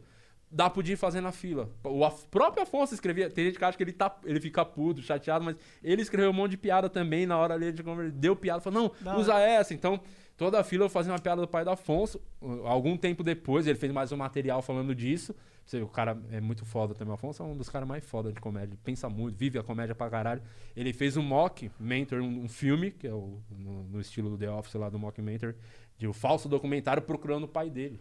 dá 0.50 0.68
pro 0.68 0.86
ir 0.86 0.96
fazer 0.96 1.20
na 1.22 1.32
fila. 1.32 1.70
O 1.84 2.04
Af- 2.04 2.26
próprio 2.30 2.62
Afonso 2.62 2.92
escrevia. 2.94 3.30
Tem 3.30 3.46
gente 3.46 3.58
que 3.58 3.64
acha 3.64 3.76
que 3.78 3.82
ele, 3.82 3.92
tá, 3.92 4.14
ele 4.24 4.40
fica 4.40 4.62
puto, 4.64 5.00
chateado, 5.02 5.42
mas 5.44 5.56
ele 5.82 6.02
escreveu 6.02 6.30
um 6.30 6.34
monte 6.34 6.50
de 6.52 6.56
piada 6.58 6.88
também 6.90 7.24
na 7.26 7.36
hora 7.38 7.54
ali 7.54 7.72
de 7.72 7.82
conversa. 7.82 8.12
Deu 8.12 8.36
piada, 8.36 8.60
falou, 8.60 8.94
Da 9.00 9.12
não, 9.14 9.20
usa 9.20 9.38
essa. 9.40 9.72
Então, 9.72 9.98
toda 10.38 10.58
a 10.58 10.64
fila 10.64 10.84
eu 10.84 10.88
fazia 10.88 11.12
uma 11.12 11.18
piada 11.18 11.42
do 11.42 11.48
pai 11.48 11.64
do 11.64 11.70
Afonso. 11.70 12.18
Algum 12.64 12.96
tempo 12.96 13.22
depois, 13.22 13.66
ele 13.66 13.76
fez 13.76 13.92
mais 13.92 14.12
um 14.12 14.16
material 14.16 14.62
falando 14.62 14.94
disso. 14.94 15.34
O 15.82 15.88
cara 15.88 16.16
é 16.30 16.40
muito 16.40 16.64
foda 16.64 16.94
também. 16.94 17.10
O 17.10 17.14
Afonso 17.14 17.42
é 17.42 17.46
um 17.46 17.56
dos 17.56 17.68
caras 17.68 17.86
mais 17.86 18.02
foda 18.02 18.32
de 18.32 18.40
comédia. 18.40 18.68
Ele 18.68 18.80
pensa 18.82 19.10
muito, 19.10 19.36
vive 19.36 19.58
a 19.58 19.62
comédia 19.62 19.94
pra 19.94 20.08
caralho. 20.08 20.40
Ele 20.74 20.94
fez 20.94 21.16
um 21.16 21.22
mock, 21.22 21.70
Mentor, 21.78 22.20
um, 22.20 22.44
um 22.44 22.48
filme, 22.48 22.92
que 22.92 23.06
é 23.06 23.12
o, 23.12 23.38
no, 23.50 23.82
no 23.84 24.00
estilo 24.00 24.30
do 24.30 24.38
The 24.38 24.50
Office 24.50 24.74
lá 24.74 24.88
do 24.88 24.98
Mock 24.98 25.20
Mentor, 25.20 25.54
de 25.98 26.06
um 26.06 26.12
falso 26.12 26.48
documentário 26.48 27.02
procurando 27.02 27.44
o 27.44 27.48
pai 27.48 27.68
dele. 27.68 28.00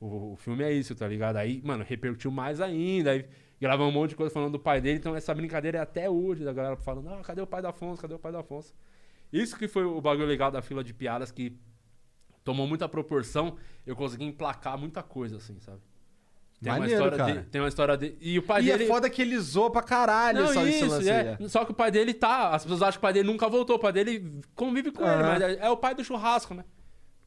O, 0.00 0.32
o 0.32 0.36
filme 0.36 0.62
é 0.62 0.72
isso, 0.72 0.94
tá 0.94 1.06
ligado? 1.08 1.36
Aí, 1.36 1.60
mano, 1.62 1.84
repercutiu 1.86 2.30
mais 2.30 2.60
ainda. 2.60 3.10
Aí 3.10 3.26
gravou 3.60 3.88
um 3.88 3.92
monte 3.92 4.10
de 4.10 4.16
coisa 4.16 4.32
falando 4.32 4.52
do 4.52 4.60
pai 4.60 4.80
dele. 4.80 4.98
Então 4.98 5.14
essa 5.16 5.34
brincadeira 5.34 5.78
é 5.78 5.80
até 5.80 6.08
hoje 6.08 6.44
da 6.44 6.52
galera 6.52 6.76
falando: 6.76 7.08
ah, 7.10 7.20
cadê 7.22 7.42
o 7.42 7.46
pai 7.46 7.60
do 7.60 7.68
Afonso? 7.68 8.00
Cadê 8.00 8.14
o 8.14 8.18
pai 8.18 8.30
do 8.30 8.38
Afonso? 8.38 8.72
Isso 9.32 9.56
que 9.56 9.68
foi 9.68 9.84
o 9.84 10.00
bagulho 10.00 10.26
legal 10.26 10.50
da 10.50 10.62
fila 10.62 10.82
de 10.82 10.94
piadas 10.94 11.30
que 11.30 11.56
tomou 12.44 12.66
muita 12.66 12.88
proporção. 12.88 13.56
Eu 13.86 13.94
consegui 13.94 14.24
emplacar 14.24 14.78
muita 14.78 15.02
coisa, 15.02 15.36
assim, 15.36 15.58
sabe? 15.60 15.80
Tem 16.60 16.72
Maneiro, 16.72 17.04
uma 17.04 17.08
história 17.08 17.34
de, 17.34 17.46
Tem 17.50 17.60
uma 17.60 17.68
história 17.68 17.96
de. 17.96 18.16
E 18.20 18.38
o 18.38 18.42
pai 18.42 18.62
E 18.62 18.64
dele. 18.64 18.84
é 18.84 18.86
foda 18.88 19.08
que 19.08 19.22
ele 19.22 19.38
zoa 19.38 19.70
pra 19.70 19.80
caralho 19.80 20.40
Não, 20.40 20.52
só 20.52 20.66
esse 20.66 20.78
isso, 20.78 20.88
lance 20.88 21.08
é. 21.08 21.36
é. 21.40 21.48
Só 21.48 21.64
que 21.64 21.70
o 21.70 21.74
pai 21.74 21.90
dele 21.90 22.12
tá. 22.12 22.50
As 22.50 22.64
pessoas 22.64 22.82
acham 22.82 22.92
que 22.92 22.98
o 22.98 23.02
pai 23.02 23.12
dele 23.12 23.28
nunca 23.28 23.48
voltou. 23.48 23.76
O 23.76 23.78
pai 23.78 23.92
dele 23.92 24.40
convive 24.56 24.90
com 24.90 25.04
ele, 25.04 25.22
mas 25.22 25.40
é, 25.40 25.58
é 25.60 25.70
o 25.70 25.76
pai 25.76 25.94
do 25.94 26.02
churrasco, 26.02 26.54
né? 26.54 26.64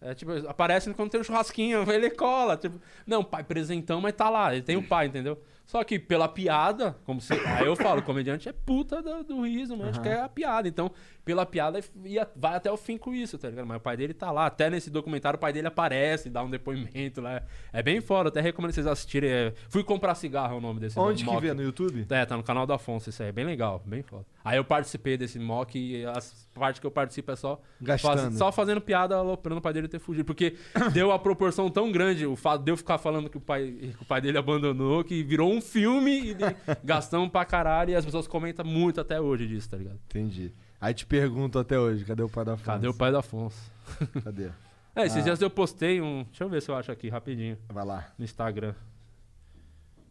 É 0.02 0.16
tipo, 0.16 0.32
aparece 0.50 0.92
quando 0.96 1.12
tem 1.12 1.22
um 1.22 1.24
churrasquinho, 1.24 1.86
ele 1.94 2.10
cola. 2.10 2.58
Tipo, 2.58 2.82
não, 3.08 3.24
pai 3.24 3.44
presentão, 3.44 4.02
mas 4.02 4.14
tá 4.14 4.30
lá, 4.30 4.52
ele 4.54 4.64
tem 4.64 4.76
o 4.76 4.84
pai, 4.86 5.06
entendeu? 5.06 5.40
Só 5.64 5.82
que 5.86 5.98
pela 5.98 6.28
piada, 6.28 6.98
como 7.06 7.22
se. 7.22 7.34
Aí 7.34 7.66
eu 7.66 7.78
falo, 7.78 8.02
comediante 8.02 8.50
é 8.50 8.52
puta 8.52 9.02
do, 9.02 9.24
do 9.24 9.42
riso, 9.44 9.78
mas 9.78 9.90
acho 9.90 10.02
que 10.02 10.10
é 10.10 10.20
a 10.20 10.28
piada. 10.28 10.68
Então, 10.68 10.92
pela 11.24 11.46
piada, 11.46 11.80
ia, 12.04 12.28
vai 12.36 12.56
até 12.56 12.72
o 12.72 12.78
fim 12.78 12.98
com 12.98 13.14
isso, 13.14 13.38
tá 13.38 13.50
ligado? 13.50 13.66
Mas 13.68 13.78
o 13.78 13.80
pai 13.80 13.96
dele 13.96 14.14
tá 14.14 14.32
lá. 14.32 14.48
Até 14.48 14.70
nesse 14.70 14.90
documentário, 14.90 15.38
o 15.38 15.40
pai 15.40 15.54
dele 15.54 15.68
aparece, 15.68 16.30
dá 16.30 16.44
um 16.44 16.50
depoimento 16.50 17.22
lá. 17.22 17.44
É 17.72 17.84
bem 17.84 18.02
foda, 18.02 18.30
até 18.30 18.42
recomendo 18.42 18.72
vocês 18.74 18.88
assistirem. 18.88 19.30
é, 19.30 19.54
Fui 19.70 19.84
comprar 19.84 20.16
cigarro 20.16 20.56
é 20.56 20.58
o 20.58 20.62
nome 20.62 20.80
desse 20.80 20.98
Onde 21.00 21.24
que 21.24 21.30
mock. 21.30 21.42
vê? 21.42 21.54
No 21.54 21.62
YouTube? 21.62 22.06
É, 22.10 22.26
tá 22.26 22.36
no 22.36 22.44
canal 22.44 22.66
do 22.66 22.74
Afonso, 22.74 23.10
isso 23.10 23.22
aí 23.22 23.30
é 23.30 23.32
bem 23.32 23.46
legal, 23.46 23.82
bem 23.86 24.02
foda. 24.02 24.26
Aí 24.44 24.58
eu 24.58 24.64
participei 24.66 25.16
desse 25.18 25.38
mock 25.38 25.78
e 25.78 26.04
as 26.06 26.50
partes 26.54 26.80
que 26.80 26.88
eu 26.88 26.92
participo 26.92 27.32
é 27.32 27.36
só, 27.36 27.62
faz- 28.02 28.38
só 28.38 28.52
fazendo 28.52 28.82
piada, 28.82 29.16
aloprando 29.16 29.60
o 29.60 29.62
pai 29.62 29.74
dele 29.74 29.88
ter 29.88 30.00
fugido. 30.00 30.26
Porque 30.26 30.56
deu 30.92 31.12
a 31.12 31.20
proporção 31.20 31.70
tão 31.70 31.92
grande, 31.92 32.26
o 32.26 32.36
fato 32.36 32.64
de 32.64 32.72
eu 32.72 32.78
ficar 32.78 32.98
falando 32.98 33.30
que 33.30 33.38
o 33.38 33.42
pai, 33.42 33.72
que 33.96 34.02
o 34.04 34.06
pai 34.06 34.20
dele 34.22 34.38
abandonou, 34.40 35.04
que 35.04 35.22
virou 35.24 35.54
um 35.54 35.62
filme 35.62 36.32
e 36.32 36.34
de, 36.34 36.44
gastamos 36.84 37.30
pra 37.30 37.46
caralho 37.46 37.92
e 37.92 37.96
as 37.96 38.04
pessoas 38.04 38.28
comentam 38.28 38.66
muito 38.66 39.00
até 39.00 39.22
hoje 39.22 39.48
disso, 39.48 39.70
tá 39.70 39.78
ligado? 39.78 40.00
Entendi. 40.10 40.52
Aí 40.82 40.94
te 40.96 41.06
pergunto 41.06 41.60
até 41.60 41.78
hoje, 41.80 42.04
cadê 42.04 42.24
o 42.24 42.30
pai 42.30 42.44
da 42.44 42.54
Afonso? 42.54 42.66
Cadê 42.66 42.88
o 42.88 42.94
pai 42.94 43.12
do 43.12 43.18
Afonso? 43.20 43.72
Cadê? 44.24 44.50
É, 44.96 45.06
esses 45.06 45.20
Ah. 45.20 45.22
dias 45.22 45.42
eu 45.42 45.50
postei 45.50 46.02
um. 46.02 46.24
Deixa 46.24 46.44
eu 46.44 46.50
ver 46.50 46.62
se 46.62 46.70
eu 46.72 46.76
acho 46.76 46.92
aqui 46.92 47.08
rapidinho. 47.08 47.58
Vai 47.70 47.86
lá. 47.86 48.08
No 48.18 48.26
Instagram. 48.26 48.74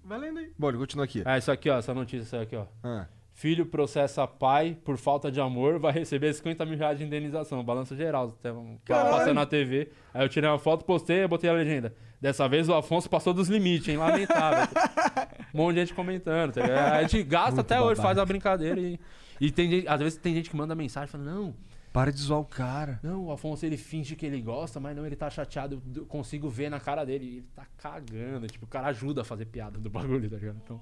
Vai 0.05 0.19
lendo 0.19 0.39
aí. 0.39 0.51
Bom, 0.59 0.69
ele 0.69 0.79
continua 0.79 1.05
aqui. 1.05 1.23
Ah, 1.25 1.37
isso 1.39 1.51
aqui, 1.51 1.69
ó, 1.69 1.79
essa 1.79 1.93
notícia, 1.93 2.23
isso 2.25 2.37
aqui, 2.37 2.57
ó. 2.57 2.65
Ah. 2.83 3.07
Filho 3.35 3.65
processa 3.67 4.27
pai 4.27 4.77
por 4.85 4.97
falta 4.99 5.31
de 5.31 5.41
amor, 5.41 5.79
vai 5.79 5.93
receber 5.93 6.33
50 6.33 6.65
mil 6.67 6.77
reais 6.77 6.99
de 6.99 7.05
indenização. 7.05 7.63
Balanço 7.65 7.97
geral. 7.97 8.35
Um- 8.45 8.79
Caralho. 8.85 9.17
passando 9.17 9.35
na 9.35 9.47
TV. 9.47 9.91
Aí 10.13 10.25
eu 10.25 10.29
tirei 10.29 10.49
uma 10.49 10.59
foto, 10.59 10.85
postei 10.85 11.23
e 11.25 11.29
botei 11.29 11.49
a 11.49 11.53
legenda. 11.53 11.95
Dessa 12.21 12.47
vez 12.49 12.69
o 12.69 12.75
Afonso 12.75 13.09
passou 13.09 13.33
dos 13.33 13.49
limites, 13.49 13.89
hein? 13.89 13.97
Lamentável. 13.97 14.69
um 15.55 15.59
monte 15.59 15.75
de 15.75 15.81
gente 15.81 15.95
comentando. 15.95 16.53
Tá? 16.53 16.97
A 16.97 17.03
gente 17.03 17.23
gasta 17.23 17.51
Muito 17.53 17.61
até 17.61 17.77
hoje, 17.81 17.97
babaca. 17.97 18.03
faz 18.03 18.19
a 18.19 18.25
brincadeira. 18.27 18.79
E, 18.81 19.01
e 19.41 19.51
tem 19.51 19.71
gente, 19.71 19.89
às 19.89 19.99
vezes 20.01 20.19
tem 20.19 20.35
gente 20.35 20.51
que 20.51 20.57
manda 20.57 20.75
mensagem 20.75 21.09
falando: 21.09 21.27
Não, 21.27 21.55
Para 21.93 22.13
de 22.13 22.19
zoar 22.21 22.41
o 22.41 22.45
cara. 22.45 23.01
não, 23.03 23.27
o 23.27 23.33
Afonso 23.33 23.65
ele 23.67 23.77
finge 23.77 24.15
que 24.15 24.25
ele 24.27 24.41
gosta, 24.41 24.79
mas 24.79 24.95
não, 24.97 25.07
ele 25.07 25.17
tá 25.17 25.29
chateado. 25.31 25.83
Eu 25.95 26.07
consigo 26.07 26.49
ver 26.49 26.71
na 26.71 26.79
cara 26.79 27.05
dele. 27.05 27.25
e 27.25 27.29
Ele 27.39 27.47
tá 27.55 27.67
cagando. 27.77 28.47
Tipo, 28.47 28.65
o 28.67 28.69
cara 28.69 28.89
ajuda 28.89 29.23
a 29.23 29.25
fazer 29.25 29.47
piada 29.47 29.79
do 29.79 29.89
bagulho, 29.91 30.29
tá 30.29 30.37
ligado? 30.37 30.61
Então. 30.65 30.81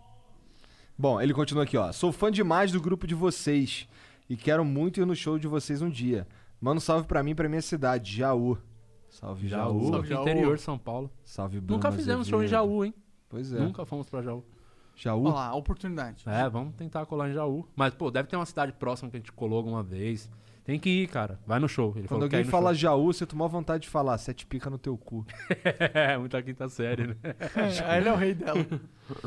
Bom, 0.99 1.21
ele 1.21 1.33
continua 1.33 1.63
aqui, 1.63 1.77
ó. 1.77 1.93
Sou 1.93 2.11
fã 2.11 2.31
demais 2.31 2.73
do 2.73 2.81
grupo 2.81 3.07
de 3.07 3.15
vocês 3.15 3.89
e 4.29 4.37
quero 4.37 4.65
muito 4.65 5.01
ir 5.01 5.07
no 5.07 5.15
show 5.15 5.39
de 5.39 5.47
vocês 5.47 5.81
um 5.81 5.89
dia. 5.89 6.27
Manda 6.61 6.79
um 6.79 6.81
salve 6.81 7.07
pra 7.07 7.23
mim 7.23 7.31
e 7.31 7.35
pra 7.37 7.49
minha 7.49 7.63
cidade, 7.63 8.17
Jaú. 8.17 8.59
Salve, 9.09 9.47
Jaú. 9.49 9.81
Jaú, 9.81 9.91
Salve, 9.93 10.09
Jaú. 10.09 10.23
interior 10.23 10.57
de 10.57 10.63
São 10.63 10.77
Paulo. 10.77 11.11
Salve, 11.25 11.61
Bruno 11.61 11.77
Nunca 11.77 11.93
fizemos 11.93 12.27
show 12.27 12.41
em 12.43 12.47
Azevedo. 12.47 12.69
Jaú, 12.69 12.85
hein? 12.85 12.95
Pois 13.29 13.53
é. 13.53 13.61
Nunca 13.61 13.87
fomos 13.87 14.09
pra 14.11 14.21
Jaú. 14.23 14.45
Jaú? 14.99 15.25
Olha 15.27 15.35
lá, 15.35 15.55
oportunidade. 15.55 16.25
É, 16.27 16.49
vamos 16.49 16.75
tentar 16.75 17.07
colar 17.07 17.31
em 17.31 17.33
Jaú. 17.33 17.67
Mas, 17.77 17.95
pô, 17.95 18.11
deve 18.11 18.29
ter 18.29 18.37
uma 18.37 18.45
cidade 18.45 18.73
próxima 18.73 19.09
que 19.09 19.17
a 19.17 19.21
gente 19.21 19.33
colou 19.33 19.57
alguma 19.59 19.83
vez. 19.83 20.29
Tem 20.65 20.79
que 20.79 20.91
ir, 20.91 21.09
cara. 21.09 21.39
Vai 21.47 21.59
no 21.59 21.69
show. 21.69 21.95
Ele 21.97 22.07
Quando 22.07 22.25
alguém 22.25 22.45
fala 22.45 22.75
show. 22.75 22.81
Jaú, 22.81 23.07
você 23.13 23.25
tomou 23.25 23.49
vontade 23.49 23.85
de 23.85 23.89
falar, 23.89 24.19
sete 24.19 24.45
pica 24.45 24.69
no 24.69 24.77
teu 24.77 24.99
cu. 24.99 25.25
É, 25.95 26.19
muita 26.19 26.43
quinta 26.43 26.69
série, 26.69 27.07
né? 27.07 27.17
É, 27.23 27.97
ele 27.97 28.09
é 28.09 28.13
o 28.13 28.17
rei 28.17 28.35
dela. 28.35 28.67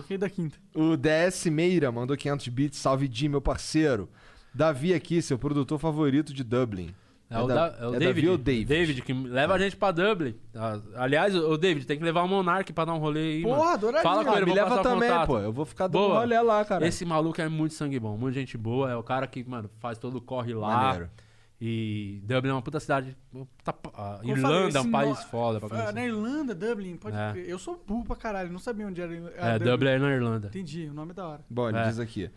rei 0.07 0.17
da 0.17 0.29
quinta. 0.29 0.59
O 0.75 0.95
DS 0.95 1.45
Meira 1.47 1.91
mandou 1.91 2.15
500 2.15 2.47
bits. 2.49 2.77
Salve, 2.77 3.07
Di, 3.07 3.27
meu 3.27 3.41
parceiro. 3.41 4.07
Davi 4.53 4.93
aqui, 4.93 5.21
seu 5.21 5.39
produtor 5.39 5.79
favorito 5.79 6.33
de 6.33 6.43
Dublin. 6.43 6.93
É, 7.31 7.39
o, 7.41 7.47
da- 7.47 7.69
da- 7.69 7.77
é 7.77 7.87
o 7.87 7.95
é 7.95 7.99
David. 7.99 8.15
Davi 8.15 8.29
ou 8.29 8.37
David? 8.37 8.65
David, 8.65 9.01
que 9.03 9.13
leva 9.13 9.53
a 9.53 9.57
gente 9.59 9.75
pra 9.77 9.91
Dublin. 9.91 10.35
Ah, 10.53 10.79
Aliás, 10.95 11.33
o 11.35 11.57
David, 11.57 11.85
tem 11.87 11.97
que 11.97 12.03
levar 12.03 12.23
o 12.23 12.27
Monark 12.27 12.71
pra 12.73 12.83
dar 12.85 12.93
um 12.93 12.97
rolê 12.97 13.19
aí, 13.37 13.41
Porra, 13.43 13.73
adoraria. 13.73 14.01
Fala 14.03 14.25
com 14.25 14.35
ele, 14.35 14.45
me 14.45 14.53
leva 14.53 14.83
também, 14.83 15.09
contato. 15.09 15.27
pô. 15.27 15.39
Eu 15.39 15.53
vou 15.53 15.65
ficar 15.65 15.87
dando 15.87 16.01
Boa. 16.07 16.19
rolê 16.19 16.39
lá, 16.41 16.65
cara. 16.65 16.85
Esse 16.85 17.05
maluco 17.05 17.39
é 17.41 17.47
muito 17.47 17.73
sangue 17.73 17.99
bom, 17.99 18.17
muito 18.17 18.33
gente 18.35 18.57
boa. 18.57 18.91
É 18.91 18.95
o 18.95 19.03
cara 19.03 19.25
que, 19.27 19.43
mano, 19.43 19.69
faz 19.79 19.97
todo 19.97 20.17
o 20.17 20.21
corre 20.21 20.53
lá. 20.53 20.75
Maneiro. 20.83 21.09
E 21.63 22.19
Dublin 22.23 22.49
é 22.49 22.53
uma 22.53 22.61
puta 22.61 22.79
cidade. 22.79 23.15
puta 23.31 23.75
a 23.93 24.19
eu 24.23 24.29
Irlanda 24.31 24.71
falei, 24.71 24.75
é 24.75 24.79
um 24.81 24.91
país 24.91 25.09
no- 25.19 25.25
foda 25.27 25.59
pra 25.59 25.67
Ah, 25.67 25.69
conhecer. 25.69 25.93
Na 25.93 26.05
Irlanda, 26.05 26.55
Dublin, 26.55 26.97
pode 26.97 27.15
É. 27.15 27.33
Eu 27.47 27.59
sou 27.59 27.81
burro 27.87 28.03
pra 28.03 28.15
caralho, 28.15 28.51
não 28.51 28.57
sabia 28.59 28.87
onde 28.87 28.99
era. 28.99 29.13
É, 29.37 29.59
Dublin 29.59 29.89
é 29.91 29.99
na 29.99 30.09
Irlanda. 30.11 30.47
Entendi, 30.47 30.87
o 30.89 30.93
nome 30.93 31.11
é 31.11 31.13
da 31.13 31.27
hora. 31.27 31.41
Bom, 31.47 31.69
ele 31.69 31.77
É. 31.77 31.83
diz 31.87 31.99
aqui. 31.99 32.31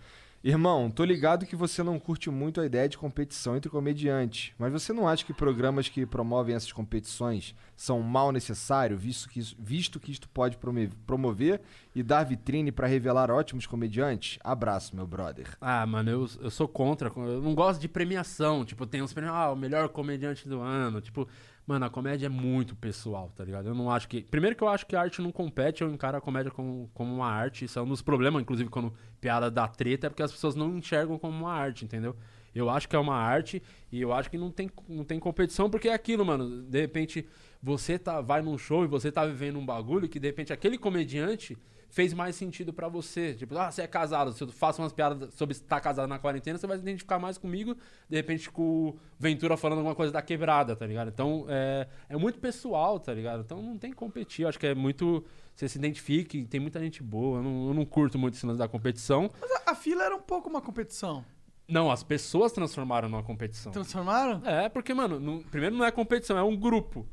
Irmão, 0.47 0.91
tô 0.91 1.03
ligado 1.07 1.47
que 1.47 1.57
você 1.57 1.83
não 1.83 1.99
curte 1.99 2.29
muito 2.29 2.61
a 2.61 2.67
ideia 2.67 2.87
de 2.87 2.99
competição 2.99 3.57
entre 3.57 3.71
comediantes, 3.71 4.53
mas 4.59 4.71
você 4.71 4.93
não 4.93 5.09
acha 5.09 5.25
que 5.25 5.33
programas 5.33 5.89
que 5.89 6.05
promovem 6.05 6.55
essas 6.55 6.71
competições 6.71 7.55
são 7.75 8.03
mal 8.03 8.31
necessário, 8.31 8.95
visto 8.99 9.27
que, 9.31 9.41
isso- 9.41 9.57
visto 9.59 9.99
que 9.99 10.13
isto 10.13 10.29
pode 10.29 10.59
promover 11.07 11.63
e 11.95 12.03
dar 12.03 12.25
vitrine 12.25 12.71
pra 12.71 12.87
revelar 12.87 13.31
ótimos 13.31 13.67
comediantes? 13.67 14.39
Abraço, 14.45 14.95
meu 14.95 15.07
brother. 15.07 15.57
Ah, 15.63 15.87
mano, 15.87 16.11
eu, 16.11 16.29
eu 16.43 16.51
sou 16.51 16.69
contra. 16.69 17.11
Eu 17.17 17.41
não 17.41 17.55
gosto 17.55 17.81
de 17.81 17.89
premiação. 17.89 18.67
Tipo, 18.67 18.87
tem 18.87 19.01
uns 19.01 19.15
prêmios, 19.15 19.35
ah, 19.35 19.51
o 19.51 19.57
melhor 19.57 19.89
comediante 19.89 20.47
do 20.47 20.61
ano. 20.61 21.01
Tipo, 21.01 21.27
mano, 21.67 21.85
a 21.85 21.91
comédia 21.91 22.27
é 22.27 22.29
muito 22.29 22.77
pessoal, 22.77 23.33
tá 23.35 23.45
ligado? 23.45 23.69
Eu 23.69 23.75
não 23.75 23.91
acho 23.91 24.09
que. 24.09 24.23
Primeiro 24.23 24.57
que 24.57 24.63
eu 24.63 24.69
acho 24.69 24.87
que 24.87 24.95
a 24.95 25.01
arte 25.01 25.23
não 25.23 25.33
compete, 25.33 25.83
eu 25.83 25.91
encaro 25.91 26.17
a 26.17 26.21
comédia 26.21 26.51
como, 26.51 26.91
como 26.93 27.15
uma 27.15 27.29
arte. 27.29 27.65
Isso 27.65 27.79
é 27.79 27.83
um 27.83 27.89
dos 27.89 28.03
problemas, 28.03 28.43
inclusive, 28.43 28.69
quando 28.69 28.93
piada 29.21 29.51
dá 29.51 29.67
treta, 29.67 30.07
é 30.07 30.11
porque 30.11 30.23
as 30.23 30.33
pessoas 30.33 30.55
não 30.55 30.77
enxergam 30.77 31.19
como 31.19 31.37
uma 31.37 31.53
arte, 31.53 31.85
entendeu? 31.85 32.17
Eu 32.55 32.71
acho 32.71 32.89
que 32.89 32.95
é 32.95 32.99
uma 32.99 33.17
arte 33.17 33.63
e 33.91 34.01
eu 34.01 34.13
acho 34.13 34.31
que 34.31 34.39
não 34.39 34.51
tem, 34.51 34.71
não 34.89 35.05
tem 35.05 35.19
competição, 35.19 35.69
porque 35.69 35.89
é 35.89 35.93
aquilo, 35.93 36.25
mano. 36.25 36.63
De 36.63 36.81
repente, 36.81 37.27
você 37.63 37.99
tá, 37.99 38.21
vai 38.21 38.43
num 38.43 38.57
show 38.57 38.85
e 38.85 38.87
você 38.87 39.11
tá 39.11 39.27
vivendo 39.27 39.59
um 39.59 39.67
bagulho 39.67 40.09
que, 40.09 40.21
de 40.21 40.29
repente, 40.29 40.53
aquele 40.53 40.79
comediante 40.79 41.59
fez 41.95 42.13
mais 42.13 42.35
sentido 42.35 42.73
pra 42.73 42.89
você. 42.89 43.35
Tipo, 43.35 43.57
ah, 43.57 43.71
você 43.71 43.83
é 43.83 43.87
casado, 43.87 44.33
se 44.33 44.43
eu 44.43 44.49
faço 44.49 44.83
umas 44.83 44.93
piadas 44.93 45.33
sobre 45.35 45.53
estar 45.55 45.81
casado 45.81 46.09
na 46.09 46.19
quarentena, 46.19 46.59
você 46.59 46.67
vai 46.67 46.77
se 46.77 46.83
identificar 46.83 47.21
mais 47.21 47.39
comigo, 47.39 47.77
de 48.11 48.17
repente 48.17 48.51
com 48.51 48.89
o 48.89 48.99
Ventura 49.19 49.57
falando 49.57 49.79
alguma 49.79 49.95
coisa 49.95 50.13
da 50.13 50.21
quebrada, 50.21 50.75
tá 50.75 50.85
ligado? 50.85 51.09
Então, 51.09 51.47
é, 51.49 51.87
é 52.09 52.17
muito 52.17 52.41
pessoal, 52.41 52.99
tá 52.99 53.15
ligado? 53.15 53.43
Então 53.43 53.63
não 53.63 53.79
tem 53.79 53.91
que 53.91 53.97
competir, 53.97 54.43
eu 54.43 54.49
acho 54.49 54.59
que 54.59 54.67
é 54.67 54.75
muito... 54.75 55.25
Você 55.55 55.69
se 55.69 55.79
identifique, 55.79 56.45
tem 56.47 56.59
muita 56.59 56.81
gente 56.81 57.01
boa, 57.01 57.39
eu 57.39 57.43
não, 57.45 57.69
eu 57.69 57.75
não 57.75 57.85
curto 57.85 58.19
muito 58.19 58.35
esse 58.35 58.45
lance 58.45 58.59
da 58.59 58.67
competição. 58.67 59.31
Mas 59.41 59.51
a, 59.53 59.71
a 59.71 59.75
fila 59.77 60.03
era 60.03 60.17
um 60.17 60.21
pouco 60.21 60.49
uma 60.51 60.61
competição. 60.61 61.25
Não, 61.69 61.93
as 61.93 62.03
pessoas 62.03 62.51
transformaram 62.51 63.09
numa 63.09 63.23
competição. 63.23 63.71
Transformaram? 63.71 64.43
É, 64.45 64.69
porque, 64.69 64.93
mano, 64.93 65.21
não- 65.21 65.43
primeiro 65.45 65.77
não 65.77 65.85
é 65.85 65.93
competição, 65.93 66.37
é 66.37 66.43
um 66.43 66.57
grupo 66.57 67.07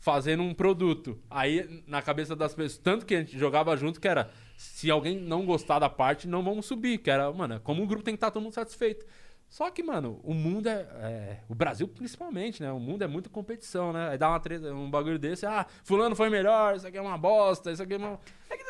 fazendo 0.00 0.42
um 0.42 0.54
produto. 0.54 1.18
Aí, 1.28 1.82
na 1.86 2.00
cabeça 2.02 2.34
das 2.36 2.54
pessoas, 2.54 2.78
tanto 2.78 3.04
que 3.06 3.14
a 3.14 3.18
gente 3.20 3.38
jogava 3.38 3.76
junto, 3.76 4.00
que 4.00 4.08
era, 4.08 4.30
se 4.56 4.90
alguém 4.90 5.18
não 5.18 5.44
gostar 5.44 5.78
da 5.78 5.88
parte, 5.88 6.28
não 6.28 6.42
vamos 6.42 6.66
subir. 6.66 6.98
Que 6.98 7.10
era, 7.10 7.32
mano, 7.32 7.60
como 7.60 7.82
um 7.82 7.86
grupo 7.86 8.04
tem 8.04 8.14
que 8.14 8.18
estar 8.18 8.30
todo 8.30 8.42
mundo 8.42 8.54
satisfeito. 8.54 9.04
Só 9.50 9.70
que, 9.70 9.82
mano, 9.82 10.20
o 10.22 10.34
mundo 10.34 10.68
é, 10.68 10.72
é- 11.00 11.40
O 11.48 11.54
Brasil, 11.54 11.88
principalmente, 11.88 12.62
né? 12.62 12.70
O 12.70 12.78
mundo 12.78 13.02
é 13.02 13.06
muito 13.06 13.30
competição, 13.30 13.94
né? 13.94 14.10
Aí 14.10 14.18
dá 14.18 14.28
uma 14.28 14.38
treta, 14.38 14.74
um 14.74 14.90
bagulho 14.90 15.18
desse, 15.18 15.46
ah, 15.46 15.64
fulano 15.84 16.14
foi 16.14 16.28
melhor, 16.28 16.76
isso 16.76 16.86
aqui 16.86 16.98
é 16.98 17.00
uma 17.00 17.16
bosta, 17.16 17.72
isso 17.72 17.82
aqui 17.82 17.94
é 17.94 17.96
uma. 17.96 18.20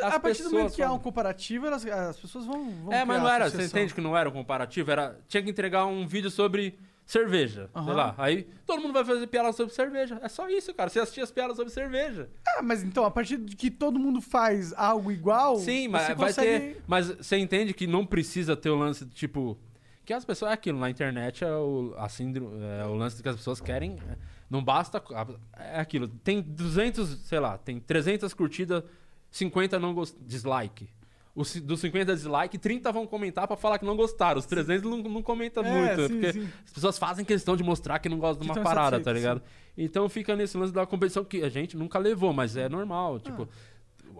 As 0.00 0.14
a 0.14 0.20
partir 0.20 0.44
do 0.44 0.50
momento 0.52 0.72
que 0.74 0.80
há 0.80 0.84
um 0.84 0.88
falam- 0.90 1.02
comparativo, 1.02 1.66
elas- 1.66 1.84
as 1.84 2.16
pessoas 2.20 2.46
vão. 2.46 2.70
vão 2.84 2.92
é, 2.92 3.04
mas 3.04 3.20
não 3.20 3.28
era. 3.28 3.50
Você 3.50 3.64
entende 3.64 3.92
que 3.92 4.00
não 4.00 4.16
era 4.16 4.28
um 4.28 4.32
comparativo? 4.32 4.88
Era, 4.92 5.18
tinha 5.26 5.42
que 5.42 5.50
entregar 5.50 5.84
um 5.84 6.06
vídeo 6.06 6.30
sobre 6.30 6.78
cerveja. 7.08 7.70
Sei 7.72 7.82
Aham. 7.82 7.92
lá. 7.94 8.14
Aí 8.18 8.46
todo 8.66 8.82
mundo 8.82 8.92
vai 8.92 9.02
fazer 9.02 9.26
piada 9.26 9.50
sobre 9.52 9.72
cerveja. 9.74 10.20
É 10.22 10.28
só 10.28 10.48
isso, 10.50 10.74
cara. 10.74 10.90
Você 10.90 11.00
assistia 11.00 11.24
as 11.24 11.30
piadas 11.30 11.56
sobre 11.56 11.72
cerveja. 11.72 12.28
Ah, 12.46 12.62
mas 12.62 12.82
então, 12.84 13.02
a 13.04 13.10
partir 13.10 13.38
de 13.38 13.56
que 13.56 13.70
todo 13.70 13.98
mundo 13.98 14.20
faz 14.20 14.74
algo 14.74 15.10
igual. 15.10 15.56
Sim, 15.56 15.88
mas 15.88 16.08
vai 16.08 16.16
consegue... 16.16 16.74
ter. 16.74 16.82
Mas 16.86 17.08
você 17.08 17.38
entende 17.38 17.72
que 17.72 17.86
não 17.86 18.04
precisa 18.04 18.54
ter 18.54 18.68
o 18.68 18.76
lance 18.76 19.06
do 19.06 19.14
tipo. 19.14 19.58
Que 20.04 20.12
as 20.12 20.22
pessoas. 20.24 20.50
É 20.50 20.54
aquilo, 20.54 20.78
na 20.78 20.90
internet 20.90 21.42
é 21.44 21.50
o, 21.50 21.94
a 21.96 22.08
síndrome, 22.10 22.62
é 22.62 22.84
o 22.84 22.94
lance 22.94 23.22
que 23.22 23.28
as 23.28 23.36
pessoas 23.36 23.58
querem. 23.58 23.98
é, 24.10 24.16
Não 24.50 24.62
basta. 24.62 25.02
É 25.56 25.80
aquilo. 25.80 26.08
Tem 26.08 26.42
200, 26.42 27.08
sei 27.08 27.40
lá, 27.40 27.56
tem 27.56 27.80
300 27.80 28.34
curtidas, 28.34 28.84
50 29.30 29.78
não 29.78 29.94
gost, 29.94 30.14
dislike. 30.20 30.90
Os, 31.40 31.54
dos 31.60 31.80
50 31.80 32.14
dislike, 32.16 32.58
30 32.58 32.90
vão 32.90 33.06
comentar 33.06 33.46
pra 33.46 33.56
falar 33.56 33.78
que 33.78 33.84
não 33.84 33.96
gostaram. 33.96 34.38
Os 34.40 34.46
300 34.46 34.90
não, 34.90 34.98
não 34.98 35.22
comentam 35.22 35.64
É, 35.64 35.70
muito. 35.96 36.08
sim, 36.08 36.14
porque 36.20 36.32
sim. 36.32 36.48
as 36.66 36.72
pessoas 36.72 36.98
fazem 36.98 37.24
questão 37.24 37.56
de 37.56 37.62
mostrar 37.62 38.00
que 38.00 38.08
não 38.08 38.18
gostam 38.18 38.44
de 38.44 38.50
uma 38.52 38.60
parada, 38.62 38.98
tá 39.00 39.12
ligado? 39.12 39.40
Então 39.76 40.08
fica 40.08 40.34
nesse 40.34 40.56
lance 40.58 40.72
da 40.72 40.84
competição 40.84 41.24
que 41.24 41.42
a 41.44 41.48
gente 41.48 41.76
nunca 41.76 41.96
levou, 41.98 42.32
mas 42.32 42.56
é 42.56 42.64
Ah. 42.64 42.68
normal. 42.68 43.20
Tipo, 43.20 43.48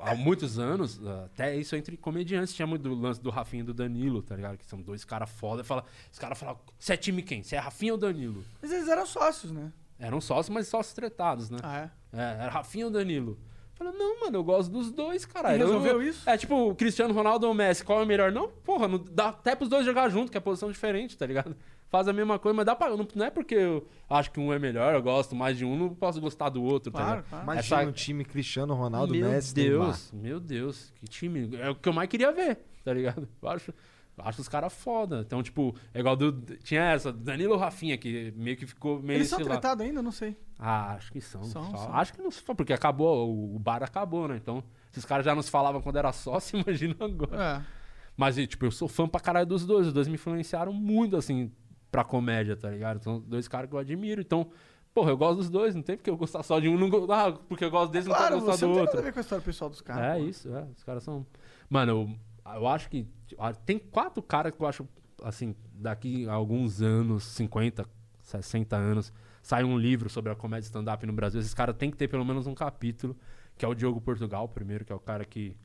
há 0.00 0.14
muitos 0.14 0.60
anos, 0.60 1.00
até 1.24 1.56
isso 1.56 1.74
entre 1.74 1.96
comediantes, 1.96 2.54
tinha 2.54 2.66
muito 2.66 2.82
do 2.82 2.94
lance 2.94 3.20
do 3.20 3.30
Rafinha 3.30 3.62
e 3.62 3.66
do 3.66 3.74
Danilo, 3.74 4.22
tá 4.22 4.36
ligado? 4.36 4.56
Que 4.56 4.64
são 4.64 4.80
dois 4.80 5.04
caras 5.04 5.28
foda. 5.28 5.64
Fala, 5.64 5.82
os 6.12 6.18
caras 6.20 6.38
falam, 6.38 6.56
você 6.78 6.92
é 6.92 6.96
time 6.96 7.20
quem? 7.22 7.42
Você 7.42 7.56
é 7.56 7.58
Rafinha 7.58 7.92
ou 7.94 7.98
Danilo? 7.98 8.44
Mas 8.62 8.70
eles 8.70 8.86
eram 8.88 9.04
sócios, 9.04 9.50
né? 9.50 9.72
Eram 9.98 10.20
sócios, 10.20 10.54
mas 10.54 10.68
sócios 10.68 10.94
tretados, 10.94 11.50
né? 11.50 11.58
Ah, 11.64 11.78
é? 11.78 11.90
É, 12.16 12.22
era 12.44 12.50
Rafinha 12.50 12.84
ou 12.86 12.92
Danilo? 12.92 13.36
Falei, 13.78 13.92
não, 13.96 14.20
mano, 14.20 14.36
eu 14.38 14.44
gosto 14.44 14.70
dos 14.72 14.90
dois, 14.90 15.24
caralho. 15.24 15.58
E 15.58 15.60
Eu- 15.60 15.66
resolveu 15.68 16.02
isso? 16.02 16.28
É 16.28 16.36
tipo, 16.36 16.74
Cristiano 16.74 17.14
Ronaldo 17.14 17.46
ou 17.46 17.52
o 17.52 17.54
Messi, 17.54 17.84
qual 17.84 18.00
é 18.00 18.02
o 18.02 18.06
melhor? 18.06 18.32
Não, 18.32 18.48
porra, 18.48 18.88
não 18.88 18.98
dá 18.98 19.28
até 19.28 19.54
pros 19.54 19.68
dois 19.70 19.84
jogar 19.86 20.08
junto, 20.08 20.32
que 20.32 20.36
é 20.36 20.40
posição 20.40 20.70
diferente, 20.70 21.16
tá 21.16 21.24
ligado? 21.24 21.54
Faz 21.88 22.06
a 22.08 22.12
mesma 22.12 22.38
coisa, 22.38 22.54
mas 22.54 22.66
dá 22.66 22.74
pra. 22.76 22.90
Não, 22.96 23.06
não 23.14 23.24
é 23.24 23.30
porque 23.30 23.54
eu 23.54 23.88
acho 24.10 24.30
que 24.30 24.38
um 24.38 24.52
é 24.52 24.58
melhor, 24.58 24.92
eu 24.94 25.00
gosto 25.02 25.34
mais 25.34 25.56
de 25.56 25.64
um, 25.64 25.74
não 25.74 25.94
posso 25.94 26.20
gostar 26.20 26.50
do 26.50 26.62
outro, 26.62 26.90
tá 26.92 26.98
Claro, 26.98 27.10
ligado? 27.16 27.28
claro. 27.30 27.44
Imagina 27.44 27.80
Essa- 27.80 27.88
um 27.88 27.92
time 27.92 28.24
Cristiano 28.26 28.74
Ronaldo, 28.74 29.14
meu 29.14 29.30
Messi, 29.30 29.54
Neymar. 29.56 29.86
Deus, 29.86 30.12
meu 30.12 30.40
Deus, 30.40 30.92
que 30.96 31.06
time. 31.06 31.56
É 31.56 31.70
o 31.70 31.74
que 31.74 31.88
eu 31.88 31.92
mais 31.94 32.08
queria 32.10 32.30
ver, 32.32 32.58
tá 32.84 32.92
ligado? 32.92 33.26
Eu 33.40 33.48
acho, 33.48 33.72
eu 34.18 34.24
acho 34.24 34.40
os 34.40 34.48
caras 34.48 34.72
foda. 34.72 35.22
Então, 35.26 35.42
tipo, 35.42 35.74
é 35.94 36.00
igual 36.00 36.16
do. 36.16 36.32
Tinha 36.62 36.82
essa, 36.82 37.12
Danilo 37.12 37.56
Rafinha, 37.56 37.96
que 37.96 38.32
meio 38.36 38.56
que 38.56 38.66
ficou 38.66 39.00
meio 39.00 39.18
Eles 39.18 39.28
são 39.28 39.38
tretados 39.38 39.84
ainda? 39.84 40.02
Não 40.02 40.12
sei. 40.12 40.36
Ah, 40.58 40.94
acho 40.94 41.12
que 41.12 41.20
são. 41.20 41.42
São, 41.44 41.70
são. 41.70 41.94
Acho 41.94 42.12
que 42.12 42.20
não 42.20 42.30
se 42.30 42.42
porque 42.42 42.72
acabou, 42.72 43.54
o 43.54 43.58
bar 43.58 43.82
acabou, 43.82 44.28
né? 44.28 44.36
Então, 44.36 44.62
se 44.90 44.98
os 44.98 45.04
caras 45.04 45.24
já 45.24 45.34
nos 45.34 45.48
falavam 45.48 45.80
quando 45.80 45.96
era 45.96 46.12
sócio, 46.12 46.58
imagina 46.60 46.96
agora. 47.00 47.64
É. 47.64 47.78
Mas, 48.16 48.34
tipo, 48.34 48.64
eu 48.66 48.70
sou 48.72 48.88
fã 48.88 49.06
pra 49.08 49.20
caralho 49.20 49.46
dos 49.46 49.64
dois. 49.64 49.86
Os 49.86 49.92
dois 49.92 50.08
me 50.08 50.14
influenciaram 50.14 50.72
muito, 50.72 51.16
assim, 51.16 51.52
pra 51.90 52.02
comédia, 52.02 52.56
tá 52.56 52.68
ligado? 52.68 53.02
São 53.02 53.20
dois 53.20 53.46
caras 53.46 53.70
que 53.70 53.76
eu 53.76 53.78
admiro. 53.78 54.20
Então, 54.20 54.50
porra, 54.92 55.10
eu 55.10 55.16
gosto 55.16 55.36
dos 55.36 55.48
dois. 55.50 55.74
Não 55.74 55.82
tem 55.82 55.96
porque 55.96 56.10
eu 56.10 56.16
gostar 56.16 56.42
só 56.42 56.58
de 56.58 56.68
um. 56.68 56.76
Não, 56.76 57.12
ah, 57.12 57.32
porque 57.48 57.64
eu 57.64 57.70
gosto 57.70 57.92
desse, 57.92 58.08
não 58.08 58.16
Claro, 58.16 58.34
quero 58.34 58.40
gostar 58.40 58.56
você 58.56 58.64
do 58.64 58.68
não 58.68 58.74
tem 58.74 58.80
outro. 58.80 58.96
nada 58.96 59.06
a 59.06 59.08
ver 59.08 59.12
com 59.12 59.20
a 59.20 59.22
história 59.22 59.44
pessoal 59.44 59.70
dos 59.70 59.80
caras. 59.80 60.16
É 60.16 60.18
pô. 60.18 60.28
isso, 60.28 60.54
é. 60.54 60.66
Os 60.76 60.82
caras 60.82 61.02
são. 61.04 61.24
Mano, 61.70 61.92
eu, 61.92 62.16
eu 62.56 62.66
acho 62.66 62.88
que. 62.88 63.06
ah, 63.38 63.52
Tem 63.52 63.78
quatro 63.78 64.22
caras 64.22 64.52
que 64.52 64.60
eu 64.60 64.66
acho, 64.66 64.88
assim, 65.22 65.54
daqui 65.72 66.28
a 66.28 66.32
alguns 66.32 66.80
anos, 66.82 67.24
50, 67.24 67.84
60 68.22 68.76
anos, 68.76 69.12
sai 69.42 69.64
um 69.64 69.78
livro 69.78 70.08
sobre 70.08 70.30
a 70.32 70.34
comédia 70.34 70.66
stand-up 70.66 71.04
no 71.06 71.12
Brasil. 71.12 71.40
Esses 71.40 71.54
caras 71.54 71.76
têm 71.76 71.90
que 71.90 71.96
ter 71.96 72.08
pelo 72.08 72.24
menos 72.24 72.46
um 72.46 72.54
capítulo, 72.54 73.16
que 73.56 73.64
é 73.64 73.68
o 73.68 73.74
Diogo 73.74 74.00
Portugal, 74.00 74.48
primeiro, 74.48 74.84
que 74.84 74.92
é 74.92 74.96
o 74.96 75.00
cara 75.00 75.24
que, 75.24 75.56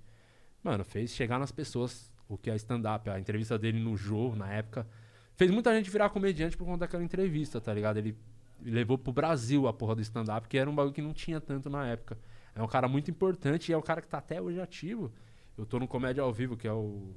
mano, 0.63 0.83
fez 0.83 1.11
chegar 1.11 1.39
nas 1.39 1.51
pessoas 1.51 2.11
o 2.27 2.37
que 2.37 2.49
é 2.49 2.55
stand-up. 2.55 3.09
A 3.09 3.19
entrevista 3.19 3.57
dele 3.57 3.79
no 3.79 3.95
Jô, 3.95 4.35
na 4.35 4.51
época, 4.51 4.87
fez 5.35 5.51
muita 5.51 5.75
gente 5.75 5.89
virar 5.89 6.09
comediante 6.09 6.57
por 6.57 6.65
conta 6.65 6.79
daquela 6.79 7.03
entrevista, 7.03 7.59
tá 7.59 7.73
ligado? 7.73 7.97
Ele 7.97 8.17
levou 8.61 8.97
pro 8.97 9.11
Brasil 9.11 9.67
a 9.67 9.73
porra 9.73 9.95
do 9.95 10.01
stand-up, 10.01 10.47
que 10.47 10.57
era 10.57 10.69
um 10.69 10.75
bagulho 10.75 10.93
que 10.93 11.01
não 11.01 11.13
tinha 11.13 11.41
tanto 11.41 11.69
na 11.69 11.85
época. 11.85 12.17
É 12.55 12.61
um 12.61 12.67
cara 12.67 12.87
muito 12.87 13.09
importante 13.09 13.69
e 13.69 13.73
é 13.73 13.77
um 13.77 13.81
cara 13.81 14.01
que 14.01 14.07
tá 14.07 14.19
até 14.19 14.41
hoje 14.41 14.61
ativo. 14.61 15.11
Eu 15.57 15.65
tô 15.65 15.80
no 15.80 15.88
Comédia 15.88 16.23
ao 16.23 16.33
Vivo, 16.33 16.57
que 16.57 16.67
é 16.67 16.73
o. 16.73 17.14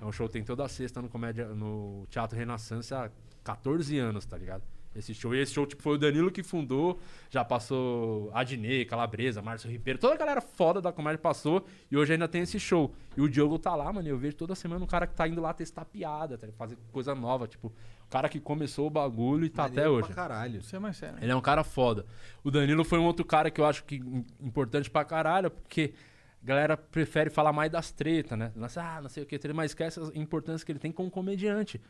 É 0.00 0.04
um 0.04 0.10
show 0.12 0.26
que 0.26 0.32
tem 0.32 0.42
toda 0.44 0.66
sexta 0.68 1.00
no, 1.00 1.08
comédia, 1.08 1.46
no 1.48 2.06
Teatro 2.10 2.36
Renaissance 2.36 2.92
há 2.92 3.08
14 3.44 3.96
anos, 3.98 4.24
tá 4.24 4.36
ligado? 4.36 4.62
Esse 4.94 5.14
show. 5.14 5.34
E 5.34 5.38
esse 5.40 5.52
show, 5.54 5.64
tipo, 5.64 5.82
foi 5.82 5.94
o 5.94 5.98
Danilo 5.98 6.30
que 6.30 6.42
fundou. 6.42 6.98
Já 7.30 7.42
passou 7.44 8.30
Adnei, 8.34 8.84
Calabresa, 8.84 9.40
Márcio 9.40 9.70
Ribeiro. 9.70 9.98
Toda 9.98 10.14
a 10.14 10.16
galera 10.18 10.40
foda 10.40 10.82
da 10.82 10.92
comédia 10.92 11.18
passou. 11.18 11.64
E 11.90 11.96
hoje 11.96 12.12
ainda 12.12 12.28
tem 12.28 12.42
esse 12.42 12.58
show. 12.60 12.92
E 13.16 13.20
o 13.22 13.28
Diogo 13.28 13.58
tá 13.58 13.74
lá, 13.74 13.90
mano. 13.92 14.06
e 14.06 14.10
Eu 14.10 14.18
vejo 14.18 14.36
toda 14.36 14.54
semana 14.54 14.84
um 14.84 14.86
cara 14.86 15.06
que 15.06 15.14
tá 15.14 15.26
indo 15.26 15.40
lá 15.40 15.54
testar 15.54 15.84
piada, 15.86 16.36
tá 16.36 16.46
fazer 16.58 16.76
coisa 16.92 17.14
nova. 17.14 17.46
Tipo, 17.48 17.68
o 17.68 18.10
cara 18.10 18.28
que 18.28 18.38
começou 18.40 18.86
o 18.88 18.90
bagulho 18.90 19.46
e 19.46 19.48
tá 19.48 19.64
até 19.64 19.76
Maneiro 19.76 19.92
hoje. 19.94 20.06
pra 20.08 20.14
caralho. 20.16 20.58
Isso 20.60 20.76
é 20.76 20.78
mais 20.78 20.96
sério. 20.96 21.16
Ele 21.22 21.32
é 21.32 21.36
um 21.36 21.40
cara 21.40 21.64
foda. 21.64 22.04
O 22.44 22.50
Danilo 22.50 22.84
foi 22.84 22.98
um 22.98 23.04
outro 23.04 23.24
cara 23.24 23.50
que 23.50 23.60
eu 23.60 23.64
acho 23.64 23.84
que 23.84 23.96
im- 23.96 24.26
importante 24.40 24.90
pra 24.90 25.04
caralho, 25.06 25.50
porque 25.50 25.94
galera 26.42 26.76
prefere 26.76 27.30
falar 27.30 27.52
mais 27.52 27.70
das 27.70 27.90
tretas, 27.92 28.38
né? 28.38 28.52
Ah, 28.76 29.00
não 29.00 29.08
sei 29.08 29.22
o 29.22 29.26
que, 29.26 29.38
mas 29.52 29.70
esquece 29.70 30.00
a 30.00 30.10
importância 30.18 30.64
que 30.64 30.72
ele 30.72 30.78
tem 30.78 30.90
como 30.92 31.10
comediante. 31.10 31.80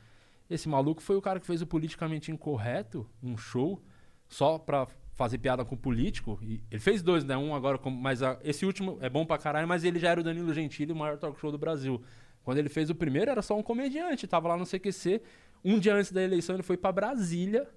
Esse 0.50 0.68
maluco 0.68 1.00
foi 1.02 1.16
o 1.16 1.22
cara 1.22 1.40
que 1.40 1.46
fez 1.46 1.62
o 1.62 1.66
politicamente 1.66 2.30
incorreto, 2.30 3.08
um 3.22 3.36
show, 3.36 3.80
só 4.28 4.58
pra 4.58 4.86
fazer 5.14 5.38
piada 5.38 5.64
com 5.64 5.74
o 5.74 5.78
político. 5.78 6.38
E 6.42 6.62
ele 6.70 6.80
fez 6.80 7.02
dois, 7.02 7.24
né? 7.24 7.36
Um 7.36 7.54
agora, 7.54 7.78
mas 7.90 8.22
a- 8.22 8.38
esse 8.42 8.66
último 8.66 8.98
é 9.00 9.08
bom 9.08 9.24
pra 9.24 9.38
caralho, 9.38 9.66
mas 9.68 9.84
ele 9.84 9.98
já 9.98 10.10
era 10.10 10.20
o 10.20 10.24
Danilo 10.24 10.52
Gentili, 10.52 10.92
o 10.92 10.96
maior 10.96 11.16
talk 11.18 11.38
show 11.40 11.50
do 11.52 11.58
Brasil. 11.58 12.02
Quando 12.42 12.58
ele 12.58 12.68
fez 12.68 12.90
o 12.90 12.94
primeiro, 12.94 13.30
era 13.30 13.40
só 13.40 13.56
um 13.56 13.62
comediante, 13.62 14.26
tava 14.26 14.48
lá 14.48 14.56
no 14.56 14.66
CQC. 14.66 15.22
Um 15.64 15.78
dia 15.78 15.94
antes 15.94 16.10
da 16.10 16.22
eleição, 16.22 16.56
ele 16.56 16.62
foi 16.62 16.76
pra 16.76 16.90
Brasília. 16.90 17.68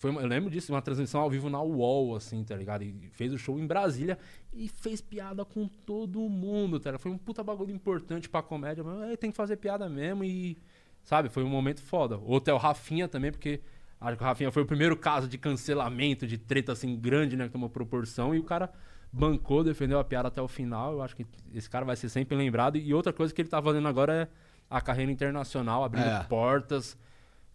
Foi 0.00 0.10
uma- 0.10 0.22
eu 0.22 0.26
lembro 0.26 0.50
disso, 0.50 0.72
uma 0.72 0.80
transmissão 0.80 1.20
ao 1.20 1.28
vivo 1.28 1.50
na 1.50 1.60
UOL, 1.60 2.16
assim, 2.16 2.42
tá 2.42 2.56
ligado? 2.56 2.82
E 2.82 3.10
fez 3.12 3.34
o 3.34 3.38
show 3.38 3.58
em 3.60 3.66
Brasília 3.66 4.18
e 4.50 4.66
fez 4.66 4.98
piada 5.02 5.44
com 5.44 5.68
todo 5.68 6.18
mundo, 6.26 6.80
tá 6.80 6.88
ligado? 6.90 7.02
Foi 7.02 7.12
um 7.12 7.18
puta 7.18 7.44
bagulho 7.44 7.70
importante 7.70 8.26
pra 8.26 8.42
comédia. 8.42 8.82
Mas 8.82 9.10
é, 9.10 9.16
tem 9.16 9.30
que 9.30 9.36
fazer 9.36 9.56
piada 9.56 9.88
mesmo 9.90 10.24
e. 10.24 10.56
Sabe? 11.04 11.28
Foi 11.28 11.44
um 11.44 11.48
momento 11.50 11.82
foda. 11.82 12.16
Outro 12.16 12.50
é 12.50 12.54
o 12.54 12.58
Rafinha 12.58 13.06
também, 13.08 13.30
porque 13.30 13.60
acho 14.00 14.16
que 14.16 14.22
o 14.22 14.26
Rafinha 14.26 14.50
foi 14.50 14.62
o 14.62 14.66
primeiro 14.66 14.96
caso 14.96 15.28
de 15.28 15.36
cancelamento, 15.36 16.26
de 16.26 16.38
treta 16.38 16.72
assim 16.72 16.96
grande, 16.96 17.36
né? 17.36 17.44
Que 17.46 17.52
tomou 17.52 17.68
proporção. 17.68 18.34
E 18.34 18.38
o 18.38 18.44
cara 18.44 18.72
bancou, 19.12 19.62
defendeu 19.62 19.98
a 19.98 20.04
piada 20.04 20.28
até 20.28 20.40
o 20.40 20.48
final. 20.48 20.92
Eu 20.94 21.02
acho 21.02 21.14
que 21.14 21.26
esse 21.54 21.68
cara 21.68 21.84
vai 21.84 21.94
ser 21.96 22.08
sempre 22.08 22.34
lembrado. 22.36 22.76
E 22.78 22.94
outra 22.94 23.12
coisa 23.12 23.34
que 23.34 23.42
ele 23.42 23.48
tá 23.50 23.60
fazendo 23.62 23.86
agora 23.86 24.30
a 24.70 24.80
carreira 24.80 25.12
internacional, 25.12 25.84
abrindo 25.84 26.06
É. 26.08 26.22
portas. 26.24 26.96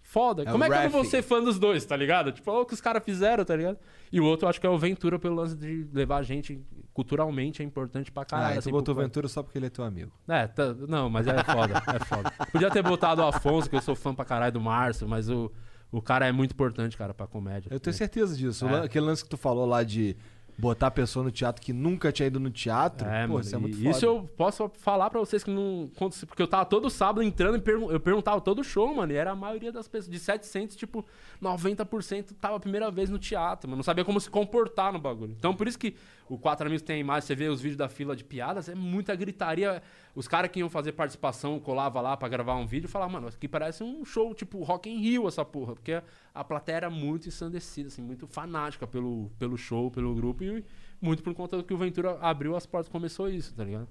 Foda. 0.07 0.43
É 0.43 0.45
Como 0.45 0.63
o 0.63 0.67
é 0.67 0.69
que 0.69 0.75
eu 0.75 0.83
não 0.83 0.89
vou 0.91 1.03
ser 1.03 1.21
fã 1.23 1.41
dos 1.43 1.57
dois, 1.59 1.83
tá 1.83 1.95
ligado? 1.97 2.31
Tipo, 2.31 2.51
olha 2.51 2.61
o 2.61 2.65
que 2.65 2.73
os 2.75 2.79
caras 2.79 3.03
fizeram, 3.03 3.43
tá 3.43 3.55
ligado? 3.55 3.77
E 4.11 4.19
o 4.21 4.23
outro 4.23 4.45
eu 4.45 4.49
acho 4.49 4.61
que 4.61 4.67
é 4.67 4.69
o 4.69 4.77
Ventura 4.77 5.17
pelo 5.19 5.35
lance 5.35 5.55
de 5.57 5.87
levar 5.91 6.17
a 6.17 6.23
gente 6.23 6.61
culturalmente 6.93 7.61
é 7.61 7.65
importante 7.65 8.11
pra 8.11 8.23
caralho. 8.23 8.51
Ah, 8.51 8.53
tu 8.55 8.59
assim, 8.59 8.71
botou 8.71 8.95
pro- 8.95 9.03
Ventura 9.03 9.27
só 9.27 9.41
porque 9.43 9.57
ele 9.57 9.65
é 9.65 9.69
teu 9.69 9.83
amigo. 9.83 10.11
É, 10.27 10.47
tá- 10.47 10.73
não, 10.87 11.09
mas 11.09 11.27
é 11.27 11.43
foda, 11.43 11.83
é 11.93 12.05
foda. 12.05 12.31
Podia 12.51 12.69
ter 12.69 12.81
botado 12.83 13.21
o 13.21 13.25
Afonso, 13.27 13.69
que 13.69 13.75
eu 13.75 13.81
sou 13.81 13.95
fã 13.95 14.13
pra 14.15 14.23
caralho 14.23 14.53
do 14.53 14.61
Márcio, 14.61 15.07
mas 15.09 15.29
o, 15.29 15.51
o 15.91 16.01
cara 16.01 16.25
é 16.27 16.31
muito 16.31 16.51
importante, 16.51 16.95
cara, 16.95 17.13
pra 17.13 17.27
comédia. 17.27 17.69
Eu 17.71 17.79
tenho 17.79 17.93
certeza 17.93 18.37
disso. 18.37 18.65
O 18.65 18.69
É. 18.69 18.85
Aquele 18.85 19.05
lance 19.05 19.23
que 19.23 19.29
tu 19.29 19.37
falou 19.37 19.65
lá 19.65 19.83
de 19.83 20.15
botar 20.57 20.87
a 20.87 20.91
pessoa 20.91 21.23
no 21.23 21.31
teatro 21.31 21.61
que 21.61 21.73
nunca 21.73 22.11
tinha 22.11 22.27
ido 22.27 22.39
no 22.39 22.49
teatro. 22.49 23.07
É, 23.07 23.27
pô, 23.27 23.33
mano, 23.33 23.41
isso 23.41 23.55
é 23.55 23.57
muito 23.59 23.77
isso 23.77 23.93
foda. 23.99 24.05
eu 24.05 24.29
posso 24.37 24.71
falar 24.79 25.09
pra 25.09 25.19
vocês 25.19 25.43
que 25.43 25.51
não. 25.51 25.89
Porque 26.27 26.41
eu 26.41 26.47
tava 26.47 26.65
todo 26.65 26.89
sábado 26.89 27.21
entrando 27.21 27.57
e 27.57 27.61
pergun- 27.61 27.91
eu 27.91 27.99
perguntava 27.99 28.39
todo 28.39 28.63
show, 28.63 28.93
mano. 28.95 29.11
E 29.11 29.15
era 29.15 29.31
a 29.31 29.35
maioria 29.35 29.71
das 29.71 29.87
pessoas. 29.87 30.09
De 30.11 30.17
700, 30.19 30.75
tipo, 30.75 31.05
90% 31.41 32.33
tava 32.39 32.55
a 32.55 32.59
primeira 32.59 32.89
vez 32.91 33.09
no 33.09 33.17
teatro, 33.19 33.69
mano. 33.69 33.77
Não 33.77 33.83
sabia 33.83 34.05
como 34.05 34.19
se 34.19 34.29
comportar 34.29 34.91
no 34.93 34.99
bagulho. 34.99 35.35
Então 35.37 35.53
por 35.53 35.67
isso 35.67 35.77
que 35.77 35.95
o 36.27 36.37
Quatro 36.37 36.65
Amigos 36.65 36.81
tem 36.81 36.99
imagem, 36.99 37.27
você 37.27 37.35
vê 37.35 37.47
os 37.47 37.61
vídeos 37.61 37.77
da 37.77 37.87
fila 37.87 38.15
de 38.15 38.23
piadas, 38.23 38.67
é 38.67 38.73
muita 38.73 39.15
gritaria. 39.15 39.81
Os 40.15 40.27
caras 40.27 40.49
que 40.49 40.59
iam 40.59 40.69
fazer 40.69 40.93
participação, 40.93 41.59
colava 41.59 42.01
lá 42.01 42.17
pra 42.17 42.27
gravar 42.27 42.55
um 42.55 42.65
vídeo 42.65 42.87
e 42.87 42.89
falava, 42.89 43.11
mano, 43.11 43.27
aqui 43.27 43.47
parece 43.47 43.83
um 43.83 44.03
show, 44.03 44.33
tipo, 44.33 44.63
Rock 44.63 44.89
in 44.89 44.97
Rio, 44.99 45.27
essa 45.27 45.45
porra. 45.45 45.75
Porque 45.75 46.01
a 46.33 46.43
plateia 46.43 46.77
era 46.77 46.89
muito 46.89 47.27
ensandecida, 47.27 47.89
assim, 47.89 48.01
muito 48.01 48.25
fanática 48.25 48.87
pelo, 48.87 49.29
pelo 49.37 49.57
show, 49.57 49.91
pelo 49.91 50.15
grupo. 50.15 50.43
E 50.43 50.65
muito 51.01 51.21
por 51.21 51.33
conta 51.35 51.57
do 51.57 51.63
que 51.63 51.73
o 51.73 51.77
Ventura 51.77 52.17
abriu 52.19 52.55
as 52.55 52.65
portas 52.65 52.91
começou 52.91 53.29
isso, 53.29 53.53
tá 53.53 53.63
ligado? 53.63 53.87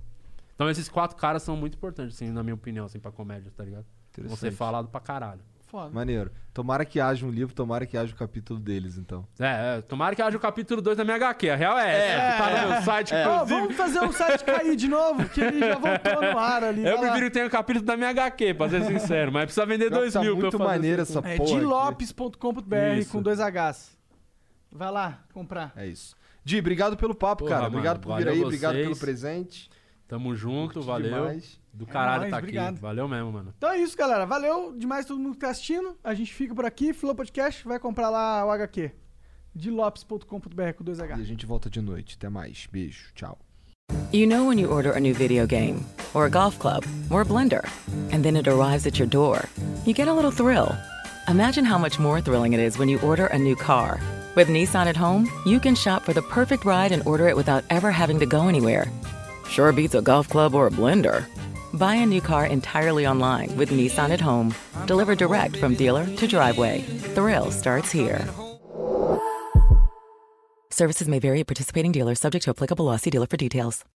Então 0.54 0.68
esses 0.70 0.88
quatro 0.88 1.16
caras 1.16 1.42
são 1.42 1.56
muito 1.56 1.76
importantes, 1.76 2.16
assim, 2.16 2.30
na 2.30 2.42
minha 2.42 2.54
opinião, 2.54 2.86
assim, 2.86 2.98
pra 2.98 3.12
comédia, 3.12 3.52
tá 3.56 3.64
ligado? 3.64 3.86
Vão 4.18 4.36
ser 4.36 4.52
falado 4.52 4.88
pra 4.88 5.00
caralho. 5.00 5.40
Foda. 5.67 5.91
Maneiro. 5.93 6.31
Tomara 6.52 6.84
que 6.84 7.01
haja 7.01 7.26
um 7.26 7.31
livro, 7.31 7.52
tomara 7.55 7.84
que 7.84 7.97
haja 7.99 8.12
o 8.12 8.17
capítulo 8.17 8.60
deles, 8.60 8.97
então. 8.97 9.26
É, 9.41 9.78
é, 9.78 9.81
tomara 9.83 10.15
que 10.15 10.23
haja 10.23 10.36
o 10.36 10.41
capítulo 10.41 10.81
2 10.81 10.97
da 10.97 11.02
minha 11.05 11.17
HQ. 11.17 11.51
A 11.51 11.57
real 11.57 11.76
é 11.78 11.97
essa, 11.97 12.33
que 12.33 12.43
tá 12.43 12.62
no 12.62 12.68
meu 12.73 12.83
site, 12.83 13.12
Ó, 13.15 13.18
inclusive. 13.34 13.60
vamos 13.60 13.76
fazer 13.76 13.99
o 14.01 14.12
site 14.12 14.44
cair 14.44 14.76
de 14.76 14.86
novo, 14.86 15.28
que 15.31 15.41
ele 15.41 15.59
já 15.59 15.75
voltou 15.75 16.23
no 16.33 16.39
ar 16.39 16.62
ali. 16.62 16.86
Eu 16.86 16.99
prefiro 17.01 17.25
que 17.26 17.31
tenha 17.33 17.47
o 17.47 17.51
capítulo 17.51 17.84
da 17.84 17.97
minha 17.97 18.10
HQ, 18.10 18.55
pra 18.55 18.68
ser 18.68 18.84
sincero, 18.84 19.33
mas 19.33 19.44
precisa 19.47 19.67
vender 19.67 19.89
Pior 19.89 19.97
que 19.97 20.01
2 20.02 20.12
tá 20.12 20.20
mil 20.20 20.31
pra 20.33 20.39
eu 20.39 20.43
muito 20.43 20.59
fazer 20.59 20.70
maneiro 20.70 21.02
essa 21.02 21.18
É 21.18 21.23
porra. 21.23 21.33
aqui. 21.51 21.59
dilopes.com.br 21.59 23.09
com 23.10 23.23
dois 23.23 23.39
Hs. 23.41 23.97
Vai 24.70 24.91
lá 24.93 25.25
comprar. 25.33 25.73
É 25.76 25.86
isso. 25.86 26.15
Di, 26.44 26.59
obrigado 26.59 26.97
pelo 26.97 27.15
papo, 27.15 27.44
Porra, 27.44 27.57
cara. 27.57 27.67
Obrigado 27.68 27.97
mano, 28.07 28.17
por 28.17 28.25
vir 28.25 28.28
aí, 28.33 28.44
obrigado 28.44 28.75
vocês. 28.75 28.84
pelo 28.86 28.97
presente. 28.99 29.70
Tamo 30.07 30.34
junto, 30.36 30.75
Curti 30.75 30.86
valeu. 30.86 31.10
demais. 31.26 31.59
Do 31.75 31.86
caralho 31.86 32.20
nóis, 32.20 32.31
tá 32.31 32.36
aqui. 32.39 32.47
obrigado. 32.47 32.77
Valeu 32.78 33.09
mesmo, 33.09 33.33
mano. 33.33 33.53
Então 33.57 33.70
é 33.70 33.78
isso, 33.78 33.97
galera. 33.97 34.25
Valeu 34.25 34.73
demais 34.77 35.05
todo 35.05 35.19
mundo 35.19 35.35
que 35.35 35.41
tá 35.41 35.51
assistindo. 35.51 35.97
A 36.05 36.15
gente 36.15 36.33
fica 36.33 36.55
por 36.55 36.65
aqui. 36.65 36.93
Flow 36.93 37.15
Podcast 37.15 37.67
vai 37.67 37.78
comprar 37.78 38.11
lá 38.11 38.44
o 38.47 38.51
HQ. 38.51 38.93
dilopes.com.br 39.55 40.73
com 40.77 40.85
dois 40.85 40.99
E 40.99 41.03
a 41.03 41.17
gente 41.25 41.44
volta 41.47 41.69
de 41.69 41.81
noite. 41.81 42.17
Até 42.17 42.28
mais. 42.28 42.69
Beijo. 42.70 43.12
Tchau. 43.15 43.39
You 44.12 44.27
know 44.27 44.47
when 44.47 44.59
you 44.59 44.70
order 44.70 44.93
a 44.93 45.01
new 45.01 45.12
video 45.12 45.47
game, 45.47 45.85
or 46.15 46.25
a 46.27 46.31
golf 46.31 46.59
club, 46.59 46.85
or 47.11 47.20
a 47.20 47.25
blender, 47.25 47.69
and 48.12 48.23
then 48.23 48.36
it 48.36 48.49
arrives 48.49 48.86
at 48.86 48.99
your 48.99 49.09
door, 49.09 49.44
you 49.85 49.93
get 49.93 50.09
a 50.09 50.12
little 50.12 50.31
thrill. 50.31 50.75
Imagine 51.28 51.65
how 51.65 51.78
much 51.78 51.99
more 51.99 52.20
thrilling 52.20 52.53
it 52.55 52.61
is 52.61 52.78
when 52.78 52.89
you 52.89 52.99
order 53.01 53.27
a 53.27 53.39
new 53.39 53.57
car. 53.57 54.01
With 54.36 54.49
Nissan 54.49 54.86
at 54.86 54.97
home, 54.97 55.28
you 55.44 55.59
can 55.61 55.75
shop 55.75 56.03
for 56.05 56.12
the 56.12 56.23
perfect 56.23 56.65
ride 56.65 56.93
and 56.93 57.03
order 57.07 57.28
it 57.28 57.36
without 57.36 57.65
ever 57.70 57.91
having 57.91 58.19
to 58.20 58.27
go 58.27 58.49
anywhere. 58.49 58.91
Sure 59.49 59.73
beats 59.73 59.94
a 59.94 60.03
golf 60.03 60.28
club 60.28 60.55
or 60.55 60.67
a 60.67 60.70
blender. 60.70 61.27
Buy 61.75 61.97
a 61.97 62.07
new 62.07 62.20
car 62.20 62.47
entirely 62.47 63.05
online 63.05 63.57
with 63.57 63.70
Nissan 63.70 64.11
at 64.11 64.20
home, 64.20 64.55
delivered 64.86 65.19
direct 65.19 65.57
from 65.57 65.75
dealer 65.75 66.05
to 66.05 66.28
driveway. 66.28 66.83
Thrill 67.15 67.51
starts 67.51 67.91
here. 67.91 68.28
Services 70.70 71.09
may 71.09 71.19
vary 71.19 71.41
at 71.41 71.49
participating 71.49 71.91
dealers, 71.91 72.20
subject 72.20 72.44
to 72.44 72.51
applicable 72.51 72.85
lossy 72.85 73.11
dealer 73.11 73.27
for 73.27 73.36
details. 73.36 73.85